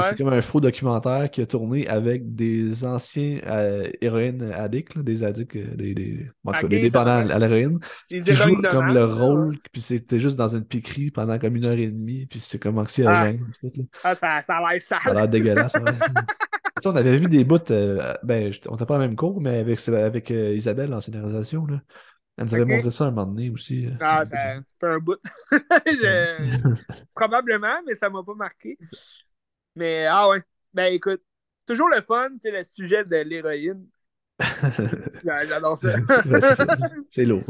C'est 0.03 0.17
comme 0.17 0.33
un 0.33 0.41
faux 0.41 0.59
documentaire 0.59 1.29
qui 1.29 1.41
a 1.41 1.45
tourné 1.45 1.87
avec 1.87 2.35
des 2.35 2.85
anciens 2.85 3.39
euh, 3.45 3.89
héroïnes 4.01 4.51
addicts, 4.53 4.97
des 4.97 5.23
addicts, 5.23 5.55
euh, 5.55 5.75
des, 5.75 5.93
des, 5.93 6.29
des 6.69 6.81
dépendants 6.81 7.27
à 7.29 7.39
l'héroïne, 7.39 7.79
qui 8.07 8.19
jouent 8.19 8.61
comme 8.61 8.93
le 8.93 9.05
rôle, 9.05 9.57
puis 9.71 9.81
c'était 9.81 10.19
juste 10.19 10.35
dans 10.35 10.49
une 10.49 10.65
piquerie 10.65 11.11
pendant 11.11 11.37
comme 11.39 11.55
une 11.55 11.65
heure 11.65 11.73
et 11.73 11.87
demie, 11.87 12.25
puis 12.25 12.39
c'est 12.39 12.59
comme 12.59 12.77
anxiogène. 12.77 13.37
Ah, 14.03 14.11
ah, 14.11 14.15
ça, 14.15 14.41
ça 14.43 14.57
a 14.57 14.71
l'air 14.71 14.81
sale. 14.81 14.99
Ça 15.03 15.11
a 15.11 15.13
l'air 15.13 15.27
dégueulasse. 15.27 15.73
on 16.85 16.95
avait 16.95 17.17
vu 17.17 17.27
des 17.27 17.43
bouts, 17.43 17.59
euh, 17.71 18.13
ben, 18.23 18.51
on 18.67 18.73
n'était 18.73 18.85
pas 18.85 18.95
en 18.95 18.99
même 18.99 19.15
cours, 19.15 19.41
mais 19.41 19.59
avec, 19.59 19.87
avec 19.89 20.29
Isabelle 20.29 20.93
en 20.93 21.01
scénarisation. 21.01 21.65
Là. 21.65 21.81
Elle 22.37 22.45
nous 22.45 22.55
avait 22.55 22.65
montré 22.65 22.91
ça 22.91 23.05
un 23.05 23.11
moment 23.11 23.27
donné 23.27 23.49
aussi. 23.49 23.87
Ah, 24.01 24.23
ça 24.25 24.35
fait 24.79 24.87
un 24.87 24.99
bout. 24.99 25.19
Probablement, 27.15 27.81
mais 27.87 27.93
ça 27.93 28.09
m'a 28.09 28.23
pas 28.23 28.35
marqué. 28.35 28.77
Mais 29.75 30.05
ah 30.05 30.29
ouais. 30.29 30.41
Ben 30.73 30.93
écoute, 30.93 31.21
toujours 31.65 31.89
le 31.89 32.01
fun, 32.01 32.29
tu 32.33 32.49
sais, 32.49 32.51
le 32.51 32.63
sujet 32.63 33.03
de 33.03 33.17
l'héroïne. 33.17 33.85
J'adore 35.23 35.77
ça. 35.77 35.95
c'est 37.09 37.25
lourd. 37.25 37.41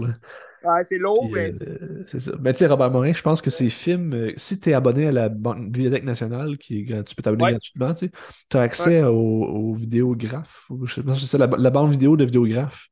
Ouais, 0.63 0.83
c'est 0.83 0.97
lourd, 0.97 1.29
mais. 1.31 1.51
Euh, 1.61 2.03
c'est 2.07 2.19
ça. 2.19 2.31
Mais 2.39 2.53
tu 2.53 2.59
sais, 2.59 2.67
Robert 2.67 2.89
Morin, 2.89 3.13
je 3.13 3.21
pense 3.21 3.41
que 3.41 3.51
ces 3.51 3.69
films, 3.69 4.13
euh, 4.13 4.33
si 4.35 4.59
tu 4.59 4.71
es 4.71 4.73
abonné 4.73 5.07
à 5.07 5.11
la 5.11 5.29
Bibliothèque 5.29 6.03
nationale, 6.03 6.57
qui 6.57 6.79
est, 6.79 7.03
tu 7.03 7.15
peux 7.15 7.21
t'abonner 7.21 7.51
gratuitement, 7.51 7.93
tu 7.93 8.09
as 8.53 8.61
accès 8.61 9.03
aux, 9.03 9.73
vidéographes. 9.73 10.67
je 10.85 10.93
sais 10.93 11.03
pas 11.03 11.15
si 11.15 11.27
c'est 11.27 11.37
la, 11.37 11.47
la, 11.47 11.69
bande 11.69 11.91
vidéo 11.91 12.17
de 12.17 12.25
vidéographes. 12.25 12.89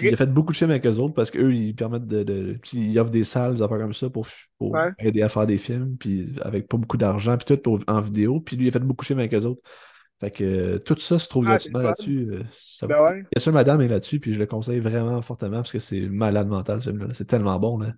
Il 0.00 0.12
a 0.12 0.16
fait 0.16 0.26
beaucoup 0.26 0.52
de 0.52 0.56
films 0.56 0.70
avec 0.70 0.86
eux 0.86 0.96
autres 0.96 1.14
parce 1.14 1.30
qu'eux, 1.30 1.54
ils 1.54 1.74
permettent 1.74 2.06
de. 2.06 2.22
de 2.22 2.58
ils 2.72 2.98
offrent 2.98 3.10
des 3.10 3.24
salles, 3.24 3.56
des 3.56 3.62
affaires 3.62 3.78
comme 3.78 3.94
ça 3.94 4.10
pour, 4.10 4.26
pour 4.58 4.76
aider 4.98 5.22
à 5.22 5.28
faire 5.28 5.46
des 5.46 5.58
films, 5.58 5.96
puis 5.96 6.34
avec 6.42 6.68
pas 6.68 6.76
beaucoup 6.76 6.96
d'argent, 6.96 7.36
puis 7.36 7.56
tout 7.56 7.78
en 7.86 8.00
vidéo. 8.00 8.40
Puis 8.40 8.56
lui, 8.56 8.66
il 8.66 8.68
a 8.68 8.72
fait 8.72 8.80
beaucoup 8.80 9.04
de 9.04 9.06
films 9.06 9.20
avec 9.20 9.34
eux 9.34 9.44
autres. 9.44 9.62
Fait 10.20 10.30
que 10.30 10.44
euh, 10.44 10.78
tout 10.78 10.98
ça 10.98 11.18
se 11.18 11.28
trouve 11.28 11.44
ah, 11.46 11.50
gratuitement 11.50 11.80
là-dessus. 11.80 12.28
Euh, 12.30 12.86
ben 12.86 13.02
ouais. 13.02 13.22
Bien 13.22 13.38
sûr, 13.38 13.52
madame 13.52 13.80
est 13.80 13.88
là-dessus, 13.88 14.20
puis 14.20 14.32
je 14.32 14.38
le 14.38 14.46
conseille 14.46 14.80
vraiment 14.80 15.20
fortement 15.22 15.58
parce 15.58 15.72
que 15.72 15.80
c'est 15.80 16.00
malade 16.00 16.48
mental 16.48 16.80
ce 16.80 16.90
film-là. 16.90 17.08
C'est 17.14 17.26
tellement 17.26 17.58
bon. 17.58 17.78
Là. 17.78 17.92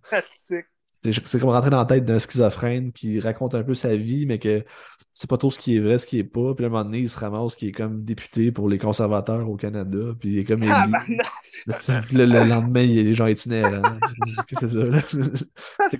C'est 1.12 1.40
comme 1.40 1.50
rentrer 1.50 1.70
dans 1.70 1.78
la 1.78 1.84
tête 1.84 2.04
d'un 2.04 2.18
schizophrène 2.18 2.92
qui 2.92 3.20
raconte 3.20 3.54
un 3.54 3.62
peu 3.62 3.74
sa 3.74 3.96
vie, 3.96 4.26
mais 4.26 4.38
que 4.38 4.64
c'est 5.10 5.28
pas 5.28 5.38
trop 5.38 5.50
ce 5.50 5.58
qui 5.58 5.76
est 5.76 5.80
vrai, 5.80 5.98
ce 5.98 6.06
qui 6.06 6.18
est 6.18 6.24
pas. 6.24 6.54
Puis 6.54 6.64
à 6.64 6.68
un 6.68 6.70
moment 6.70 6.84
donné, 6.84 6.98
il 6.98 7.10
se 7.10 7.18
ramasse 7.18 7.56
qui 7.56 7.68
est 7.68 7.72
comme 7.72 8.04
député 8.04 8.52
pour 8.52 8.68
les 8.68 8.78
conservateurs 8.78 9.48
au 9.48 9.56
Canada. 9.56 9.98
Puis 10.20 10.30
il 10.30 10.38
est 10.38 10.44
comme. 10.44 10.62
Ah, 10.70 10.86
le, 11.66 12.24
le, 12.24 12.44
lendemain, 12.44 12.82
il 12.82 12.92
y 12.92 13.00
a 13.00 13.02
des 13.02 13.14
gens 13.14 13.26
itinérants. 13.26 13.98
c'est 14.58 14.68
ça. 14.68 14.78
C'est 15.90 15.98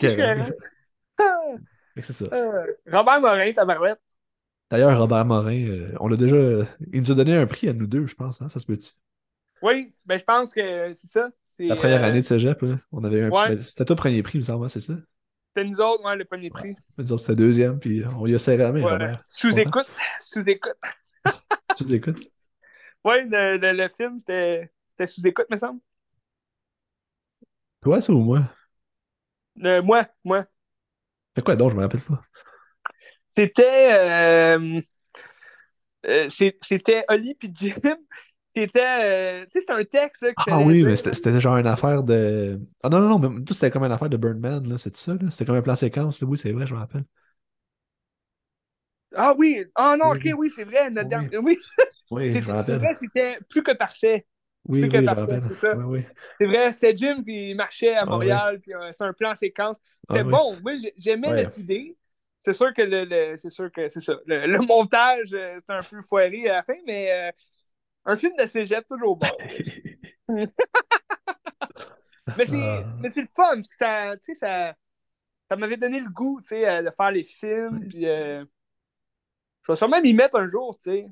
C'est 1.99 2.13
ça. 2.13 2.27
Euh, 2.33 2.67
Robert 2.91 3.21
Morin, 3.21 3.53
ça 3.53 3.65
m'arrête. 3.65 4.01
D'ailleurs, 4.71 4.99
Robert 4.99 5.25
Morin, 5.25 5.65
euh, 5.67 5.93
on 6.01 6.09
l'a 6.09 6.17
déjà. 6.17 6.37
Il 6.93 7.01
nous 7.01 7.11
a 7.11 7.15
donné 7.15 7.37
un 7.37 7.47
prix 7.47 7.69
à 7.69 7.73
nous 7.73 7.87
deux, 7.87 8.07
je 8.07 8.15
pense. 8.15 8.43
Hein? 8.43 8.49
Ça 8.49 8.61
se 8.61 8.67
peut-tu? 8.67 8.91
Oui, 9.63 9.95
ben 10.05 10.19
je 10.19 10.25
pense 10.25 10.53
que 10.53 10.93
c'est 10.95 11.09
ça. 11.09 11.31
La 11.59 11.77
première 11.77 12.03
euh, 12.03 12.07
année 12.07 12.21
de 12.21 12.25
cégep, 12.25 12.61
là, 12.63 12.79
on 12.93 13.05
avait 13.05 13.23
un. 13.23 13.31
Ouais. 13.31 13.49
Ben, 13.49 13.61
c'était 13.61 13.85
toi 13.85 13.95
le 13.95 14.01
premier 14.01 14.23
prix, 14.23 14.39
me 14.39 14.43
semble, 14.43 14.69
c'est 14.69 14.81
ça? 14.81 14.95
C'était 15.55 15.69
nous 15.69 15.81
autres, 15.81 16.05
ouais, 16.05 16.17
le 16.17 16.25
premier 16.25 16.51
prix. 16.51 16.77
Nous 16.99 17.13
autres, 17.13 17.23
c'était 17.23 17.37
deuxième, 17.37 17.79
puis 17.79 18.05
on 18.19 18.27
y 18.27 18.35
a 18.35 18.39
serré 18.39 18.59
la 18.59 18.73
main. 18.73 19.13
Sous-écoute. 19.29 19.87
Sous-écoute. 20.21 20.77
Sous-écoute. 21.77 22.19
Oui, 23.05 23.15
le, 23.29 23.57
le, 23.57 23.73
le, 23.73 23.89
film, 23.89 24.19
c'était 24.19 24.71
sous-écoute, 25.07 25.47
me 25.51 25.57
semble. 25.57 25.81
Toi, 27.81 28.01
ça 28.01 28.13
ou 28.13 28.21
moi? 28.21 28.43
Euh, 29.65 29.83
moi, 29.83 30.05
moi. 30.25 30.45
C'est 31.35 31.45
quoi 31.45 31.57
donc, 31.57 31.71
je 31.71 31.77
me 31.77 31.83
rappelle 31.83 32.01
pas. 32.01 32.21
C'était. 33.35 33.93
Euh, 33.93 34.81
Euh, 36.07 36.29
c'était 36.29 37.05
Oli 37.09 37.35
puis 37.35 37.51
Jim. 37.53 37.97
C'était, 38.57 38.81
euh, 39.03 39.45
c'était 39.49 39.73
un 39.73 39.85
texte. 39.85 40.23
Là, 40.23 40.33
ah 40.47 40.59
oui, 40.61 40.83
mais 40.83 40.97
c'était 40.97 41.41
genre 41.41 41.59
une 41.59 41.67
affaire 41.67 42.03
de. 42.03 42.59
Ah 42.83 42.89
non, 42.89 43.01
non, 43.01 43.19
non, 43.19 43.29
mais 43.29 43.45
tout 43.45 43.53
c'était 43.53 43.71
comme 43.71 43.85
une 43.85 43.93
affaire 43.93 44.09
de 44.09 44.17
Birdman, 44.17 44.67
là, 44.67 44.79
c'est 44.79 44.97
ça, 44.97 45.13
là? 45.13 45.31
C'était 45.31 45.45
comme 45.45 45.57
un 45.57 45.63
plan 45.63 45.77
séquence, 45.77 46.23
oui, 46.23 46.39
c'est 46.39 46.53
vrai, 46.53 46.67
je 46.67 46.75
me 46.75 46.79
rappelle. 46.79 47.05
Ah 49.15 49.35
oui, 49.37 49.65
ah 49.75 49.97
non, 49.99 50.13
ok, 50.13 50.29
oui, 50.39 50.51
c'est 50.55 50.65
vrai, 50.65 50.91
notre 50.91 51.05
oui. 51.05 51.11
Dernière... 51.11 51.43
oui. 51.43 51.59
oui 52.11 52.41
je 52.41 52.47
me 52.47 52.53
rappelle. 52.53 52.65
C'est 52.65 52.79
vrai, 52.79 52.95
c'était 52.95 53.39
plus 53.49 53.63
que 53.63 53.73
parfait. 53.73 54.27
Oui. 54.69 54.89
C'est 54.91 55.75
oui, 55.75 56.05
oui. 56.41 56.47
vrai, 56.47 56.73
c'était 56.73 56.97
Jim 56.97 57.23
qui 57.25 57.55
marchait 57.55 57.95
à 57.95 58.03
ah 58.03 58.07
Montréal, 58.07 58.59
puis 58.61 58.75
euh, 58.75 58.91
c'est 58.93 59.05
un 59.05 59.13
plan 59.13 59.35
séquence. 59.37 59.79
C'était 60.09 60.21
ah 60.21 60.25
bon, 60.25 60.59
oui, 60.65 60.91
j'aimais 60.97 61.31
notre 61.31 61.59
idée. 61.59 61.97
C'est 62.41 62.53
sûr 62.53 62.73
que 62.75 62.83
le, 62.83 63.37
c'est 63.37 63.51
sûr 63.51 63.71
que 63.71 63.89
c'est 63.89 64.01
ça. 64.01 64.15
Le, 64.27 64.59
montage, 64.67 65.31
euh, 65.33 65.57
c'est 65.65 65.73
un 65.73 65.83
peu 65.83 66.03
foiré 66.03 66.49
à 66.49 66.55
la 66.55 66.63
fin, 66.63 66.77
mais 66.87 67.11
euh, 67.13 67.33
un 68.07 68.17
film 68.17 68.33
de 68.39 68.47
cégep, 68.47 68.87
toujours 68.89 69.17
bon. 69.17 69.27
mais 72.37 72.47
c'est 72.47 72.57
ah. 72.57 72.85
le 73.05 73.29
fun, 73.35 73.57
parce 73.57 73.69
que 73.69 73.77
ça, 73.79 74.15
ça, 74.35 74.75
ça 75.51 75.57
m'avait 75.57 75.77
donné 75.77 76.01
le 76.01 76.09
goût 76.09 76.41
de 76.41 76.47
faire 76.47 77.11
les 77.11 77.25
films. 77.25 77.89
Puis, 77.89 78.03
je 78.03 78.47
vais 79.69 79.77
sûrement 79.77 80.01
m'y 80.01 80.15
mettre 80.15 80.37
un 80.37 80.49
jour, 80.49 80.79
tu 80.79 80.91
sais. 80.91 81.07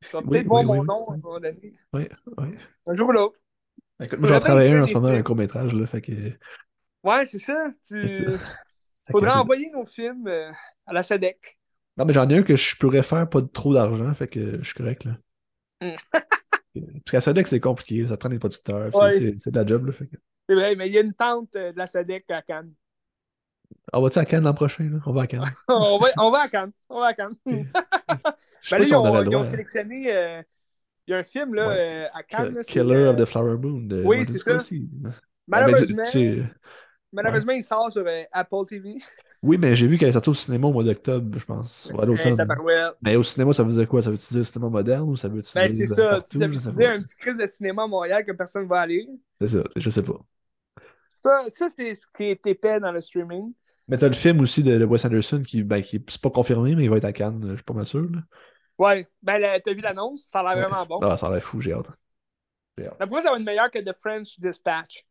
Ça 0.00 0.20
va 0.20 0.28
peut-être 0.28 0.46
voir 0.46 0.64
mon 0.64 0.84
nom 0.84 1.08
à 1.08 1.14
un 1.14 1.18
moment 1.18 1.40
donné. 1.40 1.74
Oui, 1.92 2.08
oui. 2.38 2.54
Un 2.86 2.94
jour 2.94 3.08
ou 3.08 3.12
l'autre. 3.12 3.38
Écoute, 4.00 4.18
moi, 4.18 4.28
j'en 4.28 4.40
travaille 4.40 4.72
un 4.72 4.82
en 4.82 4.86
ce 4.86 4.94
moment, 4.94 5.08
un 5.08 5.22
court-métrage, 5.22 5.72
là, 5.72 5.86
fait 5.86 6.02
que... 6.02 6.12
Ouais, 7.02 7.24
c'est 7.24 7.38
ça. 7.38 7.70
Tu... 7.86 8.06
Faudrait 9.10 9.30
envoyer 9.30 9.70
nos 9.72 9.86
films 9.86 10.26
euh, 10.26 10.50
à 10.86 10.92
la 10.92 11.02
SEDEC. 11.02 11.58
Non, 11.96 12.04
mais 12.04 12.12
j'en 12.12 12.28
ai 12.28 12.38
un 12.38 12.42
que 12.42 12.56
je 12.56 12.76
pourrais 12.76 13.02
faire 13.02 13.28
pas 13.28 13.40
trop 13.40 13.72
d'argent, 13.72 14.12
fait 14.12 14.28
que 14.28 14.58
je 14.58 14.64
suis 14.64 14.74
correct, 14.74 15.04
là. 15.04 15.16
Hmm. 15.80 15.96
Parce 17.04 17.10
qu'à 17.10 17.20
SEDEC, 17.20 17.46
c'est 17.46 17.60
compliqué, 17.60 18.06
ça 18.06 18.16
prend 18.16 18.28
des 18.28 18.38
producteurs, 18.38 18.90
c'est 19.12 19.50
de 19.50 19.58
la 19.58 19.66
job, 19.66 19.86
là, 19.86 19.92
fait 19.92 20.06
que... 20.06 20.16
C'est 20.48 20.54
vrai, 20.54 20.76
mais 20.76 20.86
il 20.86 20.92
y 20.92 20.98
a 20.98 21.00
une 21.00 21.14
tente 21.14 21.56
euh, 21.56 21.72
de 21.72 21.78
la 21.78 21.86
SEDEC 21.86 22.30
à 22.30 22.42
Cannes. 22.42 22.72
On 23.92 24.00
va-tu 24.00 24.18
à 24.18 24.24
Cannes 24.24 24.44
l'an 24.44 24.54
prochain? 24.54 24.84
Là? 24.84 24.98
On 25.06 25.12
va 25.12 25.22
à 25.22 25.26
Cannes. 25.26 25.50
on, 25.68 25.98
va, 25.98 26.08
on 26.18 26.30
va 26.30 26.42
à 26.42 26.48
Cannes. 26.48 26.72
On 26.88 27.00
va 27.00 27.06
à 27.06 27.14
Cannes. 27.14 27.34
ben 27.46 27.64
là, 28.70 28.78
ils, 28.80 28.94
ont, 28.94 29.22
ils 29.22 29.36
ont, 29.36 29.44
sélectionné. 29.44 30.06
Euh, 30.12 30.42
il 31.06 31.12
y 31.12 31.14
a 31.14 31.18
un 31.18 31.22
film 31.24 31.54
là, 31.54 31.68
ouais. 31.68 32.04
euh, 32.04 32.08
à 32.12 32.22
Cannes. 32.22 32.62
Killer 32.66 33.06
of 33.06 33.16
the 33.16 33.24
Flower 33.24 33.56
Moon. 33.56 33.80
De 33.80 34.02
oui, 34.04 34.24
c'est 34.24 34.38
ça. 34.38 34.58
Malheureusement, 35.48 36.02
ah, 36.06 36.10
ben, 36.12 36.42
tu, 36.42 36.44
malheureusement 37.16 37.52
ouais. 37.52 37.58
il 37.58 37.62
sort 37.62 37.90
sur 37.90 38.04
euh, 38.06 38.22
Apple 38.30 38.64
TV. 38.68 38.96
Oui, 39.42 39.58
mais 39.58 39.74
j'ai 39.74 39.86
vu 39.86 39.98
qu'elle 39.98 40.10
est 40.10 40.12
sortie 40.12 40.30
au 40.30 40.34
cinéma 40.34 40.68
au 40.68 40.72
mois 40.72 40.84
d'octobre, 40.84 41.38
je 41.38 41.44
pense. 41.44 41.90
Ouais, 41.94 42.04
hey, 42.20 42.34
mais 43.02 43.16
au 43.16 43.22
cinéma, 43.22 43.52
ça 43.52 43.62
veut 43.62 43.72
dire 43.72 43.88
quoi? 43.88 44.02
Ça 44.02 44.10
veut 44.10 44.16
dire 44.16 44.44
cinéma 44.44 44.68
moderne 44.68 45.08
ou 45.08 45.16
ça 45.16 45.28
veut 45.28 45.40
dire. 45.40 45.52
Ben, 45.54 45.70
c'est 45.70 45.86
ça. 45.86 46.08
Partout, 46.10 46.38
ça 46.38 46.46
veut 46.46 46.56
dire 46.56 46.90
un 46.90 47.02
petit 47.02 47.16
crise 47.16 47.38
de 47.38 47.46
cinéma 47.46 47.84
à 47.84 47.86
Montréal 47.86 48.24
que 48.24 48.32
personne 48.32 48.64
ne 48.64 48.68
va 48.68 48.80
aller. 48.80 49.08
C'est 49.40 49.48
ça, 49.48 49.62
je 49.74 49.90
sais 49.90 50.02
pas. 50.02 50.20
Ça, 51.08 51.44
ça 51.48 51.68
c'est 51.76 51.94
ce 51.94 52.06
qui 52.16 52.24
est 52.24 52.46
épais 52.46 52.80
dans 52.80 52.92
le 52.92 53.00
streaming. 53.00 53.52
Mais 53.88 53.98
t'as 53.98 54.08
le 54.08 54.14
film 54.14 54.40
aussi 54.40 54.62
de, 54.62 54.84
Wes 54.84 55.04
Anderson 55.04 55.42
qui, 55.46 55.62
ben, 55.62 55.80
qui 55.80 56.04
c'est 56.08 56.20
pas 56.20 56.30
confirmé, 56.30 56.74
mais 56.74 56.84
il 56.84 56.90
va 56.90 56.96
être 56.96 57.04
à 57.04 57.12
Cannes, 57.12 57.40
je 57.50 57.54
suis 57.54 57.64
pas 57.64 57.74
mal 57.74 57.86
sûr. 57.86 58.02
Là. 58.02 58.20
Ouais, 58.78 59.06
ben 59.22 59.60
t'as 59.64 59.72
vu 59.72 59.80
l'annonce, 59.80 60.28
ça 60.30 60.40
a 60.40 60.54
l'air 60.54 60.68
vraiment 60.68 60.84
bon. 60.86 60.98
Ah, 61.02 61.16
ça 61.16 61.28
a 61.28 61.30
l'air 61.30 61.42
fou, 61.42 61.60
j'ai 61.60 61.72
hâte. 61.72 61.86
Hâte. 62.78 62.96
Pourquoi 62.98 63.22
ça 63.22 63.30
va 63.30 63.36
être 63.36 63.44
meilleur 63.44 63.70
que 63.70 63.78
The 63.78 63.96
French 63.96 64.38
Dispatch? 64.38 65.06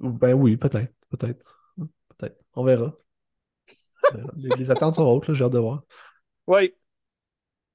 Ben 0.00 0.34
oui, 0.34 0.56
peut-être. 0.56 0.92
Peut-être. 1.10 1.72
Peut-être. 2.16 2.36
On 2.54 2.64
verra. 2.64 2.94
les, 4.36 4.70
attentes 4.70 4.94
sont 4.94 5.04
hautes, 5.04 5.32
j'ai 5.32 5.44
hâte 5.44 5.52
de 5.52 5.58
voir. 5.58 5.82
Oui. 6.46 6.74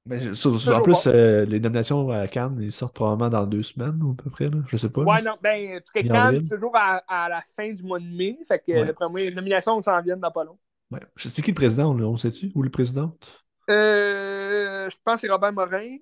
Mais 0.06 0.20
en 0.28 0.82
plus, 0.82 1.08
euh, 1.08 1.46
les 1.46 1.60
nominations 1.60 2.10
à 2.10 2.28
Cannes, 2.28 2.58
ils 2.62 2.72
sortent 2.72 2.96
probablement 2.96 3.30
dans 3.30 3.46
deux 3.46 3.62
semaines 3.62 4.02
ou 4.02 4.12
à 4.12 4.16
peu 4.16 4.30
près. 4.30 4.50
Là. 4.50 4.58
Je 4.68 4.78
sais 4.78 4.90
pas. 4.90 5.02
Ouais, 5.02 5.22
non, 5.22 5.36
ben, 5.42 5.80
parce 5.80 5.92
que 5.92 6.08
Cannes, 6.08 6.40
c'est 6.40 6.56
toujours 6.56 6.76
à, 6.76 7.04
à, 7.08 7.30
la 7.30 7.42
fin 7.56 7.72
du 7.72 7.84
mois 7.84 8.00
de 8.00 8.06
mai. 8.06 8.38
Fait 8.48 8.60
que 8.60 8.72
ouais. 8.72 9.26
les 9.26 9.36
nominations 9.36 9.82
s'en 9.82 10.02
viennent 10.02 10.20
dans 10.20 10.32
pas 10.32 10.44
long. 10.44 10.58
Ouais. 10.92 11.02
C'est 11.18 11.42
qui 11.42 11.52
le 11.52 11.56
président, 11.56 11.94
là, 11.94 12.06
on 12.06 12.18
sait-tu? 12.18 12.52
Ou 12.56 12.64
le 12.64 12.72
présidente? 12.72 13.44
Euh, 13.70 14.90
je 14.90 14.96
pense 15.04 15.16
que 15.16 15.28
c'est 15.28 15.32
Robert 15.32 15.54
Morin. 15.54 15.98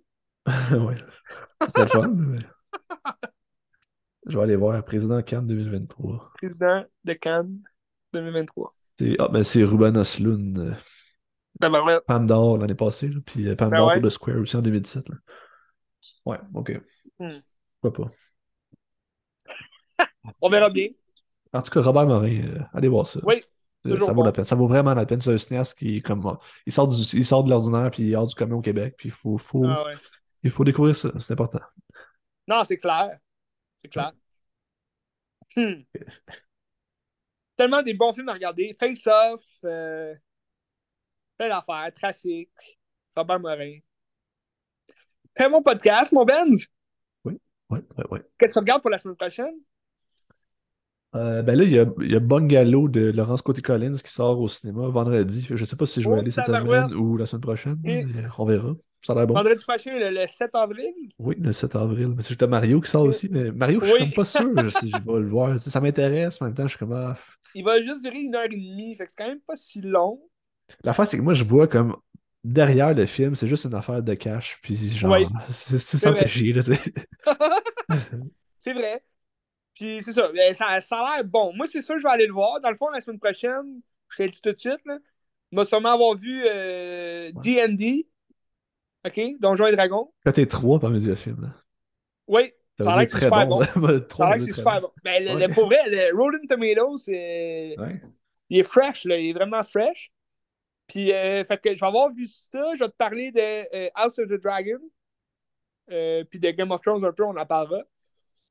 ouais. 0.71 0.97
C'est 1.69 1.81
le 1.81 1.87
fun. 1.87 2.07
Mais... 2.07 2.39
je 4.27 4.37
vais 4.37 4.43
aller 4.43 4.55
voir 4.55 4.83
président 4.83 5.21
Cannes 5.21 5.47
2023. 5.47 6.31
Président 6.35 6.83
de 7.03 7.13
Cannes 7.13 7.59
2023. 8.13 8.73
Ah, 9.19 9.27
ben 9.31 9.43
c'est 9.43 9.63
Ruben 9.63 9.95
Osloon. 9.95 10.55
Euh, 10.57 10.71
ben, 11.59 11.69
ben, 11.69 11.83
ouais. 11.83 11.99
Pam 12.05 12.25
d'or 12.25 12.57
l'année 12.57 12.75
passée, 12.75 13.09
là, 13.09 13.19
puis 13.25 13.47
euh, 13.47 13.55
Pam 13.55 13.69
ben, 13.69 13.77
d'or 13.77 13.93
pour 13.93 14.01
The 14.03 14.09
Square 14.09 14.37
aussi 14.37 14.55
en 14.55 14.61
2017. 14.61 15.09
Là. 15.09 15.15
Ouais, 16.25 16.39
ok. 16.53 16.81
Hmm. 17.19 17.39
Pourquoi 17.81 18.05
pas? 19.97 20.05
On 20.41 20.49
verra 20.49 20.69
bien. 20.69 20.89
En 21.53 21.61
tout 21.61 21.71
cas, 21.71 21.81
Robert 21.81 22.05
Morin, 22.05 22.41
euh, 22.43 22.59
allez 22.73 22.87
voir 22.87 23.07
ça. 23.07 23.19
Oui. 23.23 23.41
Euh, 23.85 23.99
ça 23.99 24.13
vaut 24.13 24.23
la 24.23 24.31
peine. 24.31 24.45
Ça 24.45 24.55
vaut 24.55 24.67
vraiment 24.67 24.93
la 24.93 25.05
peine. 25.05 25.21
C'est 25.21 25.33
un 25.33 25.37
cinéaste 25.37 25.77
qui 25.77 26.01
comme 26.01 26.37
il 26.65 26.73
sort, 26.73 26.87
du, 26.87 27.01
il 27.01 27.25
sort 27.25 27.43
de 27.43 27.49
l'ordinaire 27.49 27.89
puis 27.89 28.03
il 28.03 28.13
sort 28.13 28.27
du 28.27 28.35
commun 28.35 28.55
au 28.55 28.61
Québec. 28.61 28.95
Puis 28.97 29.09
il 29.09 29.13
faut, 29.13 29.37
faut, 29.37 29.63
ah, 29.65 29.85
ouais. 29.85 29.95
il 30.43 30.51
faut 30.51 30.65
découvrir 30.65 30.95
ça. 30.95 31.09
C'est 31.19 31.33
important. 31.33 31.61
Non, 32.47 32.63
c'est 32.63 32.77
clair. 32.77 33.17
C'est 33.87 33.93
clair. 33.93 34.11
Hmm. 35.55 35.81
Tellement 37.55 37.81
des 37.81 37.93
bons 37.93 38.11
films 38.11 38.29
à 38.29 38.33
regarder. 38.33 38.75
Face 38.77 39.07
Off. 39.07 39.43
Euh... 39.63 40.13
Plein 41.37 41.49
d'affaires, 41.49 41.93
trafic, 41.93 42.49
Robert 43.15 43.39
Morin. 43.39 43.77
Très 45.35 45.49
bon 45.49 45.61
podcast, 45.61 46.11
mon 46.11 46.25
Benz. 46.25 46.67
Oui, 47.23 47.39
oui, 47.69 47.79
oui, 47.97 48.03
oui. 48.09 48.19
Qu'est-ce 48.37 48.53
que 48.55 48.59
tu 48.59 48.59
regardes 48.59 48.81
pour 48.81 48.89
la 48.89 48.97
semaine 48.97 49.15
prochaine? 49.15 49.53
Euh, 51.15 51.43
ben 51.43 51.55
là, 51.55 51.63
il 51.63 51.71
y, 51.71 51.79
a, 51.79 51.85
y 51.99 52.15
a 52.15 52.19
Bungalow 52.19 52.89
de 52.89 53.11
Laurence 53.11 53.43
Côté-Collins 53.43 53.97
qui 53.97 54.11
sort 54.11 54.39
au 54.39 54.47
cinéma 54.47 54.87
vendredi. 54.87 55.45
Je 55.47 55.53
ne 55.53 55.65
sais 55.65 55.75
pas 55.75 55.85
si 55.85 56.01
je 56.01 56.09
vais 56.09 56.15
oh, 56.15 56.19
aller 56.19 56.31
cette 56.31 56.45
semaine 56.45 56.93
ou 56.93 57.17
la 57.17 57.25
semaine 57.25 57.41
prochaine. 57.41 57.79
On 58.37 58.45
verra. 58.45 58.73
Ça 59.03 59.13
a 59.13 59.15
l'air 59.15 59.27
bon. 59.27 59.35
Vendredi 59.35 59.63
prochain, 59.63 59.91
le, 59.97 60.27
7 60.27 60.49
avril? 60.53 60.93
Oui, 61.19 61.35
le 61.39 61.51
7 61.51 61.75
avril. 61.75 62.13
Mais 62.15 62.23
c'est 62.23 62.41
Mario 62.43 62.81
qui 62.81 62.89
sort 62.89 63.03
aussi. 63.03 63.29
Mais 63.29 63.51
Mario, 63.51 63.79
je 63.83 63.89
suis 63.89 64.11
pas 64.11 64.25
sûr 64.25 64.41
si 64.79 64.89
je 64.89 64.97
vais 64.97 65.19
le 65.19 65.29
voir. 65.29 65.57
Ça 65.59 65.79
m'intéresse, 65.79 66.41
en 66.41 66.45
même 66.45 66.53
temps, 66.53 66.63
je 66.63 66.69
suis 66.69 66.79
comme. 66.79 66.93
Ah. 66.93 67.17
Il 67.55 67.63
va 67.63 67.81
juste 67.81 68.03
durer 68.03 68.19
une 68.19 68.35
heure 68.35 68.45
et 68.45 68.49
demie. 68.49 68.95
Fait 68.95 69.05
que 69.05 69.11
c'est 69.11 69.17
quand 69.17 69.29
même 69.29 69.41
pas 69.41 69.55
si 69.55 69.81
long. 69.81 70.21
L'affaire, 70.83 71.07
c'est 71.07 71.17
que 71.17 71.21
moi, 71.21 71.33
je 71.33 71.43
vois 71.43 71.67
comme 71.67 71.95
derrière 72.43 72.93
le 72.93 73.05
film, 73.05 73.35
c'est 73.35 73.47
juste 73.47 73.65
une 73.65 73.75
affaire 73.75 74.01
de 74.01 74.13
cash. 74.13 74.57
Puis 74.61 74.89
genre, 74.89 75.17
c'est 75.51 75.77
ça 75.77 76.15
fait 76.15 76.27
chier, 76.27 76.53
là, 76.53 76.61
C'est 78.57 78.73
vrai. 78.73 79.03
Puis 79.73 80.01
c'est 80.01 80.13
ça, 80.13 80.29
ça, 80.53 80.81
ça 80.81 80.97
a 80.97 81.17
l'air 81.17 81.25
bon. 81.25 81.53
Moi, 81.53 81.67
c'est 81.67 81.81
sûr 81.81 81.97
je 81.99 82.03
vais 82.03 82.09
aller 82.09 82.27
le 82.27 82.33
voir. 82.33 82.59
Dans 82.61 82.69
le 82.69 82.75
fond, 82.75 82.89
la 82.89 83.01
semaine 83.01 83.19
prochaine, 83.19 83.81
je 84.09 84.17
te 84.17 84.23
le 84.23 84.29
dis 84.29 84.41
tout 84.41 84.51
de 84.51 84.57
suite, 84.57 84.81
là, 84.85 84.97
il 85.51 85.55
va 85.55 85.63
sûrement 85.63 85.93
avoir 85.93 86.15
vu 86.15 86.41
D&D. 86.43 86.49
Euh, 86.49 88.03
OK? 89.07 89.39
Donjons 89.39 89.67
et 89.67 89.75
Dragons. 89.75 90.11
Quand 90.25 90.31
t'es 90.31 90.45
trois 90.45 90.79
parmi 90.79 90.99
les 90.99 91.15
films, 91.15 91.41
là. 91.41 91.49
Oui, 92.27 92.51
ça 92.79 92.93
a 92.93 92.97
l'air 92.97 93.05
que 93.07 93.13
c'est 93.13 93.25
super 93.25 93.47
bon. 93.47 93.61
ça 93.63 93.69
a 93.73 93.79
l'air 93.79 94.33
que 94.35 94.41
c'est 94.41 94.53
super 94.53 94.81
bon. 94.81 94.91
Ben, 95.03 95.23
le, 95.23 95.53
pour 95.53 95.65
vrai, 95.65 95.77
le 95.87 96.15
Rolling 96.15 96.47
Tomatoes, 96.47 96.97
c'est... 96.97 97.75
il 98.49 98.59
est 98.59 98.63
fresh, 98.63 99.05
là. 99.05 99.17
Il 99.17 99.29
est 99.29 99.33
vraiment 99.33 99.63
fresh. 99.63 100.11
Puis, 100.87 101.11
euh, 101.11 101.43
fait 101.43 101.59
que 101.59 101.75
je 101.75 101.79
vais 101.79 101.87
avoir 101.87 102.11
vu 102.11 102.27
ça. 102.27 102.75
Je 102.75 102.83
vais 102.83 102.89
te 102.89 102.95
parler 102.95 103.31
de 103.31 103.75
euh, 103.75 103.89
House 103.95 104.19
of 104.19 104.27
the 104.27 104.41
Dragon. 104.41 104.79
Euh, 105.91 106.23
puis 106.29 106.39
de 106.39 106.51
Game 106.51 106.71
of 106.71 106.81
Thrones 106.81 107.03
un 107.03 107.11
peu, 107.11 107.23
on 107.23 107.35
en 107.35 107.45
parlera. 107.45 107.81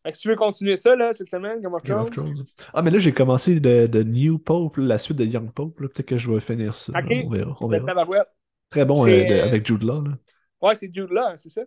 Fait 0.02 0.10
que 0.10 0.16
si 0.16 0.22
tu 0.22 0.28
veux 0.28 0.36
continuer 0.36 0.76
ça, 0.76 0.96
là, 0.96 1.12
cette 1.12 1.30
semaine, 1.30 1.60
Game 1.60 1.74
of 1.74 1.82
Thrones. 1.82 2.10
Ah, 2.72 2.82
mais 2.82 2.90
là, 2.90 2.98
j'ai 2.98 3.12
commencé 3.12 3.60
de, 3.60 3.86
de, 3.86 4.02
New 4.02 4.38
Pope, 4.38 4.76
la 4.78 4.98
suite 4.98 5.18
de 5.18 5.24
Young 5.24 5.52
Pope. 5.52 5.76
Peut-être 5.76 6.02
que 6.02 6.16
je 6.16 6.30
vais 6.30 6.40
finir 6.40 6.74
ça. 6.74 6.92
On 6.94 7.28
verra. 7.28 7.56
On 7.60 7.68
verra. 7.68 8.26
Très 8.70 8.84
bon 8.84 9.04
avec 9.04 9.66
Jude 9.66 9.82
Law. 9.82 10.02
Là. 10.02 10.12
Ouais, 10.60 10.74
c'est 10.74 10.90
Jude 10.92 11.10
Law, 11.10 11.36
c'est 11.36 11.50
ça. 11.50 11.62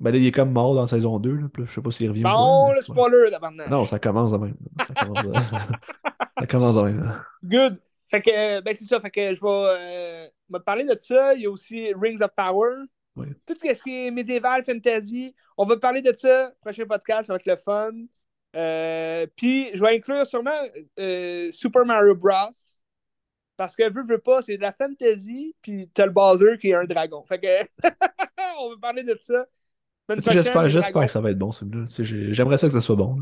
Ben 0.00 0.10
là, 0.10 0.18
il 0.18 0.26
est 0.26 0.32
comme 0.32 0.52
mort 0.52 0.74
dans 0.74 0.86
saison 0.86 1.18
2. 1.18 1.36
Là. 1.36 1.46
Je 1.56 1.72
sais 1.72 1.80
pas 1.80 1.90
s'il 1.90 2.08
revient. 2.08 2.22
Bon, 2.22 2.72
le 2.72 2.82
spoiler 2.82 3.30
d'abord. 3.30 3.52
Non, 3.52 3.86
ça 3.86 3.98
commence 3.98 4.32
de 4.32 4.38
même. 4.38 4.56
Ça 4.86 4.94
commence 4.94 5.24
de, 5.24 5.32
ça 6.38 6.46
commence 6.46 6.76
de 6.76 6.82
même. 6.82 7.22
Good. 7.42 7.80
Fait 8.06 8.22
que, 8.22 8.60
ben 8.60 8.74
c'est 8.74 8.84
ça, 8.84 9.00
fait 9.00 9.10
que 9.10 9.34
je 9.34 9.40
vais 9.40 9.48
euh, 9.48 10.28
me 10.48 10.58
parler 10.58 10.84
de 10.84 10.96
ça. 10.98 11.34
Il 11.34 11.42
y 11.42 11.46
a 11.46 11.50
aussi 11.50 11.92
Rings 11.94 12.22
of 12.22 12.30
Power. 12.34 12.84
Tout 13.46 13.54
ce 13.54 13.82
qui 13.82 14.06
est 14.06 14.10
médiéval, 14.10 14.64
fantasy. 14.64 15.34
On 15.56 15.64
va 15.64 15.76
parler 15.76 16.02
de 16.02 16.14
ça. 16.16 16.52
Prochain 16.60 16.86
podcast, 16.86 17.26
ça 17.26 17.32
va 17.32 17.36
être 17.36 17.46
le 17.46 17.56
fun. 17.56 17.90
Euh, 18.56 19.26
puis, 19.36 19.70
je 19.74 19.80
vais 19.80 19.96
inclure 19.96 20.26
sûrement 20.26 20.50
euh, 20.98 21.50
Super 21.52 21.84
Mario 21.84 22.14
Bros. 22.14 22.50
Parce 23.58 23.74
que, 23.74 23.92
veux, 23.92 24.04
veux 24.04 24.20
pas, 24.20 24.40
c'est 24.40 24.56
de 24.56 24.62
la 24.62 24.72
fantasy, 24.72 25.54
puis 25.60 25.90
t'as 25.92 26.06
le 26.06 26.12
Bowser 26.12 26.58
qui 26.60 26.68
est 26.68 26.74
un 26.74 26.84
dragon. 26.84 27.24
Fait 27.24 27.40
que, 27.40 27.48
on 28.60 28.70
va 28.70 28.76
parler 28.80 29.02
de 29.02 29.18
ça. 29.20 29.44
J'espère, 30.30 30.68
j'espère 30.68 31.04
que 31.04 31.10
ça 31.10 31.20
va 31.20 31.32
être 31.32 31.38
bon, 31.38 31.50
celui-là. 31.50 31.84
J'aimerais 32.32 32.56
ça 32.56 32.68
que 32.68 32.72
ça 32.72 32.80
soit 32.80 32.94
bon. 32.94 33.16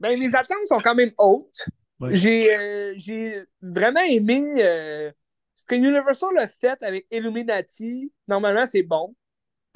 Ben, 0.00 0.18
les 0.18 0.34
attentes 0.34 0.66
sont 0.66 0.78
quand 0.78 0.94
même 0.94 1.12
hautes. 1.18 1.68
Euh, 2.00 2.94
j'ai 2.96 3.44
vraiment 3.60 4.00
aimé 4.00 4.42
euh, 4.58 5.12
ce 5.54 5.66
que 5.66 5.74
Universal 5.74 6.38
a 6.38 6.48
fait 6.48 6.82
avec 6.82 7.06
Illuminati. 7.10 8.12
Normalement, 8.26 8.66
c'est 8.66 8.82
bon. 8.82 9.14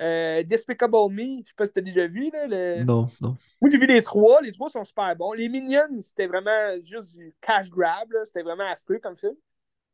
Euh, 0.01 0.43
Despicable 0.43 0.97
Me, 1.11 1.43
je 1.43 1.49
sais 1.49 1.55
pas 1.57 1.67
si 1.67 1.73
t'as 1.73 1.83
déjà 1.83 2.07
vu. 2.07 2.31
Là, 2.33 2.47
le... 2.47 2.85
Non, 2.85 3.11
non. 3.21 3.37
Moi, 3.61 3.71
j'ai 3.71 3.79
vu 3.79 3.87
les 3.87 4.01
trois. 4.01 4.41
Les 4.41 4.51
trois 4.51 4.71
sont 4.71 4.85
super 4.85 5.15
bons. 5.15 5.35
Les 5.35 5.51
Minions, 5.51 6.01
c'était 6.01 6.27
vraiment 6.27 6.81
juste 6.83 7.17
du 7.19 7.35
cash 7.41 7.69
grab. 7.69 8.09
C'était 8.25 8.43
vraiment 8.43 8.69
affreux 8.69 8.99
comme 8.99 9.17
film. 9.17 9.35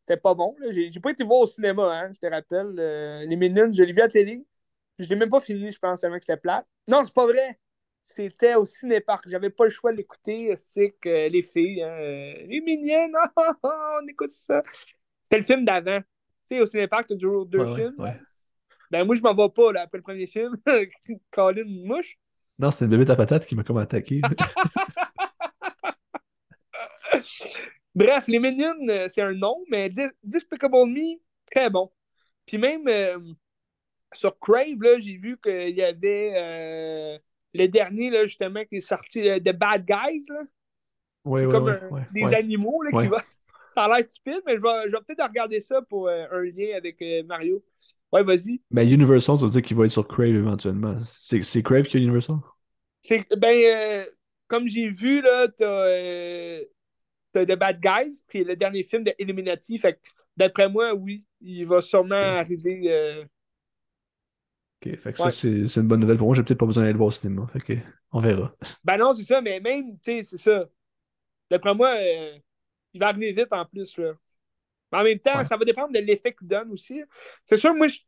C'était 0.02 0.20
pas 0.20 0.34
bon. 0.34 0.56
J'ai 0.70 1.00
pas 1.00 1.10
été 1.10 1.24
voir 1.24 1.40
au 1.40 1.46
cinéma, 1.46 1.84
hein, 1.84 2.10
je 2.12 2.18
te 2.18 2.26
rappelle. 2.26 2.74
Euh, 2.78 3.24
les 3.24 3.36
Minions, 3.36 3.72
je 3.72 3.82
l'ai 3.82 3.92
vu 3.92 4.00
à 4.00 4.04
la 4.04 4.08
télé. 4.08 4.44
Je 4.98 5.08
l'ai 5.08 5.16
même 5.16 5.28
pas 5.28 5.40
fini, 5.40 5.70
je 5.70 5.78
pense, 5.78 6.00
tellement 6.00 6.18
que 6.18 6.24
c'était 6.24 6.40
plate. 6.40 6.66
Non, 6.88 7.04
c'est 7.04 7.14
pas 7.14 7.26
vrai. 7.26 7.58
C'était 8.02 8.56
au 8.56 8.64
cinépark. 8.64 9.28
J'avais 9.28 9.50
pas 9.50 9.64
le 9.64 9.70
choix 9.70 9.92
de 9.92 9.96
l'écouter. 9.96 10.52
C'est 10.56 10.96
que 11.00 11.28
les 11.28 11.42
filles, 11.42 11.82
hein, 11.82 12.34
les 12.48 12.60
Minions, 12.60 13.12
on 13.62 14.06
écoute 14.08 14.32
ça. 14.32 14.62
C'est 15.22 15.38
le 15.38 15.44
film 15.44 15.64
d'avant. 15.64 16.00
Tu 16.00 16.56
sais, 16.56 16.60
au 16.60 16.66
cinépark, 16.66 17.06
t'as 17.06 17.14
toujours 17.14 17.46
deux 17.46 17.64
films. 17.74 17.94
Ouais. 17.98 18.18
Ben, 18.90 19.04
moi, 19.04 19.14
je 19.14 19.22
m'en 19.22 19.34
vais 19.34 19.48
pas 19.48 19.72
là, 19.72 19.82
après 19.82 19.98
le 19.98 20.02
premier 20.02 20.26
film. 20.26 20.56
Colin 21.30 21.64
Mouche. 21.66 22.18
Non, 22.58 22.70
c'est 22.70 22.84
une 22.84 22.90
bébé 22.90 23.10
à 23.10 23.16
patate 23.16 23.46
qui 23.46 23.54
m'a 23.54 23.62
comme 23.62 23.78
attaqué. 23.78 24.20
Bref, 27.94 28.24
les 28.26 28.38
Minions, 28.38 28.88
euh, 28.88 29.08
c'est 29.08 29.22
un 29.22 29.34
nom, 29.34 29.62
mais 29.70 29.90
Despicable 30.22 30.86
Me, 30.86 31.18
très 31.50 31.68
bon. 31.70 31.90
Puis 32.46 32.58
même 32.58 32.86
euh, 32.88 33.18
sur 34.12 34.38
Crave, 34.38 34.78
j'ai 34.98 35.16
vu 35.16 35.38
qu'il 35.42 35.76
y 35.76 35.82
avait 35.82 36.32
euh, 36.36 37.18
le 37.54 37.66
dernier, 37.66 38.10
là, 38.10 38.24
justement, 38.24 38.64
qui 38.64 38.76
est 38.76 38.80
sorti, 38.80 39.22
The 39.22 39.52
Bad 39.52 39.84
Guys. 39.84 40.24
Là. 40.28 40.42
c'est 41.36 41.48
comme 41.48 42.06
des 42.12 42.34
animaux 42.34 42.82
là, 42.82 43.02
qui 43.02 43.08
vont. 43.08 43.16
Ça 43.68 43.84
a 43.84 43.88
l'air 43.88 44.10
stupide, 44.10 44.42
mais 44.44 44.56
je 44.56 44.60
vais, 44.60 44.82
je 44.84 44.90
vais 44.90 44.98
peut-être 45.06 45.26
regarder 45.26 45.62
ça 45.62 45.80
pour 45.80 46.06
un 46.10 46.42
lien 46.42 46.76
avec 46.76 47.02
Mario. 47.24 47.64
Ouais, 48.12 48.22
vas-y. 48.22 48.60
Mais 48.70 48.86
Universal, 48.86 49.38
ça 49.38 49.46
veut 49.46 49.50
dire 49.50 49.62
qu'il 49.62 49.76
va 49.76 49.86
être 49.86 49.90
sur 49.90 50.06
Crave 50.06 50.34
éventuellement. 50.34 50.96
C'est 51.20 51.62
Crave 51.62 51.84
qui 51.84 51.96
a 51.96 52.00
Universal? 52.00 52.36
Ben, 53.08 53.24
euh, 53.42 54.04
comme 54.46 54.68
j'ai 54.68 54.88
vu, 54.88 55.22
là, 55.22 55.48
t'as 55.48 56.60
euh, 57.36 57.44
The 57.44 57.58
Bad 57.58 57.80
Guys, 57.80 58.24
puis 58.26 58.44
le 58.44 58.56
dernier 58.56 58.82
film 58.82 59.04
de 59.04 59.12
Illuminati. 59.18 59.78
Fait 59.78 59.98
d'après 60.36 60.68
moi, 60.68 60.94
oui, 60.94 61.24
il 61.40 61.64
va 61.66 61.80
sûrement 61.80 62.14
arriver. 62.14 62.82
Euh, 62.86 63.24
ok, 64.84 64.96
fait 64.96 65.12
que 65.12 65.18
ça, 65.18 65.30
c'est 65.30 65.76
une 65.76 65.88
bonne 65.88 66.00
nouvelle 66.00 66.18
pour 66.18 66.26
moi. 66.26 66.36
J'ai 66.36 66.42
peut-être 66.42 66.58
pas 66.58 66.66
besoin 66.66 66.82
d'aller 66.82 66.92
le 66.92 66.98
voir 66.98 67.08
au 67.08 67.12
cinéma. 67.12 67.46
Fait 67.52 67.60
que, 67.60 67.72
on 68.12 68.20
verra. 68.20 68.54
Ben 68.84 68.98
non, 68.98 69.14
c'est 69.14 69.24
ça, 69.24 69.40
mais 69.40 69.60
même, 69.60 69.92
tu 69.98 69.98
sais, 70.02 70.22
c'est 70.22 70.38
ça. 70.38 70.68
D'après 71.50 71.74
moi, 71.74 71.96
il 72.92 73.00
va 73.00 73.08
arriver 73.08 73.32
vite 73.32 73.52
en 73.52 73.64
plus, 73.64 73.96
là. 73.98 74.14
Mais 74.92 74.98
en 74.98 75.04
même 75.04 75.18
temps, 75.18 75.42
ça 75.44 75.56
va 75.56 75.64
dépendre 75.64 75.92
de 75.92 75.98
l'effet 76.00 76.34
qu'il 76.34 76.46
donne 76.46 76.70
aussi. 76.70 77.00
C'est 77.44 77.56
sûr, 77.56 77.74
moi, 77.74 77.88
je 77.88 77.98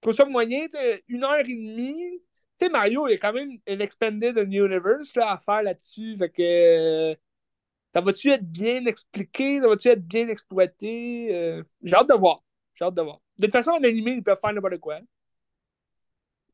trouve 0.00 0.14
ça 0.14 0.24
moyen, 0.24 0.66
une 1.08 1.22
heure 1.22 1.40
et 1.40 1.44
demie. 1.44 2.20
Tu 2.58 2.66
sais, 2.66 2.70
Mario, 2.70 3.06
il 3.06 3.12
y 3.12 3.14
a 3.14 3.18
quand 3.18 3.32
même 3.32 3.50
un 3.68 3.78
Expanded 3.78 4.36
Universe 4.36 5.14
là, 5.16 5.32
à 5.32 5.38
faire 5.38 5.62
là-dessus. 5.62 6.16
Fait 6.16 6.30
que. 6.30 7.16
Ça 7.94 8.00
va-tu 8.00 8.30
être 8.30 8.50
bien 8.50 8.84
expliqué? 8.86 9.60
Ça 9.60 9.68
va-tu 9.68 9.88
être 9.88 10.04
bien 10.04 10.28
exploité? 10.28 11.28
Euh, 11.32 11.62
j'ai 11.82 11.94
hâte 11.94 12.08
de 12.08 12.14
voir. 12.14 12.42
J'ai 12.74 12.84
hâte 12.84 12.94
de 12.94 13.02
voir. 13.02 13.20
De 13.38 13.46
toute 13.46 13.52
façon, 13.52 13.70
en 13.70 13.84
animé, 13.84 14.12
ils 14.12 14.22
peuvent 14.22 14.38
faire 14.40 14.52
n'importe 14.52 14.78
quoi. 14.78 14.98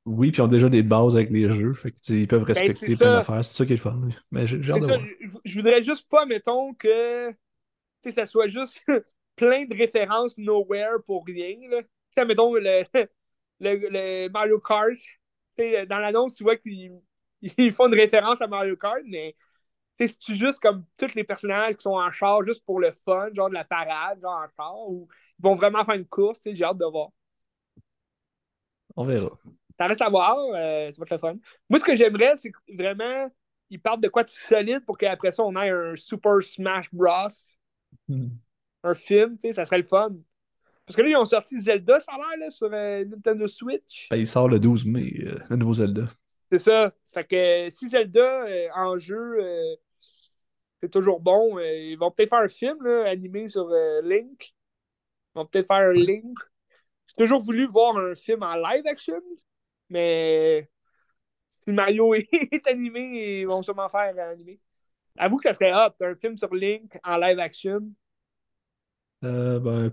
Oui, 0.05 0.31
puis 0.31 0.41
ils 0.41 0.43
ont 0.43 0.49
déjà 0.49 0.69
des 0.69 0.83
bases 0.83 1.15
avec 1.15 1.31
les 1.31 1.51
jeux. 1.51 1.73
Fait 1.73 1.95
ils 2.09 2.29
peuvent 2.29 2.45
ben, 2.45 2.53
respecter 2.53 2.97
plein 2.97 3.15
d'affaires. 3.15 3.45
C'est 3.45 3.57
ça 3.57 3.65
qui 3.65 3.73
est 3.73 3.77
le 3.77 3.81
fun. 3.81 4.01
Mais 4.31 4.47
j'ai 4.47 4.57
hâte 4.71 4.83
de 4.83 4.87
voir. 4.87 5.01
Je, 5.21 5.39
je 5.45 5.59
voudrais 5.59 5.83
juste 5.83 6.09
pas, 6.11 6.27
mettons, 6.27 6.75
que 6.75 7.29
ça 8.11 8.27
soit 8.27 8.49
juste 8.49 8.83
plein 9.37 9.65
de 9.65 9.75
références 9.75 10.37
nowhere 10.37 11.03
pour 11.07 11.25
rien. 11.25 11.57
Sais, 12.13 12.27
mettons 12.27 12.55
le, 12.55 12.85
le, 13.61 14.29
Mario 14.29 14.59
Kart. 14.59 14.99
Dans 15.89 15.99
l'annonce, 15.99 16.37
tu 16.37 16.43
vois 16.43 16.57
qu'ils 16.57 17.01
font 17.73 17.89
une 17.89 17.95
référence 17.95 18.41
à 18.43 18.47
Mario 18.47 18.77
Kart, 18.77 19.03
mais 19.07 19.35
c'est 20.07 20.37
juste 20.37 20.61
comme 20.61 20.85
tous 20.97 21.15
les 21.15 21.25
personnages 21.25 21.77
qui 21.77 21.83
sont 21.83 21.91
en 21.91 22.11
char 22.11 22.45
juste 22.45 22.65
pour 22.65 22.81
le 22.81 22.93
fun, 22.93 23.29
genre 23.35 23.49
de 23.49 23.55
la 23.55 23.65
parade, 23.65 24.21
genre 24.21 24.43
en 24.45 24.49
char, 24.57 24.89
ou 24.89 25.09
ils 25.39 25.43
vont 25.43 25.55
vraiment 25.55 25.85
faire 25.85 25.95
une 25.95 26.07
course, 26.07 26.41
j'ai 26.45 26.65
hâte 26.65 26.79
de 26.79 26.87
voir. 26.87 27.11
On 28.97 29.05
verra. 29.05 29.31
Ça 29.79 29.87
reste 29.87 30.03
à 30.03 30.11
voir, 30.11 30.37
euh, 30.39 30.91
ça 30.91 30.97
va 30.99 31.05
être 31.05 31.11
le 31.11 31.19
fun. 31.19 31.37
Moi, 31.69 31.79
ce 31.79 31.85
que 31.85 31.97
j'aimerais, 31.97 32.37
c'est 32.37 32.53
vraiment 32.69 33.31
ils 33.73 33.81
partent 33.81 34.01
de 34.01 34.09
quoi 34.09 34.25
de 34.25 34.31
solide 34.31 34.85
pour 34.85 34.99
qu'après 34.99 35.31
ça, 35.31 35.45
on 35.45 35.55
ait 35.55 35.71
un 35.71 35.95
Super 35.95 36.43
Smash 36.43 36.93
Bros. 36.93 37.29
Hmm 38.09 38.29
un 38.83 38.95
film, 38.95 39.37
tu 39.37 39.49
sais, 39.49 39.53
ça 39.53 39.65
serait 39.65 39.79
le 39.79 39.85
fun. 39.85 40.11
Parce 40.87 40.97
que 40.97 41.03
là, 41.03 41.09
ils 41.09 41.17
ont 41.17 41.25
sorti 41.25 41.61
Zelda, 41.61 42.01
ça 42.01 42.13
a 42.13 42.37
l'air, 42.37 42.51
sur 42.51 42.69
euh, 42.73 43.05
Nintendo 43.05 43.47
Switch. 43.47 44.09
Ben, 44.11 44.17
il 44.17 44.27
sort 44.27 44.49
le 44.49 44.59
12 44.59 44.85
mai, 44.87 45.13
euh, 45.23 45.39
le 45.49 45.57
nouveau 45.57 45.75
Zelda. 45.75 46.09
C'est 46.51 46.59
ça. 46.59 46.93
Fait 47.13 47.25
que 47.25 47.71
si 47.71 47.89
Zelda 47.89 48.45
euh, 48.47 48.69
en 48.75 48.99
jeu, 48.99 49.39
c'est 50.81 50.91
toujours 50.91 51.21
bon, 51.21 51.59
ils 51.59 51.97
vont 51.97 52.11
peut-être 52.11 52.31
faire 52.31 52.41
un 52.41 52.49
film 52.49 52.83
là, 52.83 53.09
animé 53.09 53.49
sur 53.49 53.69
Link. 54.03 54.55
Ils 55.35 55.39
vont 55.39 55.47
peut-être 55.47 55.67
faire 55.67 55.89
un 55.89 55.93
Link. 55.93 56.39
J'ai 57.07 57.25
toujours 57.25 57.41
voulu 57.41 57.67
voir 57.67 57.97
un 57.97 58.15
film 58.15 58.43
en 58.43 58.55
live 58.55 58.87
action, 58.87 59.21
mais 59.89 60.69
si 61.49 61.73
Mario 61.73 62.15
est 62.15 62.67
animé, 62.67 63.41
ils 63.41 63.47
vont 63.47 63.63
sûrement 63.63 63.89
faire 63.89 64.15
animé. 64.19 64.61
Avoue 65.19 65.37
que 65.37 65.43
ça 65.43 65.55
serait 65.55 65.73
hot, 65.73 65.93
un 66.01 66.15
film 66.15 66.37
sur 66.37 66.55
Link 66.55 66.97
en 67.05 67.19
live 67.19 67.39
action. 67.39 67.81
Euh, 69.23 69.61
ben, 69.61 69.91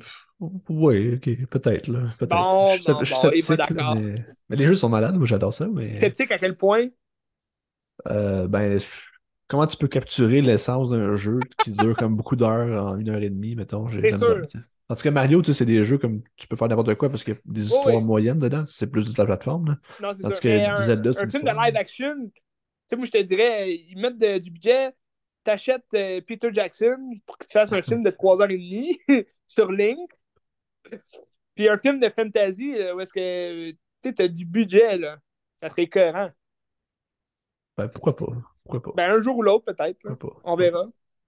oui, 0.70 1.16
ok, 1.16 1.48
peut-être, 1.48 1.88
là. 1.90 2.14
Peut-être. 2.18 2.38
Bon, 2.38 2.76
je, 2.76 2.92
bon, 2.92 3.04
je 3.04 3.14
suis 3.14 3.42
sceptique, 3.42 3.76
mais... 3.76 4.26
mais... 4.48 4.56
les 4.56 4.66
jeux 4.66 4.78
sont 4.78 4.88
malades, 4.88 5.16
moi 5.16 5.26
j'adore 5.26 5.54
ça, 5.54 5.68
mais... 5.68 6.00
Sceptique 6.00 6.32
à 6.32 6.38
quel 6.38 6.56
point? 6.56 6.88
Euh, 8.08 8.48
ben, 8.48 8.80
comment 9.48 9.68
tu 9.68 9.78
peux 9.78 9.88
capturer 9.88 10.42
l'essence 10.42 10.90
d'un 10.90 11.16
jeu 11.16 11.40
qui 11.64 11.72
dure 11.72 11.96
comme 11.96 12.16
beaucoup 12.16 12.36
d'heures 12.36 12.92
en 12.92 12.98
une 12.98 13.10
heure 13.10 13.22
et 13.22 13.30
demie, 13.30 13.56
mettons? 13.56 13.88
J'ai 13.88 14.12
sûr. 14.12 14.42
En 14.90 14.96
tout 14.96 15.04
cas, 15.04 15.12
Mario, 15.12 15.42
tu 15.42 15.48
sais, 15.48 15.60
c'est 15.60 15.66
des 15.66 15.84
jeux 15.84 15.98
comme 15.98 16.22
tu 16.38 16.48
peux 16.48 16.56
faire 16.56 16.70
n'importe 16.70 16.96
quoi 16.96 17.10
parce 17.10 17.24
qu'il 17.24 17.34
y 17.34 17.38
a 17.38 17.40
des 17.46 17.66
histoires 17.66 18.00
moyennes 18.00 18.40
dedans, 18.40 18.64
c'est 18.68 18.88
plus 18.88 19.14
de 19.14 19.18
la 19.18 19.26
plateforme. 19.26 19.68
Là. 19.68 19.78
Non, 20.02 20.16
c'est 20.16 20.24
sûr. 20.24 20.40
Que 20.40 20.48
un, 20.48 20.82
Zelda, 20.82 21.10
un 21.10 21.30
film 21.30 21.44
de 21.44 21.50
live 21.50 21.76
action, 21.76 22.16
tu 22.26 22.32
sais, 22.90 22.96
moi 22.96 23.06
je 23.06 23.12
te 23.12 23.22
dirais, 23.22 23.74
ils 23.74 23.98
mettent 23.98 24.42
du 24.42 24.50
budget, 24.50 24.92
t'achètes 25.44 25.84
euh, 25.94 26.22
Peter 26.26 26.50
Jackson 26.54 26.98
pour 27.26 27.38
qu'il 27.38 27.48
te 27.48 27.52
fasse 27.52 27.74
un 27.74 27.82
film 27.82 28.02
de 28.02 28.12
3h30 28.12 29.26
sur 29.48 29.72
Link. 29.72 30.10
Puis 31.56 31.68
un 31.68 31.78
film 31.78 32.00
de 32.00 32.08
fantasy 32.08 32.76
euh, 32.76 32.96
où 32.96 33.02
est-ce 33.02 33.12
que 33.12 33.72
tu 34.02 34.22
as 34.22 34.28
du 34.28 34.46
budget, 34.46 34.98
là. 34.98 35.18
Ça 35.60 35.70
serait 35.70 35.88
cohérent. 35.88 36.30
Ben, 37.78 37.90
pourquoi 37.90 38.16
pas? 38.16 38.28
Pourquoi 38.68 38.82
pas? 38.82 38.92
Ben, 38.96 39.12
un 39.18 39.20
jour 39.22 39.38
ou 39.38 39.44
l'autre, 39.44 39.66
peut-être. 39.66 40.00
On 40.44 40.56
verra. 40.56 40.86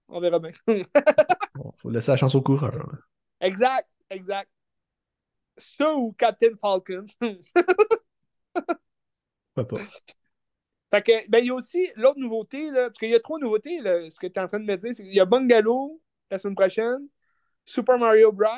On 0.08 0.20
verra 0.20 0.38
bien. 0.38 0.50
bon, 1.54 1.72
faut 1.76 1.90
laisser 1.90 2.10
la 2.10 2.16
chance 2.16 2.34
au 2.34 2.42
coureur. 2.42 2.98
Exact, 3.40 3.88
exact. 4.10 4.50
Ça 5.56 5.94
ou 5.94 6.12
Captain 6.12 6.56
Falcon. 6.60 7.06
pourquoi 9.54 9.78
pas? 9.78 9.84
Fait 10.92 11.02
que, 11.02 11.30
ben, 11.30 11.38
il 11.38 11.46
y 11.46 11.50
a 11.50 11.54
aussi 11.54 11.90
l'autre 11.96 12.18
nouveauté, 12.18 12.70
là, 12.70 12.86
parce 12.88 12.98
qu'il 12.98 13.10
y 13.10 13.14
a 13.14 13.20
trois 13.20 13.38
nouveautés, 13.38 13.80
là, 13.80 14.10
ce 14.10 14.18
que 14.18 14.26
tu 14.26 14.32
es 14.32 14.42
en 14.42 14.48
train 14.48 14.58
de 14.58 14.64
me 14.64 14.76
dire, 14.76 14.92
c'est 14.92 15.04
qu'il 15.04 15.14
y 15.14 15.20
a 15.20 15.24
Bungalow 15.24 16.00
la 16.30 16.38
semaine 16.38 16.56
prochaine, 16.56 17.08
Super 17.64 17.98
Mario 17.98 18.32
Bros, 18.32 18.48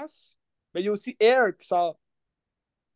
mais 0.75 0.81
il 0.81 0.87
y 0.87 0.89
a 0.89 0.93
aussi 0.93 1.17
Air 1.21 1.57
qui 1.57 1.67
sort. 1.67 1.99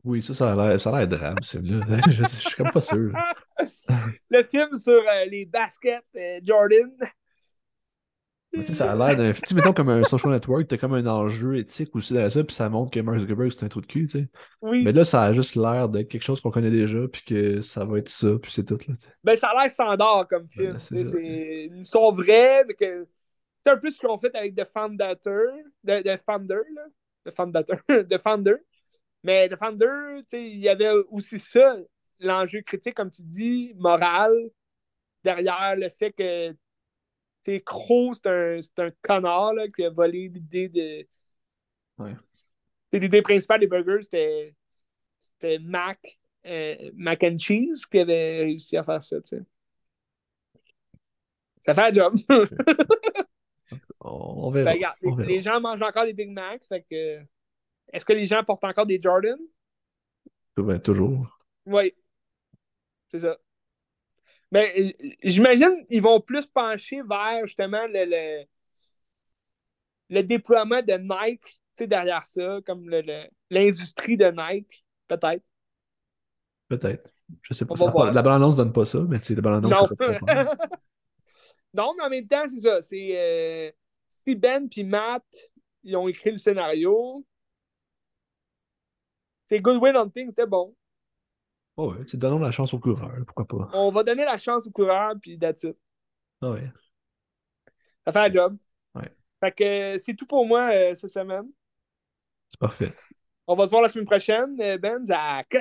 Oui, 0.07 0.23
ça, 0.23 0.35
ça 0.35 0.53
a 0.53 0.55
l'air, 0.55 0.81
ça 0.81 0.91
a 0.91 0.99
l'air 0.99 1.09
drame, 1.09 1.43
celui-là. 1.43 1.85
je, 2.07 2.23
je 2.23 2.29
suis 2.29 2.55
comme 2.57 2.71
pas 2.71 2.81
sûr. 2.81 3.13
Le 4.31 4.45
film 4.45 4.73
sur 4.75 4.93
euh, 4.93 5.25
les 5.29 5.47
baskets 5.47 6.05
euh, 6.17 6.39
Jordan. 6.45 6.95
Tu 8.55 8.65
sais, 8.65 8.73
ça 8.73 8.93
a 8.93 8.95
l'air 8.95 9.17
d'un. 9.17 9.33
Tu 9.33 9.55
mettons 9.55 9.73
comme 9.73 9.89
un 9.89 10.05
social 10.05 10.33
network, 10.33 10.69
t'as 10.69 10.79
comme 10.79 10.95
un 10.95 11.07
enjeu 11.07 11.59
éthique 11.59 11.95
aussi 11.97 12.13
derrière 12.13 12.31
ça, 12.31 12.45
puis 12.45 12.55
ça 12.55 12.69
montre 12.69 12.93
que 12.93 13.01
Mark 13.01 13.19
Zuckerberg 13.19 13.51
c'est 13.51 13.65
un 13.65 13.69
trou 13.69 13.81
de 13.81 13.87
cul, 13.87 14.07
tu 14.07 14.21
sais. 14.21 14.29
Oui. 14.63 14.85
Mais 14.85 14.93
là, 14.93 15.05
ça 15.05 15.25
a 15.25 15.35
juste 15.35 15.57
l'air 15.57 15.89
d'être 15.89 16.09
quelque 16.09 16.23
chose 16.23 16.41
qu'on 16.41 16.53
connaît 16.53 16.71
déjà, 16.71 17.01
puis 17.09 17.23
que 17.23 17.61
ça 17.61 17.85
va 17.85 17.99
être 17.99 18.09
ça, 18.09 18.29
puis 18.41 18.53
c'est 18.53 18.65
tout, 18.65 18.79
là. 18.89 18.95
Ben, 19.25 19.35
ça 19.35 19.49
a 19.49 19.61
l'air 19.61 19.71
standard 19.71 20.29
comme 20.29 20.47
film. 20.49 20.79
c'est 20.79 21.67
une 21.67 21.81
histoire 21.81 22.13
vraie, 22.13 22.65
mais 22.67 22.75
que. 22.75 23.07
C'est 23.65 23.73
un 23.73 23.77
peu 23.79 23.91
ce 23.91 23.99
qu'on 23.99 24.17
fait 24.17 24.35
avec 24.37 24.55
The 24.55 24.65
Foundator, 24.65 25.43
The, 25.85 26.05
The 26.05 26.17
Founder, 26.25 26.63
là. 26.73 26.83
The 27.27 27.35
Foundator, 27.35 27.77
The 27.89 28.19
Founder. 28.19 28.61
Mais 29.27 29.51
sais, 30.31 30.51
il 30.51 30.61
y 30.61 30.69
avait 30.69 30.89
aussi 31.11 31.41
ça, 31.41 31.77
l'enjeu 32.21 32.63
critique, 32.63 32.95
comme 32.95 33.11
tu 33.11 33.23
dis, 33.23 33.75
moral, 33.77 34.33
derrière 35.25 35.75
le 35.77 35.89
fait 35.89 36.13
que 36.13 36.55
c'est 37.45 37.61
Crow, 37.61 38.15
c'est 38.15 38.29
un, 38.29 38.61
un, 38.85 38.91
connard 39.03 39.53
là, 39.55 39.67
qui 39.69 39.85
a 39.85 39.91
volé 39.91 40.29
l'idée 40.29 40.69
de. 40.69 41.09
Ouais. 41.99 42.15
L'idée 42.93 43.21
principale 43.21 43.61
des 43.61 43.67
burgers, 43.67 44.03
c'était, 44.03 44.55
c'était 45.19 45.59
Mac, 45.59 45.99
euh, 46.47 46.93
Mac 46.95 47.25
and 47.25 47.39
Cheese 47.39 47.85
qui 47.91 47.99
avait 47.99 48.45
réussi 48.45 48.77
à 48.77 48.85
faire 48.85 49.03
ça, 49.03 49.21
tu 49.21 49.39
sais. 49.39 49.43
Ça 51.63 51.75
fait 51.75 51.83
un 51.83 51.93
job. 51.93 52.15
on 54.01 54.53
verra. 54.53 54.73
Ben, 54.73 54.77
regarde, 54.77 55.27
les, 55.27 55.41
gens 55.41 55.61
mangent 55.61 55.83
encore 55.83 56.05
des 56.05 56.13
Big 56.13 56.31
Macs, 56.31 56.63
fait 56.63 56.87
que. 56.89 57.27
Est-ce 57.93 58.05
que 58.05 58.13
les 58.13 58.27
gens 58.27 58.43
portent 58.45 58.65
encore 58.65 58.87
des 58.87 59.01
Jordan? 59.01 59.39
Ben, 60.57 60.79
toujours. 60.81 61.39
Oui. 61.67 61.95
C'est 63.11 63.21
ça. 63.21 63.37
Mais 64.53 64.73
euh, 64.79 65.13
j'imagine 65.23 65.85
qu'ils 65.87 66.03
vont 66.03 66.21
plus 66.21 66.47
pencher 66.47 67.03
vers 67.03 67.47
justement 67.47 67.87
le, 67.89 68.45
le, 70.09 70.23
déploiement 70.23 70.81
de 70.83 70.95
Nike 70.95 71.61
derrière 71.81 72.25
ça, 72.25 72.61
comme 72.65 72.89
l'industrie 73.51 74.17
de 74.17 74.27
Nike, 74.27 74.85
peut-être. 75.09 75.45
Peut-être. 76.69 77.11
Je 77.43 77.55
sais 77.55 77.67
pas. 77.67 77.75
la 77.75 78.23
bande-annonce 78.23 78.57
donne 78.57 78.73
pas 78.73 78.85
ça, 78.85 79.01
mais 79.01 79.19
la 79.29 79.41
bande-annonce. 79.41 79.91
Non. 80.01 80.17
non, 81.75 81.95
mais 81.97 82.05
en 82.05 82.11
même 82.11 82.27
temps, 82.27 82.49
c'est 82.49 82.61
ça. 82.61 82.83
C'est 82.83 83.11
euh, 83.13 83.71
Steve 84.09 84.39
Ben 84.39 84.69
et 84.75 84.85
Matt, 84.85 85.25
ils 85.83 85.97
ont 85.97 86.09
écrit 86.09 86.33
le 86.33 86.39
scénario. 86.39 87.25
C'est 89.49 89.61
Good 89.61 89.81
Win 89.81 89.97
Hunting, 89.97 90.29
c'était 90.29 90.47
bon. 90.47 90.75
Oh 91.77 91.93
ouais, 91.93 92.05
c'est 92.07 92.17
donnons 92.17 92.39
la 92.39 92.51
chance 92.51 92.73
au 92.73 92.79
coureur, 92.79 93.13
pourquoi 93.27 93.47
pas. 93.47 93.71
On 93.75 93.91
va 93.91 94.03
donner 94.03 94.25
la 94.25 94.39
chance 94.39 94.67
au 94.67 94.71
coureur, 94.71 95.15
puis 95.21 95.39
that's 95.39 95.63
it. 95.63 95.77
Ah 96.41 96.51
ouais. 96.51 96.71
Ça 98.07 98.13
fait 98.13 98.19
un 98.19 98.33
job. 98.33 98.57
Ouais. 98.95 99.15
Fait 99.41 99.53
que 99.53 99.99
c'est 99.99 100.15
tout 100.15 100.27
pour 100.27 100.47
moi 100.47 100.71
euh, 100.73 100.95
cette 100.95 101.13
semaine. 101.13 101.51
C'est 102.49 102.61
parfait. 102.61 102.95
On 103.47 103.55
va 103.55 103.67
se 103.67 103.71
voir 103.71 103.83
la 103.83 103.89
semaine 103.89 104.07
prochaine, 104.07 104.57
euh, 104.61 104.79
Benz, 104.79 105.11
à 105.11 105.45
que 105.45 105.61